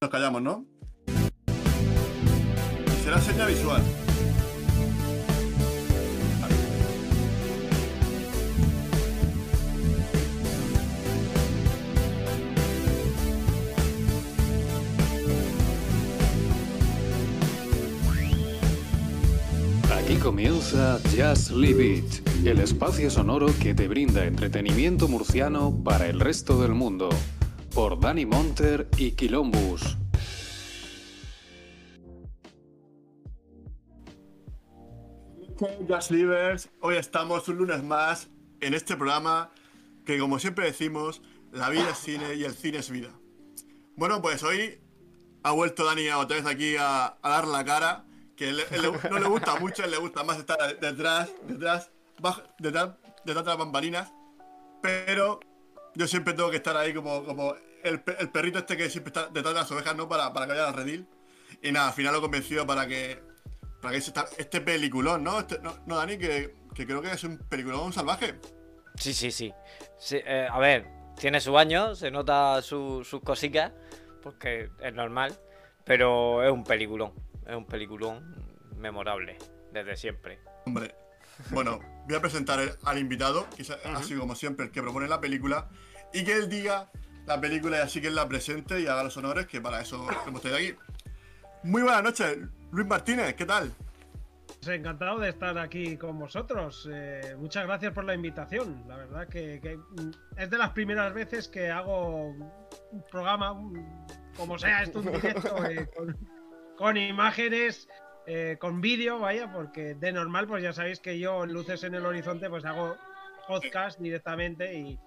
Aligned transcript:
nos 0.00 0.10
callamos, 0.10 0.40
¿no? 0.42 0.64
Será 3.02 3.20
seña 3.20 3.46
visual. 3.46 3.82
Aquí 19.98 20.14
comienza 20.18 21.00
Just 21.16 21.50
Leave 21.50 21.96
It, 21.96 22.46
el 22.46 22.60
espacio 22.60 23.10
sonoro 23.10 23.48
que 23.60 23.74
te 23.74 23.88
brinda 23.88 24.24
entretenimiento 24.26 25.08
murciano 25.08 25.82
para 25.82 26.06
el 26.06 26.20
resto 26.20 26.62
del 26.62 26.74
mundo, 26.74 27.08
por 27.78 28.00
Dani 28.00 28.26
Monter 28.26 28.88
y 28.96 29.12
Quilombus. 29.12 29.96
Just 35.88 36.10
Livers, 36.10 36.68
hoy 36.80 36.96
estamos 36.96 37.46
un 37.46 37.58
lunes 37.58 37.84
más 37.84 38.30
en 38.60 38.74
este 38.74 38.96
programa 38.96 39.52
que 40.04 40.18
como 40.18 40.40
siempre 40.40 40.64
decimos, 40.64 41.22
la 41.52 41.70
vida 41.70 41.90
es 41.90 41.98
cine 41.98 42.34
y 42.34 42.42
el 42.42 42.52
cine 42.52 42.78
es 42.78 42.90
vida. 42.90 43.12
Bueno, 43.94 44.20
pues 44.20 44.42
hoy 44.42 44.80
ha 45.44 45.52
vuelto 45.52 45.84
Dani 45.84 46.08
otra 46.08 46.38
vez 46.38 46.46
aquí 46.46 46.74
a, 46.80 47.16
dar 47.22 47.46
la 47.46 47.64
cara, 47.64 48.06
que 48.34 48.50
no 49.08 49.18
le 49.20 49.28
gusta 49.28 49.54
mucho, 49.60 49.84
él 49.84 49.92
le 49.92 49.98
gusta 49.98 50.24
más 50.24 50.38
estar 50.38 50.58
detrás, 50.80 51.30
detrás, 51.46 51.92
detrás, 52.58 52.96
de 53.24 53.34
las 53.34 53.44
bambalinas, 53.56 54.12
pero 54.82 55.38
yo 55.94 56.08
siempre 56.08 56.34
tengo 56.34 56.50
que 56.50 56.56
estar 56.56 56.76
ahí 56.76 56.92
como 56.92 57.54
el, 57.88 58.00
pe- 58.02 58.16
el 58.20 58.30
perrito 58.30 58.58
este 58.58 58.76
que 58.76 58.88
siempre 58.90 59.10
está 59.10 59.26
detrás 59.28 59.54
de 59.54 59.60
las 59.60 59.70
ovejas, 59.72 59.96
¿no? 59.96 60.08
Para, 60.08 60.32
para 60.32 60.46
que 60.46 60.52
vaya 60.52 60.68
al 60.68 60.74
redil. 60.74 61.08
Y 61.62 61.72
nada, 61.72 61.88
al 61.88 61.94
final 61.94 62.12
lo 62.12 62.18
he 62.18 62.22
convencido 62.22 62.66
para 62.66 62.86
que 62.86 63.22
para 63.80 63.92
que 63.92 63.98
esta- 63.98 64.26
este 64.38 64.60
peliculón, 64.60 65.22
¿no? 65.24 65.38
Este- 65.40 65.60
no, 65.60 65.74
no, 65.86 65.96
Dani, 65.96 66.18
que, 66.18 66.54
que 66.74 66.84
creo 66.86 67.00
que 67.00 67.12
es 67.12 67.22
un 67.24 67.38
peliculón 67.38 67.92
salvaje. 67.92 68.34
Sí, 68.96 69.14
sí, 69.14 69.30
sí. 69.30 69.52
Sí, 69.98 70.16
eh, 70.24 70.48
a 70.50 70.58
ver, 70.58 70.86
tiene 71.16 71.40
su 71.40 71.56
año, 71.56 71.94
se 71.94 72.10
nota 72.10 72.60
su- 72.62 73.04
sus 73.04 73.20
cositas, 73.22 73.72
porque 74.22 74.68
es 74.80 74.92
normal, 74.92 75.38
pero 75.84 76.42
es 76.44 76.50
un 76.50 76.64
peliculón. 76.64 77.12
Es 77.46 77.54
un 77.54 77.66
peliculón 77.66 78.34
memorable, 78.76 79.38
desde 79.72 79.96
siempre. 79.96 80.40
Hombre, 80.66 80.94
bueno, 81.50 81.78
voy 82.06 82.16
a 82.16 82.20
presentar 82.20 82.58
el- 82.60 82.72
al 82.84 82.98
invitado, 82.98 83.48
que 83.54 83.62
es 83.62 83.70
así 83.70 84.16
como 84.16 84.34
siempre 84.34 84.66
el 84.66 84.72
que 84.72 84.82
propone 84.82 85.06
la 85.08 85.20
película, 85.20 85.68
y 86.12 86.24
que 86.24 86.32
él 86.32 86.48
diga 86.48 86.90
la 87.28 87.40
película 87.40 87.76
y 87.76 87.80
así 87.80 88.00
que 88.00 88.10
la 88.10 88.26
presente 88.26 88.80
y 88.80 88.86
haga 88.86 89.04
los 89.04 89.16
honores, 89.18 89.46
que 89.46 89.60
para 89.60 89.80
eso 89.82 90.06
hemos 90.26 90.40
traído 90.40 90.58
aquí. 90.58 90.74
Muy 91.62 91.82
buenas 91.82 92.02
noches, 92.02 92.38
Luis 92.72 92.86
Martínez, 92.86 93.34
¿qué 93.34 93.44
tal? 93.44 93.70
Pues 94.46 94.68
encantado 94.68 95.18
de 95.18 95.28
estar 95.28 95.56
aquí 95.58 95.96
con 95.98 96.18
vosotros. 96.18 96.88
Eh, 96.90 97.36
muchas 97.38 97.66
gracias 97.66 97.92
por 97.92 98.04
la 98.04 98.14
invitación. 98.14 98.82
La 98.88 98.96
verdad 98.96 99.28
que, 99.28 99.60
que, 99.60 99.78
es 100.36 100.50
de 100.50 100.58
las 100.58 100.70
primeras 100.70 101.12
veces 101.12 101.48
que 101.48 101.70
hago 101.70 102.30
un 102.30 103.04
programa, 103.10 103.52
un- 103.52 104.06
como 104.36 104.58
sea 104.58 104.82
esto, 104.82 105.00
un 105.00 105.12
directo 105.12 105.64
eh, 105.66 105.88
con, 105.94 106.16
con 106.76 106.96
imágenes, 106.96 107.88
eh, 108.26 108.56
con 108.58 108.80
vídeo, 108.80 109.18
vaya, 109.18 109.52
porque 109.52 109.94
de 109.94 110.12
normal, 110.12 110.46
pues 110.46 110.62
ya 110.62 110.72
sabéis 110.72 110.98
que 111.00 111.18
yo 111.18 111.44
en 111.44 111.52
Luces 111.52 111.84
en 111.84 111.94
el 111.94 112.06
Horizonte, 112.06 112.48
pues 112.48 112.64
hago 112.64 112.96
podcast 113.46 114.00
directamente 114.00 114.74
y 114.78 114.98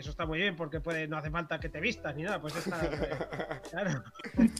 eso 0.00 0.10
está 0.10 0.26
muy 0.26 0.38
bien 0.38 0.54
porque 0.56 0.80
puede, 0.80 1.08
no 1.08 1.16
hace 1.16 1.30
falta 1.30 1.58
que 1.58 1.68
te 1.68 1.80
vistas 1.80 2.14
ni 2.14 2.22
nada, 2.22 2.40
pues 2.40 2.54
está, 2.56 2.84
eh, 2.84 3.18
claro. 3.70 4.02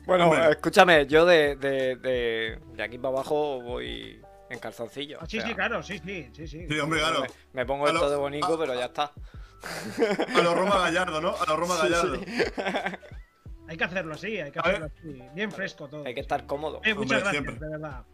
Bueno, 0.07 0.35
escúchame, 0.51 1.07
yo 1.07 1.25
de, 1.27 1.57
de, 1.57 1.97
de, 1.97 2.59
de 2.75 2.83
aquí 2.83 2.99
para 2.99 3.15
abajo 3.15 3.61
voy 3.63 4.21
en 4.49 4.59
calzoncillo. 4.59 5.19
Ah, 5.21 5.27
Sí, 5.29 5.41
sí, 5.41 5.55
claro, 5.55 5.83
sí, 5.83 6.01
sí, 6.05 6.31
sí, 6.33 6.47
sí. 6.49 6.67
Sí, 6.69 6.79
hombre, 6.79 7.01
claro. 7.01 7.21
Me, 7.23 7.29
me 7.53 7.67
pongo 7.67 7.87
esto 7.87 8.01
lo- 8.01 8.11
de 8.11 8.17
bonito, 8.17 8.55
a- 8.55 8.59
pero 8.59 8.75
ya 8.75 8.87
está. 8.87 9.13
A 10.37 10.41
los 10.43 10.55
Roma 10.57 10.79
Gallardo, 10.79 11.21
¿no? 11.21 11.35
A 11.37 11.45
los 11.47 11.59
Roma 11.59 11.77
Gallardo. 11.77 12.21
Hay 13.69 13.77
que 13.77 13.83
hacerlo 13.83 14.15
así, 14.15 14.39
hay 14.39 14.53
que 14.53 14.61
hacerlo 14.61 14.87
así. 14.87 15.21
Bien 15.35 15.51
fresco 15.51 15.89
todo. 15.89 16.05
Hay 16.07 16.15
que 16.15 16.21
estar 16.21 16.47
cómodo. 16.47 16.81
Eh, 16.85 16.95
muchas 16.95 17.19
Hombre, 17.19 17.19
gracias, 17.19 17.33
siempre. 17.33 17.55
de 17.67 17.69
verdad. 17.73 18.05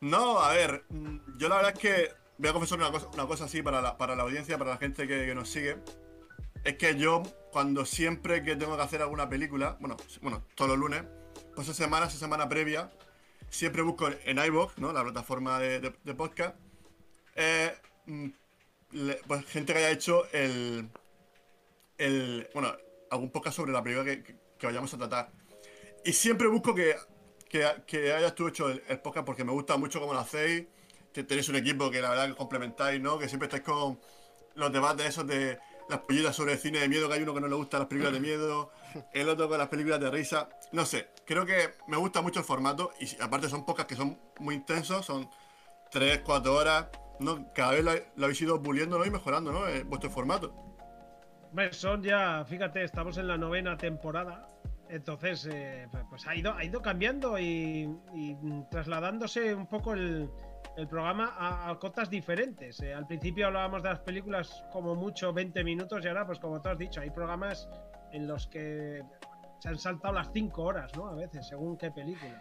No, 0.00 0.40
a 0.40 0.52
ver, 0.52 0.84
mm, 0.88 1.38
yo 1.38 1.48
la 1.48 1.56
verdad 1.58 1.72
es 1.76 1.78
que 1.78 2.08
voy 2.38 2.50
a 2.50 2.52
confesar 2.52 2.78
una 2.78 2.90
cosa, 2.90 3.06
una 3.14 3.26
cosa 3.26 3.44
así 3.44 3.62
para 3.62 3.80
la, 3.80 3.96
para 3.96 4.16
la 4.16 4.24
audiencia, 4.24 4.58
para 4.58 4.70
la 4.70 4.76
gente 4.78 5.06
que, 5.06 5.26
que 5.26 5.34
nos 5.36 5.48
sigue. 5.48 5.76
Es 6.64 6.76
que 6.76 6.96
yo, 6.96 7.22
cuando 7.50 7.84
siempre 7.84 8.42
que 8.42 8.56
tengo 8.56 8.76
que 8.76 8.82
hacer 8.82 9.02
alguna 9.02 9.28
película, 9.28 9.76
bueno, 9.80 9.96
bueno, 10.20 10.44
todos 10.54 10.70
los 10.70 10.78
lunes, 10.78 11.02
pues 11.54 11.68
esa 11.68 11.84
semana, 11.84 12.06
esa 12.06 12.18
semana 12.18 12.48
previa, 12.48 12.90
siempre 13.50 13.82
busco 13.82 14.08
en 14.24 14.38
iVoox, 14.38 14.78
¿no? 14.78 14.92
La 14.92 15.02
plataforma 15.02 15.58
de, 15.58 15.90
podcast, 16.16 16.56
eh, 17.34 17.74
mm, 18.06 18.28
pues 19.26 19.44
gente 19.46 19.72
que 19.72 19.78
haya 19.80 19.90
hecho 19.90 20.30
el, 20.32 20.88
el, 21.98 22.48
bueno, 22.54 22.74
algún 23.10 23.30
podcast 23.30 23.56
sobre 23.56 23.72
la 23.72 23.82
película 23.82 24.04
que, 24.04 24.22
que- 24.22 24.66
vayamos 24.66 24.94
a 24.94 24.98
tratar. 24.98 25.32
Y 26.04 26.12
siempre 26.12 26.46
busco 26.46 26.74
que, 26.74 26.94
que, 27.48 27.66
que 27.86 28.12
hayas 28.12 28.34
tú 28.36 28.46
hecho 28.48 28.68
el, 28.70 28.82
el 28.88 29.00
podcast 29.00 29.26
porque 29.26 29.44
me 29.44 29.50
gusta 29.52 29.76
mucho 29.76 30.00
cómo 30.00 30.12
lo 30.14 30.20
hacéis. 30.20 30.66
Que 31.12 31.24
tenéis 31.24 31.48
un 31.50 31.56
equipo 31.56 31.90
que 31.90 32.00
la 32.00 32.08
verdad 32.10 32.28
que 32.28 32.34
complementáis, 32.36 33.00
¿no? 33.00 33.18
Que 33.18 33.28
siempre 33.28 33.46
estáis 33.46 33.62
con 33.64 34.00
los 34.54 34.72
debates 34.72 35.06
esos 35.06 35.26
de 35.26 35.58
las 35.92 36.00
pollitas 36.00 36.34
sobre 36.34 36.52
el 36.52 36.58
cine 36.58 36.78
de 36.80 36.88
miedo, 36.88 37.08
que 37.08 37.14
hay 37.14 37.22
uno 37.22 37.34
que 37.34 37.40
no 37.40 37.48
le 37.48 37.54
gusta 37.54 37.78
las 37.78 37.86
películas 37.88 38.12
de 38.14 38.20
miedo, 38.20 38.70
el 39.12 39.28
otro 39.28 39.48
con 39.48 39.58
las 39.58 39.68
películas 39.68 40.00
de 40.00 40.10
risa. 40.10 40.48
No 40.72 40.84
sé, 40.84 41.08
creo 41.26 41.44
que 41.46 41.70
me 41.88 41.96
gusta 41.96 42.20
mucho 42.22 42.40
el 42.40 42.44
formato 42.46 42.92
y 43.00 43.20
aparte 43.20 43.48
son 43.48 43.64
podcasts 43.64 43.88
que 43.90 43.96
son 43.96 44.18
muy 44.38 44.54
intensos, 44.54 45.04
son 45.06 45.28
3, 45.90 46.22
4 46.24 46.54
horas, 46.54 46.86
¿no? 47.20 47.52
Cada 47.54 47.72
vez 47.72 47.84
lo, 47.84 47.92
lo 48.16 48.24
habéis 48.24 48.40
ido 48.40 48.60
puliendo 48.62 48.98
¿no? 48.98 49.04
y 49.04 49.10
mejorando, 49.10 49.52
¿no? 49.52 49.68
Eh, 49.68 49.84
vuestro 49.84 50.10
formato. 50.10 50.54
Hombre, 51.50 51.72
son 51.72 52.02
ya, 52.02 52.44
fíjate, 52.46 52.82
estamos 52.82 53.18
en 53.18 53.28
la 53.28 53.36
novena 53.36 53.76
temporada. 53.76 54.48
Entonces, 54.88 55.48
eh, 55.50 55.86
pues- 55.90 56.04
pues 56.10 56.26
ha 56.26 56.34
ido, 56.34 56.54
ha 56.54 56.64
ido 56.64 56.80
cambiando 56.82 57.38
y, 57.38 57.88
y 58.14 58.36
trasladándose 58.70 59.54
un 59.54 59.66
poco 59.66 59.92
el, 59.94 60.30
el 60.76 60.88
programa 60.88 61.34
a, 61.36 61.70
a 61.70 61.78
cotas 61.78 62.08
diferentes. 62.08 62.80
Eh, 62.80 62.94
al 62.94 63.06
principio 63.06 63.46
hablábamos 63.46 63.82
de 63.82 63.90
las 63.90 64.00
películas 64.00 64.64
como 64.72 64.94
mucho 64.94 65.32
20 65.32 65.62
minutos 65.64 66.04
y 66.04 66.08
ahora, 66.08 66.26
pues 66.26 66.38
como 66.38 66.60
tú 66.60 66.68
has 66.68 66.78
dicho, 66.78 67.00
hay 67.00 67.10
programas 67.10 67.68
en 68.12 68.26
los 68.26 68.46
que 68.46 69.02
se 69.58 69.68
han 69.68 69.78
saltado 69.78 70.14
las 70.14 70.30
5 70.32 70.62
horas, 70.62 70.96
¿no? 70.96 71.08
A 71.08 71.14
veces, 71.14 71.46
según 71.46 71.76
qué 71.76 71.90
película. 71.90 72.40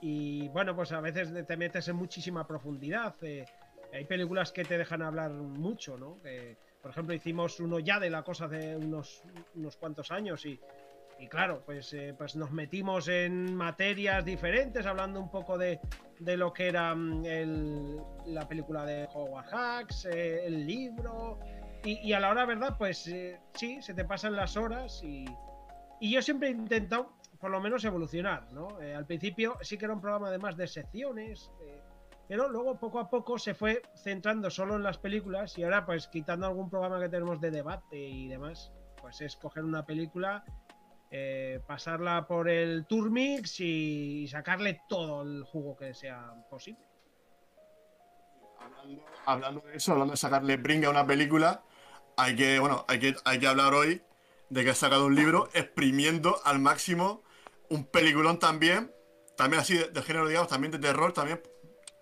Y 0.00 0.48
bueno, 0.48 0.74
pues 0.74 0.92
a 0.92 1.00
veces 1.00 1.32
te 1.46 1.56
metes 1.56 1.88
en 1.88 1.96
muchísima 1.96 2.46
profundidad. 2.46 3.14
eh, 3.22 3.44
hay 3.92 4.04
películas 4.06 4.52
que 4.52 4.64
te 4.64 4.78
dejan 4.78 5.02
hablar 5.02 5.30
mucho, 5.32 5.98
¿no? 5.98 6.16
Por 6.80 6.90
ejemplo, 6.90 7.14
hicimos 7.14 7.60
uno 7.60 7.78
ya 7.78 8.00
de 8.00 8.10
la 8.10 8.22
cosa 8.22 8.48
de 8.48 8.76
unos, 8.76 9.22
unos 9.54 9.76
cuantos 9.76 10.10
años 10.10 10.44
y, 10.46 10.58
y 11.22 11.28
claro, 11.28 11.62
pues, 11.64 11.92
eh, 11.92 12.14
pues 12.18 12.34
nos 12.34 12.50
metimos 12.50 13.06
en 13.06 13.54
materias 13.54 14.24
diferentes, 14.24 14.84
hablando 14.86 15.20
un 15.20 15.30
poco 15.30 15.56
de, 15.56 15.78
de 16.24 16.36
lo 16.36 16.52
que 16.52 16.68
era 16.68 16.94
mm, 16.94 17.24
la 18.26 18.46
película 18.48 18.84
de 18.84 19.08
Howard 19.12 19.46
Hawks, 19.46 20.06
eh, 20.06 20.46
el 20.46 20.66
libro. 20.66 21.38
Y, 21.84 22.12
a 22.12 22.20
la 22.20 22.30
hora, 22.30 22.46
¿verdad? 22.46 22.76
Pues 22.78 23.08
eh, 23.08 23.40
sí, 23.54 23.82
se 23.82 23.92
te 23.92 24.04
pasan 24.04 24.36
las 24.36 24.56
horas 24.56 25.02
y, 25.02 25.24
yo 26.00 26.22
siempre 26.22 26.48
he 26.48 26.52
intentado, 26.52 27.12
por 27.40 27.50
lo 27.50 27.60
menos, 27.60 27.84
evolucionar, 27.84 28.52
¿no? 28.52 28.80
Eh, 28.80 28.94
al 28.94 29.04
principio 29.04 29.56
sí 29.62 29.76
que 29.76 29.86
era 29.86 29.94
un 29.94 30.00
programa 30.00 30.30
de 30.30 30.38
más 30.38 30.56
de 30.56 30.68
secciones, 30.68 31.50
pero 32.28 32.48
luego 32.48 32.78
poco 32.78 33.00
a 33.00 33.10
poco 33.10 33.36
se 33.36 33.54
fue 33.54 33.82
centrando 33.96 34.48
solo 34.48 34.76
en 34.76 34.84
las 34.84 34.98
películas 34.98 35.58
y 35.58 35.64
ahora, 35.64 35.84
pues 35.84 36.06
quitando 36.06 36.46
algún 36.46 36.70
programa 36.70 37.00
que 37.00 37.08
tenemos 37.08 37.40
de 37.40 37.50
debate 37.50 37.98
y 37.98 38.28
demás, 38.28 38.72
pues 39.00 39.20
es 39.20 39.36
coger 39.36 39.64
una 39.64 39.84
película, 39.84 40.44
eh, 41.14 41.60
pasarla 41.66 42.26
por 42.26 42.48
el 42.48 42.86
tour 42.86 43.10
mix 43.10 43.60
y 43.60 44.26
sacarle 44.28 44.80
todo 44.88 45.20
el 45.20 45.44
jugo 45.44 45.76
que 45.76 45.92
sea 45.92 46.32
posible. 46.48 46.82
Hablando, 48.58 49.04
hablando 49.26 49.60
de 49.60 49.76
eso, 49.76 49.92
hablando 49.92 50.12
de 50.12 50.16
sacarle 50.16 50.56
brinca 50.56 50.86
a 50.86 50.90
una 50.90 51.06
película, 51.06 51.62
hay 52.16 52.34
que, 52.34 52.58
bueno, 52.58 52.86
hay 52.88 52.98
que, 52.98 53.14
hay 53.26 53.38
que 53.38 53.46
hablar 53.46 53.74
hoy 53.74 54.00
de 54.48 54.64
que 54.64 54.70
ha 54.70 54.74
sacado 54.74 55.04
un 55.04 55.14
libro 55.14 55.50
exprimiendo 55.52 56.40
al 56.44 56.60
máximo 56.60 57.22
un 57.68 57.84
peliculón 57.84 58.38
también, 58.38 58.90
también 59.36 59.60
así 59.60 59.76
de, 59.76 59.88
de 59.88 60.02
género, 60.02 60.28
digamos, 60.28 60.48
también 60.48 60.72
de 60.72 60.78
terror, 60.78 61.12
también, 61.12 61.42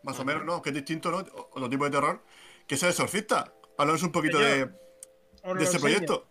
más 0.04 0.20
o 0.20 0.24
menos, 0.24 0.44
¿no? 0.44 0.62
Que 0.62 0.70
es 0.70 0.74
distinto, 0.76 1.10
¿no? 1.10 1.18
Otro 1.18 1.68
tipo 1.68 1.84
de 1.84 1.90
terror, 1.90 2.22
que 2.68 2.76
es 2.76 2.82
el 2.84 2.90
exorcista. 2.90 3.52
Háblanos 3.76 4.04
un 4.04 4.12
poquito 4.12 4.38
de, 4.38 4.70
Señor, 5.34 5.58
de 5.58 5.64
enseño. 5.64 5.80
proyecto. 5.80 6.28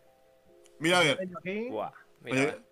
Mira, 0.79 0.99
a 0.99 1.01
ver, 1.01 1.11
enseño 1.19 1.37
aquí. 1.39 1.69
Buah, 1.69 1.91
mira, 2.21 2.41
oye, 2.41 2.68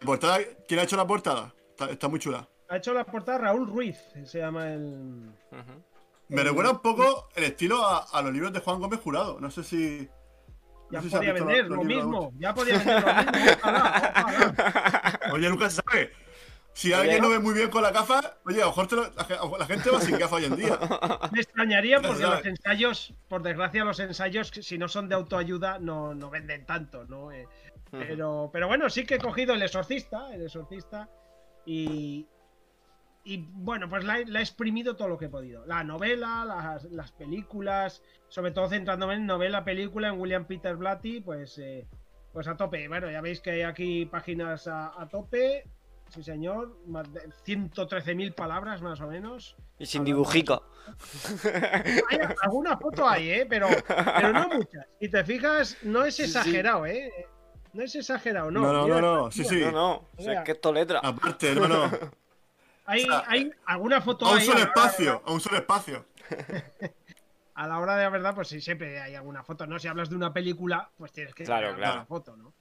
la 0.00 0.06
portada, 0.06 0.38
¿quién 0.68 0.80
ha 0.80 0.82
hecho 0.84 0.96
la 0.96 1.06
portada? 1.06 1.54
Está, 1.70 1.90
está 1.90 2.08
muy 2.08 2.18
chula. 2.20 2.48
Ha 2.68 2.76
hecho 2.76 2.92
la 2.94 3.04
portada 3.04 3.38
Raúl 3.38 3.66
Ruiz, 3.68 3.98
se 4.24 4.38
llama 4.38 4.68
el. 4.72 5.30
Ujú. 5.52 5.82
Me 6.28 6.40
el- 6.42 6.48
recuerda 6.48 6.72
un 6.72 6.80
poco 6.80 7.28
el 7.34 7.44
estilo 7.44 7.84
a, 7.86 7.98
a 8.12 8.22
los 8.22 8.32
libros 8.32 8.52
de 8.52 8.60
Juan 8.60 8.80
Gómez 8.80 9.00
Jurado. 9.00 9.38
No 9.40 9.50
sé 9.50 9.62
si. 9.64 10.08
Ya 10.90 11.00
sé 11.02 11.08
si 11.10 11.16
podía 11.16 11.32
vender 11.32 11.66
lo 11.66 11.82
mismo, 11.82 12.32
ya 12.38 12.54
podía 12.54 12.78
vender 12.78 13.02
lo 13.02 13.14
mismo. 13.14 13.52
Ojalá, 13.62 14.12
ojalá. 14.26 15.20
Oye, 15.32 15.48
nunca 15.48 15.70
se 15.70 15.82
sabe. 15.82 16.12
Si 16.72 16.92
alguien 16.92 17.22
no 17.22 17.28
ve 17.30 17.38
muy 17.38 17.54
bien 17.54 17.70
con 17.70 17.82
la 17.82 17.90
gafa, 17.92 18.20
oye, 18.44 18.56
a 18.60 18.64
lo 18.64 18.70
mejor 18.70 18.86
te 18.88 18.96
lo- 18.96 19.04
la, 19.12 19.58
la 19.60 19.66
gente 19.66 19.90
va 19.90 20.00
sin 20.00 20.18
gafa 20.18 20.36
hoy 20.36 20.44
en 20.46 20.56
día. 20.56 20.78
Me 21.32 21.40
extrañaría 21.40 22.00
porque 22.00 22.22
sabes. 22.22 22.38
los 22.38 22.46
ensayos, 22.46 23.14
por 23.28 23.42
desgracia, 23.42 23.84
los 23.84 23.98
ensayos, 24.00 24.48
si 24.48 24.76
no 24.76 24.88
son 24.88 25.08
de 25.08 25.14
autoayuda, 25.14 25.78
no, 25.78 26.14
no 26.14 26.30
venden 26.30 26.66
tanto, 26.66 27.04
¿no? 27.06 27.30
Eh, 27.32 27.46
pero, 27.98 28.50
pero 28.52 28.68
bueno, 28.68 28.88
sí 28.90 29.04
que 29.04 29.16
he 29.16 29.18
cogido 29.18 29.54
el 29.54 29.62
exorcista, 29.62 30.32
el 30.34 30.42
exorcista, 30.42 31.08
y, 31.66 32.26
y 33.24 33.48
bueno, 33.52 33.88
pues 33.88 34.04
la, 34.04 34.18
he- 34.18 34.26
la 34.26 34.40
he 34.40 34.42
exprimido 34.42 34.96
todo 34.96 35.08
lo 35.08 35.18
que 35.18 35.26
he 35.26 35.30
podido. 35.30 35.64
La 35.66 35.82
novela, 35.84 36.44
las, 36.44 36.84
las 36.84 37.12
películas, 37.12 38.02
sobre 38.28 38.50
todo 38.52 38.68
centrándome 38.68 39.14
en 39.14 39.26
novela, 39.26 39.64
película, 39.64 40.08
en 40.08 40.20
William 40.20 40.44
Peter 40.46 40.76
Blatty, 40.76 41.20
pues, 41.20 41.58
eh, 41.58 41.86
pues 42.32 42.48
a 42.48 42.56
tope. 42.56 42.86
Bueno, 42.88 43.10
ya 43.10 43.20
veis 43.20 43.40
que 43.40 43.50
hay 43.52 43.62
aquí 43.62 44.06
páginas 44.06 44.66
a, 44.68 44.92
a 45.00 45.08
tope. 45.08 45.64
Sí, 46.10 46.22
señor, 46.22 46.76
más 46.86 47.10
de 47.12 47.22
113.000 47.46 48.34
palabras 48.34 48.82
más 48.82 49.00
o 49.00 49.06
menos. 49.08 49.56
Y 49.78 49.86
sin 49.86 50.04
dibujico. 50.04 50.62
Hay 52.10 52.18
alguna 52.42 52.76
foto 52.76 53.08
hay, 53.08 53.30
¿eh? 53.30 53.46
Pero, 53.48 53.68
pero 53.88 54.32
no 54.32 54.48
muchas. 54.48 54.86
Si 55.00 55.08
te 55.08 55.24
fijas, 55.24 55.78
no 55.82 56.04
es 56.04 56.20
exagerado, 56.20 56.84
¿eh? 56.86 57.10
No 57.74 57.82
es 57.82 57.94
exagerado, 57.94 58.50
no. 58.50 58.60
No, 58.60 58.72
no, 58.72 58.84
Mira, 58.84 59.00
no, 59.00 59.16
no, 59.16 59.30
sí, 59.30 59.44
sí. 59.44 59.60
No, 59.60 59.70
no. 59.72 59.92
o 60.16 60.22
sea, 60.22 60.34
es 60.34 60.40
que 60.44 60.52
esto 60.52 60.72
letra. 60.72 61.00
Aparte, 61.00 61.54
no, 61.54 61.68
no. 61.68 61.90
Hay, 62.86 63.02
o 63.04 63.06
sea, 63.06 63.24
hay 63.28 63.50
alguna 63.64 64.00
foto 64.02 64.26
A 64.26 64.32
un 64.32 64.38
ahí, 64.38 64.44
solo 64.44 64.58
a 64.58 64.62
espacio, 64.64 65.22
a 65.24 65.32
un 65.32 65.40
solo 65.40 65.56
espacio. 65.56 66.04
A 67.54 67.68
la 67.68 67.78
hora 67.78 67.96
de 67.96 68.02
la 68.02 68.10
verdad, 68.10 68.34
pues 68.34 68.48
sí, 68.48 68.60
siempre 68.60 69.00
hay 69.00 69.14
alguna 69.14 69.44
foto, 69.44 69.64
¿no? 69.66 69.78
Si 69.78 69.86
hablas 69.86 70.10
de 70.10 70.16
una 70.16 70.32
película, 70.32 70.90
pues 70.98 71.12
tienes 71.12 71.32
que 71.34 71.44
Claro, 71.44 71.68
tener 71.68 71.76
claro. 71.76 71.92
alguna 72.00 72.06
foto, 72.06 72.36
¿no? 72.36 72.52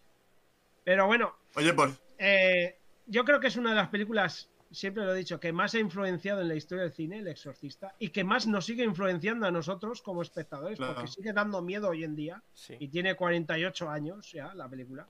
Pero 0.83 1.07
bueno, 1.07 1.35
Oye, 1.55 1.73
pues, 1.73 1.99
eh, 2.19 2.77
yo 3.07 3.25
creo 3.25 3.39
que 3.39 3.47
es 3.47 3.55
una 3.55 3.71
de 3.71 3.75
las 3.75 3.89
películas, 3.89 4.49
siempre 4.73 5.05
lo 5.05 5.13
he 5.13 5.17
dicho, 5.17 5.39
que 5.39 5.53
más 5.53 5.73
ha 5.75 5.79
influenciado 5.79 6.41
en 6.41 6.47
la 6.49 6.55
historia 6.55 6.83
del 6.83 6.91
cine, 6.93 7.19
El 7.19 7.27
Exorcista, 7.27 7.95
y 7.99 8.09
que 8.09 8.23
más 8.23 8.47
nos 8.47 8.65
sigue 8.65 8.83
influenciando 8.83 9.45
a 9.47 9.51
nosotros 9.51 10.01
como 10.01 10.21
espectadores, 10.21 10.77
Claro. 10.77 10.95
porque 10.95 11.09
sigue 11.11 11.31
dando 11.31 11.61
miedo 11.61 11.89
hoy 11.89 12.03
en 12.03 12.15
día. 12.15 12.41
Sí. 12.53 12.75
y 12.79 12.87
tiene 12.89 13.15
48 13.15 13.89
años 13.89 14.31
ya 14.31 14.53
la 14.53 14.67
película. 14.67 15.07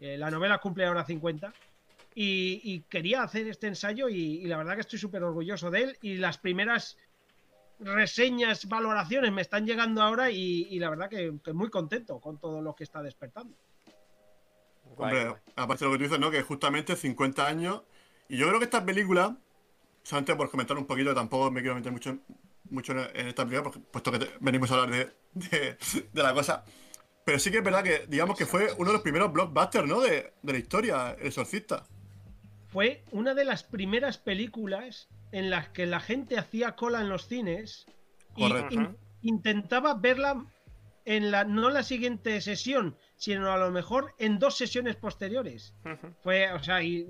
Eh, 0.00 0.16
la 0.18 0.30
novela 0.30 0.58
cumple 0.58 0.84
ahora 0.86 1.04
50. 1.04 1.52
Y, 2.14 2.60
y 2.64 2.80
quería 2.88 3.22
hacer 3.22 3.46
este 3.46 3.68
ensayo 3.68 4.08
y, 4.08 4.16
y 4.42 4.44
la 4.46 4.56
verdad 4.56 4.74
que 4.74 4.80
estoy 4.80 4.98
súper 4.98 5.22
orgulloso 5.22 5.70
de 5.70 5.82
él. 5.82 5.98
Y 6.02 6.16
las 6.16 6.38
primeras 6.38 6.96
reseñas, 7.80 8.66
valoraciones 8.68 9.30
me 9.32 9.42
están 9.42 9.66
llegando 9.66 10.02
ahora 10.02 10.30
y, 10.30 10.66
y 10.70 10.78
la 10.80 10.90
verdad 10.90 11.08
que, 11.08 11.34
que 11.44 11.52
muy 11.52 11.70
contento 11.70 12.18
con 12.20 12.38
todo 12.38 12.60
lo 12.60 12.74
que 12.74 12.84
está 12.84 13.02
despertando. 13.02 13.54
Guay, 14.96 15.12
hombre, 15.14 15.28
guay. 15.28 15.40
aparte 15.56 15.84
de 15.84 15.90
lo 15.90 15.92
que 15.92 15.98
tú 15.98 16.04
dices, 16.04 16.18
¿no? 16.20 16.30
Que 16.30 16.42
justamente 16.42 16.96
50 16.96 17.46
años. 17.46 17.82
Y 18.28 18.36
yo 18.36 18.46
creo 18.48 18.58
que 18.58 18.64
esta 18.66 18.84
película, 18.84 19.36
solamente 20.02 20.34
por 20.36 20.50
comentar 20.50 20.76
un 20.76 20.86
poquito, 20.86 21.14
tampoco 21.14 21.50
me 21.50 21.60
quiero 21.60 21.74
meter 21.76 21.92
mucho, 21.92 22.10
en- 22.10 22.22
mucho 22.70 22.92
en, 22.92 23.26
esta 23.28 23.44
película, 23.44 23.62
porque, 23.64 23.80
puesto 23.80 24.12
que 24.12 24.18
te- 24.20 24.30
venimos 24.40 24.70
a 24.70 24.74
hablar 24.82 24.90
de, 24.90 25.48
de, 25.50 25.76
de 26.12 26.22
la 26.22 26.34
cosa. 26.34 26.64
Pero 27.24 27.38
sí 27.38 27.50
que 27.50 27.58
es 27.58 27.64
verdad 27.64 27.82
que, 27.82 28.06
digamos 28.08 28.36
que 28.38 28.46
fue 28.46 28.68
uno 28.78 28.86
de 28.90 28.92
los 28.94 29.02
primeros 29.02 29.32
blockbusters, 29.32 29.86
¿no? 29.86 30.00
De, 30.00 30.32
de 30.42 30.52
la 30.52 30.58
historia, 30.58 31.16
El 31.18 31.26
Exorcista. 31.26 31.84
Fue 32.68 33.02
una 33.12 33.34
de 33.34 33.44
las 33.44 33.64
primeras 33.64 34.18
películas 34.18 35.08
en 35.32 35.50
las 35.50 35.68
que 35.68 35.86
la 35.86 36.00
gente 36.00 36.38
hacía 36.38 36.72
cola 36.74 37.00
en 37.00 37.08
los 37.08 37.26
cines 37.26 37.86
y 38.36 38.48
Correcto. 38.48 38.74
in- 38.74 38.96
intentaba 39.22 39.94
verla 39.94 40.44
en 41.04 41.30
la 41.30 41.44
no 41.44 41.70
la 41.70 41.82
siguiente 41.82 42.40
sesión, 42.40 42.96
sino 43.16 43.50
a 43.52 43.58
lo 43.58 43.70
mejor 43.70 44.14
en 44.18 44.38
dos 44.38 44.56
sesiones 44.56 44.96
posteriores. 44.96 45.74
Fue, 46.22 46.50
o 46.52 46.62
sea, 46.62 46.76
hay, 46.76 47.06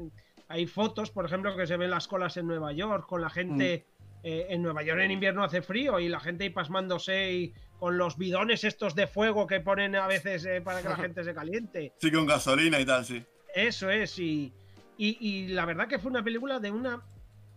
hay 0.49 0.67
fotos, 0.67 1.11
por 1.11 1.25
ejemplo, 1.27 1.55
que 1.57 1.67
se 1.67 1.77
ven 1.77 1.91
las 1.91 2.09
colas 2.09 2.37
en 2.37 2.47
Nueva 2.47 2.73
York, 2.73 3.07
con 3.07 3.21
la 3.21 3.31
gente. 3.31 3.85
eh, 4.25 4.47
en 4.51 4.63
Nueva 4.63 4.83
York 4.83 5.01
en 5.01 5.13
invierno 5.13 5.45
hace 5.45 5.63
frío 5.63 6.01
y 6.01 6.09
la 6.09 6.19
gente 6.19 6.43
ahí 6.43 6.51
pasmándose 6.51 7.33
y 7.33 7.55
con 7.79 7.99
los 7.99 8.19
bidones 8.19 8.65
estos 8.65 8.97
de 8.97 9.07
fuego 9.07 9.47
que 9.47 9.61
ponen 9.61 9.95
a 9.95 10.09
veces 10.09 10.45
eh, 10.45 10.61
para 10.61 10.83
que 10.83 10.89
la 10.89 10.97
gente 10.97 11.23
se 11.23 11.33
caliente. 11.33 11.93
Sí, 12.01 12.11
con 12.11 12.27
gasolina 12.27 12.81
y 12.81 12.85
tal, 12.85 13.05
sí. 13.05 13.25
Eso 13.55 13.89
es, 13.91 14.19
y, 14.19 14.53
y, 14.97 15.17
y 15.21 15.47
la 15.49 15.65
verdad 15.67 15.87
que 15.87 16.01
fue 16.01 16.11
una 16.11 16.25
película 16.25 16.59
de 16.59 16.73
una, 16.73 17.01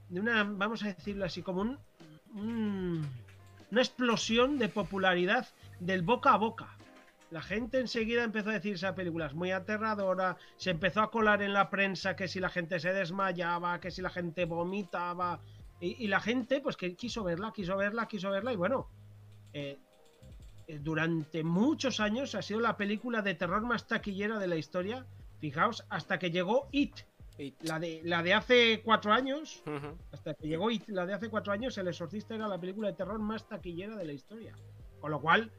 de 0.09 0.19
una, 0.19 0.43
vamos 0.43 0.83
a 0.83 0.89
decirlo 0.93 1.25
así, 1.25 1.41
como 1.41 1.61
un, 1.61 1.79
un- 2.35 3.07
una 3.71 3.81
explosión 3.81 4.59
de 4.59 4.69
popularidad 4.69 5.47
del 5.79 6.03
boca 6.03 6.33
a 6.33 6.37
boca. 6.37 6.77
La 7.31 7.41
gente 7.41 7.79
enseguida 7.79 8.23
empezó 8.23 8.49
a 8.49 8.53
decir 8.53 8.75
esa 8.75 8.93
película 8.93 9.25
es 9.25 9.33
muy 9.33 9.51
aterradora, 9.51 10.37
se 10.57 10.69
empezó 10.69 11.01
a 11.01 11.09
colar 11.09 11.41
en 11.41 11.53
la 11.53 11.69
prensa 11.69 12.15
que 12.15 12.27
si 12.27 12.39
la 12.39 12.49
gente 12.49 12.79
se 12.79 12.93
desmayaba, 12.93 13.79
que 13.79 13.89
si 13.89 14.01
la 14.01 14.09
gente 14.09 14.45
vomitaba, 14.45 15.39
y, 15.79 16.03
y 16.03 16.07
la 16.07 16.19
gente 16.19 16.61
pues 16.61 16.77
que 16.77 16.95
quiso 16.95 17.23
verla, 17.23 17.51
quiso 17.55 17.77
verla, 17.77 18.07
quiso 18.07 18.29
verla, 18.29 18.53
y 18.53 18.57
bueno, 18.57 18.89
eh, 19.53 19.79
eh, 20.67 20.79
durante 20.79 21.43
muchos 21.43 21.99
años 21.99 22.35
ha 22.35 22.41
sido 22.41 22.59
la 22.59 22.77
película 22.77 23.21
de 23.21 23.35
terror 23.35 23.61
más 23.61 23.87
taquillera 23.87 24.39
de 24.39 24.47
la 24.47 24.55
historia. 24.55 25.05
Fijaos, 25.39 25.85
hasta 25.89 26.19
que 26.19 26.31
llegó 26.31 26.67
It, 26.71 26.95
la 27.61 27.79
de, 27.79 28.01
la 28.03 28.21
de 28.21 28.33
hace 28.33 28.81
cuatro 28.83 29.11
años. 29.11 29.63
Hasta 30.11 30.33
que 30.33 30.47
llegó 30.47 30.69
It, 30.69 30.87
la 30.89 31.05
de 31.05 31.13
hace 31.13 31.29
cuatro 31.29 31.51
años, 31.51 31.77
El 31.77 31.87
Exorcista 31.87 32.35
era 32.35 32.47
la 32.47 32.59
película 32.59 32.89
de 32.89 32.93
terror 32.93 33.19
más 33.19 33.47
taquillera 33.47 33.95
de 33.95 34.05
la 34.05 34.13
historia. 34.13 34.55
Con 34.99 35.11
lo 35.11 35.19
cual, 35.19 35.51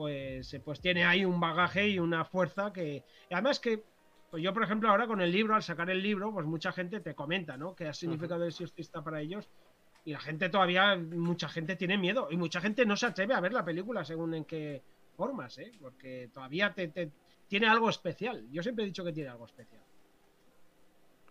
pues, 0.00 0.54
eh, 0.54 0.60
pues 0.60 0.80
tiene 0.80 1.04
ahí 1.04 1.26
un 1.26 1.38
bagaje 1.38 1.86
y 1.86 1.98
una 1.98 2.24
fuerza 2.24 2.72
que. 2.72 3.04
además 3.30 3.60
que. 3.60 3.84
Pues 4.30 4.42
yo, 4.42 4.54
por 4.54 4.62
ejemplo, 4.62 4.88
ahora 4.88 5.06
con 5.06 5.20
el 5.20 5.30
libro, 5.30 5.54
al 5.54 5.62
sacar 5.62 5.90
el 5.90 6.02
libro, 6.02 6.32
pues 6.32 6.46
mucha 6.46 6.72
gente 6.72 7.00
te 7.00 7.14
comenta, 7.14 7.58
¿no? 7.58 7.74
¿Qué 7.76 7.86
ha 7.86 7.92
significado 7.92 8.44
el 8.44 8.48
exorcista 8.48 9.04
para 9.04 9.20
ellos? 9.20 9.46
Y 10.06 10.12
la 10.12 10.20
gente 10.20 10.48
todavía, 10.48 10.96
mucha 10.96 11.50
gente 11.50 11.76
tiene 11.76 11.98
miedo. 11.98 12.28
Y 12.30 12.38
mucha 12.38 12.62
gente 12.62 12.86
no 12.86 12.96
se 12.96 13.04
atreve 13.04 13.34
a 13.34 13.40
ver 13.40 13.52
la 13.52 13.62
película 13.62 14.02
según 14.06 14.32
en 14.32 14.46
qué 14.46 14.80
formas, 15.18 15.58
¿eh? 15.58 15.70
Porque 15.78 16.30
todavía 16.32 16.72
te, 16.72 16.88
te- 16.88 17.10
tiene 17.46 17.68
algo 17.68 17.90
especial. 17.90 18.46
Yo 18.50 18.62
siempre 18.62 18.84
he 18.84 18.86
dicho 18.86 19.04
que 19.04 19.12
tiene 19.12 19.28
algo 19.28 19.44
especial. 19.44 19.82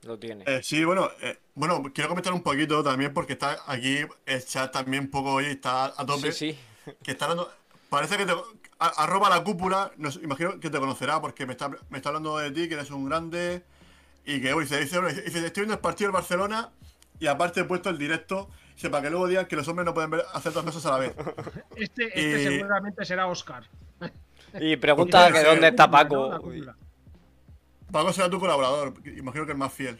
Lo 0.03 0.19
tiene. 0.19 0.43
Eh, 0.47 0.61
sí, 0.61 0.85
bueno, 0.85 1.09
eh, 1.21 1.39
bueno, 1.55 1.81
quiero 1.91 2.09
comentar 2.09 2.31
un 2.33 2.43
poquito 2.43 2.83
también 2.83 3.11
porque 3.13 3.33
está 3.33 3.57
aquí 3.65 3.97
el 4.27 4.45
chat 4.45 4.71
también 4.71 5.05
un 5.05 5.09
poco 5.09 5.33
hoy, 5.33 5.45
está 5.45 5.85
a 5.85 6.05
tope. 6.05 6.31
Sí, 6.31 6.53
sí. 6.53 6.93
Que 7.01 7.11
está 7.11 7.25
hablando. 7.25 7.51
Parece 7.89 8.17
que 8.17 8.25
te. 8.25 8.33
a- 8.79 9.03
arroba 9.03 9.29
la 9.29 9.43
cúpula, 9.43 9.91
imagino 10.21 10.59
que 10.59 10.69
te 10.69 10.79
conocerá 10.79 11.19
porque 11.19 11.45
me 11.45 11.53
está, 11.53 11.69
me 11.89 11.97
está 11.97 12.09
hablando 12.09 12.37
de 12.37 12.51
ti, 12.51 12.67
que 12.67 12.75
eres 12.75 12.91
un 12.91 13.07
grande. 13.09 13.63
Y 14.25 14.41
que 14.41 14.53
hoy 14.53 14.65
dice, 14.65 14.79
dice, 14.79 15.01
dice, 15.01 15.45
estoy 15.45 15.61
viendo 15.61 15.73
el 15.73 15.79
partido 15.79 16.09
del 16.09 16.13
Barcelona 16.13 16.69
y 17.19 17.27
aparte 17.27 17.61
he 17.61 17.63
puesto 17.63 17.89
el 17.89 17.97
directo. 17.97 18.49
Dice, 18.75 18.89
para 18.89 19.03
que 19.03 19.09
luego 19.09 19.27
digan 19.27 19.45
que 19.47 19.55
los 19.55 19.67
hombres 19.67 19.85
no 19.85 19.93
pueden 19.93 20.11
ver, 20.11 20.23
hacer 20.33 20.53
dos 20.53 20.63
cosas 20.63 20.85
a 20.85 20.91
la 20.91 20.97
vez. 20.99 21.15
Este, 21.75 22.05
este 22.07 22.53
Y- 22.53 22.57
seguramente 22.59 23.05
será 23.05 23.27
Oscar. 23.27 23.63
Y 24.59 24.77
pregunta 24.77 25.31
que 25.31 25.43
dónde 25.43 25.67
está. 25.69 25.89
Paco. 25.89 26.39
Paco 27.91 28.13
será 28.13 28.29
tu 28.29 28.39
colaborador, 28.39 28.93
imagino 29.17 29.45
que 29.45 29.51
el 29.53 29.57
más 29.57 29.73
fiel. 29.73 29.99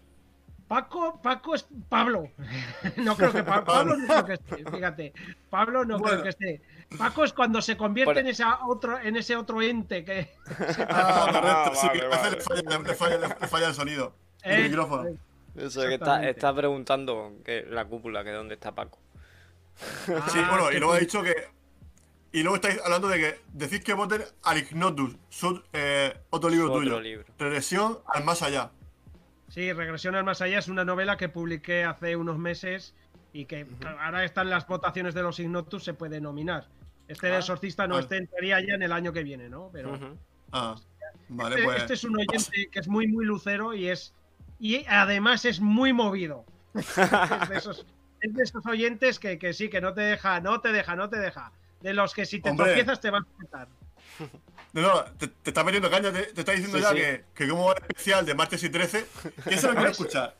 Paco, 0.67 1.19
Paco 1.22 1.55
es 1.55 1.65
Pablo. 1.89 2.29
No 2.98 3.15
creo 3.17 3.34
que 3.34 3.43
Pa- 3.43 3.63
Pablo 3.65 3.98
no 3.98 4.05
creo 4.08 4.25
que 4.25 4.34
esté, 4.34 4.58
fíjate. 4.72 5.13
Pablo 5.50 5.84
no 5.86 5.98
Bueno. 5.98 6.22
creo 6.22 6.24
que 6.24 6.29
esté. 6.29 6.62
Paco 6.98 7.24
es 7.24 7.34
cuando 7.34 7.62
se 7.62 7.77
convierte 7.77 8.13
Por- 8.13 8.17
en 8.19 8.27
esa 8.27 8.65
otro, 8.65 9.00
en 9.00 9.15
ese 9.15 9.36
otro 9.36 9.62
ente 9.62 10.03
que 10.03 10.31
Ah, 10.89 11.27
correcto, 11.31 11.75
sí, 11.79 11.88
vale, 11.88 12.00
que 12.00 12.05
a 12.05 12.10
veces 12.10 12.46
vale. 12.48 12.63
le 12.63 12.96
falla, 12.96 13.17
le 13.17 13.27
falla- 13.27 13.38
le 13.41 13.48
falla 13.48 13.67
el 13.67 13.74
sonido. 13.75 14.15
El 14.41 14.60
Eh, 14.60 14.63
micrófono. 14.69 15.08
eh, 15.08 15.17
Eso 15.55 15.81
que 15.81 15.93
está, 15.96 16.27
está 16.27 16.55
preguntando 16.55 17.34
que 17.46 17.65
la 17.69 17.86
cúpula, 17.86 18.24
que 18.24 18.31
dónde 18.31 18.55
está 18.55 18.74
Paco. 18.74 18.98
Sí, 20.05 20.13
ah, 20.13 20.48
bueno, 20.50 20.69
que 20.69 20.77
y 20.77 20.79
luego 20.79 20.93
ha 20.93 21.00
dicho 21.00 21.22
que. 21.24 21.34
Y 22.31 22.41
luego 22.43 22.55
estáis 22.58 22.79
hablando 22.84 23.08
de 23.08 23.17
que 23.19 23.39
decís 23.53 23.84
que 23.84 23.93
voten 23.93 24.24
al 24.43 24.58
Ignotus, 24.60 25.15
su- 25.29 25.63
eh, 25.74 26.15
otro 26.29 26.50
libro 26.50 26.67
Otro 26.67 26.79
tuyo. 26.81 27.00
libro. 27.01 27.25
Regresión 27.39 28.00
al 28.08 28.24
más 28.24 28.41
allá. 28.43 28.72
Sí, 29.50 29.74
Regresión 29.74 30.13
al 30.15 30.24
Más 30.24 30.41
Allá 30.43 30.60
es 30.60 30.67
una 30.67 30.86
novela 30.86 31.17
que 31.17 31.27
publiqué 31.27 31.84
hace 31.84 32.15
unos 32.15 32.38
meses 32.38 32.93
y 33.34 33.46
que 33.46 33.65
ahora 34.03 34.24
están 34.24 34.48
las 34.51 34.67
votaciones 34.67 35.15
de 35.15 35.24
los 35.24 35.39
Ignotus, 35.39 35.84
se 35.84 35.96
puede 35.96 36.22
nominar. 36.22 36.67
Este 37.10 37.28
de 37.28 37.34
Ah, 37.36 37.39
exorcista 37.39 37.88
no 37.88 37.96
vale. 37.96 38.04
este 38.04 38.18
entraría 38.18 38.60
ya 38.62 38.75
en 38.75 38.84
el 38.84 38.92
año 38.94 39.12
que 39.12 39.24
viene, 39.24 39.50
¿no? 39.50 39.70
Pero 39.74 39.94
Ujú. 39.96 40.18
Ah, 40.54 40.75
vale, 41.28 41.56
este, 41.56 41.66
pues. 41.66 41.78
este 41.82 41.94
es 41.96 42.04
un 42.06 42.16
oyente 42.18 42.70
que 42.72 42.80
es 42.80 42.88
muy, 42.88 43.08
muy 43.08 43.25
lucero 43.25 43.74
y 43.74 43.89
es. 43.89 44.13
Y 44.60 44.86
además 44.88 45.44
es 45.46 45.60
muy 45.60 45.92
movido. 45.92 46.46
es, 46.75 46.96
de 47.50 47.58
esos, 47.58 47.86
es 48.22 48.34
de 48.34 48.44
esos 48.44 48.66
oyentes 48.66 49.20
que, 49.20 49.38
que 49.39 49.54
sí, 49.54 49.70
que 49.70 49.82
no 49.82 49.94
te 49.94 50.01
deja, 50.01 50.39
no 50.39 50.62
te 50.62 50.72
deja, 50.72 50.96
no 50.96 51.10
te 51.10 51.18
deja. 51.18 51.51
De 51.82 51.94
los 51.94 52.13
que 52.13 52.25
si 52.25 52.39
te 52.42 52.50
Hombre. 52.51 52.68
tropiezas 52.68 53.00
te 53.01 53.10
vas 53.10 53.24
a 53.24 53.38
petar. 53.42 53.68
No, 54.72 54.82
no, 54.84 55.04
te, 55.18 55.28
te 55.30 55.50
está 55.50 55.63
metiendo 55.63 55.89
caña, 55.89 56.12
te, 56.12 56.22
te 56.25 56.42
está 56.42 56.51
diciendo 56.51 56.78
Sí, 56.78 56.84
ya 56.84 56.89
sí. 56.92 56.96
Que, 56.98 57.25
que 57.34 57.50
como 57.50 57.66
va 57.66 57.72
el 57.74 57.82
especial 57.82 58.24
de 58.24 58.36
martes 58.36 58.63
y 58.63 58.70
13, 58.70 59.04
que 59.48 59.56
eso 59.56 59.68
lo 59.70 59.74
quiero 59.74 59.89
escuchar. 59.89 60.36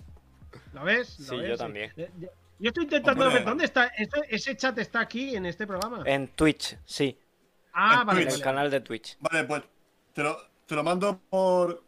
¿Lo 0.74 0.84
ves? 0.84 1.20
¿Lo 1.22 1.26
Sí, 1.26 1.38
ves? 1.38 1.50
yo 1.50 1.58
también. 1.58 1.92
Eh, 1.98 2.12
Yo, 2.20 2.28
yo 2.60 2.68
estoy 2.70 2.84
intentando 2.86 3.24
Hombre. 3.25 3.39
ver 3.39 3.48
dónde 3.48 3.66
está. 3.66 3.88
Ese, 3.88 4.10
ese 4.30 4.56
chat 4.58 4.78
está 4.78 5.00
aquí 5.01 5.36
en 5.36 5.46
este 5.46 5.66
programa. 5.66 6.04
En 6.06 6.28
Twitch, 6.30 6.78
sí. 6.86 7.18
ah, 7.74 8.00
en 8.01 8.08
vale, 8.08 8.22
En 8.24 8.28
el 8.30 8.42
canal 8.42 8.70
de 8.70 8.82
Twitch. 8.82 9.18
Vale, 9.20 9.44
pues 9.46 9.63
te 10.13 10.24
lo, 10.24 10.38
te 10.66 10.75
lo 10.75 10.84
mando 10.84 11.20
por. 11.30 11.84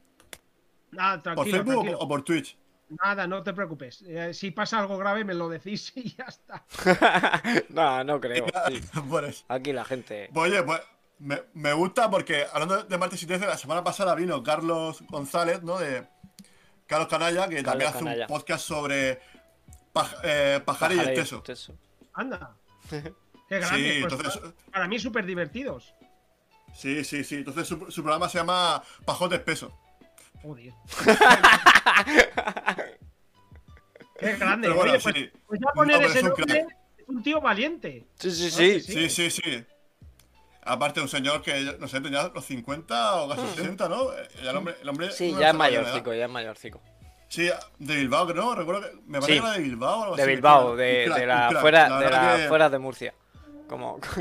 Nada, 0.92 1.16
¿Por 1.16 1.24
tranquilo, 1.24 1.58
Facebook 1.58 1.74
o- 1.78 1.82
tranquilo. 1.82 2.00
o 2.00 2.08
por 2.08 2.24
Twitch? 2.24 2.58
Nada, 3.04 3.26
no 3.26 3.42
te 3.42 3.54
preocupes. 3.54 4.02
Eh, 4.06 4.34
si 4.34 4.52
pasa 4.52 4.80
algo 4.80 4.98
grave, 4.98 5.24
me 5.24 5.34
lo 5.34 5.48
decís 5.48 5.92
y 5.96 6.14
ya 6.16 6.26
está. 6.26 6.66
no, 7.70 8.04
no 8.04 8.20
creo. 8.20 8.46
sí. 8.68 8.82
Por. 9.10 9.30
Aquí 9.48 9.72
la 9.74 9.86
gente. 9.86 10.30
Pues 10.34 10.52
oye, 10.52 10.64
pues 10.64 10.82
me, 11.20 11.42
me 11.54 11.72
gusta 11.74 12.10
porque 12.10 12.46
hablando 12.52 12.84
de 12.84 12.98
martes 12.98 13.22
y 13.24 13.28
13, 13.28 13.46
la 13.46 13.58
semana 13.58 13.84
pasada 13.84 14.14
vino 14.16 14.42
Carlos 14.44 15.04
González, 15.08 15.64
¿no? 15.64 15.78
De 15.80 16.06
Carlos 16.88 17.08
Canalla, 17.08 17.48
que 17.48 17.64
también 17.64 17.90
hace 17.90 18.00
Canalla. 18.00 18.24
un 18.26 18.28
podcast 18.28 18.66
sobre 18.66 19.22
paj- 19.94 20.18
eh, 20.24 20.62
pajar 20.66 20.92
y 20.92 21.00
el 21.00 21.00
Pajaré, 21.16 21.42
teso. 21.44 21.74
Anda. 22.14 22.56
Qué 22.90 23.02
Sí, 23.02 23.68
grande. 23.68 23.98
pues, 24.02 24.14
entonces, 24.14 24.42
para 24.72 24.88
mí, 24.88 24.98
súper 25.00 25.26
divertidos. 25.26 25.94
sí, 26.74 27.04
sí, 27.04 27.24
sí. 27.24 27.36
Entonces 27.36 27.68
su, 27.68 27.92
su 27.92 28.02
programa 28.02 28.30
se 28.30 28.38
llama 28.38 28.82
Pajote 29.06 29.36
Espeso. 29.36 29.78
Joder. 30.42 30.74
Qué 34.20 34.36
grande. 34.38 34.68
Pero 34.68 34.76
bueno, 34.76 34.92
Oye, 34.94 35.02
pues, 35.02 35.16
sí. 35.16 35.32
pues 35.48 35.60
ya 35.60 35.72
poner 35.74 36.00
No, 36.00 36.08
ese 36.08 36.18
es 36.20 36.24
un 36.24 36.30
nombre 36.30 36.60
es 36.98 37.08
un 37.08 37.24
tío 37.24 37.42
valiente. 37.42 38.06
Sí, 38.20 38.32
sí, 38.32 38.50
sí. 38.52 38.80
Sí, 38.82 39.10
sí, 39.10 39.30
sí. 39.32 39.66
Aparte, 40.64 41.02
un 41.02 41.10
señor 41.10 41.42
que, 41.42 41.76
no 41.80 41.88
sé, 41.88 42.00
tenía 42.02 42.28
los 42.34 42.46
50 42.46 43.16
o 43.24 43.30
casi 43.30 43.48
60, 43.56 43.90
¿no? 43.90 44.14
Eh, 44.14 44.30
El 44.42 44.56
hombre, 44.56 44.76
el 44.82 44.90
hombre 44.90 45.12
Sí, 45.12 45.32
no 45.32 45.40
ya 45.40 45.50
es 45.50 45.56
mayorcico, 45.56 46.14
ya 46.14 46.26
es 46.26 46.32
mayorcico. 46.32 46.80
Sí, 47.32 47.50
de 47.80 47.96
Bilbao, 47.96 48.28
creo, 48.28 48.44
¿no? 48.44 48.56
Recuerdo 48.56 48.82
que 48.82 48.92
me 49.08 49.22
parece 49.22 49.36
Sí. 49.36 49.40
que 49.40 49.46
era 49.48 49.54
de 49.58 49.64
Bilbao 49.64 50.00
o 50.00 50.04
algo 50.04 50.16
De 50.18 50.24
así, 50.24 50.32
Bilbao, 50.32 50.76
de, 50.76 51.04
crack, 51.06 51.18
de 51.20 51.26
la 51.26 51.48
crack. 51.48 51.62
fuera, 51.62 51.88
La 51.90 52.00
de 52.00 52.10
la 52.10 52.36
que- 52.36 52.48
fuera 52.50 52.70
de 52.70 52.80
Murcia. 52.80 53.14
Como. 53.70 54.00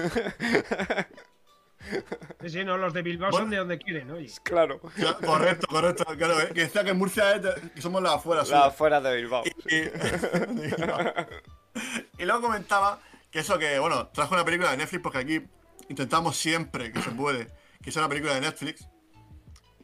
Sí, 2.42 2.50
sí, 2.50 2.64
no, 2.64 2.76
los 2.76 2.92
de 2.92 3.02
Bilbao 3.02 3.30
Bueno. 3.30 3.44
son 3.44 3.50
de 3.50 3.56
donde 3.56 3.78
quieren, 3.78 4.10
oye. 4.10 4.30
claro. 4.44 4.80
Claro, 4.94 5.16
Correcto, 5.24 5.66
correcto. 5.66 6.04
Claro, 6.16 6.40
eh, 6.40 6.50
que 6.54 6.60
decía 6.60 6.84
que 6.84 6.90
en 6.90 6.98
Murcia 6.98 7.34
es 7.34 7.42
de- 7.42 7.54
que 7.74 7.80
somos 7.82 8.02
las 8.02 8.14
afueras. 8.14 8.48
La 8.50 8.62
suyas. 8.64 8.76
fuera 8.76 9.00
de 9.00 9.16
Bilbao. 9.16 9.42
Y, 9.66 9.76
y 12.22 12.24
luego 12.26 12.42
comentaba 12.42 13.00
que 13.30 13.40
eso 13.40 13.58
que, 13.58 13.78
bueno, 13.78 14.08
trajo 14.08 14.34
una 14.34 14.44
película 14.44 14.70
de 14.70 14.76
Netflix 14.76 15.02
porque 15.02 15.18
aquí 15.18 15.42
intentamos 15.88 16.36
siempre 16.36 16.92
que 16.92 17.00
se 17.02 17.10
puede 17.10 17.48
que 17.82 17.90
sea 17.90 18.02
una 18.02 18.08
película 18.10 18.34
de 18.34 18.42
Netflix. 18.42 18.86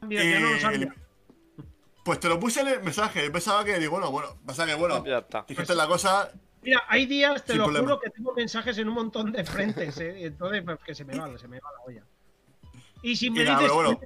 Mira, 0.03 0.23
ya 0.23 0.39
no 0.41 0.51
lo 0.51 0.57
Y- 0.57 0.61
sabía. 0.61 0.95
Pues 2.07 2.21
te 2.21 2.29
lo 2.29 2.39
puse 2.39 2.61
en 2.61 2.69
el 2.69 2.83
mensaje. 2.85 3.25
Yo 3.25 3.33
pensaba 3.33 3.65
que, 3.65 3.81
digo, 3.81 3.91
bueno, 3.91 4.13
bueno, 4.13 4.39
pasa 4.47 4.65
que, 4.65 4.75
bueno, 4.77 5.05
Ya 5.05 5.19
está. 5.19 5.45
dijiste 5.49 5.75
la 5.75 5.89
cosa. 5.89 6.31
Mira, 6.63 6.85
hay 6.87 7.05
días, 7.07 7.45
te 7.45 7.57
lo 7.57 7.65
problema. 7.65 7.85
juro, 7.89 8.01
que 8.01 8.11
tengo 8.11 8.33
mensajes 8.33 8.79
en 8.79 8.89
un 8.89 8.95
montón 8.95 9.33
de 9.33 9.45
frentes, 9.45 9.99
¿eh? 9.99 10.25
Entonces, 10.25 10.63
pues, 10.65 10.79
que 10.87 10.95
se 10.95 11.05
me 11.05 11.19
va, 11.19 11.37
se 11.37 11.49
me 11.49 11.59
va 11.59 11.69
la 11.73 11.81
olla. 11.85 12.05
Y 13.03 13.17
si 13.17 13.29
me 13.29 13.43
Y 13.43 13.45
nada, 13.45 13.59
dices 13.59 13.73
bueno. 13.75 13.99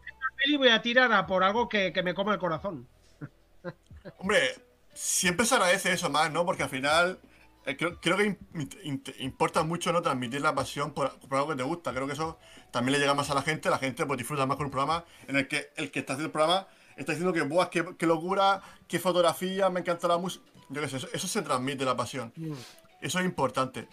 peli, 0.43 0.57
voy 0.57 0.69
a 0.71 0.81
tirar 0.81 1.13
a 1.13 1.27
por 1.27 1.45
algo 1.45 1.69
que, 1.69 1.93
que 1.93 2.03
me 2.03 2.15
coma 2.15 2.33
el 2.33 2.39
corazón. 2.39 2.89
Hombre, 4.19 4.55
siempre 4.95 5.45
se 5.45 5.57
agradece 5.57 5.93
eso 5.93 6.09
más, 6.09 6.33
¿no? 6.33 6.47
Porque 6.47 6.63
al 6.63 6.71
final 6.71 7.19
eh, 7.67 7.77
creo, 7.77 8.01
creo 8.01 8.17
que 8.17 8.39
importa 9.19 9.63
mucho 9.63 9.93
no 9.93 10.01
transmitir 10.01 10.41
la 10.41 10.55
pasión 10.55 10.93
por, 10.95 11.19
por 11.21 11.37
algo 11.37 11.51
que 11.51 11.57
te 11.57 11.65
gusta. 11.65 11.93
Creo 11.93 12.07
que 12.07 12.15
eso 12.15 12.39
también 12.71 12.95
le 12.95 12.99
llega 12.99 13.13
más 13.13 13.29
a 13.29 13.35
la 13.35 13.43
gente. 13.43 13.69
La 13.69 13.77
gente 13.79 14.07
pues 14.07 14.17
disfruta 14.17 14.47
más 14.47 14.57
con 14.57 14.65
un 14.67 14.73
programa 14.73 15.05
en 15.29 15.37
el 15.37 15.49
que 15.49 15.71
el 15.77 15.91
que 15.91 15.99
está 16.01 16.15
haciendo 16.15 16.29
el 16.29 16.33
programa 16.33 16.67
está 17.01 17.13
diciendo 17.13 17.33
que, 17.33 17.43
¡buah, 17.43 17.69
qué, 17.71 17.85
qué 17.99 18.07
locura! 18.07 18.61
¡Qué 18.89 18.99
fotografía! 18.99 19.69
Me 19.71 19.81
encanta 19.81 20.07
la 20.09 20.19
música. 20.19 20.45
Yo 20.69 20.81
qué 20.81 20.89
sé, 20.89 20.97
eso, 20.99 21.09
eso 21.13 21.27
se 21.29 21.43
transmite 21.43 21.85
la 21.85 21.97
pasión. 21.97 22.33
Mm. 22.37 22.53
Eso 23.01 23.19
es 23.19 23.25
importante. 23.25 23.89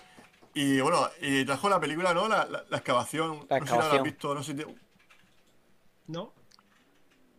Y 0.53 0.79
bueno, 0.81 1.07
y 1.21 1.45
trajo 1.45 1.69
la 1.69 1.79
película, 1.79 2.13
¿no? 2.13 2.27
La, 2.27 2.45
la- 2.45 2.63
la 2.69 2.77
excavación. 2.77 3.45
La 3.49 3.59
no 3.59 3.65
sé 3.65 3.71
si 3.73 3.77
la 3.79 3.91
has 3.93 4.03
visto, 4.03 4.33
no 4.33 4.43
sé 4.43 4.51
si 4.51 4.57
te- 4.57 4.75
¿No? 6.07 6.33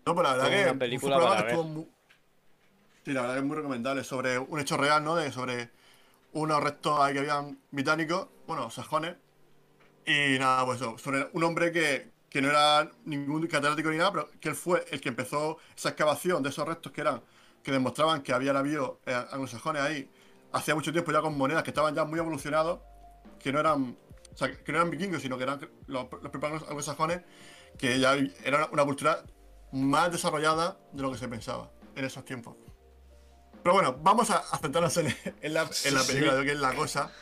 No, 0.06 0.14
pero 0.14 0.22
la 0.22 0.32
verdad 0.34 0.48
que 0.48 0.54
una 0.56 0.62
fue 0.64 0.72
un 0.72 0.78
película 0.78 1.16
programa 1.16 1.36
para 1.36 1.46
que 1.48 1.54
estuvo 1.54 1.68
muy... 1.68 1.88
Sí, 3.04 3.12
la 3.12 3.20
verdad 3.22 3.34
que 3.34 3.40
es 3.40 3.46
muy 3.46 3.56
recomendable. 3.56 4.04
Sobre 4.04 4.38
un 4.38 4.60
hecho 4.60 4.76
real, 4.76 5.04
¿no? 5.04 5.16
De, 5.16 5.32
sobre 5.32 5.70
unos 6.32 6.62
restos 6.62 7.00
ahí 7.00 7.12
que 7.14 7.20
habían 7.20 7.58
británicos, 7.70 8.28
bueno, 8.46 8.70
sajones. 8.70 9.16
Y 10.06 10.38
nada, 10.38 10.64
pues 10.64 10.80
eso, 10.80 10.96
sobre 10.98 11.28
un 11.32 11.44
hombre 11.44 11.70
que, 11.72 12.10
que 12.30 12.42
no 12.42 12.48
era 12.50 12.90
ningún 13.04 13.46
catedrático 13.46 13.90
ni 13.90 13.96
nada, 13.98 14.12
pero 14.12 14.30
que 14.40 14.50
él 14.50 14.54
fue 14.54 14.84
el 14.90 15.00
que 15.00 15.08
empezó 15.08 15.58
esa 15.76 15.90
excavación 15.90 16.42
de 16.42 16.50
esos 16.50 16.66
restos 16.66 16.92
que 16.92 17.00
eran, 17.00 17.22
que 17.62 17.72
demostraban 17.72 18.22
que 18.22 18.32
habían 18.32 18.56
habido 18.56 19.00
eh, 19.06 19.14
anglosajones 19.32 19.82
ahí 19.82 20.10
hacía 20.52 20.74
mucho 20.74 20.92
tiempo 20.92 21.12
ya 21.12 21.20
con 21.20 21.36
monedas 21.36 21.62
que 21.62 21.70
estaban 21.70 21.94
ya 21.94 22.04
muy 22.04 22.18
evolucionados, 22.18 22.80
que 23.38 23.52
no 23.52 23.60
eran, 23.60 23.96
o 24.32 24.36
sea, 24.36 24.50
que 24.52 24.72
no 24.72 24.78
eran 24.78 24.90
vikingos, 24.90 25.20
sino 25.22 25.36
que 25.36 25.44
eran 25.44 25.60
los, 25.86 26.06
los 26.22 26.30
primeros 26.30 26.62
anglosajones, 26.68 27.20
que 27.78 27.98
ya 28.00 28.14
era 28.44 28.66
una, 28.72 28.84
cultura 28.84 29.24
más 29.72 30.10
desarrollada 30.10 30.78
de 30.92 31.02
lo 31.02 31.12
que 31.12 31.18
se 31.18 31.28
pensaba 31.28 31.70
en 31.94 32.04
esos 32.04 32.24
tiempos. 32.24 32.56
Pero 33.62 33.74
bueno, 33.74 33.96
vamos 34.02 34.30
a, 34.30 34.38
a 34.38 34.58
centrarnos 34.58 34.96
en, 34.96 35.06
en 35.42 35.54
la, 35.54 35.62
en 35.62 35.94
la 35.94 36.00
Sí. 36.02 36.12
película 36.12 36.32
de 36.32 36.38
lo 36.38 36.44
que 36.44 36.52
es 36.52 36.60
la 36.60 36.74
cosa. 36.74 37.12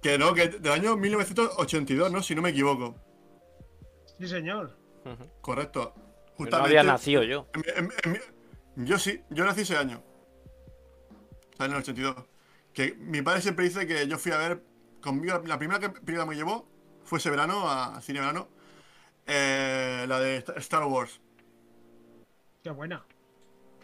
Que 0.00 0.18
no, 0.18 0.34
que 0.34 0.48
del 0.48 0.72
año 0.72 0.96
1982, 0.96 2.10
¿no? 2.12 2.22
Si 2.22 2.34
no 2.34 2.42
me 2.42 2.50
equivoco. 2.50 2.96
Sí, 4.22 4.28
señor. 4.28 4.76
Correcto. 5.40 5.94
Yo 6.38 6.46
no 6.46 6.56
había 6.58 6.84
nacido 6.84 7.24
yo. 7.24 7.48
en 7.54 7.60
mi- 7.60 7.66
en- 7.76 7.92
en 8.04 8.12
mi- 8.12 8.86
yo 8.86 8.96
sí, 8.98 9.20
yo 9.30 9.44
nací 9.44 9.62
ese 9.62 9.76
año. 9.76 10.00
O 11.52 11.56
sea, 11.56 11.66
en 11.66 11.72
el 11.72 11.78
82. 11.78 12.14
Que 12.72 12.94
mi 12.94 13.20
padre 13.20 13.40
siempre 13.42 13.64
dice 13.64 13.84
que 13.84 14.06
yo 14.06 14.16
fui 14.18 14.30
a 14.30 14.38
ver. 14.38 14.62
Conmigo, 15.00 15.42
la 15.44 15.58
primera 15.58 15.80
que- 15.80 15.88
película 15.90 16.22
que 16.22 16.30
me 16.30 16.36
llevó 16.36 16.68
fue 17.04 17.18
ese 17.18 17.30
verano, 17.30 17.68
a, 17.68 18.00
cine 18.00 18.20
verano. 18.20 18.46
eh, 19.26 20.04
la 20.08 20.20
de 20.20 20.38
Sta- 20.40 20.54
Star 20.58 20.84
Wars. 20.84 21.20
Qué 22.62 22.70
buena. 22.70 23.04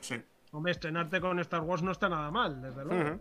Sí. 0.01 0.23
Hombre, 0.53 0.71
estrenarte 0.73 1.21
con 1.21 1.39
Star 1.41 1.63
Wars 1.63 1.83
no 1.83 1.91
está 1.91 2.09
nada 2.09 2.31
mal, 2.31 2.63
desde 2.63 2.85
luego. 2.85 3.19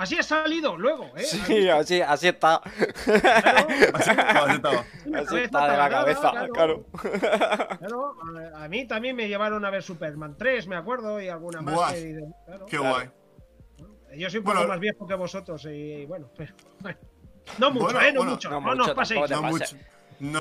Así 0.00 0.16
ha 0.18 0.22
salido 0.22 0.78
luego, 0.78 1.12
¿eh? 1.16 1.24
Sí, 1.24 1.68
así, 1.68 2.00
así 2.14 2.28
está. 2.28 2.60
Claro, 3.04 3.66
Así, 3.94 4.10
así 4.10 4.54
estaba. 4.56 4.84
Así 5.14 5.36
está 5.38 5.70
de 5.70 5.76
la 5.76 5.90
cabeza, 5.90 6.32
claro. 6.54 6.86
Claro, 7.78 8.14
a, 8.54 8.64
a 8.64 8.68
mí 8.68 8.86
también 8.86 9.14
me 9.14 9.28
llevaron 9.28 9.62
a 9.64 9.70
ver 9.70 9.82
Superman 9.82 10.36
3, 10.38 10.66
me 10.68 10.76
acuerdo, 10.76 11.20
y 11.20 11.28
alguna 11.28 11.60
más. 11.60 11.74
Buah, 11.74 11.92
que- 11.92 12.24
claro. 12.46 12.66
Qué 12.66 12.78
guay. 12.78 13.10
Yo 14.16 14.30
soy 14.30 14.38
un 14.38 14.44
Bueno, 14.44 14.60
poco 14.60 14.68
más 14.72 14.80
viejo 14.80 15.06
que 15.06 15.14
vosotros, 15.14 15.64
y, 15.70 16.06
bueno, 16.06 16.30
pero, 16.36 16.54
bueno. 16.80 16.98
No 17.58 17.70
mucho, 17.70 17.84
Bueno, 17.84 18.00
¿eh? 18.00 18.12
No 18.12 18.18
bueno, 18.20 18.32
mucho, 18.32 18.50
no 18.50 18.60
no, 18.60 18.74
nos 18.74 18.90
paséis. 18.92 19.30
No, 19.30 19.42
mucho. 19.42 19.76
No, 20.20 20.40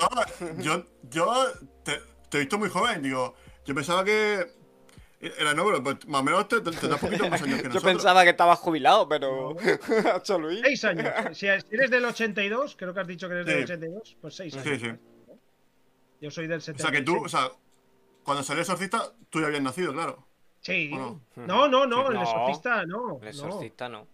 yo, 0.59 0.83
yo 1.09 1.45
te, 1.83 1.99
te 2.29 2.37
he 2.37 2.39
visto 2.41 2.57
muy 2.57 2.69
joven, 2.69 3.01
digo. 3.01 3.35
Yo 3.65 3.75
pensaba 3.75 4.03
que. 4.03 4.58
Era 5.21 5.53
no, 5.53 5.65
pero 5.65 5.83
pues, 5.83 6.07
más 6.07 6.21
o 6.21 6.23
menos 6.23 6.47
te, 6.47 6.61
te, 6.61 6.71
te 6.71 6.87
da 6.87 6.97
poquito 7.01 7.29
más 7.29 7.41
años 7.41 7.57
que 7.57 7.63
Yo 7.63 7.69
nosotros. 7.69 7.83
pensaba 7.93 8.23
que 8.23 8.29
estabas 8.29 8.59
jubilado, 8.59 9.07
pero. 9.09 9.55
Hacho 10.15 10.39
Luis. 10.39 10.61
Seis 10.63 10.85
años. 10.85 11.07
Si 11.33 11.45
eres 11.47 11.89
del 11.91 12.05
82, 12.05 12.75
creo 12.77 12.93
que 12.93 12.99
has 13.01 13.07
dicho 13.07 13.27
que 13.27 13.33
eres 13.35 13.45
del 13.45 13.57
Sí. 13.57 13.63
82, 13.73 14.17
pues 14.21 14.35
seis 14.35 14.53
Sí, 14.53 14.59
años. 14.69 14.81
sí. 14.81 15.35
Yo 16.21 16.31
soy 16.31 16.47
del 16.47 16.59
O 16.59 16.61
76. 16.61 16.81
sea, 16.81 16.91
que 16.91 17.03
tú, 17.05 17.23
o 17.25 17.29
sea, 17.29 17.49
cuando 18.23 18.43
salió 18.43 18.61
Exorcista, 18.61 19.13
tú 19.29 19.41
ya 19.41 19.47
habías 19.47 19.61
nacido, 19.61 19.91
claro. 19.93 20.25
Sí. 20.61 20.89
¿O 20.93 20.97
no? 20.97 21.21
No, 21.35 21.67
no, 21.67 21.85
no, 21.85 22.07
el 22.09 22.13
No. 22.15 22.21
exorcista 22.23 22.85
no. 22.85 23.15
El 23.15 23.19
no. 23.21 23.27
exorcista 23.27 23.89
no. 23.89 24.07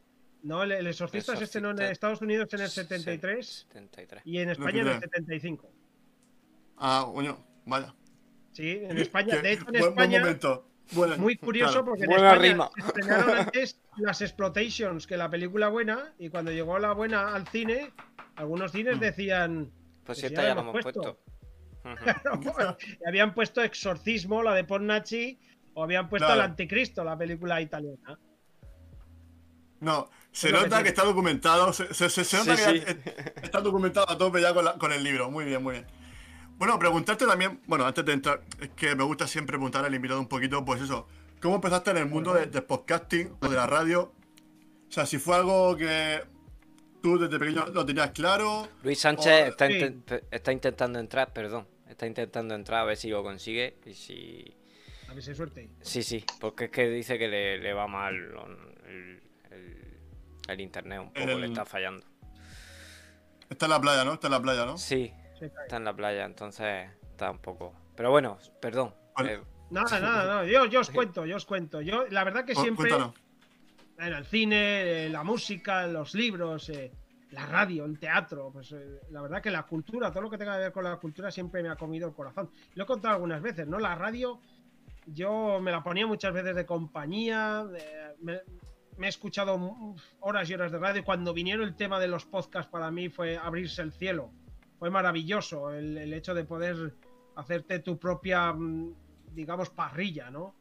No, 0.44 0.62
el, 0.64 0.72
el 0.74 0.88
exorcista 0.88 1.32
El 1.34 1.38
se 1.40 1.44
estrenó 1.46 1.72
en 1.72 1.82
Estados 1.82 2.22
Unidos 2.22 2.48
en 2.54 2.62
el 2.62 2.70
73 2.70 3.68
73. 3.72 4.22
y 4.26 4.38
en 4.40 4.50
España 4.52 4.82
en 4.82 4.88
el 4.88 4.94
73. 5.02 5.42
75. 5.42 5.70
Ah, 6.78 7.10
coño, 7.14 7.38
vaya. 7.66 7.94
Sí, 8.52 8.80
en 8.84 8.98
España, 9.00 9.36
Qué 9.38 9.42
de 9.42 9.52
hecho 9.54 9.62
en 9.68 9.72
buen, 9.72 9.82
buen 9.82 9.92
España, 9.94 10.20
momento. 10.20 10.68
Muy 11.18 11.36
curioso 11.38 11.72
claro. 11.74 11.86
porque 11.86 12.04
en 12.06 12.12
España 12.12 12.36
rima. 12.36 12.70
estrenaron 12.78 13.30
antes 13.38 13.82
las 13.98 14.22
exploitations 14.22 15.08
que 15.08 15.18
la 15.18 15.30
película 15.30 15.70
buena 15.70 16.14
y 16.20 16.30
cuando 16.30 16.52
llegó 16.52 16.78
la 16.80 16.94
buena 16.94 17.34
al 17.36 17.48
cine, 17.48 17.92
algunos 18.36 18.72
cines 18.72 18.98
Mm. 18.98 19.00
decían, 19.00 19.72
Pues 20.06 20.06
Pues 20.06 20.18
si 20.20 20.26
esta 20.28 20.44
ya 20.44 20.54
la 20.56 20.62
hemos 20.62 20.82
puesto. 20.84 21.20
y 21.84 23.06
habían 23.08 23.34
puesto 23.34 23.64
Exorcismo, 23.64 24.44
la 24.44 24.54
de 24.54 24.64
Ponnachi, 24.64 25.40
o 25.74 25.84
habían 25.84 26.08
puesto 26.10 26.28
Claro. 26.28 26.42
El 26.42 26.46
Anticristo, 26.52 27.04
la 27.04 27.18
película 27.18 27.60
italiana. 27.62 28.20
No, 29.80 30.10
se 30.32 30.48
que 30.48 30.54
nota 30.54 30.82
que, 30.84 30.90
está 30.90 31.04
documentado. 31.04 31.74
Se, 31.74 31.94
se- 31.94 32.10
se- 32.10 32.24
se 32.24 32.38
nota 32.38 32.56
Sí, 32.58 32.80
que 32.80 32.92
sí. 32.94 32.98
está 33.44 33.60
documentado 33.62 34.10
a 34.10 34.18
tope 34.18 34.42
ya 34.42 34.54
con, 34.54 34.66
la- 34.66 34.74
con 34.78 34.92
el 34.92 35.04
libro. 35.04 35.30
Muy 35.30 35.46
bien, 35.46 35.62
muy 35.62 35.74
bien. 35.74 35.86
Bueno, 36.58 36.80
preguntarte 36.80 37.26
también, 37.26 37.60
bueno, 37.68 37.86
antes 37.86 38.06
de 38.06 38.14
entrar, 38.14 38.42
es 38.62 38.70
que 38.70 38.96
me 38.96 39.04
gusta 39.04 39.28
siempre 39.28 39.54
preguntar 39.58 39.84
al 39.84 39.94
invitado 39.94 40.20
un 40.20 40.28
poquito, 40.28 40.64
pues 40.64 40.82
eso, 40.82 41.08
¿cómo 41.42 41.56
empezaste 41.56 41.92
en 41.92 41.98
el 41.98 42.06
mundo 42.06 42.34
de- 42.34 42.46
del 42.46 42.64
podcasting 42.64 43.36
o 43.42 43.50
de 43.50 43.56
la 43.56 43.68
radio? 43.68 44.14
O 44.88 44.92
sea, 44.92 45.06
si 45.06 45.18
fue 45.18 45.36
algo 45.36 45.76
que 45.76 46.24
tú 47.02 47.18
desde 47.20 47.38
pequeño 47.38 47.66
lo 47.68 47.86
tenías 47.86 48.12
claro. 48.12 48.70
Luis 48.84 49.00
Sánchez 49.00 49.28
O- 49.28 49.46
está, 49.48 49.68
sí. 49.68 49.74
inten- 49.74 50.24
está 50.32 50.52
intentando 50.54 51.00
entrar, 51.00 51.34
perdón. 51.34 51.68
Está 51.90 52.08
intentando 52.08 52.56
entrar 52.56 52.82
a 52.82 52.86
ver 52.86 52.98
si 52.98 53.10
lo 53.10 53.22
consigue. 53.22 53.78
Y 53.86 53.94
si. 53.94 54.56
A 55.10 55.14
ver 55.14 55.22
si 55.24 55.32
hay 55.32 55.36
suerte. 55.36 55.70
Sí, 55.82 56.02
sí, 56.04 56.24
porque 56.40 56.66
es 56.66 56.72
que 56.72 56.90
dice 56.90 57.20
que 57.20 57.28
le, 57.28 57.58
le 57.60 57.74
va 57.74 57.88
mal 57.88 58.16
el, 58.16 59.22
el- 59.52 60.00
el 60.48 60.62
internet 60.62 61.00
un 61.02 61.08
poco, 61.14 61.20
El- 61.30 61.42
le 61.42 61.48
está 61.48 61.66
fallando. 61.66 62.06
Está 63.50 63.66
en 63.66 63.72
la 63.72 63.82
playa, 63.82 64.04
¿no? 64.06 64.14
Está 64.14 64.28
en 64.28 64.32
la 64.32 64.42
playa, 64.42 64.66
¿no? 64.66 64.78
Sí, 64.78 65.12
Está 65.42 65.78
en 65.78 65.86
la 65.86 65.94
playa, 65.96 66.26
entonces 66.26 66.90
está 67.12 67.32
un 67.32 67.40
poco. 67.40 67.74
Pero 67.96 68.12
bueno, 68.12 68.38
perdón. 68.62 68.94
Vale. 69.16 69.34
eh, 69.36 69.42
Nada, 69.72 70.00
nada, 70.00 70.26
nada. 70.26 70.46
Yo, 70.46 70.66
yo 70.66 70.82
os 70.82 70.90
cuento, 70.90 71.26
yo 71.26 71.38
os 71.38 71.46
cuento. 71.46 71.82
Yo, 71.82 72.06
la 72.10 72.24
verdad 72.24 72.46
que 72.46 72.54
siempre. 72.56 72.90
Cuéntanos. 72.90 73.16
En 73.98 74.14
el 74.14 74.26
cine, 74.26 75.06
eh, 75.06 75.10
la 75.10 75.24
música, 75.24 75.88
los 75.88 76.14
libros, 76.14 76.70
eh, 76.70 76.92
la 77.32 77.46
radio, 77.46 77.86
el 77.86 77.98
teatro, 77.98 78.50
pues 78.52 78.72
eh, 78.74 79.00
la 79.10 79.22
verdad 79.22 79.42
que 79.42 79.50
la 79.50 79.64
cultura, 79.64 80.12
todo 80.12 80.24
lo 80.24 80.30
que 80.30 80.38
tenga 80.38 80.54
que 80.56 80.64
ver 80.64 80.72
con 80.74 80.84
la 80.84 80.98
cultura 80.98 81.32
siempre 81.32 81.64
me 81.64 81.70
ha 81.70 81.76
comido 81.78 82.08
el 82.08 82.14
corazón. 82.14 82.50
Lo 82.76 82.84
he 82.84 82.88
contado 82.88 83.16
algunas 83.16 83.42
veces, 83.42 83.68
¿no? 83.68 83.80
La 83.80 83.96
radio, 83.96 84.40
yo 85.08 85.60
me 85.62 85.72
la 85.72 85.82
ponía 85.82 86.06
muchas 86.06 86.34
veces 86.34 86.56
de 86.56 86.66
compañía, 86.66 87.66
eh, 87.78 88.16
me, 88.22 88.42
me 88.98 89.06
he 89.08 89.10
escuchado 89.10 89.58
horas 90.20 90.50
y 90.50 90.54
horas 90.54 90.72
de 90.74 90.78
radio. 90.78 91.04
Cuando 91.06 91.34
vinieron 91.34 91.64
el 91.66 91.76
tema 91.76 92.00
de 92.00 92.08
los 92.08 92.26
podcasts 92.26 92.70
para 92.70 92.92
mí 92.92 93.08
fue 93.10 93.38
abrirse 93.38 93.82
el 93.82 93.94
cielo. 93.94 94.30
Fue 94.80 94.90
maravilloso 94.90 95.72
el, 95.72 95.98
el 95.98 96.14
hecho 96.14 96.34
de 96.34 96.44
poder 96.44 96.94
hacerte 97.36 97.80
tu 97.80 97.98
propia, 97.98 98.54
mm, 98.54 98.94
digamos, 99.34 99.70
parrilla, 99.70 100.30
¿no? 100.30 100.56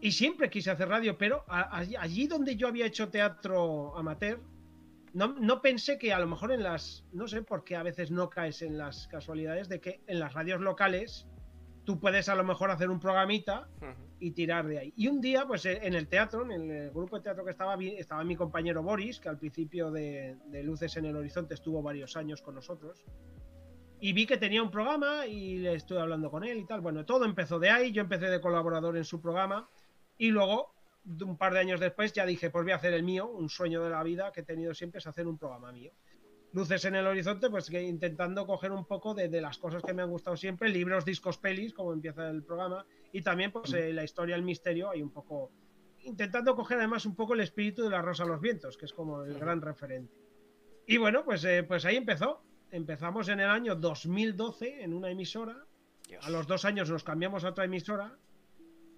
Y 0.00 0.12
siempre 0.12 0.48
quise 0.48 0.70
hacer 0.70 0.88
radio, 0.88 1.18
pero 1.18 1.44
allí, 1.48 2.26
donde 2.26 2.56
yo 2.56 2.68
había 2.68 2.86
hecho 2.86 3.10
teatro 3.10 3.96
amateur, 3.98 4.40
no, 5.12 5.28
no 5.38 5.60
pensé 5.60 5.98
que 5.98 6.14
a 6.14 6.18
lo 6.18 6.26
mejor 6.26 6.52
en 6.52 6.62
las. 6.62 7.04
No 7.12 7.28
sé 7.28 7.42
por 7.42 7.64
qué 7.64 7.76
a 7.76 7.82
veces 7.82 8.10
no 8.10 8.30
caes 8.30 8.62
en 8.62 8.78
las 8.78 9.08
casualidades 9.08 9.68
de 9.68 9.80
que 9.80 10.00
en 10.06 10.18
las 10.18 10.32
radios 10.32 10.60
locales 10.60 11.26
tú 11.84 12.00
puedes 12.00 12.30
a 12.30 12.34
lo 12.34 12.44
mejor 12.44 12.70
hacer 12.70 12.88
un 12.88 12.98
programita 12.98 13.68
y 14.20 14.32
tirar 14.32 14.66
de 14.66 14.78
ahí. 14.78 14.92
Y 14.96 15.08
un 15.08 15.20
día, 15.20 15.46
pues 15.46 15.64
en 15.64 15.94
el 15.94 16.06
teatro, 16.06 16.44
en 16.50 16.70
el 16.70 16.90
grupo 16.90 17.16
de 17.16 17.22
teatro 17.22 17.44
que 17.44 17.50
estaba, 17.50 17.76
estaba 17.82 18.22
mi 18.22 18.36
compañero 18.36 18.82
Boris, 18.82 19.18
que 19.18 19.30
al 19.30 19.38
principio 19.38 19.90
de, 19.90 20.36
de 20.46 20.62
Luces 20.62 20.96
en 20.98 21.06
el 21.06 21.16
Horizonte 21.16 21.54
estuvo 21.54 21.82
varios 21.82 22.16
años 22.16 22.42
con 22.42 22.54
nosotros. 22.54 23.02
Y 23.98 24.12
vi 24.12 24.26
que 24.26 24.36
tenía 24.36 24.62
un 24.62 24.70
programa 24.70 25.26
y 25.26 25.58
le 25.58 25.74
estuve 25.74 26.00
hablando 26.00 26.30
con 26.30 26.44
él 26.44 26.58
y 26.58 26.66
tal. 26.66 26.80
Bueno, 26.80 27.04
todo 27.04 27.24
empezó 27.24 27.58
de 27.58 27.70
ahí, 27.70 27.92
yo 27.92 28.02
empecé 28.02 28.26
de 28.26 28.40
colaborador 28.40 28.96
en 28.96 29.04
su 29.04 29.20
programa 29.20 29.68
y 30.16 30.28
luego, 30.30 30.74
un 31.04 31.36
par 31.38 31.54
de 31.54 31.60
años 31.60 31.80
después, 31.80 32.12
ya 32.12 32.26
dije, 32.26 32.50
pues 32.50 32.64
voy 32.64 32.72
a 32.72 32.76
hacer 32.76 32.92
el 32.92 33.02
mío, 33.02 33.26
un 33.26 33.48
sueño 33.48 33.82
de 33.82 33.90
la 33.90 34.02
vida 34.02 34.32
que 34.32 34.40
he 34.40 34.44
tenido 34.44 34.74
siempre 34.74 34.98
es 34.98 35.06
hacer 35.06 35.26
un 35.26 35.38
programa 35.38 35.72
mío. 35.72 35.92
Luces 36.52 36.84
en 36.84 36.96
el 36.96 37.06
horizonte, 37.06 37.48
pues 37.48 37.70
que 37.70 37.80
intentando 37.80 38.46
coger 38.46 38.72
un 38.72 38.84
poco 38.84 39.14
de, 39.14 39.28
de 39.28 39.40
las 39.40 39.56
cosas 39.56 39.82
que 39.82 39.94
me 39.94 40.02
han 40.02 40.10
gustado 40.10 40.36
siempre, 40.36 40.68
libros, 40.68 41.04
discos, 41.04 41.38
pelis, 41.38 41.72
como 41.72 41.92
empieza 41.92 42.28
el 42.28 42.42
programa, 42.42 42.84
y 43.12 43.22
también 43.22 43.50
pues 43.52 43.72
eh, 43.72 43.92
la 43.92 44.04
historia, 44.04 44.36
el 44.36 44.42
misterio, 44.42 44.90
hay 44.90 45.02
un 45.02 45.10
poco, 45.10 45.50
intentando 46.02 46.54
coger 46.54 46.78
además 46.78 47.06
un 47.06 47.14
poco 47.16 47.34
el 47.34 47.40
espíritu 47.40 47.82
de 47.84 47.90
la 47.90 48.02
Rosa 48.02 48.22
a 48.24 48.26
los 48.26 48.40
Vientos, 48.40 48.76
que 48.76 48.84
es 48.86 48.92
como 48.92 49.22
el 49.22 49.38
gran 49.38 49.60
referente. 49.60 50.14
Y 50.86 50.96
bueno, 50.96 51.24
pues, 51.24 51.44
eh, 51.44 51.62
pues 51.62 51.84
ahí 51.84 51.96
empezó. 51.96 52.42
Empezamos 52.70 53.28
en 53.28 53.40
el 53.40 53.48
año 53.48 53.74
2012 53.74 54.82
en 54.82 54.94
una 54.94 55.10
emisora, 55.10 55.64
Dios. 56.08 56.24
a 56.26 56.30
los 56.30 56.46
dos 56.46 56.64
años 56.64 56.88
nos 56.90 57.02
cambiamos 57.04 57.44
a 57.44 57.48
otra 57.50 57.64
emisora 57.64 58.16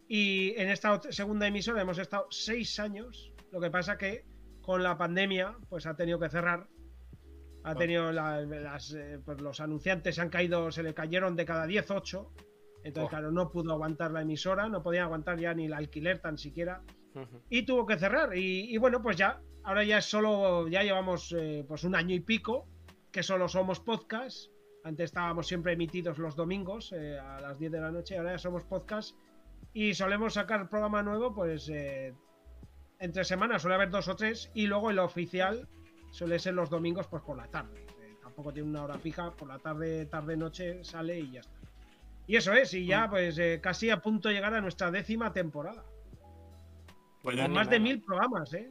y 0.08 0.54
en 0.56 0.68
esta 0.68 1.00
segunda 1.10 1.46
emisora 1.46 1.80
hemos 1.82 1.98
estado 1.98 2.26
seis 2.30 2.78
años. 2.78 3.32
Lo 3.50 3.60
que 3.60 3.70
pasa 3.70 3.96
que 3.96 4.24
con 4.60 4.82
la 4.82 4.96
pandemia 4.98 5.56
pues 5.68 5.86
ha 5.86 5.94
tenido 5.96 6.18
que 6.18 6.28
cerrar. 6.28 6.68
Ha 7.64 7.74
tenido 7.74 8.10
la- 8.12 8.40
las, 8.42 8.92
eh, 8.92 9.20
pues 9.24 9.40
los 9.40 9.60
anunciantes 9.60 10.16
se 10.16 10.20
han 10.20 10.28
caído, 10.30 10.70
se 10.70 10.82
le 10.82 10.94
cayeron 10.94 11.36
de 11.36 11.44
cada 11.44 11.66
10, 11.66 11.90
8. 11.90 12.32
Entonces, 12.84 13.06
Oh. 13.06 13.08
claro, 13.10 13.30
no 13.30 13.50
pudo 13.50 13.72
aguantar 13.72 14.10
la 14.10 14.22
emisora, 14.22 14.68
no 14.68 14.82
podía 14.82 15.04
aguantar 15.04 15.38
ya 15.38 15.54
ni 15.54 15.66
el 15.66 15.74
alquiler 15.74 16.20
tan 16.20 16.36
siquiera 16.38 16.82
y 17.50 17.62
tuvo 17.66 17.86
que 17.86 17.98
cerrar. 17.98 18.36
Y, 18.36 18.74
y 18.74 18.78
bueno, 18.78 19.02
pues 19.02 19.16
ya, 19.16 19.40
ahora 19.64 19.84
ya 19.84 19.98
es 19.98 20.06
solo, 20.06 20.66
ya 20.68 20.82
llevamos 20.82 21.32
eh, 21.38 21.64
pues 21.68 21.84
un 21.84 21.94
año 21.94 22.14
y 22.14 22.20
pico 22.20 22.66
que 23.10 23.22
solo 23.22 23.48
somos 23.48 23.80
podcast. 23.80 24.50
Antes 24.84 25.04
estábamos 25.10 25.46
siempre 25.46 25.74
emitidos 25.74 26.18
los 26.18 26.34
domingos 26.34 26.92
eh, 26.92 27.18
a 27.18 27.40
las 27.40 27.58
10 27.58 27.70
de 27.72 27.80
la 27.80 27.90
noche, 27.92 28.16
ahora 28.16 28.32
ya 28.32 28.38
somos 28.38 28.64
podcast 28.64 29.14
y 29.74 29.94
solemos 29.94 30.34
sacar 30.34 30.68
programa 30.68 31.02
nuevo, 31.02 31.32
pues 31.34 31.68
eh, 31.68 32.14
entre 32.98 33.24
semanas 33.24 33.62
suele 33.62 33.74
haber 33.76 33.90
dos 33.90 34.08
o 34.08 34.16
tres 34.16 34.50
y 34.54 34.66
luego 34.66 34.90
el 34.90 34.98
oficial 34.98 35.68
suele 36.10 36.38
ser 36.38 36.54
los 36.54 36.68
domingos 36.70 37.06
pues 37.08 37.22
por 37.22 37.36
la 37.36 37.46
tarde. 37.48 37.86
Tampoco 38.22 38.52
tiene 38.52 38.70
una 38.70 38.84
hora 38.84 38.98
fija, 38.98 39.30
por 39.32 39.48
la 39.48 39.58
tarde, 39.58 40.06
tarde, 40.06 40.36
noche 40.36 40.82
sale 40.82 41.18
y 41.20 41.32
ya 41.32 41.40
está. 41.40 41.58
Y 42.26 42.36
eso 42.36 42.52
es, 42.52 42.72
y 42.74 42.86
ya 42.86 43.08
pues 43.10 43.38
eh, 43.38 43.60
casi 43.62 43.90
a 43.90 44.00
punto 44.00 44.28
de 44.28 44.34
llegar 44.34 44.54
a 44.54 44.60
nuestra 44.60 44.90
décima 44.90 45.32
temporada. 45.32 45.84
Pues 47.22 47.36
ni 47.36 47.48
Más 47.48 47.68
de 47.68 47.80
mil 47.80 48.02
programas, 48.02 48.52
¿eh? 48.54 48.70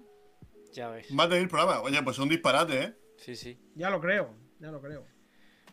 Ya 0.73 0.89
ves. 0.89 1.11
más 1.11 1.29
de 1.29 1.39
mil 1.39 1.47
programas. 1.49 1.83
Oye, 1.83 2.01
pues 2.01 2.17
un 2.19 2.29
disparate, 2.29 2.83
¿eh? 2.83 2.95
Sí, 3.17 3.35
sí. 3.35 3.59
Ya 3.75 3.89
lo 3.89 3.99
creo, 3.99 4.33
ya 4.59 4.71
lo 4.71 4.81
creo. 4.81 5.05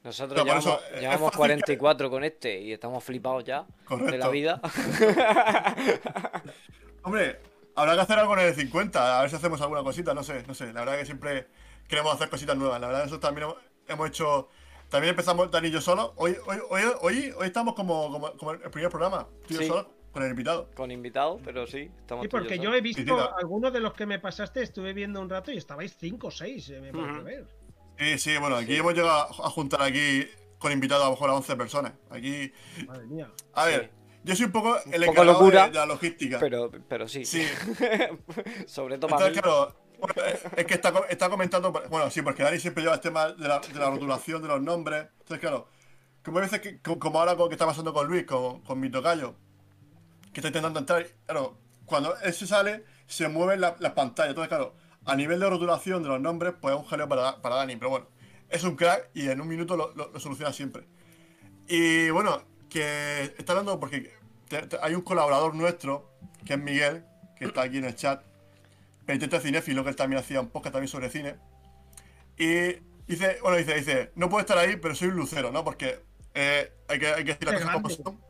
Nosotros 0.03 0.45
llevamos, 0.45 0.65
eso, 0.65 0.81
eh, 0.93 1.01
llevamos 1.01 1.33
fácil 1.33 1.39
44 1.39 2.11
con 2.11 2.25
este 2.25 2.61
y 2.61 2.73
estamos 2.73 3.03
flipados 3.03 3.45
ya 3.45 3.67
de 3.91 4.19
la 4.19 4.29
vida. 4.29 4.61
Hombre, 7.03 7.41
habrá 7.75 7.95
que 7.95 8.01
hacer 8.01 8.19
algo 8.19 8.39
en 8.39 8.47
el 8.47 8.55
50, 8.55 9.19
a 9.19 9.23
ver 9.23 9.31
si 9.31 9.37
hacemos 9.37 9.61
alguna 9.61 9.83
cosita, 9.83 10.15
no 10.15 10.23
sé, 10.23 10.45
no 10.47 10.55
sé. 10.55 10.73
La 10.73 10.81
verdad 10.81 10.99
que 10.99 11.05
siempre 11.05 11.49
queremos 11.89 12.15
hacer 12.15 12.29
cositas 12.29 12.57
nuevas. 12.57 12.81
La 12.81 12.87
verdad, 12.89 13.05
nosotros 13.05 13.29
también 13.29 13.49
hemos 13.89 14.09
hecho. 14.09 14.49
También 14.89 15.11
empezamos 15.11 15.51
Dani 15.51 15.69
y 15.69 15.71
yo 15.71 15.81
solo. 15.81 16.15
Hoy, 16.17 16.37
hoy, 16.47 16.59
hoy, 16.71 16.83
hoy, 17.01 17.33
hoy 17.37 17.47
estamos 17.47 17.75
como, 17.75 18.11
como, 18.11 18.33
como 18.37 18.53
el 18.53 18.61
primer 18.71 18.91
programa, 18.91 19.27
tú 19.47 19.55
y 19.55 19.55
yo 19.55 19.61
Sí. 19.61 19.67
solo, 19.69 19.91
con 20.13 20.23
el 20.23 20.31
invitado. 20.31 20.71
Con 20.75 20.91
invitados, 20.91 21.41
pero 21.45 21.67
sí, 21.67 21.91
estamos 22.01 22.25
Sí, 22.25 22.29
tú 22.29 22.37
y 22.37 22.41
porque 22.41 22.59
yo 22.59 22.75
he 22.75 22.81
visto 22.81 23.37
algunos 23.37 23.73
de 23.73 23.81
los 23.81 23.93
que 23.93 24.07
me 24.07 24.19
pasaste, 24.19 24.63
estuve 24.63 24.95
viendo 24.95 25.21
un 25.21 25.29
rato 25.29 25.53
y 25.53 25.59
estabais 25.59 25.95
cinco 25.99 26.29
o 26.29 26.31
seis, 26.31 26.71
eh, 26.71 26.81
me 26.81 26.93
parece 26.93 27.21
ver. 27.21 27.47
Sí, 27.99 28.19
sí, 28.19 28.37
bueno, 28.39 28.57
aquí 28.57 28.77
hemos 28.77 28.95
llegado 28.95 29.19
a 29.45 29.51
juntar 29.51 29.83
aquí 29.83 30.27
con 30.59 30.73
invitados 30.73 31.03
a 31.05 31.07
lo 31.09 31.13
mejor 31.13 31.31
a 31.31 31.35
11 31.35 31.57
personas. 31.57 31.93
Aquí, 32.11 32.51
Madre 32.87 33.07
mía. 33.07 33.31
a 33.53 33.65
ver, 33.67 33.91
yo 34.25 34.35
soy 34.37 34.47
un 34.47 34.53
poco 34.53 34.77
el 34.77 34.83
poco 34.85 34.95
encargado 35.11 35.25
locura, 35.25 35.65
de, 35.65 35.71
de 35.73 35.75
la 35.77 35.87
logística. 35.87 36.39
Pero, 36.41 36.71
pero 36.89 37.09
sí. 37.09 37.25
Sí, 37.27 37.45
Sobre 38.67 38.99
todo 38.99 39.11
entonces 39.11 39.33
claro, 39.43 39.75
es 40.57 40.65
que 40.67 40.75
está, 40.75 40.93
está 41.09 41.29
comentando, 41.29 41.73
bueno, 41.73 42.11
sí, 42.11 42.23
porque 42.23 42.43
Dani 42.43 42.59
siempre 42.59 42.83
lleva 42.83 42.95
el 42.95 43.01
tema 43.01 43.29
de 43.33 43.49
la, 43.49 43.61
rotulación 43.91 44.43
de 44.43 44.49
los 44.49 44.61
nombres. 44.63 45.07
Entonces, 45.21 45.39
claro, 45.41 45.69
como 46.25 46.39
hay 46.39 46.49
veces 46.49 46.79
como 46.99 47.19
ahora 47.19 47.37
con 47.37 47.49
que 47.49 47.55
está 47.55 47.67
pasando 47.67 47.93
con 47.93 48.07
Luis, 48.07 48.25
con, 48.25 48.61
con 48.63 48.79
mi 48.81 48.91
tocayo, 48.91 49.35
que 50.33 50.41
está 50.41 50.49
intentando 50.49 50.79
entrar, 50.81 51.07
claro, 51.27 51.59
cuando 51.85 52.15
él 52.23 52.33
se 52.33 52.47
sale, 52.47 52.85
se 53.07 53.29
mueven 53.29 53.61
la- 53.61 53.77
las 53.81 53.93
pantallas. 53.93 54.31
Entonces, 54.31 54.49
claro, 54.49 54.75
a 55.05 55.17
nivel 55.17 55.41
de 55.41 55.49
rotulación 55.49 56.03
de 56.03 56.09
los 56.11 56.21
nombres, 56.21 56.55
pues 56.61 56.75
es 56.75 56.81
un 56.81 56.87
jaleo 56.87 57.09
para, 57.09 57.41
para 57.41 57.57
Dani, 57.57 57.77
pero 57.77 57.91
bueno, 57.91 58.07
es 58.51 58.63
un 58.65 58.77
crack 58.77 59.11
y 59.15 59.29
en 59.29 59.41
un 59.41 59.49
minuto 59.49 59.77
lo, 59.77 59.95
lo- 59.95 60.21
soluciona 60.21 60.53
siempre. 60.53 60.87
Y 61.67 62.11
bueno, 62.11 62.43
que 62.69 63.35
está 63.39 63.53
hablando 63.53 63.79
porque 63.81 64.13
hay 64.83 64.95
un 64.95 65.03
colaborador 65.03 65.55
nuestro, 65.55 66.11
que 66.45 66.55
es 66.55 66.59
Miguel, 66.61 67.05
que 67.37 67.47
está 67.47 67.63
aquí 67.63 67.79
en 67.79 67.85
el 67.85 67.95
chat, 67.95 68.23
penitente 69.09 69.41
cinéfilo, 69.41 69.83
que 69.83 69.89
él 69.89 69.97
también 69.97 70.21
hacía 70.21 70.39
un 70.39 70.51
podcast 70.51 70.75
también 70.75 70.89
sobre 70.89 71.09
cine. 71.09 71.37
Y 72.37 72.75
dice, 73.07 73.39
bueno, 73.41 73.57
dice, 73.57 73.75
dice, 73.75 74.13
no 74.17 74.29
puedo 74.29 74.43
estar 74.43 74.59
ahí, 74.59 74.77
pero 74.77 74.95
soy 74.95 75.09
un 75.09 75.17
lucero, 75.17 75.51
¿no? 75.51 75.65
Porque 75.65 76.05
eh, 76.35 76.71
hay, 76.89 76.99
que, 76.99 77.07
hay 77.07 77.25
que 77.25 77.33
decir 77.33 77.49
las 77.49 77.63
cosas 77.63 77.75
como 77.75 77.89
son. 77.89 78.21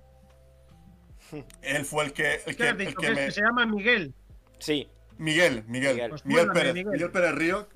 Él 1.62 1.85
fue 1.85 2.05
el 2.05 2.12
que, 2.12 2.35
el 2.35 2.43
¿Qué 2.45 2.57
que, 2.57 2.62
has 2.62 2.71
el 2.71 2.79
dicho? 2.79 2.95
que 2.95 3.07
Que, 3.09 3.12
me... 3.12 3.31
se 3.33 3.41
llama 3.41 3.67
Miguel. 3.67 4.14
Sí, 4.61 4.88
Miguel, 5.19 5.64
Miguel, 5.67 5.95
Miguel. 5.97 6.12
Miguel, 6.23 6.47
Pues 6.47 6.55
Pérez, 6.55 6.75
Miguel. 6.75 6.93
Miguel. 6.93 7.11
Pérez 7.11 7.35
Río. 7.35 7.69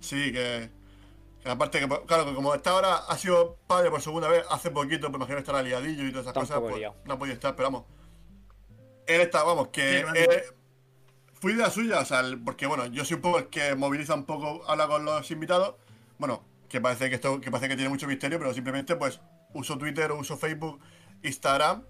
Sí, 0.00 0.30
que, 0.30 0.68
que 1.42 1.48
aparte 1.48 1.80
que, 1.80 1.88
claro, 1.88 2.26
que 2.26 2.34
como 2.34 2.54
está 2.54 2.72
ahora, 2.72 2.96
ha 2.96 3.16
sido 3.16 3.56
padre 3.66 3.90
por 3.90 4.02
segunda 4.02 4.28
vez 4.28 4.44
hace 4.50 4.70
poquito, 4.70 5.08
pues 5.08 5.16
imagino 5.16 5.38
estará 5.38 5.62
liadillo 5.62 6.04
y 6.04 6.10
todas 6.10 6.26
esas 6.26 6.34
cosas, 6.34 6.60
pues 6.60 6.84
no 7.06 7.14
ha 7.14 7.18
podido 7.18 7.32
estar, 7.32 7.56
pero 7.56 7.70
vamos. 7.70 7.84
Él 9.06 9.22
está, 9.22 9.42
vamos, 9.42 9.68
que 9.68 10.04
de 11.42 11.54
la 11.54 11.70
suya, 11.70 12.00
o 12.00 12.04
sea, 12.04 12.20
el- 12.20 12.38
porque 12.42 12.66
bueno, 12.66 12.86
yo 12.86 13.04
soy 13.04 13.16
un 13.16 13.20
poco 13.22 13.38
el 13.38 13.46
que 13.48 13.74
moviliza 13.74 14.14
un 14.14 14.24
poco, 14.24 14.62
habla 14.68 14.86
con 14.88 15.04
los 15.04 15.30
invitados, 15.30 15.76
bueno, 16.18 16.44
que 16.68 16.80
parece 16.80 17.08
que 17.08 17.14
esto, 17.16 17.40
que 17.40 17.50
parece 17.50 17.68
que 17.68 17.76
tiene 17.76 17.88
mucho 17.88 18.06
misterio, 18.06 18.38
pero 18.38 18.52
simplemente 18.52 18.96
pues 18.96 19.20
uso 19.54 19.78
Twitter 19.78 20.10
uso 20.12 20.36
Facebook, 20.36 20.80
Instagram, 21.22 21.84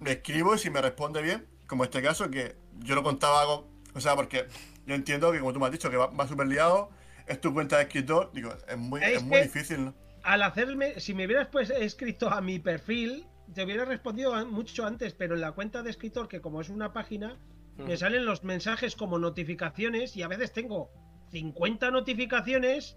le 0.00 0.12
escribo 0.12 0.54
y 0.54 0.58
si 0.58 0.70
me 0.70 0.80
responde 0.82 1.22
bien, 1.22 1.46
como 1.66 1.84
este 1.84 2.02
caso, 2.02 2.30
que 2.30 2.56
yo 2.80 2.94
lo 2.94 3.02
contaba 3.02 3.40
algo, 3.40 3.68
o 3.94 4.00
sea, 4.00 4.14
porque 4.14 4.46
yo 4.86 4.94
entiendo 4.94 5.32
que 5.32 5.38
como 5.40 5.52
tú 5.52 5.60
me 5.60 5.66
has 5.66 5.72
dicho, 5.72 5.90
que 5.90 5.96
va, 5.96 6.06
va 6.08 6.28
súper 6.28 6.48
liado, 6.48 6.90
es 7.26 7.40
tu 7.40 7.52
cuenta 7.54 7.76
de 7.78 7.84
escritor, 7.84 8.30
digo, 8.34 8.52
es 8.68 8.76
muy, 8.76 9.02
Es 9.02 9.18
es 9.18 9.22
muy 9.22 9.40
difícil, 9.40 9.86
¿no? 9.86 9.94
Al 10.22 10.42
hacerme, 10.42 11.00
si 11.00 11.14
me 11.14 11.26
hubieras 11.26 11.48
pues 11.48 11.70
escrito 11.70 12.30
a 12.30 12.40
mi 12.40 12.58
perfil, 12.58 13.26
te 13.54 13.64
hubiera 13.64 13.84
respondido 13.84 14.44
mucho 14.46 14.86
antes, 14.86 15.14
pero 15.14 15.34
en 15.34 15.40
la 15.40 15.52
cuenta 15.52 15.82
de 15.82 15.90
escritor, 15.90 16.28
que 16.28 16.40
como 16.40 16.60
es 16.60 16.68
una 16.68 16.92
página, 16.92 17.38
me 17.78 17.96
salen 17.96 18.24
los 18.24 18.44
mensajes 18.44 18.94
como 18.96 19.18
notificaciones 19.18 20.16
y 20.16 20.22
a 20.22 20.28
veces 20.28 20.52
tengo 20.52 20.90
50 21.30 21.90
notificaciones 21.90 22.96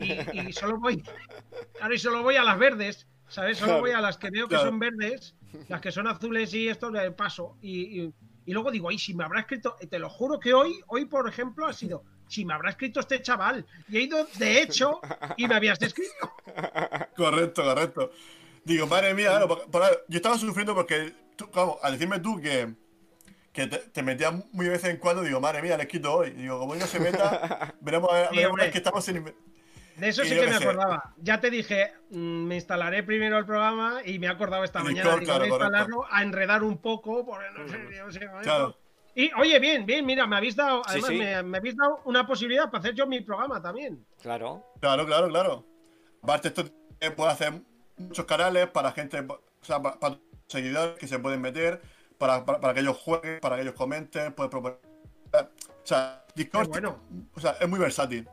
y, 0.00 0.12
y 0.48 0.52
solo 0.52 0.78
voy, 0.78 1.02
claro, 1.76 1.94
y 1.94 1.98
solo 1.98 2.22
voy 2.22 2.36
a 2.36 2.42
las 2.44 2.58
verdes, 2.58 3.06
¿sabes? 3.28 3.58
Solo 3.58 3.68
Claro. 3.72 3.80
voy 3.82 3.90
a 3.92 4.00
las 4.00 4.18
que 4.18 4.30
veo 4.30 4.48
que 4.48 4.56
son 4.56 4.78
verdes, 4.78 5.34
las 5.68 5.80
que 5.80 5.92
son 5.92 6.06
azules 6.08 6.52
y 6.54 6.68
esto 6.68 6.90
le 6.90 7.10
paso. 7.12 7.56
Y, 7.60 8.02
y- 8.02 8.14
y 8.46 8.52
luego 8.54 8.70
digo, 8.70 8.88
ay, 8.88 8.98
si 8.98 9.12
me 9.12 9.24
habrá 9.24 9.40
escrito, 9.40 9.76
te 9.90 9.98
lo 9.98 10.08
juro 10.08 10.40
que 10.40 10.54
hoy, 10.54 10.80
hoy 10.86 11.04
por 11.04 11.28
ejemplo, 11.28 11.66
ha 11.66 11.72
sido, 11.74 12.02
si 12.28 12.46
me 12.46 12.54
habrá 12.54 12.70
escrito 12.70 12.98
este 13.00 13.20
chaval. 13.20 13.66
Y 13.88 13.98
he 13.98 14.00
ido, 14.00 14.26
de 14.38 14.62
hecho, 14.62 15.02
y 15.36 15.46
me 15.46 15.54
habías 15.54 15.80
escrito. 15.82 16.32
Correcto, 17.14 17.62
correcto. 17.62 18.10
Digo, 18.64 18.86
madre 18.86 19.12
mía, 19.12 19.28
claro, 19.28 19.48
por- 19.48 19.70
por- 19.70 20.04
yo 20.08 20.16
estaba 20.16 20.38
sufriendo 20.38 20.74
porque 20.74 21.12
tú, 21.36 21.50
claro, 21.50 21.78
al 21.82 21.92
decirme 21.92 22.20
tú 22.20 22.40
que, 22.40 22.72
que 23.58 23.66
te, 23.66 23.78
te 23.78 24.02
metías 24.04 24.32
muy 24.52 24.66
de 24.66 24.70
vez 24.72 24.84
en 24.84 24.98
cuando, 24.98 25.22
digo, 25.22 25.40
madre 25.40 25.62
mía, 25.62 25.76
les 25.76 25.88
quito 25.88 26.14
hoy. 26.14 26.30
Digo, 26.30 26.60
como 26.60 26.74
hoy 26.74 26.78
no 26.78 26.86
se 26.86 27.00
meta, 27.00 27.74
veremos, 27.80 28.08
a 28.12 28.14
ver- 28.14 28.28
Sí, 28.30 28.36
veremos 28.36 28.60
es 28.60 28.70
que 28.70 28.78
estamos 28.78 29.04
sin. 29.04 29.24
De 29.24 30.08
eso 30.08 30.22
Y 30.22 30.28
sí 30.28 30.34
que 30.36 30.46
me 30.46 30.58
sé. 30.58 30.62
acordaba. 30.64 31.14
Ya 31.16 31.40
te 31.40 31.50
dije, 31.50 31.92
mm, 32.10 32.44
me 32.46 32.54
instalaré 32.54 33.02
primero 33.02 33.36
el 33.36 33.44
programa 33.44 34.00
y 34.04 34.20
me 34.20 34.26
he 34.26 34.30
acordado 34.30 34.62
esta 34.62 34.78
mañana. 34.84 35.16
Discord, 35.16 35.20
Digo, 35.22 35.32
voy 35.32 35.34
a 35.34 35.48
claro, 35.48 35.50
correcto. 35.50 35.64
instalarlo 35.66 36.06
a 36.08 36.22
enredar 36.22 36.62
un 36.62 36.78
poco, 36.78 37.26
porque 37.26 37.46
no 37.56 37.66
sé, 37.68 37.96
yo 37.96 38.12
sé, 38.12 38.28
con 38.28 38.42
Claro. 38.42 38.78
Y 39.16 39.32
oye, 39.36 39.58
bien, 39.58 39.84
bien, 39.84 40.06
mira, 40.06 40.24
me 40.28 40.36
habéis 40.36 40.54
dado, 40.54 40.82
Sí, 40.84 40.90
además 40.92 41.10
sí. 41.10 41.18
Me, 41.18 41.42
me 41.42 41.58
habéis 41.58 41.76
dado 41.76 42.00
una 42.04 42.24
posibilidad 42.28 42.66
para 42.70 42.78
hacer 42.78 42.94
yo 42.94 43.08
mi 43.08 43.20
programa 43.22 43.60
también. 43.60 44.06
Claro. 44.22 44.64
Claro, 44.80 45.04
claro, 45.04 45.28
claro. 45.28 45.66
Aparte, 46.22 46.46
esto 46.48 46.64
puede 47.16 47.32
hacer 47.32 47.54
muchos 47.96 48.24
canales 48.24 48.68
para 48.68 48.92
gente, 48.92 49.18
o 49.18 49.40
sea, 49.62 49.82
para, 49.82 49.98
para 49.98 50.18
seguidores 50.46 50.96
que 50.96 51.08
se 51.08 51.18
pueden 51.18 51.40
meter, 51.40 51.82
para, 52.18 52.44
para, 52.44 52.60
para 52.60 52.74
que 52.74 52.80
ellos 52.80 52.96
jueguen, 52.98 53.40
para 53.40 53.56
que 53.56 53.62
ellos 53.62 53.74
comenten, 53.74 54.32
puedes 54.34 54.50
proponer. 54.50 54.78
O 55.32 55.86
sea, 55.86 56.24
Discord 56.34 56.68
bueno. 56.68 56.98
o 57.34 57.40
sea, 57.40 57.52
es 57.60 57.68
muy 57.68 57.78
versátil. 57.78 58.28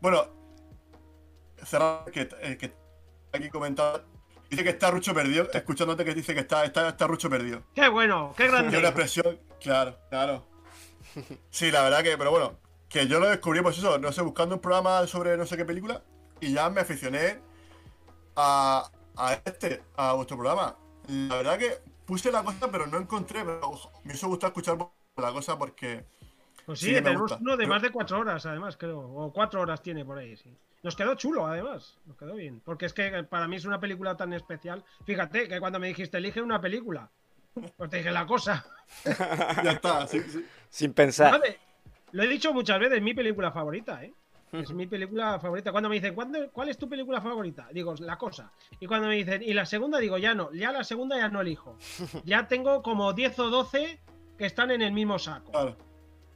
Bueno, 0.00 0.26
cerrar 1.64 2.04
que, 2.12 2.28
eh, 2.40 2.56
que 2.56 2.72
aquí 3.32 3.48
comentado. 3.50 4.04
Dice 4.50 4.64
que 4.64 4.70
está 4.70 4.90
Rucho 4.90 5.12
perdido, 5.12 5.46
escuchándote 5.52 6.06
que 6.06 6.14
dice 6.14 6.32
que 6.32 6.40
está, 6.40 6.64
está, 6.64 6.88
está 6.88 7.06
Rucho 7.06 7.28
perdido. 7.28 7.62
Qué 7.74 7.88
bueno, 7.88 8.32
qué 8.36 8.44
Y 8.44 8.48
una 8.48 8.60
grande. 8.62 8.78
expresión, 8.78 9.38
claro, 9.60 9.98
claro. 10.08 10.46
Sí, 11.50 11.70
la 11.70 11.82
verdad 11.82 12.02
que, 12.02 12.16
pero 12.16 12.30
bueno, 12.30 12.58
que 12.88 13.06
yo 13.08 13.20
lo 13.20 13.28
descubrí, 13.28 13.60
pues 13.60 13.76
eso, 13.76 13.98
no 13.98 14.10
sé, 14.12 14.22
buscando 14.22 14.54
un 14.54 14.60
programa 14.62 15.06
sobre 15.06 15.36
no 15.36 15.44
sé 15.44 15.56
qué 15.58 15.66
película, 15.66 16.02
y 16.40 16.54
ya 16.54 16.70
me 16.70 16.80
aficioné 16.80 17.40
a, 18.36 18.90
a 19.16 19.32
este, 19.44 19.82
a 19.96 20.14
vuestro 20.14 20.38
programa. 20.38 20.76
La 21.08 21.36
verdad 21.36 21.58
que 21.58 21.78
puse 22.08 22.32
la 22.32 22.42
cosa, 22.42 22.70
pero 22.70 22.86
no 22.86 22.96
encontré, 22.98 23.44
pero 23.44 23.60
ojo, 23.68 23.92
me 24.04 24.14
hizo 24.14 24.28
gustar 24.28 24.48
escuchar 24.48 24.78
la 25.16 25.32
cosa 25.32 25.58
porque 25.58 26.06
Pues 26.64 26.80
sí, 26.80 26.86
sí 26.86 26.94
tenemos 26.94 27.20
gusta. 27.22 27.38
uno 27.42 27.54
de 27.56 27.66
más 27.66 27.82
de 27.82 27.90
cuatro 27.90 28.18
horas, 28.18 28.46
además, 28.46 28.78
creo. 28.78 28.98
O 28.98 29.30
cuatro 29.32 29.60
horas 29.60 29.82
tiene 29.82 30.04
por 30.06 30.16
ahí, 30.16 30.34
sí. 30.36 30.50
Nos 30.82 30.96
quedó 30.96 31.14
chulo, 31.16 31.46
además. 31.46 31.98
Nos 32.06 32.16
quedó 32.16 32.34
bien. 32.34 32.60
Porque 32.64 32.86
es 32.86 32.94
que 32.94 33.24
para 33.24 33.46
mí 33.46 33.56
es 33.56 33.66
una 33.66 33.78
película 33.78 34.16
tan 34.16 34.32
especial. 34.32 34.82
Fíjate 35.04 35.48
que 35.48 35.60
cuando 35.60 35.78
me 35.78 35.88
dijiste, 35.88 36.16
elige 36.16 36.40
una 36.40 36.60
película, 36.60 37.10
pues 37.76 37.90
te 37.90 37.98
dije 37.98 38.10
la 38.10 38.26
cosa. 38.26 38.64
ya 39.04 39.72
está, 39.72 40.06
sí, 40.06 40.20
sí. 40.22 40.46
Sin 40.70 40.94
pensar. 40.94 41.40
Lo 42.12 42.22
he 42.22 42.26
dicho 42.28 42.54
muchas 42.54 42.78
veces, 42.80 42.96
es 42.98 43.02
mi 43.02 43.12
película 43.12 43.52
favorita, 43.52 44.02
¿eh? 44.02 44.14
Es 44.52 44.72
mi 44.72 44.86
película 44.86 45.38
favorita. 45.38 45.72
Cuando 45.72 45.88
me 45.88 45.96
dicen, 45.96 46.14
¿cuándo- 46.14 46.50
¿cuál 46.52 46.68
es 46.70 46.78
tu 46.78 46.88
película 46.88 47.20
favorita? 47.20 47.68
Digo, 47.72 47.94
La 48.00 48.16
Cosa. 48.16 48.50
Y 48.80 48.86
cuando 48.86 49.08
me 49.08 49.16
dicen, 49.16 49.42
¿y 49.42 49.52
la 49.54 49.66
segunda? 49.66 49.98
Digo, 49.98 50.16
ya 50.18 50.34
no. 50.34 50.52
Ya 50.52 50.72
la 50.72 50.84
segunda 50.84 51.16
ya 51.18 51.28
no 51.28 51.40
elijo. 51.40 51.76
Ya 52.24 52.46
tengo 52.48 52.82
como 52.82 53.12
10 53.12 53.38
o 53.40 53.50
12 53.50 54.00
que 54.38 54.46
están 54.46 54.70
en 54.70 54.82
el 54.82 54.92
mismo 54.92 55.18
saco. 55.18 55.50
Claro. 55.52 55.76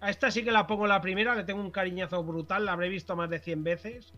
A 0.01 0.11
esta 0.11 0.31
sí 0.31 0.43
que 0.45 0.51
la 0.51 0.67
pongo 0.67 0.87
la 0.87 1.01
primera, 1.01 1.35
le 1.37 1.45
tengo 1.45 1.61
un 1.61 1.71
cariñazo 1.71 2.23
brutal, 2.25 2.65
la 2.65 2.73
habré 2.73 2.89
visto 2.89 3.15
más 3.17 3.31
de 3.31 3.39
100 3.39 3.63
veces. 3.65 4.13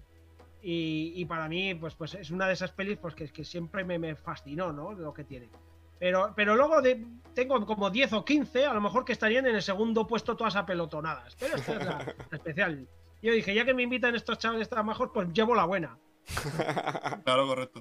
Y, 0.63 1.13
y 1.15 1.27
para 1.27 1.47
mí, 1.49 1.75
pues, 1.75 1.95
pues 1.95 2.15
es 2.15 2.31
una 2.31 2.47
de 2.47 2.55
esas 2.55 2.73
pelis 2.73 2.97
pues, 2.97 3.15
que, 3.15 3.29
que 3.29 3.45
siempre 3.45 3.85
me, 3.85 3.99
me 3.99 4.15
fascinó, 4.17 4.73
¿no? 4.73 4.93
Lo 4.93 5.13
que 5.13 5.25
tiene. 5.25 5.51
Pero, 5.99 6.33
pero 6.35 6.57
luego 6.57 6.81
de, 6.83 7.07
tengo 7.35 7.65
como 7.67 7.91
10 7.91 8.15
o 8.15 8.25
15, 8.25 8.65
a 8.67 8.73
lo 8.73 8.81
mejor 8.81 9.05
que 9.05 9.13
estarían 9.13 9.47
en 9.47 9.55
el 9.57 9.63
segundo 9.63 10.07
puesto 10.07 10.35
todas 10.37 10.57
apelotonadas. 10.57 11.37
Pero 11.39 11.57
esta 11.57 11.73
es 11.73 11.85
la, 11.85 11.99
la 11.99 12.15
especial. 12.37 12.89
Yo 13.25 13.33
dije, 13.33 13.55
ya 13.55 13.65
que 13.65 13.73
me 13.73 13.83
invitan 13.83 14.15
estos 14.15 14.37
chavales 14.37 14.69
tan 14.69 14.85
mejor, 14.85 15.11
pues 15.11 15.33
llevo 15.33 15.55
la 15.55 15.65
buena. 15.65 15.97
Claro, 17.25 17.47
correcto. 17.47 17.81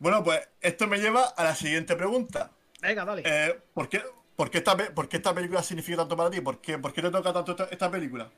Bueno, 0.00 0.24
pues 0.24 0.40
esto 0.60 0.88
me 0.88 0.98
lleva 0.98 1.22
a 1.22 1.44
la 1.44 1.54
siguiente 1.54 1.94
pregunta. 1.94 2.50
Venga, 2.82 3.04
dale. 3.04 3.22
Eh, 3.24 3.56
¿por, 3.72 3.88
qué, 3.88 4.02
por, 4.34 4.50
qué 4.50 4.58
esta, 4.58 4.76
por 4.76 5.08
qué 5.08 5.18
esta 5.18 5.32
película 5.32 5.62
significa 5.62 5.98
tanto 5.98 6.16
para 6.16 6.30
ti? 6.30 6.40
¿Por 6.40 6.60
qué, 6.60 6.78
por 6.78 6.92
qué 6.92 7.00
te 7.00 7.12
toca 7.12 7.32
tanto 7.32 7.52
esta, 7.52 7.64
esta 7.66 7.88
película? 7.88 8.28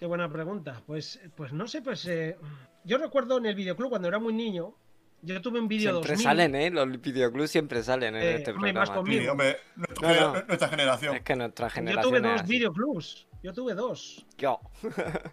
Qué 0.00 0.06
buena 0.06 0.28
pregunta. 0.28 0.82
Pues, 0.84 1.20
pues 1.36 1.52
no 1.52 1.68
sé, 1.68 1.80
pues 1.80 2.04
eh, 2.06 2.36
yo 2.82 2.98
recuerdo 2.98 3.38
en 3.38 3.46
el 3.46 3.54
videoclub 3.54 3.88
cuando 3.88 4.08
era 4.08 4.18
muy 4.18 4.32
niño, 4.32 4.74
yo 5.22 5.40
tuve 5.40 5.60
un 5.60 5.68
vídeo 5.68 5.90
Siempre 5.92 6.10
2000. 6.12 6.24
salen, 6.24 6.54
¿eh? 6.54 6.70
Los 6.70 7.00
videoclubs 7.00 7.50
siempre 7.50 7.82
salen 7.82 8.16
en 8.16 8.22
Eh, 8.22 8.34
este 8.36 8.50
hombre, 8.52 8.72
más 8.72 8.90
programa. 8.90 9.02
conmigo. 9.08 9.22
Sí, 9.22 9.28
hombre, 9.28 9.56
nuestra, 9.76 10.08
No, 10.08 10.14
genera- 10.14 10.32
no. 10.40 10.46
nuestra 10.46 10.68
generación. 10.68 11.16
Es 11.16 11.22
que 11.22 11.36
nuestra 11.36 11.68
Yo 11.68 11.74
generación 11.74 12.14
tuve 12.14 12.18
es 12.34 12.40
dos 12.40 12.48
videoclubs. 12.48 13.28
Yo 13.42 13.52
tuve 13.52 13.74
dos. 13.74 14.26
Yo. 14.38 14.60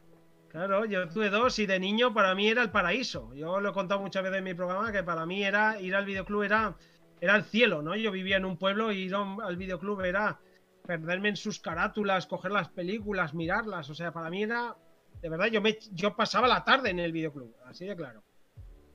Claro, 0.49 0.84
yo 0.86 1.08
tuve 1.10 1.30
dos 1.30 1.60
y 1.60 1.67
de 1.67 1.80
niño 1.80 2.12
para 2.12 2.34
mí 2.34 2.47
era 2.47 2.63
el 2.63 2.71
paraíso. 2.71 3.32
Yo 3.36 3.60
lo 3.60 3.69
he 3.69 3.71
contado 3.73 4.02
muchas 4.02 4.23
veces 4.23 4.39
en 4.39 4.43
mi 4.45 4.56
programa 4.56 4.91
que 4.91 5.04
para 5.04 5.23
mí 5.28 5.43
era 5.43 5.80
ir 5.80 5.93
al 5.95 6.06
videoclub 6.06 6.41
era, 6.41 6.75
era 7.21 7.36
el 7.36 7.43
cielo, 7.43 7.84
¿no? 7.84 7.95
Yo 7.95 8.12
vivía 8.12 8.38
en 8.38 8.45
un 8.45 8.58
pueblo 8.58 8.91
y 8.91 8.97
ir 9.04 9.13
al 9.13 9.58
videoclub 9.58 10.02
era 10.02 10.39
perderme 10.88 11.30
en 11.30 11.36
sus 11.36 11.60
carátulas, 11.60 12.25
coger 12.25 12.52
las 12.52 12.67
películas, 12.69 13.36
mirarlas. 13.36 13.91
O 13.91 13.93
sea, 13.93 14.12
para 14.12 14.32
mí 14.32 14.41
era. 14.41 14.75
De 15.21 15.30
verdad, 15.30 15.47
yo, 15.47 15.62
me, 15.62 15.78
yo 15.91 16.15
pasaba 16.15 16.47
la 16.47 16.63
tarde 16.63 16.89
en 16.89 16.97
el 16.99 17.12
videoclub, 17.12 17.54
así 17.67 17.86
de 17.86 17.95
claro. 17.95 18.23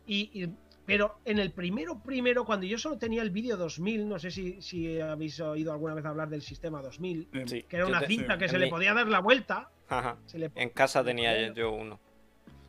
Y, 0.06 0.42
y- 0.42 0.56
pero 0.86 1.18
en 1.24 1.38
el 1.38 1.52
primero, 1.52 2.00
primero, 2.02 2.44
cuando 2.44 2.66
yo 2.66 2.78
solo 2.78 2.98
tenía 2.98 3.22
el 3.22 3.30
vídeo 3.30 3.56
2000, 3.56 4.08
no 4.08 4.18
sé 4.18 4.30
si, 4.30 4.60
si 4.60 5.00
habéis 5.00 5.40
oído 5.40 5.72
alguna 5.72 5.94
vez 5.94 6.04
hablar 6.04 6.28
del 6.28 6.42
sistema 6.42 6.82
2000, 6.82 7.28
Sí, 7.46 7.62
que 7.62 7.76
era 7.76 7.86
una 7.86 8.00
te- 8.00 8.06
cinta 8.08 8.36
que 8.38 8.44
en 8.44 8.50
se 8.50 8.58
le 8.58 8.68
podía 8.68 8.92
dar 8.94 9.08
la 9.08 9.20
vuelta. 9.20 9.70
Ajá. 9.88 10.16
se 10.26 10.38
le- 10.38 10.50
En 10.54 10.70
casa 10.70 11.02
tenía 11.04 11.52
yo 11.52 11.70
uno. 11.72 12.00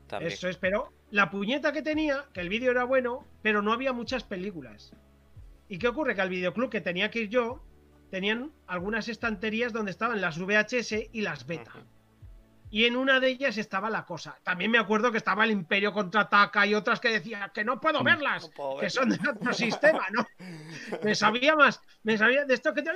También. 0.07 0.31
eso 0.31 0.47
es, 0.47 0.57
pero 0.57 0.93
la 1.11 1.29
puñeta 1.31 1.71
que 1.71 1.81
tenía, 1.81 2.25
que 2.33 2.41
el 2.41 2.49
vídeo 2.49 2.69
era 2.71 2.83
bueno, 2.83 3.25
pero 3.41 3.61
no 3.61 3.73
había 3.73 3.91
muchas 3.91 4.23
películas. 4.23 4.93
¿Y 5.67 5.79
qué 5.79 5.87
ocurre? 5.87 6.13
Que 6.13 6.21
al 6.21 6.29
videoclub 6.29 6.69
que 6.69 6.79
tenía 6.81 7.09
que 7.09 7.21
ir 7.21 7.29
yo, 7.29 7.63
tenían 8.11 8.51
algunas 8.67 9.07
estanterías 9.09 9.73
donde 9.73 9.89
estaban 9.91 10.21
las 10.21 10.37
VHS 10.37 11.09
y 11.11 11.21
las 11.21 11.47
beta. 11.47 11.71
Y 12.71 12.85
en 12.85 12.97
una 12.97 13.19
de 13.19 13.29
ellas 13.29 13.57
estaba 13.57 13.89
la 13.89 14.05
cosa. 14.05 14.37
También 14.43 14.71
me 14.71 14.77
acuerdo 14.79 15.11
que 15.11 15.17
estaba 15.17 15.45
el 15.45 15.51
Imperio 15.51 15.93
contraataca 15.93 16.65
y 16.65 16.73
otras 16.73 16.99
que 16.99 17.09
decía 17.09 17.51
que 17.53 17.63
no 17.63 17.79
puedo 17.79 18.03
verlas, 18.03 18.43
No 18.43 18.49
puedo 18.49 18.75
que 18.77 18.87
verlas. 18.87 18.93
son 18.93 19.09
de 19.09 19.29
otro 19.29 19.53
sistema, 19.53 20.05
¿no? 20.11 20.27
Me 21.03 21.15
sabía 21.15 21.55
más, 21.55 21.81
me 22.03 22.17
sabía 22.17 22.43
de 22.45 22.53
esto 22.53 22.73
que 22.73 22.81
te... 22.81 22.91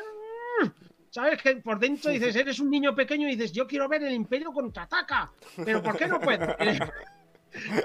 ¿Sabes? 1.12 1.41
Que 1.41 1.55
por 1.58 1.79
dentro 1.79 2.12
dices, 2.12 2.36
eres 2.36 2.60
un 2.60 2.69
niño 2.69 2.93
pequeño 2.93 3.27
y 3.27 3.32
dices, 3.36 3.51
yo 3.51 3.65
quiero 3.67 3.88
ver 3.88 4.03
el 4.03 4.13
Imperio 4.13 4.51
contraataca, 4.51 5.32
pero 5.63 5.82
¿por 5.82 5.97
qué 5.97 6.08
no 6.08 6.19
puedo? 6.19 6.55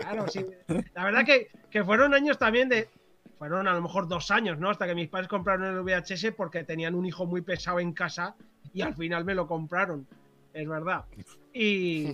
Claro, 0.00 0.28
sí. 0.28 0.44
La 0.92 1.04
verdad 1.04 1.24
que, 1.24 1.48
que 1.70 1.82
fueron 1.82 2.12
años 2.12 2.36
también 2.38 2.68
de. 2.68 2.90
Fueron 3.38 3.66
a 3.66 3.72
lo 3.72 3.80
mejor 3.80 4.08
dos 4.08 4.30
años, 4.30 4.58
¿no? 4.58 4.68
Hasta 4.68 4.86
que 4.86 4.94
mis 4.94 5.08
padres 5.08 5.26
compraron 5.26 5.64
el 5.64 5.80
VHS 5.82 6.32
porque 6.36 6.64
tenían 6.64 6.94
un 6.94 7.06
hijo 7.06 7.24
muy 7.24 7.40
pesado 7.40 7.80
en 7.80 7.92
casa 7.94 8.36
y 8.74 8.82
al 8.82 8.94
final 8.94 9.24
me 9.24 9.34
lo 9.34 9.46
compraron. 9.46 10.06
Es 10.54 10.68
verdad. 10.68 11.04
Y, 11.56 12.08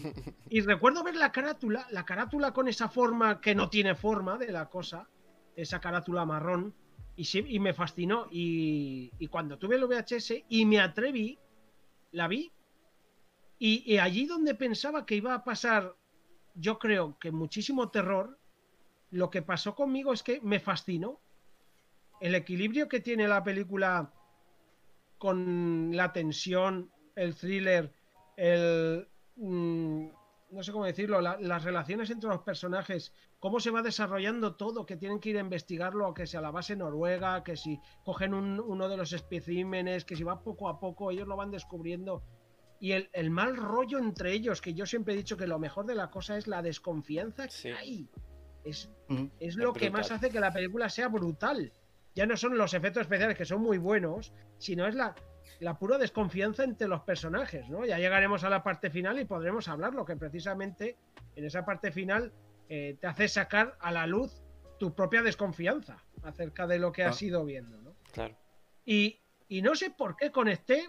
y 0.50 0.60
recuerdo 0.60 1.02
ver 1.02 1.16
la 1.16 1.32
carátula, 1.32 1.86
la 1.92 2.04
carátula 2.04 2.52
con 2.52 2.68
esa 2.68 2.90
forma 2.90 3.40
que 3.40 3.54
no 3.54 3.70
tiene 3.70 3.94
forma 3.94 4.36
de 4.36 4.52
la 4.52 4.68
cosa, 4.68 5.08
esa 5.56 5.80
carátula 5.80 6.26
marrón, 6.26 6.74
y, 7.16 7.24
sí, 7.24 7.42
y 7.48 7.58
me 7.58 7.72
fascinó. 7.72 8.26
Y, 8.30 9.10
y 9.18 9.28
cuando 9.28 9.56
tuve 9.56 9.76
el 9.76 9.86
VHS 9.86 10.44
y 10.46 10.66
me 10.66 10.78
atreví, 10.78 11.38
la 12.12 12.28
vi. 12.28 12.52
Y, 13.58 13.94
y 13.94 13.96
allí 13.96 14.26
donde 14.26 14.54
pensaba 14.54 15.06
que 15.06 15.14
iba 15.14 15.32
a 15.32 15.42
pasar 15.42 15.96
yo 16.54 16.78
creo 16.78 17.18
que 17.18 17.30
muchísimo 17.30 17.90
terror, 17.90 18.38
lo 19.10 19.30
que 19.30 19.42
pasó 19.42 19.74
conmigo 19.74 20.12
es 20.12 20.22
que 20.22 20.40
me 20.42 20.60
fascinó. 20.60 21.20
El 22.20 22.34
equilibrio 22.34 22.88
que 22.88 23.00
tiene 23.00 23.26
la 23.26 23.42
película 23.42 24.12
con 25.18 25.90
la 25.94 26.12
tensión, 26.12 26.90
el 27.16 27.34
thriller, 27.34 27.92
el... 28.40 29.08
mm, 29.36 30.08
no 30.50 30.62
sé 30.64 30.72
cómo 30.72 30.84
decirlo, 30.84 31.20
la- 31.20 31.38
las 31.40 31.62
relaciones 31.62 32.10
entre 32.10 32.28
los 32.28 32.40
personajes, 32.42 33.12
cómo 33.38 33.60
se 33.60 33.70
va 33.70 33.82
desarrollando 33.82 34.56
todo, 34.56 34.84
que 34.84 34.96
tienen 34.96 35.20
que 35.20 35.30
ir 35.30 35.36
a 35.36 35.40
investigarlo, 35.40 36.12
que 36.14 36.26
sea 36.26 36.40
la 36.40 36.50
base 36.50 36.74
noruega, 36.74 37.44
que 37.44 37.56
si 37.56 37.78
cogen 38.04 38.34
un- 38.34 38.58
uno 38.58 38.88
de 38.88 38.96
los 38.96 39.12
especímenes, 39.12 40.04
que 40.04 40.16
si 40.16 40.24
va 40.24 40.42
poco 40.42 40.68
a 40.68 40.80
poco, 40.80 41.10
ellos 41.12 41.28
lo 41.28 41.36
van 41.36 41.50
descubriendo. 41.52 42.22
Y 42.80 42.92
el, 42.92 43.10
el 43.12 43.30
mal 43.30 43.56
rollo 43.56 43.98
entre 43.98 44.32
ellos, 44.32 44.60
que 44.60 44.74
yo 44.74 44.86
siempre 44.86 45.14
he 45.14 45.16
dicho 45.18 45.36
que 45.36 45.46
lo 45.46 45.58
mejor 45.58 45.86
de 45.86 45.94
la 45.94 46.10
cosa 46.10 46.36
es 46.36 46.48
la 46.48 46.62
desconfianza 46.62 47.44
que 47.44 47.50
Sí. 47.52 47.68
hay. 47.70 48.08
Es, 48.64 48.90
Ujú. 49.08 49.30
es 49.38 49.54
lo 49.56 49.72
que 49.72 49.88
brutal. 49.88 49.92
más 49.92 50.10
hace 50.10 50.30
que 50.30 50.40
la 50.40 50.52
película 50.52 50.88
sea 50.88 51.08
brutal. 51.08 51.72
Ya 52.14 52.26
no 52.26 52.36
son 52.36 52.58
los 52.58 52.74
efectos 52.74 53.02
especiales 53.02 53.36
que 53.38 53.44
son 53.44 53.60
muy 53.62 53.78
buenos, 53.78 54.32
sino 54.58 54.86
es 54.88 54.94
la, 54.96 55.14
la 55.60 55.78
pura 55.78 55.98
desconfianza 55.98 56.64
entre 56.64 56.88
los 56.88 57.02
personajes, 57.02 57.68
¿no? 57.68 57.84
Ya 57.84 57.98
llegaremos 57.98 58.44
a 58.44 58.50
la 58.50 58.62
parte 58.62 58.90
final 58.90 59.18
y 59.20 59.24
podremos 59.24 59.68
hablarlo, 59.68 60.04
que 60.04 60.16
precisamente 60.16 60.96
en 61.36 61.44
esa 61.44 61.64
parte 61.64 61.92
final 61.92 62.32
eh, 62.68 62.96
te 63.00 63.06
hace 63.06 63.28
sacar 63.28 63.76
a 63.80 63.90
la 63.92 64.06
luz 64.06 64.42
tu 64.78 64.94
propia 64.94 65.22
desconfianza 65.22 65.98
acerca 66.22 66.66
de 66.66 66.78
lo 66.78 66.92
que 66.92 67.04
has 67.04 67.20
Ah. 67.20 67.24
ido 67.24 67.44
viendo, 67.44 67.76
¿no? 67.82 67.94
Claro. 68.12 68.36
Y, 68.84 69.20
y 69.48 69.60
no 69.62 69.74
sé 69.74 69.90
por 69.90 70.16
qué 70.16 70.30
conecté 70.30 70.88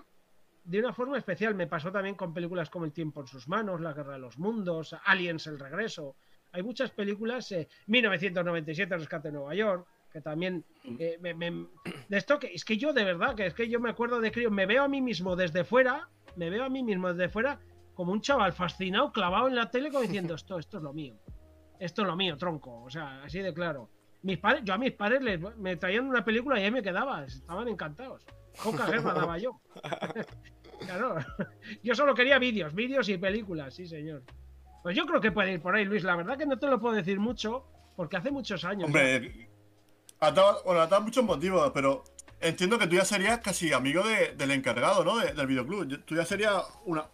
de 0.64 0.80
una 0.80 0.94
forma 0.94 1.18
especial. 1.18 1.56
Me 1.56 1.68
pasó 1.68 1.92
también 1.92 2.16
con 2.16 2.34
películas 2.34 2.70
como 2.70 2.86
El 2.86 2.94
tiempo 2.94 3.22
en 3.22 3.28
sus 3.28 3.48
manos, 3.48 3.82
La 3.82 3.94
guerra 3.94 4.14
de 4.14 4.20
los 4.20 4.38
mundos, 4.38 4.96
Aliens, 5.06 5.48
El 5.48 5.60
regreso. 5.60 6.16
Hay 6.54 6.64
muchas 6.64 6.92
películas, 6.92 7.52
eh, 7.52 7.68
1997, 7.88 8.96
Rescate 8.98 9.30
de 9.30 9.34
Nueva 9.34 9.56
York, 9.56 9.88
que 10.12 10.22
también 10.22 10.66
eh, 11.00 11.18
me- 11.22 11.34
me- 11.34 11.68
de 12.10 12.18
esto 12.18 12.40
que 12.40 12.48
es 12.54 12.66
que 12.66 12.78
yo 12.78 12.94
de 12.94 13.04
verdad 13.04 13.36
que 13.36 13.46
es 13.46 13.54
que 13.54 13.70
yo 13.70 13.80
me 13.80 13.90
acuerdo 13.90 14.20
de 14.20 14.32
crío 14.32 14.52
me 14.52 14.66
veo 14.66 14.84
a 14.84 14.88
mí 14.88 15.02
mismo 15.02 15.36
desde 15.36 15.64
fuera 15.64 16.10
me 16.36 16.50
veo 16.50 16.64
a 16.66 16.70
mí 16.70 16.84
mismo 16.84 17.14
desde 17.14 17.30
fuera 17.30 17.60
como 17.94 18.12
un 18.12 18.22
chaval 18.22 18.54
fascinado 18.54 19.12
clavado 19.12 19.48
en 19.48 19.56
la 19.56 19.70
tele 19.72 19.90
como 19.90 20.02
diciendo 20.02 20.36
esto 20.36 20.60
esto 20.60 20.78
es 20.78 20.84
lo 20.84 20.94
mío 20.94 21.16
esto 21.80 22.02
es 22.02 22.08
lo 22.08 22.16
mío 22.16 22.38
tronco 22.38 22.84
o 22.84 22.90
sea 22.90 23.24
así 23.24 23.40
de 23.40 23.54
claro. 23.54 23.90
Mis 24.24 24.38
padres 24.38 24.62
yo 24.64 24.76
a 24.76 24.78
mis 24.78 24.92
padres 24.92 25.20
les 25.24 25.40
me 25.58 25.78
traían 25.78 26.06
una 26.08 26.24
película 26.24 26.60
y 26.60 26.64
ahí 26.64 26.70
me 26.72 26.84
quedaba 26.84 27.24
estaban 27.26 27.68
encantados. 27.68 28.24
Poca 28.64 28.86
guerra 28.86 29.14
daba 29.16 29.38
yo. 29.40 29.60
Claro 30.86 31.16
yo 31.84 31.94
solo 31.96 32.14
quería 32.16 32.38
vídeos 32.40 32.74
vídeos 32.74 33.08
y 33.10 33.18
películas 33.18 33.74
sí 33.76 33.86
señor. 33.88 34.24
Pues 34.84 34.96
yo 34.96 35.06
creo 35.06 35.22
que 35.22 35.32
puede 35.32 35.54
ir 35.54 35.62
por 35.62 35.76
ahí 35.76 35.86
Luis 35.86 36.04
la 36.04 36.16
verdad 36.16 36.38
que 36.38 36.46
no 36.46 36.58
te 36.60 36.68
lo 36.68 36.80
puedo 36.80 36.96
decir 36.96 37.20
mucho 37.20 37.66
porque 37.96 38.18
hace 38.18 38.32
muchos 38.32 38.64
años. 38.64 38.86
Hombre, 38.86 39.50
ataba, 40.22 40.62
bueno, 40.64 40.82
ataba 40.82 41.02
muchos 41.04 41.24
motivos, 41.24 41.72
pero 41.74 42.04
entiendo 42.40 42.78
que 42.80 42.88
tú 42.88 42.96
ya 42.96 43.06
serías 43.06 43.40
casi 43.40 43.74
amigo 43.74 44.04
de- 44.04 44.36
del 44.36 44.52
encargado, 44.52 45.04
¿no? 45.04 45.18
De- 45.18 45.34
del 45.34 45.48
videoclub. 45.48 46.04
Tú 46.06 46.16
ya 46.16 46.26
serías 46.26 46.64
una. 46.86 47.06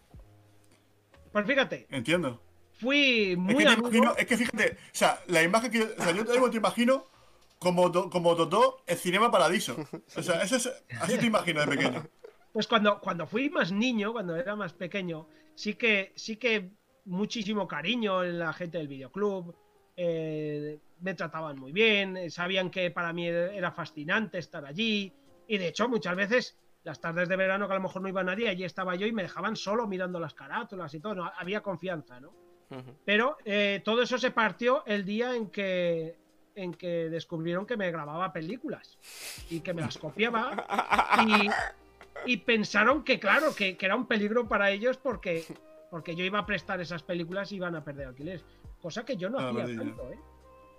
Pues 1.31 1.45
fíjate, 1.45 1.87
Entiendo. 1.89 2.41
fui 2.73 3.31
Es 3.31 3.37
muy 3.37 3.55
que, 3.55 3.63
te 3.63 3.69
amigo. 3.69 3.87
imagino, 3.87 4.15
es 4.17 4.25
que 4.25 4.37
fíjate, 4.37 4.71
o 4.73 4.75
sea, 4.95 5.19
la 5.27 5.41
imagen 5.43 5.71
que 5.71 5.79
yo, 5.79 5.85
o 5.97 6.03
sea, 6.03 6.11
yo 6.11 6.23
mismo 6.25 6.49
te 6.49 6.57
imagino 6.57 7.05
como, 7.59 7.91
como 8.09 8.35
Totó 8.35 8.83
en 8.85 8.97
Cinema 8.97 9.31
Paradiso. 9.31 9.75
O 10.15 10.21
sea, 10.21 10.41
ese 10.43 10.57
es, 10.57 10.71
así 10.99 11.17
te 11.17 11.25
imagino 11.25 11.61
de 11.61 11.67
pequeño. 11.67 12.07
Pues 12.53 12.67
cuando, 12.67 12.99
cuando 12.99 13.25
fui 13.27 13.49
más 13.49 13.71
niño, 13.71 14.11
cuando 14.13 14.35
era 14.35 14.55
más 14.55 14.73
pequeño, 14.73 15.27
sí 15.55 15.75
que, 15.75 16.11
sí 16.15 16.37
que 16.37 16.71
muchísimo 17.05 17.67
cariño 17.67 18.23
en 18.23 18.39
la 18.39 18.51
gente 18.53 18.77
del 18.79 18.87
videoclub. 18.87 19.55
eh, 19.95 20.79
me 21.01 21.13
trataban 21.13 21.57
muy 21.59 21.71
bien, 21.71 22.17
eh, 22.17 22.29
sabían 22.29 22.69
que 22.69 22.91
para 22.91 23.13
mí 23.13 23.27
era 23.27 23.71
fascinante 23.71 24.37
estar 24.37 24.65
allí. 24.65 25.13
Y 25.47 25.57
de 25.57 25.67
hecho, 25.67 25.87
muchas 25.87 26.15
veces, 26.15 26.57
las 26.83 26.99
tardes 26.99 27.29
de 27.29 27.35
verano 27.35 27.67
que 27.67 27.73
a 27.73 27.77
lo 27.77 27.83
mejor 27.83 28.01
no 28.01 28.07
iba 28.09 28.23
nadie, 28.23 28.49
allí 28.49 28.63
estaba 28.63 28.95
yo 28.95 29.05
y 29.07 29.11
me 29.11 29.23
dejaban 29.23 29.55
solo 29.55 29.87
mirando 29.87 30.19
las 30.19 30.33
carátulas 30.33 30.93
y 30.93 30.99
todo. 30.99 31.15
no, 31.15 31.31
había 31.37 31.61
confianza, 31.61 32.19
¿no? 32.19 32.33
Pero 33.05 33.37
eh, 33.45 33.81
todo 33.85 34.01
eso 34.01 34.17
se 34.17 34.31
partió 34.31 34.83
el 34.85 35.05
día 35.05 35.33
en 35.35 35.49
que, 35.49 36.17
en 36.53 36.73
que 36.73 37.07
descubrieron 37.09 37.65
que 37.65 37.77
me 37.77 37.89
grababa 37.91 38.33
películas 38.33 38.97
y 39.49 39.61
que 39.61 39.73
me 39.73 39.81
las 39.81 39.97
copiaba. 39.97 40.65
Y, 41.25 42.31
y 42.33 42.37
pensaron 42.37 43.05
que, 43.05 43.21
claro, 43.21 43.55
que, 43.55 43.77
que 43.77 43.85
era 43.85 43.95
un 43.95 44.05
peligro 44.05 44.49
para 44.49 44.69
ellos 44.69 44.97
porque, 44.97 45.45
porque 45.89 46.13
yo 46.13 46.25
iba 46.25 46.39
a 46.39 46.45
prestar 46.45 46.81
esas 46.81 47.03
películas 47.03 47.53
y 47.53 47.55
iban 47.55 47.73
a 47.75 47.85
perder 47.85 48.07
alquileres. 48.07 48.43
Cosa 48.81 49.05
que 49.05 49.15
yo 49.15 49.29
no 49.29 49.39
Ah, 49.39 49.49
hacía 49.49 49.77
tanto, 49.77 50.11
¿eh? 50.11 50.19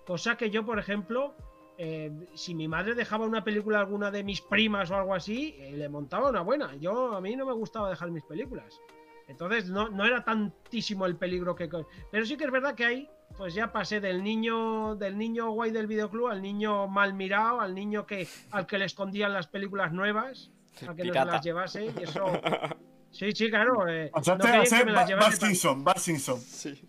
Cosa 0.09 0.35
que 0.35 0.49
yo, 0.49 0.65
por 0.65 0.79
ejemplo, 0.79 1.35
eh, 1.77 2.11
si 2.33 2.55
mi 2.55 2.67
madre 2.67 2.95
dejaba 2.95 3.27
una 3.27 3.43
película 3.43 3.77
a 3.77 3.81
alguna 3.81 4.09
de 4.09 4.23
mis 4.23 4.41
primas 4.41 4.89
o 4.89 4.95
algo 4.95 5.13
así, 5.13 5.55
eh, 5.59 5.73
le 5.77 5.87
montaba 5.87 6.31
una 6.31 6.41
buena. 6.41 6.75
Yo 6.77 7.13
a 7.13 7.21
mí 7.21 7.35
no 7.35 7.45
me 7.45 7.53
gustaba 7.53 7.91
dejar 7.91 8.09
mis 8.09 8.23
películas. 8.23 8.81
Entonces 9.27 9.69
no, 9.69 9.87
no 9.89 10.03
era 10.05 10.23
tantísimo 10.23 11.05
el 11.05 11.15
peligro 11.15 11.53
que. 11.53 11.69
Pero 12.11 12.25
sí 12.25 12.37
que 12.37 12.45
es 12.45 12.51
verdad 12.51 12.73
que 12.73 12.85
ahí, 12.85 13.09
pues 13.37 13.53
ya 13.53 13.71
pasé 13.71 13.99
del 13.99 14.23
niño, 14.23 14.95
del 14.95 15.15
niño 15.15 15.51
guay 15.51 15.69
del 15.69 15.85
videoclub 15.85 16.29
al 16.29 16.41
niño 16.41 16.87
mal 16.87 17.13
mirado, 17.13 17.61
al 17.61 17.75
niño 17.75 18.07
que, 18.07 18.27
al 18.49 18.65
que 18.65 18.79
le 18.79 18.85
escondían 18.85 19.31
las 19.31 19.45
películas 19.45 19.93
nuevas, 19.93 20.49
a 20.77 20.79
que 20.79 20.85
no 20.87 20.95
se 20.95 21.03
Pirata. 21.03 21.31
las 21.33 21.45
llevase. 21.45 21.85
Y 21.85 22.01
eso. 22.03 22.25
Sí, 23.11 23.31
sí, 23.31 23.49
claro. 23.49 23.87
eh, 23.87 24.11
O 24.13 24.23
sea, 24.23 24.35
no 24.35 24.43
que 24.43 24.51
me 24.85 24.91
las 24.91 25.35
Simpson, 25.39 25.83
Simpson. 25.97 26.39
Sí. 26.39 26.88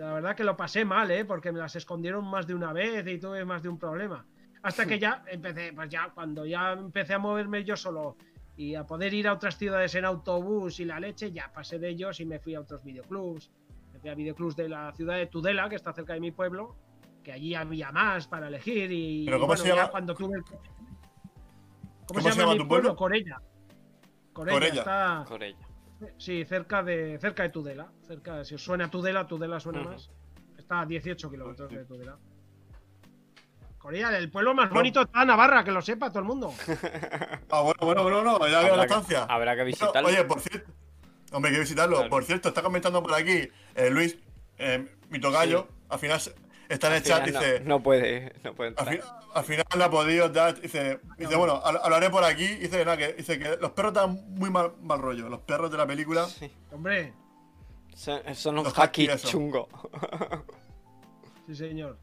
La 0.00 0.14
verdad 0.14 0.34
que 0.34 0.44
lo 0.44 0.56
pasé 0.56 0.82
mal, 0.86 1.10
¿eh? 1.10 1.26
Porque 1.26 1.52
me 1.52 1.58
las 1.58 1.76
escondieron 1.76 2.24
más 2.24 2.46
de 2.46 2.54
una 2.54 2.72
vez 2.72 3.06
y 3.06 3.18
tuve 3.18 3.44
más 3.44 3.62
de 3.62 3.68
un 3.68 3.78
problema. 3.78 4.24
Hasta 4.62 4.86
que 4.86 4.98
ya 4.98 5.22
empecé, 5.26 5.74
pues 5.74 5.90
ya 5.90 6.10
cuando 6.14 6.46
ya 6.46 6.72
empecé 6.72 7.12
a 7.14 7.18
moverme 7.18 7.64
yo 7.64 7.76
solo 7.76 8.16
y 8.56 8.74
a 8.76 8.86
poder 8.86 9.12
ir 9.12 9.28
a 9.28 9.34
otras 9.34 9.58
ciudades 9.58 9.94
en 9.94 10.06
autobús 10.06 10.80
y 10.80 10.86
la 10.86 10.98
leche, 11.00 11.32
ya 11.32 11.52
pasé 11.52 11.78
de 11.78 11.90
ellos 11.90 12.18
y 12.20 12.24
me 12.24 12.38
fui 12.38 12.54
a 12.54 12.60
otros 12.60 12.82
videoclubs. 12.82 13.50
Me 13.92 13.98
fui 14.00 14.08
a 14.08 14.14
videoclubs 14.14 14.56
de 14.56 14.70
la 14.70 14.90
ciudad 14.92 15.16
de 15.16 15.26
Tudela, 15.26 15.68
que 15.68 15.76
está 15.76 15.92
cerca 15.92 16.14
de 16.14 16.20
mi 16.20 16.30
pueblo, 16.30 16.76
que 17.22 17.32
allí 17.32 17.54
había 17.54 17.92
más 17.92 18.26
para 18.26 18.48
elegir 18.48 18.90
y 18.90 19.26
¿Pero 19.26 19.36
cómo 19.36 19.48
bueno, 19.48 19.62
se 19.62 19.68
llama? 19.68 19.90
cuando 19.90 20.14
tuve 20.14 20.36
el- 20.38 20.44
¿Cómo 22.06 22.20
se 22.22 22.30
llama 22.38 22.52
mi 22.54 22.58
tu 22.58 22.68
pueblo? 22.68 22.96
Corella. 22.96 23.38
Corella, 24.32 24.54
Corella. 24.58 24.78
está 24.80 25.24
Corella. 25.28 25.66
Sí, 26.18 26.44
cerca 26.44 26.82
de, 26.82 27.18
cerca 27.20 27.42
de 27.42 27.48
Tudela. 27.50 27.88
Cerca, 28.06 28.44
si 28.44 28.54
os 28.54 28.62
suena 28.64 28.90
Tudela, 28.90 29.26
Tudela 29.26 29.60
suena 29.60 29.82
más. 29.82 30.10
Está 30.58 30.80
a 30.80 30.86
18 30.86 31.30
kilómetros 31.30 31.70
de 31.70 31.84
Tudela. 31.84 32.16
Corella, 33.78 34.16
el 34.18 34.30
pueblo 34.30 34.54
más 34.54 34.68
bonito 34.70 35.00
está 35.02 35.24
Navarra, 35.24 35.64
que 35.64 35.72
lo 35.72 35.80
sepa 35.80 36.10
todo 36.10 36.18
el 36.20 36.26
mundo. 36.26 36.52
Ah, 37.52 37.62
bueno, 37.62 37.78
bueno, 37.84 38.02
bueno, 38.04 38.22
no, 38.22 38.46
ya 38.48 38.60
veo 38.62 38.76
la 38.76 38.86
que, 38.86 38.92
estancia. 38.94 39.24
habrá 39.24 39.56
que 39.56 39.64
visitarlo. 39.64 40.08
oye, 40.08 40.22
por 40.24 40.38
cierto. 40.40 40.70
Hombre, 41.32 41.48
hay 41.50 41.54
que 41.56 41.60
visitarlo. 41.62 41.96
Claro. 41.96 42.10
Por 42.10 42.24
cierto, 42.24 42.48
está 42.50 42.62
comentando 42.62 43.02
por 43.02 43.12
aquí 43.14 43.48
eh, 43.74 43.90
Luis, 43.90 44.16
eh, 44.58 44.86
mi 45.08 45.18
tocayo. 45.20 45.66
Al 45.88 45.98
final 45.98 46.20
se- 46.20 46.32
está 46.74 46.88
en 46.88 46.94
el 46.94 47.02
chat, 47.02 47.24
dice. 47.24 47.60
no, 47.60 47.68
no 47.68 47.82
puede, 47.82 48.32
no 48.44 48.54
puede 48.54 48.68
Al, 48.76 48.88
entrar. 48.88 48.88
fin- 48.88 49.00
al 49.34 49.44
final 49.44 49.64
no 49.76 49.84
ha 49.84 49.90
podido 49.90 50.28
dar. 50.28 50.60
Dice, 50.60 51.00
dice 51.18 51.36
bueno, 51.36 51.62
habl- 51.62 51.80
hablaré 51.82 52.10
por 52.10 52.24
aquí. 52.24 52.46
Dice, 52.56 52.84
nada, 52.84 52.96
que, 52.96 53.12
dice 53.14 53.38
que 53.38 53.56
los 53.60 53.70
perros 53.72 53.92
dan 53.94 54.34
muy 54.34 54.50
mal, 54.50 54.72
mal 54.82 55.00
rollo. 55.00 55.28
Los 55.28 55.40
perros 55.40 55.70
de 55.70 55.76
la 55.78 55.86
película. 55.86 56.26
Sí. 56.26 56.50
Hombre, 56.72 57.12
Son, 57.94 58.20
son 58.34 58.64
hackis, 58.64 59.10
eso. 59.10 59.28
chungos. 59.28 59.66
sí, 61.46 61.54
señor. 61.54 61.98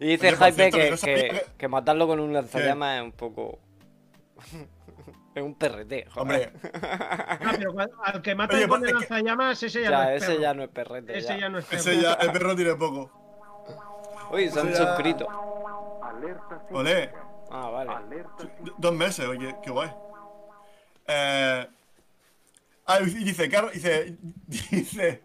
Y 0.00 0.06
dice 0.16 0.28
Oye, 0.28 0.52
cierto, 0.52 0.96
que 1.04 1.42
que, 1.58 1.68
matarlo 1.68 2.06
con 2.06 2.18
un 2.20 2.32
lanzallamas 2.32 2.98
es 2.98 3.02
un 3.04 3.12
poco. 3.12 3.58
es 5.34 5.42
un 5.42 5.54
perrete, 5.56 6.06
joder. 6.10 6.52
Hombre, 6.52 6.52
Ah, 6.82 7.38
pero 7.58 7.72
cuando- 7.74 7.96
al 8.02 8.22
que 8.22 8.34
mata 8.34 8.56
Oye, 8.56 8.66
con 8.68 8.84
el 8.86 8.94
lanzallamas, 8.94 9.62
ese 9.62 9.82
ya, 9.82 9.90
Ya, 9.90 10.04
no 10.04 10.10
es 10.10 10.22
ese 10.22 10.26
perro. 10.32 10.40
ya 10.42 10.54
no 10.54 10.62
es 10.62 10.68
perrete. 10.70 11.18
Ese 11.18 11.28
ya. 11.28 11.38
ya 11.38 11.48
no 11.50 11.58
es 11.58 11.64
perro. 11.66 11.80
ese 11.80 12.00
ya, 12.00 12.12
el 12.14 12.32
perro 12.32 12.56
tiene 12.56 12.74
poco. 12.76 13.23
Uy, 14.34 14.48
se 14.50 14.60
han 14.60 14.68
ese 14.68 14.78
ya- 14.82 14.86
suscrito. 14.94 15.26
Olé. 16.72 17.10
Ah, 17.50 17.70
vale. 17.70 18.24
Dos 18.78 18.92
meses, 18.94 19.26
oye, 19.26 19.54
qué 19.62 19.70
guay. 19.70 19.90
Eh, 21.06 21.66
ah, 22.86 22.98
dice, 23.00 23.48
Car- 23.48 23.70
dice, 23.72 24.16
dice, 24.46 25.22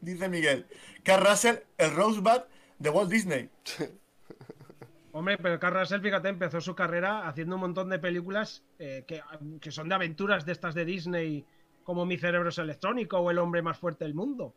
dice 0.00 0.28
Miguel, 0.28 0.66
Carl 1.04 1.24
Russell, 1.26 1.56
el 1.76 1.94
Rosebud 1.94 2.42
de 2.78 2.90
Walt 2.90 3.10
Disney. 3.10 3.50
Hombre, 5.12 5.38
pero 5.38 5.58
Carl 5.58 5.78
Russell, 5.80 6.00
fíjate, 6.00 6.28
empezó 6.28 6.60
su 6.60 6.74
carrera 6.74 7.26
haciendo 7.28 7.54
un 7.56 7.62
montón 7.62 7.88
de 7.88 7.98
películas 7.98 8.62
eh, 8.78 9.04
que, 9.06 9.22
que 9.60 9.70
son 9.72 9.88
de 9.88 9.94
aventuras 9.94 10.44
de 10.46 10.52
estas 10.52 10.74
de 10.74 10.84
Disney, 10.84 11.44
como 11.82 12.04
Mi 12.06 12.18
cerebro 12.18 12.50
es 12.50 12.58
electrónico 12.58 13.18
o 13.18 13.30
El 13.30 13.38
hombre 13.38 13.62
más 13.62 13.78
fuerte 13.78 14.04
del 14.04 14.14
mundo. 14.14 14.54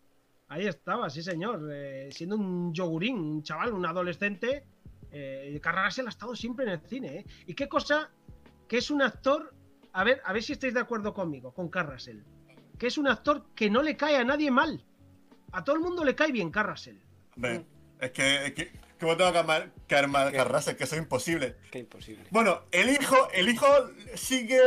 Ahí 0.52 0.68
estaba, 0.68 1.10
sí 1.10 1.24
señor, 1.24 1.66
eh, 1.72 2.10
siendo 2.12 2.36
un 2.36 2.74
yogurín, 2.74 3.18
un 3.18 3.42
chaval, 3.42 3.72
un 3.72 3.86
adolescente. 3.86 4.66
Eh, 5.10 5.58
Carl 5.64 5.86
Russell 5.86 6.08
ha 6.08 6.10
estado 6.10 6.36
siempre 6.36 6.66
en 6.66 6.72
el 6.72 6.82
cine. 6.82 7.20
¿eh? 7.20 7.26
Y 7.48 7.54
qué 7.54 7.70
cosa, 7.70 8.10
que 8.68 8.78
es 8.80 8.92
un 8.92 9.02
actor, 9.02 9.54
a 9.94 10.04
ver, 10.04 10.22
a 10.26 10.34
ver 10.34 10.44
si 10.44 10.52
estáis 10.52 10.74
de 10.74 10.82
acuerdo 10.82 11.14
conmigo, 11.14 11.54
con 11.54 11.70
Carl 11.70 11.90
Russell, 11.94 12.20
que 12.78 12.88
es 12.88 12.98
un 12.98 13.08
actor 13.08 13.46
que 13.56 13.70
no 13.70 13.82
le 13.82 13.96
cae 13.96 14.18
a 14.18 14.26
nadie 14.26 14.52
mal. 14.52 14.84
A 15.54 15.64
todo 15.64 15.78
el 15.78 15.82
mundo 15.82 16.04
le 16.04 16.16
cae 16.16 16.34
bien. 16.34 16.52
Hombre, 17.38 17.66
es 18.02 18.12
que, 18.12 18.46
es 18.48 18.54
que, 18.54 18.72
¿cómo 19.00 19.16
tengo 19.16 19.32
que 19.32 19.38
amar-. 19.38 19.72
Carl 19.88 20.50
Russell? 20.54 20.76
Que 20.76 20.84
eso 20.84 20.96
es 20.96 21.02
imposible. 21.02 21.56
Qué 21.72 21.80
imposible. 21.80 22.26
Bueno, 22.30 22.64
el 22.74 22.90
hijo, 22.90 23.30
el 23.34 23.48
hijo 23.48 23.68
sí 24.16 24.46
que 24.48 24.60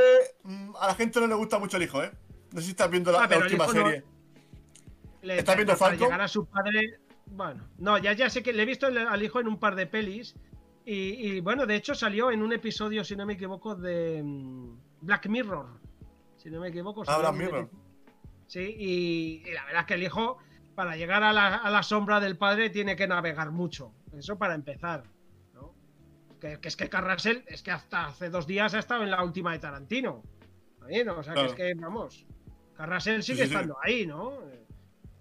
mm, 0.45 0.77
a 0.81 0.87
la 0.87 0.95
gente 0.95 1.21
no 1.21 1.27
le 1.27 1.35
gusta 1.35 1.59
mucho 1.59 1.77
el 1.77 1.83
hijo, 1.83 2.03
¿eh? 2.03 2.11
No 2.53 2.61
sé 2.61 2.65
si 2.67 2.71
estás 2.71 2.91
viendo 2.91 3.13
la, 3.13 3.25
Ah, 3.25 3.27
la 3.29 3.37
última 3.37 3.67
no- 3.67 3.73
serie. 3.73 4.05
Le- 5.25 5.39
¿Estás 5.39 5.57
viendo 5.57 5.77
para 5.77 5.97
llegar 5.97 6.21
a 6.21 6.29
su 6.29 6.47
padre. 6.47 6.99
Bueno, 7.27 7.67
no, 7.79 7.97
ya, 7.99 8.13
ya 8.13 8.29
sé 8.29 8.43
que 8.43 8.53
le 8.53 8.63
he 8.63 8.67
visto 8.67 8.87
al 8.87 9.23
hijo 9.23 9.41
en 9.41 9.49
un 9.49 9.59
par 9.59 9.75
de 9.75 9.87
pelis. 9.87 10.35
Y, 10.85 10.93
y, 11.37 11.41
bueno, 11.41 11.65
de 11.67 11.77
hecho 11.77 11.95
salió 11.95 12.31
en 12.31 12.43
un 12.43 12.53
episodio, 12.53 13.03
si 13.05 13.17
no 13.17 13.25
me 13.25 13.33
equivoco, 13.33 13.75
de 13.75 14.23
mm, 14.23 14.77
Black 15.01 15.27
Mirror. 15.29 15.67
Si 16.37 16.51
no 16.51 16.61
me 16.61 16.69
equivoco. 16.69 17.03
Ah, 17.07 17.19
Black 17.19 17.35
Mirror. 17.35 17.71
Sí, 18.47 18.61
y, 18.79 19.43
y 19.49 19.53
la 19.55 19.65
verdad 19.65 19.81
es 19.81 19.87
que 19.87 19.95
el 19.95 20.03
hijo, 20.03 20.37
para 20.75 20.95
llegar 20.97 21.23
a 21.23 21.33
la, 21.33 21.57
a 21.57 21.71
la 21.71 21.83
sombra 21.83 22.21
del 22.21 22.37
padre, 22.37 22.69
tiene 22.69 22.95
que 22.97 23.07
navegar 23.07 23.51
mucho. 23.51 23.95
Eso 24.13 24.37
para 24.37 24.55
empezar. 24.55 25.05
¿no? 25.55 25.75
Que, 26.39 26.61
que 26.61 26.69
es 26.69 26.77
que 26.77 26.91
Carrasel, 26.91 27.45
es 27.49 27.63
que 27.63 27.71
hasta 27.71 28.07
hace 28.09 28.29
dos 28.29 28.47
días 28.47 28.75
ha 28.75 28.79
estado 28.81 29.03
en 29.05 29.11
la 29.11 29.25
última 29.25 29.53
de 29.53 29.59
Tarantino. 29.61 30.23
También, 30.79 31.09
O 31.09 31.23
sea, 31.23 31.33
Claro. 31.33 31.55
que 31.55 31.71
es 31.71 31.75
que, 31.77 31.81
vamos. 31.81 32.27
Carrasel 32.77 33.23
sigue 33.23 33.39
Sí, 33.39 33.43
sí, 33.45 33.49
sí. 33.49 33.55
estando 33.55 33.77
ahí, 33.83 34.07
¿no? 34.07 34.33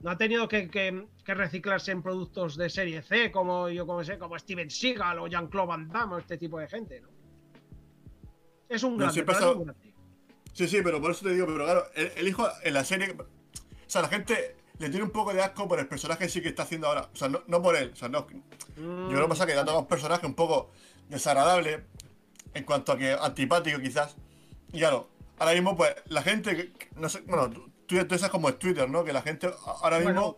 No 0.04 0.12
ha 0.12 0.18
tenido 0.18 0.48
que, 0.48 0.70
que- 0.70 1.08
que 1.24 1.34
reciclarse 1.34 1.92
en 1.92 2.04
productos 2.04 2.56
de 2.58 2.70
serie 2.70 3.02
C, 3.02 3.32
como 3.32 3.70
yo 3.70 3.88
como 3.88 4.04
sé, 4.04 4.18
como 4.20 4.38
Steven 4.38 4.70
Seagal 4.70 5.18
o 5.20 5.28
Jean-Claude 5.28 5.68
Van 5.68 5.88
Damme 5.90 6.16
o 6.16 6.18
este 6.20 6.38
tipo 6.38 6.60
de 6.60 6.68
gente, 6.68 7.00
¿no? 7.02 7.08
Es 8.70 8.84
un 8.84 8.98
No, 8.98 9.06
un 9.06 9.26
grande. 9.26 9.74
Sí, 10.54 10.68
sí, 10.68 10.82
pero 10.84 11.02
por 11.02 11.12
eso 11.12 11.26
te 11.26 11.34
digo, 11.34 11.46
pero 11.48 11.64
claro, 11.64 11.86
el, 11.96 12.12
el 12.18 12.28
hijo 12.28 12.48
en 12.64 12.74
la 12.74 12.84
serie. 12.84 13.16
O 13.18 13.26
sea, 13.88 14.02
la 14.02 14.10
gente 14.10 14.56
le 14.78 14.90
tiene 14.90 15.04
un 15.04 15.12
poco 15.12 15.34
de 15.34 15.42
asco 15.42 15.68
por 15.68 15.80
el 15.80 15.88
personaje 15.88 16.28
sí 16.30 16.42
que 16.42 16.50
está 16.50 16.64
haciendo 16.64 16.88
ahora. 16.88 17.10
O 17.12 17.16
sea, 17.16 17.30
no, 17.30 17.42
no 17.48 17.62
por 17.62 17.76
él. 17.76 17.92
O 17.94 17.96
sea, 17.96 18.10
no. 18.10 18.28
Yo 18.76 19.08
creo 19.10 19.22
que 19.24 19.30
pasa 19.30 19.46
que 19.46 19.54
da 19.54 19.64
todo 19.66 19.80
un 19.80 19.88
personaje 19.88 20.26
un 20.26 20.34
poco 20.36 20.72
desagradable, 21.10 21.84
en 22.54 22.64
cuanto 22.66 22.92
a 22.92 22.98
que 22.98 23.14
antipático 23.14 23.80
quizás. 23.80 24.16
Y 24.72 24.80
claro, 24.80 25.08
ahora 25.40 25.54
mismo 25.54 25.76
pues 25.78 25.96
la 26.08 26.22
gente, 26.24 26.74
no 26.98 27.08
sé, 27.10 27.22
bueno, 27.22 27.50
tú, 27.50 27.72
tú 27.88 28.04
tú 28.06 28.16
sabes 28.18 28.32
como 28.32 28.50
es 28.50 28.60
Twitter, 28.60 28.90
¿no? 28.90 29.04
Que 29.04 29.14
la 29.14 29.22
gente 29.22 29.52
ahora 29.66 29.98
mismo 30.00 30.14
Bueno. 30.14 30.38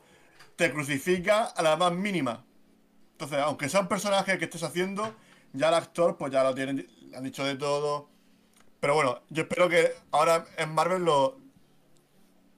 te 0.56 0.72
crucifica 0.72 1.46
a 1.46 1.62
la 1.62 1.76
más 1.78 1.92
mínima. 1.94 2.46
Entonces, 3.14 3.40
aunque 3.40 3.70
sea 3.70 3.80
un 3.82 3.88
personaje 3.88 4.38
que 4.38 4.46
estés 4.46 4.64
haciendo, 4.64 5.16
ya 5.54 5.70
el 5.70 5.76
actor 5.76 6.18
pues 6.18 6.32
ya 6.34 6.44
lo 6.44 6.54
tienen, 6.54 6.88
le 7.10 7.18
han 7.18 7.24
dicho 7.24 7.44
de 7.46 7.56
todo. 7.56 8.10
Pero 8.80 8.94
bueno, 8.94 9.22
yo 9.30 9.44
espero 9.44 9.70
que 9.70 9.94
ahora 10.12 10.46
en 10.58 10.74
Marvel 10.74 11.04
lo... 11.06 11.40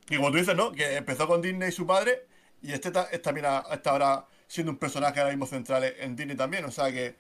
Y 0.10 0.16
como 0.18 0.32
tú 0.32 0.38
dices, 0.38 0.56
¿no? 0.56 0.72
Que 0.72 0.96
empezó 0.96 1.28
con 1.28 1.42
Disney 1.42 1.70
y 1.70 1.72
su 1.72 1.86
padre, 1.86 2.26
y 2.62 2.72
este 2.72 2.92
ta- 2.92 3.08
es 3.12 3.22
también 3.22 3.46
está 3.72 3.92
ahora 3.92 4.26
siendo 4.48 4.72
un 4.72 4.78
personaje 4.78 5.20
ahora 5.20 5.32
mismo 5.32 5.46
central 5.46 5.84
en 5.84 6.16
Disney 6.16 6.36
también. 6.36 6.66
O 6.66 6.72
sea 6.72 6.92
que 6.92 7.16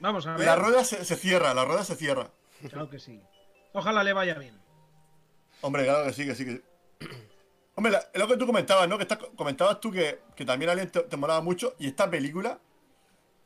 Vamos 0.00 0.26
a 0.26 0.36
ver. 0.36 0.46
la 0.46 0.56
rueda 0.56 0.84
se, 0.84 1.04
se 1.04 1.16
cierra, 1.16 1.54
la 1.54 1.64
rueda 1.64 1.84
se 1.84 1.94
cierra. 1.96 2.30
Claro 2.68 2.90
que 2.90 2.98
sí. 2.98 3.20
Ojalá 3.72 4.02
le 4.04 4.12
vaya 4.12 4.34
bien. 4.34 4.60
Hombre, 5.62 5.84
claro 5.84 6.04
que 6.06 6.12
sí, 6.12 6.26
que 6.26 6.34
sí, 6.34 6.44
que 6.44 6.50
sí. 6.56 6.62
Hombre, 7.74 7.92
la- 7.92 8.04
es 8.12 8.20
lo 8.20 8.28
que 8.28 8.36
tú 8.36 8.46
comentabas, 8.46 8.88
¿no? 8.88 8.96
Que 8.98 9.04
estás- 9.04 9.18
comentabas 9.36 9.80
tú 9.80 9.90
que, 9.90 10.20
que 10.36 10.44
también 10.44 10.70
Alien 10.70 10.90
te, 10.90 11.00
te 11.00 11.16
molaba 11.16 11.40
mucho, 11.40 11.74
y 11.78 11.86
esta 11.88 12.10
película 12.10 12.60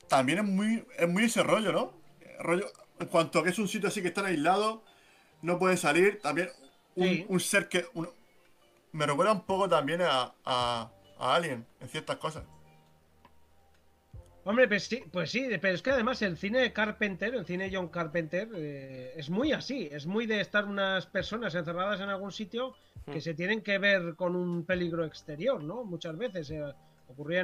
también 0.08 0.38
es 0.40 0.44
muy, 0.44 0.86
es 0.98 1.08
muy 1.08 1.24
ese 1.24 1.42
rollo, 1.42 1.72
¿no? 1.72 1.94
Rollo, 2.40 2.66
en 2.98 3.06
cuanto 3.08 3.38
a 3.38 3.44
que 3.44 3.50
es 3.50 3.58
un 3.58 3.68
sitio 3.68 3.88
así 3.88 4.02
que 4.02 4.08
están 4.08 4.26
aislados, 4.26 4.80
no 5.42 5.58
puede 5.58 5.76
salir, 5.76 6.20
también 6.20 6.50
un, 6.94 7.06
Sí. 7.08 7.26
un 7.28 7.40
ser 7.40 7.68
que... 7.68 7.86
un- 7.94 8.08
me 8.92 9.04
recuerda 9.06 9.32
un 9.32 9.42
poco 9.44 9.68
también 9.68 10.00
a, 10.02 10.32
a, 10.44 10.90
a 11.18 11.34
Alien, 11.34 11.66
en 11.80 11.88
ciertas 11.88 12.16
cosas. 12.16 12.44
Hombre, 14.48 14.68
pues 14.68 14.84
sí, 14.84 15.02
pues 15.10 15.32
sí, 15.32 15.48
pero 15.60 15.74
es 15.74 15.82
que 15.82 15.90
además 15.90 16.22
el 16.22 16.36
cine 16.36 16.60
de 16.60 16.72
Carpenter, 16.72 17.34
el 17.34 17.44
cine 17.44 17.68
John 17.72 17.88
Carpenter, 17.88 18.48
eh, 18.54 19.12
es 19.16 19.28
muy 19.28 19.52
así, 19.52 19.88
es 19.90 20.06
muy 20.06 20.24
de 20.26 20.40
estar 20.40 20.66
unas 20.66 21.04
personas 21.06 21.52
encerradas 21.56 22.00
en 22.00 22.10
algún 22.10 22.30
sitio 22.30 22.74
que 23.04 23.18
Mm. 23.18 23.20
se 23.20 23.34
tienen 23.34 23.60
que 23.60 23.78
ver 23.78 24.14
con 24.14 24.36
un 24.36 24.64
peligro 24.64 25.04
exterior, 25.04 25.62
¿no? 25.64 25.82
Muchas 25.84 26.16
veces 26.16 26.50
eh, 26.52 26.62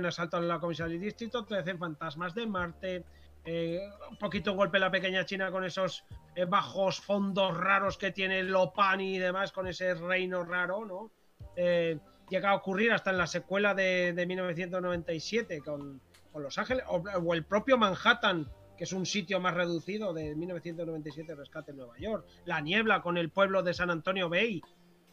asaltos 0.07 0.41
en 0.41 0.49
la 0.49 0.61
comisaría 0.61 0.93
del 0.93 1.01
distrito, 1.03 1.45
13 1.45 1.77
fantasmas 1.77 2.37
de 2.37 2.47
Marte, 2.47 3.05
eh, 3.45 3.81
un 4.09 4.17
poquito 4.17 4.55
golpe 4.55 4.79
la 4.79 4.93
pequeña 4.93 5.25
China 5.25 5.51
con 5.51 5.65
esos 5.65 6.05
eh, 6.37 6.45
bajos 6.45 7.01
fondos 7.01 7.57
raros 7.57 7.99
que 7.99 8.13
tiene 8.13 8.45
Lopani 8.45 9.17
y 9.17 9.19
demás, 9.19 9.51
con 9.51 9.67
ese 9.67 9.95
reino 9.95 10.45
raro, 10.45 10.85
¿no? 10.85 11.11
Eh, 11.57 11.99
llega 12.31 12.51
a 12.51 12.55
ocurrir 12.55 12.93
hasta 12.93 13.11
en 13.11 13.19
la 13.19 13.27
secuela 13.27 13.75
de, 13.75 14.13
de 14.13 14.27
1997 14.27 15.63
con, 15.63 16.01
con 16.33 16.43
Los 16.43 16.59
Ángeles, 16.59 16.85
o, 16.89 16.97
o 16.97 17.35
el 17.35 17.45
propio 17.45 17.77
Manhattan, 17.79 18.49
que 18.77 18.85
es 18.85 18.93
un 18.93 19.05
sitio 19.07 19.39
más 19.39 19.55
reducido 19.55 20.13
de 20.13 20.35
1997, 20.35 21.35
Rescate 21.35 21.71
en 21.73 21.77
Nueva 21.77 21.99
York, 21.99 22.27
La 22.47 22.61
Niebla 22.61 23.03
con 23.03 23.17
el 23.19 23.31
pueblo 23.31 23.63
de 23.63 23.75
San 23.75 23.91
Antonio 23.91 24.29
Bay, 24.29 24.63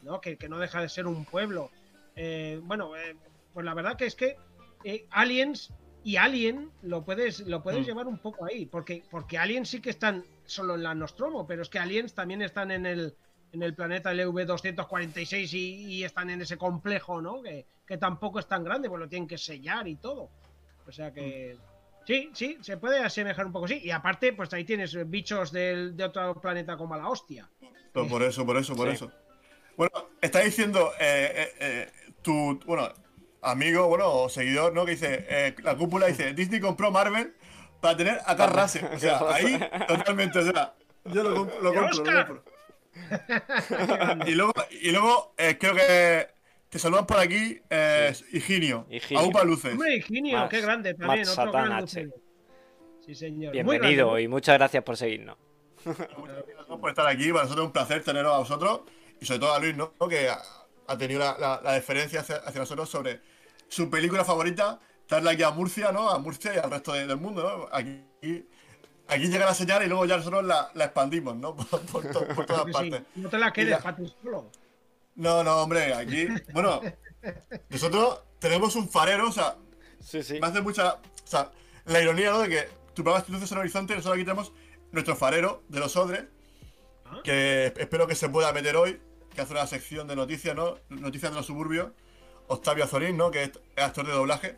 ¿no? 0.02 0.20
Que, 0.20 0.36
que 0.36 0.48
no 0.48 0.58
deja 0.58 0.80
de 0.80 0.88
ser 0.88 1.06
un 1.06 1.24
pueblo. 1.24 1.70
Eh, 2.16 2.58
bueno, 2.64 2.96
eh, 2.96 3.16
pues 3.52 3.64
la 3.66 3.74
verdad 3.74 3.96
que 3.96 4.06
es 4.06 4.14
que 4.14 4.36
eh, 4.84 5.06
Aliens 5.10 5.72
y 6.02 6.16
Alien 6.16 6.70
lo 6.82 7.04
puedes, 7.04 7.40
lo 7.40 7.62
puedes 7.62 7.82
Mm. 7.82 7.84
llevar 7.84 8.06
un 8.06 8.18
poco 8.18 8.46
ahí, 8.46 8.64
porque, 8.64 9.04
porque 9.10 9.36
Aliens 9.36 9.68
sí 9.68 9.80
que 9.80 9.90
están 9.90 10.24
solo 10.46 10.74
en 10.74 10.82
la 10.82 10.94
Nostromo, 10.94 11.46
pero 11.46 11.60
es 11.62 11.68
que 11.68 11.78
Aliens 11.78 12.14
también 12.14 12.40
están 12.40 12.70
en 12.70 12.86
el, 12.86 13.14
en 13.52 13.62
el 13.62 13.74
planeta 13.74 14.12
LV-246 14.14 15.52
y, 15.52 15.58
y 15.96 16.04
están 16.04 16.30
en 16.30 16.40
ese 16.40 16.56
complejo, 16.56 17.20
¿no? 17.20 17.42
Que, 17.42 17.66
que 17.86 17.98
tampoco 17.98 18.38
es 18.38 18.46
tan 18.46 18.64
grande, 18.64 18.88
pues 18.88 19.00
lo 19.00 19.08
tienen 19.08 19.28
que 19.28 19.36
sellar 19.38 19.86
y 19.86 19.96
todo. 19.96 20.30
O 20.86 20.92
sea 20.92 21.12
que... 21.12 21.56
Sí, 22.06 22.30
sí, 22.34 22.58
se 22.62 22.76
puede 22.76 22.98
asemejar 22.98 23.46
un 23.46 23.52
poco, 23.52 23.68
sí. 23.68 23.80
Y 23.84 23.90
aparte, 23.90 24.32
pues 24.32 24.52
ahí 24.54 24.64
tienes 24.64 24.96
bichos 25.08 25.52
del- 25.52 25.96
de 25.96 26.04
otro 26.04 26.40
planeta 26.40 26.76
como 26.76 26.94
a 26.94 26.98
la 26.98 27.08
hostia. 27.08 27.48
Pues 27.92 28.08
por 28.10 28.22
eso, 28.22 28.44
por 28.46 28.56
eso, 28.56 28.74
por 28.74 28.88
Sí. 28.88 28.94
eso. 28.94 29.12
Bueno, 29.76 29.92
está 30.20 30.40
diciendo 30.40 30.92
eh, 30.98 31.32
eh, 31.34 31.54
eh, 31.60 31.92
tu, 32.22 32.58
bueno, 32.66 32.88
amigo, 33.42 33.86
bueno, 33.88 34.10
o 34.12 34.28
seguidor, 34.28 34.72
¿no? 34.72 34.84
Que 34.84 34.92
dice, 34.92 35.26
eh, 35.28 35.54
la 35.62 35.76
cúpula 35.76 36.06
dice, 36.06 36.34
Disney 36.34 36.60
compró 36.60 36.90
Marvel 36.90 37.34
para 37.80 37.96
tener 37.96 38.20
a 38.26 38.34
Carl 38.36 38.60
Russell. 38.60 38.84
O 38.92 38.98
sea, 38.98 39.20
ahí 39.32 39.58
totalmente, 39.86 40.38
o 40.40 40.42
sea, 40.50 40.74
yo 41.04 41.22
lo, 41.22 41.36
comp- 41.46 41.60
lo 41.60 41.72
¡Y 41.72 41.76
compro, 41.76 42.04
lo 42.12 42.26
compro. 42.26 42.44
Y 44.26 44.32
luego, 44.34 44.52
y 44.82 44.90
luego 44.90 45.34
eh, 45.38 45.56
creo 45.58 45.74
que 45.74 46.28
te 46.70 46.78
saludan 46.78 47.04
por 47.06 47.18
aquí, 47.18 47.60
eh, 47.68 48.14
Higinio, 48.32 48.86
Higinio. 48.88 49.24
Aupa 49.24 49.44
Luces. 49.44 49.72
Hombre, 49.72 49.96
Higinio, 49.96 50.48
qué 50.48 50.60
grande 50.60 50.94
también. 50.94 51.22
Otro 51.22 51.34
Satán 51.34 51.64
gran 51.66 51.72
H. 51.84 52.08
Sí, 53.04 53.14
señor. 53.14 53.52
Bienvenido 53.52 54.18
y 54.18 54.28
muchas 54.28 54.56
gracias 54.56 54.82
por 54.84 54.96
seguirnos. 54.96 55.36
Muchas 55.84 56.08
gracias 56.08 56.66
por 56.80 56.90
estar 56.90 57.06
aquí, 57.06 57.30
para 57.32 57.42
nosotros 57.44 57.64
es 57.64 57.66
un 57.66 57.72
placer 57.72 58.04
teneros 58.04 58.32
a 58.34 58.38
vosotros 58.38 58.80
y 59.20 59.24
sobre 59.26 59.40
todo 59.40 59.52
a 59.54 59.58
Luis, 59.58 59.76
¿no? 59.76 59.92
Que 60.08 60.28
ha, 60.28 60.96
tenido 60.98 61.20
la, 61.20 61.36
la- 61.38 61.60
la 61.62 61.72
deferencia 61.72 62.20
hacia, 62.20 62.36
hacia 62.36 62.60
nosotros 62.60 62.88
sobre 62.88 63.20
su 63.68 63.88
película 63.90 64.24
favorita, 64.24 64.78
traerla 65.06 65.32
aquí 65.32 65.42
a 65.42 65.50
Murcia, 65.50 65.90
¿no? 65.92 66.08
A 66.10 66.18
Murcia 66.18 66.54
y 66.54 66.58
al 66.58 66.70
resto 66.70 66.92
de- 66.92 67.06
del 67.06 67.16
mundo, 67.16 67.42
¿no? 67.42 67.68
Aquí, 67.76 68.04
aquí 69.08 69.26
llega 69.28 69.46
la 69.46 69.54
señal 69.54 69.82
y 69.84 69.88
luego 69.88 70.04
ya 70.04 70.18
nosotros 70.18 70.44
la, 70.44 70.70
la 70.74 70.84
expandimos, 70.84 71.34
¿no? 71.36 71.56
Por, 71.56 71.80
por 71.80 72.10
to- 72.12 72.28
por 72.34 72.46
todas 72.46 72.66
sí. 72.66 72.72
partes. 72.72 73.02
No 73.16 73.28
te 73.28 73.38
la 73.38 73.52
quedes 73.52 73.78
para 73.78 73.96
ti 73.96 74.14
solo. 74.22 74.50
No, 75.14 75.42
no, 75.44 75.56
hombre, 75.62 75.92
aquí, 75.94 76.28
bueno, 76.52 76.80
nosotros 77.68 78.20
tenemos 78.38 78.74
un 78.76 78.88
farero, 78.88 79.28
o 79.28 79.32
sea, 79.32 79.56
Sí, 80.00 80.22
sí. 80.22 80.40
me 80.40 80.46
hace 80.46 80.60
mucha. 80.62 80.94
O 80.94 81.00
sea, 81.26 81.50
la 81.84 82.00
ironía, 82.00 82.30
¿no? 82.30 82.40
De 82.40 82.48
que 82.48 82.68
tu 82.94 83.02
programa 83.02 83.18
es 83.24 83.28
Luces 83.28 83.52
en 83.52 83.58
Horizonte 83.58 83.92
y 83.92 83.96
nosotros 83.96 84.16
aquí 84.16 84.24
tenemos 84.24 84.52
nuestro 84.92 85.14
farero 85.16 85.62
de 85.68 85.80
los 85.80 85.96
Odres, 85.96 86.24
Ah. 87.04 87.20
que 87.24 87.72
espero 87.76 88.06
que 88.06 88.14
se 88.14 88.28
pueda 88.28 88.52
meter 88.52 88.76
hoy, 88.76 89.00
que 89.34 89.40
hace 89.40 89.52
una 89.52 89.66
sección 89.66 90.06
de 90.06 90.14
noticias, 90.16 90.54
¿no? 90.54 90.76
Noticias 90.88 91.32
de 91.32 91.36
los 91.36 91.46
suburbios. 91.46 91.90
Octavio 92.46 92.84
Azorín, 92.84 93.16
¿no? 93.16 93.30
Que 93.30 93.44
es 93.44 93.50
es 93.76 93.82
actor 93.84 94.06
de 94.06 94.12
doblaje. 94.12 94.56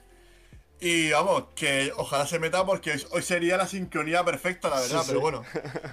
Y 0.80 1.10
vamos, 1.10 1.44
que 1.54 1.92
ojalá 1.96 2.26
se 2.26 2.38
meta 2.38 2.64
porque 2.66 2.94
hoy 3.10 3.22
sería 3.22 3.56
la 3.56 3.66
sincronía 3.66 4.24
perfecta, 4.24 4.68
la 4.68 4.80
verdad. 4.80 5.00
Sí, 5.02 5.06
pero 5.08 5.18
sí. 5.18 5.22
bueno, 5.22 5.42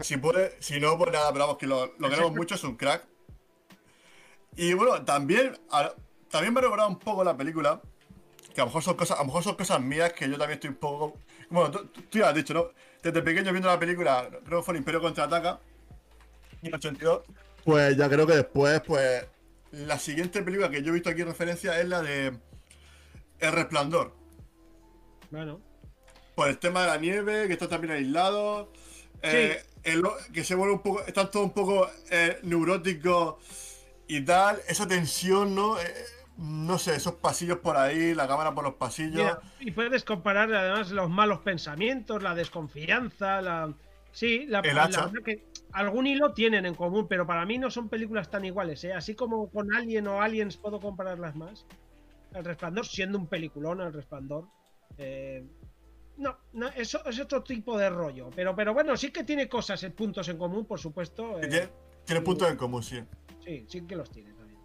si 0.01 0.17
puede, 0.17 0.55
si 0.61 0.79
no, 0.79 0.97
pues 0.97 1.11
nada, 1.11 1.31
pero 1.31 1.45
vamos, 1.45 1.57
que 1.57 1.67
lo, 1.67 1.93
lo 1.97 2.09
queremos 2.09 2.33
mucho, 2.35 2.55
es 2.55 2.63
un 2.63 2.75
crack. 2.75 3.05
Y 4.61 4.73
bueno, 4.73 5.03
también, 5.05 5.57
a- 5.71 5.93
también 6.29 6.53
me 6.53 6.59
ha 6.59 6.63
recordado 6.63 6.89
un 6.89 6.99
poco 6.99 7.23
la 7.23 7.35
película, 7.37 7.81
que 8.53 8.59
a 8.59 8.65
lo 8.65 8.67
mejor 8.67 8.83
son 8.83 8.95
cosas, 8.97 9.17
a 9.17 9.21
lo 9.21 9.27
mejor 9.27 9.41
son 9.43 9.55
cosas 9.55 9.79
mías 9.81 10.11
que 10.11 10.25
yo 10.29 10.37
también 10.37 10.55
estoy 10.57 10.71
un 10.71 10.75
poco. 10.75 11.17
Bueno, 11.49 11.71
tú, 11.71 11.85
tú 12.09 12.19
ya 12.19 12.27
has 12.29 12.35
dicho, 12.35 12.53
¿no? 12.53 12.67
Desde 13.01 13.21
pequeño 13.21 13.51
viendo 13.51 13.69
la 13.69 13.79
película, 13.79 14.27
creo 14.45 14.59
que 14.59 14.65
fue 14.65 14.73
el 14.73 14.79
Imperio 14.79 15.01
contraataca, 15.01 15.59
en 16.61 16.67
el 16.67 16.75
82. 16.75 17.21
Pues 17.63 17.95
ya 17.95 18.09
creo 18.09 18.27
que 18.27 18.35
después, 18.35 18.81
pues. 18.85 19.25
La 19.71 19.97
siguiente 19.97 20.41
película 20.41 20.69
que 20.69 20.81
yo 20.83 20.89
he 20.89 20.93
visto 20.93 21.09
aquí 21.09 21.21
en 21.21 21.27
referencia 21.27 21.79
es 21.79 21.87
la 21.87 22.01
de 22.01 22.33
El 23.39 23.51
Resplandor. 23.53 24.13
Bueno, 25.31 25.61
Por 26.35 26.49
el 26.49 26.57
tema 26.57 26.81
de 26.81 26.87
la 26.87 26.97
nieve, 26.97 27.47
que 27.47 27.53
está 27.53 27.69
también 27.69 27.93
aislado. 27.93 28.71
eh, 29.21 29.61
el- 29.83 30.01
que 30.33 30.43
se 30.43 30.55
vuelve 30.55 30.73
un 30.75 30.81
poco. 30.81 31.01
Están 31.05 31.29
todos 31.29 31.45
un 31.45 31.51
poco 31.53 31.89
eh, 32.09 32.39
neuróticos 32.43 33.35
y 34.09 34.21
tal. 34.25 34.59
Esa 34.67 34.87
tensión, 34.87 35.55
¿no? 35.55 35.79
Eh, 35.79 35.85
no 36.37 36.77
sé, 36.77 36.95
esos 36.95 37.15
pasillos 37.15 37.59
por 37.59 37.77
ahí, 37.77 38.13
la 38.13 38.27
cámara 38.27 38.53
por 38.53 38.63
los 38.65 38.73
pasillos. 38.75 39.13
mira, 39.15 39.39
y 39.59 39.71
puedes 39.71 40.03
comparar 40.03 40.53
además 40.53 40.91
los 40.91 41.09
malos 41.09 41.39
pensamientos, 41.39 42.21
la 42.21 42.35
desconfianza, 42.35 43.41
la. 43.41 43.73
Sí, 44.11 44.45
la, 44.47 44.59
El 44.59 44.75
la 44.75 44.83
hacha. 44.85 45.05
verdad 45.05 45.21
que 45.23 45.45
algún 45.71 46.07
hilo 46.07 46.33
tienen 46.33 46.65
en 46.65 46.73
común, 46.75 47.07
pero 47.07 47.27
para 47.27 47.45
mí 47.45 47.59
no 47.59 47.69
son 47.69 47.89
películas 47.89 48.29
tan 48.31 48.43
iguales, 48.43 48.83
¿eh? 48.83 48.91
Así 48.93 49.13
como 49.15 49.49
con 49.51 49.73
Alien 49.75 50.07
o 50.07 50.21
Aliens 50.21 50.57
puedo 50.57 50.79
compararlas 50.79 51.35
más. 51.35 51.65
El 52.33 52.43
Resplandor, 52.43 52.85
siendo 52.87 53.17
un 53.19 53.27
peliculón, 53.27 53.81
El 53.81 53.93
Resplandor. 53.93 54.45
eh, 54.97 55.45
no, 56.17 56.37
no 56.53 56.67
eso 56.69 57.05
es 57.05 57.19
otro 57.19 57.43
tipo 57.43 57.77
de 57.77 57.89
rollo. 57.89 58.29
Pero, 58.35 58.55
pero 58.55 58.73
bueno, 58.73 58.97
sí 58.97 59.11
que 59.11 59.23
tiene 59.23 59.47
cosas, 59.47 59.81
eh, 59.83 59.91
puntos 59.91 60.27
en 60.27 60.37
común, 60.37 60.65
por 60.65 60.79
supuesto. 60.79 61.39
eh, 61.39 61.47
Tiene, 61.47 61.69
tiene 62.05 62.21
puntos 62.21 62.49
en 62.49 62.57
común, 62.57 62.83
sí. 62.83 63.01
Sí, 63.49 63.65
sí 63.67 63.87
que 63.87 63.95
los 63.95 64.09
tiene 64.11 64.31
también. 64.33 64.59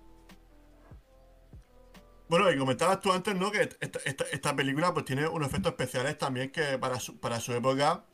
Bueno, 2.29 2.51
y 2.51 2.59
comentabas 2.59 3.01
tú 3.01 3.13
antes, 3.13 3.35
¿no? 3.35 3.51
Que 3.51 3.63
esta, 3.81 3.99
esta- 4.05 4.25
esta 4.33 4.57
película 4.57 4.93
pues 4.93 5.05
tiene 5.05 5.27
unos 5.29 5.49
efectos 5.49 5.73
especiales 5.73 6.17
también 6.19 6.51
que 6.51 6.79
para 6.79 6.99
su, 6.99 7.19
para 7.21 7.39
su 7.39 7.53
época 7.53 8.05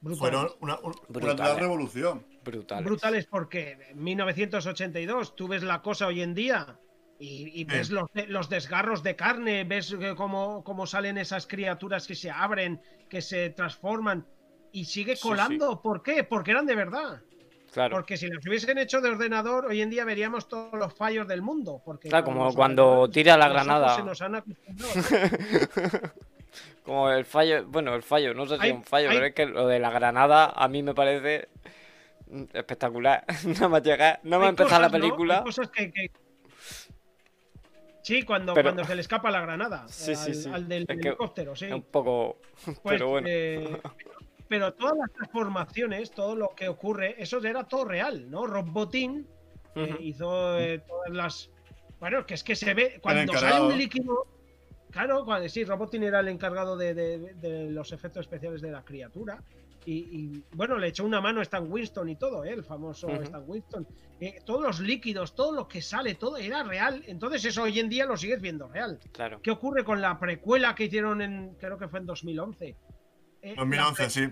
Brutales. 0.00 0.18
fueron 0.18 0.48
una, 0.60 0.78
un- 0.80 0.94
una 1.08 1.18
Brutales. 1.20 1.56
revolución. 1.58 2.26
Brutal. 2.44 2.82
brutales 2.82 3.26
porque 3.26 3.76
en 3.90 4.02
1982 4.02 5.36
tú 5.36 5.48
ves 5.48 5.62
la 5.62 5.82
cosa 5.82 6.06
hoy 6.06 6.22
en 6.22 6.32
día 6.34 6.78
y, 7.18 7.60
y 7.60 7.64
ves 7.64 7.88
Sí. 7.88 7.92
los, 7.92 8.08
los 8.28 8.48
desgarros 8.48 9.02
de 9.02 9.16
carne, 9.16 9.64
ves 9.64 9.92
eh, 9.92 10.14
cómo, 10.16 10.64
cómo 10.64 10.86
salen 10.86 11.18
esas 11.18 11.46
criaturas 11.46 12.06
que 12.06 12.14
se 12.14 12.30
abren, 12.30 12.80
que 13.10 13.20
se 13.20 13.50
transforman 13.50 14.26
y 14.72 14.86
sigue 14.86 15.16
Sí, 15.16 15.28
colando. 15.28 15.82
¿Por 15.82 16.02
qué? 16.02 16.24
Porque 16.24 16.52
eran 16.52 16.64
de 16.64 16.74
verdad. 16.74 17.20
Claro. 17.72 17.96
Porque 17.96 18.16
si 18.16 18.26
las 18.28 18.44
hubiesen 18.46 18.78
hecho 18.78 19.00
de 19.00 19.10
ordenador, 19.10 19.66
hoy 19.66 19.82
en 19.82 19.90
día 19.90 20.04
veríamos 20.04 20.48
todos 20.48 20.72
los 20.72 20.92
fallos 20.94 21.28
del 21.28 21.42
mundo. 21.42 21.82
Porque 21.84 22.08
Claro, 22.08 22.24
como 22.24 22.52
cuando 22.54 23.08
tira 23.10 23.36
la 23.36 23.48
granada. 23.48 23.96
se 23.96 24.02
nos 24.02 24.20
han. 24.22 24.42
Como 26.84 27.10
el 27.10 27.26
fallo, 27.26 27.66
bueno, 27.66 27.94
el 27.94 28.02
fallo, 28.02 28.32
no 28.32 28.46
sé 28.46 28.56
si 28.56 28.62
Hay- 28.62 28.70
es 28.70 28.76
un 28.76 28.84
fallo, 28.84 29.10
hay- 29.10 29.16
pero 29.16 29.26
es 29.26 29.34
que 29.34 29.46
lo 29.46 29.66
de 29.66 29.78
la 29.78 29.90
granada 29.90 30.46
a 30.56 30.68
mí 30.68 30.82
me 30.82 30.94
parece 30.94 31.48
espectacular. 32.54 33.24
Nada 33.44 33.68
más 33.68 33.82
llegar, 33.82 34.20
nada 34.22 34.40
más 34.40 34.48
empezar 34.50 34.80
la 34.80 34.88
cosas, 34.88 34.92
¿no? 34.92 34.98
película. 35.06 35.38
Hay 35.38 35.44
cosas 35.44 35.70
que, 35.70 35.92
que- 35.92 36.10
Sí, 38.02 38.22
cuando, 38.22 38.54
Pero- 38.54 38.70
cuando 38.70 38.84
se 38.84 38.94
le 38.94 39.02
escapa 39.02 39.30
la 39.30 39.42
granada. 39.42 39.84
Sí, 39.88 40.14
sí, 40.14 40.30
al, 40.30 40.34
sí. 40.34 40.50
al 40.50 40.66
del 40.68 40.84
Es 40.88 40.98
helicóptero, 40.98 41.54
sí. 41.54 41.66
Es 41.66 41.72
un 41.74 41.82
poco. 41.82 42.38
Pues, 42.64 42.78
pero 42.84 43.08
bueno. 43.08 43.28
eh, 43.30 43.80
pero 44.48 44.72
todas 44.74 44.96
las 44.96 45.12
transformaciones, 45.12 46.10
todo 46.10 46.34
lo 46.34 46.50
que 46.56 46.68
ocurre, 46.68 47.14
eso 47.22 47.38
era 47.44 47.64
todo 47.64 47.84
real, 47.84 48.30
¿no? 48.30 48.46
Rob 48.46 48.70
Bottin 48.70 49.26
eh, 49.74 49.96
hizo 50.00 50.58
eh, 50.58 50.80
todas 50.86 51.10
las. 51.10 51.50
Bueno, 52.00 52.24
que 52.26 52.34
es 52.34 52.42
que 52.44 52.56
se 52.56 52.74
ve. 52.74 52.98
Cuando 53.02 53.32
sale 53.34 53.60
un 53.66 53.76
líquido. 53.78 54.26
Claro, 54.90 55.24
cuando, 55.24 55.48
sí, 55.48 55.64
Rob 55.64 55.78
Bottin 55.80 56.02
era 56.02 56.20
el 56.20 56.28
encargado 56.28 56.76
de, 56.76 56.94
de- 56.94 57.34
de 57.34 57.70
los 57.70 57.92
efectos 57.92 58.22
especiales 58.22 58.62
de 58.62 58.70
la 58.70 58.82
criatura. 58.82 59.42
Y, 59.84 59.94
y, 59.94 60.44
bueno, 60.54 60.76
le 60.76 60.88
echó 60.88 61.04
una 61.04 61.20
mano 61.20 61.40
a 61.40 61.42
Stan 61.44 61.70
Winston 61.70 62.08
y 62.10 62.16
todo, 62.16 62.44
¿eh? 62.44 62.52
el 62.52 62.62
famoso. 62.64 63.08
Stan 63.08 63.42
Winston. 63.46 63.86
Eh, 64.20 64.40
todos 64.44 64.62
los 64.62 64.80
líquidos, 64.80 65.34
todo 65.34 65.52
lo 65.52 65.66
que 65.68 65.80
sale, 65.80 66.14
todo 66.14 66.36
era 66.36 66.62
real. 66.62 67.02
Entonces, 67.06 67.44
eso 67.44 67.62
hoy 67.62 67.78
en 67.78 67.88
día 67.88 68.04
lo 68.04 68.16
sigues 68.16 68.40
viendo 68.40 68.68
real. 68.68 68.98
Claro. 69.12 69.40
¿Qué 69.42 69.50
ocurre 69.50 69.84
con 69.84 70.00
la 70.02 70.18
precuela 70.18 70.74
que 70.74 70.84
hicieron 70.84 71.22
en, 71.22 71.54
creo 71.58 71.78
que 71.78 71.88
fue 71.88 72.00
en 72.00 72.06
2011? 72.06 72.76
Eh, 73.42 73.54
la 73.56 73.62
2011, 73.62 73.96
pre- 73.96 74.10
sí. 74.10 74.28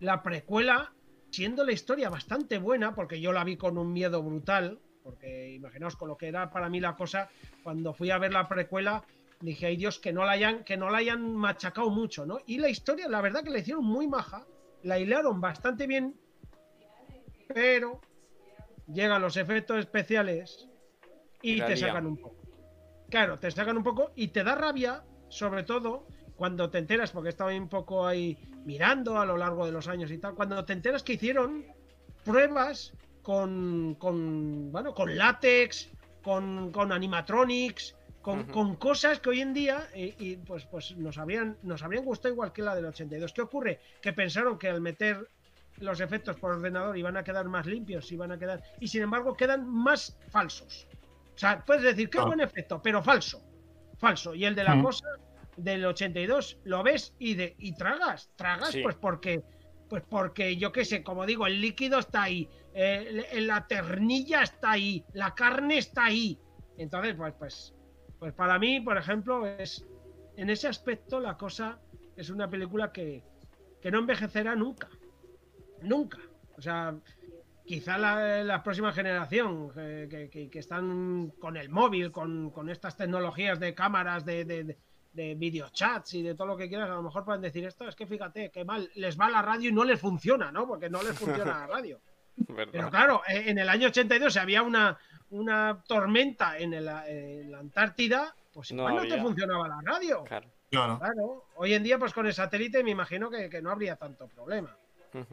la 0.00 0.22
precuela, 0.22 0.92
siendo 1.30 1.64
la 1.64 1.72
historia 1.72 2.10
bastante 2.10 2.58
buena, 2.58 2.94
porque 2.94 3.20
yo 3.20 3.32
la 3.32 3.44
vi 3.44 3.56
con 3.56 3.78
un 3.78 3.92
miedo 3.92 4.22
brutal, 4.22 4.80
porque 5.02 5.52
imaginaos 5.54 5.96
con 5.96 6.08
lo 6.08 6.16
que 6.16 6.28
era 6.28 6.50
para 6.50 6.68
mí 6.68 6.80
la 6.80 6.96
cosa, 6.96 7.28
cuando 7.62 7.94
fui 7.94 8.10
a 8.10 8.18
ver 8.18 8.32
la 8.32 8.48
precuela, 8.48 9.04
dije, 9.40 9.66
ay 9.66 9.76
Dios, 9.76 9.98
que 9.98 10.12
no 10.12 10.24
la 10.24 10.32
hayan, 10.32 10.64
que 10.64 10.76
no 10.76 10.90
la 10.90 10.98
hayan 10.98 11.34
machacado 11.36 11.90
mucho, 11.90 12.26
¿no? 12.26 12.40
Y 12.46 12.58
la 12.58 12.68
historia, 12.68 13.08
la 13.08 13.20
verdad 13.20 13.44
que 13.44 13.50
la 13.50 13.58
hicieron 13.58 13.84
muy 13.84 14.08
maja, 14.08 14.44
la 14.82 14.98
hilaron 14.98 15.40
bastante 15.40 15.86
bien, 15.86 16.14
pero 17.48 18.00
llegan 18.92 19.22
los 19.22 19.36
efectos 19.36 19.78
especiales 19.78 20.68
y 21.42 21.56
la 21.56 21.66
te 21.66 21.76
sacan 21.76 22.06
un 22.06 22.16
poco. 22.16 22.36
Claro, 23.10 23.38
te 23.38 23.50
sacan 23.50 23.76
un 23.76 23.84
poco 23.84 24.10
y 24.16 24.28
te 24.28 24.42
da 24.42 24.54
rabia, 24.54 25.04
sobre 25.28 25.62
todo 25.62 26.06
cuando 26.36 26.70
te 26.70 26.78
enteras, 26.78 27.10
porque 27.10 27.30
estaba 27.30 27.52
un 27.54 27.68
poco 27.68 28.06
ahí 28.06 28.36
mirando 28.64 29.18
a 29.18 29.26
lo 29.26 29.36
largo 29.36 29.66
de 29.66 29.72
los 29.72 29.88
años 29.88 30.10
y 30.10 30.18
tal, 30.18 30.34
cuando 30.34 30.64
te 30.64 30.72
enteras 30.72 31.02
que 31.02 31.14
hicieron 31.14 31.64
pruebas 32.24 32.92
con, 33.22 33.96
con 33.98 34.70
bueno, 34.70 34.94
con 34.94 35.16
látex, 35.16 35.90
con, 36.22 36.70
con 36.72 36.92
animatronics, 36.92 37.96
con, 38.20 38.44
con 38.44 38.76
cosas 38.76 39.20
que 39.20 39.30
hoy 39.30 39.40
en 39.40 39.54
día 39.54 39.88
y, 39.94 40.14
y, 40.18 40.36
pues, 40.36 40.66
pues 40.66 40.96
nos, 40.96 41.16
habrían, 41.18 41.56
nos 41.62 41.82
habrían 41.82 42.04
gustado 42.04 42.34
igual 42.34 42.52
que 42.52 42.62
la 42.62 42.74
del 42.74 42.86
82. 42.86 43.32
¿Qué 43.32 43.42
ocurre? 43.42 43.80
Que 44.02 44.12
pensaron 44.12 44.58
que 44.58 44.68
al 44.68 44.80
meter 44.80 45.30
los 45.78 46.00
efectos 46.00 46.36
por 46.36 46.52
ordenador 46.52 46.96
iban 46.96 47.16
a 47.16 47.22
quedar 47.22 47.44
más 47.46 47.66
limpios, 47.66 48.10
iban 48.10 48.32
a 48.32 48.38
quedar 48.38 48.62
y 48.80 48.88
sin 48.88 49.02
embargo 49.02 49.36
quedan 49.36 49.68
más 49.68 50.18
falsos. 50.30 50.86
O 51.34 51.38
sea, 51.38 51.64
puedes 51.64 51.82
decir 51.82 52.10
qué 52.10 52.18
Ah. 52.18 52.24
buen 52.24 52.40
efecto, 52.40 52.80
pero 52.82 53.02
falso. 53.02 53.42
Falso. 53.98 54.34
Y 54.34 54.44
el 54.44 54.54
de 54.54 54.64
la 54.64 54.82
cosa 54.82 55.06
del 55.56 55.84
82 55.84 56.58
lo 56.64 56.82
ves 56.82 57.14
y 57.18 57.34
de 57.34 57.54
y 57.58 57.74
tragas, 57.74 58.30
tragas 58.36 58.70
Sí. 58.70 58.82
pues 58.82 58.96
porque 58.96 59.42
pues 59.88 60.02
porque 60.08 60.56
yo 60.56 60.72
qué 60.72 60.84
sé, 60.84 61.02
como 61.04 61.26
digo, 61.26 61.46
el 61.46 61.60
líquido 61.60 61.98
está 62.00 62.24
ahí, 62.24 62.48
eh, 62.74 63.26
la 63.40 63.66
ternilla 63.68 64.42
está 64.42 64.72
ahí, 64.72 65.04
la 65.12 65.34
carne 65.34 65.78
está 65.78 66.06
ahí. 66.06 66.38
Entonces, 66.76 67.14
pues 67.14 67.34
pues 67.38 67.74
pues 68.18 68.32
para 68.32 68.58
mí, 68.58 68.80
por 68.80 68.96
ejemplo, 68.98 69.46
es 69.46 69.86
en 70.36 70.50
ese 70.50 70.66
aspecto 70.68 71.20
la 71.20 71.36
cosa 71.36 71.78
es 72.16 72.30
una 72.30 72.48
película 72.50 72.92
que 72.92 73.22
que 73.80 73.90
no 73.90 73.98
envejecerá 74.00 74.56
nunca. 74.56 74.88
Nunca. 75.82 76.18
O 76.56 76.60
sea, 76.62 76.96
quizá 77.64 77.98
la, 77.98 78.42
la 78.42 78.62
próxima 78.62 78.92
generación 78.92 79.70
eh, 79.76 80.08
que, 80.10 80.30
que- 80.30 80.48
que 80.50 80.58
están 80.58 81.30
con 81.38 81.56
el 81.56 81.68
móvil, 81.68 82.10
con, 82.10 82.50
con 82.50 82.70
estas 82.70 82.96
tecnologías 82.96 83.60
de 83.60 83.74
cámaras, 83.74 84.24
de, 84.24 84.44
de, 84.44 84.64
de- 84.64 84.78
de 85.16 85.34
videochats 85.34 86.14
y 86.14 86.22
de 86.22 86.34
todo 86.34 86.46
lo 86.46 86.56
que 86.56 86.68
quieras, 86.68 86.88
a 86.90 86.94
lo 86.94 87.02
mejor 87.02 87.24
pueden 87.24 87.40
decir 87.42 87.64
esto, 87.64 87.88
es 87.88 87.96
que 87.96 88.06
fíjate, 88.06 88.50
qué 88.50 88.64
mal, 88.64 88.88
les 88.94 89.18
va 89.18 89.28
la 89.30 89.42
radio 89.42 89.70
y 89.70 89.72
no 89.72 89.82
les 89.84 89.98
funciona, 89.98 90.52
¿no? 90.52 90.66
Porque 90.68 90.88
no 90.90 91.02
les 91.02 91.18
funciona 91.18 91.58
la 91.60 91.66
radio. 91.66 92.00
¿verdad? 92.36 92.70
Pero 92.70 92.90
claro, 92.90 93.22
eh, 93.26 93.44
en 93.46 93.58
el 93.58 93.68
año 93.68 93.88
82 93.88 94.32
si 94.32 94.38
había 94.38 94.62
una, 94.62 94.98
una 95.30 95.82
tormenta 95.88 96.58
en, 96.58 96.74
el- 96.74 96.88
en 97.08 97.50
la 97.50 97.58
Antártida, 97.58 98.34
pues 98.52 98.72
No 98.72 98.88
igual 98.88 99.08
no, 99.08 99.14
te 99.14 99.20
funcionaba 99.20 99.66
la 99.68 99.80
radio. 99.82 100.22
Claro. 100.24 100.46
Claro. 100.70 100.98
Claro, 100.98 101.44
hoy 101.56 101.74
en 101.74 101.82
día 101.82 101.98
pues 101.98 102.12
con 102.12 102.26
el 102.26 102.34
satélite 102.34 102.82
me 102.84 102.90
imagino 102.90 103.30
que, 103.30 103.48
que 103.48 103.62
no 103.62 103.70
habría 103.70 103.96
tanto 103.96 104.28
problema. 104.28 104.76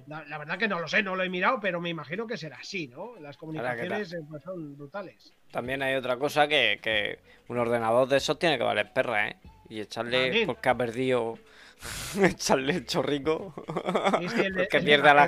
La 0.07 0.37
verdad 0.37 0.57
que 0.57 0.69
no 0.69 0.79
lo 0.79 0.87
sé, 0.87 1.03
no 1.03 1.13
lo 1.17 1.23
he 1.23 1.29
mirado, 1.29 1.59
pero 1.59 1.81
me 1.81 1.89
imagino 1.89 2.25
que 2.25 2.37
será 2.37 2.55
así, 2.57 2.87
¿no? 2.87 3.19
Las 3.19 3.35
comunicaciones 3.35 4.13
eh, 4.13 4.19
pues, 4.29 4.41
son 4.41 4.77
brutales. 4.77 5.33
También 5.51 5.81
hay 5.81 5.95
otra 5.95 6.15
cosa 6.17 6.47
que, 6.47 6.79
que 6.81 7.19
un 7.49 7.57
ordenador 7.57 8.07
de 8.07 8.15
esos 8.17 8.39
tiene 8.39 8.57
que 8.57 8.63
valer 8.63 8.93
perra, 8.93 9.27
¿eh? 9.27 9.35
Y 9.73 9.81
echarle, 9.81 10.23
También. 10.25 10.45
porque 10.45 10.69
ha 10.69 10.77
perdido, 10.77 11.39
echarle 12.21 12.73
el 12.75 12.85
chorrico, 12.85 13.53
Sí, 14.19 14.29
sí, 14.29 14.39
el 14.41 14.53
de- 14.53 14.59
porque 14.63 14.77
el 14.77 14.83
pierde 14.85 15.13
la. 15.13 15.27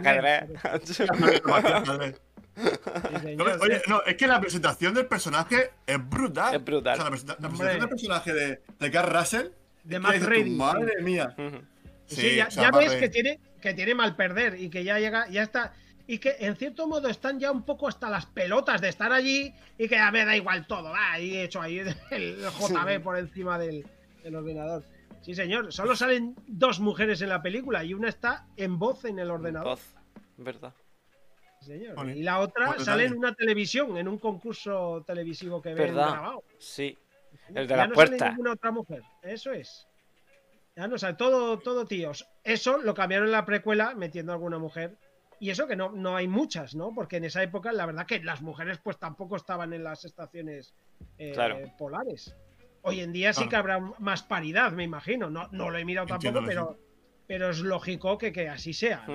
No, 3.35 3.43
oye, 3.61 3.81
no, 3.87 4.01
es 4.03 4.15
que 4.15 4.27
la 4.27 4.39
presentación 4.39 4.93
del 4.93 5.07
personaje 5.07 5.71
es 5.85 6.09
brutal. 6.09 6.55
Es 6.55 6.63
brutal. 6.63 6.93
O 6.93 6.95
sea, 7.01 7.05
la, 7.05 7.11
presenta- 7.11 7.37
la 7.39 7.47
Hombre. 7.47 7.65
presentación 7.65 7.79
del 7.79 7.89
personaje 7.89 8.33
de, 8.33 8.61
de 8.79 8.91
Carl 8.91 9.13
Russell. 9.13 9.47
De 9.83 9.99
Matt 9.99 10.15
Ready. 10.17 10.49
Madre 10.51 11.01
mía. 11.01 11.35
Sí, 12.07 12.35
ya, 12.35 12.47
o 12.47 12.51
sea, 12.51 12.63
ya 12.63 12.71
Matt 12.71 12.81
ves 12.81 12.95
que 12.95 13.09
tiene, 13.09 13.39
que 13.61 13.73
tiene 13.73 13.95
mal 13.95 14.15
perder 14.15 14.59
y 14.61 14.69
que 14.69 14.83
ya 14.83 14.99
llega, 14.99 15.27
ya 15.29 15.43
está. 15.43 15.73
Y 16.07 16.19
que 16.19 16.35
en 16.39 16.55
cierto 16.55 16.87
modo 16.87 17.09
están 17.09 17.39
ya 17.39 17.51
un 17.51 17.63
poco 17.63 17.87
hasta 17.87 18.09
las 18.11 18.27
pelotas 18.27 18.79
de 18.79 18.89
estar 18.89 19.11
allí 19.11 19.51
y 19.77 19.87
que 19.87 19.95
ya 19.95 20.11
me 20.11 20.23
da 20.23 20.35
igual 20.35 20.67
todo. 20.67 20.91
Va, 20.91 21.13
ahí 21.13 21.35
he 21.35 21.43
hecho 21.45 21.61
ahí 21.61 21.79
el 22.11 22.37
JB 22.37 23.01
por 23.01 23.17
encima 23.17 23.57
del, 23.57 23.85
del 24.25 24.35
ordenador. 24.35 24.83
Sí, 25.21 25.35
señor. 25.35 25.71
Solo 25.71 25.95
salen 25.95 26.35
dos 26.47 26.79
mujeres 26.79 27.21
en 27.21 27.29
la 27.29 27.41
película 27.43 27.83
y 27.83 27.93
una 27.93 28.09
está 28.09 28.47
en 28.57 28.77
voz 28.79 29.05
en 29.05 29.19
el 29.19 29.29
ordenador. 29.29 29.69
Voz, 29.69 29.95
¿verdad? 30.37 30.73
Sí, 31.61 31.67
señor. 31.67 31.95
Vale. 31.95 32.17
Y 32.17 32.23
la 32.23 32.39
otra 32.39 32.77
sale 32.79 33.05
en 33.05 33.17
una 33.17 33.33
televisión, 33.35 33.95
en 33.97 34.07
un 34.07 34.17
concurso 34.17 35.03
televisivo 35.05 35.61
que 35.61 35.73
ven 35.75 35.93
grabado. 35.93 36.43
Sí. 36.57 36.97
El 37.49 37.53
de 37.53 37.67
ya 37.67 37.77
la 37.77 37.87
no 37.87 37.93
puerta. 37.93 38.17
sale 38.17 38.31
ninguna 38.31 38.53
otra 38.53 38.71
mujer. 38.71 39.03
Eso 39.21 39.51
es. 39.51 39.87
Ya 40.75 40.87
no 40.87 40.97
sale, 40.97 41.13
todo, 41.15 41.59
todo 41.59 41.85
tíos. 41.85 42.27
Eso 42.43 42.79
lo 42.79 42.93
cambiaron 42.95 43.27
en 43.27 43.31
la 43.31 43.45
precuela 43.45 43.93
metiendo 43.95 44.33
alguna 44.33 44.57
mujer. 44.57 44.97
Y 45.39 45.51
eso 45.51 45.67
que 45.67 45.75
no, 45.75 45.91
no 45.91 46.15
hay 46.15 46.27
muchas, 46.27 46.73
¿no? 46.75 46.93
Porque 46.95 47.17
en 47.17 47.25
esa 47.25 47.43
época, 47.43 47.71
la 47.71 47.85
verdad 47.85 48.07
que 48.07 48.23
las 48.23 48.41
mujeres 48.41 48.79
pues 48.83 48.97
tampoco 48.97 49.35
estaban 49.35 49.71
en 49.73 49.83
las 49.83 50.03
estaciones 50.03 50.73
eh, 51.19 51.31
Claro. 51.33 51.59
polares. 51.77 52.35
Hoy 52.87 52.99
en 53.01 53.11
día 53.11 53.33
sí 53.33 53.37
Claro. 53.47 53.49
que 53.49 53.55
habrá 53.55 53.79
más 53.99 54.23
paridad, 54.23 54.71
me 54.71 54.83
imagino. 54.83 55.29
No, 55.29 55.47
no 55.51 55.69
lo 55.69 55.77
he 55.77 55.85
mirado 55.85 56.07
tampoco, 56.07 56.43
pero, 56.45 56.77
pero 57.27 57.49
es 57.49 57.59
lógico 57.59 58.17
que, 58.17 58.31
que 58.31 58.47
así 58.47 58.73
sea. 58.73 59.05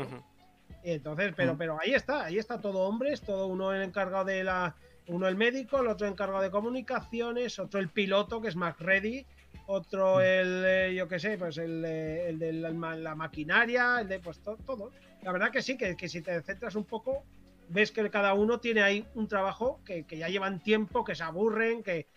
Entonces, 0.83 1.35
pero, 1.37 1.57
pero 1.57 1.79
ahí 1.81 1.95
está, 1.95 2.25
ahí 2.25 2.39
está 2.39 2.61
todo 2.61 2.81
hombres, 2.81 3.21
todo 3.21 3.47
uno 3.47 3.73
el 3.73 3.83
encargado 3.83 4.25
de 4.25 4.43
la, 4.45 4.75
uno 5.09 5.29
el 5.29 5.37
médico, 5.37 5.81
el 5.81 5.89
otro 5.89 6.07
encargado 6.07 6.43
de 6.43 6.51
comunicaciones, 6.51 7.59
otro 7.59 7.81
el 7.81 7.89
piloto 7.91 8.41
que 8.41 8.49
es 8.49 8.57
Mac 8.57 8.81
Ready, 8.81 9.27
otro 9.66 10.21
el, 10.21 10.64
eh, 10.66 10.95
yo 10.97 11.07
qué 11.07 11.18
sé, 11.18 11.37
pues 11.39 11.59
el, 11.59 11.85
eh, 11.85 12.29
el 12.31 12.39
de 12.39 12.53
la, 12.55 12.71
ma- 12.73 12.97
la 12.97 13.14
maquinaria, 13.14 14.01
el 14.01 14.09
de 14.09 14.21
pues 14.21 14.41
to- 14.41 14.57
todo. 14.66 14.91
La 15.23 15.33
verdad 15.33 15.51
que 15.51 15.61
sí, 15.62 15.77
que, 15.77 15.97
que 15.97 16.09
si 16.09 16.23
te 16.23 16.41
centras 16.43 16.75
un 16.75 16.85
poco, 16.85 17.25
ves 17.68 17.93
que 17.93 18.09
cada 18.11 18.33
uno 18.35 18.59
tiene 18.59 18.83
ahí 18.83 19.07
un 19.14 19.29
trabajo 19.29 19.81
que, 19.85 20.05
que 20.05 20.16
ya 20.16 20.29
llevan 20.29 20.61
tiempo, 20.61 21.05
que 21.05 21.14
se 21.14 21.23
aburren, 21.25 21.83
que, 21.83 22.09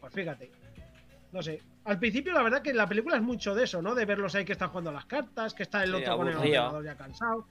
pues 0.00 0.12
fíjate, 0.14 0.50
no 1.34 1.42
sé. 1.42 1.60
Al 1.84 1.98
principio 1.98 2.32
la 2.32 2.42
verdad 2.42 2.62
que 2.62 2.72
la 2.72 2.88
película 2.88 3.16
es 3.16 3.22
mucho 3.22 3.54
de 3.56 3.64
eso, 3.64 3.82
¿no? 3.82 3.94
De 3.94 4.04
verlos 4.06 4.34
ahí 4.36 4.44
que 4.44 4.52
están 4.52 4.68
jugando 4.68 4.90
a 4.90 4.94
las 4.94 5.06
cartas, 5.06 5.52
que 5.52 5.64
está 5.64 5.82
el 5.82 5.90
Sí, 5.90 5.96
otro 5.96 6.16
con 6.16 6.28
el 6.28 6.36
ordenador 6.36 6.84
ya 6.84 6.96
cansado 6.96 7.46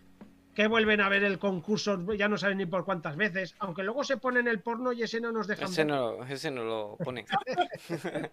que 0.56 0.68
vuelven 0.68 1.02
a 1.02 1.10
ver 1.10 1.24
el 1.24 1.40
concurso, 1.40 2.00
ya 2.14 2.28
no 2.28 2.38
saben 2.38 2.60
ni 2.60 2.68
por 2.68 2.86
cuántas 2.86 3.16
veces, 3.16 3.56
aunque 3.58 3.82
luego 3.84 4.04
se 4.04 4.18
ponen 4.18 4.48
el 4.48 4.62
porno 4.62 4.94
y 4.94 5.02
ese 5.02 5.20
no 5.20 5.32
nos 5.32 5.48
dejan 5.48 5.66
Ese 5.66 5.84
no, 5.84 6.24
ese 6.26 6.52
no 6.52 6.64
lo 6.64 6.98
pone. 6.98 7.26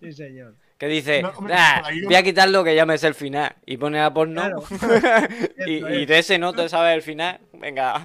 Sí, 0.00 0.12
señor. 0.12 0.54
Que 0.78 0.88
dice, 0.88 1.22
No, 1.22 1.30
hombre, 1.36 1.54
"Nah, 1.54 1.76
por 1.82 1.86
ahí 1.90 2.00
no- 2.00 2.06
voy 2.08 2.16
a 2.16 2.22
quitarlo 2.24 2.64
que 2.64 2.74
ya 2.74 2.84
me 2.84 2.98
sé 2.98 3.06
el 3.06 3.14
final. 3.14 3.54
Y 3.64 3.76
pone 3.76 4.00
a 4.02 4.12
porno. 4.12 4.40
Claro. 4.42 4.64
y, 5.66 6.04
de 6.04 6.18
ese 6.18 6.38
no 6.38 6.52
te 6.52 6.68
sabes 6.68 6.94
el 6.96 7.02
final. 7.02 7.40
Venga. 7.52 8.02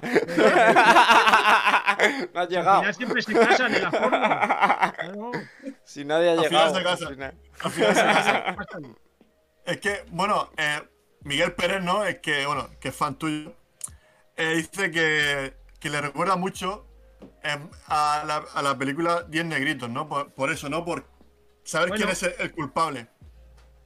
no 2.32 2.40
has 2.40 2.46
Al 2.46 2.48
llegado. 2.48 2.80
final 2.80 2.94
siempre 2.94 3.22
se 3.22 3.34
casan 3.34 3.74
en 3.74 3.82
la 3.82 3.90
forma. 3.90 4.92
Claro, 4.96 5.30
Si 5.84 6.04
nadie 6.04 6.28
ha 6.30 6.32
Al 6.32 6.44
final 6.46 6.72
llegado. 6.72 6.74
se 6.76 6.82
casa. 6.84 7.06
al 7.08 7.14
final. 7.14 7.34
Al 7.62 7.70
final 7.70 7.94
se 7.94 8.02
casa. 8.02 8.56
Es 9.66 9.76
que, 9.78 10.04
bueno, 10.10 10.50
eh, 10.56 10.80
Miguel 11.22 11.52
Pérez, 11.52 11.82
¿no? 11.82 12.04
Es 12.04 12.18
que, 12.20 12.46
bueno, 12.46 12.68
que 12.80 12.88
es 12.88 12.96
fan 12.96 13.14
tuyo. 13.16 13.52
eh, 14.36 14.54
dice 14.54 14.90
que, 14.90 15.54
que 15.78 15.90
le 15.90 16.00
recuerda 16.00 16.34
mucho 16.36 16.86
eh, 17.44 17.56
a, 17.86 18.24
la, 18.26 18.42
a 18.54 18.62
la 18.62 18.76
película 18.78 19.22
Diez 19.28 19.44
Negritos, 19.44 19.88
¿no? 19.90 20.08
Por, 20.08 20.32
por 20.32 20.50
eso, 20.50 20.68
¿no? 20.70 20.84
Por, 20.84 21.04
saber 21.70 21.88
Bueno. 21.90 22.04
quién 22.06 22.12
es 22.12 22.22
el, 22.24 22.32
el 22.38 22.52
culpable. 22.52 23.06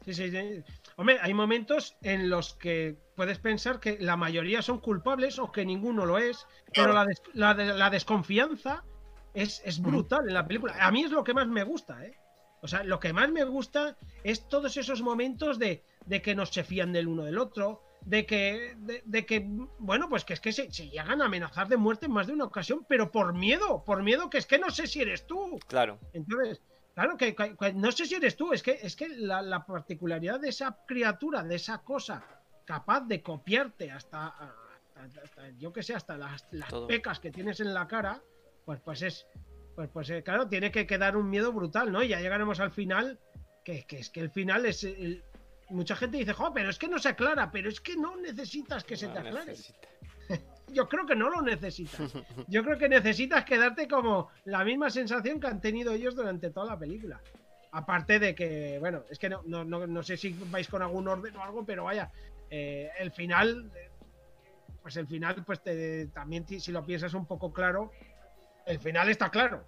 Sí, 0.04 0.14
sí, 0.14 0.30
sí. 0.30 0.62
Hombre, 0.96 1.18
hay 1.20 1.34
momentos 1.34 1.96
en 2.02 2.28
los 2.30 2.54
que 2.54 2.96
puedes 3.16 3.38
pensar 3.38 3.80
que 3.80 3.98
la 4.00 4.16
mayoría 4.16 4.62
son 4.62 4.78
culpables 4.80 5.38
o 5.38 5.50
que 5.50 5.64
ninguno 5.64 6.06
lo 6.06 6.18
es, 6.18 6.46
pero 6.74 6.92
la, 6.92 7.04
des- 7.04 7.22
la 7.32 7.54
de- 7.54 7.74
la 7.74 7.90
desconfianza 7.90 8.84
es, 9.32 9.60
es 9.64 9.80
brutal 9.80 10.28
en 10.28 10.34
la 10.34 10.46
película. 10.46 10.74
A 10.80 10.90
mí 10.92 11.02
es 11.04 11.10
lo 11.10 11.24
que 11.24 11.34
más 11.34 11.46
me 11.48 11.64
gusta, 11.64 12.04
¿eh? 12.04 12.14
O 12.62 12.68
sea, 12.68 12.82
lo 12.84 12.98
que 13.00 13.12
más 13.12 13.30
me 13.30 13.44
gusta 13.44 13.96
es 14.22 14.48
todos 14.48 14.76
esos 14.76 15.02
momentos 15.02 15.58
de, 15.58 15.82
de 16.06 16.22
que 16.22 16.34
no 16.34 16.46
se 16.46 16.64
fían 16.64 16.92
del 16.92 17.08
uno 17.08 17.24
del 17.24 17.38
otro, 17.38 17.82
de 18.02 18.24
que, 18.26 18.74
de, 18.78 19.02
de 19.04 19.26
que 19.26 19.44
bueno, 19.78 20.08
pues 20.08 20.24
que 20.24 20.34
es 20.34 20.40
que 20.40 20.52
se, 20.52 20.70
se 20.70 20.88
llegan 20.88 21.20
a 21.22 21.26
amenazar 21.26 21.68
de 21.68 21.76
muerte 21.76 22.06
en 22.06 22.12
más 22.12 22.26
de 22.26 22.34
una 22.34 22.44
ocasión, 22.44 22.86
pero 22.88 23.10
por 23.10 23.34
miedo, 23.34 23.82
por 23.84 24.02
miedo 24.02 24.30
que 24.30 24.38
es 24.38 24.46
que 24.46 24.58
no 24.58 24.70
sé 24.70 24.86
si 24.86 25.00
eres 25.02 25.26
tú. 25.26 25.58
Claro. 25.66 25.98
Entonces, 26.12 26.62
claro, 26.94 27.16
que, 27.16 27.34
que- 27.34 27.56
que 27.56 27.72
no 27.72 27.92
sé 27.92 28.06
si 28.06 28.14
eres 28.14 28.36
tú, 28.36 28.52
es 28.52 28.62
que, 28.62 28.78
es 28.82 28.96
que 28.96 29.08
la, 29.08 29.42
la 29.42 29.64
particularidad 29.66 30.40
de 30.40 30.48
esa 30.48 30.76
criatura, 30.86 31.42
de 31.42 31.56
esa 31.56 31.78
cosa, 31.82 32.24
capaz 32.64 33.00
de 33.02 33.22
copiarte 33.22 33.90
hasta, 33.90 34.28
hasta- 34.96 35.22
hasta- 35.22 35.50
yo 35.58 35.72
que 35.72 35.82
sé, 35.82 35.94
hasta 35.94 36.16
las, 36.16 36.46
pecas 36.86 37.20
que 37.20 37.30
tienes 37.30 37.60
en 37.60 37.74
la 37.74 37.86
cara, 37.88 38.22
pues, 38.64 38.80
pues 38.80 39.02
es, 39.02 39.26
pues, 39.74 39.90
pues 39.92 40.08
eh, 40.10 40.22
claro, 40.22 40.48
tiene 40.48 40.70
que 40.70 40.86
quedar 40.86 41.16
un 41.16 41.28
miedo 41.28 41.52
brutal, 41.52 41.90
¿no? 41.92 42.02
Y 42.02 42.08
ya 42.08 42.20
llegaremos 42.20 42.60
al 42.60 42.70
final, 42.70 43.18
que, 43.64 43.84
que 43.86 43.98
es 43.98 44.10
que 44.10 44.20
el 44.20 44.30
final 44.30 44.64
es... 44.66 44.84
el- 44.84 45.22
mucha 45.70 45.96
gente 45.96 46.18
dice, 46.18 46.34
jo, 46.34 46.52
pero 46.52 46.68
es 46.68 46.78
que 46.78 46.88
no 46.88 46.98
se 46.98 47.08
aclara, 47.08 47.50
pero 47.50 47.70
es 47.70 47.80
que 47.80 47.96
no 47.96 48.16
necesitas 48.16 48.84
que 48.84 48.96
se 48.98 49.08
te 49.08 49.18
aclare. 49.18 49.46
necesita. 49.46 49.88
Yo 50.74 50.88
creo 50.88 51.06
que 51.06 51.14
no 51.16 51.30
lo 51.30 51.40
necesitas. 51.40 52.12
Yo 52.48 52.62
creo 52.64 52.76
que 52.76 52.88
necesitas 52.88 53.44
quedarte 53.44 53.88
como 53.88 54.28
la 54.44 54.64
misma 54.64 54.90
sensación 54.90 55.40
que 55.40 55.46
han 55.46 55.60
tenido 55.60 55.92
ellos 55.92 56.14
durante 56.14 56.50
toda 56.50 56.66
la 56.72 56.78
película. 56.78 57.20
Aparte 57.70 58.18
de 58.18 58.34
que, 58.34 58.78
bueno, 58.78 59.04
es 59.10 59.18
que 59.18 59.28
no, 59.28 59.42
no, 59.46 59.64
no, 59.64 59.86
no 59.86 60.02
sé 60.02 60.16
si 60.16 60.32
vais 60.50 60.68
con 60.68 60.82
algún 60.82 61.08
orden 61.08 61.36
o 61.36 61.42
algo, 61.42 61.64
pero 61.64 61.84
vaya, 61.84 62.10
eh, 62.50 62.90
el 62.98 63.10
final, 63.10 63.70
eh, 63.74 63.90
pues 64.82 64.96
el 64.96 65.06
final, 65.06 65.42
pues 65.44 65.60
te- 65.62 66.06
también 66.08 66.46
si 66.46 66.70
lo 66.70 66.84
piensas 66.84 67.14
un 67.14 67.26
poco 67.26 67.52
claro, 67.52 67.90
el 68.66 68.78
final 68.78 69.08
está 69.08 69.30
claro. 69.30 69.64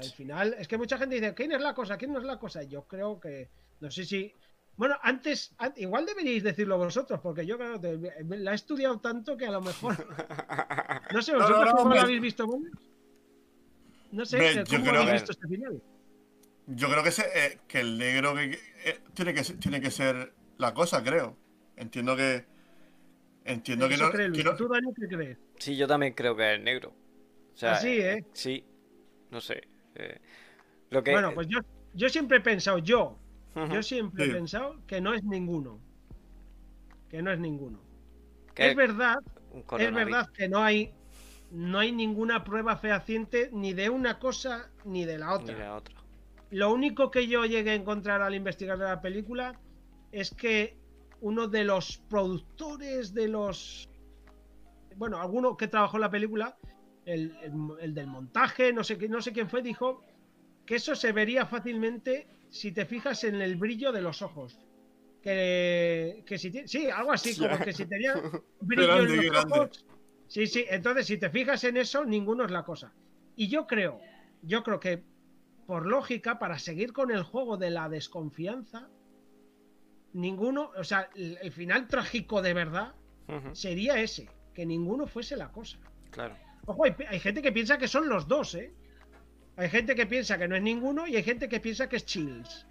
El 0.00 0.10
final, 0.12 0.54
es 0.58 0.66
que 0.68 0.78
mucha 0.78 0.96
gente 0.96 1.16
dice, 1.16 1.34
¿quién 1.34 1.52
es 1.52 1.60
la 1.60 1.74
cosa? 1.74 1.98
¿Quién 1.98 2.12
no 2.12 2.18
es 2.18 2.24
la 2.24 2.38
cosa? 2.38 2.62
Yo 2.62 2.84
creo 2.84 3.20
que, 3.20 3.50
no 3.80 3.90
sé 3.90 4.04
si... 4.04 4.32
Bueno, 4.76 4.96
antes, 5.02 5.54
an- 5.58 5.74
igual 5.76 6.06
deberíais 6.06 6.42
decirlo 6.42 6.78
vosotros, 6.78 7.20
porque 7.20 7.44
yo 7.46 7.58
creo 7.58 7.80
que 7.80 7.98
la 8.38 8.52
he 8.52 8.54
estudiado 8.54 8.98
tanto 9.00 9.36
que 9.36 9.46
a 9.46 9.50
lo 9.50 9.60
mejor 9.60 9.94
no 11.12 11.22
sé, 11.22 11.32
No, 11.32 11.38
no, 11.38 11.44
¿vosotros 11.44 11.64
no, 11.66 11.70
cómo 11.72 11.82
hombre. 11.82 11.98
lo 11.98 12.04
habéis 12.04 12.20
visto? 12.22 12.46
Bueno, 12.46 12.70
No 14.12 14.24
sé, 14.24 14.54
yo 14.54 14.64
¿cómo 14.68 14.84
creo 14.84 15.02
habéis 15.02 15.06
que- 15.06 15.12
visto 15.12 15.32
este 15.32 15.48
final? 15.48 15.82
Yo 16.68 16.88
creo 16.88 17.02
que, 17.02 17.08
ese, 17.08 17.22
eh, 17.34 17.58
que 17.66 17.80
el 17.80 17.98
negro 17.98 18.34
que, 18.34 18.52
eh, 18.84 19.00
tiene, 19.14 19.34
que, 19.34 19.42
ser- 19.44 19.58
tiene 19.58 19.80
que 19.80 19.90
ser 19.90 20.32
la 20.58 20.72
cosa, 20.72 21.02
creo. 21.02 21.36
Entiendo 21.76 22.16
que. 22.16 22.44
Entiendo 23.44 23.88
que 23.88 23.96
no. 23.96 24.10
cree 24.10 24.26
que 24.26 24.30
Luis. 24.30 24.44
no- 24.44 24.56
¿Tú, 24.56 24.68
Dani, 24.68 24.94
qué 24.94 25.08
crees? 25.08 25.38
Sí, 25.58 25.76
yo 25.76 25.88
también 25.88 26.12
creo 26.14 26.36
que 26.36 26.54
es 26.54 26.60
negro. 26.62 26.90
O 27.54 27.56
sea, 27.56 27.72
Así, 27.72 27.98
¿eh? 28.00 28.24
Sí. 28.32 28.64
No 29.30 29.40
sé. 29.40 29.62
eh, 29.96 30.20
lo 30.90 31.02
que. 31.02 31.10
Bueno, 31.10 31.34
pues 31.34 31.48
yo, 31.48 31.58
yo 31.94 32.08
siempre 32.08 32.38
he 32.38 32.40
pensado, 32.40 32.78
yo. 32.78 33.18
Yo 33.54 33.82
siempre 33.82 34.24
Sí. 34.24 34.30
he 34.30 34.34
pensado 34.34 34.76
que 34.86 35.00
no 35.00 35.14
es 35.14 35.22
ninguno. 35.24 35.78
Que 37.08 37.22
no 37.22 37.30
es 37.32 37.38
ninguno. 37.38 37.78
Es 38.54 38.74
verdad, 38.76 39.18
es 39.78 39.92
verdad 39.94 40.28
que 40.32 40.48
no 40.48 40.58
hay, 40.62 40.92
no 41.50 41.78
hay 41.78 41.92
ninguna 41.92 42.44
prueba 42.44 42.76
fehaciente 42.76 43.50
ni 43.52 43.72
de 43.72 43.90
una 43.90 44.18
cosa 44.18 44.70
ni 44.84 45.04
de 45.04 45.18
la 45.18 45.28
Ni 45.28 45.32
otra. 45.34 45.58
la 45.58 45.76
otra. 45.76 45.94
Lo 46.50 46.72
único 46.72 47.10
que 47.10 47.26
yo 47.26 47.44
llegué 47.46 47.70
a 47.70 47.74
encontrar 47.74 48.20
al 48.22 48.34
investigar 48.34 48.78
de 48.78 48.84
la 48.84 49.00
película 49.00 49.58
es 50.12 50.30
que 50.34 50.76
uno 51.20 51.48
de 51.48 51.64
los 51.64 51.98
productores 52.08 53.14
de 53.14 53.28
los. 53.28 53.88
Bueno, 54.96 55.20
alguno 55.20 55.56
que 55.56 55.68
trabajó 55.68 55.96
en 55.96 56.02
la 56.02 56.10
película, 56.10 56.56
el, 57.06 57.34
el- 57.42 57.52
el 57.80 57.94
del 57.94 58.06
montaje, 58.06 58.72
no 58.72 58.84
sé, 58.84 58.96
no 59.08 59.22
sé 59.22 59.32
quién 59.32 59.48
fue, 59.48 59.62
dijo 59.62 60.02
que 60.66 60.76
eso 60.76 60.94
se 60.94 61.12
vería 61.12 61.46
fácilmente 61.46 62.26
si 62.52 62.70
te 62.70 62.84
fijas 62.84 63.24
en 63.24 63.40
el 63.40 63.56
brillo 63.56 63.92
de 63.92 64.02
los 64.02 64.22
ojos. 64.22 64.58
Que, 65.22 66.22
que 66.26 66.36
si 66.36 66.50
sí, 66.66 66.90
algo 66.90 67.12
así, 67.12 67.36
como 67.38 67.58
que 67.58 67.72
si 67.72 67.86
tenía 67.86 68.14
brillo 68.60 68.86
grande, 68.86 69.14
en 69.14 69.16
los 69.16 69.32
grande. 69.32 69.58
ojos. 69.58 69.86
Sí, 70.26 70.46
sí, 70.46 70.64
entonces 70.68 71.06
si 71.06 71.16
te 71.16 71.30
fijas 71.30 71.64
en 71.64 71.76
eso, 71.76 72.04
ninguno 72.04 72.44
es 72.44 72.50
la 72.50 72.64
cosa. 72.64 72.92
Y 73.36 73.48
yo 73.48 73.66
creo, 73.66 74.00
yo 74.42 74.62
creo 74.62 74.80
que 74.80 75.02
por 75.66 75.86
lógica, 75.86 76.38
para 76.38 76.58
seguir 76.58 76.92
con 76.92 77.10
el 77.10 77.22
juego 77.22 77.56
de 77.56 77.70
la 77.70 77.88
desconfianza, 77.88 78.88
ninguno, 80.12 80.72
o 80.76 80.84
sea, 80.84 81.08
el, 81.14 81.38
el 81.40 81.52
final 81.52 81.86
trágico 81.88 82.42
de 82.42 82.52
verdad 82.52 82.94
sería 83.52 83.98
ese, 83.98 84.28
que 84.52 84.66
ninguno 84.66 85.06
fuese 85.06 85.36
la 85.36 85.50
cosa. 85.52 85.78
Claro. 86.10 86.36
Ojo, 86.66 86.84
hay, 86.84 86.94
hay 87.08 87.18
gente 87.18 87.40
que 87.40 87.52
piensa 87.52 87.78
que 87.78 87.88
son 87.88 88.08
los 88.08 88.28
dos, 88.28 88.54
¿eh? 88.56 88.74
Hay 89.56 89.68
gente 89.68 89.94
que 89.94 90.06
piensa 90.06 90.38
que 90.38 90.48
no 90.48 90.56
es 90.56 90.62
ninguno 90.62 91.06
y 91.06 91.16
hay 91.16 91.22
gente 91.22 91.48
que 91.48 91.60
piensa 91.60 91.88
que 91.88 91.96
es 91.96 92.04
Chills. 92.06 92.66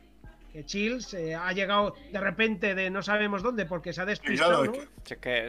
Que 0.51 0.65
Chills 0.65 1.13
eh, 1.13 1.35
ha 1.35 1.51
llegado 1.53 1.95
de 2.11 2.19
repente 2.19 2.75
de 2.75 2.89
no 2.89 3.01
sabemos 3.01 3.41
dónde 3.43 3.65
porque 3.65 3.93
se 3.93 4.01
ha 4.01 4.05
despistado, 4.05 4.63
claro, 4.63 4.65
¿no? 4.65 4.71
es 4.73 4.79
que-. 4.79 4.89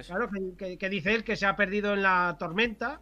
Claro, 0.06 0.28
que, 0.30 0.54
que- 0.56 0.78
que 0.78 0.88
dice 0.88 1.14
él 1.14 1.24
que 1.24 1.36
se 1.36 1.46
ha 1.46 1.56
perdido 1.56 1.94
en 1.94 2.02
la 2.02 2.36
tormenta 2.38 3.00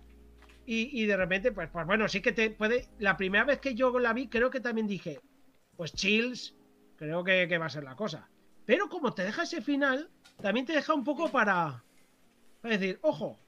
y, 0.64 1.03
y 1.03 1.07
de 1.07 1.16
repente, 1.16 1.53
pues, 1.53 1.68
pues 1.70 1.85
bueno, 1.87 2.09
sí 2.09 2.20
que 2.22 2.33
te 2.33 2.51
puede. 2.51 2.87
La 2.99 3.16
primera 3.16 3.45
vez 3.45 3.59
que 3.59 3.74
yo 3.74 3.99
la 3.99 4.12
vi, 4.12 4.28
creo 4.28 4.51
que 4.51 4.61
también 4.61 4.87
dije, 4.87 5.20
pues 5.76 5.93
Chills, 5.93 6.55
creo 6.97 7.22
que, 7.24 7.47
que 7.49 7.59
va 7.59 7.66
a 7.66 7.70
ser 7.70 7.83
la 7.85 7.97
cosa. 7.97 8.28
Pero 8.64 8.89
como 8.89 9.12
te 9.12 9.24
deja 9.24 9.43
ese 9.43 9.61
final, 9.61 10.09
también 10.41 10.64
te 10.64 10.72
deja 10.72 10.95
un 10.95 11.03
poco 11.05 11.28
para, 11.31 11.83
para 12.62 12.78
decir, 12.78 12.99
ojo, 13.03 13.39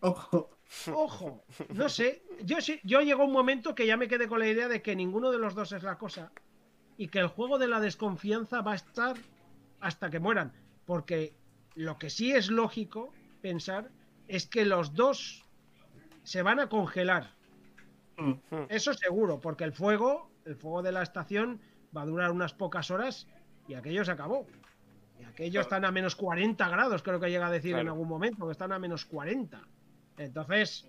Ojo. 0.00 0.50
Ojo, 0.94 1.44
no 1.74 1.88
sé. 1.88 2.22
Yo, 2.44 2.58
yo 2.82 3.00
llegó 3.00 3.24
un 3.24 3.32
momento 3.32 3.74
que 3.74 3.86
ya 3.86 3.96
me 3.96 4.08
quedé 4.08 4.28
con 4.28 4.38
la 4.38 4.48
idea 4.48 4.68
de 4.68 4.82
que 4.82 4.96
ninguno 4.96 5.30
de 5.30 5.38
los 5.38 5.54
dos 5.54 5.72
es 5.72 5.82
la 5.82 5.98
cosa 5.98 6.32
y 6.96 7.08
que 7.08 7.18
el 7.18 7.28
juego 7.28 7.58
de 7.58 7.68
la 7.68 7.80
desconfianza 7.80 8.60
va 8.60 8.72
a 8.72 8.76
estar 8.76 9.16
hasta 9.80 10.10
que 10.10 10.20
mueran. 10.20 10.52
Porque 10.84 11.34
lo 11.74 11.98
que 11.98 12.10
sí 12.10 12.32
es 12.32 12.50
lógico 12.50 13.12
pensar 13.40 13.90
es 14.28 14.46
que 14.46 14.64
los 14.64 14.94
dos 14.94 15.44
se 16.22 16.42
van 16.42 16.60
a 16.60 16.68
congelar. 16.68 17.34
Mm. 18.16 18.32
Eso 18.68 18.94
seguro, 18.94 19.40
porque 19.40 19.64
el 19.64 19.72
fuego, 19.72 20.30
el 20.44 20.56
fuego 20.56 20.82
de 20.82 20.92
la 20.92 21.02
estación 21.02 21.60
va 21.96 22.02
a 22.02 22.06
durar 22.06 22.30
unas 22.30 22.54
pocas 22.54 22.90
horas 22.90 23.28
y 23.68 23.74
aquello 23.74 24.04
se 24.04 24.12
acabó. 24.12 24.46
Y 25.20 25.24
aquello 25.24 25.60
están 25.60 25.84
a 25.84 25.92
menos 25.92 26.16
40 26.16 26.68
grados, 26.68 27.02
creo 27.02 27.20
que 27.20 27.30
llega 27.30 27.46
a 27.46 27.50
decir 27.50 27.76
en 27.76 27.88
algún 27.88 28.08
momento, 28.08 28.46
que 28.46 28.52
están 28.52 28.72
a 28.72 28.78
menos 28.78 29.04
40. 29.04 29.60
Entonces, 30.18 30.88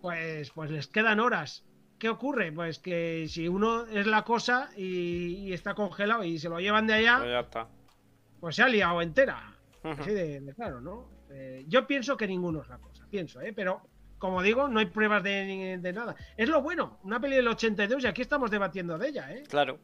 pues, 0.00 0.50
pues 0.50 0.70
les 0.70 0.86
quedan 0.86 1.20
horas. 1.20 1.64
¿Qué 1.98 2.08
ocurre? 2.08 2.50
Pues 2.52 2.78
que 2.78 3.26
si 3.28 3.46
uno 3.48 3.86
es 3.86 4.06
la 4.06 4.22
cosa 4.24 4.70
y, 4.76 5.36
y 5.48 5.52
está 5.52 5.74
congelado 5.74 6.24
y 6.24 6.38
se 6.38 6.48
lo 6.48 6.58
llevan 6.60 6.86
de 6.86 6.94
Pues 6.94 7.08
allá, 7.08 7.26
ya 7.30 7.40
está. 7.40 7.68
pues 8.40 8.56
se 8.56 8.62
ha 8.62 8.68
liado 8.68 9.02
entera. 9.02 9.54
Así 9.82 10.10
de, 10.10 10.40
de 10.40 10.54
claro, 10.54 10.80
¿no? 10.80 11.08
Eh, 11.30 11.64
yo 11.68 11.86
pienso 11.86 12.16
que 12.16 12.26
ninguno 12.26 12.62
es 12.62 12.68
la 12.68 12.78
cosa, 12.78 13.06
pienso, 13.10 13.40
¿eh? 13.40 13.52
Pero, 13.54 13.82
como 14.18 14.42
digo, 14.42 14.66
no 14.68 14.78
hay 14.80 14.86
pruebas 14.86 15.22
de, 15.22 15.78
de 15.80 15.92
nada. 15.92 16.16
Es 16.36 16.48
lo 16.48 16.60
bueno, 16.62 16.98
una 17.02 17.20
peli 17.20 17.36
del 17.36 17.48
82 17.48 18.02
y 18.04 18.06
aquí 18.06 18.22
estamos 18.22 18.50
debatiendo 18.50 18.96
de 18.98 19.08
ella, 19.08 19.32
¿eh? 19.32 19.42
Claro. 19.48 19.78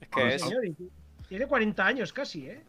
Es 0.00 0.08
que 0.08 0.34
es. 0.34 0.42
Señor, 0.42 0.62
tiene 1.28 1.46
40 1.46 1.86
años 1.86 2.12
casi, 2.12 2.48
¿eh? 2.48 2.64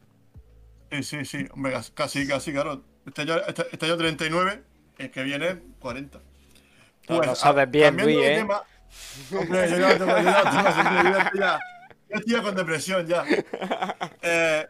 Sí, 0.92 1.04
sí, 1.04 1.26
sí. 1.26 1.46
Hombre, 1.52 1.74
cas- 1.74 1.92
casi, 1.92 2.28
casi, 2.28 2.52
claro. 2.54 2.84
Este 3.06 3.24
año, 3.24 3.36
este, 3.48 3.64
este 3.72 3.86
año 3.88 3.98
39, 3.98 4.64
el 4.98 5.12
que 5.12 5.24
viene 5.24 5.62
40. 5.80 6.20
No, 7.10 7.22
lo 7.22 7.32
a- 7.32 7.36
sabes 7.36 7.70
bien, 7.70 7.96
Luis, 7.98 8.18
¿eh? 8.22 8.36
tema- 8.38 8.64
Hombre, 9.38 9.70
yo 9.70 9.78
ya 9.78 9.98
tengo, 9.98 10.18
ya 10.20 11.60
estoy 12.10 12.42
con 12.42 12.56
depresión 12.56 13.06
ya. 13.08 13.24
Eh, 14.22 14.66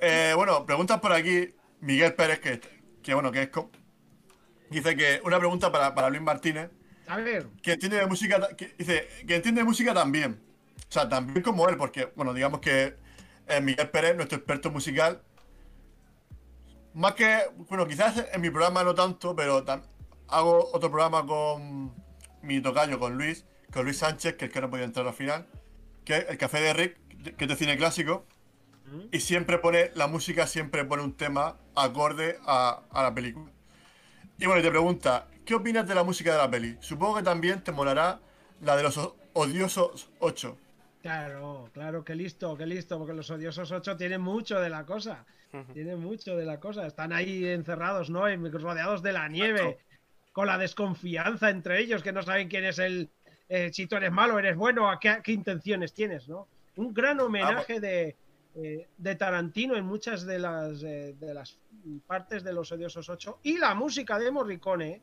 eh, 0.00 0.32
bueno, 0.36 0.64
preguntas 0.66 0.98
por 1.00 1.12
aquí. 1.12 1.54
Miguel 1.80 2.14
Pérez, 2.14 2.40
que, 2.40 2.60
que 3.02 3.14
bueno, 3.14 3.30
que 3.30 3.42
es. 3.42 3.50
Dice 4.70 4.96
que 4.96 5.20
una 5.24 5.38
pregunta 5.38 5.70
para, 5.70 5.94
para 5.94 6.08
Luis 6.08 6.22
Martínez. 6.22 6.70
A 7.06 7.16
ver, 7.18 7.48
que 7.62 7.72
entiende 7.72 7.98
de 7.98 8.06
música, 8.06 8.48
que, 8.56 8.74
dice, 8.78 9.06
que 9.26 9.36
entiende 9.36 9.60
de 9.60 9.64
música 9.66 9.92
también. 9.92 10.40
O 10.88 10.92
sea, 10.92 11.08
también 11.08 11.42
como 11.42 11.68
él, 11.68 11.76
porque, 11.76 12.10
bueno, 12.16 12.32
digamos 12.32 12.60
que 12.60 12.96
eh, 13.46 13.60
Miguel 13.60 13.90
Pérez, 13.90 14.16
nuestro 14.16 14.38
experto 14.38 14.70
musical, 14.70 15.22
más 16.94 17.14
que, 17.14 17.42
bueno, 17.68 17.86
quizás 17.86 18.24
en 18.32 18.40
mi 18.40 18.50
programa 18.50 18.84
no 18.84 18.94
tanto, 18.94 19.34
pero 19.34 19.64
hago 20.28 20.70
otro 20.72 20.90
programa 20.90 21.26
con 21.26 21.92
mi 22.42 22.60
tocayo, 22.60 22.98
con 22.98 23.16
Luis, 23.16 23.44
con 23.72 23.84
Luis 23.84 23.98
Sánchez, 23.98 24.36
que 24.36 24.44
es 24.44 24.50
el 24.50 24.54
que 24.54 24.60
no 24.60 24.70
podía 24.70 24.84
entrar 24.84 25.06
al 25.06 25.14
final, 25.14 25.46
que 26.04 26.16
es 26.16 26.26
el 26.28 26.38
Café 26.38 26.60
de 26.60 26.72
Rick, 26.72 27.36
que 27.36 27.44
es 27.44 27.48
de 27.48 27.56
cine 27.56 27.76
clásico, 27.76 28.24
y 29.10 29.20
siempre 29.20 29.58
pone, 29.58 29.90
la 29.94 30.06
música 30.06 30.46
siempre 30.46 30.84
pone 30.84 31.02
un 31.02 31.14
tema 31.14 31.56
acorde 31.74 32.38
a, 32.46 32.82
a 32.90 33.02
la 33.02 33.14
película. 33.14 33.50
Y 34.38 34.46
bueno, 34.46 34.60
y 34.60 34.62
te 34.62 34.70
pregunta, 34.70 35.26
¿qué 35.44 35.54
opinas 35.54 35.88
de 35.88 35.94
la 35.94 36.04
música 36.04 36.32
de 36.32 36.38
la 36.38 36.50
peli? 36.50 36.76
Supongo 36.80 37.16
que 37.16 37.22
también 37.22 37.62
te 37.64 37.72
molará 37.72 38.20
la 38.60 38.76
de 38.76 38.82
los 38.82 38.98
odiosos 39.32 40.10
8. 40.20 40.58
Claro, 41.02 41.68
claro, 41.72 42.04
que 42.04 42.14
listo, 42.14 42.56
que 42.56 42.66
listo, 42.66 42.98
porque 42.98 43.12
los 43.12 43.30
odiosos 43.30 43.70
8 43.70 43.96
tienen 43.96 44.22
mucho 44.22 44.58
de 44.58 44.70
la 44.70 44.86
cosa. 44.86 45.26
Tienen 45.72 46.00
mucho 46.00 46.36
de 46.36 46.44
la 46.44 46.58
cosa. 46.60 46.86
Están 46.86 47.12
ahí 47.12 47.46
encerrados, 47.46 48.10
¿no? 48.10 48.28
Y 48.28 48.36
rodeados 48.36 49.02
de 49.02 49.12
la 49.12 49.28
nieve, 49.28 49.78
con 50.32 50.46
la 50.46 50.58
desconfianza 50.58 51.50
entre 51.50 51.80
ellos, 51.80 52.02
que 52.02 52.12
no 52.12 52.22
saben 52.22 52.48
quién 52.48 52.64
es 52.64 52.78
el. 52.78 53.08
eh, 53.48 53.70
si 53.72 53.86
tú 53.86 53.96
eres 53.96 54.10
malo, 54.12 54.38
eres 54.38 54.56
bueno, 54.56 54.90
a 54.90 54.98
qué, 54.98 55.18
qué 55.22 55.32
intenciones 55.32 55.92
tienes, 55.92 56.28
¿no? 56.28 56.48
Un 56.76 56.92
gran 56.92 57.20
homenaje 57.20 57.78
de, 57.78 58.16
eh, 58.56 58.88
de 58.96 59.14
Tarantino 59.16 59.76
en 59.76 59.84
muchas 59.84 60.24
de 60.24 60.38
las, 60.38 60.82
eh, 60.82 61.14
de 61.18 61.34
las 61.34 61.58
partes 62.06 62.42
de 62.42 62.52
los 62.52 62.72
odiosos 62.72 63.08
8. 63.08 63.40
Y 63.42 63.58
la 63.58 63.74
música 63.74 64.18
de 64.18 64.30
Morricone, 64.30 65.00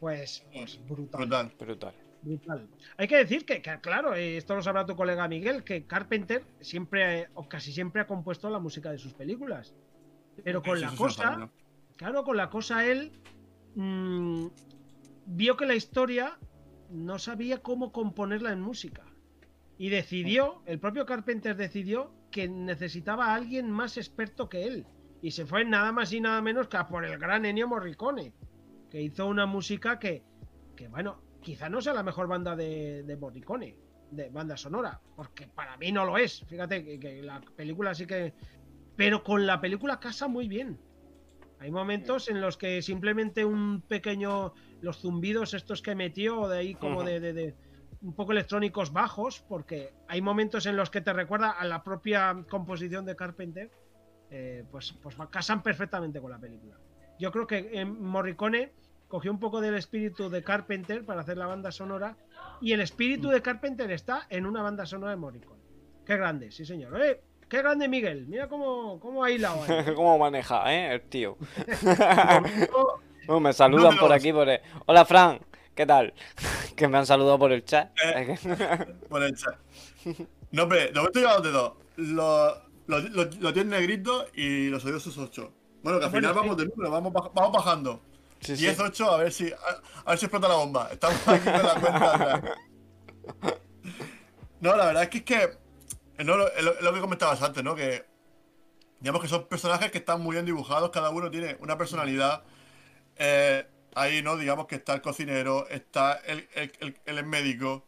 pues, 0.00 0.44
pues 0.52 0.78
brutal. 0.86 1.20
Brutal. 1.20 1.52
Brutal. 1.58 1.94
Brutal. 2.22 2.68
Hay 2.96 3.08
que 3.08 3.16
decir 3.16 3.44
que, 3.44 3.60
que, 3.60 3.80
claro, 3.80 4.14
eh, 4.14 4.36
esto 4.36 4.54
lo 4.54 4.62
sabrá 4.62 4.86
tu 4.86 4.94
colega 4.94 5.26
Miguel, 5.28 5.64
que 5.64 5.86
Carpenter 5.86 6.44
siempre, 6.60 7.22
eh, 7.22 7.28
o 7.34 7.48
casi 7.48 7.72
siempre 7.72 8.02
ha 8.02 8.06
compuesto 8.06 8.48
la 8.48 8.60
música 8.60 8.90
de 8.92 8.98
sus 8.98 9.12
películas. 9.12 9.74
Pero 10.44 10.62
con 10.62 10.78
Sí, 10.78 10.84
la 10.84 10.94
cosa, 10.94 11.50
claro, 11.96 12.24
con 12.24 12.36
la 12.36 12.48
cosa 12.48 12.86
él 12.86 13.12
mm, 13.74 14.46
vio 15.26 15.56
que 15.56 15.66
la 15.66 15.74
historia 15.74 16.38
no 16.90 17.18
sabía 17.18 17.62
cómo 17.62 17.92
componerla 17.92 18.52
en 18.52 18.60
música. 18.60 19.04
Y 19.78 19.88
decidió, 19.88 20.62
el 20.66 20.78
propio 20.78 21.06
Carpenter 21.06 21.56
decidió 21.56 22.12
que 22.30 22.48
necesitaba 22.48 23.26
a 23.26 23.34
alguien 23.34 23.70
más 23.70 23.96
experto 23.96 24.48
que 24.48 24.64
él. 24.64 24.86
Y 25.22 25.32
se 25.32 25.44
fue 25.44 25.64
nada 25.64 25.92
más 25.92 26.12
y 26.12 26.20
nada 26.20 26.40
menos 26.40 26.68
que 26.68 26.76
a 26.76 26.88
por 26.88 27.04
el 27.04 27.18
gran 27.18 27.44
Ennio 27.44 27.66
Morricone, 27.68 28.32
que 28.90 29.02
hizo 29.02 29.26
una 29.26 29.46
música 29.46 29.98
que, 29.98 30.22
que 30.76 30.88
bueno, 30.88 31.20
quizá 31.42 31.68
no 31.68 31.80
sea 31.80 31.92
la 31.92 32.02
mejor 32.02 32.26
banda 32.28 32.56
de, 32.56 33.02
de 33.02 33.16
Morricone, 33.16 33.76
de 34.10 34.30
banda 34.30 34.56
sonora, 34.56 35.00
porque 35.16 35.48
para 35.48 35.76
mí 35.76 35.92
no 35.92 36.04
lo 36.04 36.16
es. 36.16 36.44
Fíjate 36.46 36.84
que, 36.84 36.98
que 36.98 37.22
la 37.22 37.40
película 37.40 37.94
sí 37.94 38.06
que... 38.06 38.34
Pero 38.96 39.22
con 39.22 39.46
la 39.46 39.60
película 39.60 39.98
casa 39.98 40.28
muy 40.28 40.48
bien. 40.48 40.78
Hay 41.58 41.70
momentos 41.70 42.28
en 42.28 42.40
los 42.40 42.56
que 42.56 42.82
simplemente 42.82 43.44
un 43.44 43.82
pequeño... 43.82 44.52
Los 44.80 45.00
zumbidos 45.00 45.54
estos 45.54 45.80
que 45.80 45.94
metió 45.94 46.48
de 46.48 46.58
ahí 46.58 46.74
como 46.74 47.04
de, 47.04 47.20
de- 47.20 47.32
de- 47.32 47.56
un 48.02 48.14
poco 48.14 48.32
electrónicos 48.32 48.92
bajos, 48.92 49.44
porque 49.48 49.94
hay 50.08 50.20
momentos 50.20 50.66
en 50.66 50.76
los 50.76 50.90
que 50.90 51.00
te 51.00 51.12
recuerda 51.12 51.50
a 51.50 51.64
la 51.64 51.84
propia 51.84 52.44
composición 52.50 53.04
de 53.04 53.14
Carpenter, 53.14 53.70
eh, 54.28 54.64
pues, 54.70 54.92
pues 55.00 55.16
casan 55.30 55.62
perfectamente 55.62 56.20
con 56.20 56.32
la 56.32 56.38
película. 56.38 56.76
Yo 57.20 57.30
creo 57.30 57.46
que 57.46 57.70
eh, 57.72 57.84
Morricone 57.84 58.72
cogió 59.12 59.30
un 59.30 59.38
poco 59.38 59.60
del 59.60 59.74
espíritu 59.74 60.30
de 60.30 60.42
Carpenter 60.42 61.04
para 61.04 61.20
hacer 61.20 61.36
la 61.36 61.44
banda 61.46 61.70
sonora 61.70 62.16
y 62.62 62.72
el 62.72 62.80
espíritu 62.80 63.28
de 63.28 63.42
Carpenter 63.42 63.90
está 63.90 64.26
en 64.30 64.46
una 64.46 64.62
banda 64.62 64.86
sonora 64.86 65.10
de 65.10 65.18
Morricone. 65.18 65.60
Qué 66.06 66.16
grande, 66.16 66.50
sí 66.50 66.64
señor. 66.64 66.98
¡Eh! 66.98 67.20
¡Qué 67.46 67.58
grande 67.58 67.88
Miguel! 67.88 68.24
Mira 68.26 68.48
cómo, 68.48 68.98
cómo 69.00 69.22
ha 69.22 69.30
hilado. 69.30 69.66
¿Cómo 69.94 70.16
maneja, 70.18 70.72
eh? 70.72 70.94
El 70.94 71.02
tío. 71.02 71.36
Oh, 73.28 73.38
me 73.38 73.52
saludan 73.52 73.94
No, 73.96 74.00
por 74.00 74.12
aquí. 74.14 74.32
Por 74.32 74.48
el- 74.48 74.60
Hola, 74.86 75.04
Fran. 75.04 75.40
¿Qué 75.74 75.84
tal? 75.86 76.12
Que 76.74 76.88
me 76.88 76.96
han 76.96 77.04
saludado 77.06 77.38
por 77.38 77.52
el 77.52 77.64
chat. 77.66 77.90
Eh. 78.02 78.34
Por 79.10 79.22
el 79.22 79.36
chat. 79.36 79.54
No, 80.52 80.62
hombre, 80.62 80.86
de 80.86 80.94
momento 80.94 81.20
llevamos 81.20 81.42
de 81.42 81.50
dos. 81.52 81.72
Los, 81.96 82.58
los, 82.86 83.10
los, 83.10 83.36
los 83.36 83.52
10 83.54 83.66
negritos 83.66 84.26
y 84.34 84.70
los 84.70 84.82
odiosos 84.86 85.18
8. 85.18 85.52
Bueno, 85.82 85.98
que 85.98 86.06
al 86.06 86.10
Bueno, 86.10 86.28
final 86.28 86.32
sí. 86.32 86.40
vamos 86.40 86.56
de 86.56 86.66
número, 86.66 86.90
vamos, 86.90 87.12
baj- 87.12 87.30
vamos 87.34 87.52
bajando. 87.52 88.02
Sí, 88.42 88.56
sí. 88.56 88.62
10, 88.62 88.80
8, 88.80 89.10
a 89.10 89.16
ver 89.18 89.32
si. 89.32 89.50
A, 89.52 89.56
a 90.04 90.10
ver 90.10 90.18
si 90.18 90.26
explota 90.26 90.48
la 90.48 90.56
bomba. 90.56 90.88
Estamos 90.92 91.16
aquí 91.28 91.44
con 91.44 91.62
la 91.62 91.74
cuenta 91.80 92.14
atrás. 92.14 92.42
No, 94.60 94.76
la 94.76 94.86
verdad 94.86 95.02
es 95.04 95.08
que 95.08 95.18
es 95.18 95.24
que. 95.24 95.58
No, 96.24 96.36
lo, 96.36 96.44
lo- 96.60 96.74
es 96.76 96.82
lo 96.82 96.92
que 96.94 97.00
comentabas 97.00 97.42
antes, 97.42 97.62
¿no? 97.64 97.74
Que. 97.74 98.04
Digamos 99.00 99.20
que 99.22 99.28
son 99.28 99.48
personajes 99.48 99.90
que 99.90 99.98
están 99.98 100.20
muy 100.20 100.34
bien 100.34 100.46
dibujados, 100.46 100.90
cada 100.90 101.10
uno 101.10 101.30
tiene 101.30 101.56
una 101.60 101.76
personalidad. 101.76 102.44
Eh, 103.16 103.66
ahí, 103.94 104.22
¿no? 104.22 104.36
Digamos 104.36 104.66
que 104.66 104.76
está 104.76 104.94
el 104.94 105.02
cocinero, 105.02 105.68
está 105.68 106.14
el, 106.24 106.48
el, 106.54 106.72
el- 106.80 107.00
el 107.04 107.24
médico. 107.26 107.86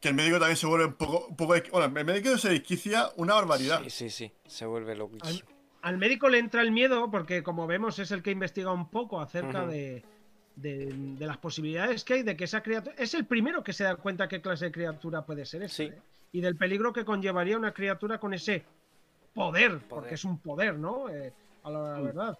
Que 0.00 0.08
el 0.08 0.14
médico 0.14 0.38
también 0.38 0.56
se 0.56 0.66
vuelve 0.66 0.86
un 0.86 0.94
poco. 0.94 1.26
Un 1.26 1.36
poco 1.36 1.54
bueno, 1.72 1.98
el 1.98 2.04
médico 2.06 2.36
se 2.38 2.48
desquicia 2.48 3.10
una 3.16 3.34
barbaridad. 3.34 3.80
Sí, 3.84 3.90
sí, 3.90 4.10
sí. 4.10 4.32
Se 4.46 4.66
vuelve 4.66 4.96
loquísimo. 4.96 5.48
Al 5.82 5.98
médico 5.98 6.28
le 6.28 6.38
entra 6.38 6.62
el 6.62 6.72
miedo 6.72 7.10
porque, 7.10 7.42
como 7.42 7.66
vemos, 7.66 7.98
es 7.98 8.10
el 8.10 8.22
que 8.22 8.30
investiga 8.30 8.72
un 8.72 8.88
poco 8.90 9.20
acerca 9.20 9.66
de, 9.66 10.04
de- 10.56 10.92
de 10.94 11.26
las 11.26 11.38
posibilidades 11.38 12.04
que 12.04 12.14
hay 12.14 12.22
de 12.22 12.36
que 12.36 12.44
esa 12.44 12.62
criatura... 12.62 12.94
Es 12.98 13.14
el 13.14 13.24
primero 13.26 13.62
que 13.64 13.72
se 13.72 13.84
da 13.84 13.96
cuenta 13.96 14.28
qué 14.28 14.40
clase 14.40 14.66
de 14.66 14.72
criatura 14.72 15.24
puede 15.24 15.44
ser 15.44 15.62
esa. 15.62 15.76
Sí. 15.76 15.82
¿eh? 15.84 15.98
Y 16.32 16.40
del 16.40 16.56
peligro 16.56 16.92
que 16.92 17.04
conllevaría 17.04 17.56
una 17.56 17.72
criatura 17.72 18.18
con 18.18 18.34
ese 18.34 18.64
poder, 19.34 19.80
porque 19.88 20.14
es 20.14 20.24
un 20.24 20.38
poder, 20.38 20.78
¿no? 20.78 21.08
Eh, 21.08 21.32
a 21.64 21.70
la 21.70 21.92
la 21.92 22.00
verdad. 22.00 22.38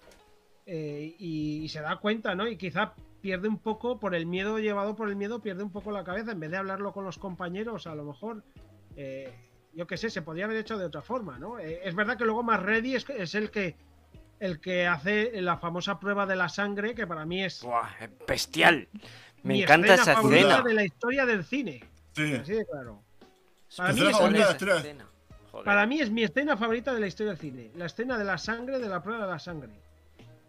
Eh, 0.66 1.16
y, 1.18 1.62
y 1.64 1.68
se 1.68 1.80
da 1.80 1.97
cuenta, 1.97 2.34
¿no? 2.34 2.47
Y 2.47 2.57
quizá 2.57 2.95
pierde 3.20 3.49
un 3.49 3.59
poco, 3.59 3.99
por 3.99 4.14
el 4.14 4.26
miedo 4.26 4.59
llevado 4.59 4.95
por 4.95 5.09
el 5.09 5.16
miedo, 5.16 5.41
pierde 5.41 5.62
un 5.62 5.72
poco 5.72 5.91
la 5.91 6.05
cabeza. 6.05 6.32
En 6.32 6.41
vez 6.41 6.51
de 6.51 6.57
hablarlo 6.59 6.93
con 6.93 7.05
los 7.05 7.18
compañeros, 7.18 7.86
a 7.86 7.95
lo 7.95 8.05
mejor... 8.05 8.43
eh, 9.73 9.77
yo 9.77 9.87
qué 9.87 9.97
sé, 9.97 10.11
se 10.11 10.23
podría 10.23 10.45
haber 10.45 10.59
hecho 10.59 10.79
de 10.79 10.85
otra 10.85 11.03
forma, 11.03 11.39
¿no? 11.39 11.59
Eh, 11.59 11.81
es 11.85 11.95
verdad 11.95 12.16
que 12.16 12.25
luego 12.25 12.43
más 12.43 12.62
ready 12.62 12.95
es, 12.95 13.09
es 13.11 13.35
el 13.35 13.51
que 13.51 13.77
el 14.41 14.59
que 14.59 14.87
hace 14.87 15.41
la 15.43 15.59
famosa 15.59 16.01
prueba 16.01 16.25
de 16.27 16.35
la 16.35 16.49
sangre, 16.49 16.95
que 16.95 17.07
para 17.07 17.27
mí 17.27 17.45
es 17.45 17.62
Buah, 17.62 17.91
es 18.01 18.11
bestial. 18.27 18.89
Me 19.43 19.55
mi 19.55 19.62
encanta 19.62 19.95
escena 19.95 20.12
esa 20.12 20.21
escena. 20.23 20.62
de 20.62 20.75
la 20.75 20.85
historia 20.85 21.27
del 21.27 21.45
cine. 21.45 21.85
Sí. 22.14 22.35
Así 22.35 22.53
de 22.55 22.66
claro. 22.66 23.03
Para 23.77 23.93
mí 23.93 24.01
es. 24.07 24.16
Para 25.64 25.87
mí 25.87 26.01
es 26.01 26.11
mi 26.11 26.25
escena 26.25 26.57
favorita 26.57 26.95
de 26.95 27.01
la 27.01 27.07
historia 27.07 27.33
del 27.33 27.41
cine. 27.41 27.71
La 27.77 27.87
escena 27.87 28.18
de 28.18 28.25
la 28.25 28.39
sangre, 28.39 28.79
de 28.79 28.89
la 28.89 29.03
prueba 29.03 29.27
de 29.27 29.31
la 29.31 29.39
sangre. 29.39 29.73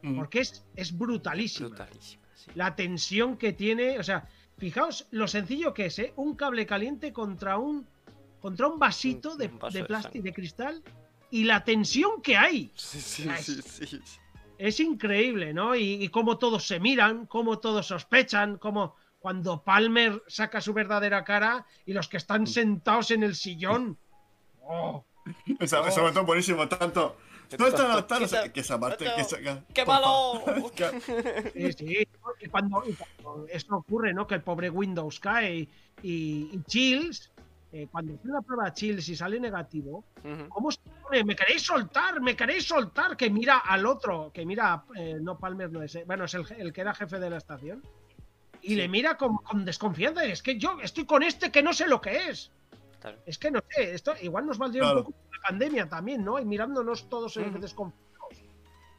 Mm. 0.01 0.15
Porque 0.15 0.39
es, 0.39 0.63
es 0.75 0.97
brutalísima. 0.97 1.69
Brutalísima, 1.69 2.23
sí. 2.33 2.51
La 2.55 2.75
tensión 2.75 3.37
que 3.37 3.53
tiene. 3.53 3.99
O 3.99 4.03
sea, 4.03 4.27
fijaos 4.57 5.07
lo 5.11 5.27
sencillo 5.27 5.73
que 5.73 5.87
es, 5.87 5.99
¿eh? 5.99 6.13
Un 6.15 6.35
cable 6.35 6.65
caliente 6.65 7.13
contra 7.13 7.57
un. 7.57 7.87
Contra 8.41 8.67
un 8.67 8.79
vasito 8.79 9.35
de, 9.35 9.47
un 9.47 9.59
vaso 9.59 9.73
de 9.73 9.81
de 9.81 9.85
plástico 9.87 10.33
cristal. 10.33 10.81
Y 11.29 11.45
la 11.45 11.63
tensión 11.63 12.21
que 12.21 12.35
hay. 12.35 12.71
Sí, 12.75 12.99
sí, 12.99 13.25
Nice. 13.27 13.61
sí, 13.61 13.99
es 14.57 14.79
increíble, 14.79 15.53
¿no? 15.53 15.75
Y, 15.75 16.03
y 16.03 16.09
cómo 16.09 16.37
todos 16.37 16.67
se 16.67 16.79
miran, 16.79 17.25
cómo 17.25 17.59
todos 17.59 17.87
sospechan, 17.87 18.57
cómo 18.57 18.95
cuando 19.19 19.63
Palmer 19.63 20.21
saca 20.27 20.59
su 20.61 20.73
verdadera 20.73 21.23
cara 21.23 21.65
y 21.85 21.93
los 21.93 22.07
que 22.09 22.17
están 22.17 22.45
sentados 22.47 23.11
en 23.11 23.23
el 23.23 23.35
sillón. 23.35 23.97
¡Oh! 24.63 25.05
Esa- 25.59 25.87
Ese 25.87 25.99
momento 25.99 26.19
es 26.21 26.25
buenísimo, 26.25 26.67
tanto. 26.67 27.15
No 27.57 27.67
está, 27.67 28.19
no 28.19 28.51
que 28.53 28.59
esa 28.61 28.79
parte. 28.79 29.05
Que 29.05 29.25
que- 29.43 29.63
¡Qué 29.73 29.85
malo! 29.85 30.43
Sí, 31.53 31.73
sí. 31.73 31.97
Y 32.41 32.47
cuando, 32.47 32.83
y 32.87 32.93
cuando 32.93 33.47
esto 33.47 33.75
ocurre, 33.77 34.13
¿no? 34.13 34.27
Que 34.27 34.35
el 34.35 34.41
pobre 34.41 34.69
Windows 34.69 35.19
cae 35.19 35.67
y 36.03 36.59
Chills, 36.67 37.30
eh, 37.73 37.87
cuando 37.91 38.13
hace 38.15 38.27
la 38.27 38.41
prueba 38.41 38.73
Chills 38.73 39.07
y 39.09 39.15
sale 39.15 39.39
negativo. 39.39 40.03
¿cómo 40.49 40.71
se 40.71 40.79
pone? 41.01 41.23
¿Me 41.23 41.35
queréis 41.35 41.61
soltar? 41.63 42.19
¿Me 42.21 42.35
queréis 42.35 42.67
soltar? 42.67 43.15
Que 43.15 43.29
mira 43.29 43.59
al 43.59 43.85
otro, 43.85 44.31
que 44.33 44.45
mira, 44.45 44.83
eh, 44.95 45.17
no 45.21 45.37
Palmer, 45.37 45.71
no 45.71 45.81
es, 45.81 45.97
bueno, 46.05 46.25
es 46.25 46.33
el, 46.33 46.45
el 46.57 46.73
que 46.73 46.81
era 46.81 46.93
jefe 46.93 47.19
de 47.19 47.29
la 47.29 47.37
estación. 47.37 47.81
Y 48.61 48.69
Sí. 48.69 48.75
le 48.75 48.87
mira 48.89 49.17
con, 49.17 49.37
con 49.37 49.65
desconfianza. 49.65 50.25
y 50.25 50.31
Es 50.31 50.43
que 50.43 50.57
yo 50.59 50.79
estoy 50.81 51.05
con 51.05 51.23
este 51.23 51.51
que 51.51 51.63
no 51.63 51.73
sé 51.73 51.87
lo 51.87 51.99
que 52.01 52.29
es. 52.29 52.51
Claro. 52.99 53.17
Es 53.25 53.39
que 53.39 53.49
no 53.49 53.59
sé, 53.69 53.93
esto 53.95 54.13
igual 54.21 54.45
nos 54.45 54.57
valdría 54.59 54.83
Claro. 54.83 54.99
un 54.99 55.05
poco 55.05 55.17
la 55.33 55.49
pandemia 55.49 55.89
también, 55.89 56.23
¿no? 56.23 56.39
Y 56.39 56.45
mirándonos 56.45 57.09
todos 57.09 57.35
eh, 57.37 57.47
Ujú. 57.47 57.57
desconfiados. 57.59 58.43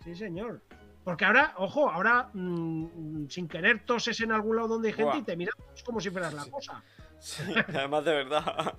Sí, 0.02 0.14
señor. 0.16 0.60
Porque 1.04 1.24
ahora, 1.24 1.54
ojo, 1.58 1.88
ahora 1.90 2.30
mm, 2.32 3.28
sin 3.28 3.46
querer 3.48 3.84
toses 3.84 4.20
en 4.20 4.32
algún 4.32 4.56
lado 4.56 4.68
donde 4.68 4.88
hay 4.88 4.94
gente 4.94 5.18
y 5.18 5.22
te 5.22 5.36
miras 5.36 5.54
como 5.84 6.00
si 6.00 6.10
fueras 6.10 6.32
la 6.34 6.46
cosa. 6.46 6.82
Sí, 7.22 7.42
además 7.68 8.04
de 8.04 8.12
verdad. 8.14 8.74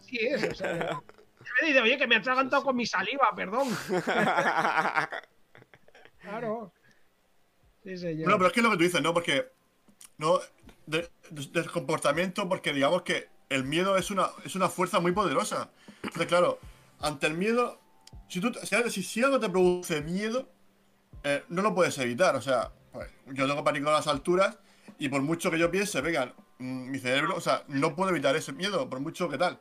Sí 0.00 0.18
es, 0.20 0.42
o 0.42 0.54
sea. 0.54 1.00
me 1.62 1.68
dice, 1.68 1.80
oye, 1.80 1.96
que 1.96 2.06
me 2.06 2.16
ha 2.16 2.18
atragantado 2.18 2.64
con 2.64 2.76
mi 2.76 2.86
saliva, 2.86 3.28
perdón. 3.34 3.68
Claro. 6.20 6.72
Sí, 7.82 7.96
señor. 7.98 8.24
Bueno, 8.24 8.38
pero 8.38 8.46
es 8.46 8.52
que 8.54 8.60
es 8.60 8.64
lo 8.64 8.70
que 8.70 8.76
tú 8.78 8.82
dices, 8.84 9.02
¿no? 9.02 9.12
Porque. 9.12 9.52
No. 10.18 10.40
de- 10.86 11.10
de- 11.30 11.46
del 11.52 11.70
comportamiento, 11.70 12.48
porque 12.48 12.72
digamos 12.72 13.02
que 13.02 13.28
el 13.50 13.64
miedo 13.64 13.96
es 13.96 14.10
una, 14.10 14.28
es 14.44 14.54
una 14.54 14.68
fuerza 14.68 15.00
muy 15.00 15.12
poderosa. 15.12 15.70
Entonces, 16.02 16.26
claro, 16.26 16.58
ante 17.00 17.26
el 17.26 17.34
miedo. 17.34 17.78
Si, 18.28 18.40
tú, 18.40 18.52
si, 18.90 19.22
algo 19.22 19.38
te 19.38 19.50
produce 19.50 20.00
miedo, 20.00 20.48
eh, 21.22 21.44
no 21.48 21.60
lo 21.62 21.74
puedes 21.74 21.96
evitar. 21.98 22.34
O 22.36 22.40
sea, 22.42 22.72
pues, 22.92 23.10
yo 23.26 23.46
tengo 23.46 23.62
pánico 23.62 23.90
a 23.90 23.92
las 23.92 24.06
alturas 24.06 24.58
y 24.98 25.08
por 25.10 25.20
mucho 25.20 25.50
que 25.50 25.58
yo 25.58 25.70
piense, 25.70 26.00
venga, 26.00 26.32
mi 26.58 26.98
cerebro, 26.98 27.36
o 27.36 27.40
sea, 27.40 27.64
no 27.68 27.94
puedo 27.96 28.10
evitar 28.10 28.36
ese 28.36 28.52
miedo, 28.52 28.88
por 28.88 29.00
mucho 29.00 29.28
que 29.28 29.38
tal. 29.38 29.60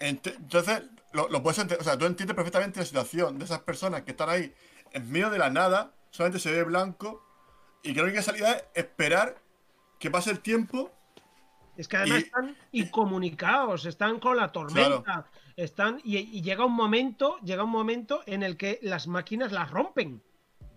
Ent- 0.00 0.34
Entonces, 0.36 0.82
lo, 1.12 1.28
lo 1.28 1.42
puedes 1.42 1.58
ente- 1.58 1.78
o 1.78 1.84
sea, 1.84 1.96
tú 1.96 2.06
entiendes 2.06 2.34
perfectamente 2.34 2.80
la 2.80 2.86
situación 2.86 3.38
de 3.38 3.44
esas 3.44 3.60
personas 3.60 4.02
que 4.02 4.10
están 4.12 4.28
ahí 4.28 4.52
en 4.92 5.10
medio 5.10 5.30
de 5.30 5.38
la 5.38 5.50
nada, 5.50 5.94
solamente 6.10 6.38
se 6.40 6.50
ve 6.52 6.64
blanco, 6.64 7.24
y 7.82 7.94
que 7.94 8.02
la 8.02 8.22
salida 8.22 8.52
es 8.52 8.64
esperar 8.74 9.40
que 9.98 10.10
pase 10.10 10.30
el 10.30 10.40
tiempo 10.40 10.90
Es 11.76 11.88
que 11.88 11.96
además 11.96 12.20
Y- 12.20 12.22
están 12.24 12.56
incomunicados, 12.72 13.86
están 13.86 14.20
con 14.20 14.36
la 14.36 14.52
tormenta, 14.52 15.26
están 15.56 16.00
y, 16.04 16.18
y 16.18 16.42
llega 16.42 16.64
un 16.66 16.74
momento, 16.74 17.38
llega 17.38 17.64
un 17.64 17.70
momento 17.70 18.22
en 18.26 18.42
el 18.42 18.56
que 18.56 18.78
las 18.82 19.06
máquinas 19.06 19.52
las 19.52 19.70
rompen. 19.70 20.22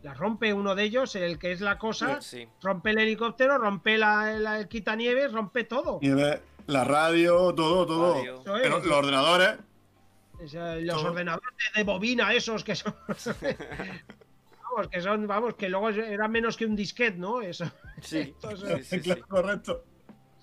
Las 0.05 0.19
rompe 0.19 0.53
uno 0.53 0.75
de 0.75 0.83
ellos, 0.83 1.15
el 1.15 1.39
que 1.39 1.51
es 1.51 1.61
la 1.61 1.79
cosa, 1.79 2.21
Sí. 2.21 2.47
rompe 2.61 2.91
el 2.91 2.99
helicóptero, 2.99 3.57
rompe 3.57 3.97
la, 3.97 4.33
la- 4.37 4.59
el 4.59 4.67
quitanieves, 4.67 5.31
rompe 5.31 5.63
todo. 5.63 5.97
Nieve, 5.99 6.43
la 6.67 6.83
radio, 6.83 7.51
todo, 7.55 7.87
todo. 7.87 8.13
Radio. 8.13 8.39
Eso 8.39 8.55
es. 8.55 8.61
Pero 8.61 8.79
los 8.79 8.97
ordenadores. 8.97 9.55
O 10.43 10.47
sea, 10.47 10.75
los 10.75 10.95
Todo. 10.97 11.09
ordenadores 11.11 11.49
de 11.75 11.83
bobina 11.83 12.31
esos 12.33 12.63
que 12.63 12.75
son 12.75 12.93
vamos, 14.61 14.87
que 14.91 15.01
son, 15.01 15.25
vamos, 15.27 15.55
que 15.55 15.69
luego 15.69 15.89
eran 15.89 16.31
menos 16.31 16.55
que 16.57 16.65
un 16.65 16.75
disquete, 16.75 17.17
¿no? 17.17 17.41
Eso. 17.41 17.65
Sí, 18.01 18.19
Entonces, 18.41 18.85
sí, 18.87 18.97
sí, 18.97 19.01
sí. 19.01 19.01
Claro, 19.01 19.25
correcto. 19.27 19.83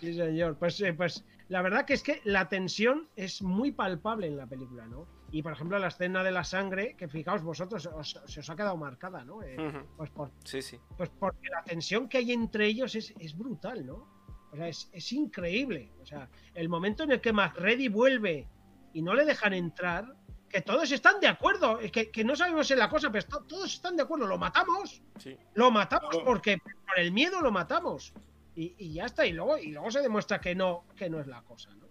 Sí, 0.00 0.14
señor. 0.14 0.56
Pues, 0.58 0.80
eh, 0.80 0.92
pues 0.94 1.24
la 1.48 1.62
verdad 1.62 1.84
que 1.84 1.94
es 1.94 2.02
que 2.02 2.20
la 2.24 2.48
tensión 2.48 3.08
es 3.14 3.42
muy 3.42 3.70
palpable 3.70 4.26
en 4.26 4.36
la 4.38 4.46
película, 4.46 4.86
¿no? 4.86 5.06
Y 5.32 5.42
por 5.42 5.52
ejemplo, 5.54 5.78
la 5.78 5.88
escena 5.88 6.22
de 6.22 6.30
la 6.30 6.44
sangre, 6.44 6.94
que 6.94 7.08
fijaos 7.08 7.42
vosotros, 7.42 7.86
os- 7.86 8.20
se 8.26 8.40
os 8.40 8.50
ha 8.50 8.54
quedado 8.54 8.76
marcada, 8.76 9.24
¿no? 9.24 9.42
Eh, 9.42 9.56
pues, 9.96 10.10
por, 10.10 10.30
Sí, 10.44 10.60
sí. 10.62 10.78
pues 10.96 11.08
porque 11.18 11.48
la 11.48 11.64
tensión 11.64 12.08
que 12.08 12.18
hay 12.18 12.32
entre 12.32 12.66
ellos 12.66 12.94
es, 12.94 13.14
es 13.18 13.36
brutal, 13.36 13.84
¿no? 13.86 14.06
O 14.52 14.56
sea, 14.56 14.68
es, 14.68 14.90
es 14.92 15.10
increíble. 15.12 15.90
O 16.02 16.06
sea, 16.06 16.28
el 16.54 16.68
momento 16.68 17.02
en 17.04 17.12
el 17.12 17.20
que 17.22 17.32
McReady 17.32 17.88
vuelve 17.88 18.46
y 18.92 19.00
no 19.00 19.14
le 19.14 19.24
dejan 19.24 19.54
entrar, 19.54 20.14
que 20.50 20.60
todos 20.60 20.92
están 20.92 21.18
de 21.18 21.28
acuerdo, 21.28 21.80
es 21.80 21.90
que, 21.90 22.10
que 22.10 22.24
no 22.24 22.36
sabemos 22.36 22.70
en 22.70 22.78
la 22.78 22.90
cosa, 22.90 23.10
pero 23.10 23.26
to- 23.26 23.44
todos 23.44 23.72
están 23.72 23.96
de 23.96 24.02
acuerdo, 24.02 24.26
lo 24.26 24.36
matamos, 24.36 25.02
Sí. 25.16 25.34
lo 25.54 25.70
matamos 25.70 26.14
porque 26.26 26.58
por 26.58 26.98
el 26.98 27.10
miedo 27.10 27.40
lo 27.40 27.50
matamos. 27.50 28.12
Y, 28.54 28.74
y 28.76 28.92
ya 28.92 29.06
está, 29.06 29.24
y 29.24 29.32
luego, 29.32 29.56
y 29.56 29.68
luego 29.72 29.90
se 29.90 30.02
demuestra 30.02 30.38
que 30.42 30.54
no, 30.54 30.84
que 30.94 31.08
no 31.08 31.20
es 31.20 31.26
la 31.26 31.40
cosa, 31.40 31.70
¿no? 31.74 31.86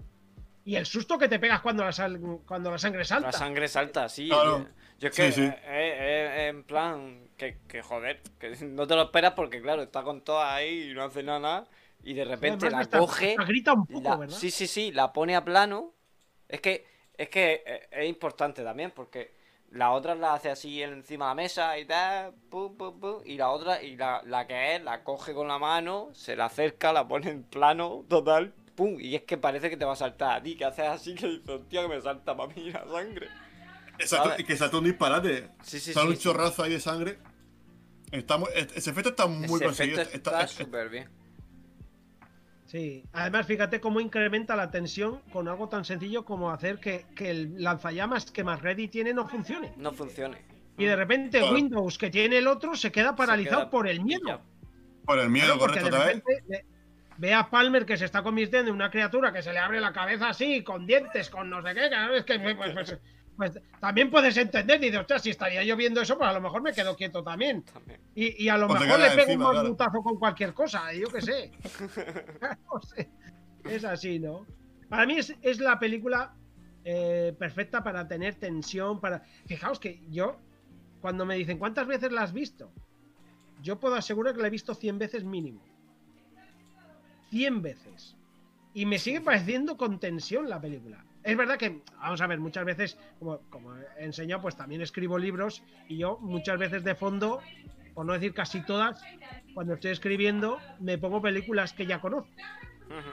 Y 0.64 0.76
el 0.76 0.86
susto 0.86 1.18
que 1.18 1.28
te 1.28 1.40
pegas 1.40 1.62
cuando 1.62 1.84
la, 1.84 1.92
sal- 1.92 2.20
cuando 2.46 2.70
la 2.72 2.78
sangre 2.78 3.04
salta. 3.04 3.28
La 3.28 3.32
sangre 3.32 3.68
salta, 3.68 4.08
sí. 4.10 4.28
Claro. 4.28 4.68
Yo 5.00 5.08
es 5.08 5.16
que 5.16 5.32
sí. 5.32 5.42
eh, 5.42 5.54
eh, 5.66 6.48
en 6.50 6.64
plan, 6.64 7.30
que, 7.36 7.58
que 7.68 7.82
joder, 7.82 8.22
que 8.40 8.56
no 8.66 8.86
te 8.86 8.96
lo 8.96 9.04
esperas 9.04 9.34
porque 9.34 9.60
claro, 9.62 9.82
está 9.82 10.04
con 10.04 10.22
todas 10.22 10.54
ahí 10.54 10.92
y 10.92 10.94
no 10.94 11.04
hace 11.04 11.24
nada. 11.24 11.66
Y 12.04 12.14
de 12.14 12.26
repente 12.26 12.70
la 12.70 12.86
coge. 12.86 13.32
hasta 13.32 13.46
grita 13.46 13.74
un 13.74 13.88
poco, 13.88 14.02
la- 14.10 14.16
¿verdad? 14.18 14.38
sí, 14.38 14.52
sí, 14.52 14.68
sí, 14.68 14.92
la 14.92 15.12
pone 15.12 15.36
a 15.36 15.44
plano. 15.44 15.94
Es 16.48 16.62
que 16.62 16.86
es 17.18 17.30
que 17.30 17.64
eh, 17.66 17.88
es 17.92 18.10
importante 18.10 18.64
también 18.64 18.92
porque 18.92 19.34
la 19.72 19.92
otra 19.92 20.16
la 20.16 20.34
hace 20.34 20.50
así 20.50 20.82
encima 20.84 21.26
de 21.26 21.30
la 21.30 21.36
mesa 21.36 21.78
y 21.80 21.86
tal, 21.86 22.34
pum, 22.50 22.76
pum, 22.76 23.00
pum, 23.00 23.22
y 23.26 23.38
la 23.38 23.50
otra, 23.52 23.82
y 23.82 23.96
la, 23.96 24.22
la 24.26 24.46
que 24.46 24.76
es, 24.76 24.84
la 24.84 25.04
coge 25.04 25.34
con 25.34 25.48
la 25.48 25.58
mano, 25.58 26.10
se 26.14 26.36
la 26.36 26.46
acerca, 26.46 26.92
la 26.92 27.08
pone 27.08 27.30
en 27.30 27.44
plano, 27.44 28.04
total, 28.10 28.54
pum, 28.82 28.98
y 29.00 29.14
es 29.16 29.22
que 29.24 29.38
parece 29.38 29.70
que 29.70 29.78
te 29.78 29.86
va 29.86 29.94
a 29.94 29.96
saltar 29.96 30.38
a 30.40 30.42
ti, 30.42 30.56
que 30.56 30.66
haces 30.66 30.86
así 30.88 31.14
que 31.14 31.28
dices, 31.28 31.48
hostia, 31.50 31.84
que 31.84 31.88
me 31.88 32.02
salta 32.02 32.36
para 32.36 32.52
mí 32.54 32.72
la 32.72 32.84
sangre. 32.88 33.28
Exacto, 34.00 34.32
y 34.40 34.44
que 34.44 34.58
salta 34.58 34.78
un 34.80 34.86
disparate. 34.86 35.50
Sí, 35.62 35.80
sí, 35.80 35.94
Sale 35.94 36.08
sí, 36.08 36.12
un 36.14 36.18
sí. 36.18 36.24
chorrazo 36.24 36.64
ahí 36.64 36.72
de 36.72 36.80
sangre. 36.80 37.20
Está 38.12 38.38
muy- 38.40 38.50
ese 38.56 38.90
efecto 38.90 39.10
está 39.10 39.28
muy 39.28 39.46
Ese 39.46 39.66
conseguido. 39.66 40.02
Está- 40.02 40.48
súper 40.48 40.90
bien. 40.90 41.10
Sí, 42.66 43.04
además 43.14 43.46
fíjate 43.46 43.80
cómo 43.82 44.00
incrementa 44.00 44.56
la 44.56 44.72
tensión 44.72 45.22
con 45.32 45.48
algo 45.50 45.68
tan 45.70 45.84
sencillo 45.86 46.24
como 46.26 46.50
hacer 46.52 46.80
que, 46.80 47.06
que 47.16 47.30
el 47.30 47.62
lanzallamas 47.62 48.32
que 48.32 48.44
McReady 48.44 48.88
tiene 48.88 49.14
no 49.14 49.28
funcione. 49.28 49.74
No 49.78 49.92
funcione. 49.94 50.38
Y 50.78 50.86
de 50.86 50.96
repente 50.96 51.40
Claro. 51.40 51.54
Windows 51.54 51.98
que 51.98 52.10
tiene 52.10 52.38
el 52.38 52.48
otro 52.48 52.76
se 52.76 52.92
queda 52.92 53.16
paralizado 53.16 53.64
queda 53.64 53.70
por 53.70 53.88
el 53.88 54.02
miedo. 54.02 54.42
por 55.06 55.20
el 55.20 55.30
miedo, 55.30 55.58
Claro, 55.58 55.60
correcto. 55.60 55.86
de 55.86 55.92
¿sabes? 55.92 56.16
repente 56.26 56.66
ve 57.18 57.34
a 57.34 57.50
Palmer 57.50 57.86
que 57.86 57.98
se 57.98 58.06
está 58.06 58.24
convirtiendo 58.24 58.70
en 58.70 58.76
una 58.76 58.90
criatura 58.90 59.32
que 59.32 59.42
se 59.42 59.54
le 59.54 59.60
abre 59.60 59.80
la 59.80 59.94
cabeza 59.94 60.30
así, 60.30 60.64
con 60.64 60.86
dientes, 60.86 61.30
con 61.30 61.50
no 61.50 61.62
sé 61.62 61.74
qué, 61.74 61.90
claro, 61.90 62.16
es 62.16 62.24
que 62.26 62.40
pues, 62.40 62.56
pues- 62.56 62.98
pues 63.38 63.60
también 63.80 64.12
puedes 64.12 64.38
entender, 64.38 64.78
y 64.78 64.86
dices, 64.88 65.00
ostras, 65.00 65.24
si 65.24 65.30
estaría 65.32 65.64
yo 65.64 65.76
viendo 65.76 66.02
eso, 66.02 66.18
pues 66.18 66.30
a 66.30 66.34
lo 66.34 66.42
mejor 66.42 66.62
me 66.62 66.74
quedo 66.74 66.96
quieto 66.96 67.24
también. 67.24 67.64
También. 67.64 68.00
Y, 68.14 68.44
y 68.44 68.50
a 68.50 68.58
lo 68.58 68.68
O 68.68 68.74
mejor 68.74 69.00
le 69.00 69.10
pego 69.10 69.22
encima, 69.22 69.46
un 69.48 69.52
claro. 69.52 69.64
mamutazo 69.64 70.02
con 70.04 70.18
cualquier 70.20 70.54
cosa, 70.54 70.94
yo 70.94 71.08
qué 71.10 71.22
sé. 71.22 71.52
No 72.74 72.82
sé. 72.82 73.10
Es 73.64 73.84
así, 73.84 74.20
¿no? 74.20 74.46
Para 74.90 75.06
mí 75.06 75.18
es, 75.18 75.36
es 75.42 75.60
la 75.60 75.80
película 75.80 76.36
eh, 76.84 77.34
perfecta 77.40 77.84
para 77.84 78.08
tener 78.08 78.36
tensión, 78.36 79.00
para... 79.00 79.24
Fijaos 79.46 79.80
que 79.80 80.02
yo, 80.10 80.38
cuando 81.00 81.26
me 81.26 81.36
dicen, 81.36 81.58
¿cuántas 81.58 81.88
veces 81.88 82.12
la 82.12 82.24
has 82.24 82.34
visto? 82.34 82.72
Yo 83.62 83.80
puedo 83.80 83.96
asegurar 83.96 84.36
que 84.36 84.42
la 84.42 84.48
he 84.48 84.52
visto 84.52 84.74
100 84.74 84.98
veces 85.00 85.24
mínimo. 85.24 85.64
100 87.32 87.62
veces. 87.62 88.16
Y 88.74 88.86
me 88.86 89.00
sigue 89.00 89.22
pareciendo 89.22 89.76
con 89.76 90.00
tensión 90.00 90.48
la 90.50 90.62
película. 90.62 91.04
Es 91.24 91.36
verdad 91.38 91.58
que, 91.58 91.82
vamos 92.00 92.22
a 92.22 92.28
ver, 92.28 92.40
muchas 92.40 92.66
veces, 92.66 92.98
como, 93.20 93.40
como 93.50 93.76
he 93.76 94.06
enseñado, 94.06 94.42
pues 94.42 94.56
también 94.56 94.82
escribo 94.82 95.18
libros 95.18 95.64
y 95.88 95.98
yo 95.98 96.18
muchas 96.20 96.58
veces 96.58 96.84
de 96.84 96.96
fondo, 96.96 97.42
por 97.94 98.06
no 98.06 98.14
decir 98.14 98.34
casi 98.34 98.62
todas, 98.62 99.04
cuando 99.54 99.74
estoy 99.74 99.92
escribiendo, 99.92 100.60
me 100.80 100.98
pongo 100.98 101.22
películas 101.22 101.74
que 101.74 101.86
ya 101.86 102.00
conozco, 102.00 102.30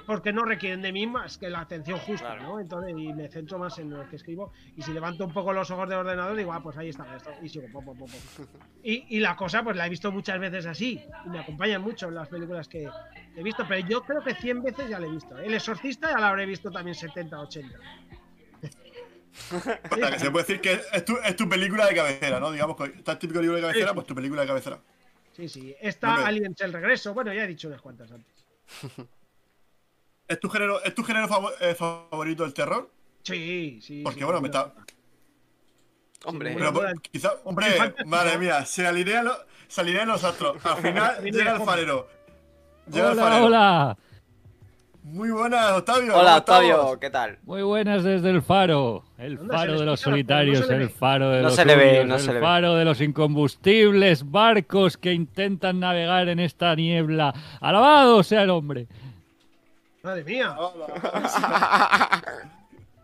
Porque 0.07 0.33
no 0.33 0.45
requieren 0.45 0.83
de 0.83 0.93
mí 0.93 1.07
más 1.07 1.39
que 1.39 1.49
la 1.51 1.61
atención 1.61 1.99
justa, 1.99 2.35
Claro. 2.35 2.43
¿no? 2.43 2.61
Entonces, 2.61 2.95
y 2.97 3.13
me 3.13 3.29
centro 3.29 3.59
más 3.59 3.79
en 3.79 3.91
lo 3.91 4.09
que 4.09 4.17
escribo. 4.17 4.53
Y 4.77 4.83
si 4.83 4.93
levanto 4.93 5.25
un 5.25 5.33
poco 5.33 5.53
los 5.53 5.71
ojos 5.71 5.89
del 5.89 5.99
ordenador, 5.99 6.37
digo, 6.37 6.53
ah, 6.53 6.63
pues 6.63 6.77
ahí 6.77 6.89
está 6.89 7.17
esto. 7.17 7.31
Y 7.43 7.49
sigo, 7.49 7.67
pom, 7.73 7.85
pom, 7.85 7.97
pom. 7.99 8.09
Y, 8.83 9.17
y 9.17 9.21
la 9.21 9.37
cosa, 9.37 9.63
pues 9.63 9.77
la 9.77 9.87
he 9.87 9.91
visto 9.91 10.11
muchas 10.13 10.39
veces 10.41 10.67
así. 10.67 11.03
Y 11.27 11.29
me 11.29 11.41
acompañan 11.41 11.83
mucho 11.83 12.09
en 12.09 12.15
las 12.15 12.29
películas 12.29 12.69
que 12.69 12.89
he 13.37 13.43
visto. 13.43 13.65
Pero 13.69 13.87
yo 13.87 14.03
creo 14.03 14.23
que 14.23 14.35
100 14.35 14.63
veces 14.63 14.89
ya 14.89 14.99
la 14.99 15.07
he 15.07 15.11
visto. 15.11 15.39
¿eh? 15.39 15.47
El 15.47 15.55
Exorcista 15.55 16.11
ya 16.11 16.19
la 16.19 16.29
habré 16.29 16.47
visto 16.47 16.71
también 16.71 16.95
70, 16.95 17.39
80. 17.41 17.79
O 19.51 19.61
sea, 19.61 20.11
que 20.11 20.19
se 20.19 20.31
puede 20.31 20.45
decir 20.47 20.61
que 20.61 20.81
es 20.93 21.05
tu, 21.05 21.17
es 21.19 21.37
tu 21.37 21.49
película 21.49 21.87
de 21.87 21.95
cabecera, 21.95 22.41
¿no? 22.41 22.51
Digamos 22.51 22.77
que 22.77 22.85
está 22.99 23.13
el 23.13 23.19
típico 23.19 23.41
libro 23.41 23.57
de 23.57 23.63
cabecera, 23.63 23.95
pues 23.95 24.07
tu 24.07 24.15
película 24.15 24.43
de 24.43 24.49
cabecera. 24.49 24.81
Sí, 25.33 25.49
sí. 25.49 25.75
Está 25.81 26.15
Hombre. 26.15 26.25
Aliens 26.25 26.61
el 26.61 26.73
regreso. 26.73 27.15
Bueno, 27.15 27.33
ya 27.33 27.45
he 27.45 27.47
dicho 27.47 27.69
unas 27.69 27.81
cuantas 27.81 28.11
antes. 28.11 28.45
¿Es 30.29 30.39
tu 30.41 30.49
género, 30.51 30.83
¿es 30.85 30.95
tu 30.95 31.03
género 31.03 31.27
eh, 31.61 31.75
favorito 31.75 32.45
el 32.45 32.53
terror? 32.55 32.91
Sí, 33.23 33.81
sí. 33.83 34.03
Porque, 34.03 34.19
sí, 34.21 34.25
bueno, 34.25 34.41
me 34.41 34.49
está-. 34.49 34.73
Hombre, 36.25 36.55
Pero, 36.57 36.73
bueno, 36.73 37.01
quizá, 37.01 37.33
hombre, 37.45 37.67
madre 38.07 38.39
mía, 38.39 38.65
se 38.65 38.87
alinean 38.87 39.25
los, 39.27 39.39
se 39.69 39.81
alinean 39.81 40.09
los 40.09 40.23
astros. 40.25 40.65
Al 40.67 40.77
final 40.83 41.23
llega 41.25 41.57
el 41.57 41.63
farero. 41.63 42.09
Llega 42.93 43.13
el 43.13 43.19
Hola, 43.19 43.23
farero. 43.23 43.47
hola. 43.47 43.99
Muy 45.05 45.31
buenas, 45.31 45.73
Octavio. 45.73 46.09
¿cómo 46.13 46.21
hola 46.21 46.37
estamos? 46.37 46.65
Octavio, 46.71 47.01
¿qué 47.01 47.11
tal? 47.11 47.39
Muy 47.45 47.63
buenas 47.63 48.05
desde 48.05 48.29
el 48.29 48.43
faro. 48.43 49.05
El 49.17 49.39
faro 49.39 49.79
de 49.81 49.87
los 49.87 50.01
solitarios, 50.01 50.69
el 50.69 50.91
faro 50.91 51.31
de 51.31 51.39
No 51.39 51.45
los 51.49 51.55
se 51.55 51.65
le 51.65 51.77
ve, 51.77 51.91
suyos, 51.91 52.07
no 52.07 52.15
el 52.17 52.21
se 52.21 52.27
le 52.27 52.35
ve. 52.35 52.41
faro 52.41 52.75
de 52.75 52.85
los 52.85 53.01
incombustibles 53.01 54.31
barcos 54.31 54.99
que 54.99 55.15
intentan 55.15 55.81
navegar 55.81 56.29
en 56.29 56.41
esta 56.41 56.75
niebla. 56.75 57.33
Alabado 57.61 58.23
sea 58.23 58.43
el 58.43 58.51
hombre. 58.51 58.87
Madre 60.03 60.25
mía. 60.25 60.57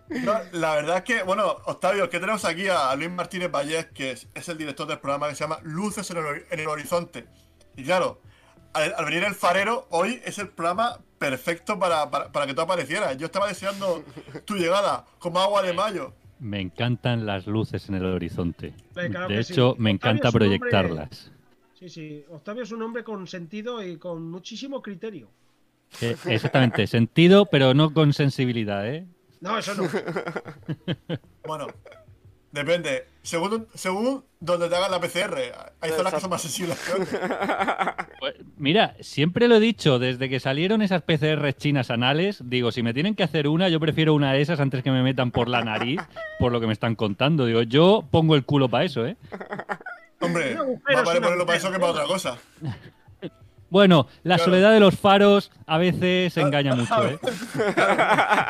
No, 0.08 0.34
la 0.52 0.74
verdad 0.76 0.98
es 0.98 1.02
que, 1.04 1.22
bueno, 1.22 1.46
Octavio, 1.64 2.08
que 2.10 2.20
tenemos 2.20 2.44
aquí 2.44 2.68
a 2.68 2.94
Luis 2.94 3.10
Martínez 3.10 3.50
Vallés, 3.50 3.86
que 3.86 4.12
es, 4.12 4.28
es 4.34 4.48
el 4.48 4.58
director 4.58 4.86
del 4.86 4.98
programa 4.98 5.28
que 5.28 5.34
se 5.34 5.44
llama 5.44 5.58
Luces 5.62 6.08
en 6.10 6.18
el, 6.18 6.24
hori- 6.24 6.44
en 6.50 6.60
el 6.60 6.68
Horizonte. 6.68 7.24
Y 7.76 7.84
claro, 7.84 8.20
al, 8.74 8.94
al 8.96 9.04
venir 9.06 9.24
el 9.24 9.34
farero, 9.34 9.86
hoy 9.90 10.20
es 10.24 10.38
el 10.38 10.50
programa 10.50 10.98
perfecto 11.18 11.78
para, 11.78 12.10
para, 12.10 12.30
para 12.30 12.46
que 12.46 12.52
tú 12.54 12.60
aparecieras. 12.60 13.16
Yo 13.16 13.26
estaba 13.26 13.48
deseando 13.48 14.04
tu 14.44 14.56
llegada, 14.56 15.06
como 15.18 15.40
agua 15.40 15.62
de 15.62 15.72
mayo. 15.72 16.12
Me 16.38 16.60
encantan 16.60 17.24
las 17.24 17.46
luces 17.46 17.88
en 17.88 17.94
el 17.94 18.04
horizonte. 18.04 18.74
Claro 18.92 19.28
De 19.28 19.40
hecho, 19.40 19.72
sí. 19.74 19.82
me 19.82 19.90
encanta 19.90 20.28
hombre- 20.28 20.46
proyectarlas. 20.58 21.30
Sí, 21.78 21.88
sí. 21.88 22.24
Octavio 22.30 22.62
es 22.62 22.72
un 22.72 22.82
hombre 22.82 23.02
con 23.04 23.26
sentido 23.26 23.82
y 23.82 23.96
con 23.96 24.30
muchísimo 24.30 24.82
criterio. 24.82 25.28
Eh, 26.00 26.16
exactamente, 26.26 26.86
sentido, 26.86 27.46
pero 27.46 27.74
no 27.74 27.92
con 27.92 28.12
sensibilidad, 28.12 28.86
¿eh? 28.86 29.06
No, 29.40 29.58
eso 29.58 29.74
no. 29.74 29.88
Bueno, 31.46 31.66
depende. 32.50 33.06
Según, 33.22 33.66
según 33.74 34.24
donde 34.40 34.68
te 34.68 34.76
hagan 34.76 34.90
la 34.90 35.00
PCR, 35.00 35.38
hay 35.80 35.90
zonas 35.90 36.14
que 36.14 36.20
son 36.20 36.30
más 36.30 36.42
sensibles. 36.42 36.78
Pues, 38.20 38.36
mira, 38.56 38.96
siempre 39.00 39.48
lo 39.48 39.56
he 39.56 39.60
dicho, 39.60 39.98
desde 39.98 40.30
que 40.30 40.40
salieron 40.40 40.80
esas 40.80 41.02
PCR 41.02 41.52
chinas 41.52 41.90
anales, 41.90 42.42
digo, 42.44 42.72
si 42.72 42.82
me 42.82 42.94
tienen 42.94 43.14
que 43.14 43.22
hacer 43.22 43.48
una, 43.48 43.68
yo 43.68 43.80
prefiero 43.80 44.14
una 44.14 44.32
de 44.32 44.40
esas 44.40 44.60
antes 44.60 44.82
que 44.82 44.90
me 44.90 45.02
metan 45.02 45.30
por 45.30 45.48
la 45.48 45.62
nariz, 45.62 46.00
por 46.38 46.52
lo 46.52 46.60
que 46.60 46.66
me 46.66 46.72
están 46.72 46.94
contando. 46.94 47.44
Digo, 47.44 47.62
yo 47.62 48.06
pongo 48.10 48.34
el 48.34 48.44
culo 48.44 48.70
para 48.70 48.84
eso, 48.84 49.06
¿eh? 49.06 49.18
Hombre, 50.20 50.56
más 50.56 51.04
vale 51.04 51.20
ponerlo 51.20 51.44
para 51.44 51.58
eso 51.58 51.70
que 51.70 51.78
para 51.78 51.92
otra 51.92 52.04
cosa. 52.04 52.38
Bueno, 53.74 54.06
la 54.22 54.36
Claro. 54.36 54.52
soledad 54.52 54.72
de 54.72 54.78
los 54.78 54.94
faros 54.96 55.50
a 55.66 55.78
veces 55.78 56.36
engaña 56.36 56.76
mucho, 56.76 57.08
¿eh? 57.08 57.18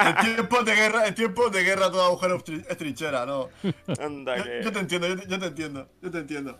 En 0.07 0.35
tiempos 0.35 0.65
de 0.67 0.75
guerra, 0.75 1.07
en 1.07 1.15
tiempos 1.15 1.51
de 1.51 1.63
guerra 1.65 1.91
todo 1.91 2.03
agujero 2.05 2.37
es 2.37 2.45
tri- 2.45 2.67
es 2.69 2.77
trinchera, 2.77 3.25
¿no? 3.25 3.49
Anda, 3.99 4.37
Yo, 4.37 4.45
que. 4.45 4.61
yo 4.65 4.71
te 4.73 4.79
entiendo, 4.81 5.09
yo 5.09 5.17
te, 5.17 5.27
yo 5.27 5.39
te 5.39 5.47
entiendo, 5.47 5.89
yo 6.03 6.11
te 6.11 6.19
entiendo. 6.19 6.59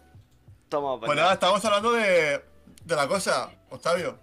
Toma, 0.71 0.99
Pues 0.99 1.15
nada, 1.15 1.35
estamos 1.35 1.63
hablando 1.63 1.93
de, 1.93 2.41
de 2.87 2.97
la 2.97 3.07
cosa, 3.07 3.51
Octavio. 3.69 4.19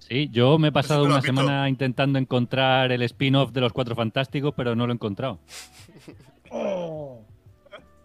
Sí, 0.00 0.28
yo 0.32 0.58
me 0.58 0.68
he 0.68 0.72
pasado 0.72 1.04
una 1.04 1.20
semana 1.22 1.68
intentando 1.68 2.18
encontrar 2.18 2.90
el 2.90 3.02
spin-off 3.02 3.52
de 3.52 3.60
los 3.60 3.72
Cuatro 3.72 3.94
Fantásticos, 3.94 4.52
pero 4.56 4.74
no 4.74 4.88
lo 4.88 4.92
he 4.92 4.96
encontrado. 4.96 5.38
¡Oh! 6.50 7.24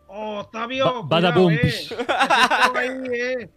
¡Oh, 0.08 0.40
Octavio! 0.42 0.86
Ba- 1.06 1.20
bada 1.22 1.34
cuidado, 1.34 1.42
boom. 1.42 1.54
eh. 1.54 1.74
Has 2.08 2.42
estado 2.44 2.78
ahí, 2.78 2.90
eh. 3.12 3.50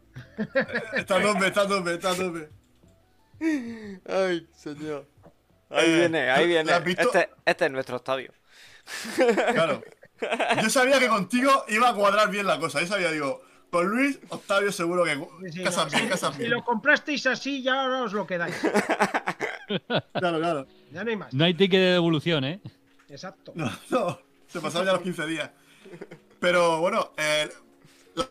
Está 0.97 1.21
tope, 1.23 1.47
está 1.47 1.67
tope, 1.69 1.95
está 1.95 2.15
tope. 2.15 2.49
Ay, 4.09 4.47
señor. 4.57 5.07
Ahí 5.71 5.91
Eh, 5.91 5.97
viene, 5.99 6.31
ahí 6.31 6.43
¿tú 6.43 6.49
viene. 6.49 6.71
la 6.71 6.77
has 6.79 6.85
visto? 6.85 7.03
Este, 7.03 7.31
este 7.47 7.67
es 7.67 7.71
nuestro 7.73 7.97
Octavio. 7.97 8.33
Claro. 9.53 9.83
Yo 10.63 10.69
sabía 10.69 10.99
que 10.99 11.09
contigo 11.09 11.65
iba 11.69 11.89
a 11.89 11.95
cuadrar 11.95 12.31
bien 12.31 12.47
la 12.47 12.59
cosa. 12.59 12.81
Yo 12.81 12.87
sabía, 12.87 13.11
digo, 13.11 13.41
con 13.71 13.87
Luis, 13.87 14.19
Octavio 14.29 14.71
seguro 14.73 15.05
que 15.05 15.15
Sí, 15.15 15.53
sí, 15.59 15.65
casan 15.65 15.87
no, 15.87 15.91
bien, 15.93 16.03
si- 16.05 16.09
casan 16.11 16.33
Si 16.35 16.39
bien. 16.41 16.51
lo 16.51 16.65
comprasteis 16.65 17.27
así, 17.27 17.63
ya 17.63 17.83
ahora 17.83 18.03
os 18.03 18.13
lo 18.13 18.27
quedáis. 18.27 18.55
Claro, 20.13 20.39
claro. 20.39 20.67
Ya 20.93 21.05
no 21.05 21.11
hay 21.11 21.17
más. 21.17 21.33
No 21.33 21.45
hay 21.45 21.55
ticket 21.55 21.79
de 21.81 21.87
devolución, 21.93 22.45
¿eh? 22.45 22.61
Exacto. 23.09 23.53
No, 23.55 23.71
no, 23.91 24.21
se 24.49 24.61
pasaron 24.61 24.87
ya 24.87 24.93
los 24.95 25.03
15 25.03 25.27
días. 25.27 25.51
Pero 26.41 26.81
bueno, 26.81 27.13
eh, 27.17 27.49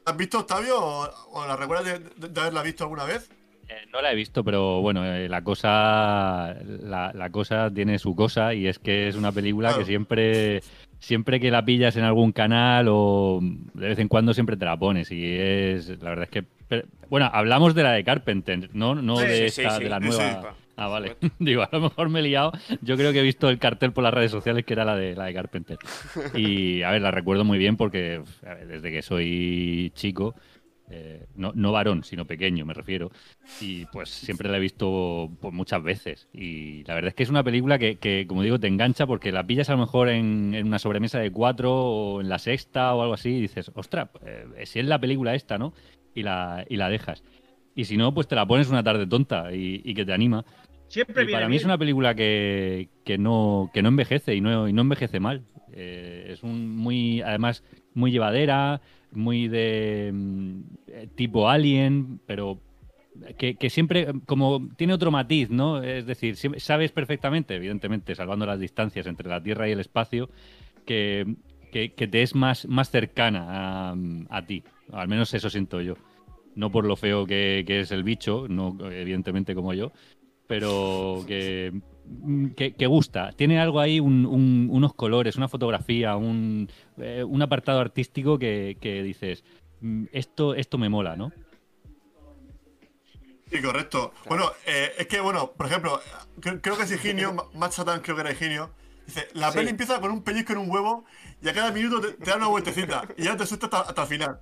¿la 0.06 0.12
has 0.12 0.18
visto, 0.18 0.40
Octavio? 0.40 0.76
¿O, 0.80 1.10
o 1.34 1.48
la 1.48 1.56
recuerdas 1.56 1.86
de, 1.86 2.00
de- 2.00 2.30
de 2.34 2.42
haberla 2.42 2.64
visto 2.64 2.84
alguna 2.84 3.04
vez? 3.06 3.30
Eh, 3.68 3.86
No 3.94 4.02
la 4.02 4.12
he 4.12 4.16
visto, 4.16 4.44
pero 4.44 4.82
bueno, 4.82 5.06
eh, 5.06 5.30
la 5.30 5.44
cosa 5.44 6.56
la, 6.66 7.12
la 7.14 7.30
cosa 7.30 7.70
tiene 7.72 8.00
su 8.00 8.16
cosa 8.16 8.54
y 8.54 8.68
es 8.68 8.80
que 8.80 9.08
es 9.08 9.16
una 9.16 9.32
película 9.32 9.70
Claro. 9.70 9.84
que 9.84 9.86
siempre 9.86 10.62
siempre 11.00 11.40
que 11.40 11.50
la 11.52 11.64
pillas 11.64 11.96
en 11.96 12.04
algún 12.04 12.32
canal 12.32 12.88
o 12.90 13.40
de 13.42 13.88
vez 13.90 14.00
en 14.00 14.08
cuando 14.08 14.34
siempre 14.34 14.58
te 14.58 14.66
la 14.66 14.76
pones 14.78 15.12
y 15.12 15.24
es 15.38 15.88
la 16.02 16.10
verdad 16.10 16.24
es 16.26 16.30
que 16.32 16.44
pero- 16.68 16.88
bueno, 17.10 17.30
hablamos 17.34 17.74
de 17.76 17.84
la 17.84 17.92
de 17.94 18.04
Carpenter, 18.04 18.70
no 18.74 18.96
no 18.96 19.18
Sí, 19.18 19.26
de 19.28 19.50
sí, 19.50 19.62
esta 19.62 19.78
sí, 19.78 19.84
de 19.84 19.90
la 19.90 20.00
sí, 20.00 20.08
nueva. 20.08 20.56
Ah, 20.80 20.88
vale. 20.88 21.18
Digo, 21.40 21.62
a 21.64 21.70
lo 21.72 21.82
mejor 21.82 22.08
me 22.10 22.20
he 22.20 22.24
liado. 22.24 22.54
Yo 22.82 22.96
creo 22.96 23.12
que 23.12 23.20
he 23.20 23.24
visto 23.24 23.50
el 23.50 23.60
cartel 23.60 23.92
por 23.92 24.04
las 24.04 24.14
redes 24.14 24.32
sociales 24.32 24.64
que 24.64 24.74
era 24.74 24.86
la 24.86 24.96
de 24.96 25.14
la 25.14 25.26
de 25.26 25.34
Carpenter. 25.34 25.78
Y 26.34 26.84
a 26.84 26.92
ver, 26.92 27.02
la 27.02 27.12
recuerdo 27.12 27.44
muy 27.44 27.58
bien 27.58 27.76
porque 27.76 28.22
ver, 28.42 28.68
desde 28.68 28.90
que 28.90 29.02
soy 29.02 29.92
chico 29.94 30.36
eh, 30.90 31.28
no, 31.36 31.52
no 31.54 31.74
varón, 31.74 32.04
sino 32.06 32.26
pequeño, 32.26 32.66
me 32.66 32.74
refiero. 32.74 33.12
Y 33.60 33.86
pues 33.88 34.10
siempre 34.10 34.50
la 34.50 34.56
he 34.56 34.60
visto 34.62 35.30
pues, 35.42 35.54
muchas 35.54 35.84
veces. 35.84 36.30
Y 36.34 36.84
la 36.86 36.96
verdad 36.96 37.10
es 37.10 37.16
que 37.16 37.24
es 37.24 37.30
una 37.30 37.44
película 37.44 37.78
que, 37.78 37.98
que, 37.98 38.26
como 38.26 38.42
digo, 38.42 38.58
te 38.58 38.68
engancha 38.68 39.06
porque 39.06 39.32
la 39.34 39.46
pillas 39.46 39.70
a 39.70 39.74
lo 39.74 39.80
mejor 39.80 40.08
en, 40.08 40.56
en 40.56 40.66
una 40.66 40.80
sobremesa 40.80 41.20
de 41.20 41.30
cuatro 41.30 41.74
o 41.74 42.22
en 42.22 42.30
la 42.30 42.40
sexta 42.40 42.96
o 42.96 43.02
algo 43.02 43.14
así 43.14 43.30
y 43.30 43.42
dices, 43.42 43.70
ostras, 43.76 44.10
eh, 44.26 44.66
si 44.66 44.80
es 44.80 44.86
la 44.86 45.00
película 45.00 45.36
esta, 45.36 45.58
¿no? 45.58 45.74
Y 46.16 46.24
la, 46.24 46.66
y 46.70 46.78
la 46.78 46.90
dejas. 46.90 47.22
Y 47.76 47.86
si 47.86 47.96
no, 47.96 48.14
pues 48.14 48.28
te 48.28 48.36
la 48.36 48.46
pones 48.48 48.70
una 48.70 48.84
tarde 48.84 49.06
tonta 49.08 49.54
y, 49.54 49.82
y 49.86 49.94
que 49.94 50.06
te 50.06 50.14
anima. 50.14 50.44
Siempre 50.90 51.24
Y 51.24 51.28
viene 51.28 51.32
para 51.32 51.50
mí 51.50 51.56
es 51.56 51.66
una 51.66 51.78
película 51.78 52.16
que, 52.16 52.90
que 53.06 53.18
no, 53.18 53.70
que 53.74 53.82
no 53.82 53.90
envejece 53.90 54.36
y 54.36 54.42
no, 54.42 54.68
y 54.68 54.74
no 54.74 54.82
envejece 54.82 55.20
mal. 55.20 55.44
Eh, 55.72 56.28
es 56.32 56.44
un 56.44 56.76
muy, 56.76 57.22
además, 57.22 57.64
muy 57.94 58.12
llevadera, 58.12 58.82
muy 59.12 59.48
de 59.48 60.12
mm, 60.14 60.62
tipo 61.16 61.48
Alien, 61.50 62.20
pero 62.26 62.60
que, 63.38 63.56
que 63.56 63.70
siempre, 63.70 64.08
como 64.26 64.68
tiene 64.78 64.94
otro 64.94 65.12
matiz, 65.12 65.50
¿no? 65.50 65.82
Es 65.84 66.06
decir, 66.06 66.36
sabes 66.58 66.92
perfectamente, 66.92 67.56
evidentemente, 67.56 68.16
salvando 68.16 68.46
las 68.46 68.60
distancias 68.60 69.08
entre 69.08 69.30
la 69.30 69.42
Tierra 69.42 69.68
y 69.68 69.72
el 69.74 69.80
espacio, 69.80 70.30
que, 70.86 71.36
que- 71.72 71.94
que 71.94 72.08
te 72.08 72.22
es 72.24 72.34
más, 72.36 72.68
más 72.68 72.90
cercana 72.90 73.92
a, 73.92 73.96
a 74.30 74.46
ti. 74.46 74.64
Al 74.92 75.08
menos 75.08 75.34
eso 75.34 75.50
siento 75.50 75.82
yo. 75.82 75.96
No 76.56 76.72
por 76.72 76.86
lo 76.86 76.96
feo 76.96 77.26
que, 77.26 77.64
que 77.66 77.82
es 77.82 77.92
el 77.92 78.04
bicho, 78.04 78.48
no 78.50 78.76
evidentemente 78.92 79.54
como 79.56 79.74
yo, 79.74 79.92
pero 80.50 81.24
que, 81.28 81.72
que, 82.58 82.74
que 82.74 82.88
gusta. 82.88 83.32
Tiene 83.34 83.60
algo 83.60 83.80
ahí, 83.80 84.00
un- 84.00 84.26
un- 84.26 84.68
unos 84.72 84.96
colores, 84.96 85.36
una 85.36 85.48
fotografía, 85.48 86.16
un, 86.16 86.68
eh, 86.98 87.24
un 87.24 87.40
apartado 87.44 87.80
artístico 87.80 88.40
que, 88.40 88.76
que 88.82 89.04
dices, 89.04 89.44
"Mm, 89.82 90.06
esto, 90.12 90.56
esto 90.56 90.80
me 90.80 90.90
mola, 90.90 91.16
¿no? 91.16 91.32
Sí, 93.52 93.62
correcto. 93.62 94.12
Bueno, 94.28 94.52
eh, 94.66 94.92
es 94.98 95.06
que, 95.08 95.20
bueno, 95.20 95.52
por 95.52 95.68
ejemplo, 95.68 96.02
cre- 96.42 96.60
creo 96.62 96.78
que 96.78 96.84
es 96.84 96.92
Higinio, 96.92 97.32
Ma- 97.34 97.46
Matt 97.54 97.74
Satan 97.74 98.02
creo 98.02 98.16
que 98.16 98.22
era 98.22 98.32
Higinio. 98.32 98.72
Dice, 99.06 99.28
la 99.34 99.52
Sí. 99.52 99.60
peli 99.60 99.70
empieza 99.70 100.02
con 100.02 100.10
un 100.10 100.24
pellizco 100.24 100.54
en 100.54 100.60
un 100.60 100.72
huevo 100.72 101.06
y 101.44 101.48
a 101.48 101.54
cada 101.54 101.72
minuto 101.72 102.02
te, 102.02 102.14
te 102.14 102.30
da 102.32 102.38
una 102.38 102.48
vueltecita 102.48 103.08
y 103.18 103.24
ya 103.26 103.38
te 103.38 103.44
asusta 103.44 103.68
hasta, 103.68 103.82
hasta 103.82 104.02
el 104.02 104.08
final. 104.08 104.40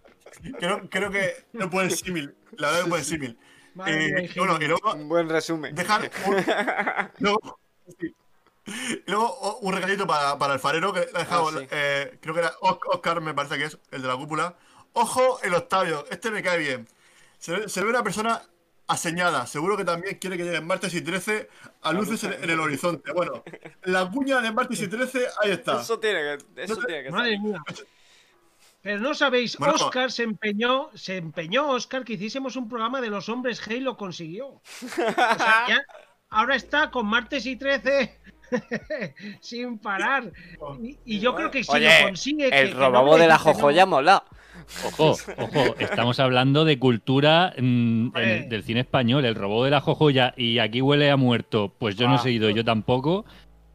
Creo, 0.58 0.89
creo 0.89 1.12
que 1.12 1.32
no 1.51 1.70
puede 1.70 1.89
símil. 1.89 2.34
La 2.58 2.68
verdad 2.70 2.84
que 2.86 2.89
puede 2.91 3.03
símil. 3.03 3.38
Eh, 3.86 4.15
y 4.21 4.25
Higinio. 4.25 4.45
bueno, 4.47 4.63
y 4.63 4.67
luego 4.67 4.93
Un 4.93 5.09
buen 5.09 5.30
resumen. 5.30 5.75
dejar 5.75 6.09
un, 6.25 6.36
luego, 7.19 7.59
sí. 7.99 8.13
Un 9.61 9.73
regalito 9.73 10.05
para, 10.05 10.38
para 10.38 10.53
el 10.55 10.59
farero 10.59 10.91
que 10.93 10.99
ha 11.13 11.19
dejado, 11.19 11.49
Ah, 11.49 11.59
sí. 11.59 11.67
eh, 11.71 12.17
creo 12.21 12.34
que 12.34 12.41
era 12.41 12.53
Os- 12.61 12.80
Oscar, 12.88 13.21
me 13.21 13.34
parece 13.34 13.57
que 13.57 13.65
es, 13.65 13.78
el 13.91 14.01
de 14.01 14.07
la 14.07 14.15
cúpula. 14.17 14.55
Ojo, 14.93 15.39
el 15.43 15.53
Octavio, 15.53 16.05
este 16.09 16.32
me 16.32 16.41
cae 16.43 16.57
bien. 16.57 16.88
Se, 17.38 17.51
ve- 17.53 17.69
se 17.69 17.82
ve 17.84 17.89
una 17.89 18.03
persona 18.03 18.41
aseñada, 18.88 19.45
seguro 19.47 19.78
que 19.78 19.84
también 19.86 20.17
quiere 20.17 20.38
que 20.38 20.43
lleguen 20.43 20.65
martes 20.65 20.93
y 20.93 21.01
13 21.01 21.49
a 21.82 21.91
luces 21.93 22.23
en, 22.23 22.34
en 22.43 22.49
el 22.49 22.59
horizonte. 22.59 23.11
Bueno, 23.13 23.43
la 23.84 24.09
cuña 24.09 24.39
de 24.41 24.51
martes 24.51 24.82
y 24.82 24.88
13, 24.88 25.28
ahí 25.41 25.51
está. 25.51 25.82
Eso 25.82 25.99
tiene 25.99 26.19
que, 26.55 26.63
eso 26.63 26.75
No 26.75 26.82
te- 26.82 26.88
tiene 26.88 27.03
que 27.03 27.11
Madre 27.11 27.32
ser. 27.32 27.39
mía. 27.39 27.61
Pero 28.88 29.01
no 29.01 29.13
sabéis, 29.13 29.57
Bueno. 29.57 29.73
Oscar 29.73 30.09
se 30.13 30.23
empeñó, 30.23 30.89
se 30.93 31.17
empeñó 31.17 31.67
Oscar 31.71 32.05
que 32.05 32.13
hiciésemos 32.13 32.55
un 32.55 32.69
programa 32.69 33.01
de 33.01 33.09
los 33.09 33.27
hombres 33.27 33.61
G 33.61 33.77
y 33.77 33.79
lo 33.81 33.97
consiguió. 33.97 34.47
O 34.47 34.61
sea, 34.95 34.95
ya 35.67 35.81
ahora 36.29 36.55
está 36.55 36.89
con 36.89 37.05
martes 37.05 37.45
y 37.45 37.57
13 37.57 38.17
sin 39.41 39.77
parar. 39.79 40.31
Y, 40.81 40.97
y 41.03 41.19
yo 41.19 41.35
creo 41.35 41.51
que 41.51 41.65
si 41.65 41.71
Oye, 41.73 41.89
lo 41.99 42.07
consigue. 42.07 42.49
que- 42.49 42.59
El 42.61 42.69
que 42.69 42.89
no 42.89 43.17
de 43.17 43.27
la 43.27 43.38
que 43.38 43.43
no- 43.49 43.53
jojoya 43.55 43.85
mola. 43.85 44.23
Ojo, 44.85 45.15
ojo, 45.38 45.75
estamos 45.79 46.19
hablando 46.19 46.63
de 46.65 46.79
cultura 46.79 47.53
mm, 47.57 48.09
el- 48.15 48.49
del 48.49 48.63
cine 48.63 48.79
español, 48.81 49.23
el 49.25 49.35
robó 49.35 49.63
de 49.65 49.71
la 49.71 49.81
jojoya 49.81 50.33
y 50.38 50.59
aquí 50.59 50.81
huele 50.81 51.11
a 51.11 51.17
muerto, 51.17 51.73
pues 51.77 51.95
yo 51.97 52.07
no 52.07 52.13
Ah. 52.13 52.17
he 52.17 52.19
seguido, 52.23 52.49
yo 52.49 52.63
tampoco. 52.65 53.25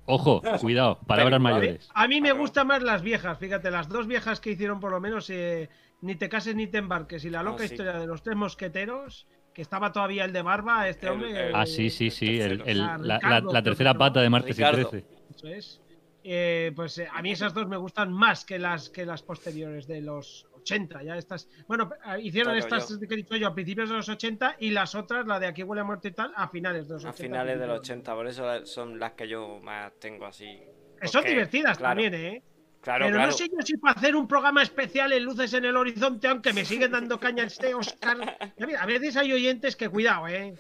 Ojo, 0.05 0.43
cuidado, 0.61 0.99
palabras 1.07 1.41
mayores. 1.41 1.89
A 1.95 2.09
mí 2.09 2.21
me 2.21 2.33
gustan 2.33 2.67
más 2.67 2.83
las 2.83 3.03
viejas, 3.03 3.39
fíjate, 3.39 3.71
las 3.71 3.89
dos 3.89 4.07
viejas 4.07 4.41
que 4.41 4.51
hicieron 4.51 4.81
por 4.81 4.91
lo 4.91 5.01
menos 5.01 5.31
eh, 5.31 5.69
Ni 6.01 6.17
te 6.17 6.29
cases 6.29 6.57
ni 6.57 6.67
te 6.67 6.79
embarques 6.79 7.25
y 7.25 7.31
la 7.31 7.41
Ah, 7.41 7.43
loca 7.45 7.59
sí. 7.61 7.75
historia 7.75 7.93
de 7.93 8.09
los 8.09 8.23
tres 8.25 8.35
mosqueteros, 8.37 9.29
que 9.55 9.63
estaba 9.63 9.93
todavía 9.93 10.25
el 10.25 10.33
de 10.33 10.43
barba, 10.43 10.89
este 10.89 11.07
El- 11.07 11.13
hombre. 11.13 11.49
el- 11.51 11.55
Ah, 11.55 11.65
sí, 11.65 11.91
sí, 11.91 12.11
sí, 12.11 12.41
el- 12.41 12.59
la, 12.59 12.97
Ricardo, 12.97 13.05
la- 13.07 13.19
la 13.21 13.39
creo 13.41 13.53
que 13.53 13.63
tercera 13.63 13.95
pata 13.95 14.21
de 14.21 14.29
martes 14.29 14.59
y 14.59 14.63
Ricardo. 14.65 14.89
13. 14.89 15.07
Eso 15.33 15.47
es. 15.47 15.81
Eh, 16.25 16.73
pues 16.75 16.99
eh, 16.99 17.09
a 17.13 17.23
mí 17.23 17.31
esas 17.31 17.55
dos 17.55 17.69
me 17.69 17.77
gustan 17.77 18.13
más 18.13 18.45
que 18.45 18.59
las 18.59 18.89
que 18.91 19.07
las 19.07 19.23
posteriores 19.23 19.87
de 19.87 20.01
los 20.03 20.47
80. 20.63 21.03
Ya 21.03 21.17
estas, 21.17 21.49
bueno, 21.67 21.91
eh, 22.07 22.21
hicieron 22.23 22.55
Claro, 22.55 22.77
estas 22.77 22.99
que 22.99 23.15
he 23.15 23.17
dicho 23.17 23.37
yo 23.37 23.49
a 23.49 23.55
principios 23.55 23.89
de 23.91 23.97
los 23.97 24.09
80 24.09 24.57
y 24.61 24.71
las 24.71 24.95
otras, 24.95 25.27
la 25.27 25.39
de 25.39 25.47
aquí 25.47 25.63
huele 25.63 25.83
a 25.83 25.85
muerte 25.85 26.09
y 26.09 26.13
tal, 26.13 26.33
a 26.35 26.49
finales 26.49 26.89
de 26.89 26.95
los 26.95 27.05
A 27.05 27.11
80. 27.11 27.23
finales 27.23 27.59
del 27.59 27.69
principios. 27.69 27.99
80, 27.99 28.15
por 28.15 28.27
eso 28.27 28.67
son 28.67 28.99
las 28.99 29.13
que 29.13 29.29
yo 29.29 29.61
más 29.63 29.93
tengo 29.99 30.27
así. 30.27 30.59
Son 31.03 31.21
Porque, 31.21 31.31
divertidas 31.31 31.79
claro, 31.79 32.01
también, 32.03 32.15
¿eh? 32.15 32.43
Claro, 32.81 33.05
Pero 33.05 33.17
claro. 33.17 33.31
no 33.31 33.37
sé 33.37 33.49
yo 33.49 33.57
si 33.65 33.77
para 33.77 33.95
hacer 33.95 34.17
un 34.17 34.27
programa 34.27 34.61
especial 34.61 35.13
en 35.13 35.23
Luces 35.23 35.53
en 35.55 35.65
el 35.65 35.77
Horizonte, 35.77 36.27
aunque 36.27 36.53
me 36.53 36.65
siguen 36.65 36.91
dando 36.91 37.21
caña 37.21 37.45
este 37.45 37.75
Oscar. 37.75 38.37
A 38.77 38.87
veces 38.87 39.17
hay 39.17 39.33
oyentes 39.33 39.77
que 39.77 39.89
cuidado, 39.89 40.27
¿eh? 40.27 40.55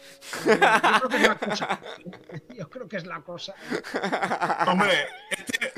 Yo 0.46 1.09
creo 1.09 1.09
que 1.09 1.16
es 1.16 1.28
la 1.28 1.34
cosa. 1.36 1.80
Yo 2.57 2.70
creo 2.70 2.88
que 2.88 2.96
es 2.98 3.07
la 3.07 3.20
cosa. 3.22 3.55
Hombre, 4.68 4.92
este 5.30 5.72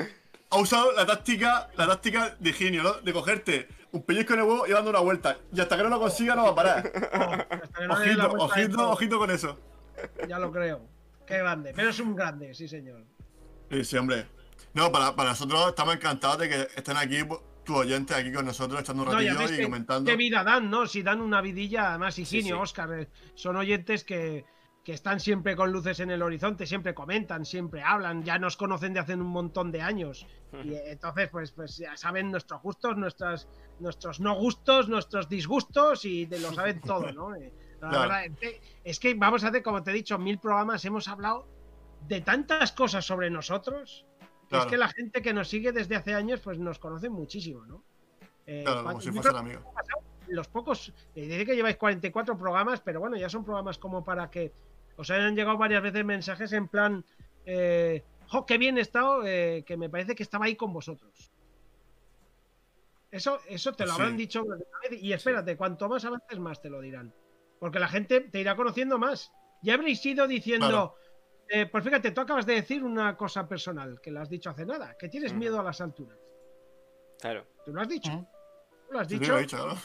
ha 0.51 0.57
usado 0.59 0.91
la 0.91 1.05
táctica, 1.07 1.67
la 1.77 1.87
táctica 1.87 2.35
de 2.39 2.53
genio, 2.53 2.83
¿no? 2.83 2.93
De 3.01 3.11
cogerte 3.11 3.67
un 3.95 4.03
pellizco 4.03 4.33
en 4.33 4.39
el 4.39 4.45
huevo 4.45 4.67
y 4.67 4.71
dando 4.71 4.89
una 4.89 4.99
vuelta. 4.99 5.37
Y 5.53 5.59
hasta 5.61 5.77
que 5.77 5.83
no 5.83 5.89
lo 5.89 5.99
consiga 5.99 6.35
no 6.35 6.43
va 6.43 6.49
a 6.49 6.55
parar. 6.55 6.91
No 7.87 7.93
Ojito, 8.43 8.89
ojito, 8.91 9.17
con 9.17 9.31
eso. 9.31 9.57
Ya 10.27 10.37
lo 10.39 10.51
creo. 10.51 10.81
Qué 11.25 11.37
grande. 11.37 11.71
Pero 11.75 11.89
es 11.89 11.99
un 11.99 12.15
grande, 12.15 12.53
sí, 12.53 12.67
señor. 12.67 13.03
Sí, 13.71 13.83
sí, 13.83 13.97
hombre. 13.97 14.27
No, 14.73 14.91
para, 14.91 15.15
para 15.15 15.29
nosotros 15.29 15.69
estamos 15.69 15.95
encantados 15.95 16.39
de 16.39 16.49
que 16.49 16.61
estén 16.75 16.97
aquí 16.97 17.19
tus 17.63 17.75
oyentes 17.77 18.15
aquí 18.15 18.31
con 18.31 18.45
nosotros 18.45 18.81
echando 18.81 19.03
un 19.03 19.11
ratillo 19.11 19.41
y 19.41 19.47
que- 19.57 19.63
comentando. 19.63 20.09
qué 20.11 20.17
vida 20.17 20.43
dan, 20.43 20.69
¿no? 20.69 20.85
Si 20.85 21.01
dan 21.01 21.21
una 21.21 21.41
vidilla, 21.41 21.89
además, 21.91 22.19
Higinio, 22.19 22.57
sí. 22.57 22.61
Oscar, 22.61 22.93
eh, 22.99 23.07
son 23.33 23.55
oyentes 23.55 24.03
que, 24.03 24.45
que 24.85 24.93
están 24.93 25.19
siempre 25.19 25.55
con 25.55 25.71
luces 25.71 25.99
en 25.99 26.11
el 26.11 26.21
horizonte, 26.21 26.67
siempre 26.67 26.93
comentan, 26.93 27.43
siempre 27.43 27.81
hablan, 27.81 28.23
ya 28.23 28.37
nos 28.37 28.55
conocen 28.55 28.93
de 28.93 28.99
hace 28.99 29.15
un 29.15 29.21
montón 29.23 29.71
de 29.71 29.81
años. 29.81 30.27
Y 30.63 30.73
eh, 30.75 30.91
entonces, 30.91 31.27
pues, 31.29 31.51
pues 31.51 31.77
ya 31.77 31.97
saben 31.97 32.29
nuestros 32.29 32.61
gustos, 32.61 32.95
nuestras, 32.95 33.47
nuestros 33.79 34.19
no 34.19 34.35
gustos, 34.35 34.87
nuestros 34.87 35.27
disgustos 35.27 36.05
y 36.05 36.27
de 36.27 36.37
lo 36.39 36.53
saben 36.53 36.81
todo, 36.81 37.11
¿no? 37.11 37.33
Eh, 37.35 37.51
la 37.81 37.89
Claro. 37.89 37.99
verdad, 37.99 38.25
es 38.83 38.99
que- 38.99 39.15
vamos 39.15 39.43
a 39.43 39.47
hacer, 39.47 39.63
como 39.63 39.81
te 39.81 39.89
he 39.89 39.93
dicho, 39.95 40.19
mil 40.19 40.37
programas, 40.37 40.85
hemos 40.85 41.07
hablado 41.07 41.47
de 42.07 42.21
tantas 42.21 42.71
cosas 42.71 43.03
sobre 43.03 43.31
nosotros. 43.31 44.05
que 44.47 44.57
Es 44.57 44.65
que 44.67 44.77
la 44.77 44.89
gente 44.89 45.23
que 45.23 45.33
nos 45.33 45.47
sigue 45.47 45.71
desde 45.71 45.95
hace 45.95 46.13
años, 46.13 46.39
pues 46.41 46.59
nos 46.59 46.77
conoce 46.77 47.09
muchísimo, 47.09 47.65
¿no? 47.65 47.83
Eh, 48.45 48.61
Claro, 48.63 48.83
como 48.83 49.01
si 49.01 49.09
fuesen 49.11 49.35
amigos. 49.35 49.63
los 50.27 50.47
pocos, 50.47 50.93
eh, 51.15 51.21
dice 51.27 51.43
que 51.47 51.55
lleváis 51.55 51.77
44 51.77 52.37
programas, 52.37 52.79
pero 52.81 52.99
bueno, 52.99 53.17
ya 53.17 53.27
son 53.29 53.43
programas 53.43 53.79
como 53.79 54.03
para 54.03 54.29
que 54.29 54.53
os 54.97 55.09
hayan 55.09 55.35
llegado 55.35 55.57
varias 55.57 55.81
veces 55.83 56.03
mensajes 56.05 56.51
en 56.53 56.67
plan, 56.67 57.05
eh, 57.45 58.03
jo, 58.27 58.45
qué 58.45 58.57
bien 58.57 58.77
he 58.77 58.81
estado, 58.81 59.25
eh, 59.25 59.63
que 59.65 59.77
me 59.77 59.89
parece 59.89 60.15
que 60.15 60.23
estaba 60.23 60.45
ahí 60.45 60.55
con 60.55 60.73
vosotros. 60.73 61.31
Eso, 63.11 63.39
eso 63.47 63.73
te 63.73 63.85
lo 63.85 63.93
Sí. 63.93 63.95
habrán 64.01 64.17
dicho 64.17 64.43
vez, 64.45 65.01
y 65.01 65.13
espérate, 65.13 65.55
cuanto 65.55 65.87
más 65.87 66.03
avances 66.05 66.39
más 66.39 66.61
te 66.61 66.69
lo 66.69 66.81
dirán. 66.81 67.13
Porque 67.59 67.79
la 67.79 67.87
gente 67.87 68.21
te 68.21 68.39
irá 68.41 68.55
conociendo 68.55 68.97
más. 68.97 69.31
Ya 69.61 69.75
habréis 69.75 70.05
ido 70.05 70.27
diciendo, 70.27 70.67
Claro. 70.67 70.95
eh, 71.49 71.65
pues 71.67 71.83
fíjate, 71.83 72.11
tú 72.11 72.21
acabas 72.21 72.45
de 72.45 72.55
decir 72.55 72.83
una 72.83 73.15
cosa 73.15 73.47
personal, 73.47 74.01
que 74.01 74.11
lo 74.11 74.19
has 74.21 74.29
dicho 74.29 74.49
hace 74.49 74.65
nada, 74.65 74.95
que 74.97 75.07
tienes 75.07 75.33
miedo 75.33 75.59
a 75.59 75.63
las 75.63 75.79
alturas. 75.79 76.17
Claro. 77.19 77.45
Tú 77.63 77.73
lo 77.73 77.81
has 77.81 77.87
dicho. 77.87 78.11
Tú 78.87 78.93
lo 78.93 78.99
has 78.99 79.07
Sí, 79.07 79.17
dicho. 79.17 79.31
lo 79.31 79.37
he 79.39 79.41
dicho, 79.43 79.57
claro. 79.57 79.75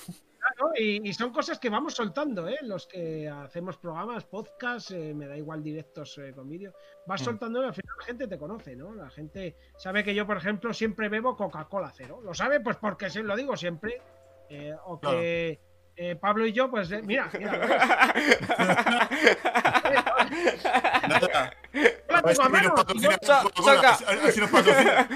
Claro, 0.41 0.73
y, 0.79 1.07
y 1.09 1.13
son 1.13 1.33
cosas 1.33 1.59
que 1.59 1.69
vamos 1.69 1.95
soltando, 1.95 2.49
¿eh? 2.49 2.57
Los 2.63 2.87
que 2.87 3.29
hacemos 3.29 3.77
programas, 3.77 4.25
podcasts, 4.25 4.91
eh, 4.91 5.13
me 5.15 5.27
da 5.27 5.37
igual 5.37 5.63
directos 5.63 6.17
eh, 6.19 6.33
con 6.35 6.49
vídeo. 6.49 6.73
Vas 7.07 7.21
Mm. 7.21 7.25
soltando 7.25 7.63
y 7.63 7.67
al 7.67 7.75
final 7.75 7.95
la 7.99 8.05
gente 8.07 8.27
te 8.27 8.39
conoce, 8.39 8.75
¿no? 8.75 8.95
La 8.95 9.11
gente 9.11 9.55
sabe 9.77 10.03
que 10.03 10.15
yo, 10.15 10.27
por 10.27 10.39
ejemplo, 10.39 10.73
siempre 10.73 11.09
bebo 11.11 11.37
Coca-Cola 11.37 11.93
cero. 11.95 12.21
¿Lo 12.25 12.33
sabe? 12.33 12.61
Pues 12.61 12.77
porque 12.79 13.11
se 13.11 13.23
lo 13.23 13.37
digo 13.37 13.55
siempre. 13.57 14.01
Eh, 14.49 14.75
o 14.87 14.99
que 14.99 15.61
eh, 15.97 16.17
Pablo 16.17 16.47
y 16.47 16.53
yo, 16.53 16.71
pues 16.71 16.91
mira, 17.05 17.31
mira. 17.39 18.15
Nada. 21.09 21.53
A 22.09 22.23
ver 22.23 22.37
si 22.37 22.43
nos 22.43 22.73
patrocina. 22.73 23.19
A 24.07 24.15
ver 24.15 24.33
si 24.33 24.41
nos 24.41 24.51
patrocina. 24.51 25.09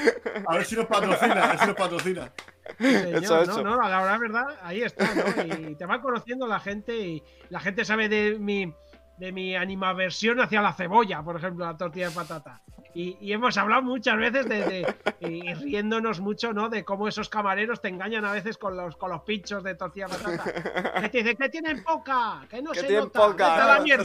A 0.46 0.56
ver 0.56 0.64
si 0.64 0.76
nos 0.76 0.86
patrocina. 0.86 1.44
A 1.44 1.48
ver 1.48 1.58
si 1.58 1.66
nos 1.66 1.76
patrocina. 1.76 2.32
Señor, 2.78 3.24
Eso, 3.24 3.36
no, 3.36 3.42
eso. 3.42 3.62
no, 3.62 3.76
la 3.76 4.00
verdad, 4.00 4.18
verdad, 4.18 4.46
ahí 4.62 4.82
está, 4.82 5.14
¿no? 5.14 5.44
Y 5.44 5.74
te 5.74 5.86
va 5.86 6.00
conociendo 6.00 6.46
la 6.46 6.60
gente 6.60 6.96
y 6.96 7.22
la 7.50 7.60
gente 7.60 7.84
sabe 7.84 8.08
de 8.08 8.38
mi, 8.38 8.72
de 9.18 9.32
mi 9.32 9.54
animaversión 9.56 10.40
hacia 10.40 10.60
la 10.62 10.72
cebolla, 10.72 11.22
por 11.22 11.36
ejemplo, 11.36 11.64
la 11.64 11.76
tortilla 11.76 12.08
de 12.08 12.14
patata. 12.14 12.60
Y, 12.96 13.16
y 13.20 13.32
hemos 13.32 13.56
hablado 13.58 13.82
muchas 13.82 14.16
veces 14.16 14.48
de, 14.48 14.64
de- 14.64 14.94
y 15.18 15.52
riéndonos 15.54 16.20
mucho, 16.20 16.52
¿no? 16.52 16.68
De 16.68 16.84
cómo 16.84 17.08
esos 17.08 17.28
camareros 17.28 17.80
te 17.80 17.88
engañan 17.88 18.24
a 18.24 18.30
veces 18.30 18.56
con 18.56 18.76
los, 18.76 18.96
con 18.96 19.10
los 19.10 19.22
pinchos 19.22 19.64
de 19.64 19.74
tortilla 19.74 20.06
de 20.06 20.14
patata. 20.16 21.00
Que 21.00 21.08
te 21.08 21.18
dicen 21.18 21.36
que 21.36 21.48
tienen 21.48 21.82
poca, 21.82 22.42
que 22.48 22.62
no 22.62 22.70
Que 22.70 22.80
se 22.80 22.86
tienen 22.86 23.04
nota, 23.06 23.18
poca, 23.26 23.66
la 23.66 23.78
¿no? 23.78 23.82
mierda. 23.82 24.04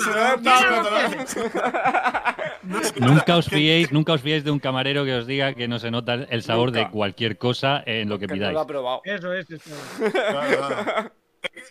No 2.63 2.79
Nunca 3.07 3.37
os 3.37 3.47
fiéis, 3.47 3.91
nunca 3.91 4.13
os 4.13 4.21
fiéis 4.21 4.43
de 4.43 4.51
un 4.51 4.59
camarero 4.59 5.05
que 5.05 5.13
os 5.15 5.27
diga 5.27 5.53
que 5.53 5.67
no 5.67 5.77
se 5.79 5.91
nota 5.91 6.13
el 6.15 6.41
sabor 6.41 6.71
de 6.71 6.79
Nunca. 6.81 6.91
cualquier 6.91 7.37
cosa 7.37 7.83
en 7.85 8.09
lo 8.09 8.17
que 8.19 8.25
Que 8.27 8.33
no 8.33 8.33
pidáis. 8.35 8.53
lo 8.53 8.59
ha 8.61 8.67
probado. 8.67 9.01
Eso 9.05 9.33
es, 9.33 9.49
eso 9.49 9.71
es. 9.73 10.11
Claro, 10.13 10.57
claro. 10.57 11.11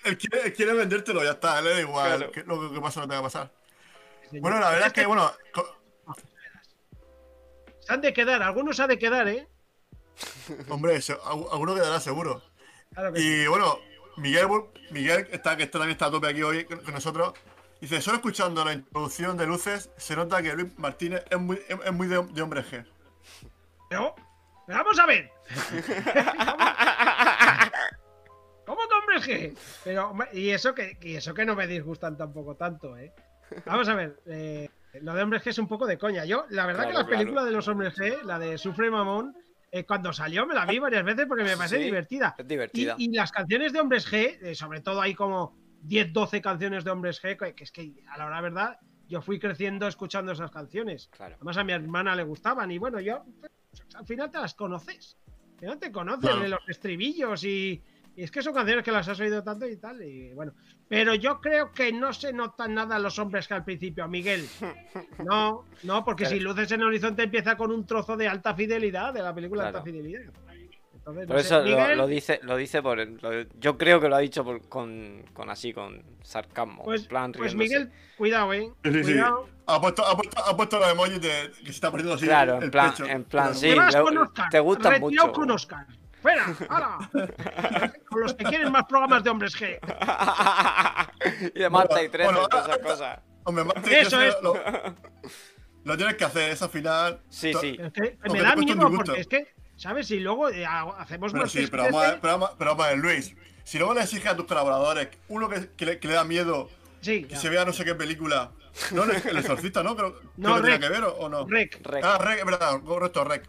Él 0.05 0.18
quiere, 0.18 0.47
él 0.47 0.53
quiere 0.53 0.72
vendértelo, 0.72 1.22
ya 1.24 1.32
está. 1.32 1.61
Le 1.61 1.70
da 1.70 1.80
igual 1.80 2.16
Claro. 2.16 2.32
que 2.32 2.43
lo 2.45 2.72
que 2.72 2.80
pasa 2.80 3.01
no 3.01 3.09
tenga 3.09 3.20
que 3.20 3.24
pasar. 3.24 3.51
señor. 4.28 4.43
Bueno, 4.43 4.61
la 4.61 4.70
verdad 4.70 4.86
es 4.89 4.93
que, 4.93 5.07
bueno, 5.07 5.32
Se 7.80 7.93
han 7.93 8.01
de 8.01 8.12
quedar, 8.12 8.43
algunos 8.43 8.78
han 8.80 8.89
de 8.89 8.99
quedar, 8.99 9.28
¿eh? 9.28 9.47
hombre, 10.68 11.01
se- 11.01 11.16
alguno 11.24 11.74
quedará 11.74 12.01
seguro. 12.01 12.43
Claro 12.93 13.12
que 13.12 13.20
sí. 13.20 13.26
Y 13.26 13.47
bueno, 13.47 13.78
Miguel, 14.16 14.49
Miguel 14.91 15.28
está, 15.30 15.57
que 15.57 15.62
está, 15.64 15.78
también 15.78 15.93
está 15.93 16.07
a 16.07 16.11
tope 16.11 16.28
aquí 16.28 16.43
hoy 16.43 16.64
con 16.64 16.82
nosotros. 16.93 17.34
Dice, 17.80 18.01
solo 18.03 18.16
escuchando 18.16 18.64
la 18.64 18.72
introducción 18.72 19.36
de 19.36 19.47
luces, 19.47 19.91
se 19.97 20.16
nota 20.16 20.43
que 20.43 20.53
Luis 20.55 20.76
Martínez 20.78 21.22
es 21.30 21.39
muy, 21.39 21.57
es, 21.68 21.78
es 21.84 21.93
muy 21.93 22.09
de, 22.09 22.20
de 22.24 22.43
hombre 22.43 22.64
G. 22.64 22.84
Pero, 23.89 24.16
pero 24.66 24.78
vamos 24.78 24.99
a 24.99 25.07
ver. 25.07 25.30
¿Cómo 28.66 28.80
que 28.89 28.95
hombre 29.16 29.20
G? 29.52 29.56
Pero, 29.84 30.14
y 30.32 30.50
eso 30.50 30.74
que, 30.74 30.96
y 31.02 31.14
eso 31.16 31.34
que 31.34 31.44
no 31.44 31.54
me 31.56 31.66
disgustan 31.66 32.16
tampoco 32.16 32.54
tanto, 32.56 32.96
¿eh? 32.96 33.12
Vamos 33.64 33.88
a 33.88 33.94
ver, 33.94 34.20
eh, 34.26 34.68
lo 35.00 35.14
de 35.14 35.22
hombres 35.22 35.42
G 35.42 35.48
es 35.48 35.59
un 35.59 35.68
poco 35.68 35.86
de 35.86 35.96
coña. 35.98 36.24
Yo, 36.24 36.44
la 36.50 36.66
verdad 36.66 36.82
Claro, 36.84 36.90
que 36.90 36.98
la 36.98 37.04
claro. 37.06 37.18
película 37.18 37.44
de 37.44 37.50
los 37.52 37.66
hombres 37.68 37.94
G, 37.96 38.22
la 38.22 38.38
de 38.38 38.59
Sufre 38.59 38.90
Mamón, 38.90 39.34
eh, 39.70 39.84
cuando 39.84 40.12
salió 40.12 40.46
me 40.46 40.54
la 40.54 40.64
vi 40.66 40.78
varias 40.78 41.04
veces 41.04 41.26
porque 41.26 41.44
me 41.44 41.56
parece 41.56 41.76
Sí, 41.78 41.84
divertida. 41.84 42.34
Es 42.38 42.44
Y, 42.44 42.48
divertida. 42.48 42.94
y 42.98 43.12
las 43.14 43.32
canciones 43.32 43.72
de 43.72 43.80
hombres 43.80 44.11
G, 44.11 44.38
eh, 44.42 44.54
sobre 44.54 44.80
todo 44.80 45.00
hay 45.00 45.14
como 45.14 45.56
10, 45.82 46.12
12 46.12 46.40
canciones 46.42 46.84
de 46.84 46.90
hombres 46.90 47.22
G, 47.22 47.54
que, 47.54 47.62
es 47.64 47.72
que 47.72 47.92
a 48.11 48.18
la 48.18 48.26
hora 48.26 48.40
verdad 48.40 48.78
yo 49.09 49.22
fui 49.22 49.38
creciendo 49.38 49.86
escuchando 49.88 50.32
esas 50.32 50.50
canciones. 50.50 51.09
Claro. 51.09 51.36
Además 51.36 51.56
a 51.56 51.64
mi 51.64 51.72
hermana 51.72 52.14
le 52.14 52.24
gustaban 52.24 52.70
y 52.70 52.76
bueno, 52.78 53.00
yo 53.00 53.24
pues, 53.40 53.50
al 53.94 54.06
final 54.06 54.30
te 54.30 54.38
las 54.38 54.54
conoces. 54.54 55.16
Al 55.54 55.61
final 55.61 55.78
te 55.78 55.90
conoces 55.92 56.40
de 56.40 56.48
los 56.48 56.68
estribillos 56.68 57.42
y, 57.44 57.82
y 58.19 58.25
es 58.25 58.33
que 58.33 58.43
son 58.43 58.53
canciones 58.53 58.85
que 58.85 58.91
las 58.91 59.07
has 59.09 59.21
oído 59.21 59.45
tanto 59.45 59.64
y 59.69 59.77
tal 59.77 60.03
y 60.03 60.33
bueno. 60.35 60.53
Pero 60.89 61.14
yo 61.14 61.41
creo 61.41 61.71
que 61.71 61.93
no 61.93 62.12
se 62.12 62.33
notan 62.33 62.75
nada 62.75 62.99
los 62.99 63.16
hombres 63.21 63.47
que 63.47 63.55
al 63.55 63.64
principio, 63.64 64.09
Miguel. 64.09 64.45
No, 65.25 65.64
no, 65.85 66.05
porque 66.05 66.27
si 66.27 66.41
Luces 66.41 66.73
en 66.73 66.81
el 66.81 66.87
Horizonte 66.89 67.23
empieza 67.23 67.57
con 67.57 67.71
un 67.71 67.87
trozo 67.87 68.16
de 68.16 68.27
alta 68.27 68.55
fidelidad, 68.55 69.12
de 69.14 69.23
la 69.23 69.33
película 69.35 69.62
Claro. 69.62 69.79
alta 69.79 69.85
fidelidad. 69.91 70.23
Entonces, 70.23 71.27
Por 71.27 71.37
no 71.37 71.41
sé, 71.43 71.47
eso 71.47 71.59
lo, 71.61 71.64
Miguel, 71.64 71.99
lo 71.99 72.07
dice, 72.09 72.41
lo 72.43 72.57
dice 72.57 72.83
por 72.83 73.01
el- 73.01 73.19
lo- 73.23 73.43
yo 73.61 73.79
creo 73.79 74.01
que 74.01 74.09
lo 74.09 74.16
ha 74.16 74.19
dicho 74.19 74.45
por- 74.45 74.69
con, 74.69 75.23
con 75.33 75.49
así, 75.49 75.73
con 75.73 76.03
sarcasmo. 76.23 76.83
pues, 76.85 77.07
plan 77.07 77.33
pues. 77.33 77.55
Miguel, 77.55 77.91
cuidado, 78.19 78.53
eh. 78.53 78.71
Sí, 78.85 78.93
sí, 78.93 78.99
sí. 78.99 79.12
Cuidado. 79.12 79.49
Ha 79.66 79.81
puesto, 79.81 80.05
ha 80.05 80.16
puesto, 80.16 80.39
ha 80.45 80.57
puesto 80.57 80.79
los 80.79 80.91
emojis 80.91 81.21
de 81.21 81.51
que 81.61 81.66
se 81.66 81.71
está 81.71 81.91
poniendo 81.91 82.14
así. 82.14 82.27
Claro, 82.27 82.59
el 82.59 82.64
en 82.64 82.71
plan, 82.71 82.91
pecho. 82.91 83.07
en 83.07 83.25
plan, 83.25 83.55
sí. 83.55 83.69
Le- 83.71 84.01
con 84.03 84.19
Oscar. 84.19 84.51
te 84.51 84.61
gustan 84.61 84.93
retirado 84.93 85.29
mucho. 85.29 85.33
con 85.33 85.51
Oscar. 85.51 85.87
Fuera, 86.23 86.47
¡Hala! 86.69 87.11
con 88.11 88.21
los 88.23 88.35
que 88.35 88.45
quieren 88.45 88.73
más 88.73 88.85
programas 88.85 89.23
de 89.23 89.31
hombres 89.31 89.55
G. 89.57 89.79
y 91.55 91.59
de 91.59 91.71
Marta 91.71 92.03
y 92.03 92.09
13 92.09 92.25
Bueno, 92.33 92.47
y 92.47 92.49
todas 92.49 92.66
esas 92.69 92.79
ah, 92.79 92.83
cosas. 92.83 93.19
Hombre, 93.45 93.64
Martín, 93.64 93.93
Eso 93.93 94.19
que 94.19 94.29
es. 94.29 94.37
Lo, 94.43 94.55
lo 95.85 95.97
tienes 95.97 96.16
que 96.16 96.25
hacer, 96.25 96.51
eso 96.51 96.64
al 96.66 96.71
final. 96.71 97.21
Sí, 97.31 97.53
to- 97.53 97.61
sí. 97.61 97.77
Es 97.81 97.93
que 97.93 98.19
Aunque 98.23 98.31
me 98.33 98.43
da 98.43 98.57
miedo 98.57 98.91
porque 98.91 99.21
es 99.21 99.27
que, 99.27 99.55
¿sabes? 99.77 100.07
Si 100.09 100.19
luego 100.21 100.49
eh, 100.51 100.66
ha- 100.66 100.83
hacemos 100.99 101.33
Pero 101.33 101.45
más 101.45 101.53
sí, 101.53 101.66
pero 101.71 101.85
vamos, 101.85 102.03
a, 102.05 102.11
ver- 102.11 102.21
pero, 102.21 102.33
vamos, 102.35 102.51
a- 102.51 102.59
pero 102.59 102.71
vamos 102.73 102.87
a 102.87 102.89
ver, 102.91 102.99
Luis. 102.99 103.35
Si 103.64 103.79
luego 103.79 103.95
le 103.95 104.01
exiges 104.03 104.27
a 104.27 104.37
tus 104.37 104.47
colaboradores, 104.47 105.09
uno 105.29 105.49
que, 105.49 105.71
que 105.77 105.87
le, 105.87 105.99
que 105.99 106.09
le 106.09 106.14
da 106.14 106.25
miedo 106.25 106.69
Sí, 107.01 107.23
que 107.25 107.35
ya. 107.35 107.41
se 107.41 107.49
vea 107.49 107.64
no 107.64 107.73
sé 107.73 107.85
qué 107.85 107.95
película. 107.95 108.51
No, 108.93 109.05
el, 109.05 109.39
exorcista, 109.39 109.83
¿no? 109.83 109.95
Creo, 109.97 110.14
No, 110.37 110.51
creo 110.51 110.57
que 110.57 110.62
tenía 110.62 110.77
Rec. 110.79 110.83
que 110.83 110.89
ver, 110.89 111.05
¿o, 111.05 111.12
o 111.14 111.29
no? 111.29 111.47
Rec. 111.47 111.79
Rec. 111.87 112.05
Ah, 112.05 112.19
Rec, 112.19 112.39
es 112.41 112.45
verdad, 112.45 112.81
correcto, 112.85 113.25
Rec. 113.25 113.49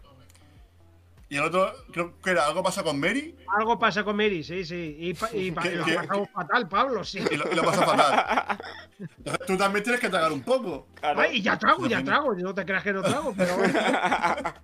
Y 1.30 1.36
el 1.36 1.44
otro, 1.44 1.72
creo 1.92 2.20
que 2.20 2.30
era 2.32 2.44
algo 2.46 2.60
pasa 2.62 2.82
con 2.82 2.98
Mary 2.98 3.36
Algo 3.56 3.78
pasa 3.78 4.02
con 4.02 4.16
Mary, 4.16 4.42
sí, 4.42 4.64
sí. 4.64 4.96
Y, 4.98 5.14
pa- 5.14 5.30
y 5.32 5.52
pa- 5.52 5.62
¿Qué- 5.62 5.76
lo 5.76 5.84
qué- 5.84 5.94
pasamos 5.94 6.28
fatal, 6.34 6.68
Pablo, 6.68 7.04
sí. 7.04 7.20
y 7.30 7.36
lo, 7.36 7.50
y 7.50 7.54
lo 7.54 7.62
pasa 7.62 7.86
fatal. 7.86 8.58
Entonces 8.98 9.46
tú 9.46 9.56
también 9.56 9.82
tienes 9.84 10.00
que 10.00 10.08
tragar 10.08 10.32
un 10.32 10.42
poco. 10.42 10.88
Claro. 10.94 11.20
Ay, 11.20 11.36
y 11.38 11.42
ya 11.42 11.56
trago, 11.56 11.86
ya 11.86 12.02
trago. 12.02 12.34
No 12.34 12.52
te 12.54 12.64
creas 12.66 12.82
que 12.82 12.92
no 12.92 13.00
trago, 13.02 13.32
pero 13.36 13.56
bueno. 13.56 13.78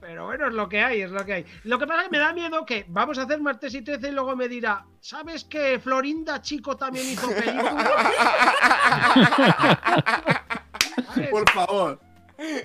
Pero 0.00 0.24
bueno, 0.26 0.48
es 0.48 0.54
lo 0.54 0.68
que 0.68 0.82
hay, 0.82 1.02
es 1.02 1.10
lo 1.10 1.24
que 1.24 1.32
hay. 1.34 1.46
Lo 1.64 1.78
que 1.78 1.86
pasa 1.86 2.00
es 2.02 2.08
que 2.08 2.12
me 2.12 2.18
da 2.18 2.32
miedo 2.32 2.64
que 2.66 2.84
vamos 2.88 3.16
a 3.18 3.22
hacer 3.22 3.40
martes 3.40 3.72
y 3.74 3.82
13 3.82 4.08
y 4.08 4.12
luego 4.12 4.34
me 4.34 4.48
dirá, 4.48 4.84
¿sabes 5.00 5.44
que 5.44 5.78
Florinda 5.78 6.40
Chico 6.42 6.76
también 6.76 7.06
hizo 7.06 7.28
película? 7.28 8.10
Por 11.30 11.48
favor. 11.50 12.00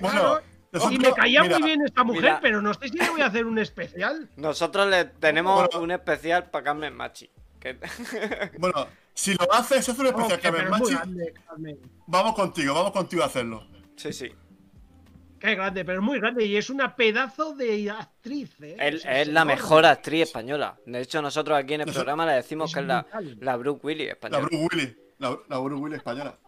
Claro, 0.00 0.40
y 0.74 0.98
nosotros- 0.98 0.98
me 0.98 1.12
caía 1.14 1.42
mira, 1.42 1.58
muy 1.58 1.68
bien 1.68 1.82
esta 1.82 2.04
mujer, 2.04 2.22
mira. 2.22 2.40
pero 2.40 2.62
no 2.62 2.74
sé 2.74 2.88
si 2.88 2.96
le 2.98 3.10
voy 3.10 3.20
a 3.20 3.26
hacer 3.26 3.46
un 3.46 3.58
especial. 3.58 4.28
Nosotros 4.36 4.86
le 4.88 5.04
tenemos 5.06 5.68
Bueno. 5.68 5.80
un 5.84 5.90
especial 5.90 6.50
para 6.50 6.64
Carmen 6.64 6.94
Machi. 6.94 7.30
que- 7.60 7.78
Bueno, 8.58 8.86
si 9.14 9.34
lo 9.34 9.52
haces, 9.52 9.88
hace 9.88 10.00
un 10.00 10.06
especial 10.08 10.40
Carmen 10.40 10.64
es 10.64 10.70
Machi. 10.70 10.90
grande, 10.94 11.34
Carmen. 11.46 11.78
Vamos 12.06 12.34
contigo, 12.34 12.74
vamos 12.74 12.92
contigo 12.92 13.22
a 13.22 13.26
hacerlo. 13.26 13.66
sí, 13.96 14.12
sí. 14.12 14.30
Qué 15.38 15.54
grande, 15.56 15.84
pero 15.84 15.98
es 16.00 16.04
muy 16.04 16.18
grande 16.18 16.46
y 16.46 16.56
es 16.56 16.70
una 16.70 16.96
pedazo 16.96 17.54
de 17.54 17.90
actriz. 17.90 18.50
¿eh? 18.62 18.96
Sí, 18.98 19.06
es 19.06 19.28
la 19.28 19.44
mejor 19.44 19.84
actriz 19.84 20.22
española. 20.22 20.78
De 20.86 21.02
hecho, 21.02 21.20
nosotros 21.20 21.58
aquí 21.58 21.74
en 21.74 21.82
el 21.82 21.86
Nosotros- 21.86 22.04
programa 22.04 22.24
le 22.24 22.32
decimos 22.36 22.70
es 22.70 22.74
que 22.74 22.80
es 22.80 22.86
la, 22.86 23.06
la 23.40 23.56
Brooke 23.56 23.84
Willis 23.84 24.06
La 24.06 24.12
española. 24.14 24.40
Bruce 24.46 24.56
Willis. 24.72 24.96
La, 25.18 25.38
la 25.50 25.58
Bruce 25.58 25.82
Willis 25.82 25.98
española. 25.98 26.38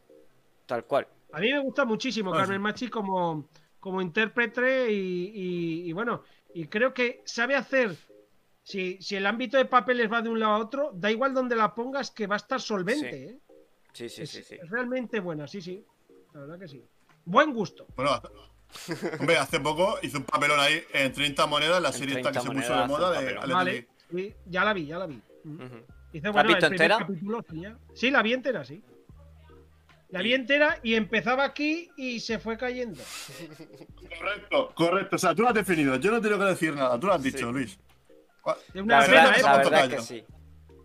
Tal 0.65 0.85
cual. 0.87 1.07
A 1.33 1.41
mí 1.41 1.53
me 1.53 1.59
gusta 1.61 1.85
muchísimo 1.85 2.33
Ah, 2.33 2.39
Carmen. 2.39 2.63
Machi 2.63 2.89
como, 2.89 3.51
como 3.87 4.03
intérprete 4.03 4.91
y, 4.93 5.31
y- 5.33 5.89
y 5.89 5.93
bueno, 5.93 6.25
y 6.53 6.67
creo 6.67 6.93
que 6.93 7.23
sabe 7.25 7.55
hacer. 7.55 7.95
Si, 8.65 9.01
si 9.01 9.15
el 9.15 9.25
ámbito 9.27 9.57
de 9.59 9.65
papeles 9.67 10.11
va 10.13 10.23
de 10.23 10.29
un 10.29 10.41
lado 10.41 10.55
a 10.55 10.59
otro, 10.59 10.91
da 10.93 11.09
igual 11.09 11.33
donde 11.33 11.55
la 11.55 11.73
pongas 11.73 12.11
que 12.11 12.27
va 12.27 12.35
a 12.35 12.39
estar 12.39 12.61
solvente. 12.61 13.11
Sí. 13.11 13.17
¿eh? 13.33 13.39
Sí, 13.93 14.09
sí, 14.09 14.23
es, 14.23 14.31
sí, 14.31 14.43
sí. 14.43 14.57
es 14.61 14.69
realmente 14.69 15.21
buena, 15.21 15.47
sí, 15.47 15.61
sí. 15.63 15.85
La 16.35 16.41
verdad 16.41 16.59
que 16.59 16.67
sí. 16.67 16.85
Buen 17.27 17.55
gusto. 17.55 17.87
Bueno, 17.95 18.21
hombre, 19.21 19.37
hace 19.37 19.61
poco 19.61 19.99
hizo 20.03 20.19
un 20.19 20.25
papelón 20.25 20.59
ahí 20.59 20.83
en 20.93 21.13
30 21.13 21.47
monedas, 21.47 21.81
la 21.81 21.91
En 21.91 21.95
serie 21.95 22.17
esta 22.17 22.33
que 22.33 22.41
30 22.41 22.41
se 22.41 22.61
puso 22.67 22.81
de 22.81 22.87
moda 22.89 23.21
de. 23.21 23.35
Vale, 23.55 23.87
sí, 24.11 24.35
ya 24.47 24.65
la 24.65 24.73
vi, 24.73 24.87
ya 24.87 24.99
la 24.99 25.07
vi. 25.07 25.23
Dice, 26.13 26.27
has 26.27 26.33
bueno, 26.35 26.49
visto 26.49 26.67
el 26.67 26.71
primer 26.75 26.91
entera? 26.91 26.99
capítulo 26.99 27.45
Sí, 27.95 28.11
la 28.11 28.21
vi 28.23 28.33
entera, 28.33 28.65
sí. 28.65 28.83
La 30.17 30.23
vi 30.23 30.35
entera 30.35 30.79
y 30.83 30.95
empezaba 30.95 31.45
aquí 31.45 31.91
y 31.97 32.21
se 32.21 32.39
fue 32.39 32.57
cayendo. 32.57 33.03
Correcto, 34.19 34.73
correcto. 34.75 35.17
O 35.17 35.19
sea, 35.19 35.35
tú 35.35 35.43
lo 35.43 35.49
has 35.49 35.55
definido. 35.55 35.97
Yo 35.97 36.11
no 36.11 36.21
tengo 36.21 36.39
que 36.39 36.45
decir 36.45 36.75
nada. 36.75 36.99
Tú 36.99 37.07
lo 37.07 37.13
has 37.15 37.23
dicho, 37.23 37.39
Sí. 37.49 37.53
Luis. 37.53 37.79
De 38.73 38.81
una 38.83 38.99
La 39.01 39.05
Sí, 39.05 39.11
pena, 39.11 39.23
verdad, 39.25 39.39
¿eh? 39.39 39.43
la 39.43 39.57
verdad 39.57 39.73
es 39.75 39.81
callo. 39.81 39.97
que 39.97 40.03
sí. 40.03 40.25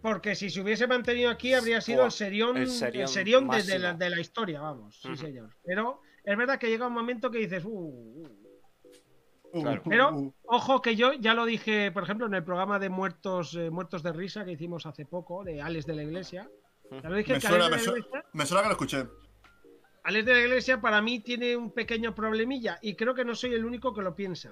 porque 0.02 0.34
si 0.36 0.50
se 0.50 0.62
hubiese 0.62 0.88
mantenido 0.88 1.30
aquí 1.30 1.54
habría 1.54 1.80
sido 1.80 2.04
el 2.06 2.12
serión, 2.12 2.58
el 2.58 2.64
el 2.64 2.70
serión 2.70 3.08
serión, 3.08 3.48
de, 3.50 3.62
de 3.64 3.80
la, 3.80 3.94
de 3.94 4.10
la 4.10 4.20
historia, 4.20 4.60
vamos. 4.60 5.00
Sí, 5.00 5.16
señor. 5.16 5.52
Pero 5.64 6.02
es 6.24 6.36
verdad 6.38 6.58
que 6.58 6.68
llega 6.70 6.88
un 6.88 6.94
momento 6.94 7.30
que 7.30 7.38
dices, 7.38 7.64
"Uh, 7.64 7.70
uh". 7.70 8.38
Uh, 9.54 9.62
Claro. 9.62 9.82
Pero- 9.88 10.34
ojo 10.46 10.82
que 10.82 10.96
yo 10.96 11.14
ya 11.14 11.34
lo 11.36 11.46
dije, 11.46 11.92
por 11.92 12.04
ejemplo, 12.04 12.26
en 12.26 12.34
el 12.34 12.44
programa 12.44 12.80
de 12.80 12.90
muertos, 12.90 13.54
eh, 13.56 13.70
muertos 13.70 14.02
de 14.02 14.12
risa 14.14 14.44
que 14.44 14.54
hicimos 14.54 14.86
hace 14.88 15.06
poco, 15.06 15.44
de 15.44 15.62
Alex 15.62 15.86
de 15.86 15.94
la 15.96 16.04
Iglesia. 16.04 16.50
Ya 16.90 17.08
lo 17.10 17.16
dije 17.16 17.34
Me 17.34 17.40
que 17.40 17.48
suena, 17.48 17.66
Alex 17.68 17.70
me, 17.70 17.78
de 17.78 17.78
la 17.78 17.84
suena, 17.84 18.00
Iglesia 18.08 18.30
me 18.34 18.46
suena 18.46 18.62
que 18.64 18.68
lo 18.70 18.72
escuché. 18.74 19.06
Alex 20.04 20.26
de 20.26 20.34
la 20.34 20.40
Iglesia 20.42 20.82
para 20.82 21.02
mí 21.02 21.20
tiene 21.20 21.56
un 21.56 21.72
pequeño 21.72 22.16
problemilla 22.16 22.80
y 22.82 22.96
creo 22.96 23.14
que 23.14 23.26
no 23.26 23.36
soy 23.36 23.54
el 23.54 23.66
único 23.66 23.94
que 23.94 24.02
lo 24.02 24.16
piensa. 24.16 24.52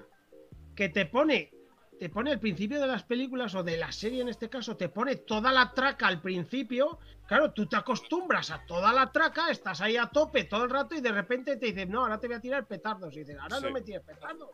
Que 0.76 0.90
te 0.90 1.06
pone, 1.08 1.52
te 2.00 2.10
pone 2.10 2.32
al 2.32 2.40
principio 2.40 2.80
de 2.80 2.86
las 2.88 3.04
películas 3.04 3.56
o 3.56 3.64
de 3.64 3.78
la 3.78 3.92
serie 3.92 4.22
en 4.22 4.30
este 4.30 4.48
caso, 4.50 4.78
te 4.78 4.90
pone 4.90 5.16
toda 5.16 5.52
la 5.52 5.74
traca 5.74 6.08
al 6.08 6.22
principio. 6.22 7.00
Claro, 7.28 7.52
tú 7.52 7.66
te 7.66 7.76
acostumbras 7.78 8.52
a 8.52 8.64
toda 8.66 8.94
la 8.94 9.12
traca, 9.12 9.50
estás 9.50 9.82
ahí 9.82 9.98
a 9.98 10.06
tope 10.08 10.44
todo 10.44 10.64
el 10.66 10.70
rato 10.70 10.96
y 10.96 11.02
de 11.02 11.12
repente 11.12 11.58
te 11.58 11.68
dicen, 11.68 11.90
no, 11.92 12.02
ahora 12.02 12.20
te 12.20 12.28
voy 12.28 12.36
a 12.36 12.42
tirar 12.42 12.68
petardos. 12.68 13.16
Y 13.16 13.20
dices, 13.20 13.38
ahora 13.40 13.60
no 13.60 13.68
Sí. 13.68 13.74
me 13.74 13.82
tires 13.82 14.02
petardos. 14.04 14.52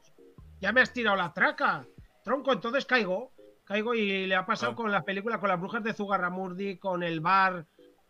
Ya 0.61 0.71
me 0.71 0.81
has 0.81 0.93
tirado 0.93 1.17
la 1.17 1.33
traca. 1.33 1.85
Tronco, 2.23 2.53
entonces 2.53 2.85
caigo. 2.85 3.33
Caigo 3.65 3.93
y 3.95 4.27
le 4.27 4.35
ha 4.35 4.45
pasado 4.45 4.71
Ah. 4.73 4.75
con 4.75 4.91
la 4.91 5.03
película, 5.03 5.39
con 5.39 5.49
las 5.49 5.59
brujas 5.59 5.83
de 5.83 5.93
Zugarramurdi, 5.93 6.77
con 6.77 7.03
el 7.03 7.19
bar, 7.19 7.65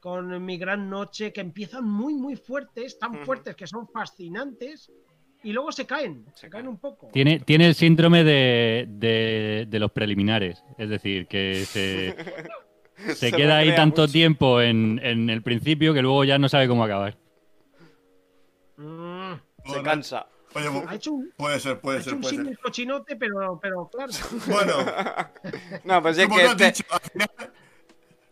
con 0.06 0.45
Mi 0.45 0.60
Gran 0.60 0.88
Noche, 0.88 1.34
que 1.34 1.41
empiezan 1.41 1.84
muy, 1.89 2.14
muy 2.14 2.36
fuertes, 2.36 2.99
tan 2.99 3.26
fuertes 3.26 3.56
que 3.56 3.66
son 3.66 3.88
fascinantes, 3.88 4.91
y 5.41 5.51
luego 5.51 5.72
se 5.72 5.88
caen, 5.88 6.28
se, 6.36 6.47
caen 6.47 6.68
un 6.68 6.78
poco. 6.78 7.10
Tiene, 7.12 7.39
tiene 7.39 7.66
el 7.66 7.74
síndrome 7.74 8.24
de, 8.24 8.86
de- 8.88 9.66
de 9.68 9.80
los 9.80 9.91
preliminares. 9.91 10.64
Es 10.78 10.89
decir, 10.89 11.26
que 11.26 11.66
se, 11.66 12.16
se 13.16 13.32
queda 13.32 13.58
ahí 13.58 13.74
tanto 13.74 14.03
mucho. 14.03 14.14
tiempo 14.14 14.62
en, 14.62 14.99
en 15.01 15.28
el 15.32 15.41
principio 15.41 15.91
que 15.95 16.03
luego 16.03 16.24
ya 16.24 16.38
no 16.38 16.49
sabe 16.49 16.68
cómo 16.68 16.84
acabar. 16.84 17.18
Mm, 18.78 19.34
Se 19.66 19.82
cansa. 19.82 20.28
Oye, 20.53 20.68
ha 20.88 20.93
hecho 20.95 21.14
un, 21.14 21.34
puede 21.36 21.60
ser, 21.60 21.78
ha 21.78 21.82
puede 21.82 21.97
hecho 21.97 22.06
ser, 22.12 22.14
un 22.14 22.22
puede 22.22 22.36
ser. 22.45 22.58
cochinote, 22.60 23.16
pero, 23.16 23.60
pero 23.60 23.89
claro. 23.89 24.12
Bueno, 24.45 24.74
No, 25.84 25.99
pues 26.03 26.16
es 26.20 26.26
como 26.28 26.38
que 26.38 26.45
este- 26.45 26.66
dicho, 26.68 26.84
al 26.91 26.99
final 27.01 27.30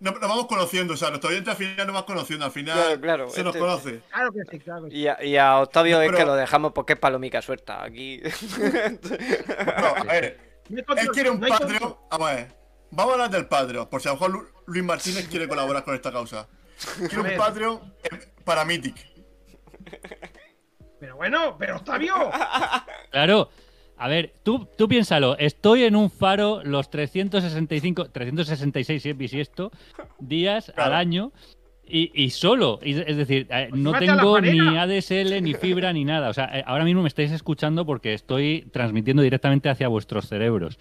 nos, 0.03 0.13
nos 0.19 0.29
vamos 0.29 0.45
conociendo, 0.47 0.93
o 0.93 0.97
sea, 0.97 1.09
nuestro 1.09 1.29
oyente 1.29 1.49
al 1.51 1.55
final 1.57 1.87
nos 1.87 1.95
va 1.95 2.05
conociendo, 2.05 2.45
al 2.45 2.51
final 2.51 2.75
Claro, 2.77 3.01
claro, 3.01 3.29
se 3.29 3.43
nos 3.43 3.55
este- 3.55 3.59
conoce. 3.59 4.01
Claro 4.11 4.31
que 4.31 4.39
sí, 4.51 4.59
claro 4.59 4.83
que 4.85 4.91
sí. 4.91 4.97
Y 4.97 5.07
a, 5.07 5.23
y 5.23 5.37
a 5.37 5.59
Octavio 5.59 6.01
es 6.01 6.07
Pero- 6.07 6.17
que 6.17 6.25
lo 6.25 6.35
dejamos 6.35 6.71
porque 6.73 6.93
es 6.93 6.99
palomica 6.99 7.41
suelta. 7.41 7.83
Aquí. 7.83 8.21
No, 9.81 9.87
a 9.97 10.03
ver, 10.03 10.39
él 10.69 11.07
quiere 11.13 11.29
un 11.29 11.39
Patreon. 11.39 11.95
Vamos 12.09 12.29
a 12.29 12.35
ver, 12.35 12.47
vamos 12.91 13.11
a 13.11 13.13
hablar 13.15 13.29
del 13.31 13.47
Patreon, 13.47 13.87
por 13.89 14.01
si 14.01 14.07
a 14.07 14.11
lo 14.11 14.15
mejor 14.17 14.31
Lu- 14.31 14.47
Luis 14.67 14.83
Martínez 14.83 15.27
quiere 15.27 15.47
colaborar 15.47 15.83
con 15.83 15.95
esta 15.95 16.11
causa. 16.11 16.47
Quiere 17.09 17.19
un. 17.33 17.37
Patreon 17.37 17.93
para 18.43 18.65
Mythic. 18.65 18.95
Pero 20.99 21.15
bueno, 21.17 21.57
pero 21.57 21.77
Octavio, 21.77 22.13
Claro. 23.11 23.49
A 24.03 24.09
ver, 24.09 24.33
tú, 24.43 24.67
tú 24.77 24.89
piénsalo. 24.89 25.37
Estoy 25.37 25.83
en 25.83 25.95
un 25.95 26.09
faro 26.09 26.61
los 26.65 26.89
365, 26.89 28.09
366 28.09 29.01
si 29.01 29.09
es 29.09 29.17
bisiesto, 29.17 29.71
días 30.19 30.73
al 30.75 30.93
año 30.93 31.31
y, 31.87 32.11
y 32.13 32.31
solo. 32.31 32.79
Y- 32.83 32.99
es 32.99 33.15
decir, 33.15 33.47
eh, 33.49 33.69
no 33.73 33.91
Pues 33.91 34.05
la 34.05 34.17
tengo 34.17 34.41
ni. 34.41 34.59
ADSL, 34.59 35.41
ni 35.41 35.53
fibra, 35.53 35.93
ni 35.93 36.03
nada. 36.03 36.27
O 36.27 36.33
sea, 36.33 36.49
eh, 36.53 36.63
ahora 36.67 36.83
mismo 36.83 37.01
me 37.01 37.07
estáis 37.07 37.31
escuchando 37.31 37.85
porque 37.85 38.13
estoy 38.13 38.67
transmitiendo 38.73 39.23
directamente 39.23 39.69
hacia 39.69 39.87
vuestros 39.87 40.27
cerebros. 40.27 40.77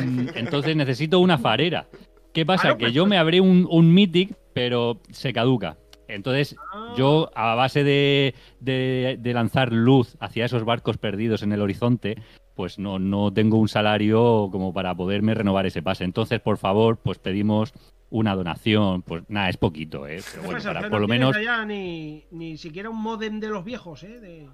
Mm, 0.00 0.28
Entonces 0.36 0.76
necesito 0.76 1.18
una 1.18 1.38
farera. 1.38 1.88
¿Qué 2.32 2.46
pasa? 2.46 2.76
Que 2.76 2.84
pues, 2.84 2.92
yo 2.94 3.02
pues- 3.02 3.10
me 3.10 3.18
abrí 3.18 3.40
un, 3.40 3.66
un 3.68 3.92
Mythic, 3.92 4.36
pero 4.54 5.00
se 5.10 5.32
caduca. 5.32 5.78
Entonces, 6.06 6.54
Ah. 6.72 6.94
yo, 6.96 7.30
a 7.34 7.54
base 7.56 7.82
de, 7.82 8.34
de- 8.60 9.16
de 9.18 9.32
lanzar 9.34 9.72
luz 9.72 10.16
hacia 10.20 10.44
esos 10.44 10.64
barcos 10.64 10.98
perdidos 10.98 11.42
en 11.42 11.52
el 11.52 11.60
horizonte, 11.62 12.16
pues 12.54 12.78
no, 12.78 12.98
no 12.98 13.32
tengo 13.32 13.56
un 13.58 13.68
salario 13.68 14.48
como 14.52 14.72
para 14.72 14.94
poderme 14.94 15.34
renovar 15.34 15.66
ese 15.66 15.82
pase. 15.82 16.04
Entonces, 16.04 16.40
por 16.40 16.58
favor, 16.58 16.96
pues 16.98 17.18
pedimos 17.18 17.72
una 18.10 18.34
donación. 18.34 19.00
Pues 19.02 19.22
nada, 19.28 19.48
es 19.48 19.56
poquito, 19.56 20.06
¿eh? 20.06 20.20
Pero 20.22 20.32
¿qué 20.42 20.46
bueno, 20.46 20.58
pasa? 20.58 20.68
para 20.74 20.80
por 20.82 20.92
no 20.92 20.98
lo 21.00 21.08
menos. 21.08 21.34
allá 21.34 21.64
ni, 21.64 22.24
ni 22.30 22.58
siquiera 22.58 22.90
un 22.90 23.00
modem 23.00 23.40
de 23.40 23.48
los 23.48 23.64
viejos, 23.64 24.02
¿eh? 24.02 24.20
De... 24.20 24.48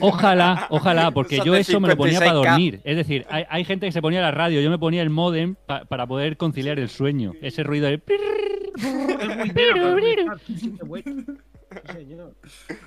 Ojalá, 0.00 0.66
ojalá, 0.70 1.10
porque 1.10 1.40
yo 1.44 1.54
eso 1.54 1.80
me 1.80 1.88
lo 1.88 1.96
ponía 1.96 2.18
para 2.18 2.32
56K. 2.32 2.44
dormir. 2.48 2.80
Es 2.84 2.96
decir, 2.96 3.26
hay, 3.28 3.44
hay 3.50 3.64
gente 3.64 3.86
que 3.86 3.92
se 3.92 4.00
ponía 4.00 4.22
la 4.22 4.30
radio, 4.30 4.60
yo 4.62 4.70
me 4.70 4.78
ponía 4.78 5.02
el 5.02 5.10
modem 5.10 5.54
pa- 5.66 5.84
para 5.84 6.06
poder 6.06 6.36
conciliar 6.38 6.78
el 6.78 6.88
sueño. 6.88 7.32
Ese 7.42 7.62
ruido 7.62 7.88
de. 7.88 8.00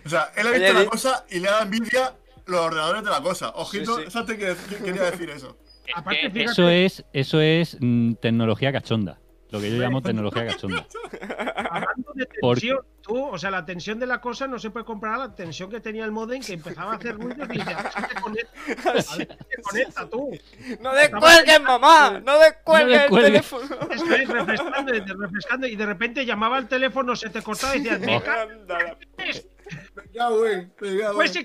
O 0.05 0.09
sea, 0.09 0.31
él 0.35 0.47
ha 0.47 0.51
visto 0.51 0.73
la 0.73 0.85
cosa 0.85 1.25
y 1.29 1.39
le 1.39 1.47
da 1.47 1.61
envidia 1.63 2.13
los 2.47 2.59
ordenadores 2.59 3.03
de 3.03 3.09
la 3.09 3.21
cosa. 3.21 3.49
Ojito, 3.55 3.95
Sí, 3.97 4.01
sí. 4.03 4.07
eso 4.07 4.25
te 4.25 4.37
que- 4.37 4.55
que- 4.69 4.83
quería 4.83 5.03
decir 5.11 5.29
eso. 5.29 5.57
Aparte, 5.95 6.29
fíjate, 6.31 6.43
Eso 6.51 6.69
es, 6.69 7.05
eso 7.13 7.39
es 7.41 7.77
mm, 7.79 8.13
tecnología 8.15 8.71
cachonda. 8.71 9.19
Lo 9.49 9.61
que 9.61 9.71
yo 9.71 9.77
llamo 9.81 10.01
tecnología 10.01 10.45
cachonda. 10.45 10.85
hablando 11.71 12.11
de 12.15 12.27
Por- 12.41 12.57
tensión, 12.59 12.79
tú, 13.01 13.17
o 13.29 13.37
sea, 13.37 13.49
la 13.49 13.63
tensión 13.65 13.97
de 13.97 14.05
la 14.05 14.19
cosa 14.19 14.45
no 14.45 14.59
se 14.59 14.69
puede 14.71 14.85
comparar 14.85 15.15
a 15.15 15.27
la 15.27 15.35
tensión 15.35 15.69
que 15.69 15.79
tenía 15.79 16.03
el 16.03 16.11
modem 16.11 16.43
que 16.43 16.51
empezaba 16.53 16.91
a 16.91 16.95
hacer 16.97 17.15
ruidos 17.17 17.47
y 17.49 17.53
dice, 17.53 17.71
a 17.73 17.81
ver 17.83 17.91
si 17.93 18.01
se 18.01 18.21
conecta, 18.21 18.89
a 18.89 18.93
ver 18.93 19.01
si 19.03 19.15
se 19.17 19.27
conecta 19.63 20.09
tú. 20.09 20.29
¡No 20.81 20.93
descuelgues, 20.93 21.61
mamá! 21.61 22.21
¡No 22.25 22.37
descuelgues 22.39 22.93
el 22.95 22.99
descuelgues. 23.03 23.31
teléfono! 23.49 23.77
Eso 23.91 24.05
es, 24.15 24.27
refrescando, 24.27 24.93
y 24.93 24.99
de- 24.99 25.13
refrescando, 25.13 25.67
y 25.67 25.75
de 25.77 25.85
repente 25.85 26.25
llamaba 26.25 26.57
al 26.57 26.67
teléfono, 26.67 27.15
se 27.15 27.29
te 27.29 27.41
cortaba 27.41 27.73
y 27.77 27.79
decías, 27.79 28.01
me 28.01 28.21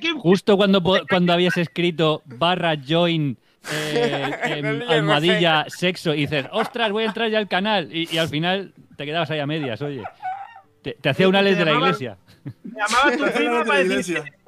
que 0.01 0.13
Justo 0.13 0.57
cuando, 0.57 0.83
cuando 1.09 1.33
habías 1.33 1.57
escrito 1.57 2.23
barra 2.25 2.75
join 2.77 3.39
eh, 3.71 4.83
almohadilla 4.89 5.67
sexo 5.69 6.15
y 6.15 6.23
dices, 6.23 6.47
ostras, 6.53 6.91
voy 6.91 7.05
a 7.05 7.07
entrar 7.07 7.31
ya 7.31 7.39
al 7.39 7.49
canal. 7.49 7.95
Y, 7.95 8.09
y 8.13 8.19
al 8.19 8.29
final 8.29 8.75
te 8.97 9.05
quedabas 9.05 9.31
ahí 9.31 9.41
a 9.41 9.47
medias, 9.47 9.81
oye. 9.83 10.03
Te, 10.83 10.95
te 10.95 11.11
hacía 11.11 11.29
una 11.29 11.43
ley 11.43 11.55
de 11.55 11.65
la 11.65 11.75
iglesia. 11.75 12.19
me 12.65 12.73
llamaba 12.73 13.13
tu 13.17 13.33
prima 13.33 13.65
para 13.65 13.85
la 13.85 13.95
decir, 13.95 14.17
iglesia. 14.17 14.39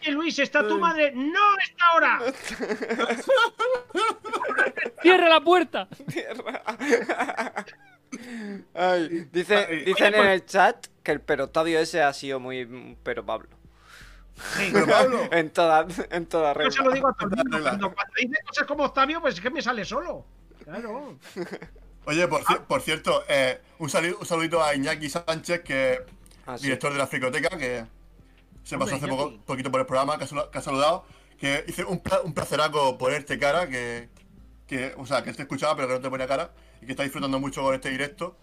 oye 0.00 0.12
Luis, 0.12 0.38
¿está 0.38 0.66
tu 0.66 0.78
madre? 0.78 1.12
No, 1.12 1.58
está 1.64 1.84
ahora. 1.92 2.20
¡Cierra 5.02 5.28
la 5.28 5.40
puerta! 5.40 5.88
Ay, 8.74 9.28
dice, 9.32 9.56
Ay. 9.68 9.84
dicen 9.84 10.14
Oye, 10.14 10.22
en 10.22 10.28
el 10.28 10.46
chat 10.46 10.86
que 11.02 11.12
el 11.12 11.20
perotavio 11.20 11.78
ese 11.80 12.02
ha 12.02 12.12
sido 12.12 12.40
muy 12.40 12.96
pero 13.02 13.24
Pablo. 13.24 13.48
Sí, 14.56 14.70
Pero 14.72 14.86
Pablo, 14.86 15.20
En 15.32 15.50
toda, 15.50 15.86
en 16.10 16.26
toda 16.26 16.52
yo 16.62 16.70
se 16.70 16.78
lo 16.82 16.90
regla. 16.90 16.94
digo 16.94 17.08
a 17.08 17.14
todo 17.14 17.30
el 17.30 17.36
mundo, 17.36 17.56
Regla. 17.56 17.70
cuando, 17.70 17.94
cuando 17.94 18.12
dice 18.16 18.38
cosas 18.46 18.66
como 18.66 18.84
Octavio, 18.84 19.20
pues 19.20 19.34
es 19.34 19.40
que 19.40 19.50
me 19.50 19.62
sale 19.62 19.84
solo. 19.84 20.26
Claro. 20.64 21.18
oye, 22.04 22.28
por, 22.28 22.42
por 22.66 22.80
cierto, 22.82 23.24
eh, 23.28 23.60
un, 23.78 23.88
sali- 23.88 24.14
un 24.18 24.26
saludito 24.26 24.62
a 24.62 24.74
Iñaki 24.74 25.08
Sánchez, 25.08 25.62
que 25.62 26.00
Ah, 26.48 26.56
sí. 26.56 26.64
director 26.64 26.92
de 26.92 26.98
la 26.98 27.06
Fricoteca, 27.08 27.56
que 27.58 27.84
se 28.62 28.74
Hombre, 28.76 28.90
pasó 28.92 28.96
hace 28.96 29.08
poco, 29.08 29.36
poquito 29.44 29.70
por 29.70 29.80
el 29.80 29.86
programa, 29.86 30.16
que 30.16 30.24
ha, 30.24 30.28
salu- 30.28 30.48
que 30.50 30.58
ha 30.58 30.62
saludado, 30.62 31.04
que 31.40 31.64
hice 31.66 31.82
un, 31.84 31.98
pla- 32.00 32.20
un 32.22 32.34
placeraco 32.34 32.96
ponerte 32.98 33.36
cara, 33.38 33.68
que, 33.68 34.08
que, 34.68 34.94
o 34.96 35.04
sea, 35.06 35.22
que 35.24 35.32
te 35.32 35.42
escuchaba 35.42 35.74
pero 35.74 35.88
que 35.88 35.94
no 35.94 36.00
te 36.00 36.08
ponía 36.10 36.26
cara, 36.28 36.52
y 36.80 36.86
que 36.86 36.92
está 36.92 37.02
disfrutando 37.02 37.38
mucho 37.40 37.62
con 37.62 37.74
este 37.74 37.90
directo. 37.90 38.36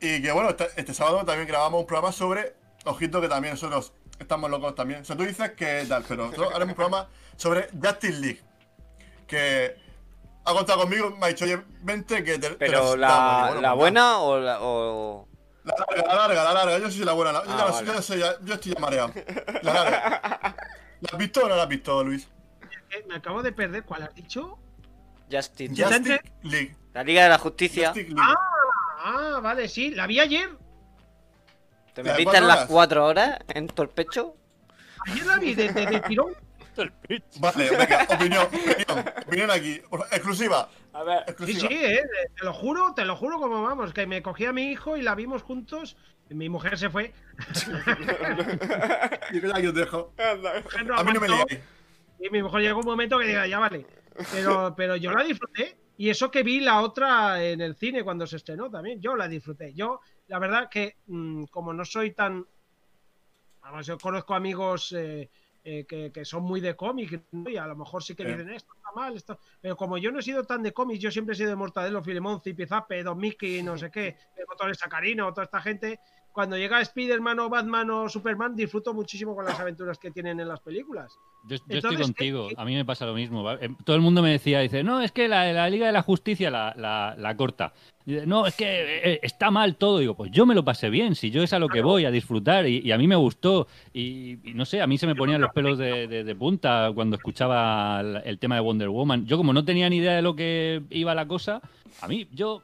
Y 0.00 0.20
que 0.22 0.32
bueno, 0.32 0.50
este, 0.50 0.68
este 0.76 0.94
sábado 0.94 1.24
también 1.24 1.46
grabamos 1.46 1.80
un 1.80 1.86
programa 1.86 2.12
sobre, 2.12 2.54
ojito 2.84 3.20
que 3.20 3.28
también 3.28 3.54
nosotros 3.54 3.92
estamos 4.18 4.50
locos 4.50 4.74
también. 4.74 5.02
O 5.02 5.04
sea, 5.04 5.16
tú 5.16 5.24
dices 5.24 5.50
que 5.52 5.84
tal, 5.88 6.04
pero 6.08 6.24
nosotros 6.26 6.48
haremos 6.54 6.72
un 6.72 6.76
programa 6.76 7.08
sobre 7.36 7.68
Justice 7.80 8.18
League, 8.20 8.40
que 9.26 9.76
ha 10.44 10.52
contado 10.52 10.80
conmigo, 10.80 11.10
me 11.18 11.26
ha 11.26 11.28
dicho, 11.28 11.44
oye, 11.44 11.60
vente 11.82 12.22
que 12.24 12.38
te... 12.38 12.50
Pero 12.50 12.72
necesitamos". 12.80 12.98
la, 12.98 13.44
bueno, 13.46 13.60
la 13.60 13.68
pues 13.70 13.78
buena 13.78 14.18
o 14.18 14.38
la. 14.40 14.58
O... 14.60 15.28
la 15.64 15.74
larga, 15.76 16.04
la 16.06 16.14
larga, 16.14 16.44
la 16.44 16.52
larga. 16.54 16.78
Yo 16.78 16.90
sí 16.90 16.96
soy 16.96 17.06
la 17.06 17.12
buena. 17.12 17.32
la- 17.32 17.44
yo, 17.44 17.50
Ah, 17.52 17.56
ya 17.58 17.64
lo 17.66 17.72
sé, 17.72 17.74
vale. 17.74 17.86
yo, 17.86 17.94
ya 17.94 18.02
sé, 18.02 18.18
ya- 18.18 18.36
yo 18.44 18.54
estoy 18.54 18.72
ya 18.74 18.80
mareado. 18.80 19.12
La 19.62 19.72
larga. 19.74 20.56
¿La 21.00 21.08
has 21.12 21.18
visto 21.18 21.44
o 21.44 21.48
no 21.48 21.54
la 21.56 21.62
has 21.62 21.68
visto, 21.68 22.02
Luis? 22.04 22.28
Eh, 22.90 23.04
Me 23.08 23.14
acabo 23.16 23.42
de 23.42 23.52
perder. 23.52 23.84
¿Cuál 23.84 24.02
has 24.02 24.14
dicho? 24.16 24.58
Justice- 25.30 26.20
League. 26.42 26.76
La 26.94 27.02
Liga 27.04 27.22
de 27.24 27.28
la 27.30 27.38
Justicia. 27.38 27.92
League. 27.94 28.14
Ah, 29.04 29.40
vale, 29.42 29.68
sí. 29.68 29.90
La 29.92 30.06
vi 30.06 30.20
ayer. 30.20 30.50
¿Te 31.94 32.02
¿La 32.02 32.12
de 32.14 32.24
metiste 32.24 32.24
cuatro 32.24 32.38
en 32.42 32.48
las 32.48 32.56
horas? 32.58 32.68
cuatro 32.68 33.06
horas 33.06 33.38
en 33.48 33.66
todo 33.68 33.82
el 33.84 33.88
pecho? 33.90 34.36
Ayer 35.06 35.26
la 35.26 35.38
vi 35.38 35.54
de, 35.54 35.72
de, 35.72 35.86
de 35.86 36.00
tirón. 36.00 36.34
Vale, 37.38 37.68
venga, 37.70 38.06
opinión, 38.08 38.46
opinión, 38.46 39.04
opinión 39.26 39.50
aquí. 39.50 39.82
Exclusiva, 40.10 40.70
A 40.94 41.02
ver. 41.02 41.18
Sí, 41.18 41.30
exclusiva. 41.30 41.68
sí, 41.68 41.74
eh, 41.74 42.02
te 42.34 42.44
lo 42.46 42.54
juro, 42.54 42.94
te 42.94 43.04
lo 43.04 43.14
juro 43.14 43.38
como 43.38 43.62
vamos, 43.62 43.92
que 43.92 44.06
me 44.06 44.22
cogí 44.22 44.46
a 44.46 44.52
mi 44.54 44.72
hijo 44.72 44.96
y 44.96 45.02
la 45.02 45.14
vimos 45.14 45.42
juntos. 45.42 45.98
Mi 46.30 46.48
mujer 46.48 46.78
se 46.78 46.88
fue. 46.88 47.12
Y 49.32 49.40
que 49.40 49.68
os 49.68 49.74
dejo. 49.74 50.14
A 50.96 51.02
mí 51.04 51.12
no 51.12 51.20
me 51.20 51.28
ligáis. 51.28 51.58
Y 52.20 52.30
mi 52.30 52.42
mujer 52.42 52.62
llegó 52.62 52.80
un 52.80 52.86
momento 52.86 53.18
que 53.18 53.26
diga, 53.26 53.46
ya 53.46 53.58
vale. 53.58 53.86
Pero, 54.32 54.74
pero 54.74 54.96
yo 54.96 55.10
la 55.12 55.24
disfruté. 55.24 55.76
Y 56.02 56.10
eso 56.10 56.32
que 56.32 56.42
vi 56.42 56.58
la 56.58 56.80
otra 56.80 57.44
en 57.44 57.60
el 57.60 57.76
cine 57.76 58.02
cuando 58.02 58.26
se 58.26 58.34
estrenó 58.34 58.68
también, 58.68 59.00
yo 59.00 59.14
la 59.14 59.28
disfruté. 59.28 59.72
Yo, 59.72 60.00
la 60.26 60.40
verdad 60.40 60.68
que 60.68 60.96
mm, 61.06 61.44
como 61.44 61.72
no 61.72 61.84
soy 61.84 62.10
tan... 62.10 62.44
Además, 63.60 63.86
yo 63.86 63.96
conozco 63.98 64.34
amigos 64.34 64.90
eh, 64.98 65.30
eh, 65.62 65.84
que, 65.86 66.10
que 66.10 66.24
son 66.24 66.42
muy 66.42 66.60
de 66.60 66.74
cómic 66.74 67.22
¿no? 67.30 67.48
y 67.48 67.56
a 67.56 67.68
lo 67.68 67.76
mejor 67.76 68.02
sí 68.02 68.16
que 68.16 68.24
dicen 68.24 68.50
esto 68.50 68.74
está 68.74 68.90
mal, 68.96 69.14
esto... 69.16 69.38
Pero 69.60 69.76
como 69.76 69.96
yo 69.96 70.10
no 70.10 70.18
he 70.18 70.22
sido 70.24 70.42
tan 70.42 70.64
de 70.64 70.72
cómics, 70.72 70.98
yo 70.98 71.12
siempre 71.12 71.34
he 71.34 71.36
sido 71.36 71.50
de 71.50 71.54
Mortadelo, 71.54 72.02
Filemón, 72.02 72.40
Zipizape, 72.40 73.04
Don 73.04 73.16
Mickey, 73.16 73.62
no 73.62 73.78
sé 73.78 73.88
qué, 73.92 74.16
el 74.36 74.46
motor 74.48 74.74
Sacarino, 74.74 75.32
toda 75.32 75.44
esta 75.44 75.60
gente, 75.60 76.00
cuando 76.32 76.56
llega 76.56 76.80
Spider-Man 76.80 77.38
o 77.40 77.48
Batman 77.48 77.90
o 77.90 78.08
Superman, 78.08 78.56
disfruto 78.56 78.92
muchísimo 78.94 79.34
con 79.34 79.44
las 79.44 79.58
aventuras 79.60 79.98
que 79.98 80.10
tienen 80.10 80.40
en 80.40 80.48
las 80.48 80.60
películas. 80.60 81.12
Yo, 81.46 81.56
yo 81.68 81.76
estoy 81.78 81.96
contigo, 81.96 82.48
eh, 82.50 82.54
a 82.56 82.64
mí 82.64 82.74
me 82.74 82.84
pasa 82.84 83.04
lo 83.06 83.14
mismo. 83.14 83.50
Eh, 83.52 83.68
Todo 83.84 83.96
el 83.96 84.02
mundo 84.02 84.22
me 84.22 84.30
decía, 84.30 84.60
dice, 84.60 84.82
no, 84.82 85.00
es 85.00 85.12
que 85.12 85.28
la, 85.28 85.52
la 85.52 85.68
Liga 85.68 85.86
de 85.86 85.92
la 85.92 86.02
Justicia 86.02 86.50
la, 86.50 86.72
la- 86.76 87.14
la 87.18 87.36
corta. 87.36 87.72
Dice, 88.06 88.26
no, 88.26 88.46
es 88.46 88.54
que 88.56 88.64
eh, 89.14 89.20
está 89.22 89.50
mal 89.50 89.76
todo. 89.76 89.98
Digo, 89.98 90.14
pues 90.16 90.30
yo 90.30 90.46
me 90.46 90.54
lo 90.54 90.64
pasé 90.64 90.88
bien, 90.90 91.14
si 91.14 91.30
yo 91.30 91.42
es 91.42 91.52
a 91.52 91.58
lo 91.58 91.68
que 91.68 91.82
voy, 91.82 92.04
a 92.04 92.10
disfrutar, 92.10 92.66
y, 92.66 92.80
y 92.80 92.92
a 92.92 92.98
mí 92.98 93.06
me 93.08 93.16
gustó. 93.16 93.66
Y, 93.92 94.38
y 94.48 94.54
no 94.54 94.64
sé, 94.64 94.80
a 94.80 94.86
mí 94.86 94.98
se 94.98 95.06
me 95.06 95.14
ponían 95.14 95.40
los 95.40 95.52
pelos 95.52 95.78
de, 95.78 96.06
de- 96.06 96.24
de 96.24 96.34
punta 96.36 96.90
cuando 96.94 97.16
escuchaba 97.16 98.00
el, 98.00 98.22
el 98.24 98.38
tema 98.38 98.54
de 98.54 98.60
Wonder 98.60 98.88
Woman. 98.88 99.26
Yo 99.26 99.36
como 99.36 99.52
no 99.52 99.64
tenía 99.64 99.88
ni 99.90 99.96
idea 99.96 100.14
de 100.16 100.22
lo 100.22 100.34
que 100.36 100.82
iba 100.90 101.14
la 101.14 101.26
cosa, 101.26 101.60
a 102.00 102.08
mí, 102.08 102.28
yo, 102.32 102.62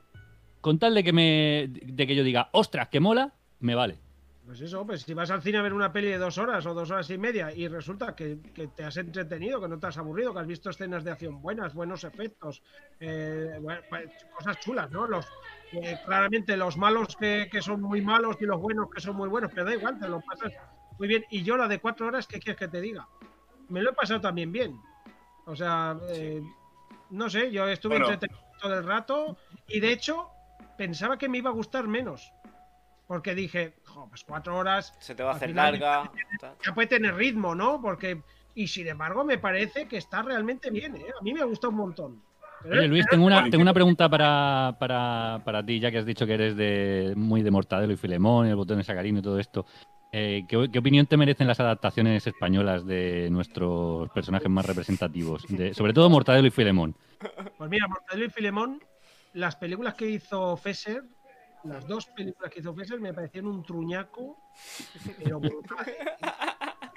con 0.60 0.78
tal 0.78 0.94
de 0.94 1.02
que, 1.04 1.12
me, 1.12 1.68
de 1.68 2.06
que 2.06 2.14
yo 2.14 2.22
diga, 2.24 2.48
ostras, 2.52 2.88
que 2.88 3.00
mola, 3.00 3.32
me 3.60 3.74
vale. 3.74 3.98
Pues 4.44 4.62
eso, 4.62 4.86
pues 4.86 5.02
si 5.02 5.12
vas 5.12 5.30
al 5.30 5.42
cine 5.42 5.58
a 5.58 5.62
ver 5.62 5.74
una 5.74 5.92
peli 5.92 6.08
de 6.08 6.16
dos 6.16 6.38
horas 6.38 6.64
o 6.64 6.72
dos 6.72 6.90
horas 6.90 7.10
y 7.10 7.18
media 7.18 7.52
y 7.52 7.68
resulta 7.68 8.16
que, 8.16 8.38
que 8.54 8.68
te 8.68 8.82
has 8.82 8.96
entretenido, 8.96 9.60
que 9.60 9.68
no 9.68 9.78
te 9.78 9.88
has 9.88 9.98
aburrido, 9.98 10.32
que 10.32 10.40
has 10.40 10.46
visto 10.46 10.70
escenas 10.70 11.04
de 11.04 11.10
acción 11.10 11.42
buenas, 11.42 11.74
buenos 11.74 12.02
efectos, 12.04 12.62
eh, 12.98 13.58
bueno, 13.60 13.82
pues, 13.90 14.10
cosas 14.34 14.58
chulas, 14.60 14.90
¿no? 14.90 15.06
Los, 15.06 15.26
eh, 15.72 15.98
claramente 16.02 16.56
los 16.56 16.78
malos 16.78 17.14
que, 17.14 17.48
que 17.52 17.60
son 17.60 17.82
muy 17.82 18.00
malos 18.00 18.36
y 18.40 18.46
los 18.46 18.58
buenos 18.58 18.88
que 18.90 19.02
son 19.02 19.16
muy 19.16 19.28
buenos, 19.28 19.50
pero 19.52 19.66
da 19.66 19.74
igual, 19.74 19.98
te 19.98 20.08
lo 20.08 20.22
pasas 20.22 20.50
muy 20.98 21.08
bien. 21.08 21.24
Y 21.28 21.42
yo 21.42 21.58
la 21.58 21.68
de 21.68 21.78
cuatro 21.78 22.06
horas, 22.06 22.26
¿qué 22.26 22.38
quieres 22.40 22.58
que 22.58 22.68
te 22.68 22.80
diga? 22.80 23.06
Me 23.68 23.82
lo 23.82 23.90
he 23.90 23.94
pasado 23.94 24.22
también 24.22 24.50
bien. 24.50 24.80
O 25.44 25.54
sea, 25.54 25.98
eh, 26.08 26.42
no 27.10 27.28
sé, 27.28 27.50
yo 27.50 27.68
estuve 27.68 27.96
Bueno. 27.98 28.12
entretenido 28.12 28.40
todo 28.60 28.78
el 28.78 28.84
rato 28.84 29.36
y 29.66 29.78
de 29.80 29.92
hecho 29.92 30.30
pensaba 30.78 31.18
que 31.18 31.28
me 31.28 31.36
iba 31.36 31.50
a 31.50 31.52
gustar 31.52 31.86
menos. 31.86 32.32
Porque 33.08 33.34
dije, 33.34 33.74
jo, 33.86 34.06
pues 34.08 34.22
cuatro 34.22 34.56
horas 34.56 34.94
Se 35.00 35.14
te 35.16 35.24
va 35.24 35.32
a 35.32 35.34
hacer 35.34 35.48
final- 35.48 35.72
larga. 35.80 36.12
ya 36.64 36.72
puede 36.74 36.86
tener 36.86 37.14
ritmo, 37.16 37.56
¿no? 37.56 37.80
Porque. 37.82 38.22
Y 38.54 38.68
sin 38.68 38.86
embargo, 38.86 39.24
me 39.24 39.38
parece 39.38 39.86
que 39.88 39.96
está 39.96 40.22
realmente 40.22 40.70
bien, 40.70 40.94
¿eh? 40.96 41.06
A 41.18 41.22
mí 41.22 41.32
me 41.32 41.40
ha 41.40 41.44
gustado 41.44 41.70
un 41.70 41.76
montón. 41.78 42.22
Pero- 42.62 42.80
Oye, 42.80 42.88
Luis, 42.88 43.06
tengo 43.08 43.24
una, 43.24 43.48
tengo 43.48 43.62
una 43.62 43.72
pregunta 43.72 44.08
para, 44.08 44.76
para, 44.80 45.40
para 45.44 45.64
ti, 45.64 45.78
ya 45.80 45.90
que 45.90 45.98
has 45.98 46.04
dicho 46.06 46.26
que 46.26 46.34
eres 46.34 46.56
de 46.56 47.14
muy 47.16 47.42
de 47.42 47.50
Mortadelo 47.52 47.92
y 47.92 47.96
Filemón, 47.96 48.46
y 48.46 48.50
el 48.50 48.56
botón 48.56 48.78
de 48.78 48.84
Sacarino 48.84 49.20
y 49.20 49.22
todo 49.22 49.38
esto. 49.38 49.64
Eh, 50.10 50.44
¿qué, 50.48 50.68
qué 50.72 50.78
opinión 50.78 51.06
te 51.06 51.16
merecen 51.16 51.46
las 51.46 51.60
adaptaciones 51.60 52.26
españolas 52.26 52.84
de 52.84 53.28
nuestros 53.30 54.10
personajes 54.10 54.48
más 54.50 54.66
representativos? 54.66 55.44
De, 55.48 55.72
sobre 55.72 55.92
todo 55.92 56.10
Mortadelo 56.10 56.48
y 56.48 56.50
Filemón. 56.50 56.96
Pues 57.56 57.70
mira, 57.70 57.86
Mortadelo 57.86 58.24
y 58.26 58.30
Filemón, 58.30 58.82
las 59.34 59.54
películas 59.56 59.94
que 59.94 60.08
hizo 60.10 60.56
Fesser, 60.56 61.04
las 61.64 61.86
dos 61.86 62.06
películas 62.06 62.50
que 62.52 62.60
hizo 62.60 62.74
Fesser, 62.74 63.00
me 63.00 63.12
parecieron 63.14 63.50
un 63.50 63.62
truñaco. 63.62 64.36
Pero, 65.18 65.40
brutal, 65.40 65.86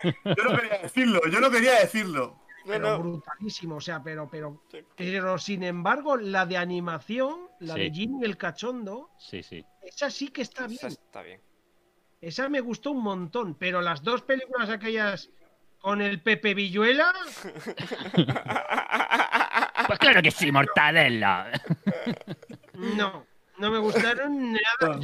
Yo 0.04 0.44
no 0.44 0.56
quería 0.58 0.78
decirlo, 0.80 1.22
yo 1.30 1.40
no 1.40 1.52
quería 1.52 1.80
decirlo. 1.80 2.40
Pero 2.66 2.90
no. 2.92 3.00
brutalísimo. 3.00 3.76
O 3.78 3.82
sea, 3.82 4.02
pero, 4.04 4.30
pero. 4.30 4.64
Pero 4.96 5.38
sin 5.40 5.64
embargo, 5.64 6.16
la 6.18 6.46
de 6.46 6.58
animación, 6.58 7.48
la 7.60 7.74
Sí. 7.76 7.80
de 7.82 7.92
Jimmy 7.92 8.24
el 8.26 8.38
Cachondo, 8.38 9.10
Sí, 9.18 9.42
sí. 9.44 9.66
esa 9.82 10.10
sí 10.12 10.28
que 10.30 10.44
está 10.44 10.68
bien. 10.68 10.78
Esa 10.78 10.88
está 10.88 11.22
bien. 11.24 11.42
Esa 12.20 12.50
me 12.50 12.60
gustó 12.62 12.92
un 12.92 13.02
montón, 13.04 13.56
pero 13.56 13.82
las 13.82 14.04
dos 14.04 14.22
películas 14.22 14.70
aquellas 14.70 15.32
con 15.80 16.02
el 16.02 16.22
Pepe 16.22 16.54
Villuela, 16.54 17.12
Pues 19.88 19.98
claro 20.00 20.22
que 20.22 20.30
sí, 20.32 20.52
Mortadelo. 20.52 21.46
no, 22.96 23.26
no 23.62 23.72
me 23.72 23.78
gustaron 23.80 24.54
nada. 24.82 25.00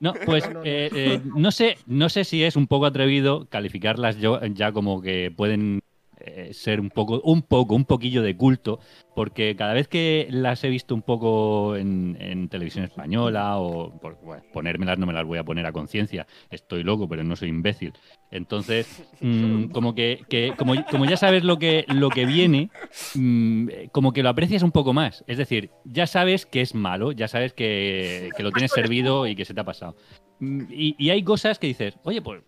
No, 0.00 0.12
pues 0.24 0.44
No, 0.46 0.52
no, 0.52 0.60
no. 0.60 0.64
eh, 0.64 0.90
eh, 0.92 1.20
no 1.24 1.50
sé, 1.50 1.78
no 1.86 2.08
sé 2.08 2.24
si 2.24 2.44
es 2.44 2.56
un 2.56 2.66
poco 2.66 2.86
atrevido 2.86 3.48
calificarlas 3.48 4.18
yo 4.18 4.40
ya 4.46 4.72
como 4.72 5.00
que 5.02 5.32
pueden 5.36 5.80
eh, 6.26 6.52
ser 6.52 6.80
un 6.80 6.90
poco, 6.90 7.20
un 7.22 7.42
poco, 7.42 7.74
un 7.74 7.84
poquillo 7.84 8.22
de 8.22 8.36
culto, 8.36 8.80
porque 9.14 9.54
cada 9.56 9.74
vez 9.74 9.86
que 9.86 10.26
las 10.30 10.64
he 10.64 10.68
visto 10.68 10.94
un 10.94 11.02
poco 11.02 11.76
en, 11.76 12.48
televisión 12.48 12.84
española 12.84 13.58
o 13.58 13.98
por, 13.98 14.18
ponérmelas 14.52 14.98
no 14.98 15.06
me 15.06 15.12
las 15.12 15.24
voy 15.24 15.38
a 15.38 15.44
poner 15.44 15.66
a 15.66 15.72
conciencia, 15.72 16.26
estoy 16.50 16.82
loco, 16.82 17.08
pero 17.08 17.24
no 17.24 17.36
soy 17.36 17.48
imbécil. 17.48 17.92
Entonces, 18.30 19.02
mm, 19.20 19.66
como 19.66 19.94
que, 19.94 20.52
como, 20.58 20.74
como 20.90 21.04
ya 21.04 21.16
sabes 21.16 21.44
lo 21.44 21.58
que, 21.58 21.84
lo 21.88 22.10
que 22.10 22.26
viene, 22.26 22.70
mm, 23.14 23.68
como 23.92 24.12
que 24.12 24.22
lo 24.22 24.28
aprecias 24.28 24.62
un 24.62 24.72
poco 24.72 24.92
más. 24.92 25.24
Es 25.26 25.38
decir, 25.38 25.70
ya 25.84 26.06
sabes 26.06 26.44
que 26.44 26.60
es 26.60 26.74
malo, 26.74 27.12
ya 27.12 27.28
sabes 27.28 27.52
que, 27.52 28.30
que 28.36 28.42
lo 28.42 28.50
tienes 28.50 28.72
servido 28.72 29.26
y 29.26 29.36
que 29.36 29.44
se 29.44 29.54
te 29.54 29.60
ha 29.60 29.64
pasado. 29.64 29.96
Mm, 30.40 30.64
Y, 30.70 30.96
y 30.98 31.10
hay 31.10 31.22
cosas 31.22 31.58
que 31.58 31.68
dices, 31.68 31.98
oye, 32.02 32.20
pues 32.20 32.42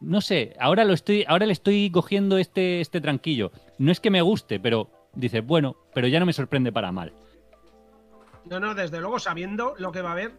no 0.00 0.20
sé, 0.20 0.54
ahora 0.60 0.84
lo 0.84 0.92
estoy, 0.92 1.24
ahora 1.28 1.46
le 1.46 1.52
estoy 1.52 1.90
cogiendo 1.90 2.38
este, 2.38 2.80
este 2.80 3.00
tranquillo. 3.00 3.50
No 3.78 3.90
es 3.92 4.00
que 4.00 4.10
me 4.10 4.22
guste, 4.22 4.60
pero 4.60 4.90
dices, 5.14 5.44
bueno, 5.44 5.76
pero 5.94 6.06
ya 6.08 6.20
no 6.20 6.26
me 6.26 6.32
sorprende 6.32 6.72
para 6.72 6.92
mal. 6.92 7.12
No, 8.44 8.60
no, 8.60 8.74
desde 8.74 9.00
luego 9.00 9.18
sabiendo 9.18 9.74
lo 9.78 9.92
que 9.92 10.00
va 10.02 10.10
a 10.10 10.12
haber, 10.12 10.32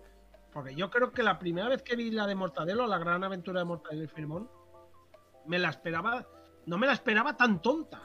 porque 0.53 0.73
yo 0.75 0.89
creo 0.89 1.11
que 1.11 1.21
la 1.23 1.37
primera 1.37 1.67
vez 1.69 1.83
que 1.83 1.95
vi 1.95 2.09
la 2.11 2.25
de 2.25 2.35
Mortadelo, 2.35 2.87
la 2.87 2.97
gran 2.97 3.23
aventura 3.23 3.59
de 3.59 3.65
Mortadelo 3.65 4.03
y 4.03 4.07
Filemón, 4.07 4.49
me 5.45 5.59
la 5.59 5.69
esperaba, 5.69 6.25
no 6.65 6.77
me 6.77 6.87
la 6.87 6.93
esperaba 6.93 7.35
tan 7.37 7.61
tonta. 7.61 8.01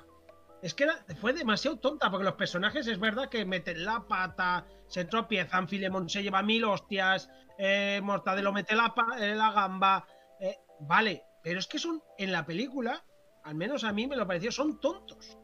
Es 0.62 0.74
que 0.74 0.84
era- 0.84 1.04
fue 1.20 1.32
demasiado 1.32 1.76
tonta, 1.78 2.10
porque 2.10 2.24
los 2.24 2.34
personajes 2.34 2.86
es 2.86 2.98
verdad 2.98 3.28
que 3.28 3.44
meten 3.44 3.84
la 3.84 4.00
pata, 4.00 4.66
se 4.88 5.04
tropiezan, 5.04 5.68
Filemón 5.68 6.08
se 6.08 6.22
lleva 6.22 6.42
mil 6.42 6.64
hostias, 6.64 7.30
eh, 7.58 8.00
Mortadelo 8.02 8.52
mete 8.52 8.74
la, 8.74 8.92
eh, 9.20 9.34
la 9.34 9.52
gamba, 9.52 10.06
eh, 10.40 10.56
vale, 10.80 11.22
pero 11.44 11.58
es 11.60 11.66
que 11.68 11.78
son, 11.78 12.02
en 12.18 12.32
la 12.32 12.44
película, 12.44 13.04
al 13.44 13.54
menos 13.54 13.84
a 13.84 13.92
mí 13.92 14.06
me 14.08 14.16
lo 14.16 14.26
pareció, 14.26 14.50
son 14.50 14.80
tontos. 14.80 15.38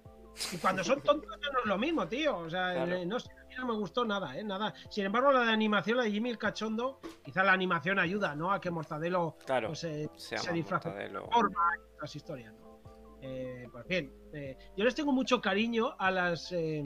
Y 0.53 0.57
cuando 0.57 0.83
son 0.83 1.01
tontos 1.03 1.31
no 1.53 1.59
es 1.61 1.67
lo 1.67 1.79
mismo, 1.79 2.09
tío. 2.09 2.39
O 2.39 2.51
sea, 2.51 2.73
Claro. 2.73 2.93
eh, 2.97 3.05
no 3.07 3.21
sé, 3.21 3.31
a 3.33 3.45
mí 3.47 3.55
no 3.59 3.67
me 3.67 3.75
gustó 3.75 4.05
nada, 4.05 4.37
¿eh? 4.39 4.43
Nada. 4.43 4.73
Sin 4.89 5.05
embargo, 5.05 5.31
la 5.31 5.45
de 5.45 5.53
animación, 5.53 5.99
la 5.99 6.05
de 6.05 6.11
Jimmy 6.11 6.31
el 6.31 6.39
Cachondo, 6.39 7.01
quizá 7.23 7.45
la 7.45 7.53
animación 7.53 7.99
ayuda, 7.99 8.35
¿no? 8.35 8.51
A 8.51 8.61
que 8.61 8.71
Mortadelo 8.71 9.37
Claro. 9.45 9.69
pues, 9.69 9.85
eh, 9.85 10.09
Se 10.17 10.39
se 10.39 10.53
de 10.53 10.63
Mortadelo. 10.63 11.29
forma 11.31 11.61
y 11.77 11.95
otras 11.95 12.17
historias, 12.17 12.55
¿no? 12.55 12.81
Eh, 13.23 13.67
pues 13.71 13.87
bien, 13.87 14.11
eh, 14.33 14.57
yo 14.79 14.85
les 14.85 14.95
tengo 14.95 15.13
mucho 15.13 15.43
cariño 15.43 15.95
a 15.99 16.11
las 16.11 16.53
eh, 16.53 16.83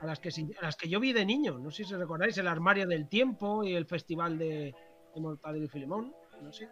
a 0.00 0.04
las 0.06 0.18
que 0.20 0.28
a 0.60 0.62
las 0.64 0.76
que 0.76 0.90
yo 0.90 1.00
vi 1.00 1.14
de 1.14 1.24
niño. 1.24 1.58
No 1.58 1.70
sé 1.70 1.84
si 1.84 1.94
recordáis 1.94 2.36
el 2.36 2.46
armario 2.48 2.86
del 2.86 3.08
tiempo 3.08 3.64
y 3.64 3.74
el 3.74 3.86
festival 3.86 4.36
de, 4.36 4.74
de 5.14 5.20
Mortadelo 5.22 5.64
y 5.64 5.68
Filemón. 5.68 6.12
No 6.42 6.52
sé, 6.52 6.68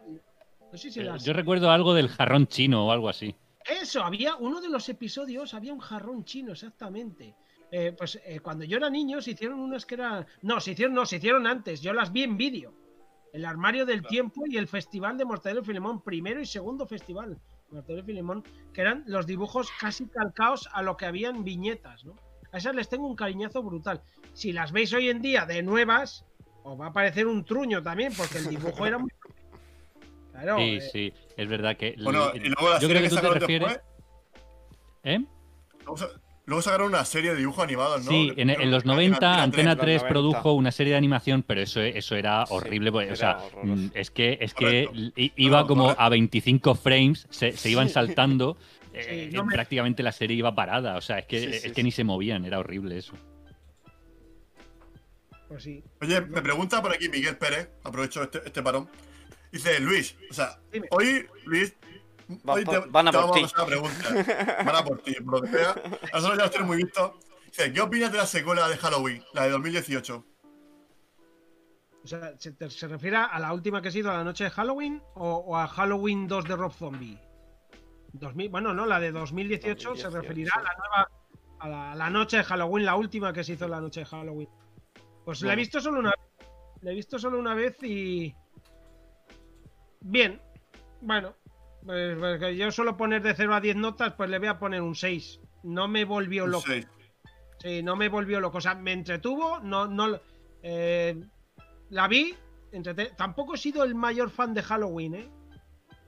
no 0.72 0.78
sé 0.78 0.90
si 0.90 1.00
Eh, 1.00 1.04
las. 1.04 1.24
Yo 1.24 1.32
recuerdo 1.32 1.70
algo 1.70 1.94
del 1.94 2.08
jarrón 2.08 2.46
chino 2.46 2.86
o 2.86 2.92
algo 2.92 3.08
así. 3.08 3.34
Eso, 3.64 4.04
había 4.04 4.36
uno 4.36 4.60
de 4.60 4.68
los 4.68 4.88
episodios, 4.88 5.54
había 5.54 5.72
un 5.72 5.80
jarrón 5.80 6.24
chino, 6.24 6.52
exactamente. 6.52 7.34
Eh, 7.70 7.92
pues 7.96 8.20
eh, 8.24 8.38
cuando 8.40 8.64
yo 8.64 8.76
era 8.76 8.88
niño 8.88 9.20
se 9.20 9.32
hicieron 9.32 9.58
unas 9.58 9.86
que 9.86 9.96
eran. 9.96 10.26
No, 10.42 10.60
se 10.60 10.72
hicieron, 10.72 10.94
no, 10.94 11.04
se 11.04 11.16
hicieron 11.16 11.46
antes. 11.46 11.80
Yo 11.80 11.92
las 11.92 12.12
vi 12.12 12.22
en 12.22 12.36
vídeo. 12.36 12.74
El 13.32 13.44
armario 13.44 13.84
del 13.84 14.06
tiempo 14.06 14.44
y 14.46 14.56
el 14.56 14.68
festival 14.68 15.18
de 15.18 15.24
Mortadelo 15.24 15.60
y 15.60 15.64
Filemón, 15.64 16.00
primero 16.00 16.40
y 16.40 16.46
segundo 16.46 16.86
festival. 16.86 17.38
Mortadelo 17.70 18.02
y 18.02 18.06
Filemón, 18.06 18.44
que 18.72 18.80
eran 18.80 19.02
los 19.06 19.26
dibujos 19.26 19.68
casi 19.80 20.06
calcados 20.06 20.68
a 20.72 20.82
lo 20.82 20.96
que 20.96 21.06
habían 21.06 21.44
viñetas, 21.44 22.04
¿no? 22.04 22.14
A 22.52 22.58
esas 22.58 22.74
les 22.74 22.88
tengo 22.88 23.06
un 23.06 23.16
cariñazo 23.16 23.62
brutal. 23.62 24.00
Si 24.32 24.52
las 24.52 24.72
veis 24.72 24.92
hoy 24.94 25.10
en 25.10 25.20
día 25.20 25.44
de 25.44 25.62
nuevas, 25.62 26.24
os 26.62 26.80
va 26.80 26.86
a 26.86 26.92
parecer 26.92 27.26
un 27.26 27.44
truño 27.44 27.82
también, 27.82 28.12
porque 28.16 28.38
el 28.38 28.46
dibujo 28.48 28.86
era 28.86 28.98
muy. 28.98 29.10
Claro, 30.42 30.58
Sí, 30.58 30.76
eh, 30.76 30.80
sí, 30.92 31.12
es 31.36 31.48
verdad 31.48 31.76
que... 31.76 31.94
Bueno, 32.02 32.30
y 32.34 32.40
luego 32.40 32.68
la 32.70 32.78
yo 32.78 32.88
serie 32.88 32.96
creo 32.96 33.02
que 33.02 33.08
que 33.08 33.14
tú 33.16 33.20
te 33.34 33.38
refieres... 33.40 33.68
después, 33.68 33.86
¿Eh? 35.04 35.20
luego, 35.84 35.96
sa- 35.96 36.10
luego 36.46 36.62
sacaron 36.62 36.88
una 36.88 37.04
serie 37.04 37.30
de 37.32 37.36
dibujos 37.38 37.64
animados, 37.64 38.04
¿no? 38.04 38.10
Sí, 38.10 38.32
en, 38.36 38.50
en 38.50 38.70
los 38.70 38.84
90 38.84 39.42
Antena 39.42 39.76
3 39.76 40.02
90. 40.02 40.08
produjo 40.08 40.52
una 40.52 40.70
serie 40.72 40.92
de 40.92 40.96
animación, 40.98 41.42
pero 41.42 41.60
eso, 41.62 41.80
eso 41.80 42.16
era 42.16 42.44
horrible. 42.50 42.92
porque, 42.92 43.06
o 43.06 43.08
era 43.08 43.16
sea, 43.16 43.38
horroroso. 43.38 43.76
mm, 43.76 43.90
es 43.94 44.10
que, 44.10 44.38
es 44.40 44.52
que 44.54 44.86
Correcto. 44.86 45.32
iba 45.36 45.60
No, 45.62 45.66
como 45.66 45.82
correcto. 45.84 46.02
a 46.02 46.08
25 46.08 46.74
frames, 46.74 47.26
se, 47.30 47.52
se 47.52 47.70
iban 47.70 47.88
saltando. 47.88 48.56
eh, 48.94 49.30
no 49.32 49.44
me- 49.44 49.54
Prácticamente 49.54 50.02
la 50.02 50.12
serie 50.12 50.36
iba 50.36 50.54
parada. 50.54 50.96
O 50.96 51.00
sea, 51.00 51.18
es 51.20 51.26
que, 51.26 51.38
Sí, 51.40 51.46
es 51.46 51.62
que 51.62 51.74
sí. 51.74 51.82
ni 51.82 51.90
se 51.92 52.04
movían, 52.04 52.44
era 52.44 52.58
horrible 52.58 52.98
eso. 52.98 53.14
pues 55.48 55.62
sí. 55.62 55.82
Oye, 56.00 56.20
me 56.22 56.42
pregunta 56.42 56.82
por 56.82 56.92
aquí 56.92 57.08
Miguel 57.08 57.36
Pérez, 57.38 57.70
aprovecho 57.84 58.22
este, 58.24 58.38
este 58.44 58.62
parón. 58.62 58.88
Dice, 59.56 59.80
Luis, 59.80 60.16
o 60.30 60.34
sea, 60.34 60.58
Dime. 60.72 60.88
hoy, 60.90 61.26
Luis, 61.44 61.74
Van 62.44 62.58
hoy 62.58 62.64
por- 62.64 62.90
van 62.90 63.08
a 63.08 63.10
te 63.12 63.16
por 63.18 63.26
vamos 63.30 63.36
ti. 63.36 63.42
a 63.42 63.46
hacer 63.46 63.58
una 63.58 63.66
pregunta. 63.66 64.64
Van 64.64 64.76
a 64.76 64.84
por 64.84 64.98
ti, 65.02 65.14
por 65.14 65.34
lo 65.34 65.42
que 65.42 65.48
sea. 65.48 65.70
A 65.70 66.16
nosotros 66.16 66.36
ya 66.38 66.42
los 66.44 66.50
tenemos 66.50 66.74
muy 66.76 66.82
vistos. 66.84 67.12
Dice, 67.46 67.72
¿qué 67.72 67.80
opinas 67.80 68.12
de 68.12 68.18
la 68.18 68.26
secuela 68.26 68.68
de 68.68 68.76
Halloween, 68.76 69.24
la 69.32 69.44
de 69.44 69.50
2018? 69.50 70.24
O 72.04 72.06
sea, 72.08 72.34
¿se, 72.38 72.52
te- 72.52 72.70
se 72.70 72.86
refiere 72.86 73.16
a 73.16 73.38
la 73.38 73.52
última 73.52 73.80
que 73.82 73.88
ha 73.88 73.92
sido 73.92 74.12
la 74.12 74.22
noche 74.22 74.44
de 74.44 74.50
Halloween 74.50 75.02
o, 75.14 75.36
o 75.38 75.56
a 75.56 75.66
Halloween 75.66 76.28
2 76.28 76.44
de 76.44 76.56
Rob 76.56 76.72
Zombie? 76.72 77.18
2000, 78.12 78.48
bueno, 78.50 78.72
no, 78.72 78.86
la 78.86 79.00
de 79.00 79.10
2018, 79.12 79.88
2018, 79.90 80.10
se 80.10 80.16
referirá 80.20 80.52
a 80.56 80.62
la 80.62 80.74
nueva, 80.76 81.10
a 81.60 81.68
la, 81.68 81.92
a 81.92 81.94
la 81.96 82.10
noche 82.10 82.38
de 82.38 82.44
Halloween, 82.44 82.84
la 82.86 82.94
última 82.96 83.32
que 83.32 83.42
se 83.44 83.54
hizo 83.54 83.64
en 83.64 83.70
la 83.72 83.80
noche 83.80 84.00
de 84.00 84.06
Halloween. 84.06 84.48
Pues 85.24 85.40
la 85.42 85.48
he 85.48 85.50
Bueno. 85.50 85.60
visto 85.60 85.80
solo 85.80 85.98
una 86.00 86.10
vez. 86.10 86.46
La 86.82 86.90
he 86.92 86.94
visto 86.94 87.18
solo 87.18 87.38
una 87.38 87.54
vez 87.54 87.76
y. 87.82 88.34
Bien. 90.08 90.40
Bueno. 91.00 91.34
Pues, 91.84 92.16
pues 92.18 92.56
yo 92.56 92.70
suelo 92.72 92.96
poner 92.96 93.22
de 93.22 93.34
0 93.34 93.54
a 93.54 93.60
10 93.60 93.76
notas, 93.76 94.12
pues 94.14 94.28
le 94.28 94.38
voy 94.38 94.48
a 94.48 94.58
poner 94.58 94.82
un 94.82 94.94
6. 94.96 95.40
No 95.64 95.86
me 95.88 96.04
volvió 96.04 96.44
Un 96.44 96.50
loco. 96.52 96.64
Sí, 97.58 97.82
no 97.82 97.96
me 97.96 98.08
volvió 98.08 98.40
loco. 98.40 98.58
O 98.58 98.60
sea, 98.60 98.74
me 98.74 98.92
entretuvo, 98.92 99.60
no, 99.60 99.86
no. 99.86 100.18
eh, 100.62 101.16
la 101.90 102.08
vi. 102.08 102.34
entrete- 102.72 103.14
Tampoco 103.16 103.54
he 103.54 103.58
sido 103.58 103.84
el 103.84 103.94
mayor 103.94 104.30
fan 104.30 104.52
de 104.54 104.62
Halloween, 104.62 105.14
¿eh? 105.14 105.28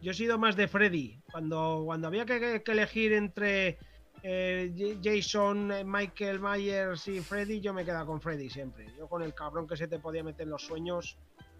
Yo 0.03 0.11
he 0.13 0.15
sido 0.15 0.39
más 0.39 0.57
de 0.57 0.69
Freddy. 0.69 1.21
Cuando, 1.31 1.83
cuando 1.85 2.09
había 2.09 2.25
que, 2.25 2.63
que 2.65 2.73
elegir 2.73 3.13
entre 3.13 3.79
eh, 4.23 4.99
Jason, 5.03 5.73
eh, 5.73 5.85
Michael 5.85 6.41
Myers 6.41 7.07
y 7.09 7.21
Freddy, 7.21 7.61
yo 7.61 7.73
me 7.73 7.85
quedaba 7.85 8.07
con 8.07 8.21
Freddy 8.21 8.49
siempre. 8.51 8.87
Yo 8.97 9.09
con 9.09 9.23
el 9.23 9.35
cabrón 9.35 9.67
que 9.67 9.77
se 9.77 9.89
te 9.89 9.99
podía 9.99 10.23
meter 10.25 10.43
en 10.43 10.51
los 10.51 10.63
sueños, 10.63 11.19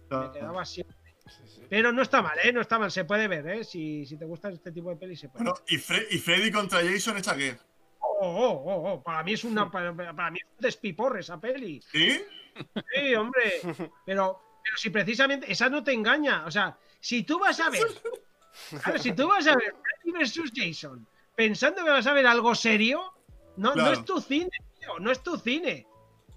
me 0.09 0.31
quedaba 0.31 0.63
siempre. 0.65 0.95
Pero 1.69 1.91
no 1.91 2.01
está 2.01 2.21
mal, 2.21 2.37
¿eh? 2.43 2.51
No 2.51 2.61
está 2.61 2.79
mal, 2.79 2.91
se 2.91 3.05
puede 3.05 3.27
ver, 3.27 3.47
¿eh? 3.47 3.63
Si, 3.63 4.05
si 4.05 4.17
te 4.17 4.25
gusta 4.25 4.49
este 4.49 4.71
tipo 4.71 4.89
de 4.89 4.95
pelis, 4.95 5.19
se 5.19 5.29
puede 5.29 5.43
Bueno, 5.45 5.59
¿y, 5.67 5.75
Fre- 5.77 6.07
y 6.09 6.17
Freddy 6.17 6.51
contra 6.51 6.79
Jason 6.83 7.17
esta 7.17 7.35
qué? 7.35 7.57
Oh, 8.01 8.17
oh, 8.21 8.63
oh, 8.65 8.91
oh, 8.93 9.03
Para 9.03 9.23
mí 9.23 9.33
es 9.33 9.43
una. 9.43 9.69
Para, 9.71 9.95
para 9.95 10.31
mí 10.31 10.39
es 10.39 10.45
un 10.55 10.61
despiporre 10.61 11.19
esa 11.21 11.39
peli. 11.39 11.81
¿Sí? 11.91 12.21
Sí, 12.93 13.15
hombre. 13.15 13.61
Pero, 14.05 14.41
pero 14.63 14.77
si 14.77 14.89
precisamente 14.89 15.51
esa 15.51 15.69
no 15.69 15.83
te 15.83 15.93
engaña. 15.93 16.45
O 16.45 16.51
sea, 16.51 16.77
si 16.99 17.23
tú 17.23 17.39
vas 17.39 17.59
a 17.59 17.69
ver. 17.69 17.87
claro, 18.81 18.99
si 18.99 19.13
tú 19.13 19.27
vas 19.27 19.47
a 19.47 19.55
ver 19.55 19.73
Freddy 20.03 20.23
vs. 20.23 20.51
Jason 20.53 21.07
pensando 21.35 21.83
que 21.85 21.89
vas 21.89 22.05
a 22.07 22.11
ver 22.13 22.27
algo 22.27 22.53
serio, 22.55 23.13
no, 23.55 23.73
no 23.75 23.91
es 23.93 24.03
tu 24.03 24.19
cine, 24.19 24.49
tío. 24.79 24.99
No 24.99 25.09
es 25.11 25.23
tu 25.23 25.37
cine. 25.37 25.85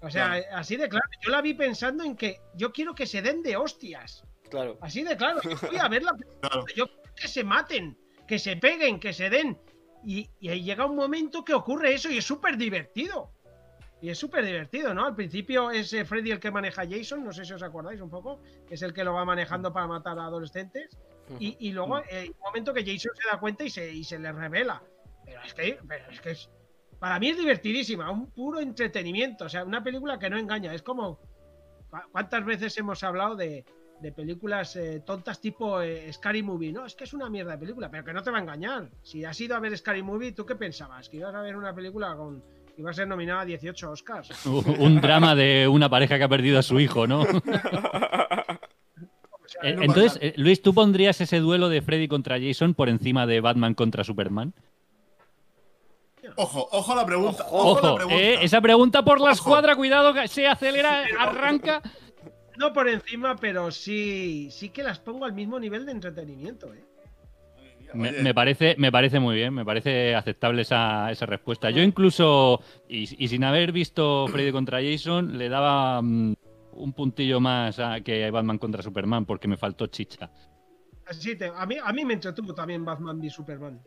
O 0.01 0.09
sea, 0.09 0.27
Claro. 0.27 0.45
así 0.57 0.77
de 0.77 0.87
claro. 0.87 1.05
Yo 1.21 1.29
la 1.31 1.41
vi 1.41 1.53
pensando 1.53 2.03
en 2.05 2.15
que 2.15 2.39
yo 2.55 2.71
quiero 2.71 2.95
que 2.95 3.05
se 3.07 3.21
den 3.21 3.41
de 3.43 3.57
hostias. 3.57 4.23
Claro. 4.53 4.77
Así 4.81 5.01
de 5.03 5.17
claro. 5.17 5.41
Yo 5.41 5.57
voy 5.67 5.77
a 5.77 5.87
ver 5.87 6.03
la 6.03 6.13
Claro. 6.41 6.65
yo 6.75 6.85
quiero 6.87 7.01
que 7.15 7.27
se 7.27 7.43
maten, 7.43 7.97
que 8.27 8.37
se 8.37 8.55
peguen, 8.57 8.99
que 8.99 9.11
se 9.13 9.29
den. 9.29 9.57
Y, 10.05 10.29
y 10.39 10.49
ahí 10.49 10.63
llega 10.63 10.85
un 10.85 10.95
momento 10.95 11.43
que 11.43 11.53
ocurre 11.55 11.93
eso 11.93 12.09
y 12.11 12.17
es 12.19 12.25
súper 12.25 12.55
divertido. 12.57 13.31
Y 14.01 14.09
es 14.09 14.17
súper 14.19 14.45
divertido, 14.45 14.93
¿no? 14.93 15.05
Al 15.05 15.15
principio 15.15 15.71
es 15.71 15.91
eh, 15.93 16.03
Freddy 16.05 16.31
el 16.31 16.39
que 16.39 16.51
maneja 16.51 16.81
a 16.83 16.87
Jason, 16.87 17.23
no 17.23 17.31
sé 17.31 17.45
si 17.45 17.53
os 17.53 17.63
acordáis 17.63 17.99
un 18.01 18.09
poco, 18.09 18.41
que 18.67 18.75
es 18.75 18.81
el 18.83 18.93
que 18.93 19.03
lo 19.03 19.13
va 19.13 19.23
manejando 19.25 19.71
para 19.73 19.87
matar 19.87 20.19
a 20.19 20.25
adolescentes. 20.25 20.97
Y, 21.39 21.55
y 21.67 21.71
luego 21.71 21.99
eh, 21.99 22.05
hay 22.11 22.27
un 22.29 22.39
momento 22.45 22.73
que 22.73 22.81
Jason 22.85 23.11
se 23.15 23.29
da 23.31 23.39
cuenta 23.39 23.63
y 23.63 23.69
se, 23.69 23.91
y 23.91 24.03
se 24.03 24.19
le 24.19 24.31
revela. 24.33 24.83
Pero 25.25 25.41
es 25.43 25.53
que, 25.53 25.79
pero 25.87 26.03
es 26.11 26.19
que 26.21 26.31
es, 26.31 26.49
para 26.99 27.17
mí 27.17 27.29
es 27.29 27.37
divertidísima, 27.37 28.11
un 28.11 28.29
puro 28.29 28.59
entretenimiento. 28.59 29.45
O 29.45 29.49
sea, 29.49 29.63
una 29.63 29.81
película 29.83 30.19
que 30.19 30.29
no 30.29 30.37
engaña. 30.37 30.73
Es 30.75 30.83
como. 30.83 31.17
¿cu- 31.89 31.97
¿Cuántas 32.11 32.43
veces 32.43 32.77
hemos 32.77 33.01
hablado 33.03 33.35
de, 33.37 33.63
de 34.03 34.11
películas 34.11 34.75
eh, 34.75 35.01
tontas 35.03 35.39
tipo 35.41 35.81
eh, 35.81 36.11
Scary 36.13 36.43
Movie? 36.43 36.71
No, 36.71 36.85
es 36.85 36.93
que 36.93 37.05
es 37.05 37.13
una 37.13 37.29
mierda 37.29 37.53
de 37.53 37.57
película, 37.57 37.89
pero 37.89 38.03
que 38.03 38.13
no 38.13 38.21
te 38.21 38.29
va 38.29 38.37
a 38.37 38.41
engañar. 38.41 38.89
Si 39.01 39.25
has 39.25 39.39
ido 39.41 39.55
a 39.55 39.59
ver 39.59 39.75
Scary 39.75 40.03
Movie, 40.03 40.33
¿tú 40.33 40.45
qué 40.45 40.55
pensabas? 40.55 41.09
¿Que 41.09 41.17
ibas 41.17 41.33
a 41.33 41.41
ver 41.41 41.55
una 41.55 41.73
película 41.73 42.15
con. 42.15 42.41
que 42.75 42.81
iba 42.81 42.91
a 42.91 42.93
ser 42.93 43.07
nominada 43.07 43.41
a 43.41 43.45
18 43.45 43.89
Oscars? 43.91 44.45
Un 44.45 45.01
drama 45.01 45.33
de 45.33 45.67
una 45.67 45.89
pareja 45.89 46.17
que 46.19 46.23
ha 46.25 46.29
perdido 46.29 46.59
a 46.59 46.63
su 46.63 46.79
hijo, 46.79 47.07
¿no? 47.07 47.23
Eh, 49.61 49.75
Entonces, 49.81 50.33
Luis, 50.37 50.61
¿tú 50.61 50.73
pondrías 50.73 51.21
ese 51.21 51.39
duelo 51.39 51.69
de 51.69 51.81
Freddy 51.81 52.07
contra 52.07 52.39
Jason 52.39 52.73
por 52.73 52.89
encima 52.89 53.25
de 53.27 53.39
Batman 53.39 53.75
contra 53.75 54.03
Superman? 54.03 54.53
Ojo, 56.35 56.67
ojo 56.71 56.91
a 56.91 56.95
la 56.95 57.05
pregunta. 57.05 57.45
Ojo, 57.51 57.87
la 57.87 57.95
pregunta. 57.95 58.19
eh, 58.19 58.39
esa 58.41 58.59
pregunta 58.61 59.03
por 59.03 59.19
la 59.19 59.25
Ojo. 59.25 59.33
escuadra, 59.33 59.75
cuidado, 59.75 60.13
que 60.13 60.27
se 60.27 60.47
acelera, 60.47 61.03
arranca. 61.19 61.81
No 62.57 62.71
por 62.73 62.87
encima, 62.87 63.35
pero 63.35 63.71
sí, 63.71 64.49
sí 64.51 64.69
que 64.69 64.83
las 64.83 64.99
pongo 64.99 65.25
al 65.25 65.33
mismo 65.33 65.59
nivel 65.59 65.85
de 65.85 65.91
entretenimiento, 65.91 66.73
¿eh? 66.73 66.83
Me, 67.93 68.33
parece, 68.33 68.75
me 68.79 68.91
parece 68.91 69.19
muy 69.19 69.35
bien, 69.35 69.53
me 69.53 69.63
parece 69.63 70.15
aceptable 70.15 70.63
esa, 70.63 71.11
esa 71.11 71.25
respuesta. 71.27 71.69
Yo 71.69 71.83
incluso, 71.83 72.59
y, 72.89 73.23
y 73.23 73.27
sin 73.27 73.43
haber 73.43 73.71
visto 73.71 74.27
Freddy 74.29 74.51
contra 74.51 74.79
Jason, 74.81 75.37
le 75.37 75.47
daba 75.47 76.01
mm, 76.01 76.33
un 76.71 76.93
puntillo 76.93 77.39
más 77.39 77.77
a 77.79 78.01
que 78.01 78.29
Batman 78.31 78.57
contra 78.57 78.81
Superman 78.81 79.25
porque 79.25 79.47
me 79.47 79.57
faltó 79.57 79.87
chicha. 79.87 80.31
Así 81.05 81.35
te- 81.35 81.51
a, 81.55 81.65
mí, 81.65 81.77
a 81.83 81.93
mí 81.93 82.05
me 82.05 82.13
entretuvo 82.13 82.53
también 82.53 82.83
Batman 82.83 83.19
v 83.19 83.29
Superman. 83.29 83.79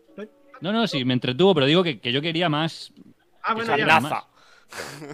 No, 0.60 0.72
no, 0.72 0.86
sí, 0.86 1.04
me 1.04 1.14
entretuvo, 1.14 1.54
pero 1.54 1.66
digo 1.66 1.82
que, 1.82 1.98
que 1.98 2.12
yo 2.12 2.22
quería 2.22 2.48
más. 2.48 2.92
Ah, 3.42 3.54
bueno, 3.54 3.76
ya. 3.76 3.86
Laza. 3.86 4.26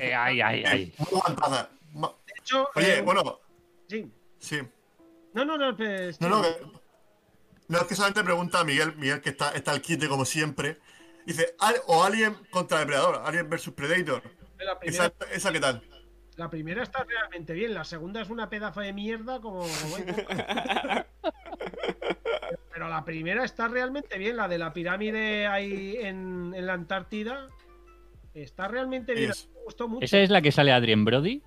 Eh, 0.00 0.14
ay, 0.14 0.40
ay, 0.40 0.64
ay. 0.66 0.92
De 0.96 2.32
hecho, 2.38 2.68
Oye, 2.74 2.98
eh, 2.98 3.02
bueno, 3.02 3.40
sí. 3.92 4.10
sí. 4.38 4.60
No, 5.34 5.44
no, 5.44 5.56
no, 5.56 5.76
pues, 5.76 6.20
No, 6.20 6.28
no, 6.28 6.42
que- 6.42 6.66
no 7.68 7.78
es 7.78 7.84
que 7.84 7.94
solamente 7.94 8.22
pregunta 8.24 8.60
a 8.60 8.64
Miguel, 8.64 8.94
Miguel 8.96 9.20
que 9.20 9.30
está, 9.30 9.50
está 9.52 9.70
al 9.72 9.80
quite 9.80 10.08
como 10.08 10.24
siempre. 10.24 10.78
Dice, 11.24 11.54
"Al- 11.60 11.76
o 11.86 12.02
Alien 12.02 12.34
contra 12.50 12.80
Depredador, 12.80 13.22
Alien 13.24 13.48
versus 13.48 13.72
Predator. 13.74 14.22
la 14.58 14.78
primera, 14.78 15.06
¿Esa, 15.06 15.34
esa 15.34 15.52
qué 15.52 15.60
tal? 15.60 15.82
la 16.36 16.48
primera 16.50 16.82
está 16.82 17.04
realmente 17.04 17.52
bien, 17.52 17.74
la 17.74 17.84
segunda 17.84 18.20
es 18.22 18.30
una 18.30 18.48
pedazo 18.50 18.80
de 18.80 18.92
mierda 18.92 19.40
como... 19.40 19.64
Pero 22.72 22.88
la 22.88 23.04
primera 23.04 23.44
está 23.44 23.68
realmente 23.68 24.18
bien, 24.18 24.36
la 24.36 24.48
de 24.48 24.58
la 24.58 24.72
pirámide 24.72 25.46
ahí 25.46 25.96
en, 26.00 26.52
en 26.54 26.66
la 26.66 26.72
Antártida. 26.74 27.48
Está 28.34 28.66
realmente 28.68 29.14
bien, 29.14 29.30
Es- 29.30 29.48
me 29.54 29.60
gustó 29.64 29.88
mucho. 29.88 30.04
¿Esa 30.04 30.18
es 30.18 30.30
la 30.30 30.40
que 30.42 30.52
sale 30.52 30.72
Adrien 30.72 31.04
Brody? 31.04 31.42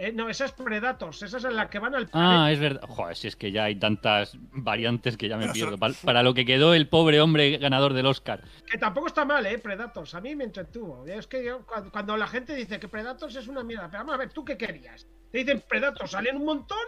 Eh, 0.00 0.12
no, 0.12 0.28
esa 0.28 0.44
es 0.44 0.52
Predators, 0.52 1.22
esa 1.22 1.38
es 1.38 1.44
en 1.44 1.56
la 1.56 1.68
que 1.68 1.80
van 1.80 1.92
al 1.96 2.08
Ah, 2.12 2.50
es 2.52 2.60
verdad. 2.60 2.82
Joder, 2.88 3.16
si 3.16 3.26
es 3.26 3.34
que 3.34 3.50
ya 3.50 3.64
hay 3.64 3.74
tantas 3.74 4.38
variantes 4.52 5.16
que 5.16 5.28
ya 5.28 5.36
me 5.36 5.48
pierdo. 5.48 5.76
Para, 5.78 5.92
para 6.04 6.22
lo 6.22 6.34
que 6.34 6.44
quedó 6.44 6.72
el 6.72 6.88
pobre 6.88 7.20
hombre 7.20 7.58
ganador 7.58 7.94
del 7.94 8.06
Oscar. 8.06 8.44
Que 8.70 8.78
tampoco 8.78 9.08
está 9.08 9.24
mal, 9.24 9.44
¿eh? 9.44 9.58
Predators. 9.58 10.14
A 10.14 10.20
mí 10.20 10.36
me 10.36 10.44
entretuvo. 10.44 11.04
Es 11.04 11.26
que 11.26 11.44
yo, 11.44 11.66
cuando, 11.66 11.90
cuando 11.90 12.16
la 12.16 12.28
gente 12.28 12.54
dice 12.54 12.78
que 12.78 12.86
Predators 12.86 13.34
es 13.34 13.48
una 13.48 13.64
mierda, 13.64 13.88
pero 13.90 14.04
vamos 14.04 14.14
a 14.14 14.18
ver, 14.18 14.32
¿tú 14.32 14.44
qué 14.44 14.56
querías? 14.56 15.08
Te 15.32 15.38
dicen 15.38 15.64
Predators, 15.68 16.12
salen 16.12 16.36
un 16.36 16.44
montón 16.44 16.78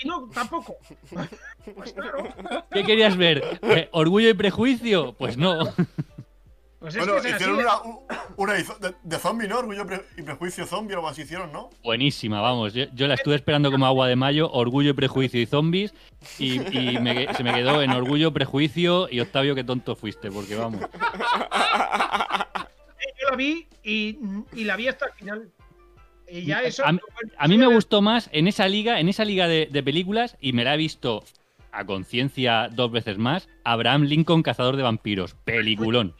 y 0.00 0.06
no, 0.06 0.28
tampoco. 0.32 0.76
pues 1.74 1.92
claro. 1.92 2.28
¿Qué 2.70 2.84
querías 2.84 3.16
ver? 3.16 3.58
Eh, 3.62 3.88
¿Orgullo 3.90 4.28
y 4.28 4.34
prejuicio? 4.34 5.14
Pues 5.14 5.36
no. 5.36 5.64
Pues 6.82 6.96
es 6.96 7.06
Bueno, 7.06 7.20
así, 7.20 7.28
hicieron 7.28 7.60
¿eh? 7.60 7.62
una, 7.62 7.80
un- 7.82 7.98
una 8.36 8.52
de, 8.54 8.64
de- 9.04 9.18
zombie, 9.18 9.46
¿no? 9.46 9.60
Orgullo 9.60 9.86
y 10.18 10.22
prejuicio 10.22 10.66
zombie 10.66 10.94
o 10.94 10.98
algo 10.98 11.08
así 11.08 11.22
hicieron, 11.22 11.52
¿no? 11.52 11.70
Buenísima, 11.84 12.40
vamos. 12.40 12.74
Yo, 12.74 12.86
yo 12.92 13.06
la 13.06 13.14
estuve 13.14 13.36
esperando 13.36 13.70
como 13.70 13.86
agua 13.86 14.08
de 14.08 14.16
mayo, 14.16 14.50
Orgullo 14.50 14.90
y 14.90 14.92
prejuicio 14.92 15.40
y 15.40 15.46
zombies. 15.46 15.94
Y, 16.40 16.60
y 16.76 16.98
me- 16.98 17.32
se 17.34 17.44
me 17.44 17.54
quedó 17.54 17.80
en 17.82 17.92
Orgullo, 17.92 18.32
prejuicio 18.32 19.08
y 19.10 19.20
Octavio, 19.20 19.54
qué 19.54 19.62
tonto 19.64 19.94
fuiste, 19.94 20.30
porque 20.32 20.56
vamos. 20.56 20.80
Yo 23.20 23.30
la 23.30 23.36
vi 23.36 23.66
y, 23.84 24.18
y 24.52 24.64
la 24.64 24.76
vi 24.76 24.88
hasta 24.88 25.06
el 25.06 25.12
final. 25.12 25.48
Y 26.28 26.46
ya 26.46 26.62
eso. 26.62 26.84
A, 26.84 26.92
mí- 26.92 27.00
a 27.38 27.48
mí 27.48 27.58
me 27.58 27.66
gustó 27.66 28.02
más 28.02 28.28
en 28.32 28.48
esa 28.48 28.66
liga, 28.68 28.98
en 29.00 29.08
esa 29.08 29.24
liga 29.24 29.46
de, 29.48 29.68
de 29.70 29.82
películas, 29.82 30.36
y 30.40 30.52
me 30.52 30.64
la 30.64 30.74
he 30.74 30.78
visto 30.78 31.22
a 31.70 31.84
conciencia 31.84 32.68
dos 32.72 32.90
veces 32.90 33.18
más, 33.18 33.48
Abraham 33.64 34.02
Lincoln, 34.02 34.42
Cazador 34.42 34.76
de 34.76 34.82
Vampiros. 34.82 35.34
Peliculón. 35.44 36.14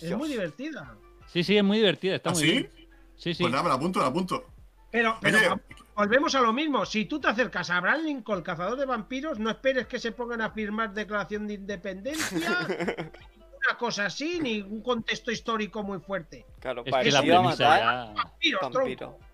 Es 0.00 0.16
muy 0.16 0.28
divertida. 0.28 0.96
Sí, 1.26 1.42
sí, 1.42 1.56
es 1.56 1.64
muy 1.64 1.78
divertida, 1.78 2.16
está 2.16 2.30
¿Ah, 2.30 2.32
muy 2.34 2.42
sí? 2.42 2.50
bien. 2.52 2.70
Sí, 3.16 3.34
sí. 3.34 3.42
Pues 3.42 3.50
nada, 3.52 3.62
me 3.62 3.68
la 3.70 3.74
apunto, 3.76 3.98
me 3.98 4.04
la 4.04 4.10
apunto. 4.10 4.44
Pero, 4.90 5.18
pero 5.20 5.38
Oye. 5.38 5.48
volvemos 5.94 6.34
a 6.34 6.40
lo 6.40 6.52
mismo. 6.52 6.86
Si 6.86 7.04
tú 7.06 7.20
te 7.20 7.28
acercas 7.28 7.70
a 7.70 7.78
Abraham 7.78 8.02
Lincoln, 8.04 8.42
cazador 8.42 8.78
de 8.78 8.86
vampiros, 8.86 9.38
no 9.38 9.50
esperes 9.50 9.86
que 9.86 9.98
se 9.98 10.12
pongan 10.12 10.40
a 10.42 10.50
firmar 10.50 10.92
declaración 10.94 11.46
de 11.46 11.54
independencia, 11.54 12.38
ni 12.68 12.74
una 13.68 13.78
cosa 13.78 14.06
así, 14.06 14.38
ni 14.40 14.60
un 14.62 14.82
contexto 14.82 15.30
histórico 15.30 15.82
muy 15.82 15.98
fuerte. 15.98 16.46
Claro, 16.60 16.82
Es 16.82 16.84
que 16.84 16.90
la 16.90 16.96
parecido 16.98 17.38
a 17.38 17.42
premisa 17.42 17.68
matar 17.68 17.80
ya... 17.80 18.22
Vampiro. 18.22 18.58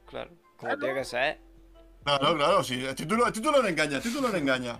Claro, 0.06 0.30
como 0.56 0.56
Claro. 0.58 0.78
tiene 0.78 0.94
que 0.94 1.04
ser. 1.04 1.40
Claro, 2.04 2.36
claro, 2.36 2.64
sí. 2.64 2.84
El 2.84 2.94
título, 2.94 3.26
el 3.26 3.32
título 3.32 3.62
no 3.62 3.68
engaña, 3.68 3.96
el 3.98 4.02
título 4.02 4.28
no 4.28 4.36
engaña. 4.36 4.78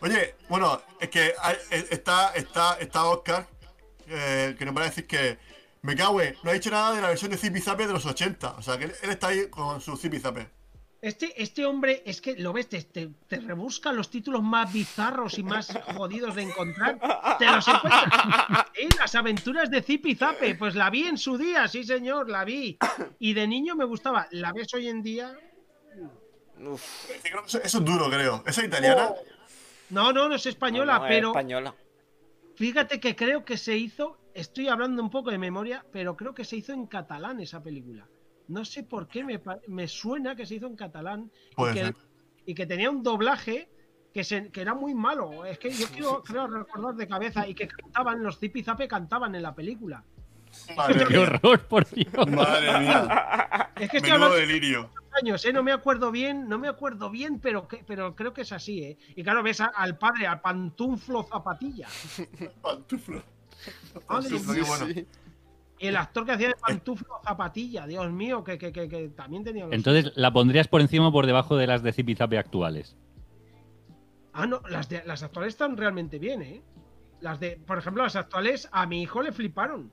Oye, 0.00 0.34
bueno, 0.48 0.80
es 0.98 1.08
que 1.10 1.34
hay- 1.42 1.56
eh, 1.70 1.86
está, 1.90 2.32
está, 2.34 2.76
está 2.80 3.04
Oscar, 3.04 3.46
eh, 4.10 4.56
que 4.58 4.64
nos 4.64 4.76
va 4.76 4.82
a 4.82 4.84
decir 4.84 5.06
que 5.06 5.38
me 5.82 5.94
en, 5.94 6.36
no 6.42 6.50
ha 6.50 6.54
dicho 6.54 6.70
nada 6.70 6.94
de 6.94 7.00
la 7.00 7.08
versión 7.08 7.30
de 7.30 7.38
Zipizape 7.38 7.86
de 7.86 7.92
los 7.92 8.04
80. 8.04 8.52
O 8.52 8.62
sea, 8.62 8.76
que 8.78 8.84
él, 8.84 8.92
él 9.02 9.10
está 9.10 9.28
ahí 9.28 9.48
con 9.48 9.80
su 9.80 9.96
Zipizape. 9.96 10.48
Este, 11.02 11.42
este 11.42 11.64
hombre, 11.64 12.02
es 12.04 12.20
que 12.20 12.36
lo 12.36 12.52
ves, 12.52 12.68
te, 12.68 12.82
te, 12.82 13.08
te 13.26 13.36
rebusca 13.40 13.90
los 13.90 14.10
títulos 14.10 14.42
más 14.42 14.70
bizarros 14.70 15.38
y 15.38 15.42
más 15.42 15.72
jodidos 15.96 16.34
de 16.34 16.42
encontrar. 16.42 16.98
Te 17.38 17.46
los 17.46 17.66
encuentras. 17.66 18.66
Las 18.98 19.14
aventuras 19.14 19.70
de 19.70 19.80
Zip 19.80 20.04
y 20.06 20.14
Zape, 20.14 20.56
pues 20.56 20.74
la 20.74 20.90
vi 20.90 21.04
en 21.04 21.16
su 21.16 21.38
día, 21.38 21.66
sí 21.68 21.84
señor, 21.84 22.28
la 22.28 22.44
vi. 22.44 22.78
Y 23.18 23.32
de 23.32 23.46
niño 23.46 23.74
me 23.76 23.86
gustaba. 23.86 24.28
La 24.32 24.52
ves 24.52 24.74
hoy 24.74 24.88
en 24.88 25.02
día. 25.02 25.34
Uf, 26.58 27.10
Eso, 27.46 27.62
eso 27.62 27.78
es 27.78 27.84
duro, 27.84 28.10
creo. 28.10 28.44
¿Esa 28.46 28.60
es 28.60 28.66
italiana? 28.66 29.12
No, 29.88 30.12
no, 30.12 30.28
no 30.28 30.34
es 30.34 30.44
española, 30.44 30.98
no, 30.98 31.06
es 31.06 31.08
pero 31.08 31.28
española. 31.28 31.74
Fíjate 32.60 33.00
que 33.00 33.16
creo 33.16 33.44
que 33.44 33.56
se 33.56 33.76
hizo. 33.78 34.18
Estoy 34.34 34.68
hablando 34.68 35.02
un 35.02 35.10
poco 35.10 35.30
de 35.30 35.38
memoria, 35.38 35.84
pero 35.90 36.14
creo 36.14 36.34
que 36.34 36.44
se 36.44 36.58
hizo 36.58 36.74
en 36.74 36.86
catalán 36.86 37.40
esa 37.40 37.62
película. 37.62 38.06
No 38.48 38.66
sé 38.66 38.82
por 38.82 39.08
qué 39.08 39.24
me, 39.24 39.40
me 39.66 39.88
suena 39.88 40.36
que 40.36 40.44
se 40.44 40.56
hizo 40.56 40.66
en 40.66 40.76
catalán 40.76 41.32
y 41.56 41.72
que, 41.72 41.84
ser. 41.84 41.96
y 42.44 42.54
que 42.54 42.66
tenía 42.66 42.90
un 42.90 43.02
doblaje 43.02 43.70
que, 44.12 44.24
se, 44.24 44.50
que 44.50 44.60
era 44.60 44.74
muy 44.74 44.94
malo. 44.94 45.46
Es 45.46 45.58
que 45.58 45.70
yo 45.70 45.86
quiero, 45.88 46.22
creo 46.22 46.46
recordar 46.48 46.94
de 46.96 47.08
cabeza 47.08 47.48
y 47.48 47.54
que 47.54 47.66
cantaban, 47.66 48.22
los 48.22 48.38
Zipizape 48.38 48.86
cantaban 48.86 49.34
en 49.34 49.42
la 49.42 49.54
película. 49.54 50.04
Madre 50.76 51.04
Qué 51.06 51.14
mía. 51.16 51.20
horror, 51.20 51.60
por 51.66 51.88
Dios. 51.88 52.26
Madre 52.28 52.78
mía. 52.80 53.70
Es 53.76 53.90
que 53.90 53.96
estoy 53.98 54.12
Menudo 54.12 54.34
de 54.34 54.40
delirio. 54.46 54.90
años, 55.20 55.44
¿eh? 55.44 55.52
No 55.52 55.62
me 55.62 55.72
acuerdo 55.72 56.10
bien, 56.10 56.48
no 56.48 56.58
me 56.58 56.68
acuerdo 56.68 57.10
bien, 57.10 57.38
pero, 57.40 57.66
que, 57.68 57.82
pero 57.86 58.14
creo 58.16 58.32
que 58.32 58.42
es 58.42 58.52
así, 58.52 58.82
¿eh? 58.82 58.98
Y 59.16 59.22
claro, 59.22 59.42
ves 59.42 59.60
a- 59.60 59.66
al 59.74 59.96
padre, 59.98 60.26
al 60.26 60.40
pantuflo 60.40 61.22
zapatilla. 61.24 61.88
Pantuflo. 62.62 63.16
Madre 64.08 64.30
Pantuflo, 64.30 64.54
qué 64.54 64.60
mía. 64.60 64.68
bueno. 64.68 64.86
Sí. 64.94 65.06
Y 65.78 65.86
el 65.86 65.96
actor 65.96 66.26
que 66.26 66.32
hacía 66.32 66.48
de 66.48 66.54
pantuflo 66.56 67.20
zapatilla, 67.24 67.86
Dios 67.86 68.10
mío, 68.12 68.44
que, 68.44 68.58
que, 68.58 68.70
que, 68.70 68.86
que 68.88 69.08
también 69.08 69.42
tenía 69.44 69.64
los- 69.64 69.72
Entonces, 69.74 70.12
¿la 70.14 70.30
pondrías 70.32 70.68
por 70.68 70.80
encima 70.82 71.08
o 71.08 71.12
por 71.12 71.26
debajo 71.26 71.56
de 71.56 71.66
las 71.66 71.82
de 71.82 71.92
Zipizape 71.92 72.36
actuales? 72.38 72.96
Ah, 74.32 74.46
no, 74.46 74.60
las, 74.68 74.88
de, 74.88 75.02
las 75.06 75.22
actuales 75.22 75.54
están 75.54 75.76
realmente 75.76 76.18
bien, 76.18 76.42
¿eh? 76.42 76.62
Las 77.20 77.40
de, 77.40 77.58
por 77.66 77.78
ejemplo, 77.78 78.02
las 78.02 78.16
actuales 78.16 78.68
a 78.72 78.86
mi 78.86 79.02
hijo 79.02 79.22
le 79.22 79.32
fliparon. 79.32 79.90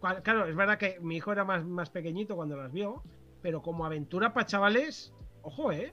Claro, 0.00 0.46
es 0.46 0.56
verdad 0.56 0.78
que 0.78 0.98
mi 1.00 1.16
hijo 1.16 1.30
era 1.32 1.44
más, 1.44 1.64
más 1.64 1.90
pequeñito 1.90 2.34
cuando 2.34 2.56
las 2.56 2.72
vio, 2.72 3.02
pero 3.42 3.60
como 3.60 3.84
aventura 3.84 4.32
para 4.32 4.46
chavales, 4.46 5.12
ojo, 5.42 5.72
¿eh? 5.72 5.92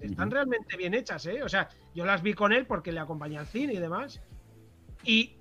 Están 0.00 0.30
realmente 0.30 0.76
bien 0.76 0.94
hechas, 0.94 1.24
¿eh? 1.26 1.42
O 1.42 1.48
sea, 1.48 1.68
yo 1.94 2.04
las 2.04 2.22
vi 2.22 2.34
con 2.34 2.52
él 2.52 2.66
porque 2.66 2.92
le 2.92 3.00
acompañé 3.00 3.38
al 3.38 3.46
cine 3.46 3.74
y 3.74 3.78
demás. 3.78 4.20
Y 5.04 5.36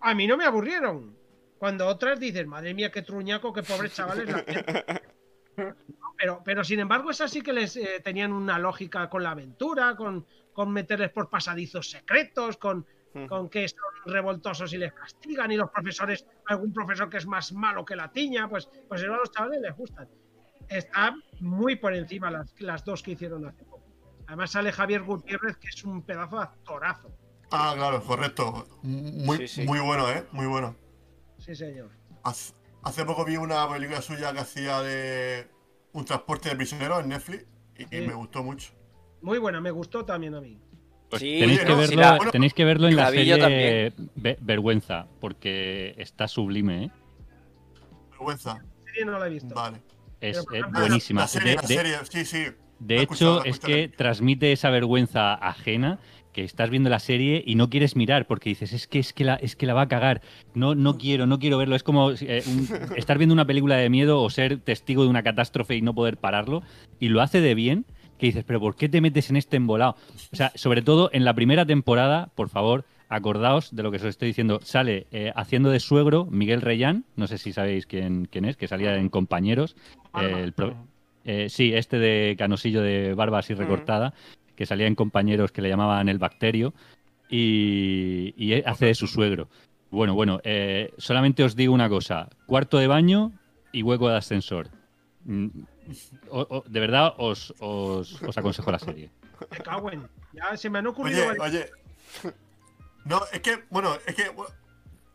a 0.00 0.14
mí 0.14 0.26
no 0.26 0.36
me 0.36 0.44
aburrieron. 0.44 1.16
Cuando 1.58 1.86
otras 1.86 2.20
dicen, 2.20 2.48
madre 2.48 2.74
mía, 2.74 2.92
qué 2.92 3.02
truñaco, 3.02 3.52
qué 3.52 3.62
pobres 3.62 3.94
chavales. 3.94 4.28
la 4.28 4.38
hacen". 4.38 4.64
No, 5.56 5.74
Pero, 6.16 6.42
pero 6.44 6.62
sin 6.62 6.78
embargo, 6.78 7.10
esas 7.10 7.30
sí 7.30 7.42
que 7.42 7.52
les 7.52 7.76
eh, 7.76 8.00
tenían 8.02 8.32
una 8.32 8.58
lógica 8.58 9.08
con 9.10 9.24
la 9.24 9.32
aventura, 9.32 9.96
con, 9.96 10.24
con 10.52 10.72
meterles 10.72 11.10
por 11.10 11.28
pasadizos 11.28 11.90
secretos, 11.90 12.56
con, 12.56 12.86
con 13.28 13.48
que 13.48 13.68
son 13.68 13.78
revoltosos 14.06 14.72
y 14.72 14.78
les 14.78 14.92
castigan, 14.92 15.50
y 15.50 15.56
los 15.56 15.70
profesores, 15.70 16.26
algún 16.46 16.72
profesor 16.72 17.08
que 17.08 17.16
es 17.16 17.26
más 17.26 17.52
malo 17.52 17.84
que 17.84 17.96
la 17.96 18.10
tiña, 18.10 18.48
pues, 18.48 18.68
pues 18.88 19.02
a 19.02 19.06
los 19.06 19.30
chavales 19.30 19.60
les 19.60 19.76
gustan. 19.76 20.08
Está 20.68 21.14
muy 21.40 21.76
por 21.76 21.94
encima 21.94 22.30
las, 22.30 22.54
las 22.60 22.84
dos 22.84 23.02
que 23.02 23.12
hicieron 23.12 23.46
hace 23.46 23.64
poco. 23.64 23.84
Además 24.26 24.50
sale 24.50 24.72
Javier 24.72 25.02
Gutiérrez, 25.02 25.56
que 25.56 25.68
es 25.68 25.84
un 25.84 26.02
pedazo 26.02 26.36
de 26.36 26.42
actorazo. 26.42 27.10
Ah, 27.50 27.72
claro, 27.74 28.02
correcto. 28.02 28.66
Muy, 28.82 29.38
Sí, 29.38 29.48
sí. 29.48 29.62
muy 29.64 29.80
bueno, 29.80 30.10
¿eh? 30.10 30.26
Muy 30.32 30.46
bueno. 30.46 30.76
Sí, 31.38 31.54
señor. 31.54 31.90
Hace, 32.24 32.52
hace 32.82 33.04
poco 33.06 33.24
vi 33.24 33.38
una 33.38 33.66
película 33.70 34.02
suya 34.02 34.34
que 34.34 34.40
hacía 34.40 34.80
de 34.82 35.48
un 35.92 36.04
transporte 36.04 36.50
de 36.50 36.56
prisioneros 36.56 37.00
en 37.02 37.08
Netflix 37.08 37.46
y, 37.78 37.96
y 37.96 38.06
me 38.06 38.12
gustó 38.12 38.44
mucho. 38.44 38.74
Muy 39.22 39.38
buena, 39.38 39.62
me 39.62 39.70
gustó 39.70 40.04
también 40.04 40.34
a 40.34 40.40
mí. 40.42 40.60
Pues 41.08 41.22
Sí, 41.22 41.38
tenéis, 41.40 41.60
que 41.60 41.64
no, 41.70 41.76
verlo, 41.78 41.90
sí, 41.90 41.96
la- 41.96 42.16
bueno, 42.16 42.30
tenéis 42.32 42.54
que 42.54 42.64
verlo 42.64 42.88
en 42.88 42.96
la 42.96 43.10
serie 43.10 43.92
Ve- 44.14 44.38
Vergüenza, 44.40 45.06
porque 45.20 45.94
está 45.96 46.28
sublime, 46.28 46.84
¿eh? 46.84 46.90
Vergüenza. 48.10 48.54
La 48.54 48.84
serie 48.92 49.04
no 49.06 49.18
la 49.18 49.26
he 49.26 49.30
visto. 49.30 49.54
Vale. 49.54 49.78
Es, 50.20 50.44
buenísima. 50.72 51.22
La 51.22 51.28
serie, 51.28 51.50
De- 51.50 51.56
la 51.56 51.62
de- 51.62 51.74
serie, 51.74 51.94
sí, 52.10 52.24
sí. 52.24 52.44
De 52.80 52.96
hecho, 52.96 53.02
escuchado, 53.02 53.44
es 53.44 53.58
que 53.58 53.88
transmite 53.88 54.52
esa 54.52 54.70
vergüenza 54.70 55.34
ajena 55.34 55.98
que 56.32 56.44
estás 56.44 56.70
viendo 56.70 56.90
la 56.90 57.00
serie 57.00 57.42
y 57.44 57.54
no 57.56 57.70
quieres 57.70 57.96
mirar 57.96 58.26
porque 58.26 58.50
dices, 58.50 58.72
es 58.72 58.86
que 58.86 58.98
es 59.00 59.12
que 59.12 59.24
la, 59.24 59.34
es 59.36 59.56
que 59.56 59.66
la 59.66 59.74
va 59.74 59.82
a 59.82 59.88
cagar. 59.88 60.20
No, 60.54 60.74
no 60.76 60.96
quiero, 60.98 61.26
no 61.26 61.38
quiero 61.40 61.58
verlo. 61.58 61.74
Es 61.74 61.82
como 61.82 62.12
eh, 62.12 62.44
un- 62.46 62.68
estar 62.96 63.18
viendo 63.18 63.32
una 63.32 63.46
película 63.46 63.76
de 63.76 63.88
miedo 63.90 64.22
o 64.22 64.30
ser 64.30 64.58
testigo 64.60 65.02
de 65.02 65.08
una 65.08 65.22
catástrofe 65.24 65.74
y 65.74 65.82
no 65.82 65.94
poder 65.94 66.18
pararlo. 66.18 66.62
Y 67.00 67.08
lo 67.08 67.20
hace 67.22 67.40
de 67.40 67.54
bien, 67.54 67.84
que 68.18 68.26
dices, 68.26 68.44
pero 68.44 68.60
¿por 68.60 68.76
qué 68.76 68.88
te 68.88 69.00
metes 69.00 69.30
en 69.30 69.36
este 69.36 69.56
embolado? 69.56 69.96
O 70.32 70.36
sea, 70.36 70.52
sobre 70.54 70.82
todo 70.82 71.08
en 71.12 71.24
la 71.24 71.34
primera 71.34 71.64
temporada, 71.64 72.30
por 72.34 72.48
favor, 72.48 72.84
acordaos 73.08 73.74
de 73.74 73.82
lo 73.82 73.90
que 73.90 73.96
os 73.96 74.04
estoy 74.04 74.28
diciendo. 74.28 74.60
Sale 74.62 75.06
eh, 75.12 75.32
haciendo 75.34 75.70
de 75.70 75.80
suegro 75.80 76.26
Miguel 76.26 76.60
Reyán, 76.60 77.04
no 77.16 77.26
sé 77.26 77.38
si 77.38 77.52
sabéis 77.52 77.86
quién, 77.86 78.26
quién 78.30 78.44
es, 78.44 78.56
que 78.56 78.68
salía 78.68 78.96
en 78.96 79.08
Compañeros. 79.08 79.76
El 80.14 80.52
pro- 80.52 80.76
eh, 81.24 81.48
sí, 81.48 81.72
este 81.74 81.98
de 81.98 82.36
canosillo 82.36 82.82
de 82.82 83.14
barba 83.14 83.38
así 83.38 83.54
recortada, 83.54 84.14
que 84.56 84.66
salía 84.66 84.86
en 84.86 84.94
compañeros 84.94 85.52
que 85.52 85.62
le 85.62 85.68
llamaban 85.68 86.08
el 86.08 86.18
bacterio, 86.18 86.74
y, 87.30 88.34
y 88.36 88.54
hace 88.62 88.86
de 88.86 88.94
su 88.94 89.06
suegro. 89.06 89.48
Bueno, 89.90 90.14
bueno, 90.14 90.40
eh, 90.44 90.92
solamente 90.96 91.44
os 91.44 91.54
digo 91.54 91.74
una 91.74 91.88
cosa: 91.88 92.28
cuarto 92.46 92.78
de 92.78 92.86
baño 92.86 93.32
y 93.72 93.82
hueco 93.82 94.08
de 94.08 94.16
ascensor. 94.16 94.68
O- 96.30 96.46
o- 96.58 96.64
de 96.66 96.80
verdad 96.80 97.14
os, 97.18 97.52
os, 97.60 98.20
os 98.22 98.38
aconsejo 98.38 98.70
la 98.70 98.78
serie. 98.78 99.10
Me 99.50 99.58
cago 99.58 99.90
en. 99.90 100.08
Ya 100.32 100.56
se 100.56 100.68
me 100.70 100.78
han 100.80 100.86
ocurrido. 100.86 101.26
Oye, 101.28 101.40
oye. 101.40 101.70
No, 103.04 103.22
es 103.32 103.40
que, 103.40 103.64
bueno, 103.70 103.94
es 104.06 104.14
que. 104.14 104.30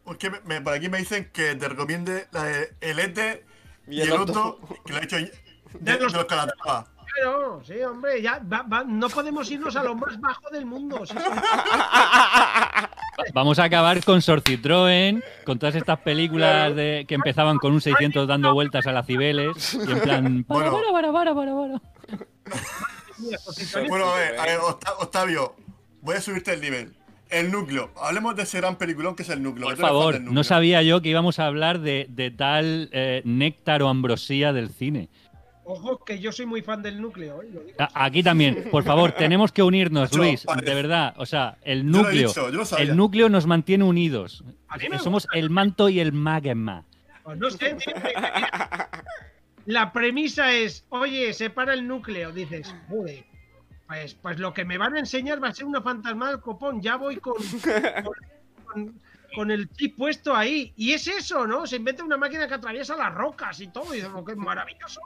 Es 0.07 0.17
que 0.17 0.29
me- 0.31 0.39
me- 0.41 0.61
por 0.61 0.73
aquí 0.73 0.89
me 0.89 0.97
dicen 0.97 1.29
que 1.31 1.55
te 1.55 1.69
recomiende 1.69 2.27
la 2.31 2.43
de 2.43 2.73
El 2.81 2.99
Ete 2.99 3.45
y, 3.87 4.01
el 4.01 4.11
otro, 4.13 4.59
que 4.85 4.93
lo 4.93 4.99
ha 4.99 5.03
hecho 5.03 5.17
de, 5.17 5.31
de 5.79 5.99
los- 5.99 6.13
los 6.13 6.25
Calatrava. 6.25 6.87
Claro, 7.15 7.61
sí, 7.63 7.79
hombre, 7.83 8.19
ya 8.21 8.39
va- 8.51 8.63
va- 8.63 8.83
no 8.83 9.07
podemos 9.09 9.49
irnos 9.51 9.75
a 9.75 9.83
lo 9.83 9.93
más 9.95 10.19
bajo 10.19 10.49
del 10.49 10.65
mundo. 10.65 11.05
sí, 11.05 11.13
sí. 11.15 11.23
Vamos 13.33 13.59
a 13.59 13.65
acabar 13.65 14.03
con 14.03 14.21
Sor 14.21 14.41
Citroën, 14.41 15.23
con 15.45 15.59
todas 15.59 15.75
estas 15.75 15.99
películas 15.99 16.75
de, 16.75 17.05
que 17.07 17.15
empezaban 17.15 17.57
con 17.57 17.73
un 17.73 17.81
600 17.81 18.27
dando 18.27 18.53
vueltas 18.53 18.87
a 18.87 18.91
las 18.91 19.05
Cibeles, 19.05 19.73
y 19.75 19.91
en 19.91 19.99
plan. 19.99 20.43
Para, 20.43 20.69
Bueno. 20.71 20.91
para, 20.91 21.11
para, 21.11 21.33
para, 21.33 21.35
para, 21.35 21.79
para. 21.79 23.87
Bueno, 23.87 24.05
a 24.09 24.17
ver, 24.17 24.39
a 24.39 24.45
ver, 24.45 24.59
Octa- 24.59 24.93
Octavio, 24.99 25.55
voy 26.01 26.15
a 26.15 26.21
subirte 26.21 26.53
el 26.53 26.61
nivel. 26.61 26.93
El 27.29 27.51
núcleo. 27.51 27.89
Hablemos 27.99 28.35
de 28.35 28.43
ese 28.43 28.59
gran 28.59 28.75
peliculón 28.75 29.15
que 29.15 29.23
es 29.23 29.29
el 29.29 29.41
núcleo. 29.41 29.67
Por 29.69 29.77
favor, 29.77 30.13
del 30.13 30.23
no 30.23 30.27
núcleo. 30.29 30.43
sabía 30.43 30.83
yo 30.83 31.01
que 31.01 31.09
íbamos 31.09 31.39
a 31.39 31.47
hablar 31.47 31.79
de, 31.79 32.05
de 32.09 32.29
tal 32.29 32.89
eh, 32.91 33.21
néctar 33.25 33.81
o 33.81 33.89
ambrosía 33.89 34.53
del 34.53 34.69
cine. 34.69 35.09
Ojo, 35.65 36.03
que 36.03 36.19
yo 36.19 36.31
soy 36.31 36.45
muy 36.45 36.61
fan 36.61 36.81
del 36.83 36.99
núcleo. 37.01 37.41
¿eh? 37.41 37.49
Lo 37.53 37.61
digo. 37.61 37.77
A- 37.79 38.05
Aquí 38.05 38.21
también, 38.21 38.67
por 38.69 38.83
favor, 38.83 39.11
tenemos 39.17 39.51
que 39.51 39.63
unirnos, 39.63 40.13
Luis, 40.15 40.45
de 40.63 40.73
verdad. 40.75 41.13
O 41.17 41.25
sea, 41.25 41.57
el 41.63 41.83
Yo 41.83 41.89
lo 41.89 41.97
he 41.99 42.01
núcleo, 42.03 42.27
dicho, 42.27 42.49
yo 42.49 42.57
lo 42.57 42.65
sabía. 42.65 42.83
el 42.91 42.97
núcleo 42.97 43.29
nos 43.29 43.45
mantiene 43.47 43.83
unidos. 43.85 44.43
Somos 45.01 45.23
gusta. 45.23 45.37
el 45.39 45.49
manto 45.49 45.87
y 45.89 45.99
el 45.99 46.11
magma. 46.13 46.83
Pues 47.23 47.37
no 47.37 47.49
sé, 47.49 47.77
La 49.65 49.93
premisa 49.93 50.51
es, 50.53 50.85
oye, 50.89 51.31
separa 51.33 51.73
el 51.73 51.87
núcleo. 51.87 52.31
Dices, 52.33 52.75
joder, 52.89 53.23
pues, 53.87 54.15
pues 54.15 54.39
lo 54.39 54.53
que 54.53 54.65
me 54.65 54.77
van 54.77 54.95
a 54.95 54.99
enseñar 54.99 55.41
va 55.41 55.47
a 55.49 55.53
ser 55.53 55.65
una 55.65 55.81
fantasma 55.81 56.29
del 56.31 56.41
copón. 56.41 56.81
Ya 56.81 56.97
voy 56.97 57.17
con, 57.17 57.35
con, 58.03 58.13
con- 58.65 59.01
con 59.35 59.51
el 59.51 59.69
chip 59.71 59.97
puesto 59.97 60.35
ahí. 60.35 60.73
Y 60.75 60.93
es 60.93 61.07
eso, 61.07 61.45
¿no? 61.47 61.65
Se 61.67 61.75
inventa 61.77 62.03
una 62.03 62.17
máquina 62.17 62.47
que 62.47 62.53
atraviesa 62.53 62.95
las 62.95 63.13
rocas 63.13 63.59
y 63.59 63.67
todo. 63.67 63.93
Y 63.93 63.97
dices, 63.97 64.11
"Oh, 64.13 64.23
qué 64.23 64.35
maravilloso. 64.35 65.01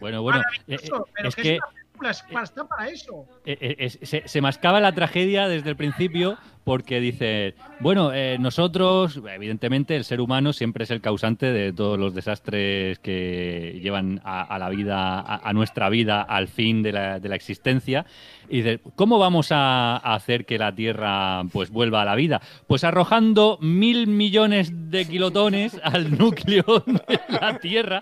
Bueno, 0.00 0.22
bueno, 0.22 0.40
eh, 0.40 0.42
maravilloso. 0.76 1.06
eh, 1.06 1.10
pero 1.14 1.28
es 1.28 1.34
que, 1.36 1.42
que 1.42 1.54
es 1.54 1.60
una 1.60 2.10
película, 2.10 2.42
está 2.42 2.66
para 2.66 2.88
eso. 2.88 3.26
eh, 3.44 3.76
eh, 3.78 4.22
se 4.28 4.40
mascaba 4.40 4.80
la 4.80 4.92
tragedia 4.94 5.48
desde 5.48 5.70
el 5.70 5.76
principio 5.76 6.38
porque 6.70 7.00
dice, 7.00 7.56
bueno, 7.80 8.12
eh, 8.14 8.36
nosotros, 8.38 9.20
evidentemente, 9.28 9.96
el 9.96 10.04
ser 10.04 10.20
humano 10.20 10.52
siempre 10.52 10.84
es 10.84 10.92
el 10.92 11.00
causante 11.00 11.46
de 11.46 11.72
todos 11.72 11.98
los 11.98 12.14
desastres 12.14 13.00
que 13.00 13.80
llevan 13.82 14.20
a, 14.22 14.42
a 14.42 14.56
la 14.60 14.68
vida, 14.68 15.18
a, 15.18 15.48
a 15.48 15.52
nuestra 15.52 15.88
vida, 15.88 16.22
al 16.22 16.46
fin 16.46 16.84
de 16.84 16.92
la, 16.92 17.18
de 17.18 17.28
la 17.28 17.34
existencia. 17.34 18.06
Y 18.48 18.58
dice, 18.58 18.80
¿cómo 18.94 19.18
vamos 19.18 19.50
a, 19.50 19.96
a 19.96 20.14
hacer 20.14 20.46
que 20.46 20.58
la 20.58 20.72
Tierra 20.72 21.42
pues 21.52 21.70
vuelva 21.70 22.02
a 22.02 22.04
la 22.04 22.14
vida? 22.14 22.40
Pues 22.68 22.84
arrojando 22.84 23.58
mil 23.60 24.06
millones 24.06 24.70
de 24.92 25.06
kilotones 25.08 25.76
al 25.82 26.16
núcleo 26.16 26.84
de 26.86 27.20
la 27.40 27.58
Tierra 27.58 28.00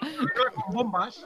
Con 0.66 0.74
bombas. 0.74 1.24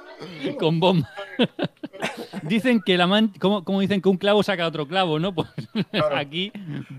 con 0.61 0.79
bomba. 0.79 1.11
dicen 2.43 2.81
que 2.85 2.97
la 2.97 3.07
man 3.07 3.33
como 3.39 3.81
dicen 3.81 4.01
que 4.01 4.09
un 4.09 4.17
clavo 4.17 4.43
saca 4.43 4.67
otro 4.67 4.87
clavo, 4.87 5.19
¿no? 5.19 5.35
Pues 5.35 5.49
Claro. 5.91 6.17
aquí 6.17 6.53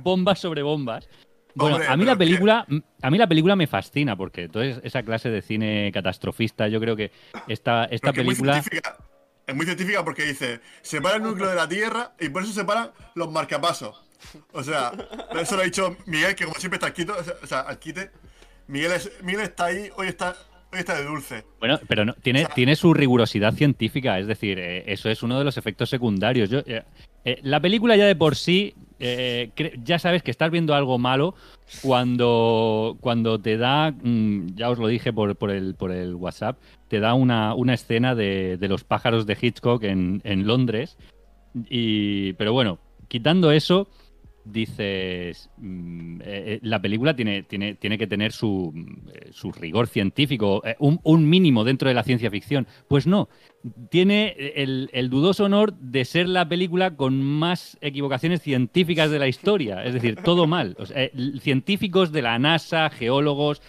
bombas 0.03 0.32
sobre 0.39 0.61
bombas. 0.63 1.07
Bueno, 1.55 1.75
Hombre, 1.75 1.89
a 1.89 1.97
mí 1.97 2.05
la 2.05 2.13
que- 2.13 2.17
película, 2.17 2.65
a 3.01 3.11
mí 3.11 3.17
la 3.17 3.27
película 3.27 3.55
me 3.55 3.67
fascina 3.67 4.15
porque 4.15 4.49
toda 4.49 4.65
esa 4.65 5.03
clase 5.03 5.29
de 5.29 5.41
cine 5.43 5.91
catastrofista, 5.93 6.67
yo 6.67 6.79
creo 6.79 6.95
que 6.95 7.11
esta, 7.47 7.85
esta 7.85 8.11
que 8.11 8.21
es 8.21 8.25
muy 8.25 8.33
película 8.33 8.53
científica. 8.53 8.97
es 9.45 9.55
muy 9.55 9.65
científica 9.65 10.03
porque 10.03 10.23
dice, 10.23 10.61
separa 10.81 11.17
el 11.17 11.23
núcleo 11.23 11.49
de 11.49 11.55
la 11.55 11.67
Tierra 11.69 12.13
y 12.19 12.29
por 12.29 12.41
eso 12.43 12.53
separan 12.53 12.91
los 13.13 13.31
marcapasos. 13.31 14.03
O 14.51 14.63
sea, 14.63 14.93
eso 15.39 15.55
lo 15.55 15.61
ha 15.61 15.65
dicho 15.65 15.95
Miguel, 16.07 16.33
que 16.33 16.45
como 16.45 16.57
siempre 16.57 16.77
está 16.77 16.87
al 16.87 16.93
quito, 16.93 17.15
o 17.43 17.45
sea, 17.47 17.59
al 17.59 17.77
quite. 17.77 18.09
Miguel, 18.67 18.93
es- 18.93 19.11
Miguel 19.21 19.41
está 19.43 19.65
ahí, 19.65 19.89
hoy 19.97 20.07
está, 20.07 20.35
está 20.79 20.97
de 20.97 21.05
dulce. 21.05 21.43
Bueno, 21.59 21.79
pero 21.87 22.05
no, 22.05 22.13
tiene, 22.13 22.43
O 22.43 22.45
sea- 22.47 22.55
tiene 22.55 22.75
su 22.75 22.93
rigurosidad 22.93 23.53
científica, 23.53 24.19
es 24.19 24.27
decir, 24.27 24.59
eh, 24.59 24.83
eso 24.87 25.09
es 25.09 25.23
uno 25.23 25.37
de 25.39 25.45
los 25.45 25.57
efectos 25.57 25.89
secundarios. 25.89 26.49
Yo, 26.49 26.59
eh, 26.65 26.83
eh, 27.25 27.39
la 27.43 27.59
película 27.59 27.95
ya 27.95 28.05
de 28.05 28.15
por 28.15 28.35
sí, 28.35 28.73
ya 29.83 29.99
sabes 29.99 30.23
que 30.23 30.31
estás 30.31 30.49
viendo 30.49 30.73
algo 30.75 30.97
malo 30.97 31.35
cuando, 31.81 32.97
cuando 33.01 33.39
te 33.39 33.57
da, 33.57 33.91
mm, 33.91 34.55
ya 34.55 34.69
os 34.69 34.79
lo 34.79 34.87
dije 34.87 35.11
por, 35.11 35.35
por, 35.35 35.51
el, 35.51 35.75
por 35.75 35.91
el 35.91 36.15
WhatsApp, 36.15 36.57
te 36.87 36.99
da 36.99 37.13
una, 37.13 37.53
una 37.53 37.73
escena 37.73 38.15
de, 38.15 38.57
de 38.57 38.67
los 38.67 38.83
pájaros 38.83 39.25
de 39.25 39.37
Hitchcock 39.39 39.83
en, 39.83 40.21
en 40.23 40.47
Londres. 40.47 40.97
Y, 41.69 42.33
pero 42.33 42.53
bueno, 42.53 42.79
quitando 43.07 43.51
eso, 43.51 43.87
dices, 44.45 45.49
mm, 45.57 46.21
eh, 46.21 46.23
eh, 46.25 46.59
la 46.61 46.81
película 46.81 47.15
tiene, 47.15 47.43
tiene, 47.43 47.75
tiene 47.75 47.97
que 47.97 48.07
tener 48.07 48.31
su, 48.31 48.73
eh, 49.13 49.29
su 49.31 49.51
rigor 49.51 49.87
científico, 49.87 50.61
un, 50.79 50.99
un 51.03 51.29
mínimo 51.29 51.63
dentro 51.63 51.87
de 51.87 51.95
la 51.95 52.03
ciencia 52.03 52.29
ficción. 52.29 52.67
Pues 52.87 53.07
no, 53.07 53.29
tiene 53.89 54.35
el, 54.55 54.89
el 54.93 55.09
dudoso 55.09 55.45
honor 55.45 55.73
de 55.73 56.05
ser 56.05 56.27
la 56.27 56.47
película 56.47 56.95
con 56.95 57.21
más 57.23 57.77
equivocaciones 57.81 58.41
científicas 58.41 59.09
de 59.11 59.19
la 59.19 59.27
historia. 59.27 59.83
Es 59.83 59.93
decir, 59.93 60.17
todo 60.23 60.47
mal. 60.47 60.75
Científicos 61.39 62.11
de 62.11 62.21
la 62.21 62.37
NASA, 62.39 62.89
geólogos, 62.89 63.61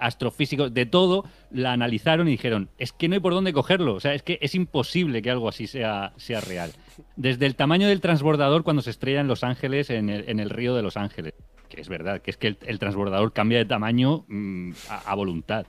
astrofísicos, 0.00 0.72
de 0.72 0.86
todo, 0.86 1.24
la 1.50 1.72
analizaron 1.72 2.28
y 2.28 2.32
dijeron, 2.32 2.70
es 2.78 2.92
que 2.92 3.08
no 3.08 3.14
hay 3.14 3.20
por 3.20 3.34
dónde 3.34 3.52
cogerlo. 3.52 3.94
O 3.94 4.00
sea, 4.00 4.14
es 4.14 4.22
que 4.22 4.38
es 4.40 4.54
imposible 4.54 5.22
que 5.22 5.30
algo 5.30 5.48
así 5.48 5.66
sea, 5.66 6.12
sea 6.16 6.40
real. 6.40 6.72
Desde 7.16 7.46
el 7.46 7.54
tamaño 7.54 7.88
del 7.88 8.00
transbordador 8.00 8.62
cuando 8.64 8.82
se 8.82 8.90
estrella 8.90 9.20
en 9.20 9.28
Los 9.28 9.44
Ángeles, 9.44 9.90
en 9.90 10.08
el, 10.08 10.50
río 10.50 10.74
de 10.74 10.82
Los 10.82 10.96
Ángeles. 10.96 11.34
Que 11.68 11.80
es 11.80 11.88
verdad, 11.88 12.22
que 12.22 12.30
es 12.30 12.36
que 12.36 12.56
el, 12.60 12.78
transbordador 12.78 13.32
cambia 13.32 13.58
de 13.58 13.64
tamaño 13.64 14.24
mm, 14.28 14.72
a, 15.04 15.14
voluntad 15.14 15.66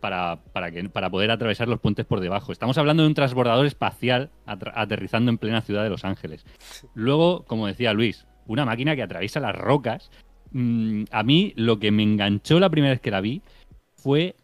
para, 0.00 0.40
para, 0.52 0.70
que, 0.70 0.88
para 0.88 1.10
poder 1.10 1.30
atravesar 1.30 1.68
los 1.68 1.80
puentes 1.80 2.06
por 2.06 2.20
debajo. 2.20 2.52
Estamos 2.52 2.78
hablando 2.78 3.02
de 3.02 3.08
un 3.08 3.14
transbordador 3.14 3.66
espacial 3.66 4.30
aterrizando 4.46 5.30
en 5.30 5.38
plena 5.38 5.60
ciudad 5.60 5.82
de 5.82 5.90
Los 5.90 6.04
Ángeles. 6.04 6.44
Luego, 6.94 7.44
como 7.44 7.66
decía 7.66 7.92
Luis, 7.92 8.26
una 8.46 8.64
máquina 8.64 8.96
que 8.96 9.02
atraviesa 9.02 9.40
las 9.40 9.54
rocas. 9.54 10.10
Mm, 10.52 11.04
a 11.10 11.22
mí 11.22 11.52
lo 11.56 11.78
que 11.78 11.90
me 11.90 12.02
enganchó 12.02 12.58
la 12.58 12.70
primera 12.70 12.92
vez 12.92 13.00
que 13.00 13.10
la 13.10 13.20
vi 13.20 13.42
fue 13.94 14.34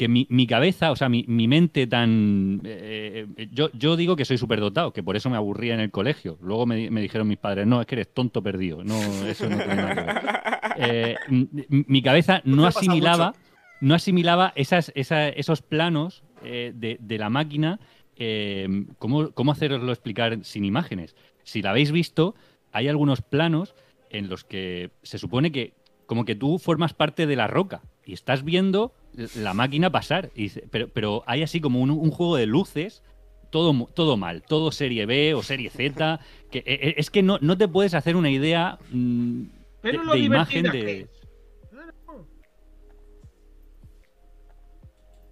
que 0.00 0.08
mi, 0.08 0.26
mi 0.30 0.46
cabeza, 0.46 0.90
o 0.92 0.96
sea, 0.96 1.10
mi, 1.10 1.26
mi 1.28 1.46
mente 1.46 1.86
tan... 1.86 2.62
eh, 2.64 3.26
eh, 3.36 3.48
yo, 3.52 3.68
yo 3.74 3.96
digo 3.96 4.16
que 4.16 4.24
soy 4.24 4.38
superdotado, 4.38 4.94
que 4.94 5.02
por 5.02 5.14
eso 5.14 5.28
me 5.28 5.36
aburría 5.36 5.74
en 5.74 5.80
el 5.80 5.90
colegio. 5.90 6.38
Luego 6.40 6.64
me, 6.64 6.90
me 6.90 7.02
dijeron 7.02 7.28
mis 7.28 7.36
padres, 7.36 7.66
no, 7.66 7.82
es 7.82 7.86
que 7.86 7.96
eres 7.96 8.14
tonto 8.14 8.42
perdido. 8.42 8.82
No, 8.82 8.96
eso 9.26 9.46
no 9.50 9.58
tiene 9.58 9.74
nada 9.76 9.94
que 9.94 10.00
ver. 10.00 10.40
Eh, 10.82 11.16
mi 11.68 12.00
cabeza 12.00 12.40
no 12.44 12.62
Te 12.62 12.68
pasa 12.68 12.78
asimilaba, 12.80 13.34
no 13.82 13.94
asimilaba 13.94 14.52
esas, 14.56 14.90
esa- 14.94 15.28
esos 15.28 15.60
planos 15.60 16.22
eh, 16.42 16.72
de, 16.74 16.96
de 17.00 17.18
la 17.18 17.28
máquina. 17.28 17.78
eh, 18.16 18.66
¿cómo, 18.98 19.30
¿Cómo 19.32 19.52
haceroslo 19.52 19.92
explicar 19.92 20.38
sin 20.42 20.64
imágenes? 20.64 21.14
Si 21.42 21.60
la 21.60 21.70
habéis 21.70 21.92
visto, 21.92 22.34
hay 22.72 22.88
algunos 22.88 23.20
planos 23.20 23.74
en 24.08 24.30
los 24.30 24.44
que 24.44 24.90
se 25.02 25.18
supone 25.18 25.52
que 25.52 25.74
como 26.06 26.24
que 26.24 26.34
tú 26.34 26.58
formas 26.58 26.94
parte 26.94 27.26
de 27.26 27.36
la 27.36 27.46
roca 27.46 27.82
y 28.06 28.14
estás 28.14 28.42
viendo 28.44 28.94
la 29.36 29.54
máquina 29.54 29.90
pasar. 29.90 30.30
Y 30.34 30.42
dice- 30.44 30.64
pero, 30.70 30.88
pero 30.88 31.22
hay 31.26 31.42
así 31.42 31.60
como 31.60 31.80
un, 31.80 31.90
un 31.90 32.10
juego 32.10 32.36
de 32.36 32.46
luces, 32.46 33.02
todo, 33.50 33.72
mu- 33.72 33.86
todo 33.86 34.16
mal, 34.16 34.42
todo 34.42 34.70
serie 34.72 35.06
B 35.06 35.34
o 35.34 35.42
serie 35.42 35.70
Z. 35.70 36.20
Que, 36.50 36.58
e- 36.58 36.88
e- 36.90 36.94
es 36.98 37.10
que 37.10 37.22
no, 37.22 37.38
no 37.40 37.56
te 37.58 37.68
puedes 37.68 37.94
hacer 37.94 38.16
una 38.16 38.30
idea 38.30 38.78
mm, 38.90 39.42
Pero 39.82 40.00
de, 40.00 40.04
lo 40.06 40.12
de 40.12 40.18
imagen 40.18 40.62
de... 40.64 41.08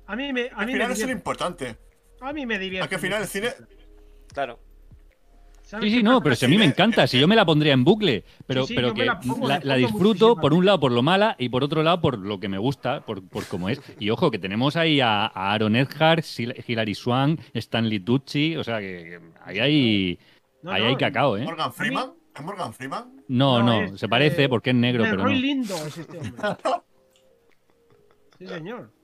A 0.07 0.17
mí 0.17 0.33
me, 0.33 0.49
a 0.49 0.57
Al 0.57 0.67
mí 0.67 0.73
me 0.73 0.79
final 0.79 0.83
es 0.83 0.89
lo 0.89 0.95
divierte. 0.95 1.13
importante. 1.13 1.77
A 2.21 2.33
mí 2.33 2.47
me 2.47 2.59
divierte. 2.59 2.85
Es 2.85 2.89
que 2.89 2.95
al 2.95 3.01
final 3.01 3.23
el 3.23 3.29
cine. 3.29 3.49
Claro. 4.33 4.59
¿Sabes 5.69 5.90
Sí, 5.90 5.99
sí, 5.99 6.03
no, 6.03 6.23
pero 6.23 6.35
si 6.35 6.47
a 6.47 6.49
mí 6.49 6.57
me 6.57 6.65
encanta, 6.65 7.05
eh, 7.05 7.09
si 7.09 7.20
yo 7.20 7.28
me 7.28 7.36
la 7.36 7.45
pondría 7.45 7.74
en 7.74 7.85
bucle, 7.85 8.24
pero, 8.47 8.62
Sí, 8.62 8.69
sí, 8.69 8.74
pero 8.74 8.95
que 8.95 9.05
la 9.05 9.20
pongo 9.20 9.47
la, 9.47 9.59
de 9.59 9.66
la 9.66 9.74
fondo 9.74 9.86
disfruto 9.89 10.36
por 10.36 10.55
un 10.55 10.65
lado 10.65 10.81
por 10.81 10.93
lo 10.93 11.03
mala 11.03 11.36
y 11.39 11.51
por 11.51 11.62
otro 11.62 11.82
lado 11.82 12.01
por 12.01 12.16
lo 12.19 12.40
que 12.40 12.49
me 12.49 12.57
gusta, 12.57 13.05
por, 13.05 13.23
por 13.28 13.45
cómo 13.45 13.69
es. 13.69 13.78
Y 14.01 14.09
ojo, 14.09 14.31
que 14.31 14.39
tenemos 14.39 14.77
ahí 14.77 15.03
a, 15.03 15.27
a 15.27 15.53
Aaron 15.53 15.74
Sil- 15.77 16.57
Hilary 16.66 16.95
Swank, 16.95 17.40
Stanley 17.53 18.01
Tucci, 18.01 18.57
o 18.57 18.65
sea 18.65 18.78
que, 18.81 18.86
que 18.86 19.20
ahí 19.45 19.59
hay, 19.59 20.19
No, 20.62 20.70
ahí 20.70 20.85
no, 20.85 20.89
hay 20.89 20.97
cacao, 20.97 21.36
¿eh? 21.36 21.45
Morgan 21.45 21.70
Freeman. 21.74 22.12
¿Es 22.35 22.43
Morgan 22.43 22.73
Freeman? 22.73 23.12
No, 23.28 23.59
No, 23.59 23.66
no, 23.66 23.82
es, 23.82 24.01
se 24.01 24.09
parece 24.09 24.45
eh, 24.45 24.49
porque 24.49 24.70
es 24.70 24.77
negro, 24.77 25.05
pero 25.05 25.23
Roy 25.24 25.35
no. 25.35 25.40
Lindo 25.40 25.74
es 25.86 25.99
este 25.99 26.16
hombre. 26.16 26.32
Sí, 28.39 28.47
señor. 28.47 28.98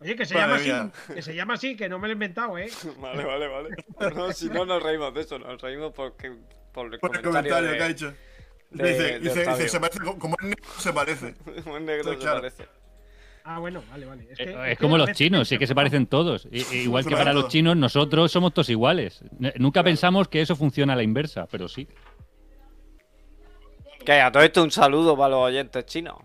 Oye, 0.00 0.14
que 0.14 0.26
se 0.26 0.34
Madre 0.34 0.64
llama 0.66 0.82
mía. 0.84 0.92
así, 0.94 1.14
que 1.14 1.22
se 1.22 1.34
llama 1.34 1.54
así, 1.54 1.76
que 1.76 1.88
no 1.88 1.98
me 1.98 2.06
lo 2.08 2.12
he 2.12 2.14
inventado, 2.14 2.58
¿eh? 2.58 2.68
Vale, 3.00 3.24
vale, 3.24 3.46
vale. 3.48 3.68
No, 4.14 4.32
si 4.32 4.48
no 4.50 4.66
nos 4.66 4.82
reímos 4.82 5.14
de 5.14 5.20
eso, 5.22 5.38
nos 5.38 5.60
reímos 5.60 5.92
porque, 5.94 6.32
por 6.72 6.92
el 6.92 6.98
Por 7.00 7.16
el 7.16 7.22
comentario, 7.22 7.70
de- 7.70 7.76
que 7.78 7.82
ha 7.82 7.88
dicho. 7.88 8.14
de- 8.70 8.88
dice, 8.92 9.02
de 9.04 9.18
dice, 9.20 9.46
dice, 9.46 9.68
se 9.68 9.80
parece, 9.80 9.98
como- 10.00 10.18
como 10.18 10.36
es 10.40 10.48
negro, 10.48 10.64
se 10.78 10.92
parece. 10.92 11.34
Un 11.66 11.86
negro 11.86 12.12
se 12.12 12.18
Claro. 12.18 12.40
parece. 12.40 12.66
Ah, 13.48 13.58
bueno, 13.60 13.82
vale, 13.90 14.04
vale. 14.06 14.26
Es, 14.30 14.36
que- 14.38 14.44
Eh, 14.44 14.50
es 14.50 14.72
Es 14.72 14.78
que 14.78 14.82
como 14.84 14.98
los 14.98 15.12
chinos, 15.12 15.48
sí 15.48 15.56
que 15.56 15.66
se 15.68 15.74
parecen 15.74 16.06
todos. 16.06 16.46
I- 16.50 16.66
Igual 16.82 17.06
que 17.06 17.14
para 17.16 17.32
los 17.32 17.48
chinos, 17.48 17.76
nosotros 17.76 18.30
somos 18.32 18.52
todos 18.52 18.68
iguales. 18.68 19.22
Nunca 19.56 19.82
pensamos 19.82 20.28
que 20.28 20.40
eso 20.42 20.56
funciona 20.56 20.92
a 20.92 20.96
la 20.96 21.04
inversa, 21.04 21.46
pero 21.46 21.68
sí. 21.68 21.88
Que 24.04 24.20
a 24.20 24.30
todo 24.30 24.42
esto 24.42 24.62
un 24.62 24.70
saludo 24.70 25.16
para 25.16 25.30
los 25.30 25.38
oyentes 25.40 25.86
chinos. 25.86 26.16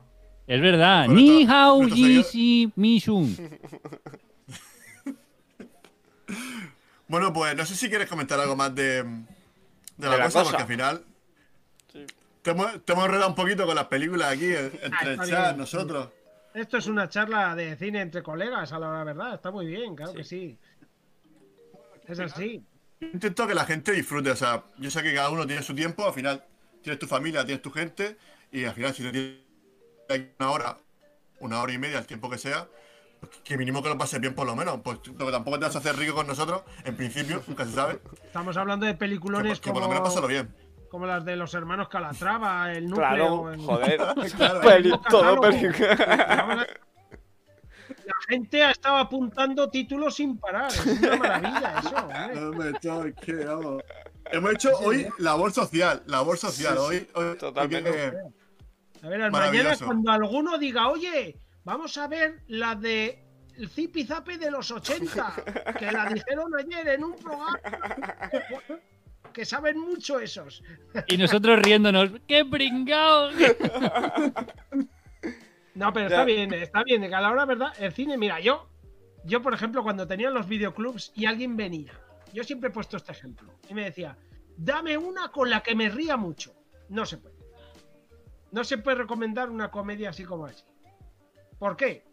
Es 0.51 0.59
verdad. 0.61 1.07
Ni 1.07 1.45
hao 1.47 1.81
yi 1.83 1.89
seguidores- 1.91 2.23
si 2.31 2.71
mi 2.75 2.99
shun. 2.99 3.37
Bueno, 7.07 7.33
pues 7.33 7.55
no 7.55 7.65
sé 7.65 7.75
si 7.75 7.89
quieres 7.89 8.07
comentar 8.07 8.39
algo 8.39 8.55
más 8.55 8.73
de, 8.73 9.03
de 9.03 9.13
la, 9.97 10.11
De 10.11 10.17
la 10.17 10.25
cosa, 10.25 10.39
cosa. 10.39 10.43
porque 10.43 10.61
al 10.63 10.67
final 10.67 11.03
Sí. 11.91 12.05
te 12.41 12.51
hemos, 12.51 12.85
te 12.85 12.93
hemos 12.93 13.05
enredado 13.05 13.29
un 13.29 13.35
poquito 13.35 13.65
con 13.65 13.75
las 13.75 13.85
películas 13.87 14.31
aquí, 14.31 14.45
en- 14.45 14.71
entre 14.81 15.09
Ah, 15.09 15.11
el 15.11 15.29
chat, 15.29 15.57
nosotros. 15.57 16.09
Esto 16.53 16.77
es 16.77 16.87
una 16.87 17.09
charla 17.09 17.53
de 17.55 17.75
cine 17.75 17.99
entre 18.01 18.23
colegas, 18.23 18.71
a 18.71 18.79
la 18.79 19.03
verdad. 19.03 19.33
Está 19.35 19.51
muy 19.51 19.65
bien, 19.65 19.93
claro 19.95 20.11
Sí. 20.13 20.17
que 20.17 20.23
sí. 20.23 20.57
Es 22.07 22.19
así. 22.19 22.63
Intento 23.01 23.45
que 23.47 23.55
la 23.55 23.65
gente 23.65 23.91
disfrute, 23.91 24.31
o 24.31 24.35
sea, 24.35 24.63
yo 24.77 24.89
sé 24.91 25.01
que 25.03 25.13
cada 25.13 25.29
uno 25.31 25.45
tiene 25.45 25.63
su 25.63 25.73
tiempo, 25.75 26.05
al 26.05 26.13
final 26.13 26.43
tienes 26.81 26.99
tu 26.99 27.07
familia, 27.07 27.43
tienes 27.45 27.61
tu 27.61 27.71
gente, 27.71 28.15
y 28.53 28.63
al 28.63 28.73
final 28.73 28.93
si 28.93 29.03
te 29.03 29.11
tienes 29.11 29.31
una 30.39 30.51
hora, 30.51 30.77
una 31.39 31.61
hora 31.61 31.73
y 31.73 31.77
media, 31.77 31.99
el 31.99 32.05
tiempo 32.05 32.29
que 32.29 32.37
sea, 32.37 32.67
pues 33.19 33.31
que 33.43 33.57
mínimo 33.57 33.81
que 33.83 33.89
lo 33.89 33.97
pases 33.97 34.19
bien 34.19 34.33
por 34.35 34.45
lo 34.47 34.55
menos, 34.55 34.79
pues 34.83 34.97
porque 35.17 35.31
tampoco 35.31 35.59
te 35.59 35.65
vas 35.65 35.75
a 35.75 35.79
hacer 35.79 35.95
rico 35.95 36.15
con 36.15 36.27
nosotros, 36.27 36.63
en 36.85 36.95
principio, 36.97 37.41
nunca 37.47 37.65
se 37.65 37.71
sabe, 37.73 37.99
Estamos 38.23 38.57
hablando 38.57 38.85
de 38.85 38.93
que, 38.93 38.97
peliculones 38.97 39.59
que 39.59 39.71
por 39.71 39.81
lo 39.81 39.87
menos 39.87 40.03
pásalo 40.03 40.21
como, 40.21 40.27
bien. 40.33 40.55
como 40.89 41.05
las 41.05 41.23
de 41.25 41.35
los 41.35 41.53
hermanos 41.53 41.87
Calatrava, 41.89 42.71
el 42.73 42.87
núcleo. 42.87 43.07
Claro, 43.07 43.51
el- 43.53 43.61
joder. 43.61 43.97
Claro. 44.37 44.61
Peli- 44.61 44.91
Catálogo. 44.91 45.01
todo 45.09 45.41
peli- 45.41 45.67
Vamos 46.27 46.57
a- 46.63 46.67
La 48.05 48.15
gente 48.27 48.63
ha 48.63 48.71
estado 48.71 48.97
apuntando 48.97 49.69
títulos 49.69 50.15
sin 50.15 50.37
parar. 50.37 50.71
Es 50.71 50.85
una 50.85 51.15
maravilla 51.17 51.79
eso. 51.79 53.11
que. 53.21 53.45
Hemos 54.31 54.53
hecho 54.53 54.71
hoy 54.79 55.07
labor 55.17 55.51
social, 55.51 56.01
labor 56.07 56.37
social, 56.37 56.77
Sí, 56.77 56.99
sí, 56.99 57.07
hoy, 57.15 57.25
hoy- 57.25 57.37
totalmente. 57.37 57.89
hoy 57.89 57.95
que- 57.95 58.40
A 59.03 59.09
ver, 59.09 59.21
al 59.21 59.31
mañana 59.31 59.75
cuando 59.83 60.11
alguno 60.11 60.57
diga, 60.57 60.89
oye, 60.89 61.37
vamos 61.63 61.97
a 61.97 62.07
ver 62.07 62.43
la 62.47 62.75
de 62.75 63.23
el 63.57 63.69
zipizape 63.69 64.37
de 64.37 64.49
los 64.51 64.71
80, 64.71 65.43
que 65.79 65.91
la 65.91 66.05
dijeron 66.09 66.51
ayer 66.57 66.87
en 66.89 67.03
un 67.03 67.15
programa. 67.15 67.59
Que 69.33 69.45
saben 69.45 69.79
mucho 69.79 70.19
esos. 70.19 70.61
Y 71.07 71.17
nosotros 71.17 71.59
riéndonos. 71.59 72.09
¡Qué 72.27 72.45
pringaos! 72.45 73.33
No, 75.73 75.93
pero 75.93 76.09
Ya. 76.09 76.15
está 76.15 76.25
bien, 76.25 76.53
está 76.53 76.83
bien. 76.83 77.01
Que 77.07 77.15
a 77.15 77.21
la 77.21 77.31
hora, 77.31 77.45
¿verdad? 77.45 77.71
El 77.79 77.93
cine, 77.93 78.17
mira, 78.17 78.41
yo, 78.41 78.67
yo, 79.23 79.41
por 79.41 79.53
ejemplo, 79.53 79.83
cuando 79.83 80.05
tenía 80.05 80.29
los 80.29 80.47
videoclubs 80.47 81.13
y 81.15 81.25
alguien 81.25 81.55
venía, 81.55 81.93
yo 82.33 82.43
siempre 82.43 82.69
he 82.69 82.73
puesto 82.73 82.97
este 82.97 83.13
ejemplo. 83.13 83.53
Y 83.69 83.73
me 83.73 83.85
decía, 83.85 84.17
dame 84.57 84.97
una 84.97 85.29
con 85.29 85.49
la 85.49 85.61
que 85.63 85.73
me 85.73 85.87
ría 85.89 86.17
mucho. 86.17 86.53
No 86.89 87.05
se 87.05 87.17
puede. 87.17 87.40
No 88.51 88.63
se 88.63 88.77
puede 88.77 88.97
recomendar 88.97 89.49
una 89.49 89.71
comedia 89.71 90.09
así 90.09 90.23
como 90.23 90.45
así. 90.45 90.63
¿Por 91.57 91.75
qué? 91.75 92.03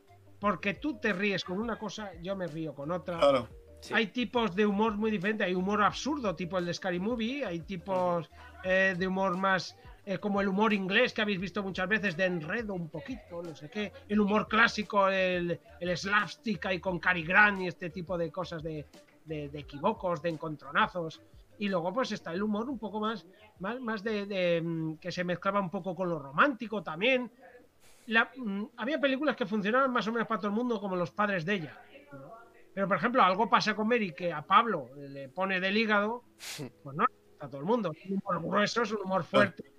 Porque 0.40 0.74
tú 0.74 0.98
te 0.98 1.12
ríes 1.12 1.44
con 1.44 1.58
una 1.58 1.76
cosa, 1.78 2.12
yo 2.22 2.36
me 2.36 2.46
río 2.46 2.74
con 2.74 2.90
otra. 2.92 3.18
Claro. 3.18 3.48
Sí. 3.80 3.94
Hay 3.94 4.08
tipos 4.08 4.54
de 4.54 4.66
humor 4.66 4.96
muy 4.96 5.10
diferentes. 5.10 5.46
Hay 5.46 5.54
humor 5.54 5.82
absurdo, 5.82 6.34
tipo 6.34 6.58
el 6.58 6.66
de 6.66 6.74
Scary 6.74 6.98
Movie. 6.98 7.44
Hay 7.44 7.60
tipos 7.60 8.30
eh, 8.64 8.94
de 8.96 9.06
humor 9.06 9.36
más 9.36 9.76
eh, 10.08 10.16
como 10.16 10.40
el 10.40 10.48
humor 10.48 10.72
inglés 10.72 11.12
que 11.12 11.20
habéis 11.20 11.38
visto 11.38 11.62
muchas 11.62 11.86
veces 11.86 12.16
de 12.16 12.24
enredo 12.24 12.72
un 12.72 12.88
poquito, 12.88 13.42
no 13.42 13.54
sé 13.54 13.68
qué, 13.68 13.92
el 14.08 14.18
humor 14.20 14.48
clásico, 14.48 15.06
el, 15.10 15.60
el 15.80 15.98
slapstick 15.98 16.64
ahí 16.64 16.80
con 16.80 16.98
Cary 16.98 17.22
Grant 17.24 17.60
y 17.60 17.66
este 17.66 17.90
tipo 17.90 18.16
de 18.16 18.32
cosas 18.32 18.62
de, 18.62 18.86
de, 19.26 19.50
de 19.50 19.58
equivocos, 19.58 20.22
de 20.22 20.30
encontronazos. 20.30 21.20
Y 21.58 21.68
luego 21.68 21.92
pues 21.92 22.12
está 22.12 22.32
el 22.32 22.42
humor 22.42 22.68
un 22.70 22.78
poco 22.78 23.00
más, 23.00 23.26
más, 23.58 23.80
más 23.80 24.02
de, 24.04 24.26
de, 24.26 24.60
mm, 24.62 24.96
que 24.98 25.10
se 25.10 25.24
mezclaba 25.24 25.60
un 25.60 25.70
poco 25.70 25.94
con 25.94 26.08
lo 26.08 26.18
romántico 26.18 26.82
también. 26.82 27.30
La- 28.06 28.30
mm, 28.36 28.64
había 28.76 29.00
películas 29.00 29.34
que 29.36 29.44
funcionaban 29.46 29.92
más 29.92 30.06
o 30.06 30.12
menos 30.12 30.28
para 30.28 30.38
todo 30.40 30.50
el 30.50 30.56
mundo 30.56 30.80
como 30.80 30.94
Los 30.96 31.10
padres 31.10 31.44
de 31.44 31.54
ella. 31.54 31.82
¿no? 32.12 32.32
Pero 32.72 32.86
por 32.86 32.96
ejemplo, 32.96 33.22
algo 33.22 33.50
pasa 33.50 33.74
con 33.74 33.88
Mary 33.88 34.12
que 34.14 34.32
a 34.32 34.42
Pablo 34.42 34.88
le 34.96 35.28
pone 35.28 35.58
del 35.60 35.76
hígado, 35.76 36.24
pues 36.82 36.96
no, 36.96 37.04
a 37.40 37.48
todo 37.48 37.60
el 37.60 37.66
mundo. 37.66 37.90
Es 37.92 38.08
un 38.10 38.20
humor 38.24 38.40
grueso, 38.42 38.82
es 38.82 38.92
un 38.92 39.00
humor 39.04 39.24
fuerte. 39.24 39.72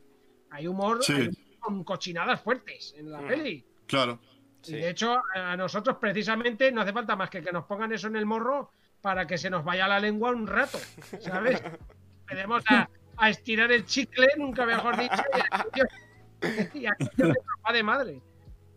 Hay 0.51 0.67
humor, 0.67 1.01
Sí. 1.03 1.13
hay 1.13 1.27
humor 1.27 1.59
con 1.59 1.83
cochinadas 1.83 2.41
fuertes 2.41 2.93
en 2.97 3.11
la 3.11 3.21
Mm. 3.21 3.27
peli. 3.27 3.65
Claro. 3.85 4.19
Sí. 4.61 4.75
Y 4.75 4.79
de 4.79 4.89
hecho, 4.89 5.21
a 5.33 5.55
nosotros 5.55 5.95
precisamente 5.97 6.71
no 6.73 6.81
hace 6.81 6.91
falta 6.91 7.15
más 7.15 7.29
que 7.29 7.41
que 7.41 7.51
nos 7.53 7.63
pongan 7.65 7.93
eso 7.93 8.07
en 8.07 8.17
el 8.17 8.25
morro 8.25 8.71
para 9.01 9.25
que 9.27 9.37
se 9.37 9.49
nos 9.49 9.63
vaya 9.63 9.87
la 9.87 9.99
lengua 9.99 10.31
un 10.31 10.47
rato, 10.47 10.77
¿sabes? 11.19 11.61
Empecemos 12.21 12.63
a, 12.69 12.89
a 13.17 13.29
estirar 13.29 13.71
el 13.71 13.85
chicle, 13.85 14.27
nunca 14.37 14.65
mejor 14.65 14.97
dicho, 14.97 15.21
y 16.73 16.79
y 16.79 16.85
aquello 16.87 17.33
de 17.73 17.83
madre. 17.83 18.21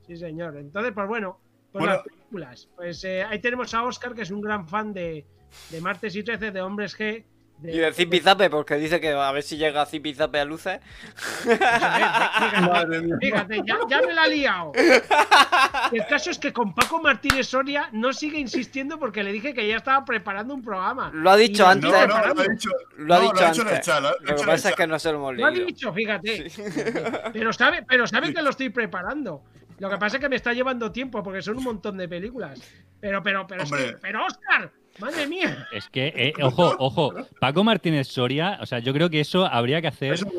Sí, 0.07 0.17
señor. 0.17 0.57
Entonces, 0.57 0.93
pues 0.93 1.07
bueno, 1.09 1.39
pues 1.71 1.85
Bueno. 1.85 1.95
las 1.95 2.03
películas. 2.05 2.69
Pues 2.77 3.05
eh, 3.05 3.23
ahí 3.23 3.39
tenemos 3.41 3.73
a 3.75 3.85
Oscar, 3.85 4.15
que 4.15 4.23
es 4.23 4.31
un 4.31 4.41
gran 4.41 4.67
fan 4.69 4.93
de, 4.93 5.25
de 5.71 5.81
Martes 5.81 6.15
y 6.17 6.23
13, 6.23 6.51
de 6.51 6.61
Hombres 6.61 6.99
G. 6.99 7.25
Y 7.65 7.79
de 7.79 7.93
Zipizape, 7.93 8.51
porque 8.51 8.77
dice 8.77 9.01
que 9.01 9.11
a 9.13 9.31
ver 9.33 9.43
si 9.43 9.57
llega 9.57 9.87
Zipizape 9.87 10.41
a 10.41 10.45
luces. 10.45 10.81
Madre 12.63 13.01
mía. 13.03 13.17
Fíjate, 13.21 13.61
ya, 13.67 13.79
ya 13.89 14.01
me 14.03 14.13
la 14.13 14.23
ha 14.25 14.29
liado. 14.29 14.73
El 15.93 16.07
caso 16.07 16.31
es 16.31 16.39
que 16.39 16.53
con 16.53 16.75
Paco 16.75 17.01
Martínez 17.01 17.47
Soria 17.49 17.89
no 17.93 18.13
sigue 18.13 18.39
insistiendo 18.39 18.99
porque 18.99 19.23
le 19.23 19.33
dije 19.33 19.55
que 19.55 19.67
ya 19.67 19.77
estaba 19.77 20.05
preparando 20.05 20.55
un 20.55 20.63
programa. 20.63 21.11
Lo 21.15 21.31
ha 21.31 21.37
dicho 21.37 21.67
antes. 21.67 21.91
No, 21.91 22.07
no, 22.07 22.35
lo 22.35 22.41
ha 22.41 22.45
dicho. 22.47 22.71
Lo 22.97 23.15
ha 23.15 23.19
no, 23.19 23.25
dicho 23.25 23.65
lo 24.21 24.37
que 24.37 24.45
pasa 24.45 24.71
es 24.71 24.77
que 24.77 24.87
no 24.87 24.99
se 24.99 25.11
lo 25.11 25.19
hemos 25.19 25.37
Lo 25.37 25.47
ha 25.47 25.51
leído. 25.51 25.67
dicho, 25.67 25.93
fíjate. 25.93 26.51
Pero 27.33 27.53
sabe, 27.53 27.85
pero 27.89 28.07
sabe 28.07 28.33
que 28.33 28.43
lo 28.43 28.51
estoy 28.51 28.71
preparando. 28.71 29.43
Lo 29.79 29.91
que 29.91 29.97
pasa 29.97 30.17
es 30.17 30.21
que 30.23 30.29
me 30.29 30.37
está 30.37 30.53
llevando 30.53 30.93
tiempo 30.93 31.23
porque 31.23 31.43
son 31.43 31.57
un 31.59 31.65
montón 31.65 31.97
de 31.97 32.09
películas. 32.09 32.61
Pero, 33.01 33.23
pero, 33.23 33.47
pero, 33.47 33.63
es 33.63 33.71
que- 33.73 33.97
pero 34.01 34.25
Oscar, 34.27 34.71
madre 35.01 35.27
mía. 35.27 35.67
Es 35.73 35.89
que, 35.89 36.13
eh, 36.17 36.33
ojo, 36.43 36.75
ojo, 36.79 37.15
Paco 37.41 37.65
Martínez 37.65 38.09
Soria, 38.09 38.59
o 38.61 38.67
sea, 38.67 38.79
yo 38.79 38.93
creo 38.93 39.11
que 39.11 39.21
eso 39.21 39.45
habría 39.47 39.81
que 39.81 39.89
hacer 39.89 40.15
Es 40.15 40.23
un, 40.23 40.31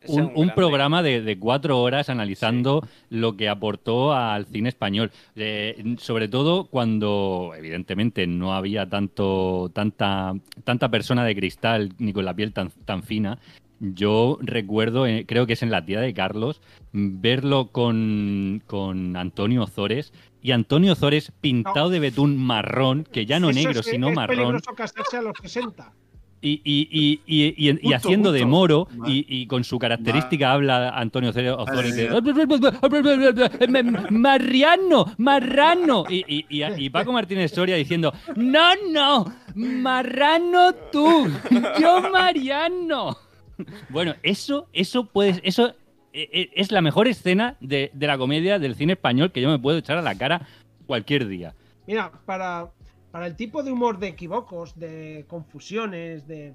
es 0.00 0.10
un- 0.10 0.32
un 0.36 0.50
programa 0.50 1.02
de, 1.02 1.20
de 1.20 1.38
cuatro 1.38 1.80
horas 1.80 2.08
analizando 2.10 2.86
lo 3.10 3.36
que 3.36 3.48
aportó 3.48 4.12
al 4.12 4.46
cine 4.46 4.68
español. 4.68 5.10
Eh, 5.34 5.96
sobre 5.98 6.28
todo 6.28 6.66
cuando, 6.66 7.52
evidentemente, 7.56 8.26
no 8.28 8.54
había 8.54 8.88
tanto, 8.88 9.70
tanta, 9.74 10.34
tanta 10.64 10.88
persona 10.90 11.24
de 11.24 11.34
cristal 11.34 11.92
ni 11.98 12.12
con 12.12 12.24
la 12.24 12.34
piel 12.34 12.52
tan, 12.52 12.70
tan 12.84 13.02
fina. 13.02 13.38
Yo 13.80 14.38
recuerdo, 14.40 15.06
eh, 15.06 15.24
creo 15.28 15.46
que 15.46 15.52
es 15.52 15.62
en 15.62 15.70
la 15.70 15.84
tía 15.84 16.00
de 16.00 16.14
Carlos, 16.14 16.60
verlo 16.92 17.68
con, 17.72 18.62
con 18.66 19.16
Antonio 19.16 19.64
Ozores 19.64 20.12
y 20.42 20.52
Antonio 20.52 20.92
Ozores 20.92 21.30
pintado 21.40 21.90
de 21.90 22.00
betún 22.00 22.38
marrón, 22.38 23.04
que 23.10 23.26
ya 23.26 23.38
no 23.38 23.50
Eso 23.50 23.58
negro, 23.58 23.80
es- 23.80 23.86
sino 23.86 24.08
es 24.08 24.14
marrón. 24.16 24.60
casarse 24.76 25.18
a 25.18 25.22
los 25.22 25.32
60. 25.42 25.92
Y, 26.42 26.60
y, 26.64 26.88
y, 26.92 27.20
y, 27.26 27.44
y- 27.56 27.70
y 27.70 27.72
Justo, 27.80 27.96
haciendo 27.96 28.30
de 28.30 28.44
moro 28.44 28.88
y, 29.06 29.24
y 29.28 29.46
con 29.46 29.64
su 29.64 29.78
característica 29.78 30.52
habla 30.52 30.90
Antonio 30.90 31.30
Ozores 31.30 31.96
de 31.96 32.08
Vale. 32.08 33.82
Marriano, 34.10 35.12
marrano 35.18 36.04
y, 36.08 36.24
y, 36.28 36.46
y, 36.48 36.62
y 36.84 36.90
Paco 36.90 37.12
Martínez 37.12 37.52
Soria 37.52 37.74
diciendo 37.76 38.12
no, 38.36 38.68
no, 38.92 39.32
marrano 39.54 40.72
tú, 40.92 41.26
yo 41.80 42.02
Mariano. 42.12 43.16
Bueno, 43.88 44.14
eso, 44.22 44.68
eso 44.72 45.06
puedes, 45.06 45.40
eso 45.42 45.68
eh, 46.12 46.28
eh, 46.32 46.50
es 46.54 46.72
la 46.72 46.80
mejor 46.82 47.08
escena 47.08 47.56
de, 47.60 47.90
de 47.92 48.06
la 48.06 48.18
comedia 48.18 48.58
del 48.58 48.74
cine 48.74 48.94
español 48.94 49.32
que 49.32 49.40
yo 49.40 49.48
me 49.48 49.58
puedo 49.58 49.78
echar 49.78 49.98
a 49.98 50.02
la 50.02 50.16
cara 50.16 50.46
cualquier 50.86 51.26
día. 51.26 51.54
Mira, 51.86 52.12
para, 52.24 52.70
para 53.10 53.26
el 53.26 53.36
tipo 53.36 53.62
de 53.62 53.72
humor 53.72 53.98
de 53.98 54.08
equivocos, 54.08 54.78
de 54.78 55.24
confusiones, 55.28 56.26
de, 56.26 56.54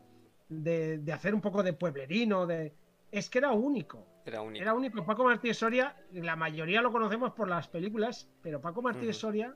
de, 0.50 0.98
de 1.00 1.14
hacer 1.14 1.34
un 1.34 1.42
poco 1.42 1.64
de 1.64 1.74
pueblerino, 1.74 2.46
de 2.46 2.74
es 3.12 3.30
que 3.30 3.40
era 3.40 3.52
único. 3.52 4.06
Era 4.26 4.42
único. 4.42 4.62
Era 4.62 4.74
único. 4.74 5.06
Paco 5.06 5.24
Martínez 5.24 5.58
Soria, 5.58 5.96
la 6.14 6.36
mayoría 6.36 6.82
lo 6.82 6.92
conocemos 6.92 7.34
por 7.34 7.48
las 7.48 7.68
películas, 7.68 8.30
pero 8.42 8.62
Paco 8.62 8.82
Martínez. 8.82 9.18
Soria 9.18 9.56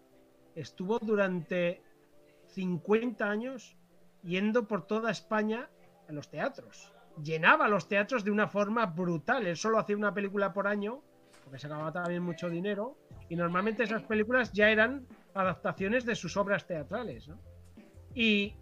estuvo 0.56 1.00
durante 1.00 1.82
50 2.48 3.30
años 3.30 3.78
yendo 4.24 4.68
por 4.68 4.88
toda 4.88 5.12
España 5.12 5.70
a 6.10 6.12
los 6.12 6.30
teatros. 6.30 6.92
Llenaba 7.24 7.68
los 7.68 7.88
teatros 7.88 8.24
de 8.24 8.32
una 8.32 8.48
forma 8.48 8.86
brutal. 8.86 9.46
Él 9.48 9.56
solo 9.56 9.80
hacía 9.80 9.96
una 9.96 10.14
película 10.14 10.52
por 10.54 10.68
año, 10.68 11.02
porque 11.44 11.60
sacaba 11.60 11.92
también 11.92 12.24
mucho 12.24 12.50
dinero, 12.50 12.98
y 13.30 13.36
normalmente 13.36 13.84
esas 13.84 14.04
películas 14.04 14.52
ya 14.52 14.70
eran 14.70 15.06
adaptaciones 15.34 16.06
de 16.06 16.16
sus 16.16 16.36
obras 16.38 16.68
teatrales. 16.68 17.28
¿no? 17.28 17.40
Y, 18.14 18.56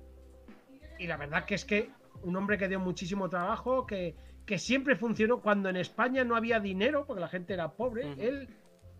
y 0.99 1.07
la 1.07 1.17
verdad 1.17 1.45
que 1.45 1.55
es 1.55 1.65
que 1.65 1.91
un 2.23 2.35
hombre 2.35 2.57
que 2.57 2.67
dio 2.67 2.80
muchísimo 2.80 3.30
trabajo, 3.30 3.85
que, 3.85 4.15
que 4.45 4.57
siempre 4.57 4.95
funcionó 4.95 5.41
cuando 5.41 5.69
en 5.69 5.77
España 5.77 6.23
no 6.23 6.35
había 6.35 6.59
dinero, 6.59 7.05
porque 7.05 7.21
la 7.21 7.27
gente 7.27 7.53
era 7.53 7.71
pobre, 7.71 8.05
Ujú. 8.05 8.21
él, 8.21 8.49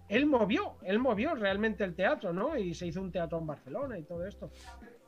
él 0.10 0.26
movió, 0.26 0.78
él 0.84 1.00
movió 1.00 1.36
realmente 1.36 1.84
el 1.84 1.96
teatro, 1.96 2.34
¿no? 2.34 2.58
Y 2.58 2.74
se 2.74 2.88
hizo 2.88 3.02
un 3.02 3.12
teatro 3.12 3.40
en 3.40 3.48
Barcelona 3.48 3.98
y 3.98 4.04
todo 4.04 4.26
esto. 4.26 4.52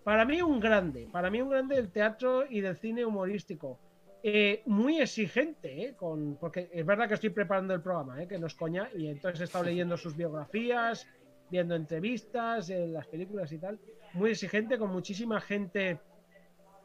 Para 0.03 0.23
mí 0.23 0.41
un 0.41 0.59
grande, 0.59 1.07
para 1.11 1.30
mí 1.30 1.41
un 1.41 1.49
grande 1.49 1.76
del 1.76 1.91
teatro 1.91 2.45
y 2.47 2.61
del 2.61 2.77
cine 2.77 3.03
humorístico. 3.05 3.80
Eh, 4.27 4.64
muy 4.65 4.99
exigente, 4.99 5.84
¿eh? 5.84 5.95
Con, 5.95 6.38
porque 6.38 6.68
es 6.73 6.84
verdad 6.84 7.07
que 7.07 7.14
estoy 7.14 7.30
preparando 7.30 7.76
el 7.76 7.81
programa, 7.84 8.23
¿eh? 8.23 8.27
que 8.27 8.39
no 8.39 8.47
es 8.47 8.56
coña, 8.56 8.89
y 8.95 9.07
entonces 9.07 9.39
he 9.39 9.43
estado 9.43 9.65
leyendo 9.65 9.97
sus 9.97 10.18
biografías, 10.18 11.07
viendo 11.52 11.76
entrevistas, 11.76 12.72
eh, 12.72 12.88
las 12.88 13.06
películas 13.06 13.52
y 13.52 13.60
tal. 13.60 13.80
Muy 14.14 14.31
exigente, 14.31 14.80
con 14.80 14.91
muchísima 14.91 15.39
gente 15.39 15.99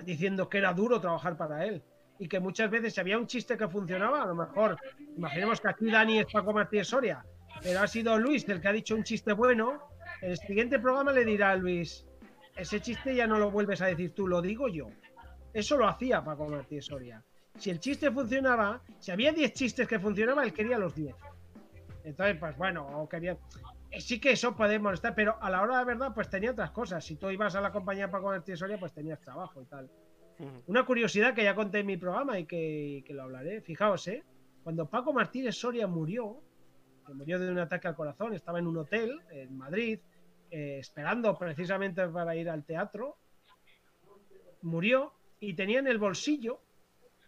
diciendo 0.05 0.51
que 0.51 0.59
era 0.59 0.75
duro 0.75 1.01
trabajar 1.01 1.39
para 1.39 1.65
él. 1.65 1.83
Y 2.19 2.29
que 2.29 2.41
muchas 2.41 2.71
veces 2.71 2.93
si 2.93 3.01
había 3.01 3.17
un 3.17 3.27
chiste 3.27 3.57
que 3.57 3.69
funcionaba, 3.69 4.23
a 4.23 4.27
lo 4.27 4.35
mejor, 4.35 4.77
imaginemos 5.17 5.63
que 5.63 5.69
aquí 5.69 5.91
Dani 5.91 6.19
es 6.19 6.27
Paco 6.31 6.53
Martínez 6.53 6.89
Soria, 6.89 7.25
pero 7.63 7.81
ha 7.81 7.87
sido 7.87 8.19
Luis 8.19 8.47
el 8.51 8.61
que 8.61 8.69
ha 8.69 8.73
dicho 8.73 8.95
un 8.95 9.03
chiste 9.03 9.33
bueno, 9.33 9.81
el 10.21 10.37
siguiente 10.37 10.79
programa 10.79 11.11
le 11.13 11.25
dirá 11.25 11.53
a 11.53 11.57
Luis, 11.57 12.07
ese 12.55 12.83
chiste 12.83 13.17
ya 13.17 13.27
no 13.27 13.39
lo 13.39 13.51
vuelves 13.51 13.81
a 13.81 13.87
decir 13.87 14.15
tú, 14.15 14.29
lo 14.29 14.43
digo 14.43 14.69
yo. 14.69 14.91
Eso 15.55 15.79
lo 15.79 15.89
hacía 15.89 16.23
Paco 16.23 16.47
Martínez 16.47 16.85
Soria. 16.85 17.25
Si 17.59 17.71
el 17.71 17.79
chiste 17.81 18.11
funcionaba, 18.11 18.83
si 18.99 19.11
había 19.11 19.33
10 19.33 19.53
chistes 19.53 19.87
que 19.87 19.99
funcionaban, 19.99 20.45
él 20.45 20.53
quería 20.53 20.79
los 20.79 20.95
10. 20.95 21.15
Entonces, 22.05 22.37
pues 22.39 22.57
bueno, 22.57 22.87
o 22.87 23.09
quería... 23.09 23.37
eh, 23.91 24.01
Sí 24.01 24.19
que 24.21 24.33
eso 24.33 24.57
puede 24.57 24.79
molestar, 24.79 25.15
pero 25.15 25.37
a 25.43 25.51
la 25.51 25.63
hora 25.63 25.79
de 25.79 25.85
verdad, 25.85 26.13
pues 26.15 26.31
tenía 26.31 26.53
otras 26.53 26.71
cosas. 26.71 27.05
Si 27.05 27.17
tú 27.17 27.29
ibas 27.31 27.55
a 27.55 27.61
la 27.61 27.71
compañía 27.73 28.07
de 28.07 28.13
Paco 28.13 28.27
Martínez 28.29 28.59
Soria, 28.59 28.79
pues 28.79 28.93
tenías 28.93 29.21
trabajo 29.21 29.61
y 29.61 29.67
tal. 29.67 29.91
Una 30.69 30.87
curiosidad 30.87 31.35
que 31.35 31.45
ya 31.45 31.55
conté 31.55 31.81
en 31.81 31.87
mi 31.87 31.99
programa 31.99 32.39
y 32.39 32.47
que, 32.47 33.05
que 33.07 33.13
lo 33.13 33.25
hablaré. 33.25 33.61
Fijaos, 33.61 34.09
¿eh? 34.09 34.25
Cuando 34.63 34.89
Paco 34.89 35.13
Martínez 35.13 35.55
Soria 35.55 35.87
murió, 35.87 36.41
que 37.07 37.13
murió 37.13 37.39
de 37.39 37.51
un 37.51 37.59
ataque 37.59 37.89
al 37.89 37.95
corazón, 37.95 38.33
estaba 38.33 38.59
en 38.59 38.67
un 38.67 38.79
hotel 38.79 39.21
en 39.31 39.55
Madrid, 39.59 39.99
eh, 40.51 40.79
esperando 40.79 41.37
precisamente 41.37 42.09
para 42.09 42.35
ir 42.37 42.49
al 42.49 42.65
teatro, 42.65 43.19
murió 44.63 45.13
y 45.41 45.55
tenía 45.55 45.79
en 45.79 45.87
el 45.89 45.99
bolsillo 45.99 46.63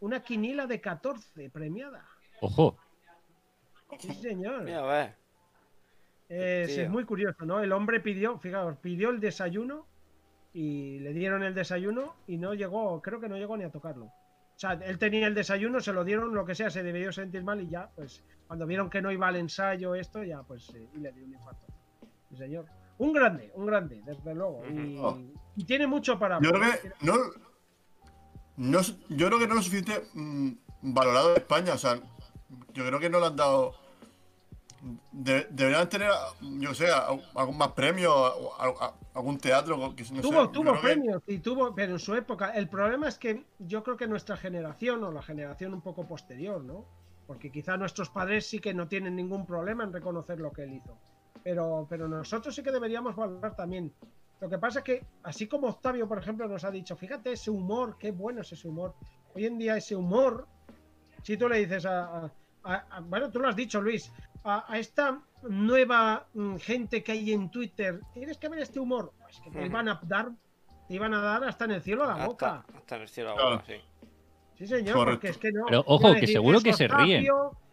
una 0.02 0.22
quinila 0.22 0.66
de 0.66 0.80
14 0.80 1.50
premiada. 1.50 2.04
Ojo, 2.40 2.76
Sí, 3.98 4.12
señor. 4.14 4.64
Mira, 4.64 4.78
a 4.78 4.86
ver. 4.86 5.14
Es, 6.28 6.88
muy 6.88 7.04
curioso, 7.04 7.44
¿no? 7.44 7.60
El 7.60 7.72
hombre 7.72 8.00
pidió, 8.00 8.38
fijaos, 8.38 8.78
pidió 8.78 9.10
el 9.10 9.20
desayuno 9.20 9.86
y 10.54 10.98
le 11.00 11.12
dieron 11.12 11.42
el 11.42 11.54
desayuno 11.54 12.16
y 12.26 12.38
no 12.38 12.54
llegó, 12.54 13.02
creo 13.02 13.20
que 13.20 13.28
no 13.28 13.36
llegó 13.36 13.56
ni 13.56 13.64
a 13.64 13.70
tocarlo. 13.70 14.06
O 14.06 14.58
sea, 14.62 14.72
él 14.72 14.98
tenía 14.98 15.26
el 15.26 15.34
desayuno, 15.34 15.80
se 15.80 15.92
lo 15.92 16.04
dieron, 16.04 16.34
lo 16.34 16.46
que 16.46 16.54
sea, 16.54 16.70
se 16.70 16.82
debió 16.82 17.12
sentir 17.12 17.44
mal 17.44 17.60
y 17.60 17.68
ya, 17.68 17.90
pues, 17.94 18.24
cuando 18.46 18.66
vieron 18.66 18.88
que 18.88 19.02
no 19.02 19.12
iba 19.12 19.28
al 19.28 19.36
ensayo 19.36 19.94
esto, 19.94 20.22
ya, 20.24 20.42
pues, 20.42 20.70
eh, 20.74 20.88
y 20.94 20.98
le 20.98 21.12
dio 21.12 21.24
un 21.26 21.34
infarto. 21.34 21.66
Sí, 22.30 22.36
señor. 22.36 22.66
Un 22.98 23.12
grande, 23.12 23.52
un 23.54 23.66
grande, 23.66 24.00
desde 24.04 24.34
luego. 24.34 24.62
Y, 24.68 24.96
Oh. 24.98 25.18
y 25.54 25.64
tiene 25.64 25.86
mucho 25.86 26.18
para... 26.18 26.40
Yo 26.40 26.50
creo 26.50 26.72
que 26.72 27.06
no, 27.06 27.14
no 28.56 28.80
yo 29.08 29.26
creo 29.26 29.38
que 29.38 29.46
no 29.46 29.52
es 29.54 29.56
lo 29.56 29.62
suficiente 29.62 30.08
mm, 30.14 30.50
valorado 30.82 31.30
en 31.32 31.36
España. 31.38 31.74
O 31.74 31.78
sea, 31.78 31.96
yo 32.74 32.84
creo 32.86 32.98
que 33.00 33.10
no 33.10 33.20
le 33.20 33.26
han 33.26 33.36
dado 33.36 33.74
de- 35.12 35.46
deberían 35.50 35.88
tener, 35.88 36.10
yo 36.40 36.74
sé, 36.74 36.88
algún 37.34 37.56
más 37.56 37.68
premio, 37.72 38.12
algún 39.14 39.38
teatro. 39.38 39.94
Que, 39.94 40.02
no 40.02 40.08
sé, 40.16 40.22
tuvo 40.22 40.32
yo 40.32 40.50
tuvo 40.50 40.72
que- 40.74 40.80
premios 40.80 41.22
y 41.26 41.38
tuvo, 41.38 41.74
pero 41.74 41.92
en 41.92 41.98
su 41.98 42.14
época. 42.14 42.50
El 42.50 42.68
problema 42.68 43.08
es 43.08 43.16
que 43.18 43.44
yo 43.60 43.82
creo 43.84 43.96
que 43.96 44.08
nuestra 44.08 44.36
generación 44.36 45.04
o 45.04 45.12
la 45.12 45.22
generación 45.22 45.72
un 45.74 45.80
poco 45.82 46.06
posterior, 46.06 46.62
¿no? 46.64 46.84
Porque 47.26 47.52
quizá 47.52 47.76
nuestros 47.76 48.10
padres 48.10 48.46
sí 48.48 48.58
que 48.58 48.74
no 48.74 48.88
tienen 48.88 49.14
ningún 49.14 49.46
problema 49.46 49.84
en 49.84 49.92
reconocer 49.92 50.40
lo 50.40 50.50
que 50.52 50.64
él 50.64 50.74
hizo. 50.74 50.98
Pero, 51.44 51.86
pero 51.88 52.08
nosotros 52.08 52.54
sí 52.54 52.62
que 52.62 52.72
deberíamos 52.72 53.14
valorar 53.16 53.54
también. 53.56 53.92
Lo 54.42 54.48
que 54.48 54.58
pasa 54.58 54.80
es 54.80 54.84
que, 54.84 55.06
así 55.22 55.46
como 55.46 55.68
Octavio, 55.68 56.08
por 56.08 56.18
ejemplo, 56.18 56.48
nos 56.48 56.64
ha 56.64 56.70
dicho, 56.72 56.96
fíjate 56.96 57.30
ese 57.30 57.48
humor, 57.48 57.96
qué 57.96 58.10
bueno 58.10 58.40
es 58.40 58.50
ese 58.50 58.66
humor. 58.66 58.96
Hoy 59.36 59.46
en 59.46 59.56
día 59.56 59.76
ese 59.76 59.94
humor, 59.94 60.48
si 61.22 61.36
tú 61.36 61.48
le 61.48 61.58
dices 61.58 61.86
a, 61.86 62.02
a- 62.24 62.32
a- 62.64 62.86
a- 62.90 63.00
bueno, 63.02 63.30
tú 63.30 63.38
lo 63.38 63.48
has 63.48 63.54
dicho, 63.54 63.80
Luis, 63.80 64.10
a, 64.42 64.64
a 64.66 64.78
esta 64.80 65.22
nueva 65.48 66.26
mm, 66.34 66.56
gente 66.56 67.04
que 67.04 67.12
hay 67.12 67.32
en 67.32 67.52
Twitter, 67.52 68.00
tienes 68.12 68.36
que 68.36 68.48
ver 68.48 68.58
este 68.58 68.80
humor, 68.80 69.12
pues 69.22 69.38
que 69.44 69.48
te 69.52 69.64
iban 69.64 69.88
a 69.88 70.00
dar, 70.02 70.32
te 70.88 70.94
iban 70.94 71.14
a 71.14 71.20
dar 71.20 71.44
hasta 71.44 71.66
en 71.66 71.70
el 71.70 71.82
cielo 71.82 72.04
la 72.04 72.26
boca. 72.26 72.64
Hasta, 72.66 72.78
hasta 72.78 72.96
en 72.96 73.02
el 73.02 73.08
cielo 73.08 73.34
Claro. 73.34 73.48
ahora, 73.48 73.64
sí. 73.64 73.74
Sí, 74.58 74.66
señor, 74.66 74.96
Correcto. 74.96 75.14
porque 75.20 75.28
es 75.28 75.38
que 75.38 75.52
no. 75.52 75.66
Pero, 75.66 75.84
ojo, 75.86 76.08
a 76.08 76.16
que 76.16 76.26
seguro 76.26 76.58
es 76.58 76.64
que 76.64 76.72
se 76.72 76.88
ríen. 76.88 77.24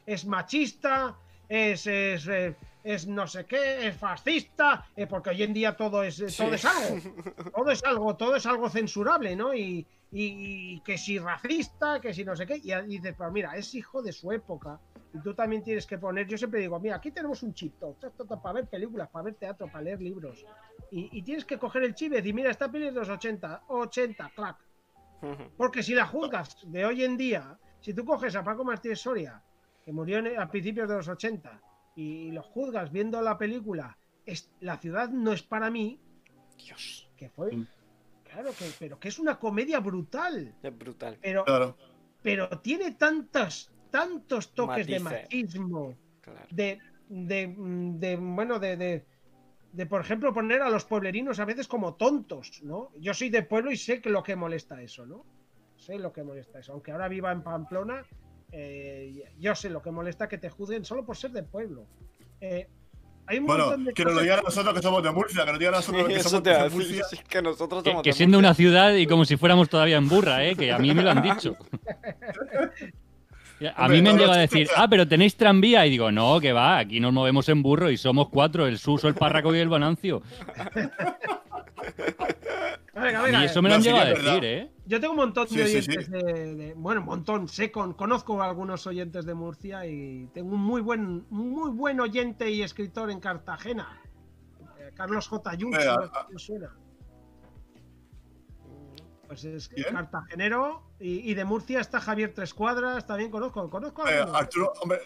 Es 0.05 0.23
machista, 0.27 1.15
es, 1.47 1.87
es, 1.87 2.27
eh, 2.27 2.55
es 2.83 3.07
no 3.07 3.27
sé 3.27 3.45
qué, 3.45 3.87
es 3.87 3.95
fascista, 3.97 4.85
eh, 4.95 5.05
porque 5.07 5.31
hoy 5.31 5.43
en 5.43 5.53
día 5.53 5.75
todo 5.75 6.01
es, 6.03 6.17
todo 6.17 6.29
Sí. 6.29 6.43
es 6.55 6.65
algo. 6.65 6.95
Todo 7.55 7.71
es 7.71 7.83
algo, 7.83 8.15
todo 8.15 8.35
es 8.35 8.45
algo 8.45 8.69
censurable, 8.69 9.35
¿no? 9.35 9.53
Y, 9.53 9.85
y- 10.11 10.73
y 10.75 10.79
que 10.81 10.97
si 10.97 11.19
racista, 11.19 11.99
que 11.99 12.13
si 12.13 12.23
no 12.23 12.35
sé 12.35 12.45
qué. 12.47 12.57
Y, 12.57 12.71
y 12.73 12.81
dices, 12.99 13.13
pues 13.17 13.31
mira, 13.31 13.55
es 13.57 13.73
hijo 13.75 14.01
de 14.01 14.11
su 14.13 14.31
época. 14.31 14.79
Y 15.13 15.19
tú 15.19 15.33
también 15.33 15.63
tienes 15.63 15.85
que 15.87 15.97
poner, 15.97 16.27
yo 16.27 16.37
siempre 16.37 16.59
digo, 16.61 16.79
mira, 16.79 16.95
aquí 16.97 17.11
tenemos 17.11 17.41
un 17.43 17.53
chip 17.53 17.79
top, 17.79 17.99
top, 17.99 18.13
top, 18.15 18.27
top, 18.27 18.41
para 18.41 18.53
ver 18.53 18.67
películas, 18.67 19.09
para 19.09 19.23
ver 19.25 19.33
teatro, 19.35 19.67
para 19.67 19.83
leer 19.83 20.01
libros. 20.01 20.45
Y, 20.91 21.09
y 21.17 21.21
tienes 21.23 21.45
que 21.45 21.57
coger 21.57 21.83
el 21.83 21.95
chip 21.95 22.13
y 22.13 22.15
decir, 22.17 22.33
mira, 22.33 22.49
esta 22.51 22.69
peli 22.71 22.87
es 22.87 22.93
de 22.93 22.99
los 23.01 23.09
80, 23.09 23.63
80, 23.67 24.31
clac. 24.35 24.57
Porque 25.57 25.83
si 25.83 25.93
la 25.95 26.05
juzgas 26.05 26.57
de 26.63 26.85
hoy 26.85 27.03
en 27.03 27.17
día, 27.17 27.57
si 27.81 27.93
tú 27.93 28.05
coges 28.05 28.35
a 28.35 28.43
Paco 28.43 28.63
Martínez 28.63 28.99
Soria, 28.99 29.41
que 29.83 29.91
murió 29.91 30.19
en- 30.19 30.39
a 30.39 30.49
principios 30.49 30.87
de 30.87 30.95
los 30.95 31.07
80, 31.07 31.59
y 31.99 32.31
lo 32.31 32.41
juzgas 32.43 32.91
viendo 32.93 33.21
la 33.21 33.37
película, 33.37 33.97
es, 34.25 34.49
La 34.61 34.77
ciudad 34.77 35.09
no 35.09 35.33
es 35.33 35.43
para 35.43 35.69
mí, 35.69 35.99
Dios, 36.57 37.09
que 37.17 37.29
fue. 37.29 37.53
Mm. 37.53 37.67
Claro, 38.23 38.51
que, 38.57 38.65
pero 38.79 38.97
que 38.99 39.09
es 39.09 39.19
una 39.19 39.37
comedia 39.37 39.79
brutal. 39.81 40.55
es 40.63 40.77
brutal. 40.77 41.17
Pero, 41.21 41.43
Claro. 41.43 41.75
pero 42.21 42.47
tiene 42.61 42.91
tantos, 42.91 43.73
tantos 43.91 44.53
toques 44.53 44.87
de 44.87 44.99
machismo, 45.01 45.95
Claro. 46.21 46.47
de, 46.51 46.79
de, 47.09 47.53
de, 47.57 48.15
bueno, 48.15 48.59
de, 48.59 48.77
de, 48.77 49.05
de, 49.73 49.85
por 49.85 49.99
ejemplo, 49.99 50.33
poner 50.33 50.61
a 50.61 50.69
los 50.69 50.85
pueblerinos 50.85 51.39
a 51.39 51.45
veces 51.45 51.67
como 51.67 51.95
tontos, 51.95 52.61
¿no? 52.63 52.91
Yo 52.97 53.13
soy 53.13 53.29
de 53.29 53.43
pueblo 53.43 53.71
y 53.71 53.77
sé 53.77 53.99
que 53.99 54.09
lo 54.09 54.23
que 54.23 54.37
molesta 54.37 54.81
eso, 54.81 55.05
¿no? 55.05 55.25
Sé 55.75 55.97
lo 55.99 56.13
que 56.13 56.23
molesta 56.23 56.59
eso. 56.59 56.71
Aunque 56.73 56.91
ahora 56.93 57.09
viva 57.09 57.31
en 57.31 57.41
Pamplona, 57.43 58.05
eh, 58.51 59.23
yo 59.39 59.55
sé 59.55 59.69
lo 59.69 59.81
que 59.81 59.91
molesta 59.91 60.27
que 60.27 60.37
te 60.37 60.49
juzguen 60.49 60.85
solo 60.85 61.05
por 61.05 61.17
ser 61.17 61.31
de 61.31 61.43
pueblo. 61.43 61.85
Eh, 62.41 62.67
hay 63.27 63.37
un 63.37 63.45
Bueno, 63.45 63.65
montón 63.65 63.85
de 63.85 63.93
que 63.93 64.03
nos 64.05 64.13
lo 64.15 64.21
digan 64.21 64.39
a 64.39 64.41
nosotros 64.41 64.73
que 64.73 64.81
somos 64.81 65.03
de 65.03 65.11
Murcia, 65.11 65.45
que 65.45 65.51
nos 65.51 65.59
digan 65.59 65.73
a 65.75 65.77
nosotros 65.77 66.07
que 66.07 66.19
somos 66.23 66.43
te 66.43 66.49
de 66.49 66.55
decir, 66.63 66.71
Murcia. 66.73 67.05
que 67.29 67.41
nosotros 67.41 67.83
Que, 67.83 67.89
somos 67.91 68.03
que 68.03 68.09
de 68.09 68.13
siendo 68.13 68.37
Murcia. 68.37 68.49
una 68.49 68.55
ciudad 68.55 68.93
y 68.95 69.05
como 69.05 69.25
si 69.25 69.37
fuéramos 69.37 69.69
todavía 69.69 69.97
en 69.97 70.09
burra, 70.09 70.43
¿eh? 70.45 70.55
Que 70.55 70.71
a 70.71 70.79
mí 70.79 70.93
me 70.93 71.03
lo 71.03 71.11
han 71.11 71.21
dicho. 71.21 71.55
A 73.75 73.83
Hombre, 73.83 73.97
mí 73.97 74.01
me 74.01 74.09
han 74.11 74.15
no, 74.15 74.21
llegado 74.21 74.37
a 74.37 74.41
decir, 74.41 74.69
ah, 74.77 74.87
pero 74.89 75.05
tenéis 75.05 75.35
tranvía. 75.35 75.85
Y 75.85 75.89
digo, 75.89 76.13
no, 76.13 76.39
que 76.39 76.53
va, 76.53 76.77
aquí 76.79 77.01
nos 77.01 77.11
movemos 77.11 77.49
en 77.49 77.61
burro 77.61 77.91
y 77.91 77.97
somos 77.97 78.29
cuatro, 78.29 78.65
el 78.65 78.79
Suso, 78.79 79.09
el 79.09 79.15
Párraco 79.15 79.53
y 79.53 79.59
el 79.59 79.67
A 82.95 83.27
mí 83.39 83.45
eso 83.45 83.61
me 83.61 83.69
lo 83.69 83.75
han 83.75 83.81
llegado 83.81 84.03
a 84.03 84.05
decir, 84.09 84.23
verdad. 84.25 84.43
¿eh? 84.43 84.71
Yo 84.85 84.99
tengo 84.99 85.11
un 85.13 85.19
montón 85.19 85.47
de 85.47 85.67
Sí, 85.67 85.81
sí, 85.81 85.81
sí. 85.83 85.89
oyentes 85.97 86.09
De, 86.09 86.55
de- 86.55 86.73
Bueno, 86.75 87.01
un 87.01 87.07
montón. 87.07 87.47
Sé, 87.47 87.71
con, 87.71 87.93
conozco 87.93 88.41
a 88.41 88.47
algunos 88.49 88.85
oyentes 88.87 89.25
de 89.25 89.33
Murcia 89.33 89.85
y 89.85 90.27
tengo 90.33 90.55
un 90.55 90.61
muy 90.61 90.81
buen, 90.81 91.25
muy 91.29 91.69
buen 91.71 91.99
oyente 91.99 92.49
y 92.49 92.61
escritor 92.63 93.11
en 93.11 93.19
Cartagena. 93.19 94.01
Eh, 94.79 94.91
Carlos 94.95 95.27
J. 95.27 95.49
Ayuso, 95.49 95.77
Venga, 95.77 95.95
no 95.95 96.01
sé 96.07 96.11
a- 96.13 96.27
si 96.29 96.35
os 96.35 96.43
suena. 96.43 96.75
Pues 99.27 99.43
es 99.43 99.69
¿Quién? 99.69 99.93
cartagenero 99.93 100.81
y, 100.99 101.29
y 101.29 101.35
de 101.35 101.45
Murcia 101.45 101.79
está 101.81 101.99
Javier 102.01 102.33
Tres 102.33 102.53
Cuadras, 102.55 103.05
también 103.05 103.29
conozco, 103.29 103.69
conozco 103.69 104.03
a 104.03 104.11
Eh, 104.11 104.17
algunos. 104.19 104.41
Arturo, 104.41 104.73
hombre, 104.81 104.99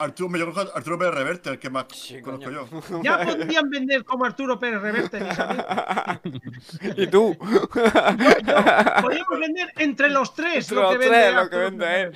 Arturo, 0.00 0.28
me 0.30 0.38
yo 0.38 0.46
conozco 0.50 0.72
a 0.72 0.76
Arturo 0.78 0.98
Pérez 0.98 1.14
Reverte, 1.14 1.50
el 1.50 1.58
que 1.58 1.68
más 1.70 1.86
Sí, 1.92 2.20
conozco 2.22 2.46
coño. 2.46 2.66
yo. 2.70 3.02
Ya 3.04 3.22
podrían 3.24 3.68
vender 3.70 4.04
como 4.04 4.24
Arturo 4.24 4.58
Pérez 4.58 4.80
Reverte. 4.80 5.20
¿Y 6.96 7.06
tú? 7.08 7.36
Podríamos 7.38 9.40
vender 9.40 9.72
entre 9.76 10.08
los 10.10 10.34
tres 10.34 10.70
Entre 10.70 10.82
lo 10.82 10.88
que 10.90 10.94
los 10.94 10.98
vende 10.98 11.18
tres, 11.18 11.34
lo 11.34 11.50
que 11.50 11.56
vende 11.56 12.02
él. 12.02 12.12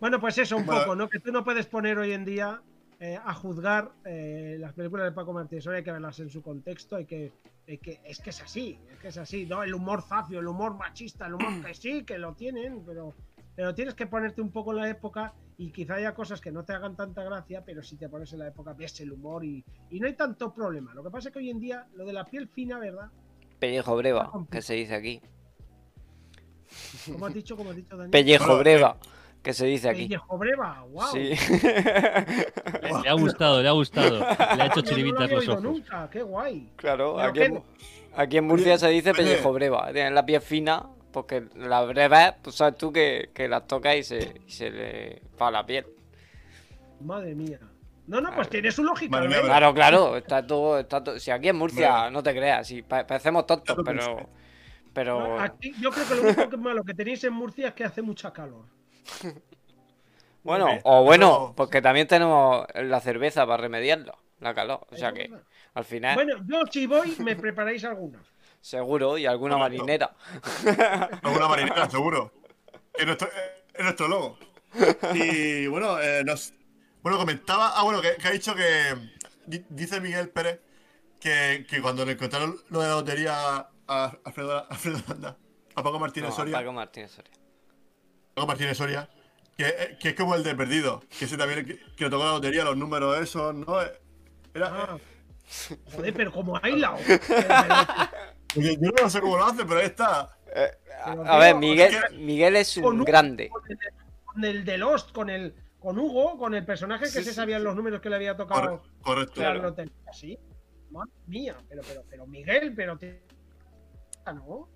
Bueno, 0.00 0.20
pues 0.20 0.38
eso, 0.38 0.56
un 0.56 0.66
Bueno. 0.66 0.80
poco, 0.82 0.96
¿no? 0.96 1.08
Que 1.08 1.20
tú 1.20 1.32
no 1.32 1.44
puedes 1.44 1.66
poner 1.66 1.98
hoy 1.98 2.12
en 2.12 2.24
día 2.24 2.60
eh, 3.00 3.18
a 3.24 3.34
juzgar 3.34 3.90
eh, 4.04 4.56
las 4.60 4.72
películas 4.72 5.06
de 5.06 5.12
Paco 5.12 5.32
Martínez 5.32 5.66
hay 5.66 5.82
que 5.82 5.92
verlas 5.92 6.18
en 6.20 6.30
su 6.30 6.42
contexto, 6.42 6.96
hay 6.96 7.04
que, 7.06 7.32
hay 7.68 7.78
que- 7.78 8.00
es 8.04 8.20
que 8.20 8.30
es 8.30 8.42
así, 8.42 8.78
es 8.92 8.98
que 9.00 9.08
es 9.08 9.18
así, 9.18 9.46
¿no? 9.46 9.62
El 9.62 9.74
humor 9.74 10.02
zafio, 10.02 10.40
el 10.40 10.46
humor 10.46 10.76
machista, 10.76 11.26
el 11.26 11.34
humor 11.34 11.62
que 11.64 11.74
sí, 11.74 12.04
que 12.04 12.18
lo 12.18 12.34
tienen, 12.34 12.82
pero, 12.86 13.14
pero 13.54 13.74
tienes 13.74 13.94
que 13.94 14.06
ponerte 14.06 14.40
un 14.40 14.50
poco 14.50 14.72
en 14.72 14.78
la 14.78 14.88
época 14.88 15.32
y 15.58 15.70
quizá 15.72 15.94
haya 15.94 16.14
cosas 16.14 16.40
que 16.40 16.50
no 16.52 16.64
te 16.64 16.72
hagan 16.74 16.96
tanta 16.96 17.24
gracia, 17.24 17.62
pero 17.64 17.82
si 17.82 17.96
te 17.96 18.08
pones 18.08 18.32
en 18.32 18.40
la 18.40 18.48
época 18.48 18.74
ves 18.74 19.00
el 19.00 19.12
humor 19.12 19.44
y, 19.44 19.64
y 19.90 20.00
no 20.00 20.06
hay 20.06 20.14
tanto 20.14 20.52
problema. 20.52 20.92
Lo 20.94 21.02
que 21.02 21.10
pasa 21.10 21.28
es 21.28 21.32
que 21.32 21.38
hoy 21.38 21.50
en 21.50 21.60
día 21.60 21.86
lo 21.94 22.04
de 22.04 22.12
la 22.12 22.24
piel 22.24 22.48
fina, 22.48 22.78
¿verdad? 22.78 23.10
Pellejo 23.58 23.96
breva, 23.96 24.30
que 24.50 24.60
se 24.60 24.74
dice 24.74 24.94
aquí. 24.94 25.20
Como 27.10 27.26
has 27.26 27.34
dicho, 27.34 27.56
como 27.56 27.70
has 27.70 27.76
dicho 27.76 27.96
Daniel. 27.96 28.10
Pellejo 28.10 28.58
breva, 28.58 28.98
que 29.42 29.54
se 29.54 29.64
dice 29.66 29.88
aquí. 29.88 30.02
Pellejo 30.02 30.36
breva, 30.36 30.82
wow. 30.90 31.06
Sí. 31.12 31.30
Le 33.02 33.08
ha 33.08 33.12
gustado, 33.14 33.62
le 33.62 33.68
ha 33.68 33.72
gustado. 33.72 34.18
Le 34.18 34.24
ha 34.62 34.66
hecho 34.66 34.76
No 34.76 34.82
lo 34.82 34.82
chiribitas 34.82 35.30
los 35.30 35.48
ojos. 35.48 35.62
nunca, 35.62 36.10
qué 36.10 36.22
guay. 36.22 36.70
claro, 36.76 37.18
aquí 37.20 37.38
qué- 37.38 37.44
en, 37.46 37.62
aquí 38.14 38.36
en 38.38 38.46
Murcia 38.46 38.76
se 38.78 38.88
dice 38.88 39.14
pellejo 39.14 39.52
breva. 39.52 39.90
Tienen 39.92 40.14
la 40.14 40.26
piel 40.26 40.40
fina, 40.42 40.86
porque 41.16 41.46
la 41.54 41.80
breva, 41.82 42.36
pues 42.42 42.56
sabes 42.56 42.76
tú 42.76 42.92
que, 42.92 43.30
que 43.32 43.48
las 43.48 43.66
tocas 43.66 43.96
y 43.96 44.02
se, 44.02 44.38
y 44.46 44.50
se 44.50 44.68
le 44.68 45.22
va 45.40 45.50
la 45.50 45.64
piel. 45.64 45.86
Madre 47.00 47.34
mía. 47.34 47.58
No, 48.06 48.20
no, 48.20 48.34
pues 48.34 48.50
tiene 48.50 48.70
su 48.70 48.84
lógica. 48.84 49.12
Madre 49.12 49.30
¿no? 49.30 49.36
mía, 49.36 49.42
Claro, 49.46 49.72
claro, 49.72 50.16
está 50.18 50.46
todo, 50.46 50.78
está 50.78 51.02
todo. 51.02 51.18
Si 51.18 51.30
aquí 51.30 51.48
en 51.48 51.56
Murcia, 51.56 52.10
no 52.10 52.22
te 52.22 52.34
creas, 52.34 52.66
si 52.66 52.82
pa- 52.82 53.06
parecemos 53.06 53.46
tontos, 53.46 53.78
pero. 53.82 54.28
Pero. 54.92 55.40
Aquí, 55.40 55.72
yo 55.80 55.90
creo 55.90 56.06
que 56.06 56.14
lo 56.16 56.22
único 56.24 56.50
que 56.50 56.56
malo 56.58 56.84
que 56.84 56.92
tenéis 56.92 57.24
en 57.24 57.32
Murcia 57.32 57.68
es 57.68 57.74
que 57.74 57.84
hace 57.84 58.02
mucha 58.02 58.30
calor. 58.30 58.66
Bueno, 60.44 60.68
Eh, 60.68 60.80
o 60.84 61.02
bueno, 61.02 61.54
porque 61.56 61.80
también 61.80 62.06
tenemos 62.06 62.66
la 62.74 63.00
cerveza 63.00 63.46
para 63.46 63.62
remediarlo, 63.62 64.16
la 64.38 64.54
calor. 64.54 64.86
O 64.90 64.96
sea 64.96 65.12
que, 65.12 65.28
al 65.72 65.84
final, 65.84 66.14
Bueno, 66.14 66.36
yo 66.46 66.60
si 66.70 66.86
voy, 66.86 67.16
me 67.20 67.34
preparáis 67.34 67.84
alguna. 67.84 68.22
Seguro, 68.60 69.18
y 69.18 69.26
alguna 69.26 69.56
Correcto. 69.56 69.84
marinera. 69.84 70.16
Alguna 71.22 71.48
marinera, 71.48 71.88
seguro. 71.90 72.32
Es 72.94 73.06
nuestro, 73.06 73.28
es 73.74 73.82
nuestro 73.84 74.08
logo. 74.08 74.38
Y 75.14 75.66
bueno, 75.68 76.00
eh, 76.00 76.22
nos, 76.24 76.52
bueno, 77.02 77.18
comentaba. 77.18 77.72
Ah, 77.78 77.82
bueno, 77.84 78.00
que, 78.02 78.16
que 78.16 78.28
ha 78.28 78.30
dicho 78.32 78.54
que. 78.54 78.94
di- 79.46 79.64
Dice 79.68 80.00
Miguel 80.00 80.28
Pérez 80.30 80.60
que, 81.20 81.66
que 81.68 81.80
cuando 81.80 82.04
le 82.04 82.12
encontraron 82.12 82.56
lo 82.70 82.80
de 82.80 82.88
la 82.88 82.94
lotería 82.94 83.68
a 83.88 84.12
Alfredo, 84.24 84.56
a 84.56 84.60
Alfredo 84.68 84.98
Landa, 85.08 85.36
a 85.74 85.82
Paco 85.82 85.98
Martínez 85.98 86.30
No, 86.30 86.36
Soria. 86.36 86.58
Paco 86.58 86.72
Martínez 86.72 87.10
Soria. 87.12 87.30
Paco 88.34 88.46
Martínez 88.46 88.76
Soria. 88.76 89.08
Que, 89.56 89.66
eh, 89.68 89.96
que 89.98 90.08
es 90.10 90.14
como 90.14 90.34
el 90.34 90.42
de 90.42 90.54
perdido. 90.54 91.02
Que 91.18 91.24
ese 91.24 91.36
también 91.38 91.64
que, 91.64 91.78
que 91.96 92.04
le 92.04 92.10
tocó 92.10 92.24
la 92.24 92.32
lotería, 92.32 92.64
los 92.64 92.76
números 92.76 93.18
esos, 93.18 93.54
¿no? 93.54 93.80
Era, 93.80 94.66
Ah. 94.68 94.98
Joder, 95.94 96.12
pero 96.12 96.32
como 96.32 96.58
hay 96.60 96.76
la. 96.76 96.96
eh, 98.56 98.78
yo 98.80 98.90
no 99.02 99.10
sé 99.10 99.20
cómo 99.20 99.36
lo 99.36 99.44
hace, 99.46 99.64
pero 99.64 99.80
ahí 99.80 99.86
está. 99.86 100.36
Eh, 100.54 100.70
a, 101.04 101.10
Pero 101.12 101.26
a 101.26 101.38
ver, 101.38 101.54
Miguel, 101.56 101.94
es 101.94 102.04
que- 102.10 102.16
Miguel 102.16 102.56
es 102.56 102.78
Con 102.82 102.98
un 102.98 103.04
grande. 103.04 103.48
Con 103.48 103.62
el, 103.70 103.78
con 104.24 104.44
el 104.44 104.64
de 104.64 104.78
Lost, 104.78 105.12
con 105.12 105.30
el. 105.30 105.54
Con 105.78 105.98
Hugo, 105.98 106.36
con 106.38 106.54
el 106.54 106.64
personaje 106.64 107.04
que 107.04 107.10
Sí, 107.10 107.22
se 107.22 107.30
sí, 107.30 107.34
sabían 107.34 107.60
sí. 107.60 107.64
los 107.64 107.76
números 107.76 108.00
que 108.00 108.10
le 108.10 108.16
había 108.16 108.36
tocado. 108.36 108.60
Corre- 108.82 109.02
correcto. 109.02 109.40
la 109.40 109.46
claro. 109.52 109.62
lotería. 109.62 109.92
¿Sí? 110.12 110.38
Madre 110.90 111.10
mía, 111.26 111.56
pero, 111.68 111.82
pero, 111.86 112.02
pero 112.10 112.26
Miguel, 112.26 112.72
pero. 112.74 112.96
te- 112.98 113.22
Ah, 114.24 114.32
¿No? 114.32 114.68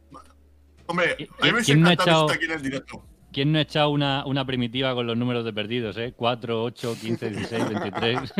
Hombre, 0.87 1.13
a 1.41 1.47
mí 1.47 1.53
me 1.53 1.63
¿Quién 1.63 1.81
no 1.81 1.89
ha 1.89 1.93
echado- 1.95 2.31
aquí 2.31 2.45
en 2.45 2.51
el 2.53 2.63
directo. 2.63 3.03
¿Quién 3.33 3.51
no 3.53 3.59
ha 3.59 3.63
echado 3.63 3.91
una, 3.91 4.25
una 4.27 4.45
primitiva 4.45 4.93
con 4.95 5.07
los 5.07 5.17
números 5.17 5.45
de 5.45 5.53
perdidos, 5.53 5.97
eh? 5.99 6.13
4, 6.17 6.63
8, 6.65 6.97
15, 7.01 7.31
16, 7.31 7.69
23. 7.69 8.33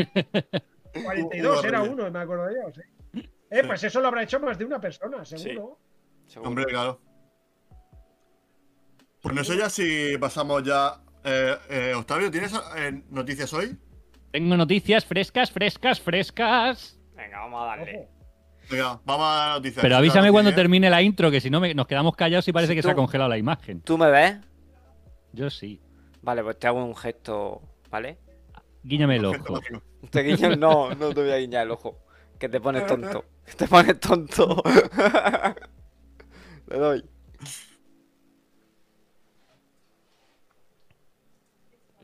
42 1.05 1.59
Hugo 1.59 1.65
era 1.69 1.83
uno, 1.83 2.11
me 2.11 2.19
acuerdo 2.19 2.49
yo. 2.51 2.73
sí. 2.75 2.81
Eh, 2.81 3.00
pues 3.67 3.85
eso 3.85 4.01
lo 4.01 4.09
habrá 4.09 4.23
hecho 4.23 4.39
más 4.41 4.57
de 4.59 4.65
una 4.65 4.81
persona, 4.81 5.25
seguro. 5.25 5.79
seguro. 6.27 6.49
Hombre, 6.49 6.65
claro. 6.67 7.01
Pues 9.23 9.35
no 9.35 9.45
sé 9.45 9.57
ya 9.59 9.69
si 9.69 10.17
pasamos 10.19 10.63
ya. 10.63 11.01
Eh, 11.23 11.55
eh, 11.69 11.95
Octavio, 11.95 12.31
¿tienes 12.31 12.53
eh, 12.77 13.03
noticias 13.11 13.53
hoy? 13.53 13.77
Tengo 14.31 14.57
noticias 14.57 15.05
frescas, 15.05 15.51
frescas, 15.51 16.01
frescas. 16.01 16.99
Venga, 17.15 17.41
vamos 17.41 17.63
a 17.63 17.67
darle. 17.67 17.99
Ojo. 17.99 18.09
Venga, 18.71 19.01
vamos 19.05 19.27
a 19.27 19.47
la 19.49 19.55
noticia. 19.57 19.83
Pero 19.83 19.97
avísame 19.97 20.31
cuando 20.31 20.55
termine 20.55 20.89
la 20.89 21.03
intro, 21.03 21.31
que 21.31 21.41
si 21.41 21.51
no 21.51 21.61
me- 21.61 21.75
nos 21.75 21.87
quedamos 21.87 22.15
callados 22.17 22.47
y 22.49 22.53
parece 22.53 22.75
que 22.75 22.83
se 22.83 22.91
ha 22.91 22.95
congelado 22.95 23.29
la 23.29 23.37
imagen. 23.37 23.83
¿Tú 23.83 23.99
me 23.99 24.11
ves? 24.11 24.37
Yo 25.33 25.51
sí. 25.51 25.81
Vale, 26.23 26.43
pues 26.43 26.59
te 26.59 26.67
hago 26.69 26.83
un 26.85 26.95
gesto, 26.97 27.61
¿vale? 27.91 28.19
Guíñame 28.83 29.17
el 29.17 29.25
ojo. 29.27 29.61
Te 30.11 30.23
guiño, 30.23 30.57
no, 30.57 30.95
no 30.95 31.13
te 31.13 31.21
voy 31.21 31.31
a 31.33 31.37
guiñar 31.39 31.65
el 31.67 31.73
ojo. 31.73 31.99
Que 32.41 32.49
te 32.49 32.59
pones 32.59 32.87
tonto. 32.87 33.27
Que 33.45 33.53
te 33.59 33.69
pones 33.69 34.01
tonto. 34.01 34.63
Le 36.69 36.79
doy. 36.79 37.05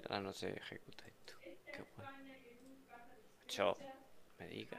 Ahora 0.04 0.20
no 0.20 0.32
se 0.34 0.50
ejecuta 0.50 1.06
esto. 1.06 1.32
Qué 1.40 1.82
bueno. 1.96 2.10
Cho, 3.48 3.78
me 4.38 4.46
diga. 4.48 4.78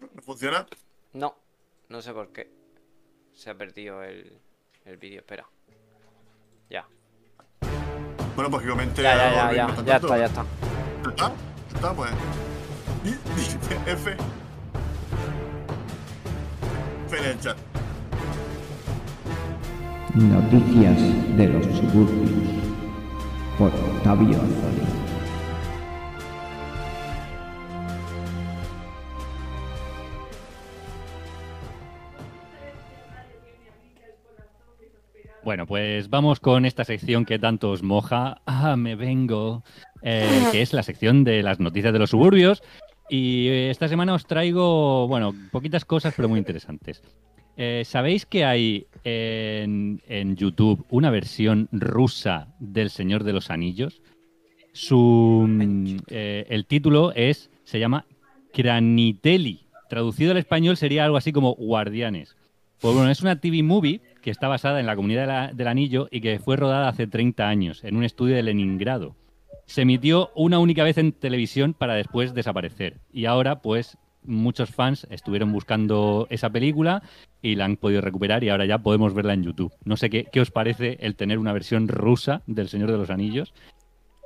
¿No 0.00 0.22
funciona? 0.22 0.66
No, 1.12 1.36
no 1.90 2.02
sé 2.02 2.12
por 2.12 2.32
qué. 2.32 2.50
Se 3.34 3.50
ha 3.50 3.54
perdido 3.54 4.02
el, 4.02 4.36
el 4.84 4.96
vídeo, 4.96 5.20
espera. 5.20 5.46
Ya. 6.68 6.88
Bueno, 8.34 8.50
pues 8.50 8.64
que 8.64 8.68
comente. 8.68 9.00
Ya, 9.00 9.14
ya, 9.16 9.52
ya, 9.52 9.52
ya, 9.52 9.84
ya 9.84 9.96
está, 9.96 10.18
ya 10.18 10.26
está. 10.26 10.44
¿Ya 11.04 11.10
está? 11.10 11.32
¿Ya 11.70 11.76
está? 11.76 11.94
Pues. 11.94 12.10
F. 13.04 14.16
El 17.12 17.40
chat. 17.40 17.56
Noticias 20.14 21.36
de 21.36 21.48
los 21.48 21.64
suburbios 21.66 22.48
por 23.58 23.68
Octavio 23.68 24.36
Azori. 24.36 24.82
Bueno, 35.44 35.66
pues 35.66 36.08
vamos 36.08 36.38
con 36.38 36.64
esta 36.64 36.84
sección 36.84 37.24
que 37.24 37.40
tanto 37.40 37.70
os 37.70 37.82
moja. 37.82 38.40
Ah, 38.46 38.76
me 38.76 38.94
vengo. 38.94 39.64
eh, 40.02 40.48
que 40.52 40.62
es 40.62 40.72
la 40.72 40.82
sección 40.82 41.24
de 41.24 41.42
las 41.42 41.58
noticias 41.60 41.92
de 41.92 41.98
los 41.98 42.10
suburbios. 42.10 42.62
Y 43.12 43.48
eh, 43.48 43.68
esta 43.68 43.88
semana 43.88 44.14
os 44.14 44.24
traigo, 44.24 45.06
bueno, 45.06 45.34
poquitas 45.50 45.84
cosas, 45.84 46.14
pero 46.16 46.30
muy 46.30 46.38
interesantes. 46.38 47.02
Eh, 47.58 47.82
¿Sabéis 47.84 48.24
que 48.24 48.46
hay 48.46 48.86
en, 49.04 50.00
YouTube 50.34 50.86
una 50.88 51.10
versión 51.10 51.68
rusa 51.72 52.48
del 52.58 52.88
Señor 52.88 53.24
de 53.24 53.34
los 53.34 53.50
Anillos? 53.50 54.00
Su, 54.72 55.44
mm, 55.46 55.96
eh, 56.08 56.46
el 56.48 56.64
título 56.64 57.12
es, 57.14 57.50
se 57.64 57.78
llama 57.78 58.06
Cranitelli. 58.50 59.66
Traducido 59.90 60.30
al 60.30 60.38
español 60.38 60.78
sería 60.78 61.04
algo 61.04 61.18
así 61.18 61.32
como 61.32 61.54
Guardianes. 61.54 62.34
Pues 62.80 62.94
bueno, 62.94 63.10
es 63.10 63.20
una 63.20 63.40
TV 63.40 63.62
movie 63.62 64.00
que 64.22 64.30
está 64.30 64.48
basada 64.48 64.80
en 64.80 64.86
la 64.86 64.96
comunidad 64.96 65.52
del 65.52 65.68
anillo 65.68 66.08
y 66.10 66.22
que 66.22 66.38
fue 66.38 66.56
rodada 66.56 66.88
hace 66.88 67.06
30 67.06 67.46
años 67.46 67.84
en 67.84 67.94
un 67.94 68.04
estudio 68.04 68.36
de 68.36 68.42
Leningrado. 68.42 69.16
Se 69.66 69.82
emitió 69.82 70.30
una 70.34 70.58
única 70.58 70.84
vez 70.84 70.98
en 70.98 71.12
televisión 71.12 71.74
para 71.74 71.94
después 71.94 72.34
desaparecer. 72.34 72.98
Y 73.12 73.26
ahora, 73.26 73.60
pues, 73.60 73.96
muchos 74.24 74.70
fans 74.70 75.06
estuvieron 75.10 75.52
buscando 75.52 76.26
esa 76.30 76.50
película 76.50 77.02
y 77.40 77.56
la 77.56 77.64
han 77.64 77.76
podido 77.76 78.00
recuperar 78.00 78.44
y 78.44 78.50
ahora 78.50 78.66
ya 78.66 78.78
podemos 78.78 79.14
verla 79.14 79.34
en 79.34 79.44
YouTube. 79.44 79.72
No 79.84 79.96
sé 79.96 80.10
qué, 80.10 80.26
qué 80.30 80.40
os 80.40 80.50
parece 80.50 80.98
el 81.00 81.16
tener 81.16 81.38
una 81.38 81.52
versión 81.52 81.88
rusa 81.88 82.42
del 82.46 82.68
Señor 82.68 82.90
de 82.92 82.98
los 82.98 83.10
Anillos. 83.10 83.52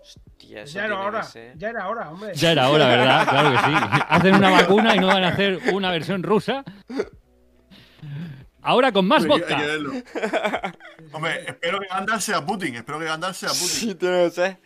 Hostia, 0.01 0.63
eso 0.63 0.75
Ya 0.75 0.85
era 0.85 1.01
hora, 1.01 1.27
ya 1.57 1.71
era 1.71 1.89
hora, 1.89 2.11
hombre. 2.11 2.35
Ya 2.35 2.53
era 2.53 2.71
hora, 2.71 2.87
¿verdad? 2.89 3.29
Claro 3.29 3.51
que 3.51 3.59
sí. 3.59 3.73
Hacen 4.09 4.35
una 4.35 4.51
vacuna 4.51 4.95
y 4.95 4.99
no 5.01 5.09
van 5.09 5.25
a 5.25 5.29
hacer 5.29 5.59
una 5.73 5.91
versión 5.91 6.23
rusa. 6.23 6.65
Ahora 8.63 8.93
con 8.93 9.07
más 9.07 9.27
vodka. 9.27 9.61
Hombre, 11.13 11.45
espero 11.47 11.79
que 11.81 11.87
Gandalf 11.87 12.23
sea 12.23 12.45
Putin. 12.45 12.77
Espero 12.77 12.99
que 12.99 13.05
Gandalf 13.05 13.37
sea 13.37 13.49
Putin. 13.51 13.67
Sí, 13.67 13.95
tiene 13.95 14.25
que 14.25 14.31
ser. 14.31 14.59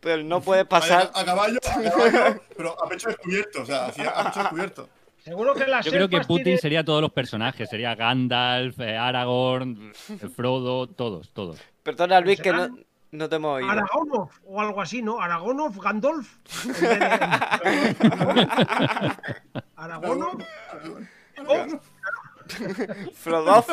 Pero 0.00 0.22
no 0.22 0.40
puedes 0.40 0.68
Vaya, 0.68 0.86
pasar. 0.86 1.10
a 1.14 1.24
caballo, 1.24 1.58
a 1.64 1.82
caballo, 1.90 2.42
pero 2.56 2.84
a 2.84 2.88
pecho 2.88 3.08
descubierto. 3.08 3.62
O 3.62 3.66
sea, 3.66 3.86
así 3.86 4.02
a 4.02 4.24
pecho 4.24 4.40
descubierto. 4.40 4.88
Seguro 5.18 5.54
que 5.54 5.66
las 5.66 5.84
Yo 5.84 5.90
creo 5.92 6.08
que 6.08 6.20
Putin 6.20 6.56
sería 6.58 6.84
todos 6.84 7.02
los 7.02 7.12
personajes. 7.12 7.68
Sería 7.68 7.94
Gandalf, 7.94 8.78
eh, 8.80 8.96
Aragorn, 8.96 9.92
eh, 10.08 10.28
Frodo, 10.34 10.86
todos, 10.86 11.30
todos. 11.32 11.58
Perdona, 11.82 12.20
Luis, 12.20 12.40
que 12.40 12.52
no, 12.52 12.68
no 13.10 13.28
te 13.28 13.36
hemos 13.36 13.56
oído. 13.56 13.70
Aragonov 13.70 14.30
o 14.46 14.60
algo 14.60 14.80
así, 14.80 15.02
¿no? 15.02 15.20
Aragonov, 15.20 15.74
de- 15.74 16.38
Aragonov. 19.76 20.38
Frodo. 23.14 23.64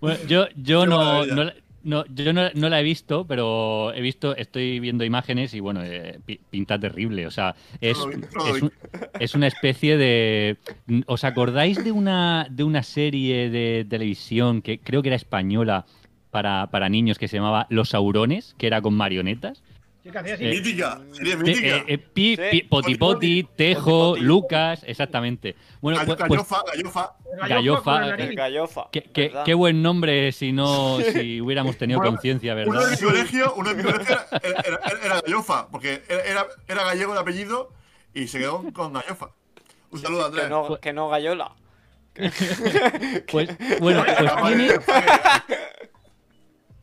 Bueno, 0.00 0.18
yo, 0.26 0.46
yo 0.56 0.84
no, 0.86 1.24
la- 1.24 1.54
no- 1.84 2.04
yo 2.06 2.32
no, 2.32 2.50
no 2.54 2.68
la 2.68 2.80
he 2.80 2.82
visto, 2.82 3.26
pero 3.26 3.92
he 3.94 4.00
visto, 4.00 4.36
estoy 4.36 4.80
viendo 4.80 5.04
imágenes 5.04 5.54
y 5.54 5.60
bueno, 5.60 5.82
eh, 5.84 6.18
pi- 6.24 6.40
pinta 6.50 6.78
terrible. 6.78 7.26
O 7.26 7.30
sea, 7.30 7.54
es, 7.80 7.98
es, 8.44 8.62
un- 8.62 8.72
es 9.18 9.34
una 9.34 9.46
especie 9.46 9.96
de. 9.96 10.58
¿Os 11.06 11.24
acordáis 11.24 11.82
de 11.84 11.92
una, 11.92 12.46
de 12.50 12.64
una 12.64 12.82
serie 12.82 13.50
de 13.50 13.86
televisión 13.88 14.62
que 14.62 14.80
creo 14.80 15.02
que 15.02 15.08
era 15.10 15.16
española 15.16 15.86
para, 16.30 16.70
para 16.70 16.88
niños 16.88 17.18
que 17.18 17.28
se 17.28 17.36
llamaba 17.36 17.66
Los 17.70 17.94
Aurones, 17.94 18.54
que 18.58 18.66
era 18.66 18.80
con 18.82 18.94
marionetas? 18.94 19.62
Eh, 20.04 20.10
Mítica, 20.50 21.00
serie 21.12 21.32
Eh, 21.34 21.36
mítica. 21.36 21.76
eh, 21.76 21.84
eh, 21.86 21.98
pi, 21.98 22.34
Sí. 22.34 22.42
pi- 22.50 22.62
poti, 22.64 22.96
poti, 22.96 23.46
Tejo. 23.56 24.16
Lucas, 24.16 24.82
exactamente. 24.84 25.54
Bueno, 25.80 26.00
pues, 26.04 26.16
pues 26.18 26.28
gallofa, 26.28 26.62
gallofa. 26.66 27.12
Gallofa, 27.48 28.00
gallofa. 28.34 28.88
qué, 28.90 29.02
qué- 29.04 29.28
¿verdad? 29.28 29.44
qué 29.44 29.54
buen 29.54 29.80
nombre 29.80 30.32
si 30.32 30.50
no 30.50 30.98
si 31.00 31.40
hubiéramos 31.40 31.76
tenido 31.78 32.00
Bueno, 32.00 32.12
conciencia, 32.14 32.52
Uno 32.54 32.72
¿verdad? 32.72 32.90
de 32.90 32.96
mi 32.96 33.02
colegio, 33.02 33.54
uno 33.56 33.68
de 33.68 33.74
mi 33.76 33.82
colegio 33.84 34.12
era, 34.12 34.26
era, 34.42 34.60
era- 34.66 34.80
era 35.04 35.20
gallofa, 35.20 35.68
porque 35.68 36.02
era, 36.08 36.46
gallego 36.84 37.14
de 37.14 37.20
apellido 37.20 37.70
y 38.12 38.26
se 38.26 38.40
quedó 38.40 38.60
con 38.72 38.92
gallofa. 38.92 39.30
Un 39.92 40.00
saludo, 40.00 40.26
Andrés. 40.26 40.44
Que 40.44 40.50
no, 40.50 40.80
que 40.80 40.92
no 40.92 41.08
gallola. 41.10 41.52
Pues, 43.30 43.48
bueno, 43.80 44.04
pues 44.04 44.46
tiene, 44.46 44.68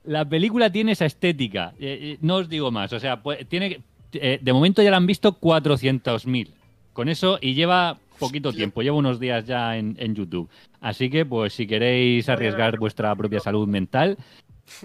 la 0.10 0.28
película 0.28 0.72
tiene 0.72 0.94
esa 0.94 1.06
estética. 1.06 1.74
Eh, 1.80 2.00
eh, 2.02 2.18
no 2.22 2.38
os 2.38 2.50
digo 2.50 2.72
más. 2.72 2.92
O 2.94 3.00
sea, 3.00 3.22
pues, 3.22 3.48
tiene 3.48 3.82
eh, 4.14 4.40
de 4.42 4.54
momento 4.54 4.82
ya 4.82 4.90
la 4.90 4.98
han 4.98 5.06
visto 5.06 5.40
400.000. 5.40 6.50
Con 6.94 7.10
eso, 7.10 7.38
y 7.40 7.54
lleva 7.54 8.00
poquito 8.18 8.52
tiempo, 8.52 8.82
lleva 8.82 8.98
unos 8.98 9.20
días 9.20 9.46
ya 9.46 9.78
en, 9.78 9.96
en 10.00 10.16
YouTube. 10.16 10.50
Así 10.82 11.12
que, 11.12 11.28
pues, 11.28 11.54
si 11.54 11.68
queréis 11.68 12.28
arriesgar 12.28 12.80
vuestra 12.80 13.16
propia 13.16 13.40
salud 13.40 13.68
mental, 13.68 14.18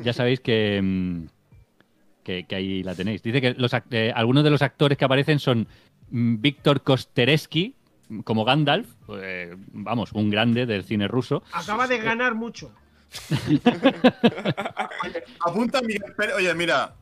ya 0.02 0.12
sabéis 0.12 0.40
que, 0.40 0.80
mm, 0.82 1.22
que, 2.22 2.44
que 2.44 2.54
ahí 2.54 2.82
la 2.82 2.94
tenéis. 2.94 3.22
Dice 3.22 3.40
que 3.40 3.54
los, 3.54 3.72
algunos 4.14 4.44
de 4.44 4.50
los 4.50 4.60
actores 4.60 4.98
que 4.98 5.06
aparecen 5.06 5.38
son 5.38 5.66
mm, 6.10 6.36
Víctor 6.42 6.82
Kosteresky, 6.82 7.74
como 8.24 8.44
Gandalf, 8.44 8.88
vamos, 9.72 10.12
un 10.12 10.28
grande 10.28 10.66
del 10.66 10.84
cine 10.84 11.08
ruso. 11.08 11.42
Acaba 11.50 11.88
de 11.88 11.96
ganar 11.96 12.34
mucho. 12.34 12.70
Apunta 15.46 15.80
Miguel 15.82 16.12
Pérez. 16.16 16.34
Oye, 16.36 16.54
mira. 16.54 16.94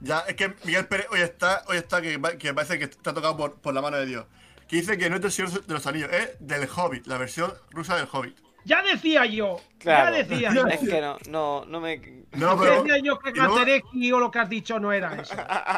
Ya, 0.00 0.20
es 0.28 0.34
que 0.34 0.52
Miguel 0.64 0.86
Pérez 0.86 1.06
hoy 1.10 1.20
está, 1.20 1.62
hoy 1.68 1.78
está 1.78 2.02
que, 2.02 2.18
va- 2.18 2.36
que 2.36 2.52
parece 2.52 2.78
que 2.78 2.84
está 2.84 3.14
tocado 3.14 3.36
por, 3.36 3.54
por 3.60 3.72
la 3.72 3.80
mano 3.80 3.96
de 3.96 4.04
Dios. 4.06 4.26
Que 4.68 4.76
dice 4.76 4.98
que 4.98 5.08
no 5.08 5.16
es 5.16 5.22
del 5.22 5.30
Señor 5.32 5.64
de 5.64 5.72
los 5.74 5.86
Anillos, 5.86 6.10
es 6.12 6.36
del 6.40 6.68
Hobbit, 6.68 7.06
la 7.06 7.16
versión 7.16 7.52
rusa 7.70 7.96
del 7.96 8.06
Hobbit. 8.12 8.36
Ya 8.66 8.82
decía 8.82 9.24
yo. 9.26 9.58
Claro. 9.78 10.14
Ya 10.16 10.24
decía 10.24 10.50
yo. 10.54 10.66
Es 10.66 10.80
que 10.80 11.00
no, 11.00 11.16
no, 11.30 11.64
no 11.66 11.80
me. 11.80 12.24
No, 12.32 12.58
pero. 12.58 12.82
decía 12.82 12.98
yo 13.02 13.18
que 13.18 13.32
Catereki 13.32 14.12
o 14.12 14.18
lo 14.18 14.30
que 14.30 14.38
has 14.40 14.50
dicho 14.50 14.78
no 14.80 14.92
era 14.92 15.14
eso. 15.14 15.34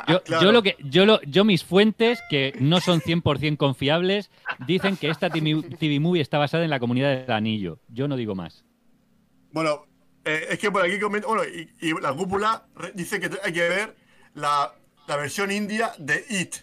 Yo, 0.08 0.22
Claro. 0.24 0.42
yo 0.42 0.52
lo 0.52 0.62
que 0.62 0.76
yo 0.80 1.04
lo 1.06 1.20
yo 1.22 1.44
mis 1.44 1.62
fuentes 1.62 2.20
que 2.30 2.54
no 2.58 2.80
son 2.80 3.00
100% 3.00 3.56
confiables 3.58 4.30
dicen 4.66 4.96
que 4.96 5.10
esta 5.10 5.28
TV, 5.30 5.62
TV 5.78 6.00
movie 6.00 6.22
está 6.22 6.38
basada 6.38 6.64
en 6.64 6.70
la 6.70 6.80
comunidad 6.80 7.14
del 7.18 7.30
anillo. 7.30 7.78
Yo 7.88 8.08
no 8.08 8.16
digo 8.16 8.34
más. 8.34 8.64
Bueno, 9.58 9.86
eh, 10.24 10.46
es 10.50 10.58
que 10.60 10.70
por 10.70 10.84
aquí 10.84 11.00
comenta. 11.00 11.26
Bueno, 11.26 11.42
y, 11.44 11.68
y 11.80 12.00
la 12.00 12.12
cúpula 12.12 12.62
dice 12.94 13.18
que 13.18 13.28
hay 13.42 13.52
que 13.52 13.68
ver 13.68 13.96
la, 14.34 14.72
la 15.08 15.16
versión 15.16 15.50
india 15.50 15.90
de 15.98 16.24
It. 16.28 16.54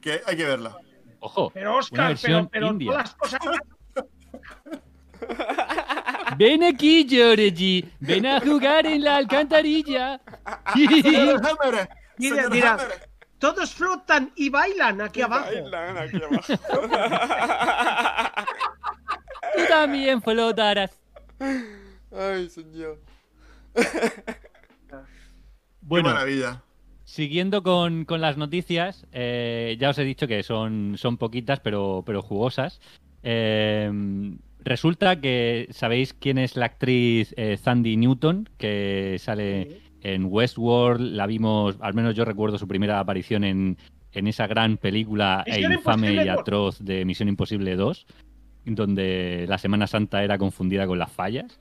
Que 0.00 0.20
hay 0.26 0.36
que 0.36 0.44
verla. 0.44 0.76
Ojo, 1.20 1.52
Pero 1.54 1.70
una 1.70 1.78
Oscar, 1.78 2.08
versión 2.08 2.48
pero, 2.48 2.66
pero 2.66 2.72
india. 2.72 2.90
todas 2.90 3.04
las 3.04 3.14
cosas. 3.14 3.40
Ven 6.36 6.64
aquí, 6.64 7.06
Georgie. 7.08 7.88
Ven 8.00 8.26
a 8.26 8.40
jugar 8.40 8.84
en 8.86 9.04
la 9.04 9.18
alcantarilla. 9.18 10.20
Mira, 10.74 10.98
señor 12.18 12.50
mira. 12.50 12.78
Todos 13.38 13.74
flotan 13.74 14.32
y 14.34 14.48
bailan 14.48 15.02
aquí 15.02 15.22
abajo. 15.22 15.46
Bailan 15.52 15.98
aquí 15.98 16.20
abajo. 16.20 16.52
Tú 19.54 19.62
también 19.68 20.20
flotarás. 20.20 20.90
Ay, 22.14 22.48
señor. 22.48 23.00
Bueno, 25.84 26.10
Qué 26.10 26.14
maravilla. 26.14 26.62
Siguiendo 27.02 27.64
con, 27.64 28.04
con 28.04 28.20
las 28.20 28.36
noticias, 28.36 29.04
eh, 29.10 29.76
ya 29.80 29.90
os 29.90 29.98
he 29.98 30.04
dicho 30.04 30.28
que 30.28 30.44
son, 30.44 30.94
son 30.96 31.18
poquitas, 31.18 31.58
pero, 31.58 32.04
pero 32.06 32.22
jugosas. 32.22 32.80
Eh, 33.24 33.90
resulta 34.60 35.20
que 35.20 35.66
sabéis 35.70 36.14
quién 36.14 36.38
es 36.38 36.56
la 36.56 36.66
actriz 36.66 37.34
eh, 37.36 37.56
Sandy 37.56 37.96
Newton, 37.96 38.48
que 38.56 39.16
sale 39.18 39.80
en 40.02 40.26
Westworld. 40.26 41.00
La 41.00 41.26
vimos, 41.26 41.76
al 41.80 41.94
menos 41.94 42.14
yo 42.14 42.24
recuerdo 42.24 42.58
su 42.58 42.68
primera 42.68 43.00
aparición 43.00 43.42
en, 43.42 43.76
en 44.12 44.26
esa 44.26 44.46
gran 44.46 44.76
película 44.76 45.42
e 45.46 45.60
infame 45.60 46.24
y 46.24 46.28
atroz 46.28 46.78
de 46.78 47.04
Misión 47.04 47.28
Imposible 47.28 47.76
2, 47.76 48.06
donde 48.64 49.46
la 49.48 49.58
Semana 49.58 49.86
Santa 49.86 50.22
era 50.22 50.38
confundida 50.38 50.86
con 50.86 50.98
las 50.98 51.10
fallas. 51.10 51.58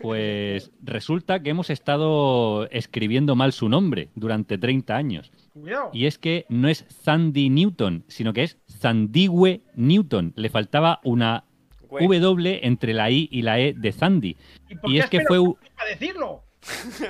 Pues 0.00 0.70
resulta 0.82 1.40
que 1.42 1.50
hemos 1.50 1.70
estado 1.70 2.68
escribiendo 2.70 3.36
mal 3.36 3.52
su 3.52 3.68
nombre 3.68 4.08
durante 4.14 4.58
30 4.58 4.96
años. 4.96 5.32
Cuidado. 5.52 5.90
Y 5.92 6.06
es 6.06 6.18
que 6.18 6.46
no 6.48 6.68
es 6.68 6.84
Sandy 6.88 7.50
Newton, 7.50 8.04
sino 8.08 8.32
que 8.32 8.44
es 8.44 8.58
Sandiwe 8.66 9.62
Newton. 9.74 10.32
Le 10.36 10.48
faltaba 10.48 11.00
una. 11.04 11.44
W 11.90 12.60
entre 12.66 12.92
la 12.92 13.10
I 13.10 13.28
y 13.32 13.40
la 13.40 13.58
E 13.58 13.72
de 13.72 13.92
Sandy. 13.92 14.36
por 14.82 14.90
Y 14.90 14.94
qué 14.94 14.98
es 15.00 15.08
que 15.08 15.20
fue... 15.22 15.38
para 15.74 15.88
decirlo? 15.88 16.42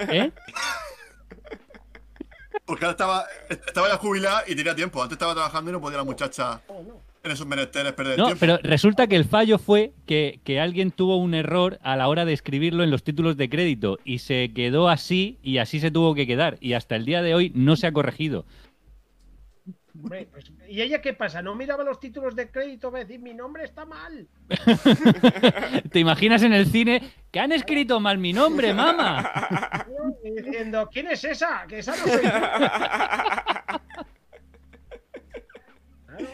¿Eh? 0.08 0.30
Porque 2.64 2.84
ahora 2.84 2.92
estaba, 2.92 3.24
estaba 3.48 3.88
ya 3.88 3.96
jubilada 3.96 4.44
y 4.46 4.54
tenía 4.54 4.76
tiempo. 4.76 5.02
Antes 5.02 5.16
estaba 5.16 5.34
trabajando 5.34 5.70
y 5.70 5.72
no 5.72 5.80
podía 5.80 5.96
la 5.98 6.04
muchacha 6.04 6.60
Oh, 6.68 6.82
no. 6.86 7.07
Perder 7.36 8.14
el 8.14 8.18
No, 8.18 8.26
tiempo. 8.26 8.40
pero 8.40 8.58
resulta 8.62 9.06
que 9.06 9.16
el 9.16 9.24
fallo 9.24 9.58
fue 9.58 9.92
que, 10.06 10.40
que 10.44 10.60
alguien 10.60 10.90
tuvo 10.90 11.16
un 11.16 11.34
error 11.34 11.78
a 11.82 11.96
la 11.96 12.08
hora 12.08 12.24
de 12.24 12.32
escribirlo 12.32 12.82
en 12.84 12.90
los 12.90 13.02
títulos 13.02 13.36
de 13.36 13.48
crédito 13.48 13.98
y 14.04 14.18
se 14.18 14.52
quedó 14.54 14.88
así 14.88 15.38
y 15.42 15.58
así 15.58 15.80
se 15.80 15.90
tuvo 15.90 16.14
que 16.14 16.26
quedar. 16.26 16.56
Y 16.60 16.72
hasta 16.74 16.96
el 16.96 17.04
día 17.04 17.22
de 17.22 17.34
hoy 17.34 17.52
no 17.54 17.76
se 17.76 17.86
ha 17.86 17.92
corregido. 17.92 18.44
Hombre, 20.00 20.28
pues, 20.30 20.52
¿Y 20.68 20.80
ella 20.80 21.00
qué 21.00 21.12
pasa? 21.12 21.42
¿No 21.42 21.56
miraba 21.56 21.82
los 21.82 21.98
títulos 21.98 22.36
de 22.36 22.48
crédito? 22.50 22.92
Va 22.92 22.98
a 22.98 23.00
decir, 23.00 23.18
mi 23.18 23.34
nombre 23.34 23.64
está 23.64 23.84
mal. 23.84 24.28
¿Te 25.90 25.98
imaginas 25.98 26.44
en 26.44 26.52
el 26.52 26.66
cine 26.66 27.02
que 27.32 27.40
han 27.40 27.50
escrito 27.50 27.98
mal 27.98 28.16
mi 28.16 28.32
nombre, 28.32 28.72
mamá? 28.72 29.28
Diciendo, 30.22 30.88
¿quién 30.92 31.08
es 31.08 31.24
esa? 31.24 31.64
Que 31.66 31.80
esa 31.80 31.96
no 31.96 32.06
soy 32.06 32.22
yo. 32.22 32.30
Claro. 36.06 36.28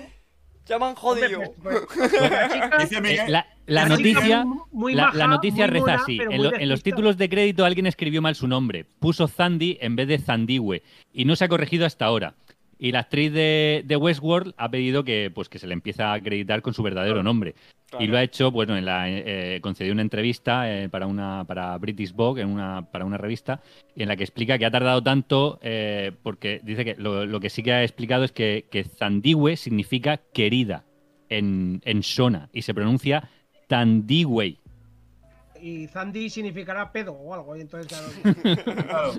Ya 0.66 0.78
me 0.78 0.86
han 0.86 0.94
Hombre, 1.00 1.26
jodido. 1.34 1.52
pues, 1.62 1.76
pues, 1.94 2.12
la 2.30 2.48
chica- 2.48 2.78
Dice 2.80 3.00
Miguel, 3.00 3.18
la, 3.32 3.46
la 3.66 3.86
la 3.88 3.96
chica 3.96 4.12
noticia, 4.12 4.44
muy- 4.72 4.94
la, 4.94 5.06
maja, 5.06 5.18
la 5.18 5.26
noticia 5.26 5.66
muy 5.66 5.74
reza 5.80 5.94
así. 5.94 6.18
En, 6.20 6.28
muy 6.28 6.38
lo- 6.38 6.54
en 6.54 6.68
los 6.68 6.82
títulos 6.82 7.16
de 7.18 7.28
crédito 7.28 7.64
alguien 7.64 7.86
escribió 7.86 8.22
mal 8.22 8.34
su 8.34 8.48
nombre. 8.48 8.86
Puso 8.98 9.28
Zandy 9.28 9.76
en 9.80 9.94
vez 9.96 10.08
de 10.08 10.18
Zandiwe. 10.18 10.82
Y 11.12 11.24
no 11.26 11.36
se 11.36 11.44
ha 11.44 11.48
corregido 11.48 11.84
hasta 11.84 12.06
ahora. 12.06 12.34
Y 12.78 12.92
la 12.92 13.00
actriz 13.00 13.32
de, 13.32 13.82
de 13.84 13.96
Westworld 13.96 14.54
ha 14.56 14.68
pedido 14.70 15.04
que, 15.04 15.30
pues, 15.34 15.48
que 15.48 15.58
se 15.58 15.66
le 15.66 15.74
empiece 15.74 16.02
a 16.02 16.12
acreditar 16.14 16.60
con 16.62 16.74
su 16.74 16.82
verdadero 16.82 17.22
nombre. 17.22 17.54
Y 17.98 18.06
lo 18.06 18.16
ha 18.16 18.22
hecho, 18.22 18.50
bueno, 18.50 18.76
en 18.76 18.84
la, 18.84 19.08
eh, 19.08 19.58
concedió 19.62 19.92
una 19.92 20.02
entrevista 20.02 20.70
eh, 20.70 20.88
para 20.88 21.06
una 21.06 21.44
para 21.44 21.76
British 21.78 22.12
Vogue, 22.12 22.42
en 22.42 22.48
una, 22.48 22.90
para 22.90 23.04
una 23.04 23.18
revista, 23.18 23.60
en 23.96 24.08
la 24.08 24.16
que 24.16 24.24
explica 24.24 24.58
que 24.58 24.66
ha 24.66 24.70
tardado 24.70 25.02
tanto, 25.02 25.58
eh, 25.62 26.12
porque 26.22 26.60
dice 26.62 26.84
que 26.84 26.94
lo, 26.96 27.26
lo 27.26 27.40
que 27.40 27.50
sí 27.50 27.62
que 27.62 27.72
ha 27.72 27.82
explicado 27.82 28.24
es 28.24 28.32
que, 28.32 28.66
que 28.70 28.84
Zandiwe 28.84 29.56
significa 29.56 30.18
querida 30.32 30.84
en, 31.28 31.80
en 31.84 32.00
Shona 32.00 32.48
y 32.52 32.62
se 32.62 32.74
pronuncia 32.74 33.30
Tandiwe. 33.68 34.58
Y 35.60 35.86
Zandy 35.86 36.28
significará 36.28 36.92
pedo 36.92 37.12
o 37.12 37.32
algo. 37.32 37.56
Y 37.56 37.62
entonces, 37.62 37.88
claro, 37.88 38.62
claro. 38.86 39.12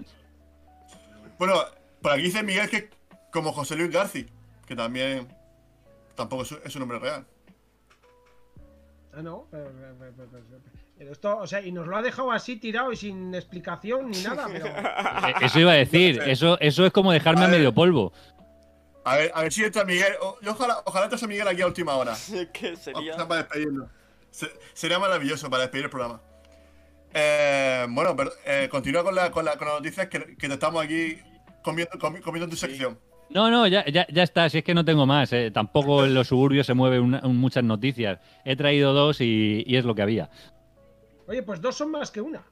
Bueno, 1.40 1.56
por 2.02 2.12
aquí 2.12 2.24
dice 2.24 2.44
Miguel 2.44 2.70
que 2.70 2.90
como 3.32 3.52
José 3.52 3.76
Luis 3.76 3.90
García, 3.90 4.26
que 4.68 4.76
también 4.76 5.28
tampoco 6.16 6.44
es 6.44 6.56
es 6.64 6.72
su 6.72 6.80
nombre 6.80 7.00
real. 7.00 7.26
Ah, 9.18 9.22
no, 9.22 9.48
pero, 9.50 9.72
pero- 10.00 10.14
pero- 10.18 10.30
pero- 10.32 10.62
pero 10.98 11.12
esto, 11.12 11.38
o 11.38 11.48
sea, 11.48 11.62
y 11.62 11.72
nos 11.72 11.88
lo 11.88 11.96
ha 11.98 12.02
dejado 12.02 12.32
así 12.32 12.58
tirado 12.58 12.92
y 12.92 12.98
sin 12.98 13.34
explicación 13.36 14.10
ni 14.12 14.22
nada, 14.24 14.48
pero. 14.52 14.66
Eh, 14.68 15.34
Eso 15.42 15.60
iba 15.60 15.72
a 15.72 15.76
decir, 15.76 16.22
eso, 16.26 16.58
eso 16.60 16.86
es 16.86 16.92
como 16.92 17.12
dejarme 17.12 17.46
a 17.46 17.48
medio 17.48 17.74
polvo. 17.74 18.12
A 19.06 19.18
ver, 19.18 19.32
a 19.36 19.42
ver 19.44 19.54
si 19.54 19.64
entra 19.64 19.86
Miguel. 19.86 20.14
O- 20.22 20.38
ojalá, 20.50 20.82
ojalá 20.86 21.06
entrase 21.06 21.28
Miguel 21.28 21.48
aquí 21.48 21.62
a 21.62 21.68
última 21.68 21.96
hora. 21.96 22.16
Que 22.54 22.76
sería. 22.76 23.16
Para. 23.28 23.48
Se- 24.32 24.52
sería 24.74 25.00
maravilloso 25.00 25.50
para 25.50 25.62
despedir 25.64 25.86
el 25.86 25.90
programa. 25.92 26.20
Eh, 27.14 27.86
bueno, 27.90 28.16
pero, 28.16 28.32
eh, 28.46 28.68
continúa 28.70 29.04
con, 29.04 29.16
la, 29.16 29.32
con, 29.32 29.46
la- 29.46 29.58
con 29.58 29.68
las 29.68 29.78
noticias 29.78 30.08
que, 30.08 30.36
que 30.36 30.48
te 30.48 30.54
estamos 30.56 30.84
aquí 30.84 31.18
comiendo, 31.64 31.94
comi- 31.98 32.22
comiendo 32.22 32.46
en 32.46 32.50
tu 32.50 32.58
sección. 32.58 33.00
No, 33.30 33.50
no, 33.50 33.68
ya, 33.68 33.84
ya, 33.86 34.06
ya 34.10 34.24
está, 34.24 34.48
si 34.50 34.60
es 34.60 34.64
que 34.64 34.74
no 34.74 34.86
tengo 34.86 35.06
más. 35.06 35.34
eh. 35.34 35.52
Tampoco 35.52 36.06
en 36.06 36.14
los 36.14 36.28
suburbios 36.28 36.66
se 36.68 36.74
mueven 36.74 37.02
una- 37.02 37.22
muchas 37.22 37.64
noticias. 37.64 38.20
He 38.46 38.56
traído 38.56 38.94
dos 38.94 39.20
y, 39.22 39.64
y 39.66 39.76
es 39.78 39.84
lo 39.86 39.96
que 39.96 40.02
había. 40.04 40.30
Oye, 41.28 41.42
pues 41.44 41.60
dos 41.60 41.76
son 41.76 41.92
más 41.92 42.12
que 42.12 42.22
una. 42.22 42.44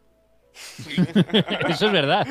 Eso 1.69 1.85
es 1.87 1.91
verdad. 1.91 2.27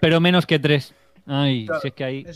Pero 0.00 0.20
menos 0.20 0.46
que 0.46 0.58
tres. 0.58 0.94
Ay, 1.26 1.66
Claro. 1.66 1.80
si 1.80 1.88
es 1.88 1.94
que 1.94 2.24
que- 2.24 2.32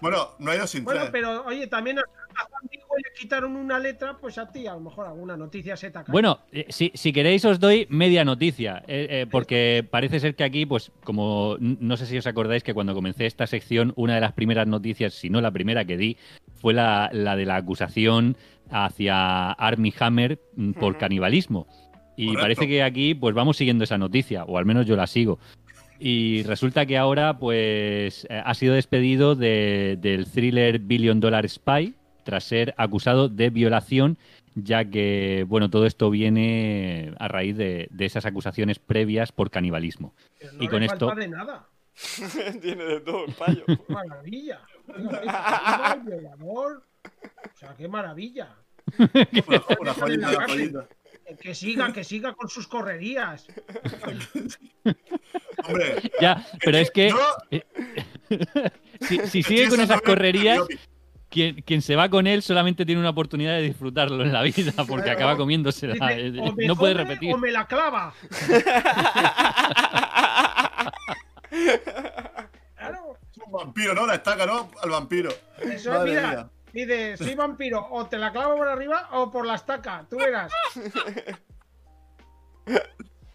Bueno, 0.00 0.30
no 0.38 0.50
hay 0.50 0.58
dos 0.58 0.70
sin 0.70 0.84
Bueno, 0.84 1.00
tres. 1.00 1.10
pero 1.12 1.44
oye, 1.46 1.66
también 1.66 1.98
a, 1.98 2.02
Juan 2.50 2.62
le 2.96 3.20
quitaron 3.20 3.56
una 3.56 3.78
letra, 3.78 4.16
pues 4.20 4.38
a 4.38 4.50
ti 4.50 4.66
a 4.66 4.74
lo 4.74 4.80
mejor 4.80 5.06
alguna 5.06 5.36
noticia 5.36 5.76
se 5.76 5.88
te 5.88 5.92
caído. 5.94 6.12
Bueno, 6.12 6.40
eh, 6.52 6.66
si, 6.68 6.90
si 6.94 7.12
queréis 7.12 7.44
os 7.44 7.60
doy 7.60 7.86
media 7.90 8.24
noticia, 8.24 8.82
eh, 8.86 9.06
eh, 9.10 9.26
porque 9.30 9.86
parece 9.90 10.20
ser 10.20 10.34
que 10.34 10.44
aquí, 10.44 10.66
pues 10.66 10.92
como 11.04 11.56
no 11.60 11.96
sé 11.96 12.06
si 12.06 12.16
os 12.18 12.26
acordáis 12.26 12.62
que 12.62 12.74
cuando 12.74 12.94
comencé 12.94 13.26
esta 13.26 13.46
sección, 13.46 13.92
una 13.96 14.14
de 14.16 14.20
las 14.20 14.32
primeras 14.32 14.66
noticias, 14.66 15.14
si 15.14 15.30
no 15.30 15.40
la 15.40 15.50
primera 15.50 15.84
que 15.84 15.96
di, 15.96 16.16
fue 16.54 16.74
la, 16.74 17.10
la 17.12 17.36
de 17.36 17.46
la 17.46 17.56
acusación 17.56 18.36
hacia 18.70 19.52
Armie 19.52 19.92
Hammer 19.98 20.40
mm, 20.56 20.72
por 20.72 20.98
canibalismo. 20.98 21.66
Y 22.16 22.26
Correcto. 22.26 22.42
parece 22.42 22.68
que 22.68 22.82
aquí, 22.82 23.14
pues 23.14 23.34
vamos 23.34 23.56
siguiendo 23.56 23.84
esa 23.84 23.98
noticia, 23.98 24.44
o 24.44 24.56
al 24.58 24.64
menos 24.66 24.86
yo 24.86 24.96
la 24.96 25.06
sigo. 25.06 25.38
Y 25.98 26.42
resulta 26.42 26.86
que 26.86 26.98
ahora, 26.98 27.38
pues, 27.38 28.26
eh, 28.28 28.42
ha 28.44 28.54
sido 28.54 28.74
despedido 28.74 29.34
de- 29.36 29.96
del 30.00 30.26
thriller 30.26 30.78
Billion 30.80 31.20
Dollar 31.20 31.48
Spy 31.48 31.94
tras 32.24 32.44
ser 32.44 32.74
acusado 32.76 33.28
de 33.28 33.50
violación, 33.50 34.18
ya 34.54 34.84
que, 34.84 35.44
bueno, 35.48 35.70
todo 35.70 35.86
esto 35.86 36.10
viene 36.10 37.12
a 37.18 37.28
raíz 37.28 37.56
de, 37.56 37.88
de 37.90 38.04
esas 38.06 38.24
acusaciones 38.26 38.78
previas 38.78 39.32
por 39.32 39.50
canibalismo. 39.50 40.14
Pero 40.38 40.52
no 40.52 40.58
y 40.58 40.66
le 40.66 40.70
con 40.70 40.80
falta 40.88 40.94
esto- 41.06 41.14
de 41.20 41.28
nada. 41.28 41.66
Tiene 42.62 42.84
de 42.84 43.00
todo 43.00 43.24
el 43.26 43.34
payo. 43.34 43.64
Qué 43.66 43.78
maravilla. 43.92 44.60
El 45.94 46.00
violador. 46.00 46.82
O 47.54 47.56
sea, 47.58 47.74
qué 47.76 47.86
maravilla. 47.88 48.48
Una, 48.98 49.62
una 49.80 49.94
joyita, 49.94 50.28
una 50.30 50.48
joyita. 50.48 50.86
Que 51.40 51.54
siga, 51.54 51.92
que 51.92 52.04
siga 52.04 52.34
con 52.34 52.48
sus 52.50 52.66
correrías. 52.68 53.46
Hombre, 55.66 56.10
Ya, 56.20 56.46
pero 56.62 56.78
es 56.78 56.90
que 56.90 57.10
si, 59.00 59.42
sigue 59.42 59.68
con 59.68 59.80
esas 59.80 60.02
correrías. 60.02 60.60
Quien, 61.34 61.62
quien 61.62 61.82
se 61.82 61.96
va 61.96 62.08
con 62.08 62.26
él 62.28 62.42
solamente 62.42 62.86
tiene 62.86 63.00
una 63.00 63.10
oportunidad 63.10 63.54
de 63.56 63.62
disfrutarlo 63.62 64.22
en 64.24 64.32
la 64.32 64.42
vida, 64.42 64.72
porque 64.88 65.10
acaba 65.10 65.36
comiéndosela. 65.36 65.94
Dice, 65.94 66.26
eh, 66.28 66.40
o 66.40 66.52
me 66.52 66.66
No 66.66 66.76
puede 66.76 66.94
repetir. 66.94 67.34
O 67.34 67.38
me 67.38 67.50
la 67.50 67.66
clava. 67.66 68.14
Claro. 72.76 73.18
Es 73.30 73.38
un 73.44 73.52
vampiro, 73.52 73.94
¿no? 73.94 74.06
La 74.06 74.14
estaca, 74.14 74.46
¿no? 74.46 74.70
Al 74.82 74.90
vampiro. 74.90 75.30
Eso 75.60 75.90
Madre 75.90 76.10
mira. 76.10 76.28
mía. 76.30 76.48
Dice, 76.72 77.16
soy 77.16 77.34
vampiro, 77.34 77.86
o 77.90 78.06
te 78.06 78.18
la 78.18 78.32
clavo 78.32 78.56
por 78.56 78.68
arriba 78.68 79.08
o 79.12 79.30
por 79.30 79.46
la 79.46 79.54
estaca. 79.54 80.04
Tú 80.10 80.16
verás. 80.18 80.52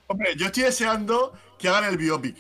Hombre, 0.07 0.35
yo 0.35 0.47
estoy 0.47 0.63
deseando 0.63 1.34
que 1.57 1.69
hagan 1.69 1.85
el 1.85 1.97
biopic 1.97 2.35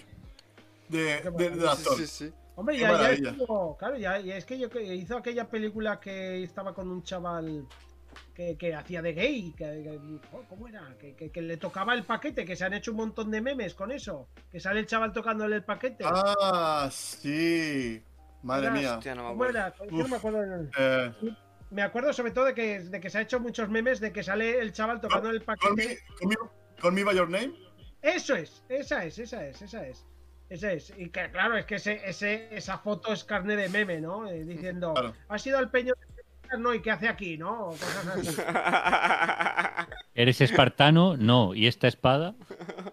de, 0.89 1.21
de- 1.21 1.49
del 1.51 1.67
actor. 1.67 1.97
Sí, 1.97 2.07
sí. 2.07 2.31
Hombre, 2.59 2.77
ya, 2.77 2.91
ya 3.17 3.29
estuvo- 3.29 3.77
claro, 3.77 3.97
ya, 3.97 4.19
y 4.19 4.31
es 4.31 4.43
que 4.45 4.59
yo 4.59 4.69
que 4.69 4.83
hizo 4.83 5.15
aquella 5.17 5.47
película 5.47 5.97
que 5.99 6.43
estaba 6.43 6.73
con 6.73 6.89
un 6.89 7.03
chaval 7.03 7.65
que, 8.35 8.57
que 8.57 8.73
hacía 8.75 9.01
de 9.01 9.13
gay, 9.13 9.53
que, 9.57 9.63
que- 9.63 10.19
oh, 10.33 10.43
¿cómo 10.49 10.67
era? 10.67 10.93
Que, 10.99 11.15
que- 11.15 11.29
que 11.31 11.41
le 11.41 11.55
tocaba 11.55 11.93
el 11.93 12.03
paquete, 12.03 12.43
que 12.43 12.57
se 12.57 12.65
han 12.65 12.73
hecho 12.73 12.91
un 12.91 12.97
montón 12.97 13.31
de 13.31 13.39
memes 13.39 13.73
con 13.75 13.91
eso, 13.91 14.27
que 14.51 14.59
sale 14.59 14.81
el 14.81 14.87
chaval 14.87 15.13
tocándole 15.13 15.55
el 15.55 15.63
paquete. 15.63 16.03
Ah, 16.05 16.89
sí. 16.91 18.03
Madre 18.43 18.67
Era- 18.67 18.75
mía. 18.75 18.97
Hostia, 18.97 19.15
no 19.15 19.23
me 19.23 19.29
¿Cómo 19.29 19.43
acuerdo. 19.45 19.59
era? 19.59 19.73
Yo 19.89 19.97
no 20.03 20.07
me 20.09 20.15
acuerdo. 20.17 20.69
Eh, 20.77 21.13
Me 21.71 21.81
acuerdo 21.83 22.11
sobre 22.13 22.31
todo 22.31 22.45
de 22.45 22.53
que, 22.55 22.79
de 22.79 22.99
que 22.99 23.09
se 23.11 23.19
ha 23.19 23.21
hecho 23.21 23.39
muchos 23.39 23.69
memes 23.69 23.99
de 24.01 24.11
que 24.11 24.23
sale 24.23 24.59
el 24.59 24.73
chaval 24.73 24.99
tocando 24.99 25.29
el 25.29 25.43
call, 25.45 25.57
paquete. 25.59 25.75
me, 25.75 25.97
call, 26.17 26.27
me, 26.27 26.35
call 26.81 26.91
me 26.93 27.03
by 27.03 27.15
your 27.15 27.29
name. 27.29 27.53
Eso 28.01 28.33
es, 28.35 28.63
esa 28.69 29.05
es, 29.05 29.19
esa 29.19 29.45
es, 29.45 29.61
esa 29.61 29.85
es. 29.87 30.03
Esa 30.49 30.71
es. 30.71 30.91
Y 30.97 31.09
que 31.09 31.29
claro, 31.31 31.57
es 31.57 31.65
que 31.65 31.75
ese, 31.75 32.01
ese, 32.05 32.49
esa 32.55 32.77
foto 32.79 33.13
es 33.13 33.23
carne 33.23 33.55
de 33.55 33.69
meme, 33.69 34.01
¿no? 34.01 34.27
Eh, 34.27 34.43
diciendo, 34.43 34.93
Claro. 34.93 35.13
ha 35.27 35.37
sido 35.37 35.57
al 35.59 35.69
peño 35.69 35.93
de 35.99 36.09
no, 36.57 36.73
¿y 36.73 36.81
qué 36.81 36.89
hace 36.89 37.07
aquí, 37.07 37.37
no? 37.37 37.65
O 37.65 37.69
Cosas 37.69 38.07
así. 38.07 38.35
¿Eres 40.15 40.41
espartano? 40.41 41.15
No. 41.15 41.53
¿Y 41.53 41.67
esta 41.67 41.87
espada? 41.87 42.33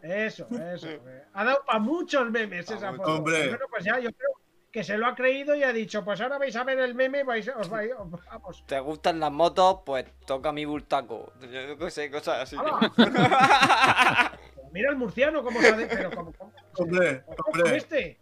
Eso, 0.02 0.46
eso. 0.74 0.88
eh. 0.88 1.24
Ha 1.32 1.42
dado 1.44 1.64
para 1.66 1.78
muchos 1.78 2.30
memes 2.30 2.70
esa 2.70 2.92
foto. 2.92 3.14
Hombre. 3.16 3.48
Bueno, 3.48 3.64
pues 3.70 3.82
ya, 3.84 3.98
yo 3.98 4.10
creo 4.12 4.28
que 4.70 4.84
se 4.84 4.98
lo 4.98 5.06
ha 5.06 5.14
creído 5.14 5.54
y 5.54 5.62
ha 5.62 5.72
dicho, 5.72 6.04
pues 6.04 6.20
ahora 6.20 6.36
vais 6.36 6.54
a 6.54 6.64
ver 6.64 6.78
el 6.80 6.94
meme, 6.94 7.24
vais, 7.24 7.48
os 7.48 7.70
vais, 7.70 7.90
os- 7.98 8.10
vamos. 8.26 8.62
¿Te 8.66 8.78
gustan 8.80 9.18
las 9.20 9.32
motos? 9.32 9.78
Pues 9.86 10.04
toca 10.26 10.52
mi 10.52 10.66
bultaco. 10.66 11.32
Yo 11.40 11.78
qué 11.78 11.90
sé, 11.90 12.10
cosas 12.10 12.42
así. 12.42 12.56
Mira 14.72 14.90
el 14.90 14.96
murciano 14.96 15.42
cómo 15.42 15.58
se 15.62 15.68
ha 15.70 15.76
pero 15.88 16.10
como, 16.10 16.32
como- 16.34 16.52
Hombre, 16.78 17.24
hombre. 17.46 17.76
este. 17.76 18.18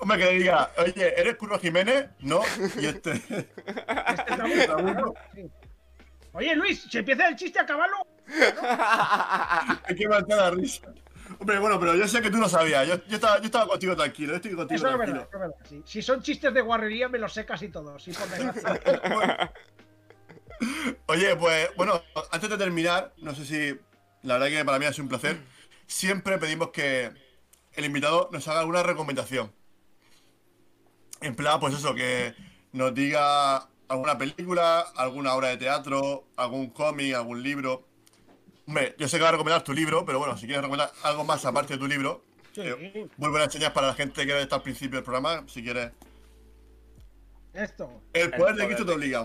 Hombre, 0.00 0.18
que 0.18 0.24
le 0.24 0.32
diga, 0.32 0.70
oye, 0.78 1.20
¿eres 1.20 1.36
Curro 1.36 1.58
Jiménez? 1.58 2.08
No. 2.20 2.42
Y 2.78 2.86
este. 2.86 3.12
Este 3.12 3.48
está 4.28 4.36
muy 4.46 4.52
claro, 4.66 5.14
sí. 5.34 5.50
Oye, 6.32 6.56
Luis, 6.56 6.82
si 6.90 6.98
empieza 6.98 7.28
el 7.28 7.36
chiste, 7.36 7.60
acábalo. 7.60 7.96
Hay 9.84 9.94
que 9.94 10.08
matar 10.08 10.36
la 10.38 10.50
risa. 10.50 10.92
Hombre, 11.38 11.58
bueno, 11.58 11.78
pero 11.80 11.94
yo 11.94 12.06
sé 12.08 12.20
que 12.20 12.30
tú 12.30 12.38
lo 12.38 12.48
sabías. 12.48 12.86
Yo, 12.88 12.96
yo, 13.06 13.14
estaba, 13.16 13.38
yo 13.38 13.44
estaba 13.44 13.68
contigo 13.68 13.94
tranquilo. 13.96 14.30
Yo 14.32 14.36
estoy 14.36 14.54
contigo 14.54 14.76
Eso 14.76 14.88
es 14.88 14.94
tranquilo. 14.96 15.12
verdad, 15.20 15.28
eso 15.28 15.36
es 15.36 15.40
verdad. 15.40 15.56
sí. 15.68 15.82
Si 15.86 16.02
son 16.02 16.22
chistes 16.22 16.52
de 16.52 16.60
guarrería, 16.60 17.08
me 17.08 17.18
los 17.18 17.32
sé 17.32 17.46
casi 17.46 17.68
todos. 17.68 18.02
Sí, 18.02 18.12
por 18.12 18.28
desgracia. 18.28 19.52
Oye, 21.06 21.36
pues 21.36 21.68
bueno, 21.76 22.02
antes 22.30 22.50
de 22.50 22.58
terminar, 22.58 23.12
no 23.18 23.34
sé 23.34 23.44
si 23.44 23.78
la 24.22 24.34
verdad 24.38 24.48
que 24.58 24.64
para 24.64 24.78
mí 24.78 24.86
ha 24.86 24.92
sido 24.92 25.04
un 25.04 25.08
placer. 25.08 25.38
Siempre 25.86 26.38
pedimos 26.38 26.70
que 26.70 27.12
el 27.72 27.84
invitado 27.84 28.28
nos 28.32 28.46
haga 28.48 28.60
alguna 28.60 28.82
recomendación. 28.82 29.52
En 31.20 31.34
plan, 31.34 31.58
pues 31.60 31.74
eso, 31.74 31.94
que 31.94 32.34
nos 32.72 32.94
diga 32.94 33.68
alguna 33.88 34.18
película, 34.18 34.80
alguna 34.96 35.34
obra 35.34 35.48
de 35.48 35.56
teatro, 35.56 36.26
algún 36.36 36.70
cómic, 36.70 37.14
algún 37.14 37.42
libro. 37.42 37.86
Hombre, 38.66 38.94
yo 38.98 39.08
sé 39.08 39.18
que 39.18 39.22
va 39.22 39.28
a 39.28 39.32
recomendar 39.32 39.62
tu 39.62 39.72
libro, 39.72 40.04
pero 40.04 40.18
bueno, 40.18 40.36
si 40.36 40.46
quieres 40.46 40.62
recomendar 40.62 40.90
algo 41.02 41.24
más 41.24 41.44
aparte 41.44 41.74
de 41.74 41.78
tu 41.78 41.86
libro, 41.86 42.24
Sí. 42.54 42.62
eh, 42.62 43.08
muy 43.16 43.30
buenas 43.30 43.52
señas 43.52 43.72
para 43.72 43.88
la 43.88 43.94
gente 43.94 44.26
que 44.26 44.40
está 44.40 44.56
al 44.56 44.62
principio 44.62 44.96
del 44.98 45.04
programa, 45.04 45.44
si 45.48 45.62
quieres. 45.62 45.92
Esto. 47.52 48.02
El 48.12 48.30
poder 48.32 48.56
de 48.56 48.66
Cristo 48.66 48.86
te 48.86 48.92
obliga. 48.92 49.24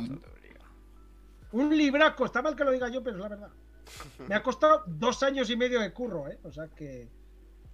Un 1.51 1.75
libraco, 1.75 2.25
está 2.25 2.41
mal 2.41 2.55
que 2.55 2.63
lo 2.63 2.71
diga 2.71 2.89
yo, 2.89 3.03
pero 3.03 3.15
es 3.17 3.21
la 3.23 3.29
verdad. 3.29 3.49
Me 4.27 4.35
ha 4.35 4.43
costado 4.43 4.83
dos 4.87 5.23
años 5.23 5.49
y 5.49 5.55
medio 5.57 5.79
de 5.79 5.91
curro, 5.93 6.27
¿eh? 6.29 6.37
O 6.43 6.51
sea 6.51 6.67
que. 6.67 7.07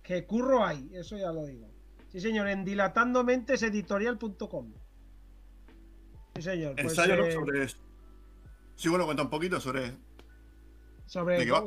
Que 0.03 0.25
curro 0.25 0.63
hay, 0.63 0.89
eso 0.93 1.17
ya 1.17 1.31
lo 1.31 1.45
digo. 1.45 1.67
Sí, 2.11 2.21
señor, 2.21 2.47
en 2.47 2.63
dilatandomentes.editorial.com. 2.63 4.73
Sí, 6.35 6.41
señor. 6.41 6.73
Pues, 6.75 6.85
Ensayo 6.87 7.15
¿no? 7.17 7.25
eh, 7.25 7.31
sobre 7.31 7.63
eso. 7.63 7.77
Sí, 8.75 8.89
bueno, 8.89 9.05
cuenta 9.05 9.23
un 9.23 9.29
poquito 9.29 9.59
sobre. 9.59 9.93
sobre- 11.07 11.39
¿de 11.39 11.45
qué 11.45 11.51
va? 11.51 11.63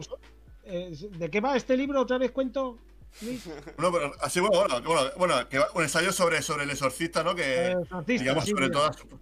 eh, 0.64 0.96
¿De 1.18 1.30
qué 1.30 1.40
va 1.40 1.56
este 1.56 1.76
libro? 1.76 2.00
¿Otra 2.00 2.18
vez 2.18 2.30
cuento? 2.30 2.78
Luis? 3.22 3.44
No, 3.78 3.90
pero 3.90 4.12
así, 4.20 4.38
bueno, 4.40 4.58
bueno, 4.60 4.80
bueno, 4.82 5.10
bueno, 5.16 5.48
que 5.48 5.58
va- 5.58 5.70
un 5.74 5.82
ensayo 5.82 6.12
sobre, 6.12 6.42
sobre 6.42 6.64
el 6.64 6.70
exorcista, 6.70 7.24
¿no? 7.24 7.34
Que, 7.34 7.72
Eh, 7.72 7.76
artista, 7.90 8.22
digamos, 8.22 8.44
sí, 8.44 8.50
sobre 8.52 8.70
todas. 8.70 8.96
Sobre 8.96 9.18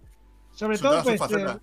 sobre 0.51 0.77
todo, 0.77 0.89
todas 0.89 1.05
sus 1.05 1.17
pues, 1.17 1.29
de, 1.29 1.35
facetas. 1.45 1.61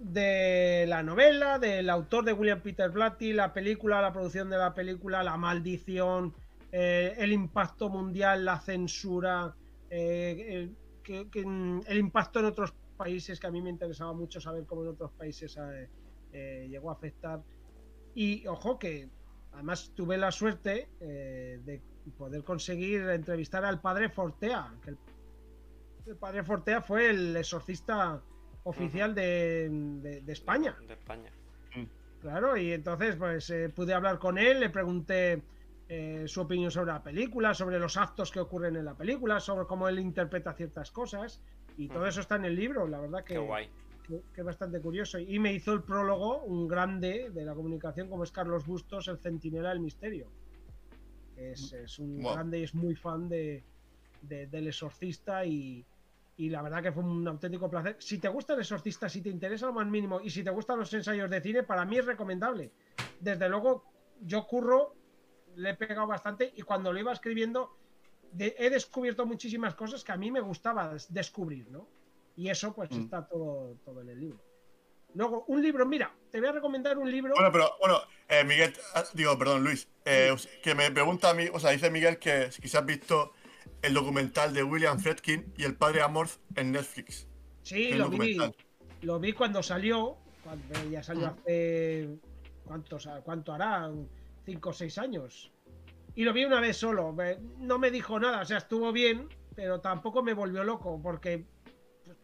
De 0.00 0.84
la 0.88 1.02
novela, 1.02 1.58
del 1.58 1.90
autor 1.90 2.24
de 2.24 2.32
William 2.32 2.60
Peter 2.60 2.90
Blatty, 2.90 3.32
la 3.32 3.52
película, 3.52 4.00
la 4.00 4.12
producción 4.12 4.48
de 4.50 4.58
la 4.58 4.74
película, 4.74 5.22
la 5.22 5.36
maldición, 5.36 6.34
eh, 6.72 7.14
el 7.18 7.32
impacto 7.32 7.88
mundial, 7.88 8.44
la 8.44 8.60
censura, 8.60 9.54
eh, 9.90 10.70
mm, 11.08 11.80
el 11.86 11.98
impacto 11.98 12.40
en 12.40 12.44
otros 12.46 12.74
países, 12.98 13.40
que 13.40 13.46
a 13.46 13.50
mí 13.50 13.62
me 13.62 13.70
interesaba 13.70 14.12
mucho 14.12 14.40
saber 14.40 14.66
cómo 14.66 14.82
en 14.82 14.88
otros 14.88 15.12
países 15.12 15.56
eh, 15.56 15.88
eh, 16.32 16.66
llegó 16.68 16.90
a 16.90 16.94
afectar. 16.94 17.42
Y 18.14 18.46
ojo 18.46 18.78
que 18.78 19.08
además 19.52 19.92
tuve 19.94 20.18
la 20.18 20.30
suerte 20.30 20.88
eh, 21.00 21.60
de 21.64 21.80
poder 22.18 22.44
conseguir 22.44 23.02
entrevistar 23.08 23.64
al 23.64 23.80
padre 23.80 24.10
Fortea, 24.10 24.74
que 24.82 24.96
el 26.10 26.16
padre 26.16 26.42
Fortea 26.42 26.82
fue 26.82 27.10
el 27.10 27.36
exorcista 27.36 28.20
oficial 28.68 29.14
de, 29.14 29.68
de- 30.02 30.20
de 30.20 30.32
España. 30.32 30.76
De 30.86 30.94
España. 30.94 31.30
Claro, 32.20 32.56
y 32.56 32.72
entonces 32.72 33.14
pues 33.16 33.48
eh, 33.50 33.68
pude 33.68 33.94
hablar 33.94 34.18
con 34.18 34.38
él, 34.38 34.58
le 34.58 34.70
pregunté 34.70 35.40
eh, 35.88 36.24
su 36.26 36.40
opinión 36.40 36.70
sobre 36.70 36.92
la 36.92 37.02
película, 37.02 37.54
sobre 37.54 37.78
los 37.78 37.96
actos 37.96 38.32
que 38.32 38.40
ocurren 38.40 38.74
en 38.76 38.84
la 38.84 38.94
película, 38.94 39.38
sobre 39.38 39.66
cómo 39.66 39.88
él 39.88 39.98
interpreta 40.00 40.52
ciertas 40.54 40.90
cosas. 40.90 41.40
Y 41.76 41.88
todo 41.88 42.06
eso 42.08 42.20
está 42.20 42.34
en 42.36 42.44
el 42.46 42.56
libro, 42.56 42.88
la 42.88 42.98
verdad 43.00 43.22
que, 43.22 43.34
Qué 43.34 43.38
guay. 43.38 43.68
que- 44.06 44.20
que 44.34 44.40
es 44.40 44.44
bastante 44.44 44.80
curioso. 44.80 45.20
Y 45.20 45.38
me 45.38 45.52
hizo 45.52 45.72
el 45.72 45.82
prólogo 45.84 46.42
un 46.42 46.66
grande 46.66 47.30
de 47.30 47.44
la 47.44 47.54
comunicación 47.54 48.08
como 48.08 48.24
es 48.24 48.32
Carlos 48.32 48.66
Bustos, 48.66 49.06
el 49.06 49.18
centinela 49.18 49.68
del 49.68 49.78
misterio. 49.80 50.26
Es, 51.36 51.72
es 51.72 52.00
un 52.00 52.20
Wow. 52.20 52.32
grande 52.34 52.58
y 52.58 52.62
es 52.64 52.74
muy 52.74 52.96
fan 52.96 53.28
de, 53.28 53.62
de- 54.22 54.48
del 54.48 54.66
exorcista 54.66 55.44
y, 55.46 55.84
y 56.38 56.48
la 56.48 56.62
verdad 56.62 56.82
que 56.82 56.92
fue 56.92 57.02
un 57.02 57.26
auténtico 57.26 57.68
placer. 57.68 57.96
Si 57.98 58.18
te 58.18 58.28
gusta 58.28 58.54
el 58.54 58.60
exorcista, 58.60 59.08
si 59.08 59.20
te 59.20 59.28
interesa 59.28 59.66
lo 59.66 59.72
más 59.72 59.86
mínimo 59.88 60.20
y 60.20 60.30
si 60.30 60.44
te 60.44 60.50
gustan 60.50 60.78
los 60.78 60.92
ensayos 60.94 61.28
de 61.28 61.40
cine, 61.40 61.64
para 61.64 61.84
mí 61.84 61.98
es 61.98 62.06
recomendable. 62.06 62.70
Desde 63.20 63.48
luego, 63.48 63.84
yo 64.22 64.46
curro, 64.46 64.94
le 65.56 65.70
he 65.70 65.74
pegado 65.74 66.06
bastante 66.06 66.52
y 66.54 66.62
cuando 66.62 66.92
lo 66.92 67.00
iba 67.00 67.12
escribiendo 67.12 67.76
de- 68.30 68.54
he 68.56 68.70
descubierto 68.70 69.26
muchísimas 69.26 69.74
cosas 69.74 70.04
que 70.04 70.12
a 70.12 70.16
mí 70.16 70.30
me 70.30 70.40
gustaba 70.40 70.92
des- 70.92 71.12
descubrir, 71.12 71.68
¿no? 71.70 71.88
Y 72.36 72.48
eso 72.50 72.72
pues 72.72 72.90
Mm. 72.92 73.00
está 73.00 73.26
todo, 73.26 73.76
todo 73.84 74.00
en 74.02 74.10
el 74.10 74.20
libro. 74.20 74.40
Luego, 75.14 75.44
un 75.48 75.60
libro, 75.60 75.86
mira, 75.86 76.14
te 76.30 76.38
voy 76.38 76.50
a 76.50 76.52
recomendar 76.52 76.98
un 76.98 77.10
libro. 77.10 77.34
Bueno, 77.34 77.50
pero, 77.50 77.70
bueno, 77.80 77.98
eh, 78.28 78.44
Miguel, 78.44 78.72
ah, 78.94 79.02
digo, 79.14 79.36
perdón, 79.36 79.64
Luis, 79.64 79.88
eh, 80.04 80.32
que 80.62 80.74
me 80.76 80.88
pregunta 80.92 81.30
a 81.30 81.34
mí, 81.34 81.46
o 81.52 81.58
sea, 81.58 81.70
dice 81.70 81.90
Miguel 81.90 82.18
que 82.18 82.52
si 82.52 82.76
has 82.76 82.86
visto 82.86 83.32
el 83.82 83.94
documental 83.94 84.52
de 84.54 84.62
William 84.62 84.98
Fredkin 84.98 85.52
y 85.56 85.64
el 85.64 85.76
padre 85.76 86.02
Amorth 86.02 86.38
en 86.56 86.72
Netflix. 86.72 87.26
sí, 87.62 87.92
lo 87.92 88.08
vi, 88.10 88.36
lo 89.02 89.18
vi 89.20 89.32
cuando 89.32 89.62
salió, 89.62 90.16
cuando 90.42 90.74
ya 90.90 91.02
salió 91.02 91.26
Mm. 91.26 91.30
hace, 91.30 92.08
¿cuántos, 92.64 93.08
¿cuánto 93.24 93.52
hará? 93.52 93.90
Cinco 94.44 94.70
o 94.70 94.72
seis 94.72 94.96
años. 94.98 95.52
Y 96.14 96.24
lo 96.24 96.32
vi 96.32 96.44
una 96.44 96.60
vez 96.60 96.76
solo, 96.76 97.14
no 97.58 97.78
me 97.78 97.90
dijo 97.90 98.18
nada, 98.18 98.40
o 98.40 98.44
sea, 98.44 98.58
estuvo 98.58 98.90
bien, 98.92 99.28
pero 99.54 99.80
tampoco 99.80 100.22
me 100.22 100.32
volvió 100.34 100.64
loco, 100.64 101.00
porque, 101.02 101.44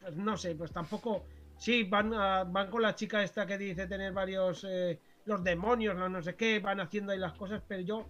pues, 0.01 0.17
no 0.17 0.37
sé, 0.37 0.55
pues 0.57 0.73
tampoco, 0.73 1.25
sí, 1.59 1.85
van, 1.85 2.13
a- 2.15 2.45
van 2.45 2.71
con 2.71 2.83
la 2.83 2.95
chica 2.95 3.23
esta 3.23 3.47
que 3.47 3.59
dice 3.59 3.87
tener 3.87 4.13
varios, 4.13 4.65
eh, 4.69 4.99
los 5.27 5.45
demonios, 5.45 5.95
no, 5.95 6.09
no 6.09 6.23
sé 6.23 6.35
qué, 6.35 6.59
van 6.59 6.81
haciendo 6.81 7.13
ahí 7.13 7.19
las 7.19 7.35
cosas, 7.35 7.63
pero 7.69 7.83
yo, 7.83 8.09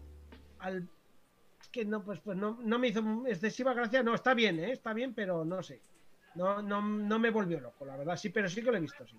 al, 0.61 0.89
que 1.75 1.85
no, 1.85 2.05
pues, 2.05 2.21
pues 2.21 2.39
no, 2.39 2.57
no 2.63 2.79
me 2.79 2.87
hizo 2.89 3.03
excesiva 3.27 3.75
gracia, 3.75 4.01
no, 4.05 4.15
está 4.15 4.33
bien, 4.33 4.61
¿eh? 4.61 4.71
está 4.71 4.93
bien, 4.95 5.13
pero 5.13 5.45
no 5.45 5.61
sé, 5.61 5.81
no, 6.37 6.63
no, 6.63 6.81
no 6.81 7.19
me 7.19 7.31
volvió 7.31 7.59
loco, 7.59 7.85
la 7.85 7.97
verdad, 7.97 8.17
sí, 8.17 8.29
pero 8.29 8.49
sí 8.49 8.63
que 8.63 8.71
lo 8.71 8.77
he 8.77 8.81
visto, 8.81 9.05
sí. 9.05 9.19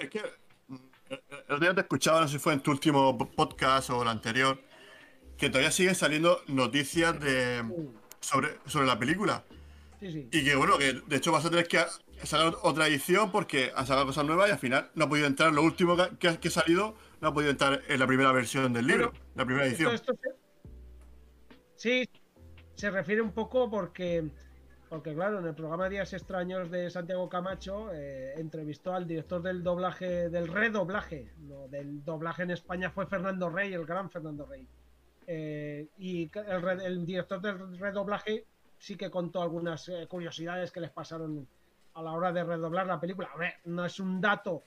Es 0.00 0.08
que 0.08 0.22
mm, 0.68 0.76
el 1.48 1.60
día 1.60 1.74
te 1.74 1.80
escuchaba, 1.80 2.20
no 2.20 2.28
sé 2.28 2.34
si 2.34 2.38
fue 2.38 2.52
en 2.52 2.60
tu 2.60 2.70
último 2.70 3.18
po- 3.18 3.28
podcast 3.28 3.90
o 3.90 4.02
el 4.02 4.08
anterior, 4.08 4.60
que 5.36 5.48
todavía 5.48 5.72
siguen 5.72 5.96
saliendo 5.96 6.42
noticias 6.46 7.18
de, 7.18 7.64
sobre, 8.20 8.50
sobre 8.66 8.86
la 8.86 8.96
película. 9.00 9.42
Sí, 9.98 10.12
sí. 10.12 10.28
Y 10.30 10.44
que 10.44 10.54
bueno, 10.54 10.78
que 10.78 10.92
de 10.92 11.16
hecho 11.16 11.32
vas 11.32 11.44
a 11.44 11.50
tener 11.50 11.66
que 11.66 11.82
sacar 12.22 12.54
otra 12.62 12.86
edición 12.86 13.32
porque 13.32 13.72
han 13.74 13.84
sacado 13.84 14.06
cosas 14.06 14.24
nuevas 14.24 14.48
y 14.48 14.52
al 14.52 14.58
final 14.60 14.90
no 14.94 15.06
ha 15.06 15.08
podido 15.08 15.26
entrar. 15.26 15.52
Lo 15.52 15.62
último 15.62 15.96
que, 16.20 16.28
ha- 16.28 16.38
que 16.38 16.50
salido 16.50 16.94
no 17.20 17.28
ha 17.28 17.34
podido 17.34 17.50
entrar 17.50 17.82
en 17.88 17.98
la 17.98 18.06
primera 18.06 18.30
versión 18.30 18.72
del 18.72 18.86
libro, 18.86 19.10
Bueno, 19.10 19.24
la 19.34 19.44
primera 19.44 19.66
edición. 19.66 19.92
esto 19.92 20.14
Sí, 21.78 22.10
se 22.74 22.90
refiere 22.90 23.22
un 23.22 23.30
poco 23.30 23.70
porque, 23.70 24.28
porque 24.88 25.14
claro, 25.14 25.38
en 25.38 25.46
el 25.46 25.54
programa 25.54 25.88
Días 25.88 26.12
Extraños 26.12 26.68
de 26.72 26.90
Santiago 26.90 27.28
Camacho 27.28 27.92
eh, 27.92 28.34
entrevistó 28.36 28.94
al 28.94 29.06
director 29.06 29.40
del 29.40 29.62
doblaje, 29.62 30.28
del 30.28 30.48
redoblaje, 30.48 31.30
no, 31.38 31.68
del 31.68 32.04
doblaje 32.04 32.42
en 32.42 32.50
España 32.50 32.90
fue 32.90 33.06
Fernando 33.06 33.48
Rey, 33.48 33.72
el 33.74 33.86
gran 33.86 34.10
Fernando 34.10 34.44
Rey. 34.44 34.66
Eh, 35.28 35.86
y 35.98 36.28
el, 36.34 36.80
el 36.80 37.06
director 37.06 37.40
del 37.40 37.78
redoblaje 37.78 38.44
sí 38.76 38.96
que 38.96 39.08
contó 39.08 39.40
algunas 39.40 39.88
eh, 39.88 40.08
curiosidades 40.08 40.72
que 40.72 40.80
les 40.80 40.90
pasaron 40.90 41.46
a 41.94 42.02
la 42.02 42.10
hora 42.10 42.32
de 42.32 42.42
redoblar 42.42 42.88
la 42.88 42.98
película. 42.98 43.28
A 43.32 43.52
no 43.66 43.84
es 43.84 44.00
un 44.00 44.20
dato 44.20 44.64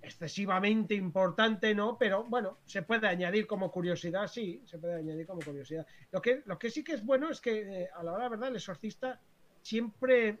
excesivamente 0.00 0.94
importante, 0.94 1.74
¿no? 1.74 1.98
Pero 1.98 2.24
bueno, 2.24 2.58
se 2.64 2.82
puede 2.82 3.08
añadir 3.08 3.46
como 3.46 3.70
curiosidad, 3.70 4.26
sí, 4.28 4.62
se 4.64 4.78
puede 4.78 4.96
añadir 4.96 5.26
como 5.26 5.40
curiosidad. 5.40 5.86
Lo 6.12 6.22
que, 6.22 6.42
lo 6.46 6.58
que 6.58 6.70
sí 6.70 6.84
que 6.84 6.92
es 6.92 7.04
bueno 7.04 7.30
es 7.30 7.40
que 7.40 7.82
eh, 7.82 7.90
a 7.94 8.02
la 8.02 8.12
hora, 8.12 8.24
de 8.24 8.30
verdad, 8.30 8.48
el 8.48 8.56
exorcista 8.56 9.20
siempre 9.62 10.38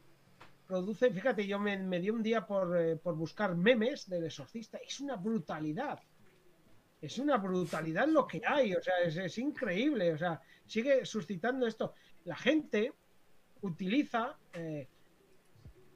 produce, 0.66 1.10
fíjate, 1.10 1.46
yo 1.46 1.58
me, 1.58 1.76
me 1.78 1.98
di 1.98 2.10
un 2.10 2.22
día 2.22 2.46
por, 2.46 2.76
eh, 2.78 2.96
por 2.96 3.16
buscar 3.16 3.56
memes 3.56 4.08
del 4.08 4.24
exorcista, 4.24 4.78
es 4.78 5.00
una 5.00 5.16
brutalidad. 5.16 6.00
Es 7.00 7.18
una 7.18 7.36
brutalidad 7.36 8.08
lo 8.08 8.26
que 8.26 8.42
hay, 8.44 8.74
o 8.74 8.82
sea, 8.82 9.00
es, 9.04 9.16
es 9.16 9.38
increíble, 9.38 10.12
o 10.12 10.18
sea, 10.18 10.40
sigue 10.66 11.04
suscitando 11.06 11.66
esto. 11.66 11.94
La 12.24 12.36
gente 12.36 12.92
utiliza 13.62 14.36
eh, 14.52 14.88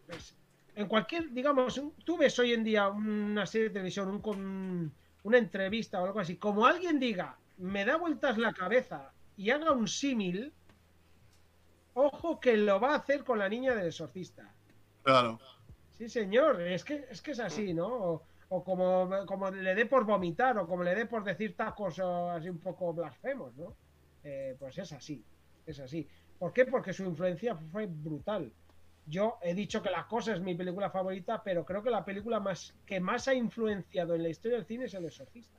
pues, 0.06 0.34
en 0.74 0.86
cualquier, 0.86 1.30
digamos, 1.32 1.76
un- 1.78 1.92
tú 2.04 2.16
ves 2.16 2.38
hoy 2.38 2.52
en 2.52 2.64
día 2.64 2.88
una 2.88 3.46
serie 3.46 3.68
de 3.68 3.74
televisión, 3.74 4.08
un, 4.24 4.92
una 5.24 5.38
entrevista 5.38 6.00
o 6.00 6.06
algo 6.06 6.20
así, 6.20 6.36
como 6.36 6.66
alguien 6.66 6.98
diga, 6.98 7.36
me 7.58 7.84
da 7.84 7.96
vueltas 7.96 8.38
la 8.38 8.52
cabeza 8.52 9.12
y 9.36 9.50
haga 9.50 9.72
un 9.72 9.86
símil, 9.88 10.52
ojo 11.94 12.40
que 12.40 12.56
lo 12.56 12.80
va 12.80 12.92
a 12.92 12.96
hacer 12.96 13.24
con 13.24 13.38
la 13.38 13.48
niña 13.48 13.74
del 13.74 13.86
exorcista. 13.88 14.50
Claro. 15.02 15.38
Sí, 15.98 16.08
señor, 16.08 16.60
es 16.62 16.84
que 16.84 17.06
es, 17.10 17.20
que 17.20 17.32
es 17.32 17.40
así, 17.40 17.74
¿no? 17.74 17.86
O, 17.86 18.22
o 18.48 18.64
como, 18.64 19.10
como 19.26 19.50
le 19.50 19.74
dé 19.74 19.86
por 19.86 20.04
vomitar, 20.04 20.58
o 20.58 20.66
como 20.66 20.82
le 20.82 20.94
dé 20.94 21.06
por 21.06 21.22
decir 21.24 21.56
tacos 21.56 21.98
así 21.98 22.48
un 22.48 22.58
poco 22.58 22.92
blasfemos, 22.92 23.54
¿no? 23.56 23.74
Eh, 24.24 24.56
pues 24.58 24.78
es 24.78 24.92
así, 24.92 25.22
es 25.66 25.78
así. 25.80 26.08
¿Por 26.38 26.52
qué? 26.52 26.64
Porque 26.64 26.92
su 26.92 27.04
influencia 27.04 27.54
fue 27.70 27.86
brutal. 27.86 28.50
Yo 29.06 29.38
he 29.42 29.54
dicho 29.54 29.82
que 29.82 29.90
La 29.90 30.06
Cosa 30.06 30.34
es 30.34 30.40
mi 30.40 30.54
película 30.54 30.90
favorita, 30.90 31.42
pero 31.42 31.64
creo 31.64 31.82
que 31.82 31.90
la 31.90 32.04
película 32.04 32.40
más 32.40 32.74
que 32.86 33.00
más 33.00 33.26
ha 33.28 33.34
influenciado 33.34 34.14
en 34.14 34.22
la 34.22 34.28
historia 34.28 34.58
del 34.58 34.66
cine 34.66 34.84
es 34.84 34.94
El 34.94 35.04
Exorcista. 35.04 35.58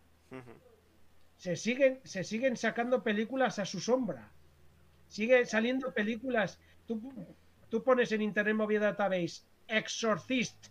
Se 1.38 1.56
siguen, 1.56 1.99
se 2.03 2.24
siguen 2.24 2.56
sacando 2.56 3.03
películas 3.03 3.60
a 3.60 3.65
su 3.65 3.80
sombra. 3.80 4.32
Sigue 5.10 5.45
saliendo 5.45 5.94
películas. 5.94 6.60
Tú, 6.88 7.02
tú 7.70 7.84
pones 7.84 8.11
en 8.14 8.22
Internet 8.22 8.56
Movie 8.56 8.80
Database 8.80 9.44
Exorcist 9.68 10.68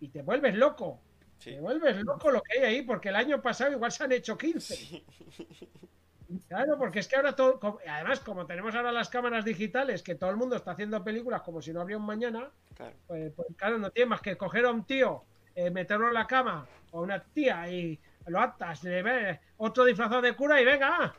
y 0.00 0.08
te 0.08 0.22
vuelves 0.22 0.54
loco. 0.56 1.00
Sí. 1.38 1.52
Te 1.52 1.60
vuelves 1.60 1.96
loco 2.04 2.30
lo 2.30 2.42
que 2.42 2.58
hay 2.58 2.64
ahí, 2.64 2.82
porque 2.82 3.10
el 3.10 3.16
año 3.16 3.40
pasado 3.40 3.72
igual 3.72 3.92
se 3.92 4.04
han 4.04 4.12
hecho 4.12 4.36
15. 4.36 5.04
Claro, 6.48 6.76
porque 6.78 6.98
es 7.00 7.08
que 7.08 7.16
ahora 7.16 7.34
todo. 7.34 7.58
como- 7.60 7.78
Además, 7.88 8.20
como 8.20 8.46
tenemos 8.46 8.74
ahora 8.74 8.92
las 8.92 9.08
cámaras 9.08 9.44
digitales, 9.44 10.02
que 10.02 10.14
todo 10.14 10.30
el 10.30 10.36
mundo 10.36 10.56
está 10.56 10.72
haciendo 10.72 11.02
películas 11.04 11.42
como 11.42 11.60
si 11.62 11.72
no 11.72 11.80
habría 11.80 11.96
un 11.98 12.06
mañana, 12.06 12.50
Claro. 12.76 12.94
pues, 13.06 13.32
pues, 13.34 13.48
claro, 13.56 13.78
no 13.78 13.90
tiene 13.90 14.10
más 14.10 14.20
que 14.20 14.36
coger 14.36 14.64
a 14.66 14.70
un 14.70 14.84
tío, 14.84 15.24
eh, 15.54 15.70
meterlo 15.70 16.08
en 16.08 16.14
la 16.14 16.26
cama, 16.26 16.66
o 16.90 16.98
a 16.98 17.02
una 17.02 17.20
tía, 17.22 17.68
y 17.70 17.98
lo 18.26 18.40
atas, 18.40 18.82
le 18.84 19.02
ves 19.02 19.38
otro 19.58 19.84
disfrazado 19.84 20.22
de 20.22 20.34
cura 20.34 20.60
y 20.60 20.64
venga, 20.64 21.14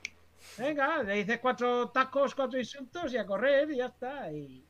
venga, 0.58 1.04
le 1.04 1.14
dices 1.16 1.40
cuatro 1.40 1.90
tacos, 1.90 2.34
cuatro 2.36 2.58
insultos 2.60 3.14
y 3.14 3.18
a 3.18 3.26
correr 3.26 3.70
y 3.72 3.78
ya 3.78 3.86
está. 3.88 4.32
Y 4.32 4.66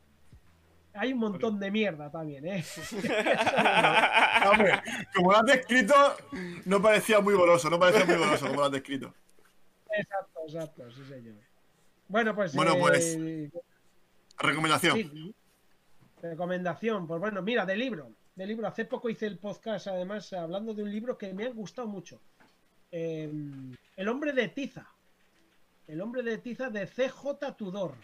hay 0.94 1.14
un 1.14 1.20
montón 1.20 1.60
de 1.60 1.72
mierda 1.72 2.10
también, 2.12 2.46
¿eh? 2.46 2.64
Hombre, 4.52 4.82
como 5.14 5.32
lo 5.32 5.38
has 5.38 5.46
descrito, 5.46 5.96
no 6.66 6.82
parecía 6.82 7.20
muy 7.20 7.34
goloso, 7.36 7.70
no 7.70 7.80
parecía 7.80 8.06
muy 8.06 8.16
goloso 8.16 8.48
como 8.48 8.60
lo 8.62 8.66
has 8.66 8.72
descrito. 8.72 9.14
Exacto, 9.98 10.40
exacto, 10.48 10.92
sí, 10.92 11.04
señor. 11.06 11.36
Bueno, 12.08 12.36
pues. 12.36 12.54
Bueno, 12.54 12.78
pues, 12.78 13.16
eh, 13.18 13.52
Recomendación. 14.38 14.98
Sí. 14.98 15.36
Recomendación, 16.22 17.08
pues 17.08 17.20
bueno, 17.20 17.42
mira, 17.42 17.66
de 17.66 17.76
libro. 17.76 18.12
De 18.36 18.46
libro. 18.46 18.68
Hace 18.68 18.86
poco 18.86 19.10
hice 19.10 19.28
el 19.28 19.38
podcast, 19.38 19.88
además, 19.88 20.32
hablando 20.34 20.74
de 20.74 20.84
un 20.84 20.92
libro 20.92 21.18
que 21.18 21.34
me 21.34 21.46
ha 21.46 21.50
gustado 21.50 21.88
mucho. 21.88 22.22
Eh, 22.92 23.32
el 23.96 24.08
hombre 24.08 24.34
de 24.34 24.50
Tiza. 24.50 24.88
El 25.88 26.02
hombre 26.02 26.24
de 26.24 26.38
Tiza 26.40 26.70
de 26.70 26.88
CJ 26.88 27.56
Tudor. 27.58 27.96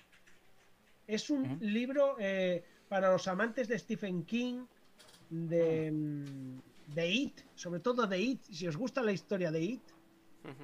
Es 1.07 1.29
un 1.29 1.57
libro 1.61 2.15
eh, 2.19 2.63
para 2.87 3.11
los 3.11 3.27
amantes 3.27 3.67
de 3.67 3.77
Stephen 3.79 4.23
King, 4.23 4.65
de, 5.29 5.91
mm, 5.91 6.93
de 6.93 7.09
It, 7.09 7.41
sobre 7.55 7.79
todo 7.79 8.05
de 8.05 8.19
It. 8.19 8.43
Si 8.43 8.67
os 8.67 8.77
gusta 8.77 9.01
la 9.01 9.11
historia 9.11 9.51
de 9.51 9.61
It, 9.61 9.81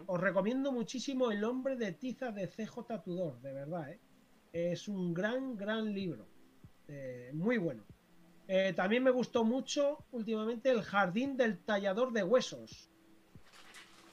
Os 0.07 0.19
recomiendo 0.19 0.71
muchísimo 0.71 1.31
El 1.31 1.43
hombre 1.43 1.75
de 1.75 1.91
tiza 1.93 2.31
de 2.31 2.47
CJ 2.47 3.01
Tudor, 3.03 3.39
de 3.41 3.53
verdad, 3.53 3.91
¿eh? 3.91 3.99
Es 4.51 4.87
un 4.87 5.13
gran, 5.13 5.55
gran 5.55 5.93
libro. 5.93 6.27
Eh, 6.87 7.31
muy 7.33 7.57
bueno. 7.57 7.83
Eh, 8.47 8.73
también 8.73 9.03
me 9.03 9.11
gustó 9.11 9.43
mucho 9.43 10.05
últimamente 10.11 10.69
El 10.71 10.81
jardín 10.81 11.35
del 11.37 11.59
tallador 11.59 12.11
de 12.13 12.23
huesos. 12.23 12.89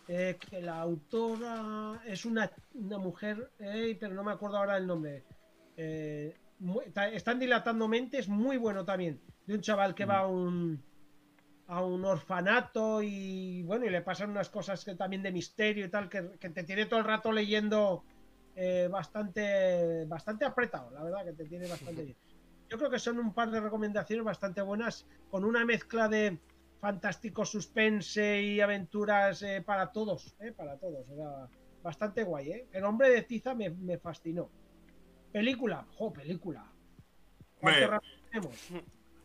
Eh, 0.07 0.36
que 0.51 0.61
la 0.61 0.81
autora 0.81 2.03
es 2.05 2.27
una, 2.27 2.51
una 2.74 2.99
mujer, 2.99 3.51
pero 3.57 4.12
no 4.15 4.23
me 4.23 4.32
acuerdo 4.32 4.59
ahora 4.59 4.77
el 4.77 4.86
nombre. 4.86 5.24
Eh, 5.77 6.36
muy- 6.59 6.85
están 7.12 7.39
dilatando 7.39 7.89
mentes, 7.89 8.28
muy 8.28 8.59
bueno 8.59 8.85
también. 8.85 9.20
De 9.47 9.55
un 9.55 9.61
chaval 9.62 9.95
que 9.95 10.05
va 10.05 10.19
a 10.19 10.27
un, 10.27 10.82
a 11.66 11.82
un 11.82 12.05
orfanato 12.05 13.03
y 13.03 13.62
bueno, 13.62 13.86
y 13.86 13.91
le 13.91 14.03
pasan 14.03 14.31
unas 14.31 14.51
cosas 14.51 14.85
que 14.85 14.95
también 14.95 15.23
de 15.23 15.32
misterio 15.32 15.86
y 15.86 15.89
tal, 15.89 16.09
que, 16.09 16.32
que 16.39 16.51
te 16.51 16.65
tiene 16.65 16.86
todo 16.86 17.01
el 17.01 17.07
rato 17.07 17.32
leyendo 17.32 18.05
eh, 18.57 18.89
bastante, 18.91 20.05
bastante 20.07 20.45
apretado, 20.45 20.91
la 20.91 21.03
verdad, 21.03 21.24
que 21.24 21.32
te 21.32 21.45
tiene 21.45 21.66
bastante 21.66 22.03
bien. 22.05 22.16
Yo 22.69 22.78
creo 22.78 22.91
que 22.91 22.99
son 22.99 23.19
un 23.19 23.32
par 23.32 23.51
de 23.51 23.61
recomendaciones 23.61 24.24
bastante 24.24 24.62
buenas, 24.62 25.07
con 25.31 25.45
una 25.45 25.65
mezcla 25.65 26.09
de 26.09 26.39
fantástico 26.81 27.45
suspense 27.45 28.43
y 28.43 28.61
aventuras 28.61 29.43
eh, 29.43 29.62
para 29.62 29.91
todos, 29.91 30.35
eh, 30.41 30.53
para 30.53 30.77
todos, 30.77 31.09
o 31.09 31.16
sea, 31.16 31.49
bastante 31.82 32.24
guay, 32.24 32.51
¿eh? 32.51 32.69
El 32.73 32.85
hombre 32.85 33.11
de 33.11 33.23
tiza 33.23 33.55
me, 33.55 33.70
me 33.70 33.99
fascinó. 33.99 34.51
Película, 35.32 35.86
jo, 35.97 36.12
película. 36.12 36.65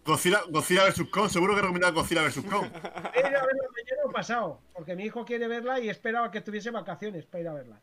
Godzilla, 0.06 0.42
Godzilla 0.50 0.86
vs. 0.86 1.08
Kong, 1.10 1.30
seguro 1.30 1.56
que 1.56 1.62
recomendaba 1.62 1.94
Godzilla 1.94 2.24
vs. 2.24 2.44
Kong. 2.50 2.66
He 3.14 3.20
ido 3.20 3.28
a 3.40 3.46
verla 3.46 3.64
el 3.76 4.00
año 4.00 4.12
pasado, 4.14 4.62
porque 4.74 4.96
mi 4.96 5.04
hijo 5.06 5.24
quiere 5.26 5.48
verla 5.48 5.80
y 5.80 5.90
esperaba 5.90 6.32
que 6.32 6.42
tuviese 6.42 6.72
vacaciones 6.72 7.26
para 7.26 7.42
ir 7.42 7.48
a 7.48 7.54
verla. 7.54 7.82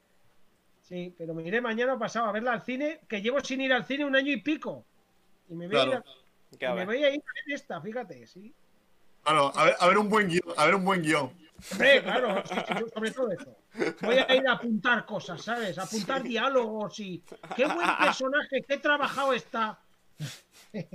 Sí, 0.83 1.15
pero 1.19 1.35
me 1.35 1.43
iré 1.43 1.61
mañana 1.61 1.95
o 1.95 1.99
pasado 1.99 2.27
a 2.27 2.33
verla 2.33 2.53
al 2.53 2.63
cine, 2.63 3.01
que 3.09 3.21
llevo 3.21 3.41
sin 3.41 3.61
ir 3.61 3.73
al 3.73 3.85
cine 3.85 4.05
un 4.05 4.15
año 4.17 4.33
y 4.33 4.41
pico. 4.41 4.85
Y 5.49 5.55
me 5.55 5.67
voy, 5.69 5.77
a, 5.77 5.83
ir 5.85 5.89
Claro. 5.91 6.05
a, 6.05 6.57
y 6.59 6.65
a 6.65 6.71
me 6.71 6.77
ver. 6.77 6.87
voy 6.87 7.05
a 7.05 7.11
ir 7.11 7.21
a 7.21 7.33
ver 7.35 7.55
esta, 7.55 7.81
fíjate, 7.81 8.27
sí. 8.27 8.55
Claro, 9.23 9.53
a 9.57 9.65
ver, 9.65 9.77
a 9.81 9.89
ver 9.89 9.99
un 9.99 10.09
buen 10.09 10.29
guion, 10.29 10.43
a 10.57 10.65
ver 10.67 10.75
un 10.77 10.85
buen 10.85 11.03
guion. 11.03 11.31
Hombre, 11.73 12.03
claro, 12.03 12.43
sí, 12.47 12.55
sí, 12.69 12.75
sobre 12.95 13.11
todo 13.11 13.33
eso. 13.33 13.57
Voy 14.03 14.17
a 14.17 14.35
ir 14.37 14.47
a 14.47 14.53
apuntar 14.53 15.05
cosas, 15.07 15.43
¿sabes? 15.43 15.77
A 15.79 15.83
apuntar 15.85 16.23
diálogos 16.23 17.01
y. 17.01 17.23
¡Qué 17.57 17.65
buen 17.65 17.79
personaje! 17.99 18.63
¡Qué 18.69 18.77
trabajado 18.77 19.33
está! 19.33 19.81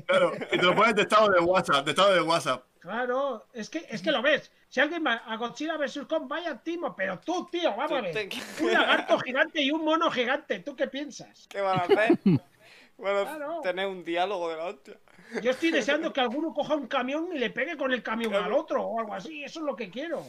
Claro, 0.08 0.32
y 0.52 0.58
te 0.58 0.64
lo 0.64 0.76
pones 0.76 0.96
de 0.96 1.02
estado 1.04 1.30
de 1.30 1.40
WhatsApp, 1.40 1.86
de 1.86 1.92
estado 1.92 2.14
de 2.14 2.22
WhatsApp. 2.22 2.64
Claro, 2.80 3.46
es 3.54 3.70
que, 3.70 3.86
es 3.90 4.02
que 4.02 4.12
lo 4.12 4.22
ves. 4.22 4.52
Si 4.70 4.80
alguien 4.80 5.04
va 5.06 5.14
a 5.14 5.36
Godzilla 5.38 5.78
vs. 5.78 6.02
Kong, 6.08 6.28
vaya 6.28 6.58
timo, 6.64 6.96
pero 6.96 7.20
tú, 7.20 7.48
tío, 7.52 7.76
vamos 7.76 7.92
a 8.00 8.02
ver. 8.02 8.30
Un 8.62 8.72
lagarto 8.74 9.20
gigante 9.20 9.62
y 9.62 9.72
un 9.72 9.84
mono 9.84 10.10
gigante. 10.12 10.60
¿Tú 10.60 10.76
qué 10.76 10.88
piensas? 10.88 11.48
¿Qué 11.50 11.62
van 11.62 11.80
a 11.80 11.84
hacer? 11.84 12.20
Bueno, 12.98 13.24
Claro. 13.24 13.62
tener 13.64 13.88
un 13.88 14.04
diálogo 14.04 14.50
de 14.50 14.58
la 14.58 14.66
hostia. 14.66 14.96
Yo 15.42 15.50
estoy 15.50 15.72
deseando 15.72 16.14
que 16.14 16.22
alguno 16.22 16.54
coja 16.54 16.76
un 16.76 16.86
camión 16.86 17.30
y 17.34 17.40
le 17.40 17.50
pegue 17.50 17.76
con 17.76 17.92
el 17.92 18.04
camión 18.04 18.30
Claro. 18.30 18.46
al 18.46 18.54
otro 18.54 18.84
o 18.84 19.00
algo 19.00 19.16
así. 19.16 19.44
Eso 19.44 19.60
es 19.62 19.66
lo 19.66 19.76
que 19.76 19.90
quiero. 19.90 20.24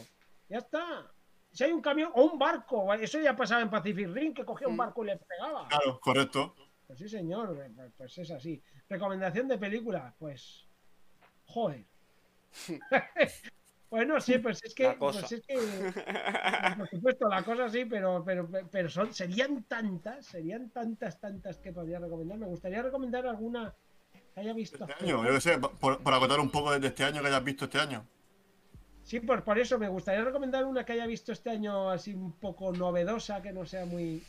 Ya 0.49 0.57
está. 0.57 1.11
Si 1.51 1.63
hay 1.63 1.71
un 1.71 1.83
camión 1.83 2.09
o 2.15 2.23
un 2.23 2.39
barco, 2.39 2.91
eso 2.95 3.19
ya 3.19 3.35
pasaba 3.35 3.61
en 3.61 3.69
Pacific 3.69 4.07
Rim, 4.11 4.33
que 4.33 4.43
cogía 4.43 4.67
un 4.67 4.73
Mm. 4.73 4.77
barco 4.77 5.03
y 5.03 5.07
le 5.07 5.17
pegaba. 5.17 5.67
Claro, 5.67 5.99
correcto. 5.99 6.55
Pues 6.87 6.99
sí, 6.99 7.07
señor. 7.09 7.55
pues- 7.75 7.91
Pues 7.97 8.17
es 8.17 8.31
así. 8.31 8.61
Recomendación 8.89 9.47
de 9.47 9.57
película, 9.57 10.13
pues. 10.19 10.65
Joder. 11.45 11.85
pues 13.89 14.07
no 14.07 14.19
sé, 14.21 14.39
pues 14.39 14.63
es 14.63 14.73
que. 14.73 14.83
La 14.83 14.97
cosa. 14.97 15.21
Pues 15.21 15.31
es 15.33 15.45
que 15.45 15.55
pues 15.55 16.77
por 16.77 16.89
supuesto, 16.89 17.27
la 17.29 17.43
cosa 17.43 17.69
sí, 17.69 17.85
pero, 17.85 18.23
pero, 18.25 18.49
pero 18.71 18.89
son, 18.89 19.13
serían 19.13 19.63
tantas, 19.63 20.25
serían 20.25 20.69
tantas, 20.69 21.19
tantas 21.19 21.57
que 21.57 21.71
podría 21.71 21.99
recomendar. 21.99 22.37
Me 22.37 22.47
gustaría 22.47 22.81
recomendar 22.81 23.25
alguna 23.27 23.73
que 24.33 24.39
haya 24.39 24.53
visto. 24.53 24.85
Este 24.87 25.03
año, 25.05 25.23
yo 25.25 25.31
qué 25.33 25.41
sé, 25.41 25.57
por, 25.59 26.01
por 26.01 26.13
acotar 26.13 26.39
un 26.39 26.49
poco 26.49 26.71
desde 26.71 26.87
este 26.87 27.03
año 27.03 27.21
que 27.21 27.27
hayas 27.27 27.43
visto 27.43 27.65
este 27.65 27.79
año. 27.79 28.05
Sí, 29.03 29.19
pues 29.19 29.41
por 29.41 29.59
eso 29.59 29.77
me 29.77 29.89
gustaría 29.89 30.23
recomendar 30.23 30.63
una 30.65 30.85
que 30.85 30.93
haya 30.93 31.05
visto 31.05 31.31
este 31.33 31.49
año 31.49 31.89
así 31.89 32.13
un 32.13 32.31
poco 32.33 32.71
novedosa, 32.71 33.41
que 33.41 33.51
no 33.51 33.65
sea 33.65 33.85
muy. 33.85 34.23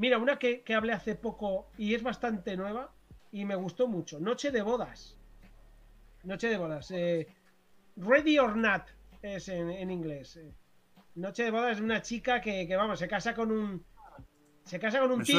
Mira, 0.00 0.16
una 0.16 0.38
que, 0.38 0.62
que 0.62 0.74
hablé 0.74 0.94
hace 0.94 1.14
poco 1.14 1.68
y 1.76 1.94
es 1.94 2.02
bastante 2.02 2.56
nueva 2.56 2.90
y 3.32 3.44
me 3.44 3.54
gustó 3.54 3.86
mucho. 3.86 4.18
Noche 4.18 4.50
de 4.50 4.62
bodas. 4.62 5.18
Noche 6.22 6.48
de 6.48 6.56
bodas. 6.56 6.90
eh, 6.90 7.28
Ready 7.96 8.38
or 8.38 8.56
Not 8.56 8.84
es 9.20 9.48
en, 9.48 9.68
en 9.68 9.90
inglés. 9.90 10.36
eh. 10.36 10.54
Noche 11.16 11.42
de 11.44 11.50
bodas 11.50 11.76
es 11.76 11.82
una 11.82 12.00
chica 12.00 12.40
que, 12.40 12.66
que, 12.66 12.76
vamos, 12.76 12.98
se 12.98 13.08
casa 13.08 13.34
con 13.34 13.52
un. 13.52 13.84
Se 14.64 14.80
casa 14.80 15.00
con 15.00 15.12
un 15.12 15.22
tío 15.22 15.38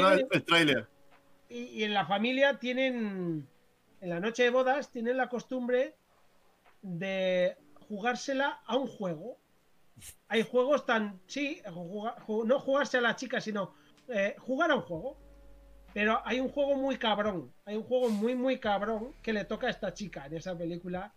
y, 1.49 1.83
en 1.83 1.93
la 1.95 2.05
familia 2.05 2.59
tienen. 2.59 3.47
En 3.99 4.09
la 4.09 4.19
noche 4.19 4.43
de 4.43 4.51
bodas 4.51 4.91
tienen 4.91 5.17
la 5.17 5.27
costumbre 5.27 5.95
de 6.83 7.57
jugársela 7.87 8.61
a 8.67 8.75
un 8.75 8.85
juego. 8.85 9.39
Hay 10.27 10.43
juegos 10.43 10.85
tan. 10.85 11.19
Sí, 11.25 11.63
no 12.45 12.59
jugarse 12.59 12.99
a 12.99 13.01
la 13.01 13.15
chica, 13.15 13.41
sino 13.41 13.80
eh, 14.11 14.35
jugar 14.39 14.71
a 14.71 14.75
un 14.75 14.81
juego. 14.81 15.17
Pero 15.93 16.21
hay 16.23 16.39
un 16.39 16.49
juego 16.49 16.75
muy 16.75 16.97
cabrón. 16.97 17.51
Hay 17.65 17.75
un 17.75 17.83
juego 17.83 18.09
muy, 18.09 18.35
muy 18.35 18.59
cabrón 18.59 19.13
que 19.21 19.33
le 19.33 19.43
toca 19.45 19.67
a 19.67 19.71
esta 19.71 19.93
chica 19.93 20.25
en 20.25 20.37
esa 20.37 20.57
película. 20.57 21.13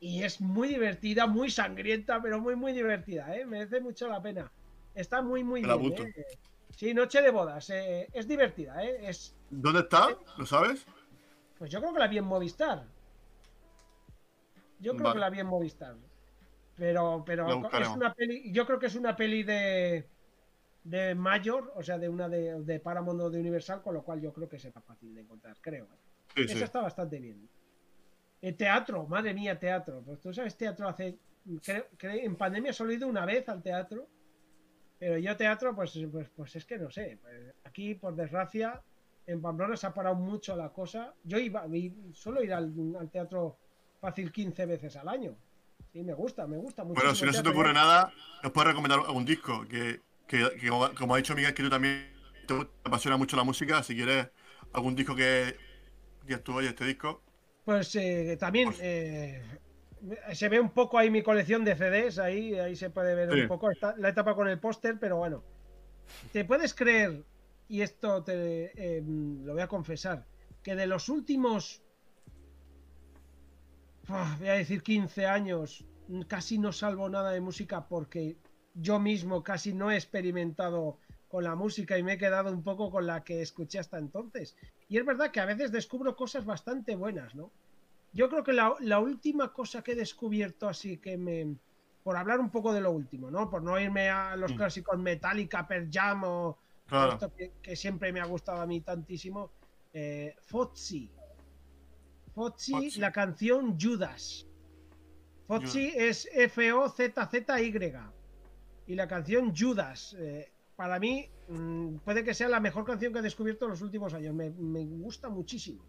Y 0.00 0.22
es 0.22 0.40
muy 0.40 0.68
divertida, 0.68 1.26
muy 1.26 1.50
sangrienta, 1.50 2.20
pero 2.20 2.40
muy, 2.40 2.54
muy 2.54 2.72
divertida. 2.72 3.34
¿eh? 3.36 3.46
Merece 3.46 3.80
mucho 3.80 4.06
la 4.06 4.20
pena. 4.20 4.52
Está 4.94 5.22
muy, 5.22 5.42
muy 5.42 5.62
la 5.62 5.76
bien. 5.76 6.08
¿eh? 6.14 6.38
Sí, 6.76 6.94
Noche 6.94 7.22
de 7.22 7.30
Bodas. 7.30 7.70
eh, 7.70 8.08
es 8.12 8.28
divertida. 8.28 8.84
¿eh? 8.84 9.08
Es, 9.08 9.34
¿Dónde 9.50 9.80
está? 9.80 10.08
¿Lo 10.36 10.46
sabes? 10.46 10.84
pues 11.58 11.70
yo 11.72 11.80
creo 11.80 11.92
que 11.92 11.98
la 11.98 12.08
vi 12.08 12.18
en 12.18 12.24
Movistar. 12.24 12.84
Yo 14.78 14.92
creo 14.92 15.04
Vale. 15.04 15.14
que 15.14 15.20
la 15.20 15.30
vi 15.30 15.40
en 15.40 15.46
Movistar. 15.48 15.96
Pero, 16.76 17.24
pero 17.26 17.68
es 17.80 17.88
una 17.88 18.14
peli, 18.14 18.52
yo 18.52 18.64
creo 18.64 18.78
que 18.78 18.86
es 18.86 18.94
una 18.94 19.16
peli 19.16 19.42
de, 19.42 20.08
de 20.84 21.14
Mayor, 21.14 21.72
o 21.76 21.82
sea, 21.82 21.98
de 21.98 22.08
una 22.08 22.28
de, 22.28 22.60
de 22.62 22.80
Paramount 22.80 23.20
o 23.20 23.30
de 23.30 23.40
Universal, 23.40 23.82
con 23.82 23.94
lo 23.94 24.02
cual 24.02 24.20
yo 24.20 24.32
creo 24.32 24.48
que 24.48 24.58
será 24.58 24.80
fácil 24.80 25.14
de 25.14 25.20
encontrar, 25.22 25.56
creo. 25.60 25.84
¿eh? 25.84 25.88
Sí, 26.36 26.48
sí. 26.48 26.62
está 26.62 26.80
bastante 26.80 27.18
bien. 27.18 27.48
El 28.40 28.56
teatro, 28.56 29.06
madre 29.06 29.34
mía, 29.34 29.58
teatro. 29.58 30.02
Pues 30.04 30.20
tú 30.20 30.32
sabes, 30.32 30.56
teatro 30.56 30.88
hace. 30.88 31.18
creo- 31.64 31.86
creo- 31.96 32.22
en 32.24 32.36
pandemia 32.36 32.72
solo 32.72 32.90
he 32.92 32.94
ido 32.94 33.08
una 33.08 33.24
vez 33.26 33.48
al 33.48 33.62
teatro. 33.62 34.06
Pero 34.98 35.16
yo 35.18 35.36
teatro, 35.36 35.74
pues, 35.74 35.98
pues, 36.10 36.28
pues 36.30 36.56
es 36.56 36.64
que 36.64 36.78
no 36.78 36.90
sé. 36.90 37.18
pues, 37.20 37.54
aquí, 37.64 37.94
por 37.94 38.14
desgracia, 38.16 38.82
en 39.26 39.40
Pamplona 39.42 39.76
se 39.76 39.86
ha 39.86 39.94
parado 39.94 40.14
mucho 40.16 40.56
la 40.56 40.70
cosa. 40.70 41.14
Yo 41.24 41.38
iba, 41.38 41.66
suelo 42.12 42.42
ir 42.42 42.52
al, 42.52 42.72
al 42.98 43.10
teatro 43.10 43.58
fácil 44.00 44.30
15 44.32 44.66
veces 44.66 44.96
al 44.96 45.08
año. 45.08 45.36
Sí, 45.92 46.02
me 46.02 46.14
gusta, 46.14 46.46
me 46.46 46.56
gusta 46.58 46.84
mucho. 46.84 47.00
Bueno, 47.00 47.14
si 47.14 47.24
no 47.24 47.32
se 47.32 47.42
te 47.42 47.48
ocurre 47.48 47.72
nada, 47.72 48.12
os 48.44 48.50
puedo 48.52 48.68
recomendar 48.68 49.00
algún 49.00 49.24
disco. 49.24 49.66
Que, 49.68 50.00
que- 50.28 50.50
que 50.60 50.68
como, 50.68 50.94
como 50.94 51.14
ha 51.14 51.16
dicho 51.18 51.34
Miguel, 51.34 51.54
que 51.54 51.62
tú 51.62 51.70
también 51.70 52.12
te, 52.46 52.54
te 52.54 52.70
apasiona 52.84 53.16
mucho 53.16 53.36
la 53.36 53.44
música. 53.44 53.82
Si 53.82 53.94
quieres 53.96 54.28
algún 54.72 54.94
disco 54.94 55.14
que 55.16 55.56
digas 56.24 56.42
tú, 56.44 56.54
oye, 56.54 56.68
este 56.68 56.84
disco. 56.84 57.22
Pues 57.64 57.94
eh, 57.96 58.36
también 58.38 58.72
eh, 58.80 59.42
se 60.32 60.48
ve 60.48 60.60
un 60.60 60.70
poco 60.70 60.98
ahí 60.98 61.10
mi 61.10 61.22
colección 61.22 61.64
de 61.64 61.74
CDs, 61.76 62.18
ahí, 62.18 62.54
ahí 62.54 62.76
se 62.76 62.90
puede 62.90 63.14
ver 63.14 63.32
Sí. 63.32 63.40
un 63.42 63.48
poco 63.48 63.70
esta- 63.70 63.96
la 63.96 64.10
etapa 64.10 64.34
con 64.34 64.48
el 64.48 64.58
póster, 64.60 64.98
pero 64.98 65.16
bueno. 65.16 65.42
¿Te 66.32 66.44
puedes 66.44 66.72
creer, 66.74 67.24
y 67.68 67.82
esto 67.82 68.22
te 68.24 68.72
eh, 68.98 69.02
lo 69.06 69.52
voy 69.52 69.62
a 69.62 69.68
confesar, 69.68 70.26
que 70.62 70.74
de 70.74 70.86
los 70.86 71.08
últimos, 71.10 71.82
voy 74.38 74.48
a 74.48 74.54
decir 74.54 74.82
15 74.82 75.26
años, 75.26 75.84
casi 76.28 76.58
no 76.58 76.72
salvo 76.72 77.08
nada 77.08 77.30
de 77.30 77.40
música 77.40 77.86
porque 77.88 78.38
yo 78.80 78.98
mismo 78.98 79.42
casi 79.42 79.72
no 79.74 79.90
he 79.90 79.96
experimentado 79.96 80.98
con 81.28 81.44
la 81.44 81.54
música 81.54 81.98
y 81.98 82.02
me 82.02 82.14
he 82.14 82.18
quedado 82.18 82.50
un 82.52 82.62
poco 82.62 82.90
con 82.90 83.06
la 83.06 83.22
que 83.22 83.42
escuché 83.42 83.78
hasta 83.78 83.98
entonces. 83.98 84.56
Y 84.88 84.96
es 84.98 85.04
verdad 85.04 85.30
que 85.30 85.40
a 85.40 85.44
veces 85.46 85.70
descubro 85.72 86.16
cosas 86.16 86.44
bastante 86.44 86.96
buenas, 86.96 87.34
¿no? 87.34 87.50
Yo 88.12 88.30
creo 88.30 88.42
que 88.42 88.54
la, 88.54 88.74
la 88.80 88.98
última 89.00 89.52
cosa 89.52 89.82
que 89.82 89.92
he 89.92 89.96
descubierto 89.96 90.68
así 90.68 90.96
que 90.98 91.18
me... 91.18 91.56
Por 92.02 92.16
hablar 92.16 92.40
un 92.40 92.50
poco 92.50 92.72
de 92.72 92.80
lo 92.80 92.90
último, 92.92 93.30
¿no? 93.30 93.50
Por 93.50 93.62
no 93.62 93.78
irme 93.78 94.08
a 94.08 94.34
los 94.36 94.52
Mm. 94.52 94.56
clásicos 94.56 94.98
Metallica, 94.98 95.68
Pearl 95.68 95.88
Jam 95.92 96.22
o 96.24 96.58
Claro. 96.86 97.12
esto 97.12 97.34
que, 97.34 97.52
que 97.60 97.76
siempre 97.76 98.10
me 98.14 98.20
ha 98.20 98.24
gustado 98.24 98.62
a 98.62 98.66
mí 98.66 98.80
tantísimo. 98.80 99.50
Eh. 99.92 100.34
Fozzy, 100.40 101.10
Fozzy. 102.34 102.98
la 102.98 103.12
canción 103.12 103.78
Judas. 103.78 104.46
Fozzy 105.46 105.92
es 105.96 106.26
F-O-Z-Z-Y. 106.32 107.72
Y 108.88 108.94
la 108.96 109.06
canción 109.06 109.54
Judas. 109.56 110.16
eh, 110.18 110.50
para 110.74 110.98
mí, 111.00 111.28
mm, 111.48 111.96
puede 111.98 112.22
que 112.24 112.34
sea 112.34 112.48
la 112.48 112.60
mejor 112.60 112.84
canción 112.84 113.12
que 113.12 113.18
he 113.18 113.22
descubierto 113.22 113.64
en 113.64 113.72
los 113.72 113.82
últimos 113.82 114.14
años. 114.14 114.32
Me, 114.34 114.50
me 114.50 114.84
gusta 114.84 115.28
muchísimo. 115.28 115.84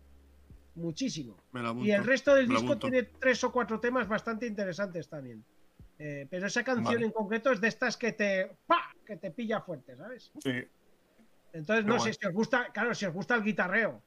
Muchísimo. 0.75 1.35
Me 1.51 1.61
la 1.61 1.69
apunto. 1.69 1.85
Y 1.87 1.91
el 1.91 2.03
resto 2.03 2.33
del 2.33 2.47
disco 2.47 2.77
tiene 2.77 3.03
tres 3.03 3.43
o 3.43 3.51
cuatro 3.51 3.79
temas 3.79 4.07
bastante 4.07 4.47
interesantes 4.47 5.07
también. 5.07 5.43
Eh, 5.99 6.25
pero 6.29 6.47
esa 6.47 6.63
canción 6.63 6.85
Vale. 6.95 7.05
en 7.05 7.11
concreto 7.11 7.51
es 7.51 7.59
de 7.61 7.67
estas 7.67 7.97
que 7.97 8.13
te, 8.13 8.51
¡pa! 8.65 8.91
que 9.05 9.17
te 9.17 9.31
pilla 9.31 9.59
fuerte, 9.61 9.95
¿sabes? 9.97 10.31
Sí. 10.41 10.63
Entonces, 11.53 11.83
Qué 11.85 11.89
no 11.89 11.97
guay. 11.97 12.13
sé 12.13 12.19
si 12.19 12.27
os 12.27 12.33
gusta, 12.33 12.71
claro, 12.71 12.95
si 12.95 13.05
os 13.05 13.13
gusta 13.13 13.35
el 13.35 13.43
guitarreo, 13.43 14.01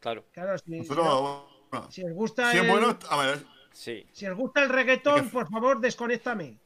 Claro, 0.00 0.24
claro, 0.32 0.56
si, 0.58 0.64
si, 0.64 0.78
Nosotros, 0.78 1.44
bueno, 1.70 1.90
si 1.90 2.04
os 2.04 2.12
gusta 2.14 2.50
si 2.52 2.56
es 2.58 2.64
el, 2.64 2.70
bueno, 2.70 2.98
a 3.10 3.16
ver, 3.26 3.44
sí. 3.72 4.06
si 4.12 4.26
os 4.26 4.36
gusta 4.36 4.62
el 4.62 4.70
reggaetón, 4.70 5.26
Es 5.26 5.30
por 5.32 5.48
favor, 5.50 5.80
desconéctame. 5.80 6.58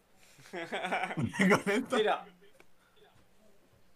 con 1.65 1.73
esto, 1.73 1.97
Mira, 1.97 2.25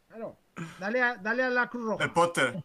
Claro, 0.08 0.38
dale 0.78 1.02
a, 1.02 1.16
dale 1.16 1.42
a 1.44 1.50
la 1.50 1.68
cruz 1.68 1.84
roja. 1.84 2.04
el 2.04 2.10
póster. 2.12 2.64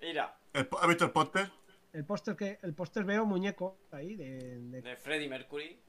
mira. 0.00 0.34
El 0.52 0.68
¿Has 0.80 0.88
visto 0.88 1.04
el 1.06 1.10
póster? 1.10 1.50
El 1.92 2.04
póster 2.04 2.36
que 2.36 2.58
el 2.62 2.74
póster 2.74 3.04
veo 3.04 3.24
muñeco 3.24 3.78
ahí 3.92 4.14
de, 4.16 4.58
de- 4.58 4.82
De 4.82 4.96
Freddie 4.96 5.28
Mercury, 5.28 5.80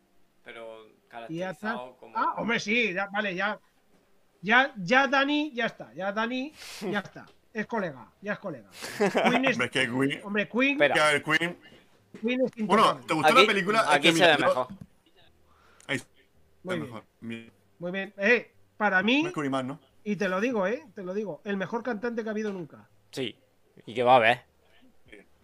pero 0.44 0.88
caracterizado 1.10 1.98
como. 1.98 2.18
Ah, 2.18 2.36
hombre, 2.38 2.60
sí, 2.60 2.94
ya- 2.94 3.08
vale, 3.08 3.36
ya, 3.36 3.60
ya, 4.42 4.74
ya 4.78 5.08
Dani, 5.08 5.52
ya 5.54 5.66
está, 5.66 5.94
ya 5.94 6.12
Dani, 6.14 6.54
ya 6.90 7.00
está, 7.00 7.26
es 7.54 7.66
colega, 7.68 8.10
ya 8.22 8.34
es 8.34 8.40
colega. 8.40 8.70
Queen 8.98 9.46
es, 9.46 9.56
Hombre, 9.58 9.70
Queen. 9.70 10.22
hombre, 10.24 10.50
Queen, 10.50 10.82
Espera. 10.82 11.22
Queen. 11.22 11.58
Queen 12.22 12.42
es 12.46 12.52
Bueno. 12.66 12.98
¿te 13.06 13.14
gustó 13.14 13.32
Aquí, 13.34 13.42
la 13.42 13.48
película? 13.48 13.82
Es 13.82 13.88
aquí 13.90 14.02
que 14.02 14.08
se 14.10 14.14
mira, 14.14 14.28
ve 14.28 14.42
yo- 14.42 14.48
mejor. 14.48 14.68
Muy 16.64 16.76
bien. 16.76 16.88
mejor. 16.88 17.04
Muy 17.80 17.92
bien. 17.92 18.14
Eh, 18.18 18.52
para 18.78 19.04
mí, 19.04 19.24
Mercury 19.24 19.50
más, 19.50 19.66
¿no? 19.66 19.80
y 20.04 20.16
te 20.16 20.28
lo 20.28 20.42
digo, 20.42 20.68
eh, 20.68 20.84
te 20.94 21.04
lo 21.04 21.14
digo, 21.14 21.42
el 21.46 21.58
mejor 21.58 21.84
cantante 21.84 22.24
que 22.24 22.30
ha 22.30 22.32
habido 22.32 22.52
nunca. 22.52 22.90
Sí. 23.12 23.36
Y 23.86 23.94
que 23.94 24.04
va 24.04 24.18
a. 24.18 24.44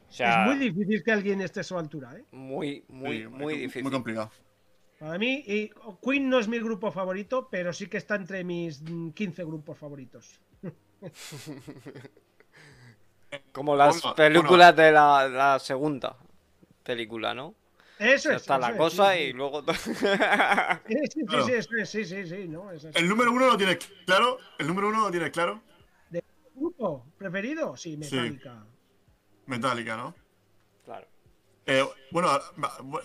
O 0.09 0.11
sea, 0.11 0.41
es 0.41 0.47
muy 0.47 0.57
difícil 0.57 1.03
que 1.03 1.11
alguien 1.11 1.41
esté 1.41 1.59
a 1.59 1.63
su 1.63 1.77
altura, 1.77 2.15
eh. 2.17 2.25
muy, 2.31 2.83
muy, 2.87 3.19
Sí, 3.19 3.27
muy 3.27 3.53
difícil. 3.55 3.83
Muy 3.83 3.91
complicado. 3.91 4.31
Para 4.97 5.17
mí, 5.17 5.43
y 5.45 5.71
Queen 6.03 6.29
no 6.29 6.39
es 6.39 6.47
mi 6.47 6.59
grupo 6.59 6.91
favorito, 6.91 7.47
pero 7.49 7.71
sí 7.71 7.87
que 7.87 7.97
está 7.97 8.15
entre 8.15 8.43
mis 8.43 8.81
mm, 8.81 9.11
15 9.11 9.43
grupos 9.45 9.77
favoritos. 9.77 10.39
Como 13.53 13.75
las 13.75 14.01
películas 14.15 14.75
de 14.75 14.91
la, 14.91 15.29
la 15.29 15.59
segunda 15.59 16.17
película, 16.83 17.33
¿no? 17.33 17.53
Eso 17.99 18.31
es. 18.31 18.37
está 18.37 18.55
eso 18.55 18.61
la 18.61 18.69
es, 18.71 18.77
cosa 18.77 19.13
sí, 19.13 19.19
y 19.19 19.27
sí. 19.27 19.33
luego. 19.33 19.63
Sí, 20.87 20.95
sí, 20.95 21.07
sí, 21.11 21.25
Claro. 21.25 21.45
sí, 21.45 21.51
eso 21.53 21.69
es, 21.77 21.89
sí, 21.89 22.05
sí, 22.05 22.25
sí, 22.25 22.47
no, 22.47 22.71
es 22.71 22.85
así. 22.85 22.97
El 22.97 23.07
número 23.09 23.31
uno 23.31 23.47
lo 23.47 23.57
tienes 23.57 23.77
claro. 24.05 24.37
El 24.57 24.67
número 24.67 24.87
uno 24.89 25.01
lo 25.01 25.11
tienes 25.11 25.29
claro. 25.31 25.61
¿Grupo 26.55 27.05
preferido? 27.17 27.77
Sí, 27.77 27.95
Metallica. 27.97 28.65
Metallica, 29.45 29.95
¿no? 29.97 30.15
claro. 30.83 31.07
Eh, 31.65 31.85
bueno, 32.11 32.29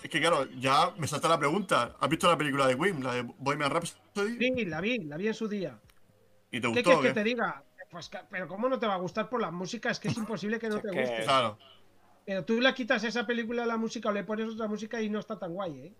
es 0.02 0.08
que 0.10 0.20
claro, 0.20 0.46
ya 0.58 0.90
me 0.96 1.06
salta 1.06 1.28
la 1.28 1.38
pregunta. 1.38 1.96
¿Has 2.00 2.08
visto 2.08 2.28
la 2.28 2.36
película 2.38 2.66
de 2.66 2.76
Queen, 2.78 3.02
la 3.04 3.14
de 3.14 3.22
Bohemian 3.22 3.70
Rhapsody? 3.70 4.38
Sí, 4.38 4.64
la 4.64 4.80
vi, 4.80 4.98
la 5.04 5.16
vi 5.18 5.28
en 5.28 5.34
su 5.34 5.46
día. 5.48 5.78
¿Y 6.50 6.60
te 6.60 6.62
¿Qué 6.62 6.68
gustó? 6.68 6.82
quieres 6.82 6.98
o 6.98 7.02
que 7.02 7.08
qué? 7.08 7.14
te 7.14 7.24
diga? 7.24 7.62
Pues, 7.90 8.10
pero 8.30 8.48
¿cómo 8.48 8.68
no 8.68 8.78
te 8.78 8.86
va 8.86 8.94
a 8.94 8.98
gustar 8.98 9.28
por 9.28 9.40
la 9.40 9.50
música? 9.50 9.90
Es 9.90 10.00
que 10.00 10.08
es 10.08 10.16
imposible 10.16 10.58
que 10.58 10.68
no 10.70 10.76
Es 10.76 10.82
te 10.82 10.90
que- 10.90 11.00
guste. 11.00 11.22
Claro, 11.24 11.58
Pero 12.24 12.44
tú 12.44 12.60
le 12.60 12.72
quitas 12.74 13.04
esa 13.04 13.26
película 13.26 13.64
a 13.64 13.66
la 13.66 13.76
música 13.76 14.08
o 14.08 14.12
le 14.12 14.24
pones 14.24 14.48
otra 14.48 14.66
música 14.66 15.00
y 15.02 15.08
no 15.10 15.18
está 15.18 15.38
tan 15.38 15.52
guay, 15.52 15.78
¿eh? 15.78 15.92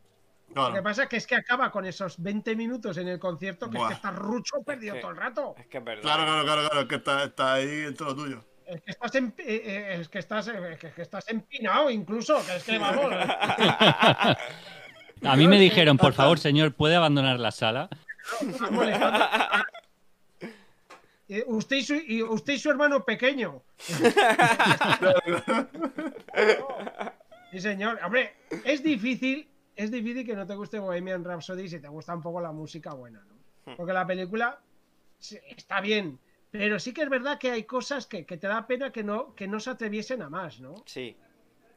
Lo 0.55 0.72
que 0.72 0.82
pasa 0.82 1.06
que 1.09 1.16
es 1.16 1.26
que 1.26 1.34
acaba 1.34 1.70
con 1.72 1.84
esos 1.84 2.22
20 2.22 2.55
minutos 2.55 2.96
en 2.98 3.09
el 3.09 3.18
concierto 3.18 3.68
que 3.68 3.76
es 3.78 3.84
que 3.88 3.92
estás 3.94 4.14
rucho 4.14 4.62
perdido 4.62 4.94
que- 4.94 5.01
todo 5.01 5.10
el 5.10 5.16
rato. 5.16 5.55
Es 5.59 5.66
que 5.66 5.78
es 5.78 5.84
verdad. 5.84 6.02
Claro, 6.02 6.24
claro, 6.24 6.44
claro, 6.44 6.68
claro, 6.70 6.88
que 6.88 6.94
está, 6.94 7.24
está 7.24 7.55
ahí 7.55 7.68
en 7.86 7.94
todo 7.96 8.09
lo 8.10 8.14
tuyo. 8.16 8.44
Es 8.66 8.80
que 8.82 8.90
estás, 8.92 9.14
en- 9.16 9.34
eh, 9.38 9.62
eh, 9.64 9.96
es 10.01 10.09
que 10.09 10.18
estás, 10.20 10.48
eh, 10.48 10.78
que- 10.80 10.92
que 10.92 11.02
estás 11.02 11.28
empinado 11.28 11.90
incluso, 11.90 12.40
que 12.46 12.56
es 12.56 12.64
que 12.64 12.78
vamos. 12.78 13.06
A 15.22 15.36
mí 15.36 15.48
me 15.48 15.59
dijeron, 15.59 15.96
por 15.96 16.12
favor, 16.12 16.38
señor, 16.38 16.74
¿puede 16.74 16.94
abandonar 16.96 17.40
la 17.40 17.51
sala? 17.51 17.88
Eh, 21.28 21.42
usted, 21.46 21.76
y 21.76 21.82
su, 21.82 21.94
y 21.94 22.22
usted 22.22 22.52
y 22.55 22.59
su 22.59 22.70
hermano 22.70 23.05
pequeño. 23.05 23.62
Sí, 27.51 27.60
señor. 27.60 28.01
Hombre, 28.05 28.34
es 28.64 28.82
difícil, 28.82 29.48
es 29.76 29.90
difícil 29.90 30.26
que 30.26 30.34
no 30.34 30.44
te 30.46 30.56
guste 30.56 30.78
Bohemian 30.80 31.22
Rhapsody 31.24 31.68
si 31.68 31.78
te 31.80 31.86
gusta 31.88 32.12
un 32.14 32.20
poco 32.22 32.40
la 32.40 32.51
música 32.51 32.92
buena, 32.94 33.24
¿no? 33.28 33.74
Porque 33.76 33.92
la 33.92 34.05
película 34.06 34.60
está 35.56 35.80
bien, 35.80 36.18
pero 36.51 36.78
sí 36.80 36.92
que 36.92 37.02
es 37.02 37.09
verdad 37.09 37.38
que 37.38 37.52
hay 37.52 37.62
cosas 37.64 38.06
que, 38.06 38.26
que 38.26 38.36
te 38.38 38.48
da 38.48 38.66
pena 38.66 38.90
que 38.90 39.05
no, 39.05 39.34
que 39.36 39.46
no 39.46 39.60
se 39.60 39.70
atreviesen 39.70 40.20
a 40.22 40.28
más, 40.28 40.60
¿no? 40.60 40.74
Sí. 40.86 41.16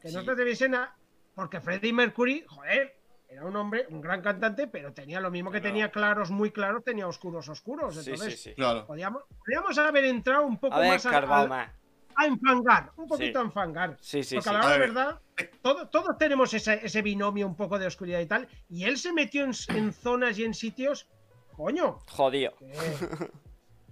Que 0.02 0.10
no 0.10 0.18
Sí. 0.20 0.24
se 0.26 0.30
atreviesen 0.32 0.74
a... 0.74 0.96
Porque 1.36 1.60
Freddie 1.60 1.92
Mercury, 1.92 2.44
joder, 2.48 2.97
era 3.28 3.44
un 3.44 3.54
hombre, 3.56 3.86
un 3.90 4.00
gran 4.00 4.22
cantante, 4.22 4.66
pero 4.68 4.92
tenía 4.92 5.20
lo 5.20 5.30
mismo 5.30 5.50
que 5.50 5.60
tenía 5.60 5.90
claros 5.90 6.30
muy 6.30 6.50
claros, 6.50 6.82
tenía 6.82 7.06
oscuros 7.06 7.48
oscuros. 7.48 7.94
Sí, 7.94 8.10
Entonces, 8.10 8.40
sí, 8.40 8.50
sí. 8.50 8.54
Claro. 8.54 8.86
Podríamos, 8.86 9.24
podríamos 9.38 9.76
haber 9.78 10.04
entrado 10.06 10.46
un 10.46 10.58
poco 10.58 10.74
A 10.76 10.80
ver, 10.80 10.90
más 10.92 11.06
a, 11.06 12.26
enfangar, 12.26 12.90
un 12.96 13.06
poquito 13.06 13.38
Sí. 13.38 13.42
a 13.44 13.46
enfangar. 13.46 13.96
Sí, 14.00 14.22
sí, 14.24 14.36
Porque 14.36 14.48
sí. 14.50 14.54
a 14.54 14.58
la 14.58 14.64
hora 14.66 14.72
de 14.74 14.78
verdad, 14.80 15.20
todo- 15.62 15.88
todos 15.88 16.18
tenemos 16.18 16.52
ese, 16.54 16.80
ese 16.84 17.02
binomio 17.02 17.46
un 17.46 17.54
poco 17.54 17.78
de 17.78 17.86
oscuridad 17.86 18.18
y 18.20 18.26
tal. 18.26 18.48
Y 18.68 18.84
él 18.84 18.96
se 18.98 19.12
metió 19.12 19.44
en, 19.44 19.52
en 19.68 19.92
zonas 19.92 20.36
y 20.38 20.44
en 20.44 20.54
sitios, 20.54 21.06
coño, 21.56 21.98
Jodido. 22.08 22.54
que- 22.56 23.30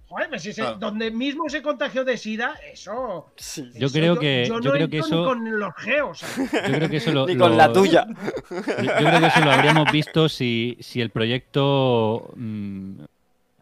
joder, 0.07 0.29
pues 0.29 0.41
si 0.41 0.53
se- 0.53 0.61
Claro. 0.61 0.77
donde 0.77 1.11
mismo 1.11 1.49
se 1.49 1.61
contagió 1.61 2.03
de 2.05 2.17
sida, 2.17 2.55
eso. 2.71 3.31
Sí. 3.35 3.69
Yo 3.75 3.87
eso 3.87 3.93
creo 3.97 4.17
que- 4.19 4.45
yo, 4.47 4.55
yo 4.59 4.71
no 4.71 4.71
creo 4.75 4.89
que 4.89 5.01
ni 5.01 5.09
con 5.09 5.59
los 5.59 5.73
geos. 5.75 6.19
¿sabes? 6.19 6.51
Yo 6.51 6.59
creo 6.75 6.89
que 6.89 6.97
eso 6.97 7.11
lo, 7.11 7.25
Ni 7.27 7.35
con 7.37 7.51
lo- 7.51 7.57
la 7.57 7.71
tuya. 7.73 8.07
Yo, 8.09 8.61
creo 8.61 9.19
que 9.19 9.27
eso 9.27 9.39
lo 9.45 9.51
habríamos 9.51 9.91
visto 9.91 10.29
si, 10.29 10.77
si 10.79 11.01
el 11.01 11.09
proyecto 11.09 12.31
mm, 12.35 13.01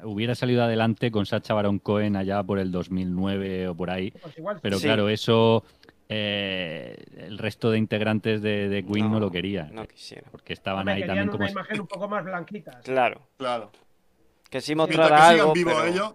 hubiera 0.04 0.36
salido 0.36 0.64
adelante 0.64 1.10
con 1.12 1.26
Sacha 1.26 1.54
Baron 1.54 1.80
Cohen 1.80 2.16
allá 2.16 2.44
por 2.44 2.60
el 2.60 2.72
2009 2.72 3.68
o 3.70 3.76
por 3.76 3.90
ahí. 3.90 4.12
Pues 4.12 4.38
igual. 4.38 4.60
Pero 4.62 4.78
Sí. 4.78 4.84
claro, 4.84 5.10
eso 5.10 5.64
eh, 6.08 7.04
el 7.18 7.38
resto 7.40 7.72
de 7.72 7.80
integrantes 7.80 8.42
de, 8.42 8.70
de 8.70 8.86
Queen 8.86 9.06
no, 9.08 9.14
No, 9.14 9.20
lo 9.22 9.32
quería. 9.32 9.64
No 9.74 9.88
quisiera. 9.88 10.28
Porque 10.32 10.54
estaban 10.54 10.82
Hombre, 10.82 10.94
ahí 10.94 11.02
querían 11.02 11.18
también 11.18 11.30
una 11.30 11.38
como... 11.48 11.50
imagen 11.60 11.82
un 11.82 11.88
poco 11.88 12.08
más 12.08 12.24
blanquita. 12.24 12.80
Claro. 12.84 13.22
Claro. 13.38 13.72
Que 14.50 14.62
sí 14.62 14.76
sigan 14.76 15.14
algo. 15.14 15.54
vivos 15.54 15.74
pero- 15.76 15.86
ellos, 15.88 16.14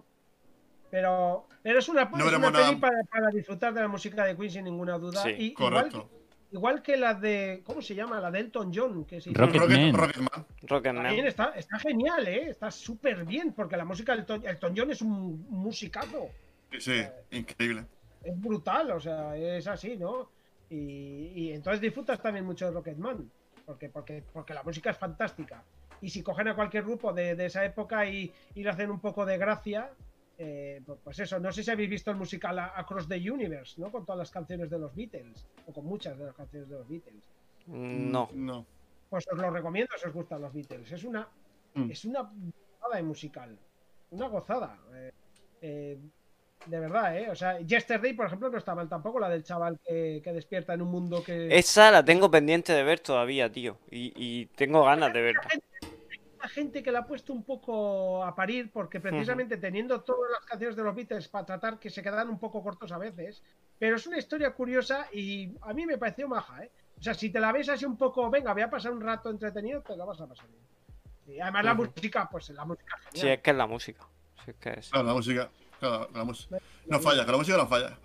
Pero, 0.91 1.47
pero 1.63 1.79
es 1.79 1.87
una, 1.89 2.05
No 2.05 2.27
es 2.27 2.33
una 2.35 2.51
peli 2.51 2.75
para, 2.75 3.01
para 3.05 3.29
disfrutar 3.29 3.73
de 3.73 3.81
la 3.81 3.87
música 3.87 4.25
de 4.25 4.35
Queen 4.35 4.51
sin 4.51 4.65
ninguna 4.65 4.97
duda. 4.97 5.23
Sí, 5.23 5.29
y 5.29 5.45
igual, 5.51 5.73
correcto. 5.73 6.09
igual 6.51 6.81
que 6.81 6.97
la 6.97 7.13
de. 7.13 7.61
¿Cómo 7.65 7.81
se 7.81 7.95
llama? 7.95 8.19
La 8.19 8.29
de 8.29 8.39
Elton 8.39 8.71
John. 8.75 9.05
Que 9.05 9.21
se 9.21 9.31
Rocket- 9.31 9.59
Rocket. 9.61 9.95
Rocketman. 9.95 10.45
Rocketman. 10.63 11.03
También 11.05 11.25
está, 11.27 11.53
está 11.55 11.79
genial, 11.79 12.27
¿eh? 12.27 12.49
Está 12.49 12.69
súper 12.69 13.23
bien, 13.25 13.53
porque 13.53 13.77
la 13.77 13.85
música 13.85 14.11
del 14.11 14.21
Elton, 14.21 14.45
Elton 14.45 14.73
John 14.75 14.91
es 14.91 15.01
un 15.01 15.45
musicazo. 15.49 16.27
Sí, 16.71 16.79
sí, 16.81 17.01
increíble. 17.31 17.85
Es 18.23 18.39
brutal, 18.39 18.91
o 18.91 18.99
sea, 18.99 19.35
es 19.37 19.65
así, 19.67 19.95
¿no? 19.97 20.29
Y, 20.69 21.31
y 21.35 21.51
entonces 21.53 21.81
disfrutas 21.81 22.21
también 22.21 22.45
mucho 22.45 22.65
de 22.65 22.71
Rocketman, 22.71 23.29
porque, 23.65 23.89
porque, 23.89 24.23
porque 24.31 24.53
la 24.53 24.63
música 24.63 24.91
es 24.91 24.97
fantástica. 24.97 25.63
Y 26.01 26.09
si 26.09 26.21
cogen 26.21 26.47
a 26.49 26.55
cualquier 26.55 26.83
grupo 26.83 27.13
de, 27.13 27.35
de 27.35 27.45
esa 27.45 27.63
época 27.65 28.05
y, 28.05 28.31
y 28.55 28.63
le 28.63 28.69
hacen 28.69 28.89
un 28.91 28.99
poco 28.99 29.25
de 29.25 29.37
gracia, 29.37 29.89
eh, 30.37 30.81
pues- 30.85 30.99
pues 31.03 31.19
eso, 31.19 31.39
no 31.39 31.51
sé 31.51 31.63
si 31.63 31.71
habéis 31.71 31.89
visto 31.89 32.11
el 32.11 32.17
musical 32.17 32.57
Across 32.59 33.07
the 33.07 33.31
Universe, 33.31 33.79
¿no? 33.79 33.91
Con 33.91 34.05
todas 34.05 34.19
las 34.19 34.31
canciones 34.31 34.69
de 34.69 34.79
los 34.79 34.95
Beatles, 34.95 35.45
o 35.67 35.73
con 35.73 35.85
muchas 35.85 36.17
de 36.17 36.25
las 36.25 36.35
canciones 36.35 36.69
de 36.69 36.75
los 36.77 36.87
Beatles. 36.87 37.23
No. 37.67 38.29
No. 38.33 38.65
Pues 39.09 39.25
os 39.31 39.37
lo 39.37 39.49
recomiendo 39.51 39.93
si 40.01 40.07
os 40.07 40.13
gustan 40.13 40.41
los 40.41 40.53
Beatles. 40.53 40.91
Es 40.91 41.03
una, 41.03 41.27
Mm. 41.73 41.91
es 41.91 42.03
una 42.05 42.21
gozada 42.23 42.95
de 42.97 43.03
musical. 43.03 43.57
Una 44.11 44.27
gozada. 44.27 44.77
Eh, 44.93 45.11
eh, 45.61 45.97
de 46.65 46.79
verdad, 46.79 47.17
¿eh? 47.17 47.29
O 47.29 47.35
sea, 47.35 47.59
Yesterday, 47.59 48.13
por 48.13 48.25
ejemplo, 48.27 48.49
no 48.49 48.57
está 48.57 48.75
mal 48.75 48.87
tampoco, 48.89 49.19
la 49.19 49.29
del 49.29 49.43
chaval 49.43 49.79
que, 49.87 50.21
que 50.23 50.33
despierta 50.33 50.73
en 50.73 50.81
un 50.81 50.89
mundo 50.91 51.23
que... 51.23 51.47
Esa 51.57 51.89
la 51.91 52.03
tengo 52.05 52.29
pendiente 52.29 52.71
de 52.73 52.83
ver 52.83 52.99
todavía, 52.99 53.51
tío. 53.51 53.77
Y, 53.89 54.11
y 54.15 54.45
tengo 54.47 54.83
ganas 54.83 55.11
de 55.13 55.21
verla. 55.21 55.41
Gente 56.49 56.81
que 56.83 56.91
la 56.91 56.99
ha 56.99 57.05
puesto 57.05 57.33
un 57.33 57.43
poco 57.43 58.23
a 58.23 58.33
parir 58.35 58.71
porque 58.71 58.99
precisamente 58.99 59.57
teniendo 59.57 60.01
todas 60.01 60.31
las 60.31 60.45
canciones 60.45 60.75
de 60.75 60.83
los 60.83 60.95
Beatles 60.95 61.27
para 61.27 61.45
tratar 61.45 61.79
que 61.79 61.89
se 61.89 62.01
quedan 62.03 62.29
un 62.29 62.39
poco 62.39 62.61
cortos 62.63 62.91
a 62.91 62.97
veces, 62.97 63.41
pero 63.79 63.95
es 63.95 64.07
una 64.07 64.17
historia 64.17 64.51
curiosa 64.53 65.07
y 65.13 65.55
a 65.61 65.73
mí 65.73 65.85
me 65.85 65.97
pareció 65.97 66.27
maja, 66.27 66.63
¿eh? 66.63 66.71
O 66.99 67.03
sea, 67.03 67.13
si 67.13 67.29
te 67.31 67.39
la 67.39 67.51
ves 67.51 67.69
así 67.69 67.85
un 67.85 67.97
poco, 67.97 68.29
venga, 68.29 68.53
voy 68.53 68.61
a 68.61 68.69
pasar 68.69 68.91
un 68.91 69.01
rato 69.01 69.29
entretenido, 69.29 69.81
te 69.81 69.95
la 69.95 70.05
vas 70.05 70.21
a 70.21 70.27
pasar 70.27 70.47
bien. 70.47 70.61
Y 71.27 71.39
además 71.39 71.65
la 71.65 71.73
música, 71.73 72.27
pues 72.29 72.49
la 72.49 72.65
música 72.65 72.95
es 72.97 73.03
Sí, 73.13 73.19
genial. 73.21 73.37
es 73.37 73.43
que 73.43 73.51
es 73.51 73.57
la 73.57 73.67
música. 73.67 74.07
Sí, 74.45 74.51
es 74.51 74.57
que 74.57 74.69
es. 74.71 74.89
Claro, 74.89 75.07
la 75.07 75.13
música. 75.13 75.49
Claro, 75.79 76.09
la 76.13 76.23
música. 76.23 76.57
No 76.87 76.99
falla, 76.99 77.25
que 77.25 77.31
la 77.31 77.37
música 77.37 77.57
no 77.57 77.67
falla. 77.67 77.97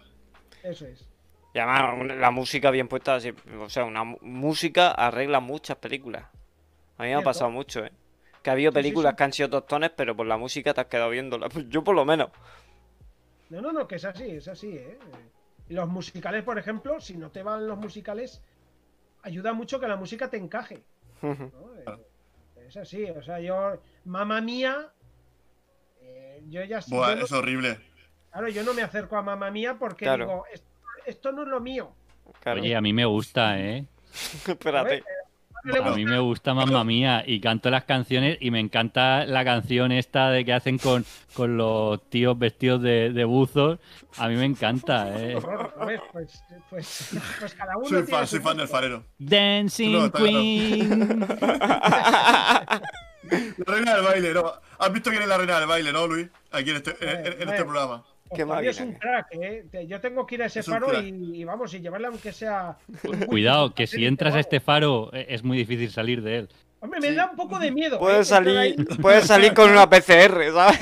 Eso 0.62 0.86
es. 0.86 1.06
Y 1.52 1.58
además, 1.58 2.16
la 2.18 2.30
música 2.30 2.70
bien 2.70 2.88
puesta, 2.88 3.18
o 3.60 3.68
sea, 3.70 3.84
una 3.84 4.04
música 4.04 4.90
arregla 4.92 5.40
muchas 5.40 5.76
películas. 5.78 6.24
A 6.98 7.02
mí 7.02 7.08
me 7.08 7.14
ha 7.14 7.22
pasado 7.22 7.50
mucho, 7.50 7.84
¿eh? 7.84 7.92
Que 8.47 8.51
ha 8.51 8.52
habido 8.52 8.70
Sí, 8.70 8.77
sí, 8.77 8.78
películas 8.81 9.10
sí. 9.10 9.16
que 9.16 9.24
han 9.24 9.32
sido 9.32 9.51
tostones, 9.51 9.90
pero 9.97 10.14
por 10.14 10.24
la 10.24 10.36
música 10.36 10.73
te 10.73 10.81
has 10.81 10.86
quedado 10.86 11.10
viéndola. 11.10 11.48
Yo 11.68 11.82
por 11.82 11.97
lo 11.97 12.05
menos. 12.05 12.31
No, 13.51 13.60
no, 13.60 13.73
no, 13.73 13.89
que 13.89 13.97
es 13.97 14.05
así, 14.05 14.23
es 14.31 14.47
así, 14.47 14.68
¿eh? 14.77 14.97
Los 15.68 15.89
musicales, 15.89 16.44
por 16.44 16.56
ejemplo, 16.56 17.01
si 17.01 17.16
no 17.16 17.32
te 17.32 17.43
van 17.43 17.66
los 17.66 17.77
musicales, 17.77 18.40
ayuda 19.23 19.52
mucho 19.52 19.81
que 19.81 19.89
la 19.89 19.97
música 19.97 20.31
te 20.31 20.36
encaje. 20.36 20.85
¿no? 21.23 21.35
Eh, 21.77 22.66
Es 22.68 22.77
así, 22.77 23.02
o 23.10 23.20
sea, 23.20 23.40
yo, 23.40 23.81
mamá 24.05 24.40
mía, 24.40 24.93
eh, 26.01 26.40
yo 26.48 26.62
ya 26.62 26.78
Buah, 26.86 27.10
yo 27.14 27.16
no- 27.16 27.24
es 27.24 27.32
horrible. 27.32 27.81
claro, 28.31 28.48
yo 28.48 28.62
no 28.62 28.74
me 28.74 28.82
acerco 28.82 29.16
a 29.16 29.23
mamá 29.23 29.51
mía 29.51 29.74
porque 29.77 30.05
Claro. 30.05 30.24
digo, 30.24 30.44
esto, 30.52 30.68
esto 31.05 31.32
no 31.32 31.43
es 31.43 31.48
lo 31.48 31.59
mío. 31.60 31.90
Claro. 32.43 32.60
Oye, 32.60 32.77
a 32.77 32.81
mí 32.81 32.93
me 32.93 33.06
gusta, 33.06 33.59
¿eh? 33.59 33.86
Espérate. 34.47 35.02
A 35.84 35.90
mí 35.90 36.05
me 36.05 36.18
gusta 36.18 36.55
Mamma 36.55 36.84
Mía 36.84 37.24
y 37.26 37.40
canto 37.40 37.70
las 37.70 37.84
canciones 37.84 38.38
y 38.40 38.51
me 38.51 38.60
encanta 38.60 39.24
la 39.26 39.44
canción 39.44 39.90
esta 39.93 40.30
de 40.30 40.44
que 40.44 40.52
hacen 40.52 40.78
con, 40.78 41.05
con 41.34 41.56
los 41.56 42.09
tíos 42.09 42.38
vestidos 42.38 42.82
de, 42.82 43.12
de 43.12 43.24
buzos. 43.24 43.78
A 44.18 44.28
mí 44.28 44.36
me 44.36 44.44
encanta, 44.44 45.09
¿eh? 45.20 45.34
horror, 45.36 45.74
¿ves? 45.86 46.01
Pues, 46.12 46.43
pues, 46.70 47.16
pues 47.40 47.55
cada 47.55 47.76
uno 47.76 47.88
Soy 47.88 48.02
fan, 48.05 48.26
su 48.26 48.36
soy 48.36 48.44
fan 48.44 48.56
del 48.59 48.68
farero. 48.68 49.05
Dancing 49.18 49.93
No, 49.93 50.06
está 50.06 50.18
claro. 50.18 50.32
Queen. 50.38 51.26
La 53.28 53.74
reina 53.74 53.94
del 53.97 54.05
baile, 54.05 54.34
¿no? 54.34 54.52
¿Has 54.78 54.93
visto 54.93 55.10
quién 55.10 55.22
es 55.22 55.28
la 55.28 55.36
reina 55.36 55.59
del 55.59 55.68
baile, 55.68 55.93
no, 55.93 56.06
Luis? 56.06 56.28
Aquí 56.52 56.70
en 56.70 56.76
este, 56.76 56.97
en- 57.01 57.48
este 57.48 57.64
programa. 57.64 58.05
Qué 58.34 58.42
es 58.68 58.80
un 58.80 58.92
que- 58.92 58.98
crack, 58.98 59.26
¿eh? 59.32 59.86
Yo 59.86 60.00
tengo 60.00 60.26
que 60.26 60.34
ir 60.36 60.42
a 60.42 60.46
ese 60.46 60.60
Es 60.60 60.66
faro 60.66 61.00
y, 61.00 61.08
y 61.40 61.44
vamos, 61.44 61.72
y 61.74 61.80
llevarle 61.80 62.08
aunque 62.08 62.32
sea... 62.32 62.76
Cuidado, 63.26 63.72
que 63.74 63.86
si 63.86 64.04
entras 64.06 64.34
a 64.34 64.40
este 64.40 64.60
faro 64.60 65.10
eh, 65.12 65.26
es 65.28 65.44
muy 65.44 65.56
difícil 65.58 65.90
salir 65.90 66.22
de 66.22 66.38
él. 66.38 66.48
Hombre, 66.78 67.00
me 67.00 67.12
da 67.14 67.30
un 67.30 67.36
poco 67.36 67.58
de 67.58 67.70
miedo. 67.72 67.96
¿eh? 67.96 67.98
Puedes 67.98 68.30
entrar 68.30 68.54
salir, 68.54 68.86
puedes 69.02 69.26
salir 69.26 69.54
con 69.54 69.70
una 69.70 69.88
PCR, 69.88 70.52
¿sabes? 70.52 70.78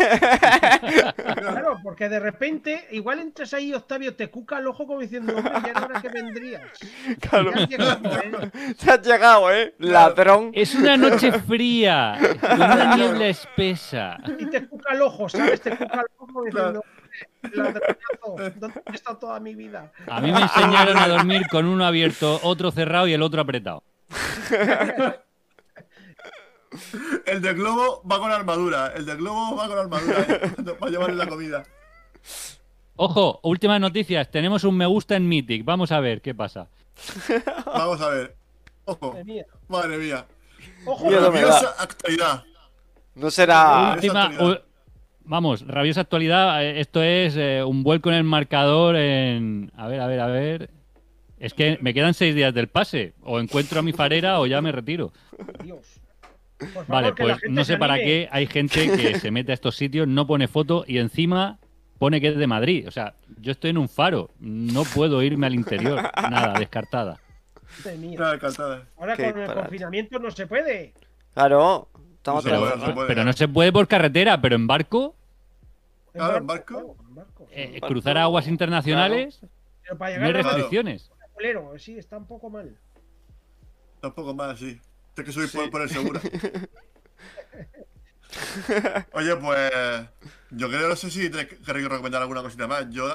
Claro, 1.37 1.79
porque 1.83 2.09
de 2.09 2.19
repente, 2.19 2.89
igual 2.91 3.21
entras 3.21 3.55
ahí, 3.55 3.73
Octavio, 3.73 4.15
te 4.15 4.29
cuca 4.29 4.59
el 4.59 4.67
ojo 4.67 4.87
como 4.87 5.01
diciendo, 5.01 5.35
hombre, 5.37 5.53
ya 5.65 5.71
era 5.71 5.85
hora 5.85 6.03
que 6.03 6.09
vendrías. 6.09 6.63
Claro. 7.21 7.53
Ya 7.55 7.63
has 7.63 7.69
llegado, 7.69 8.19
¿eh? 8.43 8.75
Te 8.83 8.91
has 8.91 9.07
llegado, 9.07 9.53
¿eh? 9.53 9.75
Ladrón. 9.79 10.51
Es 10.53 10.75
una 10.75 10.97
noche 10.97 11.33
fría, 11.33 12.19
con 12.41 12.55
una 12.55 12.97
niebla 12.97 13.27
espesa. 13.29 14.19
Y 14.39 14.47
te 14.47 14.67
cuca 14.67 14.95
el 14.95 15.03
ojo, 15.03 15.29
¿sabes? 15.29 15.61
Te 15.61 15.71
cuca 15.77 15.95
el 16.01 16.07
ojo 16.17 16.27
como 16.27 16.45
¿dónde 17.43 18.83
he 18.87 18.95
estado 18.95 19.19
toda 19.19 19.41
mi 19.41 19.55
vida? 19.55 19.93
A 20.07 20.21
mí 20.21 20.33
me 20.33 20.41
enseñaron 20.41 20.97
a 20.97 21.09
dormir 21.09 21.47
con 21.51 21.67
uno 21.67 21.85
abierto, 21.85 22.41
otro 22.43 22.71
cerrado 22.71 23.07
y 23.07 23.13
el 23.13 23.23
otro 23.23 23.41
apretado. 23.41 23.83
El 27.27 27.41
de 27.41 27.55
globo 27.55 28.03
va 28.11 28.19
con 28.19 28.33
armadura. 28.33 28.93
El 28.95 29.07
de 29.07 29.15
globo 29.17 29.57
va 29.57 29.69
con 29.69 29.79
armadura. 29.79 30.27
¿eh? 30.29 30.75
Para 30.79 30.91
llevarle 30.91 31.17
la 31.17 31.29
comida. 31.29 31.65
Ojo, 32.97 33.41
últimas 33.43 33.81
noticias. 33.81 34.31
Tenemos 34.31 34.65
un 34.65 34.77
me 34.77 34.87
gusta 34.87 35.17
en 35.17 35.29
Mythic. 35.29 35.65
Vamos 35.65 35.93
a 35.93 36.01
ver 36.01 36.21
qué 36.21 36.35
pasa. 36.35 36.69
Vamos 37.67 38.01
a 38.01 38.09
ver. 38.09 38.37
Ojo. 38.85 39.13
Madre 39.13 39.25
mía. 39.25 39.47
Madre 39.69 39.99
mía. 39.99 40.27
Ojo, 40.85 41.09
actualidad. 41.79 42.45
No 43.15 43.31
será. 43.31 43.93
Última, 43.95 44.31
vamos, 45.25 45.67
rabiosa 45.67 46.03
actualidad. 46.03 46.63
eh, 46.65 46.81
Esto 46.81 47.03
es 47.03 47.37
eh, 47.37 47.63
un 47.65 47.83
vuelco 47.83 48.11
en 48.11 48.17
el 48.17 48.25
marcador 48.25 48.97
en. 48.97 49.71
A 49.77 49.89
ver, 49.89 50.01
a 50.01 50.07
ver, 50.07 50.21
a 50.21 50.27
ver. 50.27 50.71
Es 51.39 51.53
que 51.53 51.79
me 51.83 51.93
quedan 51.93 52.15
seis 52.15 52.35
días 52.35 52.55
del 52.55 52.69
pase. 52.69 53.15
O 53.23 53.41
encuentro 53.41 53.81
a 53.81 53.83
mi 53.83 53.93
farera 53.93 54.41
o 54.41 54.47
ya 54.47 54.61
me 54.63 54.73
retiro. 54.73 55.13
Dios. 55.63 56.01
Favor, 56.59 56.87
Vale, 56.87 57.13
pues 57.13 57.37
no 57.51 57.65
sé 57.65 57.77
para 57.77 57.97
qué 57.97 58.29
hay 58.31 58.47
gente 58.47 58.91
que 58.97 59.19
se 59.19 59.31
mete 59.31 59.51
a 59.51 59.55
estos 59.55 59.75
sitios, 59.77 60.07
no 60.07 60.27
pone 60.27 60.47
foto 60.49 60.85
y 60.87 60.99
encima 60.99 61.59
pone 61.99 62.21
que 62.21 62.29
es 62.29 62.37
de 62.37 62.47
Madrid. 62.47 62.87
O 62.89 62.91
sea, 62.91 63.15
yo 63.41 63.53
estoy 63.53 63.71
en 63.71 63.79
un 63.79 63.89
faro. 63.89 64.31
No 64.39 64.85
puedo 64.85 65.23
irme 65.23 65.47
al 65.47 65.55
interior. 65.55 66.01
Nada, 66.31 66.59
descartada. 66.59 67.19
Madre 67.85 67.99
mía. 67.99 68.19
Nada, 68.19 68.35
encantada. 68.37 68.85
Ahora 68.97 69.17
Qué 69.17 69.33
con 69.33 69.43
el 69.43 69.53
confinamiento 69.53 70.19
no 70.21 70.31
se 70.31 70.47
puede. 70.47 70.95
Claro. 71.35 71.89
Estamos 72.25 72.43
No 72.45 72.51
se 72.51 72.57
Pero, 72.57 72.61
puede, 72.63 72.77
no 72.79 72.87
se 72.87 72.93
puede. 72.95 73.09
pero 73.09 73.25
no 73.25 73.33
se 73.35 73.49
puede 73.49 73.73
por 73.73 73.87
carretera, 73.87 74.41
pero 74.41 74.57
en 74.57 74.67
barco, 74.67 75.15
Claro, 76.15 76.39
en 76.39 76.47
barco. 76.47 76.65
claro, 76.67 76.97
barco. 77.11 77.47
eh, 77.51 77.73
barco, 77.73 77.87
cruzar 77.89 78.17
aguas 78.17 78.49
internacionales, 78.49 79.41
Pero 79.83 79.99
para 79.99 80.17
no 80.19 80.25
hay 80.25 80.33
llegar 80.33 80.47
a 80.47 80.49
restricciones. 80.51 81.11
Culero, 81.35 81.79
sí, 81.79 81.99
está 81.99 82.17
un 82.17 82.27
poco 82.27 82.49
mal. 82.49 82.75
Sí. 84.57 84.81
Tienes 85.15 85.27
que 85.27 85.33
subir 85.33 85.53
por, 85.53 85.71
por 85.71 85.83
el 85.83 85.91
seguro. 85.91 86.21
Oye, 89.13 89.37
pues. 89.37 89.71
Yo 90.51 90.69
creo, 90.69 90.89
no 90.89 90.97
sé 90.97 91.11
si 91.11 91.31
te 91.31 91.47
queréis 91.47 91.89
recomendar 91.89 92.23
alguna 92.23 92.43
cosita 92.43 92.67
más. 92.67 92.89
Yo. 92.91 93.15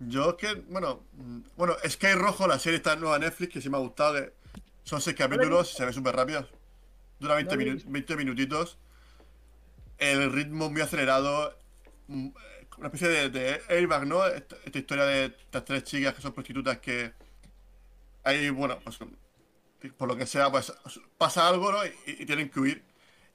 Yo 0.00 0.30
es 0.30 0.34
que, 0.36 0.54
bueno. 0.70 1.02
mm, 1.14 1.40
Bueno, 1.56 1.74
Sky 1.86 2.12
Rojo, 2.14 2.46
la 2.46 2.58
serie 2.58 2.78
está 2.78 2.96
nueva 2.96 3.16
en 3.16 3.22
Netflix, 3.22 3.52
que 3.52 3.60
sí 3.60 3.68
me 3.68 3.76
ha 3.76 3.80
gustado. 3.80 4.14
que 4.14 4.32
son 4.84 5.00
seis 5.02 5.16
capítulos 5.16 5.72
y 5.72 5.76
se 5.76 5.84
ve 5.84 5.92
súper 5.92 6.16
rápido. 6.16 6.46
Dura 7.20 7.34
20, 7.36 7.56
No 7.56 7.56
lo 7.56 7.62
he 7.62 7.70
minu- 7.70 7.74
visto. 7.74 7.90
20 7.90 8.16
minutitos. 8.16 8.78
El 9.98 10.32
ritmo 10.32 10.70
muy 10.70 10.80
acelerado. 10.80 11.56
mm, 12.08 12.28
Una 12.78 12.86
especie 12.86 13.08
de, 13.08 13.28
de 13.30 13.60
airbag, 13.68 14.06
¿no? 14.06 14.24
Esta, 14.26 14.56
esta 14.64 14.78
historia 14.78 15.04
de 15.04 15.24
estas 15.26 15.64
tres 15.64 15.82
chicas 15.84 16.14
que 16.14 16.22
son 16.22 16.32
prostitutas 16.32 16.78
que. 16.78 17.12
Hay, 18.24 18.50
bueno, 18.50 18.78
pues 18.84 18.98
por 19.96 20.08
lo 20.08 20.16
que 20.16 20.26
sea, 20.26 20.50
pues 20.50 20.72
pasa 21.16 21.48
algo, 21.48 21.72
¿no? 21.72 21.84
Y, 21.84 21.92
y 22.06 22.26
tienen 22.26 22.48
que 22.50 22.60
huir. 22.60 22.84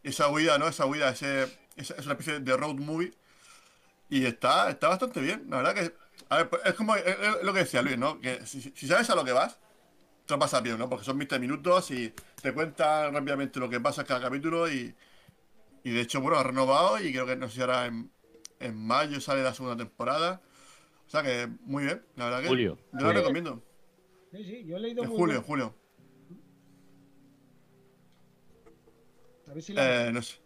Esa 0.04 0.30
huida, 0.30 0.58
¿no? 0.58 0.68
Esa 0.68 0.86
huida, 0.86 1.10
ese, 1.10 1.44
esa- 1.76 1.96
es 1.96 2.06
una 2.06 2.14
especie 2.14 2.40
de 2.40 2.58
road 2.58 2.76
movie. 2.76 3.14
Y 4.10 4.26
está, 4.26 4.70
está 4.70 4.90
bastante 4.90 5.20
bien, 5.22 5.46
la 5.50 5.58
verdad 5.58 5.74
que. 5.76 5.94
A 6.30 6.38
ver, 6.38 6.50
pues, 6.50 6.62
es 6.66 6.74
como 6.76 6.96
es- 6.96 7.04
es 7.06 7.44
lo 7.44 7.54
que 7.54 7.60
decía 7.60 7.82
Luis, 7.82 7.98
¿no? 7.98 8.20
Que 8.22 8.46
si, 8.46 8.62
si 8.62 8.88
sabes 8.88 9.10
a 9.10 9.16
lo 9.16 9.26
que 9.26 9.32
vas, 9.34 9.58
te 10.26 10.34
lo 10.34 10.40
pasas 10.40 10.62
bien, 10.64 10.78
¿no? 10.78 10.88
Porque 10.90 11.04
son 11.06 11.18
20 11.18 11.38
minutos 11.40 11.92
y 11.92 12.14
te 12.44 12.54
cuentan 12.54 13.14
rápidamente 13.14 13.60
lo 13.60 13.70
que 13.70 13.80
pasa 13.80 14.02
en 14.02 14.08
cada 14.08 14.22
capítulo 14.22 14.70
y. 14.72 14.94
Y 15.86 15.92
de 15.92 16.02
hecho, 16.02 16.22
bueno, 16.22 16.38
ha 16.38 16.44
renovado 16.44 17.02
y 17.04 17.12
creo 17.12 17.26
que 17.26 17.36
no 17.36 17.50
sé 17.50 17.56
si 17.56 17.62
ahora 17.62 17.88
en, 17.88 18.10
en 18.60 18.76
mayo 18.88 19.20
sale 19.20 19.44
la 19.44 19.54
segunda 19.54 19.76
temporada. 19.76 20.42
O 21.06 21.10
sea 21.10 21.24
que 21.24 21.50
muy 21.66 21.84
bien, 21.86 22.06
la 22.16 22.26
verdad 22.26 22.42
que. 22.42 22.48
Julio. 22.50 22.78
Yo 22.94 23.00
Julio. 23.00 23.14
recomiendo. 23.14 23.64
Sí, 24.32 24.44
sí, 24.46 24.64
yo 24.66 24.78
he 24.78 24.80
leído 24.80 25.04
En 25.04 25.10
muy 25.10 25.18
julio, 25.18 25.42
julio. 25.42 25.76
A 29.50 29.54
ver 29.54 29.64
si 29.64 29.74
la- 29.74 30.08
Eh, 30.08 30.12
no 30.14 30.22
sé. 30.22 30.43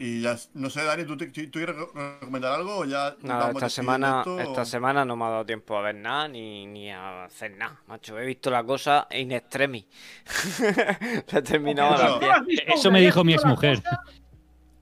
Y 0.00 0.20
ya, 0.22 0.36
no 0.54 0.70
sé, 0.70 0.84
Dani, 0.84 1.04
¿tú, 1.04 1.16
te- 1.16 1.26
tú 1.26 1.50
quieres 1.58 1.74
reco- 1.74 1.92
recomendar 2.20 2.52
algo 2.52 2.76
o 2.78 2.84
ya 2.84 3.16
Nada, 3.22 3.46
vamos 3.46 3.56
esta 3.56 3.68
semana, 3.68 4.18
esto, 4.20 4.38
esta 4.38 4.62
o- 4.62 4.64
semana 4.64 5.04
no 5.04 5.16
me 5.16 5.24
ha 5.24 5.30
dado 5.30 5.44
tiempo 5.46 5.76
a 5.76 5.82
ver 5.82 5.96
nada 5.96 6.28
ni, 6.28 6.66
ni 6.66 6.92
a 6.92 7.24
hacer 7.24 7.56
nada, 7.56 7.80
macho. 7.88 8.16
He 8.16 8.24
visto 8.24 8.48
la 8.48 8.62
cosa 8.62 9.08
in 9.10 9.32
extremis. 9.32 9.86
La 11.32 11.38
he 11.40 11.42
terminado 11.42 11.94
a 11.94 11.96
Eso. 11.96 12.04
las 12.04 12.14
¿Tú 12.14 12.20
10. 12.20 12.32
has 12.32 12.46
visto 12.46 12.64
Eso 12.74 12.88
una 12.90 12.98
me 12.98 13.04
dijo 13.04 13.24
mi 13.24 13.32
la 13.32 13.36
exmujer. 13.36 13.82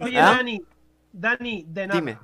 Oye, 0.01 0.21
¿Ah? 0.21 0.35
Dani, 0.37 0.61
Dani, 1.13 1.65
de 1.67 1.87
nada. 1.87 2.01
Dime. 2.01 2.19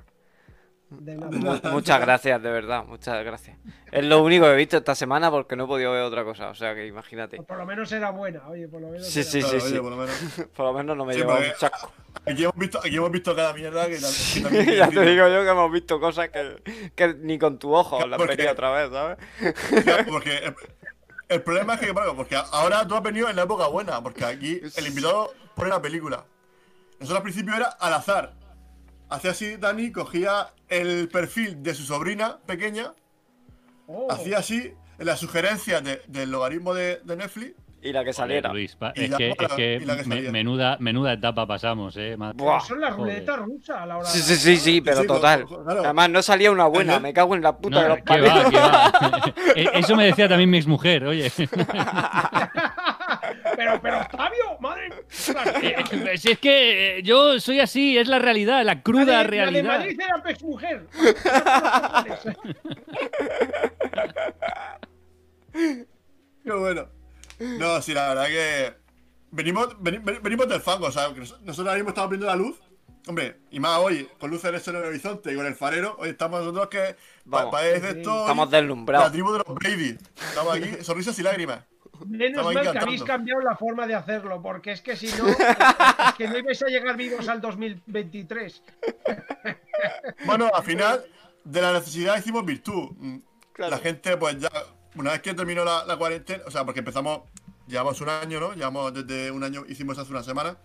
De 0.99 1.15
nada. 1.15 1.31
Mu- 1.31 1.71
muchas 1.71 1.99
gracias, 2.01 2.41
de 2.41 2.49
verdad, 2.51 2.85
muchas 2.85 3.23
gracias. 3.23 3.57
Es 3.91 4.03
lo 4.05 4.21
único 4.23 4.45
que 4.45 4.51
he 4.51 4.55
visto 4.55 4.77
esta 4.77 4.95
semana 4.95 5.29
porque 5.31 5.55
no 5.55 5.65
he 5.65 5.67
podido 5.67 5.91
ver 5.91 6.01
otra 6.03 6.23
cosa, 6.23 6.49
o 6.49 6.55
sea 6.55 6.73
que 6.75 6.85
imagínate. 6.87 7.37
Por 7.43 7.57
lo 7.57 7.65
menos 7.65 7.91
era 7.91 8.11
buena, 8.11 8.47
oye, 8.47 8.67
por 8.67 8.81
lo 8.81 8.87
menos. 8.89 9.07
Sí, 9.07 9.19
era 9.21 9.29
sí, 9.29 9.39
Claro, 9.41 9.59
sí, 9.59 9.65
oye, 9.65 9.75
sí. 9.75 9.81
por 9.81 9.91
lo 9.91 9.97
menos. 9.97 10.15
Por 10.55 10.65
lo 10.65 10.73
menos 10.73 10.97
no 10.97 11.05
me 11.05 11.13
Sí, 11.13 11.19
lleva 11.19 11.37
un 11.37 11.43
chasco. 11.59 11.91
Aquí 12.25 12.43
hemos 12.43 12.55
visto, 12.57 12.79
aquí 12.79 12.95
hemos 12.95 13.11
visto 13.11 13.35
cada 13.35 13.53
mierda 13.53 13.87
que, 13.87 13.97
tam- 13.99 14.33
que 14.33 14.41
también 14.41 14.65
ya 14.77 14.87
te 14.89 15.01
digo 15.01 15.27
yo 15.27 15.43
que 15.43 15.49
hemos 15.49 15.71
visto 15.71 15.99
cosas 15.99 16.29
que, 16.29 16.91
que 16.95 17.13
ni 17.15 17.37
con 17.39 17.57
tu 17.59 17.73
ojo 17.73 18.05
las 18.07 18.17
Porque- 18.17 18.35
vería 18.35 18.51
otra 18.53 18.71
vez, 18.71 18.91
¿sabes? 18.91 19.17
Claro, 19.83 20.05
Porque 20.09 20.37
el, 20.37 20.55
el 21.29 21.41
problema 21.41 21.73
es 21.75 21.79
que, 21.81 21.91
bueno, 21.91 22.15
porque 22.15 22.35
ahora 22.51 22.87
tú 22.87 22.95
has 22.95 23.03
venido 23.03 23.29
en 23.29 23.35
la 23.35 23.43
época 23.43 23.67
buena, 23.67 24.01
porque 24.01 24.23
aquí 24.25 24.61
el 24.75 24.87
invitado 24.87 25.33
pone 25.55 25.69
la 25.69 25.81
película. 25.81 26.25
Nosotros 26.99 27.17
al 27.17 27.23
principio 27.23 27.55
era 27.55 27.65
al 27.67 27.93
azar. 27.93 28.33
Hacía 29.13 29.31
así, 29.31 29.55
Dani 29.57 29.91
cogía 29.91 30.47
el 30.69 31.07
perfil 31.07 31.61
de 31.61 31.73
su 31.75 31.83
sobrina 31.83 32.37
pequeña, 32.45 32.93
Oh, 33.85 34.07
hacía 34.11 34.37
así 34.39 34.73
en 34.97 35.05
las 35.05 35.19
sugerencias 35.19 35.83
de- 35.83 36.01
del 36.07 36.31
logaritmo 36.31 36.73
de, 36.73 37.01
de 37.03 37.15
Netflix. 37.17 37.53
Y 37.81 37.91
la 37.91 37.99
que 37.99 38.13
Joder, 38.13 38.15
saliera. 38.15 38.53
Luis, 38.53 38.77
Y 38.95 39.03
es 39.03 39.09
la- 39.09 39.17
que, 39.17 39.29
es 39.31 39.53
que 39.57 39.75
y 39.81 39.85
la 39.85 39.97
que 39.97 40.05
me- 40.05 40.31
menuda, 40.31 40.77
menuda 40.79 41.11
etapa 41.11 41.45
pasamos, 41.45 41.97
eh. 41.97 42.15
madre- 42.17 42.37
Buah. 42.37 42.61
son 42.61 42.79
las 42.79 42.95
ruletas 42.95 43.37
rusas 43.39 43.77
a 43.81 43.85
la 43.85 43.97
hora 43.97 44.05
Sí, 44.07 44.19
de- 44.19 44.23
sí, 44.23 44.35
sí, 44.37 44.57
sí, 44.57 44.79
pero 44.81 45.01
Sí, 45.01 45.07
total. 45.07 45.45
claro. 45.45 45.81
Además, 45.83 46.09
no 46.09 46.21
salía 46.21 46.49
una 46.49 46.65
buena, 46.67 46.99
me 47.01 47.11
cago 47.13 47.35
en 47.35 47.41
la 47.41 47.57
puta 47.57 47.81
de 47.81 47.83
No, 47.83 47.89
los 47.89 47.97
que 47.97 48.03
paridos. 48.03 48.45
va, 48.45 48.49
que 48.49 48.57
va. 48.57 48.93
Eh, 49.57 49.69
Eso 49.73 49.95
me 49.97 50.05
decía 50.05 50.29
también 50.29 50.49
mi 50.49 50.57
exmujer, 50.59 51.03
oye. 51.05 51.29
Pero, 53.55 53.79
pero, 53.81 53.99
Octavio, 54.01 54.42
madre. 54.59 54.89
Eh, 55.61 56.17
Si 56.17 56.31
es 56.31 56.39
que 56.39 56.97
eh, 56.99 57.03
yo 57.03 57.39
soy 57.39 57.59
así, 57.59 57.97
es 57.97 58.07
la 58.07 58.19
realidad, 58.19 58.63
la 58.63 58.81
cruda 58.81 59.05
La 59.05 59.05
de- 59.05 59.23
La 59.23 59.23
realidad. 59.23 59.61
de 59.63 59.63
Madrid 59.95 59.99
era 60.01 60.31
ex 60.31 60.43
mujer. 60.43 60.87
Qué 65.51 66.51
bueno. 66.51 66.87
No, 67.39 67.81
sí, 67.81 67.93
la 67.93 68.09
verdad 68.09 68.27
que. 68.27 68.73
Venimos, 69.31 69.75
veni- 69.81 69.97
veni- 70.03 70.19
venimos 70.21 70.47
del 70.47 70.61
fango, 70.61 70.87
o 70.87 70.91
sea, 70.91 71.09
nosotros 71.09 71.59
ahora 71.59 71.73
mismo 71.75 71.89
estamos 71.89 72.09
viendo 72.11 72.27
la 72.27 72.35
luz. 72.35 72.59
Hombre, 73.07 73.37
y 73.51 73.59
más 73.59 73.79
hoy, 73.79 74.07
con 74.19 74.29
luz 74.29 74.41
celeste 74.41 74.69
en 74.69 74.77
el 74.77 74.83
horizonte 74.83 75.33
y 75.33 75.35
con 75.35 75.45
el 75.45 75.55
farero, 75.55 75.95
hoy 75.99 76.09
estamos 76.09 76.39
nosotros 76.41 76.67
que. 76.67 76.95
Vamos. 77.25 77.51
pa- 77.51 77.57
parece 77.59 77.91
Sí. 77.93 77.97
esto. 77.97 78.19
Estamos 78.21 78.51
La 78.51 78.57
deslumbrados. 78.59 79.11
tribu 79.11 79.31
de 79.33 79.39
los 79.39 79.55
Brady. 79.55 79.97
Estamos 80.29 80.55
aquí, 80.55 80.83
sonrisas 80.83 81.17
y 81.19 81.23
lágrimas. 81.23 81.59
Menos 82.05 82.43
mal 82.53 82.63
que 82.71 82.79
habéis 82.79 83.01
cambiado 83.07 83.41
la 83.41 83.55
forma 83.55 83.87
de 83.87 83.95
hacerlo, 83.95 84.41
porque 84.41 84.71
es 84.71 84.81
que 84.81 84.95
si 84.97 85.07
no, 85.17 85.27
es 86.07 86.13
que 86.17 86.27
no 86.27 86.37
ibais 86.37 86.61
a 86.63 86.67
llegar 86.67 86.97
vivos 86.97 87.27
al 87.29 87.39
2023. 87.41 88.63
Bueno, 90.25 90.49
al 90.53 90.63
final, 90.63 91.03
de 91.43 91.61
la 91.61 91.73
necesidad 91.73 92.17
hicimos 92.17 92.45
virtud. 92.45 92.91
Mm, 92.97 93.17
Claro. 93.53 93.69
La 93.71 93.77
gente, 93.77 94.17
pues 94.17 94.39
ya, 94.39 94.49
una 94.95 95.11
vez 95.11 95.21
que 95.21 95.33
terminó 95.35 95.63
la, 95.63 95.85
la 95.85 95.95
cuarentena, 95.95 96.43
o 96.47 96.49
sea, 96.49 96.65
porque 96.65 96.79
empezamos, 96.79 97.19
llevamos 97.67 98.01
un 98.01 98.09
año, 98.09 98.39
¿no? 98.39 98.53
Llevamos 98.53 98.91
desde 98.95 99.29
un 99.29 99.43
año, 99.43 99.63
hicimos 99.69 99.95
hace 99.99 100.09
una 100.09 100.23
semana. 100.23 100.57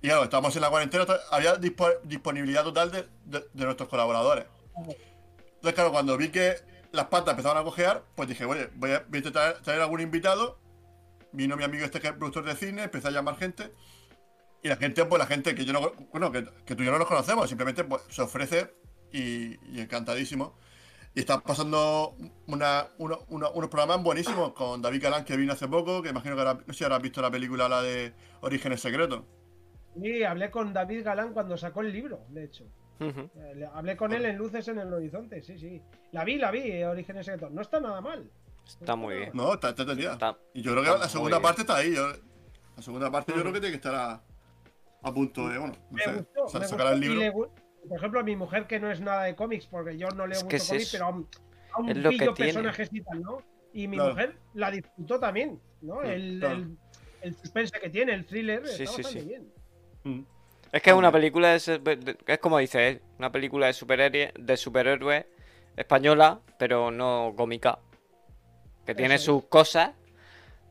Y 0.00 0.06
claro, 0.06 0.22
estábamos 0.22 0.54
en 0.54 0.62
la 0.62 0.70
cuarentena, 0.70 1.04
había 1.32 1.56
dispo- 1.56 1.98
disponibilidad 2.04 2.62
total 2.62 2.92
de, 2.92 3.08
de- 3.24 3.44
de 3.52 3.64
nuestros 3.64 3.88
colaboradores. 3.88 4.44
Entonces, 4.76 5.74
claro, 5.74 5.90
cuando 5.90 6.16
vi 6.16 6.28
que 6.28 6.54
las 6.92 7.06
patas 7.06 7.32
empezaban 7.32 7.58
a 7.58 7.64
cojear, 7.64 8.04
pues 8.14 8.28
dije, 8.28 8.44
oye, 8.44 8.68
voy 8.74 8.92
a, 8.92 9.04
voy 9.08 9.20
a 9.26 9.32
traer 9.62 9.80
algún 9.80 10.00
invitado. 10.00 10.58
Vino 11.32 11.56
mi 11.56 11.64
amigo 11.64 11.84
este 11.84 12.00
que 12.00 12.08
es 12.08 12.12
productor 12.12 12.44
de 12.44 12.54
cine, 12.54 12.82
empecé 12.84 13.08
a 13.08 13.10
llamar 13.10 13.36
gente. 13.36 13.72
Y 14.62 14.68
la 14.68 14.76
gente, 14.76 15.04
pues 15.06 15.18
la 15.18 15.26
gente 15.26 15.54
que 15.54 15.64
yo 15.64 15.72
no, 15.72 15.92
bueno, 16.12 16.30
que, 16.30 16.42
tú 16.42 16.82
y 16.82 16.86
yo 16.86 16.92
no 16.92 16.98
nos 16.98 17.08
conocemos, 17.08 17.48
simplemente 17.48 17.82
pues, 17.84 18.02
se 18.10 18.22
ofrece 18.22 18.74
y, 19.12 19.80
encantadísimo. 19.80 20.54
Y 21.14 21.20
están 21.20 21.40
pasando 21.42 22.14
una, 22.46 22.86
uno- 22.98 23.20
uno- 23.28 23.50
unos 23.52 23.68
programas 23.70 24.02
buenísimos 24.02 24.52
con 24.52 24.80
David 24.80 25.02
Galán, 25.02 25.24
que 25.24 25.36
vino 25.36 25.52
hace 25.52 25.68
poco, 25.68 26.02
que 26.02 26.10
imagino 26.10 26.34
que 26.36 26.42
ahora, 26.42 26.54
no 26.66 26.72
sé 26.72 26.78
si 26.78 26.84
habrás 26.84 27.02
visto 27.02 27.20
la 27.20 27.30
película, 27.30 27.68
la 27.68 27.82
de 27.82 28.14
Orígenes 28.40 28.80
Secretos. 28.80 29.22
Y 29.96 30.22
hablé 30.22 30.50
con 30.50 30.72
David 30.72 31.04
Galán 31.04 31.32
cuando 31.32 31.56
sacó 31.56 31.80
el 31.82 31.92
libro, 31.92 32.20
de 32.28 32.44
hecho. 32.44 32.64
Eh, 33.02 33.66
Hablé 33.72 33.96
con 33.96 34.12
él 34.12 34.24
en 34.26 34.36
Luces 34.36 34.66
en 34.68 34.78
el 34.78 34.92
Horizonte, 34.92 35.42
sí, 35.42 35.58
sí. 35.58 35.82
La 36.12 36.24
vi, 36.24 36.36
la 36.36 36.50
vi, 36.50 36.60
eh, 36.70 36.86
Orígenes 36.86 37.26
Secretos. 37.26 37.50
No 37.52 37.62
está 37.62 37.80
nada 37.80 38.00
mal. 38.00 38.30
Está 38.66 38.94
muy 38.96 39.16
bien. 39.16 39.30
No, 39.34 39.54
está. 39.54 39.70
Está- 39.70 40.38
Y 40.54 40.62
yo 40.62 40.72
creo 40.72 40.84
que 40.84 40.98
la 41.00 41.08
segunda 41.08 41.38
bien. 41.38 41.42
parte 41.42 41.60
está 41.62 41.76
ahí. 41.76 41.94
yo- 41.94 42.12
la 42.76 42.82
segunda 42.82 43.10
parte 43.10 43.32
yo 43.34 43.40
creo 43.42 43.52
que 43.52 43.60
tiene 43.60 43.72
que 43.72 43.76
estar 43.76 43.94
a, 43.94 44.22
a 45.02 45.12
punto 45.14 45.48
de, 45.48 45.58
bueno, 45.58 45.74
no 45.90 45.96
Me 45.96 46.02
sé, 46.02 46.12
gustó, 46.14 46.48
sa- 46.48 46.58
me 46.60 46.64
sacar 46.66 46.86
gustó. 46.86 46.94
el 46.94 47.00
libro. 47.00 47.20
le 47.20 47.32
por 47.88 47.98
ejemplo, 47.98 48.20
a 48.20 48.22
mi 48.22 48.36
mujer 48.36 48.66
que 48.68 48.78
no 48.78 48.90
es 48.90 49.00
nada 49.00 49.24
de 49.24 49.34
cómics, 49.34 49.66
porque 49.66 49.98
yo 49.98 50.06
no 50.10 50.26
leo 50.26 50.38
Es 50.38 50.44
mucho 50.44 50.48
que 50.50 50.56
es 50.56 50.68
cómics, 50.68 50.84
eso. 50.86 50.92
pero 50.92 51.04
aún, 51.06 51.28
aún 51.72 51.88
Es 51.90 51.96
lo 51.96 52.10
que 52.10 52.16
pillo 52.18 52.34
tiene. 52.34 52.52
personajes 52.52 52.88
y 52.92 53.00
tal, 53.02 53.22
¿no? 53.22 53.42
Y 53.72 53.88
mi 53.88 53.96
Claro. 53.96 54.10
mujer 54.10 54.36
la 54.54 54.70
disfrutó 54.70 55.18
también, 55.18 55.60
¿no? 55.80 56.00
El, 56.02 56.38
claro. 56.38 56.54
el, 56.56 56.78
el 57.22 57.34
suspense 57.34 57.80
que 57.80 57.90
tiene, 57.90 58.14
el 58.14 58.24
thriller, 58.24 58.66
Sí, 58.68 58.84
está 58.84 58.96
sí, 58.96 59.02
bastante 59.02 59.20
sí. 59.20 59.28
bien. 59.28 59.52
Mm. 60.04 60.24
Es 60.72 60.82
que 60.82 60.90
es 60.90 60.96
una 60.96 61.12
película 61.12 61.48
de, 61.50 62.16
es 62.26 62.38
como 62.38 62.56
una 63.18 63.30
película 63.30 63.66
de 63.66 63.72
superhéroe, 63.74 64.32
de 64.38 64.56
superhéroes 64.56 65.26
española, 65.76 66.40
pero 66.58 66.90
no 66.90 67.34
cómica. 67.36 67.78
Que 68.86 68.94
tiene 68.94 69.16
Eso 69.16 69.34
sus 69.34 69.44
cosas 69.44 69.92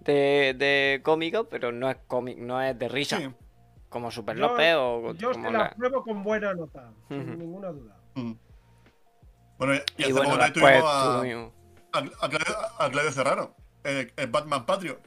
de, 0.02 0.56
de 0.57 1.02
cómico, 1.03 1.45
pero 1.45 1.72
no 1.72 1.90
es 1.90 1.98
cómic, 2.07 2.38
no 2.40 2.61
es 2.61 2.78
de 2.78 2.90
risa. 2.90 3.18
Sí. 3.19 3.30
Como 3.90 4.10
Super 4.10 4.36
Yo- 4.38 4.48
López 4.48 4.76
o 4.78 5.14
Yo 5.14 5.32
como 5.34 5.45
se 5.48 5.52
la 5.52 5.60
la- 5.60 5.69
pruebo 5.72 6.03
con 6.03 6.23
buena 6.23 6.53
nota, 6.53 6.91
Ujú. 7.10 7.14
sin 7.22 7.40
ninguna 7.40 7.69
duda. 7.69 7.95
Mm. 8.15 8.34
Bueno, 9.57 9.73
y, 9.76 9.78
y 10.02 10.03
hace 10.03 10.14
bueno, 10.14 10.30
poco 10.30 10.40
también 10.40 10.53
después 10.53 10.84
tuvimos 11.19 11.53
a, 11.94 11.98
a, 11.98 12.26
a 12.26 12.30
Claudio, 12.30 12.56
a 12.80 12.90
Claudio 12.90 13.11
Serrano, 13.11 13.56
el, 13.84 14.11
el 14.15 14.28
Batman 14.28 14.65
Patriot. 14.65 14.99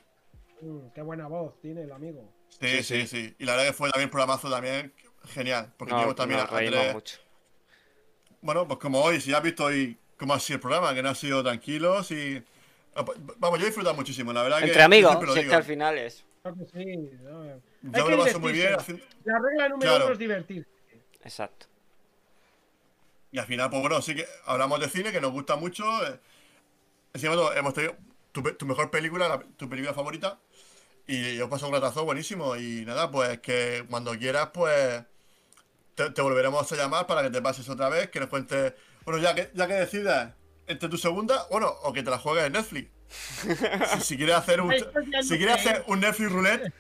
Mm, 0.61 0.89
qué 0.95 1.03
buena 1.03 1.27
voz 1.27 1.59
tiene 1.61 1.83
el 1.83 1.93
amigo. 1.93 2.31
Sí, 2.61 2.83
sí, 2.83 3.07
sí, 3.07 3.35
Y 3.39 3.45
la 3.45 3.53
verdad 3.53 3.67
que 3.69 3.73
fue 3.73 3.91
también 3.91 4.07
un 4.09 4.11
programazo 4.11 4.49
también 4.51 4.93
genial. 5.27 5.73
Porque 5.77 5.93
no, 5.93 6.15
también 6.15 6.41
nos 6.41 6.51
a 6.53 6.57
tres- 6.57 6.93
mucho. 6.95 7.19
Bueno, 8.41 8.67
pues 8.69 8.79
como 8.79 9.01
hoy, 9.03 9.21
si 9.21 9.31
ya 9.31 9.39
has 9.39 9.43
visto 9.43 9.65
hoy 9.65 9.99
cómo 10.17 10.35
ha 10.35 10.41
sido 10.41 10.57
el 10.57 10.61
programa, 10.61 10.95
que 10.95 11.03
no 11.03 11.11
ha 11.11 11.15
sido 11.15 11.43
tranquilos 11.43 12.11
y. 12.11 12.43
Vamos, 13.39 13.59
yo 13.59 13.65
he 13.65 13.67
disfrutado 13.67 13.95
muchísimo, 13.97 14.33
la 14.33 14.43
verdad 14.43 14.59
que. 14.59 14.65
Entre 14.67 14.79
yo 14.81 14.85
amigos, 14.85 15.19
si 15.35 15.41
es 15.41 15.49
que 15.49 15.55
al 15.55 15.65
final 15.65 15.99
es. 15.99 16.25
Creo 16.43 16.55
que 16.57 16.65
sí. 16.67 16.97
¿no? 17.23 17.41
Hay 17.43 17.49
Yo 17.83 17.91
me 17.91 18.11
que 18.11 18.17
lo 18.17 18.25
paso 18.25 18.41
muy 18.41 18.53
bien 18.53 18.77
La 19.25 19.39
regla 19.39 19.69
número 19.69 19.79
Claro. 19.91 20.05
uno 20.05 20.13
es 20.13 20.19
divertir. 20.19 20.67
Exacto. 21.25 21.67
Y 23.33 23.39
al 23.39 23.47
final, 23.47 23.69
pues 23.71 23.81
bueno, 23.81 24.01
sí 24.01 24.15
que 24.15 24.27
hablamos 24.45 24.79
de 24.79 24.89
cine, 24.89 25.11
que 25.11 25.21
nos 25.21 25.33
gusta 25.33 25.57
mucho. 25.57 25.85
eh, 26.07 26.21
Encima 27.15 27.35
hemos 27.57 27.75
tenido 27.75 27.97
tu, 28.33 28.43
mejor 28.67 28.91
película, 28.91 29.29
la- 29.29 29.43
tu 29.57 29.69
película 29.69 29.95
favorita. 29.95 30.39
Y 31.07 31.37
yo 31.37 31.49
paso 31.49 31.67
un 31.67 31.75
ratazo 31.75 32.05
buenísimo. 32.05 32.57
Y 32.57 32.85
nada, 32.85 33.11
pues 33.11 33.41
que 33.41 33.85
cuando 33.89 34.13
quieras, 34.19 34.51
pues. 34.53 35.03
Te, 35.95 36.11
te 36.11 36.23
volveremos 36.23 36.71
a 36.73 36.77
llamar 36.77 37.07
para 37.07 37.23
que 37.23 37.31
te 37.31 37.41
pases 37.41 37.69
otra 37.69 37.89
vez, 37.89 38.11
que 38.11 38.19
nos 38.19 38.29
cuentes. 38.29 38.75
Bueno, 39.05 39.21
ya 39.21 39.35
que, 39.35 39.51
ya 39.55 39.67
que 39.69 39.75
decidas 39.75 40.35
entre 40.67 40.89
tu 40.89 40.97
segunda, 40.97 41.47
bueno, 41.51 41.69
o 41.83 41.93
que 41.93 42.03
te 42.03 42.11
la 42.11 42.19
juegues 42.19 42.45
en 42.45 42.53
Netflix. 42.53 42.91
Si, 43.95 44.01
si 44.01 44.17
quieres 44.17 44.35
hacer 44.35 44.61
un. 44.61 44.75
Si 45.23 45.37
quieres 45.37 45.55
hacer 45.57 45.85
un 45.87 46.01
Netflix 46.01 46.33
roulette, 46.33 46.73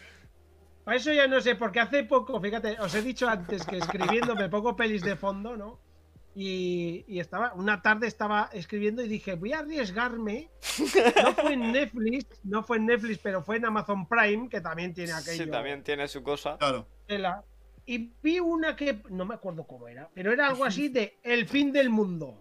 Para 0.84 0.96
eso 0.96 1.12
ya 1.12 1.28
no 1.28 1.40
sé, 1.40 1.54
porque 1.54 1.80
hace 1.80 2.02
poco, 2.04 2.40
fíjate, 2.40 2.78
os 2.80 2.94
he 2.94 3.02
dicho 3.02 3.28
antes 3.28 3.64
que 3.64 3.78
escribiendo 3.78 4.34
me 4.34 4.48
pongo 4.48 4.74
pelis 4.74 5.02
de 5.02 5.16
fondo, 5.16 5.56
¿no? 5.56 5.78
Y, 6.36 7.04
y 7.06 7.20
estaba, 7.20 7.54
una 7.54 7.80
tarde 7.80 8.08
estaba 8.08 8.50
escribiendo 8.52 9.02
y 9.02 9.08
dije, 9.08 9.34
voy 9.34 9.52
a 9.52 9.60
arriesgarme. 9.60 10.50
No 11.22 11.32
fue 11.34 11.52
en 11.54 11.72
Netflix, 11.72 12.26
no 12.44 12.62
fue 12.64 12.76
en 12.78 12.86
Netflix, 12.86 13.18
pero 13.22 13.42
fue 13.42 13.56
en 13.56 13.66
Amazon 13.66 14.08
Prime, 14.08 14.48
que 14.48 14.60
también 14.60 14.92
tiene 14.94 15.12
aquello. 15.12 15.44
Sí, 15.44 15.50
también 15.50 15.82
tiene 15.84 16.08
su 16.08 16.22
cosa. 16.22 16.56
claro. 16.58 17.44
Y 17.86 18.12
vi 18.22 18.40
una 18.40 18.74
que 18.76 19.02
no 19.10 19.26
me 19.26 19.34
acuerdo 19.34 19.66
cómo 19.66 19.88
era, 19.88 20.08
pero 20.14 20.32
era 20.32 20.48
algo 20.48 20.64
así 20.64 20.88
de 20.90 21.18
El 21.22 21.46
fin 21.46 21.70
del 21.70 21.90
mundo. 21.90 22.40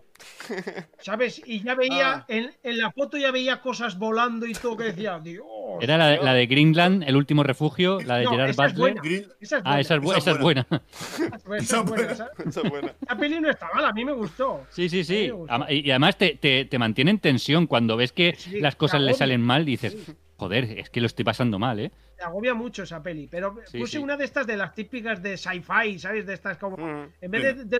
¿Sabes? 0.99 1.41
Y 1.45 1.61
ya 1.63 1.75
veía, 1.75 2.13
Ah. 2.13 2.25
en, 2.29 2.51
en 2.63 2.77
la 2.77 2.91
foto 2.91 3.17
ya 3.17 3.31
veía 3.31 3.61
cosas 3.61 3.97
volando 3.99 4.45
y 4.45 4.53
todo 4.53 4.77
que 4.77 4.85
decía, 4.85 5.19
Dios, 5.19 5.45
Era 5.81 5.97
la, 5.97 6.17
la 6.17 6.33
de 6.33 6.45
Greenland, 6.45 7.03
el 7.03 7.15
último 7.15 7.43
refugio, 7.43 7.99
la 8.01 8.17
de 8.17 8.25
No, 8.25 8.31
Gerard 8.31 8.49
esa 8.51 8.65
es 8.65 8.73
Butler. 8.73 8.93
buena. 8.95 9.01
Green- 9.01 9.27
Esa 9.41 9.57
es 9.57 9.63
buena. 9.63 9.75
Ah, 9.75 9.79
esa 9.79 9.95
es, 9.95 10.01
bu- 10.01 10.09
Esa 10.11 10.17
esa 10.17 10.31
es 10.31 10.35
es 10.37 10.41
buena. 10.43 10.67
Esa 10.69 11.35
es 11.35 11.43
buena, 11.45 11.57
Esa 11.63 11.77
es 11.79 11.85
buena. 11.85 12.11
esa- 12.11 12.29
Esa 12.49 12.61
es 12.61 12.69
buena. 12.69 12.93
Esa 13.01 13.17
peli 13.17 13.39
no 13.41 13.49
está 13.49 13.69
mal, 13.73 13.85
a 13.85 13.93
mí 13.93 14.05
me 14.05 14.13
gustó. 14.13 14.65
Sí, 14.69 14.89
sí, 14.89 15.03
sí. 15.03 15.31
Y 15.69 15.89
además 15.91 16.17
te, 16.17 16.35
te, 16.35 16.65
te 16.65 16.79
mantiene 16.79 17.11
en 17.11 17.19
tensión 17.19 17.67
cuando 17.67 17.97
ves 17.97 18.11
que 18.11 18.35
Sí, 18.37 18.59
las 18.59 18.75
cosas 18.75 19.01
le 19.01 19.13
salen 19.13 19.41
mal. 19.41 19.65
Dices, 19.65 19.95
joder, 20.37 20.65
es 20.79 20.89
que 20.89 20.99
lo 21.01 21.07
estoy 21.07 21.25
pasando 21.25 21.59
mal, 21.59 21.79
¿eh? 21.79 21.91
Me 22.17 22.23
agobia 22.25 22.53
mucho 22.53 22.83
esa 22.83 23.01
peli. 23.01 23.27
Pero 23.27 23.55
Sí, 23.65 23.79
puse 23.79 23.93
sí. 23.93 23.97
una 23.97 24.15
de 24.17 24.25
estas 24.25 24.45
de 24.47 24.55
las 24.57 24.73
típicas 24.73 25.21
de 25.23 25.37
sci-fi, 25.37 25.97
¿sabes? 25.99 26.25
De 26.25 26.33
estas 26.33 26.57
como. 26.57 26.77
Mm. 26.77 27.09
En 27.21 27.31
vez 27.31 27.57
de, 27.57 27.65
de 27.65 27.79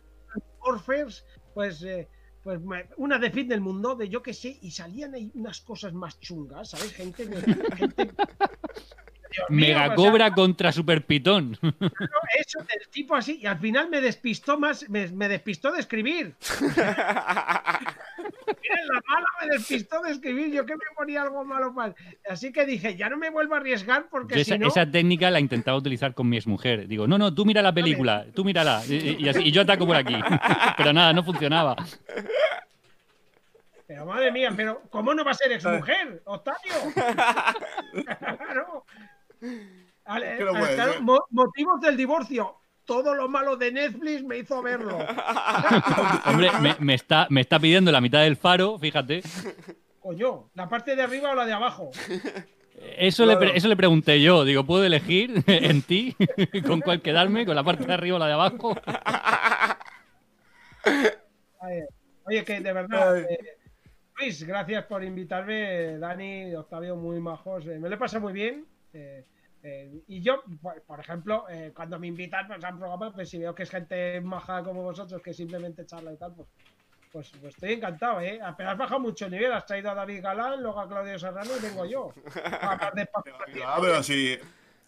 Orphers, 0.59 1.25
pues. 1.53 1.81
eh, 1.83 2.07
pues 2.43 2.59
una 2.97 3.17
de 3.19 3.31
fin 3.31 3.47
del 3.47 3.61
mundo, 3.61 3.95
de 3.95 4.09
yo 4.09 4.21
que 4.21 4.33
sé, 4.33 4.57
y 4.61 4.71
salían 4.71 5.13
ahí 5.13 5.31
unas 5.33 5.61
cosas 5.61 5.93
más 5.93 6.19
chungas, 6.19 6.71
¿sabes? 6.71 6.91
Gente. 6.93 7.25
de- 7.25 7.41
gente 7.77 8.05
Dios 8.05 8.13
mío, 9.49 9.67
Mega 9.67 9.83
o 9.83 9.87
sea, 9.87 9.95
Cobra 9.95 10.33
contra 10.33 10.71
Super 10.71 11.05
Pitón. 11.05 11.57
eso 12.37 12.59
del 12.59 12.87
tipo 12.91 13.15
así, 13.15 13.39
y 13.41 13.45
al 13.45 13.59
final 13.59 13.89
me 13.89 14.01
despistó 14.01 14.59
más, 14.59 14.87
me, 14.89 15.07
me 15.07 15.29
despistó 15.29 15.71
de 15.71 15.79
escribir. 15.79 16.35
Mira, 18.73 18.85
la 18.93 19.01
mala 19.07 19.25
me 19.41 19.47
despistó 19.55 20.01
de 20.01 20.11
escribir, 20.11 20.51
yo 20.53 20.65
que 20.65 20.73
me 20.75 20.83
ponía 20.95 21.21
algo 21.21 21.43
malo 21.45 21.71
mal. 21.73 21.95
Así 22.29 22.51
que 22.51 22.65
dije, 22.65 22.95
ya 22.95 23.09
no 23.09 23.17
me 23.17 23.29
vuelvo 23.29 23.53
a 23.55 23.57
arriesgar 23.57 24.07
porque 24.09 24.35
Yo 24.35 24.41
esa, 24.41 24.53
si 24.55 24.59
no. 24.59 24.67
esa 24.67 24.89
técnica 24.89 25.29
la 25.31 25.39
intentaba 25.39 25.77
utilizar 25.77 26.13
con 26.13 26.27
mi 26.29 26.37
exmujer. 26.37 26.87
Digo, 26.87 27.07
no, 27.07 27.17
no, 27.17 27.33
tú 27.33 27.45
mira 27.45 27.61
la 27.61 27.73
película, 27.73 28.25
tú 28.33 28.43
mírala. 28.43 28.81
Y, 28.87 29.23
y 29.23 29.29
así- 29.29 29.43
y 29.43 29.51
yo 29.51 29.61
ataco 29.61 29.85
por 29.85 29.95
aquí. 29.95 30.15
Pero 30.77 30.93
nada, 30.93 31.13
no 31.13 31.23
funcionaba. 31.23 31.75
Pero 33.85 34.05
madre 34.05 34.31
mía, 34.31 34.51
pero 34.55 34.81
¿cómo 34.89 35.13
no 35.13 35.23
va 35.23 35.31
a 35.31 35.33
ser 35.35 35.51
exmujer, 35.51 36.21
Octavio? 36.25 36.73
claro. 38.05 38.85
Mo- 41.01 41.25
motivos 41.29 41.79
del 41.81 41.97
divorcio. 41.97 42.55
Todo 42.85 43.13
lo 43.15 43.29
malo 43.29 43.55
de 43.55 43.71
Netflix 43.71 44.23
me 44.23 44.37
hizo 44.39 44.61
verlo. 44.61 44.97
Hombre, 46.25 46.49
me, 46.61 46.75
me 46.79 46.93
está, 46.95 47.27
me 47.29 47.41
está 47.41 47.59
pidiendo 47.59 47.91
la 47.91 48.01
mitad 48.01 48.21
del 48.21 48.35
faro, 48.35 48.77
fíjate. 48.77 49.21
Coño, 49.99 50.49
la 50.53 50.67
parte 50.67 50.95
de 50.95 51.01
arriba 51.01 51.31
o 51.31 51.35
la 51.35 51.45
de 51.45 51.53
abajo. 51.53 51.91
Eso, 52.97 53.25
le, 53.25 53.37
Claro. 53.37 53.53
eso 53.53 53.67
le 53.69 53.77
pregunté 53.77 54.21
yo. 54.21 54.43
Digo, 54.43 54.65
¿puedo 54.65 54.83
elegir 54.83 55.43
en 55.47 55.81
ti 55.83 56.15
con 56.67 56.81
cuál 56.81 57.01
quedarme? 57.01 57.45
¿Con 57.45 57.55
la 57.55 57.63
parte 57.63 57.85
de 57.85 57.93
arriba 57.93 58.17
o 58.17 58.19
la 58.19 58.27
de 58.27 58.33
abajo? 58.33 58.75
Oye, 62.25 62.43
que 62.43 62.59
de 62.61 62.73
verdad, 62.73 63.17
eh, 63.19 63.37
Luis, 64.17 64.43
gracias 64.43 64.85
por 64.85 65.03
invitarme, 65.03 65.97
Dani, 65.97 66.53
Octavio, 66.55 66.95
muy 66.95 67.19
majos. 67.19 67.65
eh, 67.67 67.79
me 67.79 67.89
lo 67.89 67.95
he 67.95 67.97
pasado 67.97 68.21
muy 68.21 68.33
bien. 68.33 68.65
eh, 68.93 69.25
eh, 69.63 70.03
y 70.07 70.21
yo, 70.21 70.43
por, 70.61 70.81
por 70.83 70.99
ejemplo, 70.99 71.45
eh, 71.49 71.71
cuando 71.75 71.97
me 71.99 72.07
invitan 72.07 72.47
pues, 72.47 72.63
a 72.63 72.69
un 72.69 72.77
programa, 72.79 73.11
pues 73.13 73.29
si 73.29 73.37
veo 73.39 73.55
que 73.55 73.63
es 73.63 73.69
gente 73.69 74.21
maja 74.21 74.61
como 74.63 74.83
vosotros, 74.83 75.21
que 75.21 75.33
simplemente 75.33 75.85
charla 75.85 76.13
y 76.13 76.17
tal, 76.17 76.33
pues, 76.35 76.47
pues, 77.11 77.31
pues 77.39 77.53
estoy 77.55 77.73
encantado, 77.73 78.19
¿eh? 78.21 78.39
Pero 78.57 78.69
has 78.71 78.77
bajado 78.77 78.99
mucho 78.99 79.25
el 79.25 79.31
nivel, 79.31 79.53
has 79.53 79.65
traído 79.65 79.91
a 79.91 79.95
David 79.95 80.21
Galán, 80.21 80.61
luego 80.61 80.79
a 80.79 80.87
Claudio 80.87 81.17
Serrano 81.17 81.51
y 81.57 81.61
vengo 81.61 81.85
yo. 81.85 82.13
A 82.43 82.91
Ah, 83.65 83.77
pero 83.81 84.03
sí. 84.03 84.37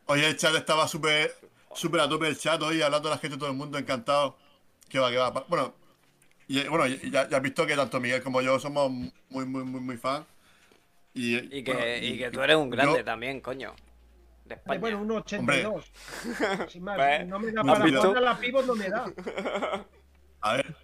Hoy 0.08 0.24
el 0.24 0.36
chat 0.36 0.54
estaba 0.56 0.88
súper 0.88 1.32
súper 1.74 2.02
a 2.02 2.10
tope 2.10 2.28
el 2.28 2.38
chat 2.38 2.62
hoy, 2.62 2.82
hablando 2.82 3.10
de 3.10 3.16
la 3.16 3.20
gente, 3.20 3.38
todo 3.38 3.50
el 3.50 3.56
mundo 3.56 3.78
encantado. 3.78 4.36
Que 4.90 5.00
va, 5.00 5.10
que 5.10 5.18
va. 5.18 5.30
Bueno, 5.48 5.74
y, 6.48 6.68
bueno, 6.68 6.86
y 6.88 7.10
ya, 7.10 7.28
ya 7.28 7.38
has 7.38 7.44
visto 7.44 7.66
que 7.66 7.76
tanto 7.76 8.00
Miguel 8.00 8.22
como 8.22 8.42
yo 8.42 8.60
somos 8.60 8.90
muy, 8.92 9.12
muy, 9.46 9.64
muy, 9.64 9.82
muy 9.82 9.98
fans. 9.98 10.26
Y, 11.14 11.38
Y 11.58 11.64
que, 11.64 11.74
bueno, 11.74 11.88
y 12.02 12.18
que 12.18 12.30
tú 12.32 12.42
eres 12.42 12.56
un 12.56 12.70
grande 12.70 13.00
yo- 13.00 13.06
también, 13.06 13.40
coño. 13.42 13.74
De 14.46 14.54
Eh, 14.54 14.58
España. 14.58 14.80
Bueno, 14.80 15.02
un 15.02 15.12
82. 15.12 15.92
Sin 16.70 16.84
más, 16.84 16.96
Pues, 16.98 17.28
no 17.28 17.40
me 17.40 17.52
da 17.52 17.62
¿has 17.62 17.68
para 17.68 18.18
a 18.18 18.22
la 18.22 18.38
pivot, 18.40 18.66
no 18.66 18.76
me 18.76 18.90
da. 18.90 19.06
A 20.42 20.54
ver, 20.58 20.76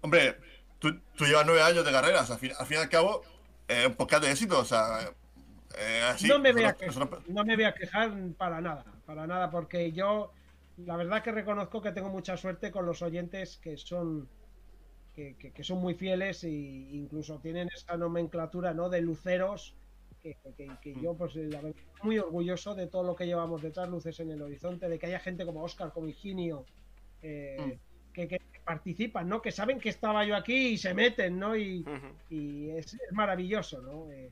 hombre, 0.00 0.36
tú, 0.78 0.98
tú 1.14 1.24
llevas 1.26 1.44
nueve 1.46 1.62
años 1.62 1.84
de 1.84 1.92
carrera, 1.92 2.22
o 2.22 2.24
sea, 2.24 2.34
al 2.36 2.40
fin, 2.40 2.52
al 2.58 2.66
fin 2.66 2.78
y 2.78 2.80
al 2.80 2.88
cabo, 2.88 3.22
es 3.68 3.86
un 3.86 3.94
podcast 3.94 4.24
de 4.24 4.30
éxito, 4.30 4.58
o 4.58 4.64
sea, 4.64 5.00
eh, 5.78 6.02
así. 6.08 6.26
no, 6.28 6.38
me 6.38 6.52
voy 6.52 6.62
a 6.64 6.68
nosotros- 6.68 6.80
que- 6.80 6.86
nosotros- 7.00 7.28
no 7.28 7.44
me 7.44 7.56
voy 7.56 7.64
a 7.64 7.74
quejar 7.74 8.12
para 8.38 8.60
nada, 8.62 8.84
para 9.04 9.26
nada, 9.26 9.50
porque 9.50 9.92
yo 9.92 10.32
la 10.78 10.96
verdad 10.96 11.22
que 11.22 11.30
reconozco 11.32 11.82
que 11.82 11.92
tengo 11.92 12.08
mucha 12.08 12.36
suerte 12.36 12.70
con 12.70 12.86
los 12.86 13.02
oyentes 13.02 13.58
que 13.58 13.76
son 13.76 14.28
que, 15.14 15.36
que- 15.36 15.52
que 15.52 15.62
son 15.62 15.78
muy 15.78 15.94
fieles 15.94 16.42
e 16.42 16.48
incluso 16.50 17.38
tienen 17.38 17.68
esa 17.72 17.96
nomenclatura 17.96 18.74
¿no? 18.74 18.88
de 18.88 19.00
luceros 19.00 19.76
que, 20.32 20.54
que- 20.56 20.70
que 20.80 20.94
yo 21.00 21.14
pues 21.14 21.34
la 21.36 21.60
verdad, 21.60 21.76
muy 22.02 22.18
orgulloso 22.18 22.74
de 22.74 22.86
todo 22.86 23.02
lo 23.02 23.14
que 23.14 23.26
llevamos 23.26 23.60
detrás, 23.62 23.88
luces 23.88 24.18
en 24.20 24.30
el 24.30 24.40
horizonte, 24.42 24.88
de 24.88 24.98
que 24.98 25.06
haya 25.06 25.20
gente 25.20 25.44
como 25.44 25.62
Oscar, 25.62 25.92
como 25.92 26.08
Higinio, 26.08 26.64
eh, 27.22 27.78
que, 28.12 28.28
que 28.28 28.40
participan, 28.64 29.28
¿no? 29.28 29.42
que 29.42 29.52
saben 29.52 29.78
que 29.78 29.90
estaba 29.90 30.24
yo 30.24 30.34
aquí 30.36 30.68
y 30.68 30.78
se 30.78 30.94
meten, 30.94 31.38
¿no? 31.38 31.56
Y, 31.56 31.84
y 32.30 32.70
es, 32.70 32.94
es 32.94 33.12
maravilloso, 33.12 33.82
¿no? 33.82 34.10
Eh, 34.10 34.30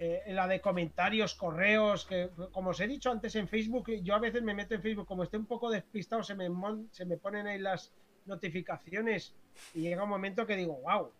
eh, 0.00 0.22
la 0.32 0.48
de 0.48 0.60
comentarios, 0.60 1.34
correos, 1.34 2.06
que 2.06 2.30
como 2.52 2.70
os 2.70 2.80
he 2.80 2.86
dicho 2.88 3.10
antes 3.10 3.36
en 3.36 3.46
Facebook, 3.46 3.90
yo 4.02 4.14
a 4.14 4.18
veces 4.18 4.42
me 4.42 4.54
meto 4.54 4.74
en 4.74 4.80
Facebook, 4.82 5.06
como 5.06 5.22
estoy 5.24 5.38
un 5.40 5.46
poco 5.46 5.70
despistado, 5.70 6.22
se 6.22 6.34
me, 6.34 6.48
mon- 6.48 6.88
se 6.90 7.04
me 7.04 7.18
ponen 7.18 7.46
ahí 7.46 7.58
las 7.58 7.92
notificaciones 8.26 9.34
y 9.74 9.82
llega 9.82 10.02
un 10.04 10.08
momento 10.10 10.46
que 10.46 10.56
digo, 10.56 10.80
wow, 10.82 11.12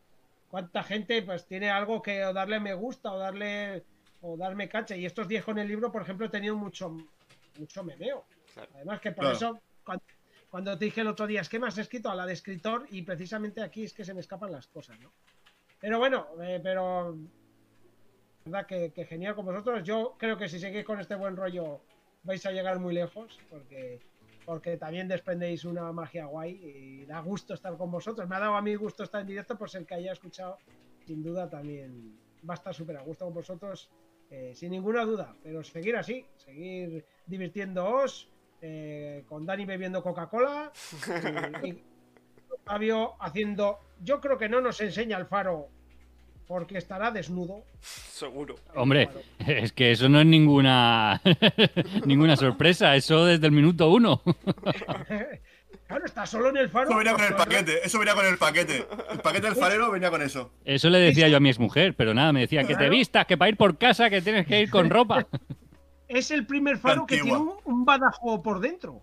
cuánta 0.48 0.82
gente 0.82 1.22
pues 1.22 1.44
tiene 1.46 1.70
algo 1.70 2.00
que 2.02 2.18
darle 2.20 2.58
me 2.58 2.72
gusta 2.74 3.12
o 3.12 3.18
darle 3.18 3.84
o 4.22 4.36
darme 4.36 4.68
cacha. 4.68 4.96
Y 4.96 5.06
estos 5.06 5.28
10 5.28 5.44
con 5.44 5.58
el 5.58 5.68
libro, 5.68 5.90
por 5.90 6.02
ejemplo, 6.02 6.26
he 6.26 6.30
tenido 6.30 6.56
mucho, 6.56 6.96
mucho 7.58 7.84
memeo. 7.84 8.24
Claro. 8.54 8.70
Además 8.74 9.00
que 9.00 9.12
por 9.12 9.24
Claro. 9.24 9.36
eso, 9.36 9.60
cuando, 9.84 10.04
cuando 10.50 10.78
te 10.78 10.84
dije 10.86 11.00
el 11.00 11.08
otro 11.08 11.26
día, 11.26 11.40
es 11.40 11.48
que 11.48 11.58
me 11.58 11.66
has 11.68 11.78
escrito 11.78 12.10
a 12.10 12.14
la 12.14 12.26
de 12.26 12.32
escritor 12.32 12.86
y 12.90 13.02
precisamente 13.02 13.62
aquí 13.62 13.84
es 13.84 13.92
que 13.92 14.04
se 14.04 14.14
me 14.14 14.20
escapan 14.20 14.52
las 14.52 14.66
cosas, 14.66 14.98
¿no? 15.00 15.12
Pero 15.80 15.98
bueno, 15.98 16.26
eh, 16.42 16.60
pero 16.62 17.16
verdad 18.44 18.66
que, 18.66 18.92
que 18.92 19.04
genial 19.06 19.34
con 19.34 19.46
vosotros. 19.46 19.82
Yo 19.84 20.16
creo 20.18 20.36
que 20.36 20.48
si 20.48 20.58
seguís 20.58 20.84
con 20.84 21.00
este 21.00 21.14
buen 21.14 21.36
rollo 21.36 21.80
vais 22.22 22.44
a 22.44 22.50
llegar 22.50 22.78
muy 22.78 22.94
lejos 22.94 23.38
porque 23.48 24.00
porque 24.44 24.76
también 24.78 25.06
desprendéis 25.06 25.64
una 25.64 25.92
magia 25.92 26.24
guay 26.24 26.52
y 26.52 27.04
da 27.04 27.20
gusto 27.20 27.54
estar 27.54 27.76
con 27.76 27.90
vosotros. 27.90 28.28
Me 28.28 28.34
ha 28.36 28.40
dado 28.40 28.56
a 28.56 28.62
mí 28.62 28.74
gusto 28.74 29.04
estar 29.04 29.20
en 29.20 29.26
directo, 29.28 29.56
pues 29.56 29.74
el 29.76 29.86
que 29.86 29.94
haya 29.94 30.12
escuchado, 30.12 30.58
sin 31.06 31.22
duda 31.22 31.48
también 31.48 32.18
va 32.48 32.54
a 32.54 32.56
estar 32.56 32.74
súper 32.74 32.96
a 32.96 33.02
gusto 33.02 33.26
con 33.26 33.34
vosotros, 33.34 33.90
eh, 34.30 34.52
sin 34.54 34.70
ninguna 34.70 35.04
duda. 35.04 35.34
Pero 35.42 35.62
seguir 35.62 35.96
así, 35.96 36.24
seguir 36.36 37.04
divirtiéndoos, 37.26 38.28
eh, 38.62 39.24
con 39.28 39.46
Dani 39.46 39.64
bebiendo 39.64 40.02
Coca-Cola 40.02 40.72
y, 41.62 41.68
y 41.68 41.82
Octavio 42.50 43.14
haciendo. 43.20 43.78
Yo 44.02 44.20
creo 44.20 44.38
que 44.38 44.48
no 44.48 44.60
nos 44.60 44.80
enseña 44.80 45.18
el 45.18 45.26
faro 45.26 45.68
porque 46.50 46.78
estará 46.78 47.12
desnudo. 47.12 47.62
Seguro. 47.80 48.56
Hombre, 48.74 49.08
es 49.46 49.72
que 49.72 49.92
eso 49.92 50.08
no 50.08 50.18
es 50.18 50.26
ninguna 50.26 51.22
ninguna 52.06 52.36
sorpresa, 52.36 52.96
eso 52.96 53.24
desde 53.24 53.46
el 53.46 53.52
minuto 53.52 53.88
uno. 53.88 54.20
Claro, 55.90 56.06
está 56.06 56.24
solo 56.24 56.50
en 56.50 56.56
el 56.56 56.68
faro. 56.68 56.88
Eso 56.88 56.98
venía 56.98 57.14
con 57.14 57.24
el 57.24 57.34
paquete, 57.34 57.84
eso 57.84 57.98
venía 57.98 58.14
con 58.14 58.24
el 58.24 58.38
paquete. 58.38 58.86
El 59.10 59.18
paquete 59.18 59.48
del 59.48 59.56
farero 59.56 59.90
venía 59.90 60.08
con 60.08 60.22
eso. 60.22 60.52
Eso 60.64 60.88
le 60.88 61.00
decía 61.00 61.26
yo 61.26 61.38
a 61.38 61.40
mi 61.40 61.48
exmujer, 61.48 61.96
pero 61.96 62.14
nada, 62.14 62.32
me 62.32 62.42
decía 62.42 62.62
que 62.62 62.76
te 62.76 62.88
vistas, 62.88 63.26
que 63.26 63.36
para 63.36 63.48
ir 63.48 63.56
por 63.56 63.76
casa 63.76 64.08
que 64.08 64.22
tienes 64.22 64.46
que 64.46 64.60
ir 64.60 64.70
con 64.70 64.88
ropa. 64.90 65.26
Es 66.06 66.30
el 66.30 66.46
primer 66.46 66.78
faro 66.78 67.06
que 67.06 67.16
tiene 67.16 67.36
un, 67.36 67.54
un 67.64 67.84
badajo 67.84 68.40
por 68.40 68.60
dentro. 68.60 69.02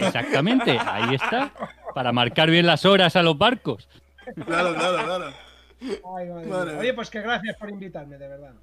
Exactamente, 0.00 0.78
ahí 0.86 1.14
está, 1.14 1.52
para 1.94 2.10
marcar 2.10 2.50
bien 2.50 2.64
las 2.64 2.86
horas 2.86 3.14
a 3.14 3.22
los 3.22 3.36
barcos. 3.36 3.86
Claro, 4.46 4.74
claro, 4.74 5.04
claro. 5.04 5.32
Ay, 6.16 6.48
madre. 6.48 6.76
Oye, 6.78 6.94
pues 6.94 7.10
que 7.10 7.20
gracias 7.20 7.54
por 7.58 7.68
invitarme, 7.68 8.16
de 8.16 8.28
verdad. 8.28 8.54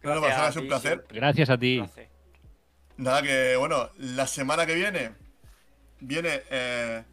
Claro, 0.00 0.20
Gracias 0.20 0.42
Gonzalo, 0.42 0.44
a 0.44 0.50
es 0.50 0.56
un 0.56 0.66
placer. 0.66 1.06
Gracias 1.08 1.48
a 1.48 1.56
ti. 1.56 1.82
Nada, 2.98 3.22
que 3.22 3.56
bueno, 3.56 3.88
la 3.96 4.26
semana 4.26 4.66
que 4.66 4.74
viene 4.74 5.23
viene 6.06 6.42
eh, 6.50 7.04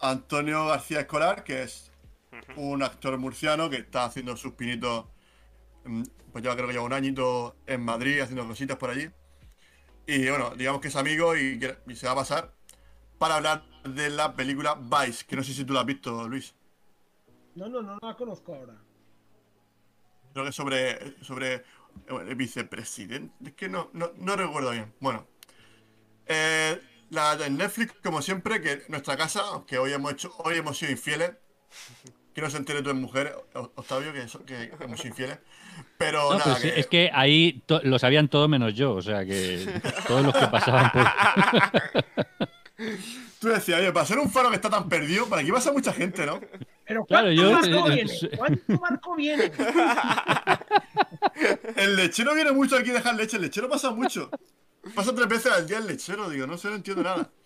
Antonio 0.00 0.66
García 0.66 1.00
Escolar, 1.00 1.44
que 1.44 1.62
es 1.62 1.92
un 2.56 2.82
actor 2.82 3.16
murciano 3.18 3.70
que 3.70 3.76
está 3.76 4.04
haciendo 4.04 4.36
sus 4.36 4.52
pinitos, 4.52 5.06
mm, 5.84 6.02
pues 6.32 6.44
ya 6.44 6.54
creo 6.54 6.66
que 6.66 6.74
lleva 6.74 6.84
un 6.84 6.92
añito 6.92 7.56
en 7.66 7.82
Madrid 7.82 8.20
haciendo 8.20 8.46
cositas 8.46 8.76
por 8.76 8.90
allí. 8.90 9.10
Y 10.06 10.28
bueno, 10.28 10.54
digamos 10.54 10.80
que 10.80 10.88
es 10.88 10.96
amigo 10.96 11.36
y, 11.36 11.58
se 11.94 12.06
va 12.06 12.12
a 12.12 12.16
pasar 12.16 12.52
para 13.18 13.36
hablar 13.36 13.64
de 13.84 14.10
la 14.10 14.34
película 14.34 14.74
Vice, 14.74 15.24
que 15.26 15.36
no 15.36 15.42
sé 15.42 15.52
si 15.52 15.64
tú 15.64 15.72
la 15.72 15.80
has 15.80 15.86
visto, 15.86 16.28
Luis. 16.28 16.54
No, 17.54 17.68
no, 17.68 17.82
no 17.82 17.98
la 18.00 18.14
conozco 18.16 18.54
ahora. 18.54 18.76
Creo 20.32 20.44
que 20.44 20.52
sobre, 20.52 21.24
sobre 21.24 21.54
eh, 21.54 21.62
el 22.28 22.34
vicepresidente. 22.34 23.48
Es 23.48 23.54
que 23.54 23.68
no, 23.68 23.88
no, 23.94 24.12
no 24.16 24.36
recuerdo 24.36 24.70
bien. 24.72 24.92
Bueno. 25.00 25.26
Eh, 26.26 26.78
la 27.10 27.36
de 27.36 27.50
Netflix, 27.50 27.92
como 28.02 28.20
siempre, 28.22 28.60
que 28.60 28.82
nuestra 28.88 29.16
casa, 29.16 29.40
aunque 29.52 29.78
hoy 29.78 29.92
hemos 29.92 30.12
hecho, 30.12 30.34
hoy 30.38 30.56
hemos 30.56 30.76
sido 30.78 30.92
infieles. 30.92 31.32
que 32.34 32.42
no 32.42 32.50
se 32.50 32.58
entere 32.58 32.82
tu 32.82 32.92
mujer, 32.94 33.34
O- 33.54 33.72
Octavio, 33.76 34.12
que, 34.12 34.28
so- 34.28 34.44
que 34.44 34.70
somos 34.78 35.02
infieles. 35.06 35.38
Pero 35.96 36.32
No, 36.34 36.38
nada, 36.38 36.56
sí, 36.56 36.68
que- 36.70 36.80
es 36.80 36.86
que 36.86 37.10
ahí 37.14 37.62
lo 37.82 37.98
sabían 37.98 38.28
todo 38.28 38.46
menos 38.46 38.74
yo, 38.74 38.92
o 38.94 39.00
sea 39.02 39.24
que 39.24 39.80
todos 40.06 40.22
los 40.22 40.34
que 40.34 40.46
pasaban 40.48 40.90
por... 40.92 41.06
tú 43.40 43.48
decías, 43.48 43.80
oye, 43.80 43.90
para 43.92 44.04
ser 44.04 44.18
un 44.18 44.30
faro 44.30 44.50
que 44.50 44.56
está 44.56 44.68
tan 44.68 44.86
perdido, 44.86 45.26
para 45.26 45.40
aquí 45.40 45.50
pasa 45.50 45.72
mucha 45.72 45.94
gente, 45.94 46.26
¿no? 46.26 46.38
Pero 46.86 47.06
Claro, 47.06 47.28
¿cuánto 47.34 47.68
yo- 47.68 47.80
barco 47.80 47.88
viene? 47.94 48.12
¿Cuánto 48.36 48.78
barco 48.80 49.16
viene? 49.16 49.52
El 51.76 51.96
lechero 51.96 52.34
viene 52.34 52.52
mucho 52.52 52.76
aquí 52.76 52.90
a 52.90 52.94
dejar 52.94 53.14
leche, 53.14 53.36
el 53.36 53.42
lechero 53.42 53.68
pasa 53.68 53.90
mucho. 53.90 54.30
Pasa 54.94 55.14
tres 55.14 55.28
veces 55.28 55.52
al 55.52 55.66
día 55.66 55.78
el 55.78 55.86
lechero, 55.86 56.28
digo, 56.30 56.46
no 56.46 56.56
sé, 56.58 56.68
no 56.68 56.76
entiendo 56.76 57.02
nada. 57.02 57.30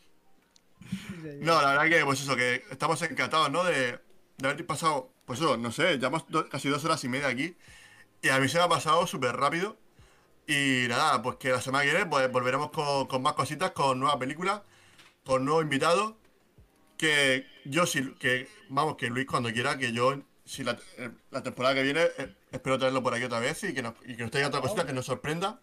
No, 1.40 1.60
la 1.60 1.72
verdad 1.72 1.98
que, 1.98 2.04
pues 2.04 2.20
eso, 2.20 2.34
que 2.36 2.64
estamos 2.70 3.00
encantados, 3.02 3.50
¿no? 3.50 3.62
De, 3.64 3.98
de 4.38 4.48
haber 4.48 4.66
pasado, 4.66 5.12
pues 5.24 5.38
eso, 5.38 5.56
no 5.56 5.70
sé, 5.70 5.94
llevamos 5.98 6.24
do- 6.28 6.48
casi 6.48 6.68
dos 6.68 6.84
horas 6.84 7.02
y 7.04 7.08
media 7.08 7.28
aquí. 7.28 7.56
Y 8.22 8.28
a 8.30 8.38
mí 8.40 8.48
se 8.48 8.58
me 8.58 8.64
ha 8.64 8.68
pasado 8.68 9.06
súper 9.06 9.36
rápido. 9.36 9.76
Y 10.46 10.86
nada, 10.88 11.22
pues 11.22 11.36
que 11.36 11.50
la 11.50 11.60
semana 11.60 11.84
que 11.84 11.90
viene 11.90 12.06
pues, 12.06 12.30
volveremos 12.32 12.70
con, 12.70 13.06
con 13.06 13.22
más 13.22 13.34
cositas, 13.34 13.70
con 13.72 14.00
nuevas 14.00 14.16
películas, 14.18 14.62
con 15.24 15.44
nuevos 15.44 15.62
invitados. 15.62 16.14
Que 16.96 17.46
yo 17.64 17.86
sí, 17.86 18.14
que 18.18 18.48
vamos, 18.68 18.96
que 18.96 19.08
Luis 19.08 19.26
cuando 19.26 19.50
quiera, 19.52 19.78
que 19.78 19.92
yo, 19.92 20.20
si 20.44 20.64
la, 20.64 20.76
eh, 20.98 21.10
la 21.30 21.42
temporada 21.42 21.74
que 21.74 21.82
viene, 21.82 22.02
eh, 22.18 22.34
espero 22.52 22.78
traerlo 22.78 23.02
por 23.02 23.14
aquí 23.14 23.24
otra 23.24 23.38
vez 23.40 23.62
y 23.64 23.72
que 23.72 23.82
nos, 23.82 23.94
y 24.04 24.16
que 24.16 24.22
nos 24.22 24.30
traiga 24.30 24.48
otra 24.48 24.60
cosita 24.60 24.84
que 24.86 24.92
nos 24.92 25.06
sorprenda. 25.06 25.60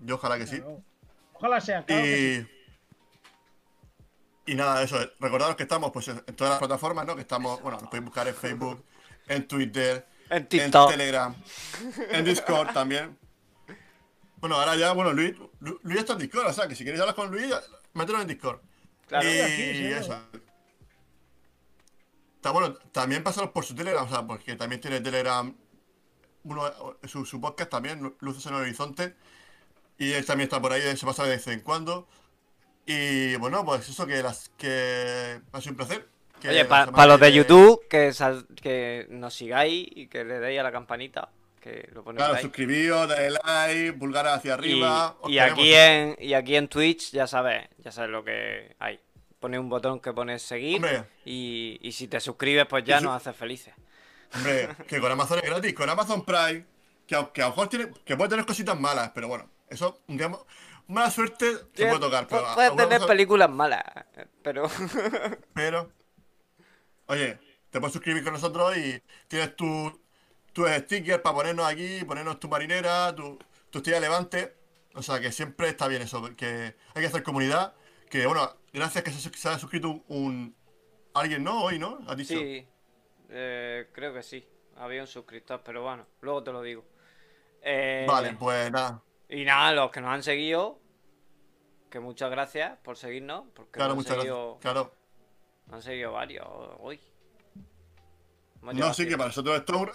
Yo 0.00 0.16
ojalá 0.16 0.38
que 0.38 0.46
sí. 0.46 0.58
Claro. 0.58 0.82
Ojalá 1.40 1.60
sea, 1.60 1.84
claro 1.84 2.02
que 2.02 2.46
sí. 2.46 2.46
Y, 4.46 4.52
y 4.52 4.54
nada, 4.54 4.82
eso, 4.82 4.96
recordaros 5.18 5.56
que 5.56 5.62
estamos 5.64 5.90
pues, 5.92 6.08
en 6.08 6.20
todas 6.36 6.50
las 6.52 6.58
plataformas, 6.58 7.06
¿no? 7.06 7.14
Que 7.16 7.22
estamos, 7.22 7.60
bueno, 7.62 7.78
nos 7.80 7.88
podéis 7.88 8.04
buscar 8.04 8.28
en 8.28 8.34
Facebook, 8.34 8.84
en 9.28 9.48
Twitter, 9.48 10.06
En 10.28 10.46
en. 10.50 10.70
Telegram, 10.90 11.34
en 12.10 12.24
Discord 12.24 12.72
también. 12.72 13.18
Bueno, 14.36 14.56
ahora 14.56 14.76
ya, 14.76 14.92
bueno, 14.92 15.12
Luis, 15.12 15.34
Lu- 15.60 15.80
Luis 15.82 15.98
está 16.00 16.12
en 16.14 16.20
Discord, 16.20 16.46
o 16.46 16.52
sea, 16.52 16.66
que 16.68 16.74
si 16.74 16.84
queréis 16.84 17.00
hablar 17.00 17.14
con 17.14 17.30
Luis, 17.30 17.52
mételo 17.94 18.20
en 18.20 18.28
Discord. 18.28 18.60
Claro. 19.06 19.28
Y 19.28 19.32
Sí, 19.32 19.40
aquí, 19.40 19.78
sí, 19.78 19.86
eso. 19.86 20.18
Está 22.36 22.50
bueno, 22.52 22.74
también 22.92 23.22
pasaros 23.22 23.50
por 23.50 23.64
su 23.64 23.74
Telegram, 23.74 24.04
o 24.06 24.08
sea, 24.08 24.26
porque 24.26 24.56
también 24.56 24.80
tiene 24.80 25.00
Telegram 25.00 25.54
uno, 26.44 26.96
su, 27.04 27.26
su 27.26 27.38
podcast 27.40 27.70
también, 27.70 28.00
Lu- 28.00 28.16
Luces 28.20 28.46
en 28.46 28.54
el 28.54 28.60
Horizonte. 28.62 29.14
Y 30.00 30.12
él 30.14 30.24
también 30.24 30.46
está 30.48 30.60
por 30.60 30.72
ahí, 30.72 30.80
se 30.96 31.04
pasa 31.06 31.24
de 31.24 31.30
vez 31.30 31.46
en 31.46 31.60
cuando. 31.60 32.08
Y 32.86 33.36
bueno, 33.36 33.64
pues 33.64 33.88
eso 33.88 34.06
que 34.06 34.22
las 34.22 34.48
que 34.56 35.40
ha 35.52 35.60
sido 35.60 35.72
un 35.72 35.76
placer. 35.76 36.08
que 36.40 36.48
Oye, 36.48 36.64
para 36.64 37.06
los 37.06 37.20
de 37.20 37.32
YouTube, 37.32 37.86
que, 37.88 38.12
sal- 38.14 38.46
que 38.60 39.06
nos 39.10 39.34
sigáis 39.34 39.86
y 39.94 40.06
que 40.08 40.24
le 40.24 40.40
deis 40.40 40.58
a 40.58 40.62
la 40.62 40.72
campanita, 40.72 41.28
que 41.60 41.86
lo 41.92 42.02
Claro, 42.02 42.34
ahí. 42.34 42.42
suscribíos, 42.42 43.06
dale 43.08 43.30
like, 43.44 43.92
pulgar 43.92 44.26
hacia 44.26 44.54
arriba. 44.54 45.16
y 45.28 45.38
aquí 45.38 45.74
en, 45.74 46.16
y 46.18 46.32
aquí 46.32 46.56
en 46.56 46.68
Twitch 46.68 47.12
ya 47.12 47.26
sabes, 47.26 47.68
ya 47.78 47.92
sabes 47.92 48.10
lo 48.10 48.24
que 48.24 48.74
hay. 48.78 48.98
Pone 49.38 49.58
un 49.58 49.68
botón 49.68 50.00
que 50.00 50.12
pone 50.14 50.38
seguir 50.38 50.82
y, 51.26 51.78
y 51.82 51.92
si 51.92 52.08
te 52.08 52.20
suscribes 52.20 52.66
pues 52.66 52.84
ya 52.84 53.00
nos 53.00 53.14
haces 53.16 53.36
felices. 53.36 53.74
Hombre, 54.34 54.68
que 54.88 54.98
con 55.00 55.12
Amazon 55.12 55.38
es 55.38 55.44
gratis, 55.44 55.74
con 55.74 55.88
Amazon 55.90 56.24
Prime, 56.24 56.64
que, 57.06 57.14
a- 57.16 57.30
que 57.32 57.42
a 57.42 57.46
lo 57.46 57.50
mejor 57.50 57.68
tiene, 57.68 57.90
que 58.04 58.16
puede 58.16 58.30
tener 58.30 58.46
cositas 58.46 58.78
malas, 58.80 59.10
pero 59.14 59.28
bueno, 59.28 59.48
eso, 59.70 60.02
digamos, 60.06 60.44
mala 60.88 61.10
suerte 61.10 61.52
se 61.74 61.86
puede 61.86 62.00
tocar, 62.00 62.26
pero, 62.28 62.44
puedes 62.54 62.76
tener 62.76 62.98
cosa- 62.98 63.06
películas 63.06 63.50
malas, 63.50 63.82
pero 64.42 64.68
pero, 65.54 65.90
oye, 67.06 67.38
te 67.70 67.80
puedes 67.80 67.92
suscribir 67.92 68.24
con 68.24 68.32
nosotros 68.32 68.76
y 68.76 69.02
tienes 69.28 69.56
tu, 69.56 70.00
tus 70.52 70.68
stickers 70.70 71.22
para 71.22 71.34
ponernos 71.36 71.66
aquí, 71.66 72.04
ponernos 72.04 72.38
tu 72.40 72.48
marinera, 72.48 73.14
tu, 73.14 73.38
tu 73.70 73.78
estrella 73.78 74.00
levante, 74.00 74.56
o 74.94 75.02
sea 75.02 75.20
que 75.20 75.32
siempre 75.32 75.68
está 75.68 75.88
bien 75.88 76.02
eso, 76.02 76.22
que 76.36 76.74
hay 76.94 77.02
que 77.02 77.06
hacer 77.06 77.22
comunidad, 77.22 77.74
que 78.08 78.26
bueno, 78.26 78.48
gracias 78.72 79.04
que 79.04 79.10
se, 79.12 79.30
se 79.30 79.48
ha 79.48 79.58
suscrito 79.58 79.88
un, 79.88 80.04
un- 80.08 80.56
alguien, 81.14 81.42
¿no? 81.44 81.62
Hoy, 81.64 81.78
¿no? 81.78 81.98
¿Has 82.06 82.16
dicho? 82.16 82.34
sí, 82.34 82.66
eh, 83.30 83.88
creo 83.92 84.12
que 84.14 84.22
sí. 84.22 84.46
Había 84.76 85.02
un 85.02 85.06
suscriptor, 85.08 85.60
pero 85.62 85.82
bueno, 85.82 86.06
luego 86.22 86.42
te 86.42 86.52
lo 86.52 86.62
digo. 86.62 86.84
Eh, 87.62 88.06
Vale, 88.08 88.32
pues 88.38 88.70
nada. 88.70 89.02
Y 89.30 89.44
nada, 89.44 89.72
los 89.72 89.90
que 89.90 90.00
nos 90.00 90.10
han 90.10 90.22
seguido, 90.22 90.80
que 91.88 92.00
muchas 92.00 92.30
gracias 92.30 92.78
por 92.82 92.96
seguirnos, 92.96 93.44
porque 93.54 93.78
Claro, 93.78 93.94
muchas 93.94 94.16
seguido, 94.16 94.58
gracias. 94.60 94.60
Claro. 94.62 94.94
nos 95.66 95.74
han 95.76 95.82
seguido 95.82 96.12
varios 96.12 96.46
hoy. 96.80 97.00
No, 98.62 98.92
sí, 98.92 99.06
que 99.08 99.16
para 99.16 99.28
nosotros 99.28 99.56
esto 99.56 99.74
es 99.74 99.80
un, 99.82 99.88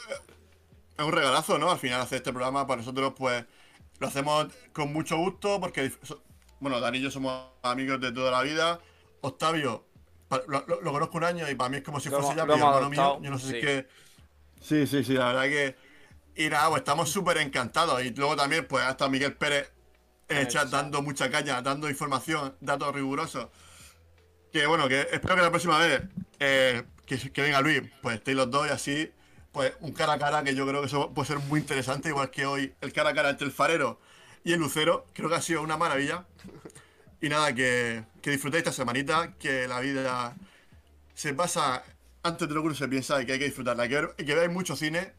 es 0.97 1.05
un 1.05 1.11
regalazo, 1.11 1.57
¿no? 1.59 1.69
Al 1.69 1.77
final 1.77 2.01
hacer 2.01 2.17
este 2.17 2.31
programa 2.31 2.65
para 2.65 2.79
nosotros, 2.81 3.13
pues, 3.15 3.45
lo 3.99 4.07
hacemos 4.07 4.47
con 4.73 4.91
mucho 4.91 5.17
gusto 5.17 5.59
porque, 5.59 5.91
bueno, 6.59 6.79
Dani 6.79 6.97
y 6.97 7.01
yo 7.01 7.11
somos 7.11 7.49
amigos 7.61 7.99
de 8.01 8.11
toda 8.11 8.31
la 8.31 8.41
vida. 8.41 8.79
Octavio, 9.21 9.85
lo, 10.47 10.65
lo- 10.67 10.81
lo 10.81 10.91
conozco 10.91 11.17
un 11.17 11.23
año 11.25 11.49
y 11.49 11.55
para 11.55 11.69
mí 11.69 11.77
es 11.77 11.83
como 11.83 11.99
si 11.99 12.09
fuese 12.09 12.35
ya 12.35 12.45
mi 12.45 12.53
hermano 12.53 12.89
mío. 12.89 13.19
Yo 13.21 13.29
no 13.29 13.37
sé 13.37 13.45
si 13.47 13.51
sí. 13.51 13.57
es 13.59 13.63
que... 13.65 13.87
Sí, 14.61 14.87
sí, 14.87 15.03
sí, 15.03 15.13
la 15.13 15.27
verdad 15.27 15.43
que... 15.43 15.75
Y 16.35 16.49
nada, 16.49 16.69
pues 16.69 16.79
estamos 16.79 17.09
súper 17.09 17.37
encantados. 17.37 18.03
Y 18.03 18.11
luego 18.11 18.35
también, 18.35 18.67
pues, 18.67 18.83
ha 18.83 18.91
estado 18.91 19.09
Miguel 19.09 19.33
Pérez 19.33 19.71
en 20.27 20.37
el 20.37 20.41
En 20.41 20.47
el 20.47 20.51
chat 20.51 20.69
dando 20.69 21.01
mucha 21.01 21.29
caña, 21.29 21.61
dando 21.61 21.89
información, 21.89 22.55
datos 22.59 22.93
rigurosos. 22.93 23.47
Que 24.51 24.65
bueno, 24.67 24.87
que 24.87 25.01
espero 25.11 25.35
que 25.35 25.41
la 25.41 25.49
próxima 25.49 25.77
vez 25.77 26.01
eh, 26.39 26.83
que, 27.05 27.31
que 27.31 27.41
venga 27.41 27.61
Luis, 27.61 27.81
pues 28.01 28.15
estéis 28.15 28.37
los 28.37 28.49
dos 28.49 28.67
y 28.67 28.71
así, 28.71 29.11
pues 29.51 29.73
un 29.81 29.91
cara 29.93 30.13
a 30.13 30.19
cara 30.19 30.43
que 30.43 30.55
yo 30.55 30.67
creo 30.67 30.81
que 30.81 30.87
eso 30.87 31.13
puede 31.13 31.27
ser 31.27 31.39
muy 31.39 31.59
interesante, 31.59 32.09
igual 32.09 32.29
que 32.31 32.45
hoy 32.45 32.73
el 32.81 32.93
cara 32.93 33.11
a 33.11 33.13
cara 33.13 33.29
entre 33.29 33.47
el 33.47 33.53
farero 33.53 33.99
y 34.43 34.53
el 34.53 34.59
lucero, 34.59 35.05
creo 35.13 35.29
que 35.29 35.35
ha 35.35 35.41
sido 35.41 35.61
una 35.61 35.77
maravilla. 35.77 36.25
Y 37.21 37.29
nada, 37.29 37.53
que, 37.53 38.03
que 38.21 38.31
disfrutéis 38.31 38.59
esta 38.59 38.71
semanita, 38.71 39.33
que 39.39 39.67
la 39.67 39.79
vida 39.79 40.35
se 41.13 41.33
pasa 41.33 41.83
antes 42.23 42.47
de 42.47 42.53
lo 42.53 42.61
que 42.61 42.67
uno 42.67 42.75
se 42.75 42.87
piensa 42.87 43.21
y 43.21 43.25
que 43.25 43.33
hay 43.33 43.39
que 43.39 43.45
disfrutarla, 43.45 43.87
que, 43.87 44.25
que 44.25 44.35
veáis 44.35 44.51
mucho 44.51 44.75
cine 44.75 45.13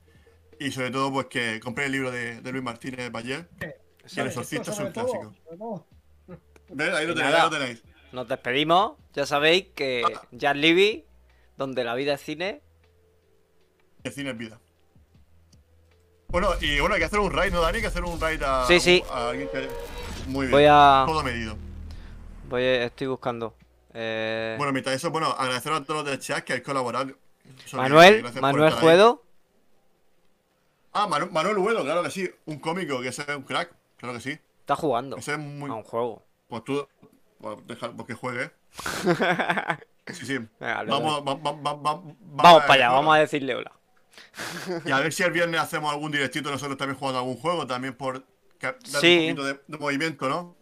y 0.58 0.70
sobre 0.70 0.90
todo 0.90 1.12
pues 1.12 1.26
que 1.26 1.60
compréis 1.60 1.86
el 1.86 1.92
libro 1.92 2.10
de, 2.10 2.40
de 2.40 2.52
Luis 2.52 2.64
Martínez 2.64 3.10
Bayer. 3.12 3.48
Sí. 4.06 4.20
El 4.20 4.26
exorcista 4.28 4.70
es 4.70 4.78
un 4.78 4.90
clásico. 4.92 5.34
¿Ves? 6.70 6.94
Ahí 6.94 7.06
lo 7.06 7.14
tenéis, 7.14 7.32
nada. 7.32 7.44
ahí 7.44 7.50
lo 7.50 7.58
tenéis. 7.58 7.82
Nos 8.12 8.28
despedimos, 8.28 8.92
ya 9.12 9.26
sabéis 9.26 9.66
que 9.74 10.02
Ah. 10.04 10.22
Jazz 10.32 10.56
Libby, 10.56 11.04
donde 11.56 11.84
la 11.84 11.94
vida 11.94 12.14
es 12.14 12.20
cine. 12.20 12.62
El 14.04 14.12
cine 14.12 14.30
es 14.30 14.38
vida. 14.38 14.60
Bueno, 16.28 16.48
y 16.60 16.78
bueno, 16.80 16.94
hay 16.94 17.00
que 17.00 17.06
hacer 17.06 17.20
un 17.20 17.32
raid, 17.32 17.52
¿no, 17.52 17.60
Dani? 17.60 17.76
Hay 17.76 17.82
que 17.82 17.88
hacer 17.88 18.04
un 18.04 18.20
raid 18.20 18.42
a, 18.42 18.66
Sí, 18.66 18.80
sí. 18.80 19.02
a 19.10 19.30
alguien 19.30 19.48
que. 19.48 19.68
Muy 20.28 20.46
bien. 20.46 20.52
Voy 20.52 20.64
a. 20.68 21.04
Todo 21.06 21.22
medido. 21.22 21.56
Voy 22.48 22.62
a- 22.62 22.84
estoy 22.84 23.06
buscando. 23.06 23.54
Eh, 23.94 24.54
Bueno, 24.58 24.72
mientras 24.72 24.94
eso, 24.96 25.10
bueno, 25.10 25.28
agradecer 25.28 25.72
a 25.72 25.82
todos 25.84 26.02
los 26.02 26.10
del 26.10 26.18
chat 26.20 26.44
que 26.44 26.52
habéis 26.52 26.66
colaborado. 26.66 27.12
Manuel, 27.72 28.24
Manuel. 28.40 28.72
Juedo. 28.74 29.22
Ah, 30.98 31.06
Manu- 31.06 31.30
Manuel 31.30 31.58
Huedo, 31.58 31.82
claro 31.84 32.02
que 32.02 32.10
sí. 32.10 32.30
Un 32.46 32.58
cómico, 32.58 33.00
que 33.02 33.08
ese 33.08 33.22
es 33.22 33.28
un 33.36 33.42
crack. 33.42 33.70
Claro 33.98 34.14
que 34.14 34.20
sí. 34.20 34.38
Está 34.60 34.76
jugando 34.76 35.16
Ese 35.16 35.32
es 35.32 35.38
muy. 35.38 35.70
a 35.70 35.74
un 35.74 35.82
juego. 35.82 36.24
Pues 36.48 36.64
tú. 36.64 36.88
Pues 37.40 37.58
deja 37.66 37.92
pues 37.92 38.06
que 38.06 38.14
juegue. 38.14 38.50
Sí, 40.08 40.24
sí. 40.24 40.38
Venga, 40.60 40.84
Vamos, 40.84 41.20
va- 41.26 41.34
va- 41.34 41.52
va- 41.52 41.72
va- 41.74 42.02
Vamos 42.20 42.62
para 42.62 42.74
allá, 42.74 42.90
vamos 42.92 43.16
a 43.16 43.18
decirle 43.18 43.56
hola. 43.56 43.72
Y 44.84 44.92
a 44.92 45.00
ver 45.00 45.12
si 45.12 45.24
el 45.24 45.32
viernes 45.32 45.60
hacemos 45.60 45.92
algún 45.92 46.12
directito 46.12 46.48
nosotros 46.48 46.78
también 46.78 46.96
jugando 46.96 47.18
algún 47.18 47.36
juego, 47.36 47.66
también 47.66 47.94
por 47.96 48.24
dar 48.60 48.76
Sí. 48.84 49.30
un 49.30 49.34
poquito 49.36 49.44
de, 49.44 49.60
de 49.66 49.78
movimiento, 49.78 50.28
¿no? 50.28 50.54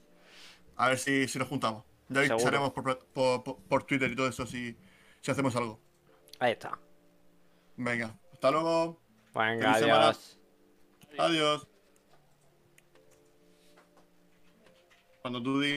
A 0.77 0.89
ver 0.89 0.99
si, 0.99 1.29
si 1.29 1.39
nos 1.39 1.47
juntamos. 1.49 1.85
Ya 2.09 2.21
avisaremos 2.21 2.73
por, 2.73 2.99
por, 3.09 3.45
por- 3.45 3.57
por 3.65 3.83
Twitter 3.85 4.11
y 4.11 4.17
todo 4.17 4.29
eso 4.29 4.47
si, 4.47 4.75
si 5.21 5.31
hacemos 5.31 5.55
algo. 5.57 5.79
Ahí 6.39 6.53
está. 6.53 6.79
Venga, 7.77 8.17
hasta 8.33 8.51
luego. 8.51 8.99
Venga, 9.35 9.75
Feliz 9.75 9.79
semana. 9.79 10.09
adiós. 10.09 10.39
Adiós. 11.19 11.67
Cuando 15.23 15.43
tú 15.43 15.61
digas. 15.61 15.73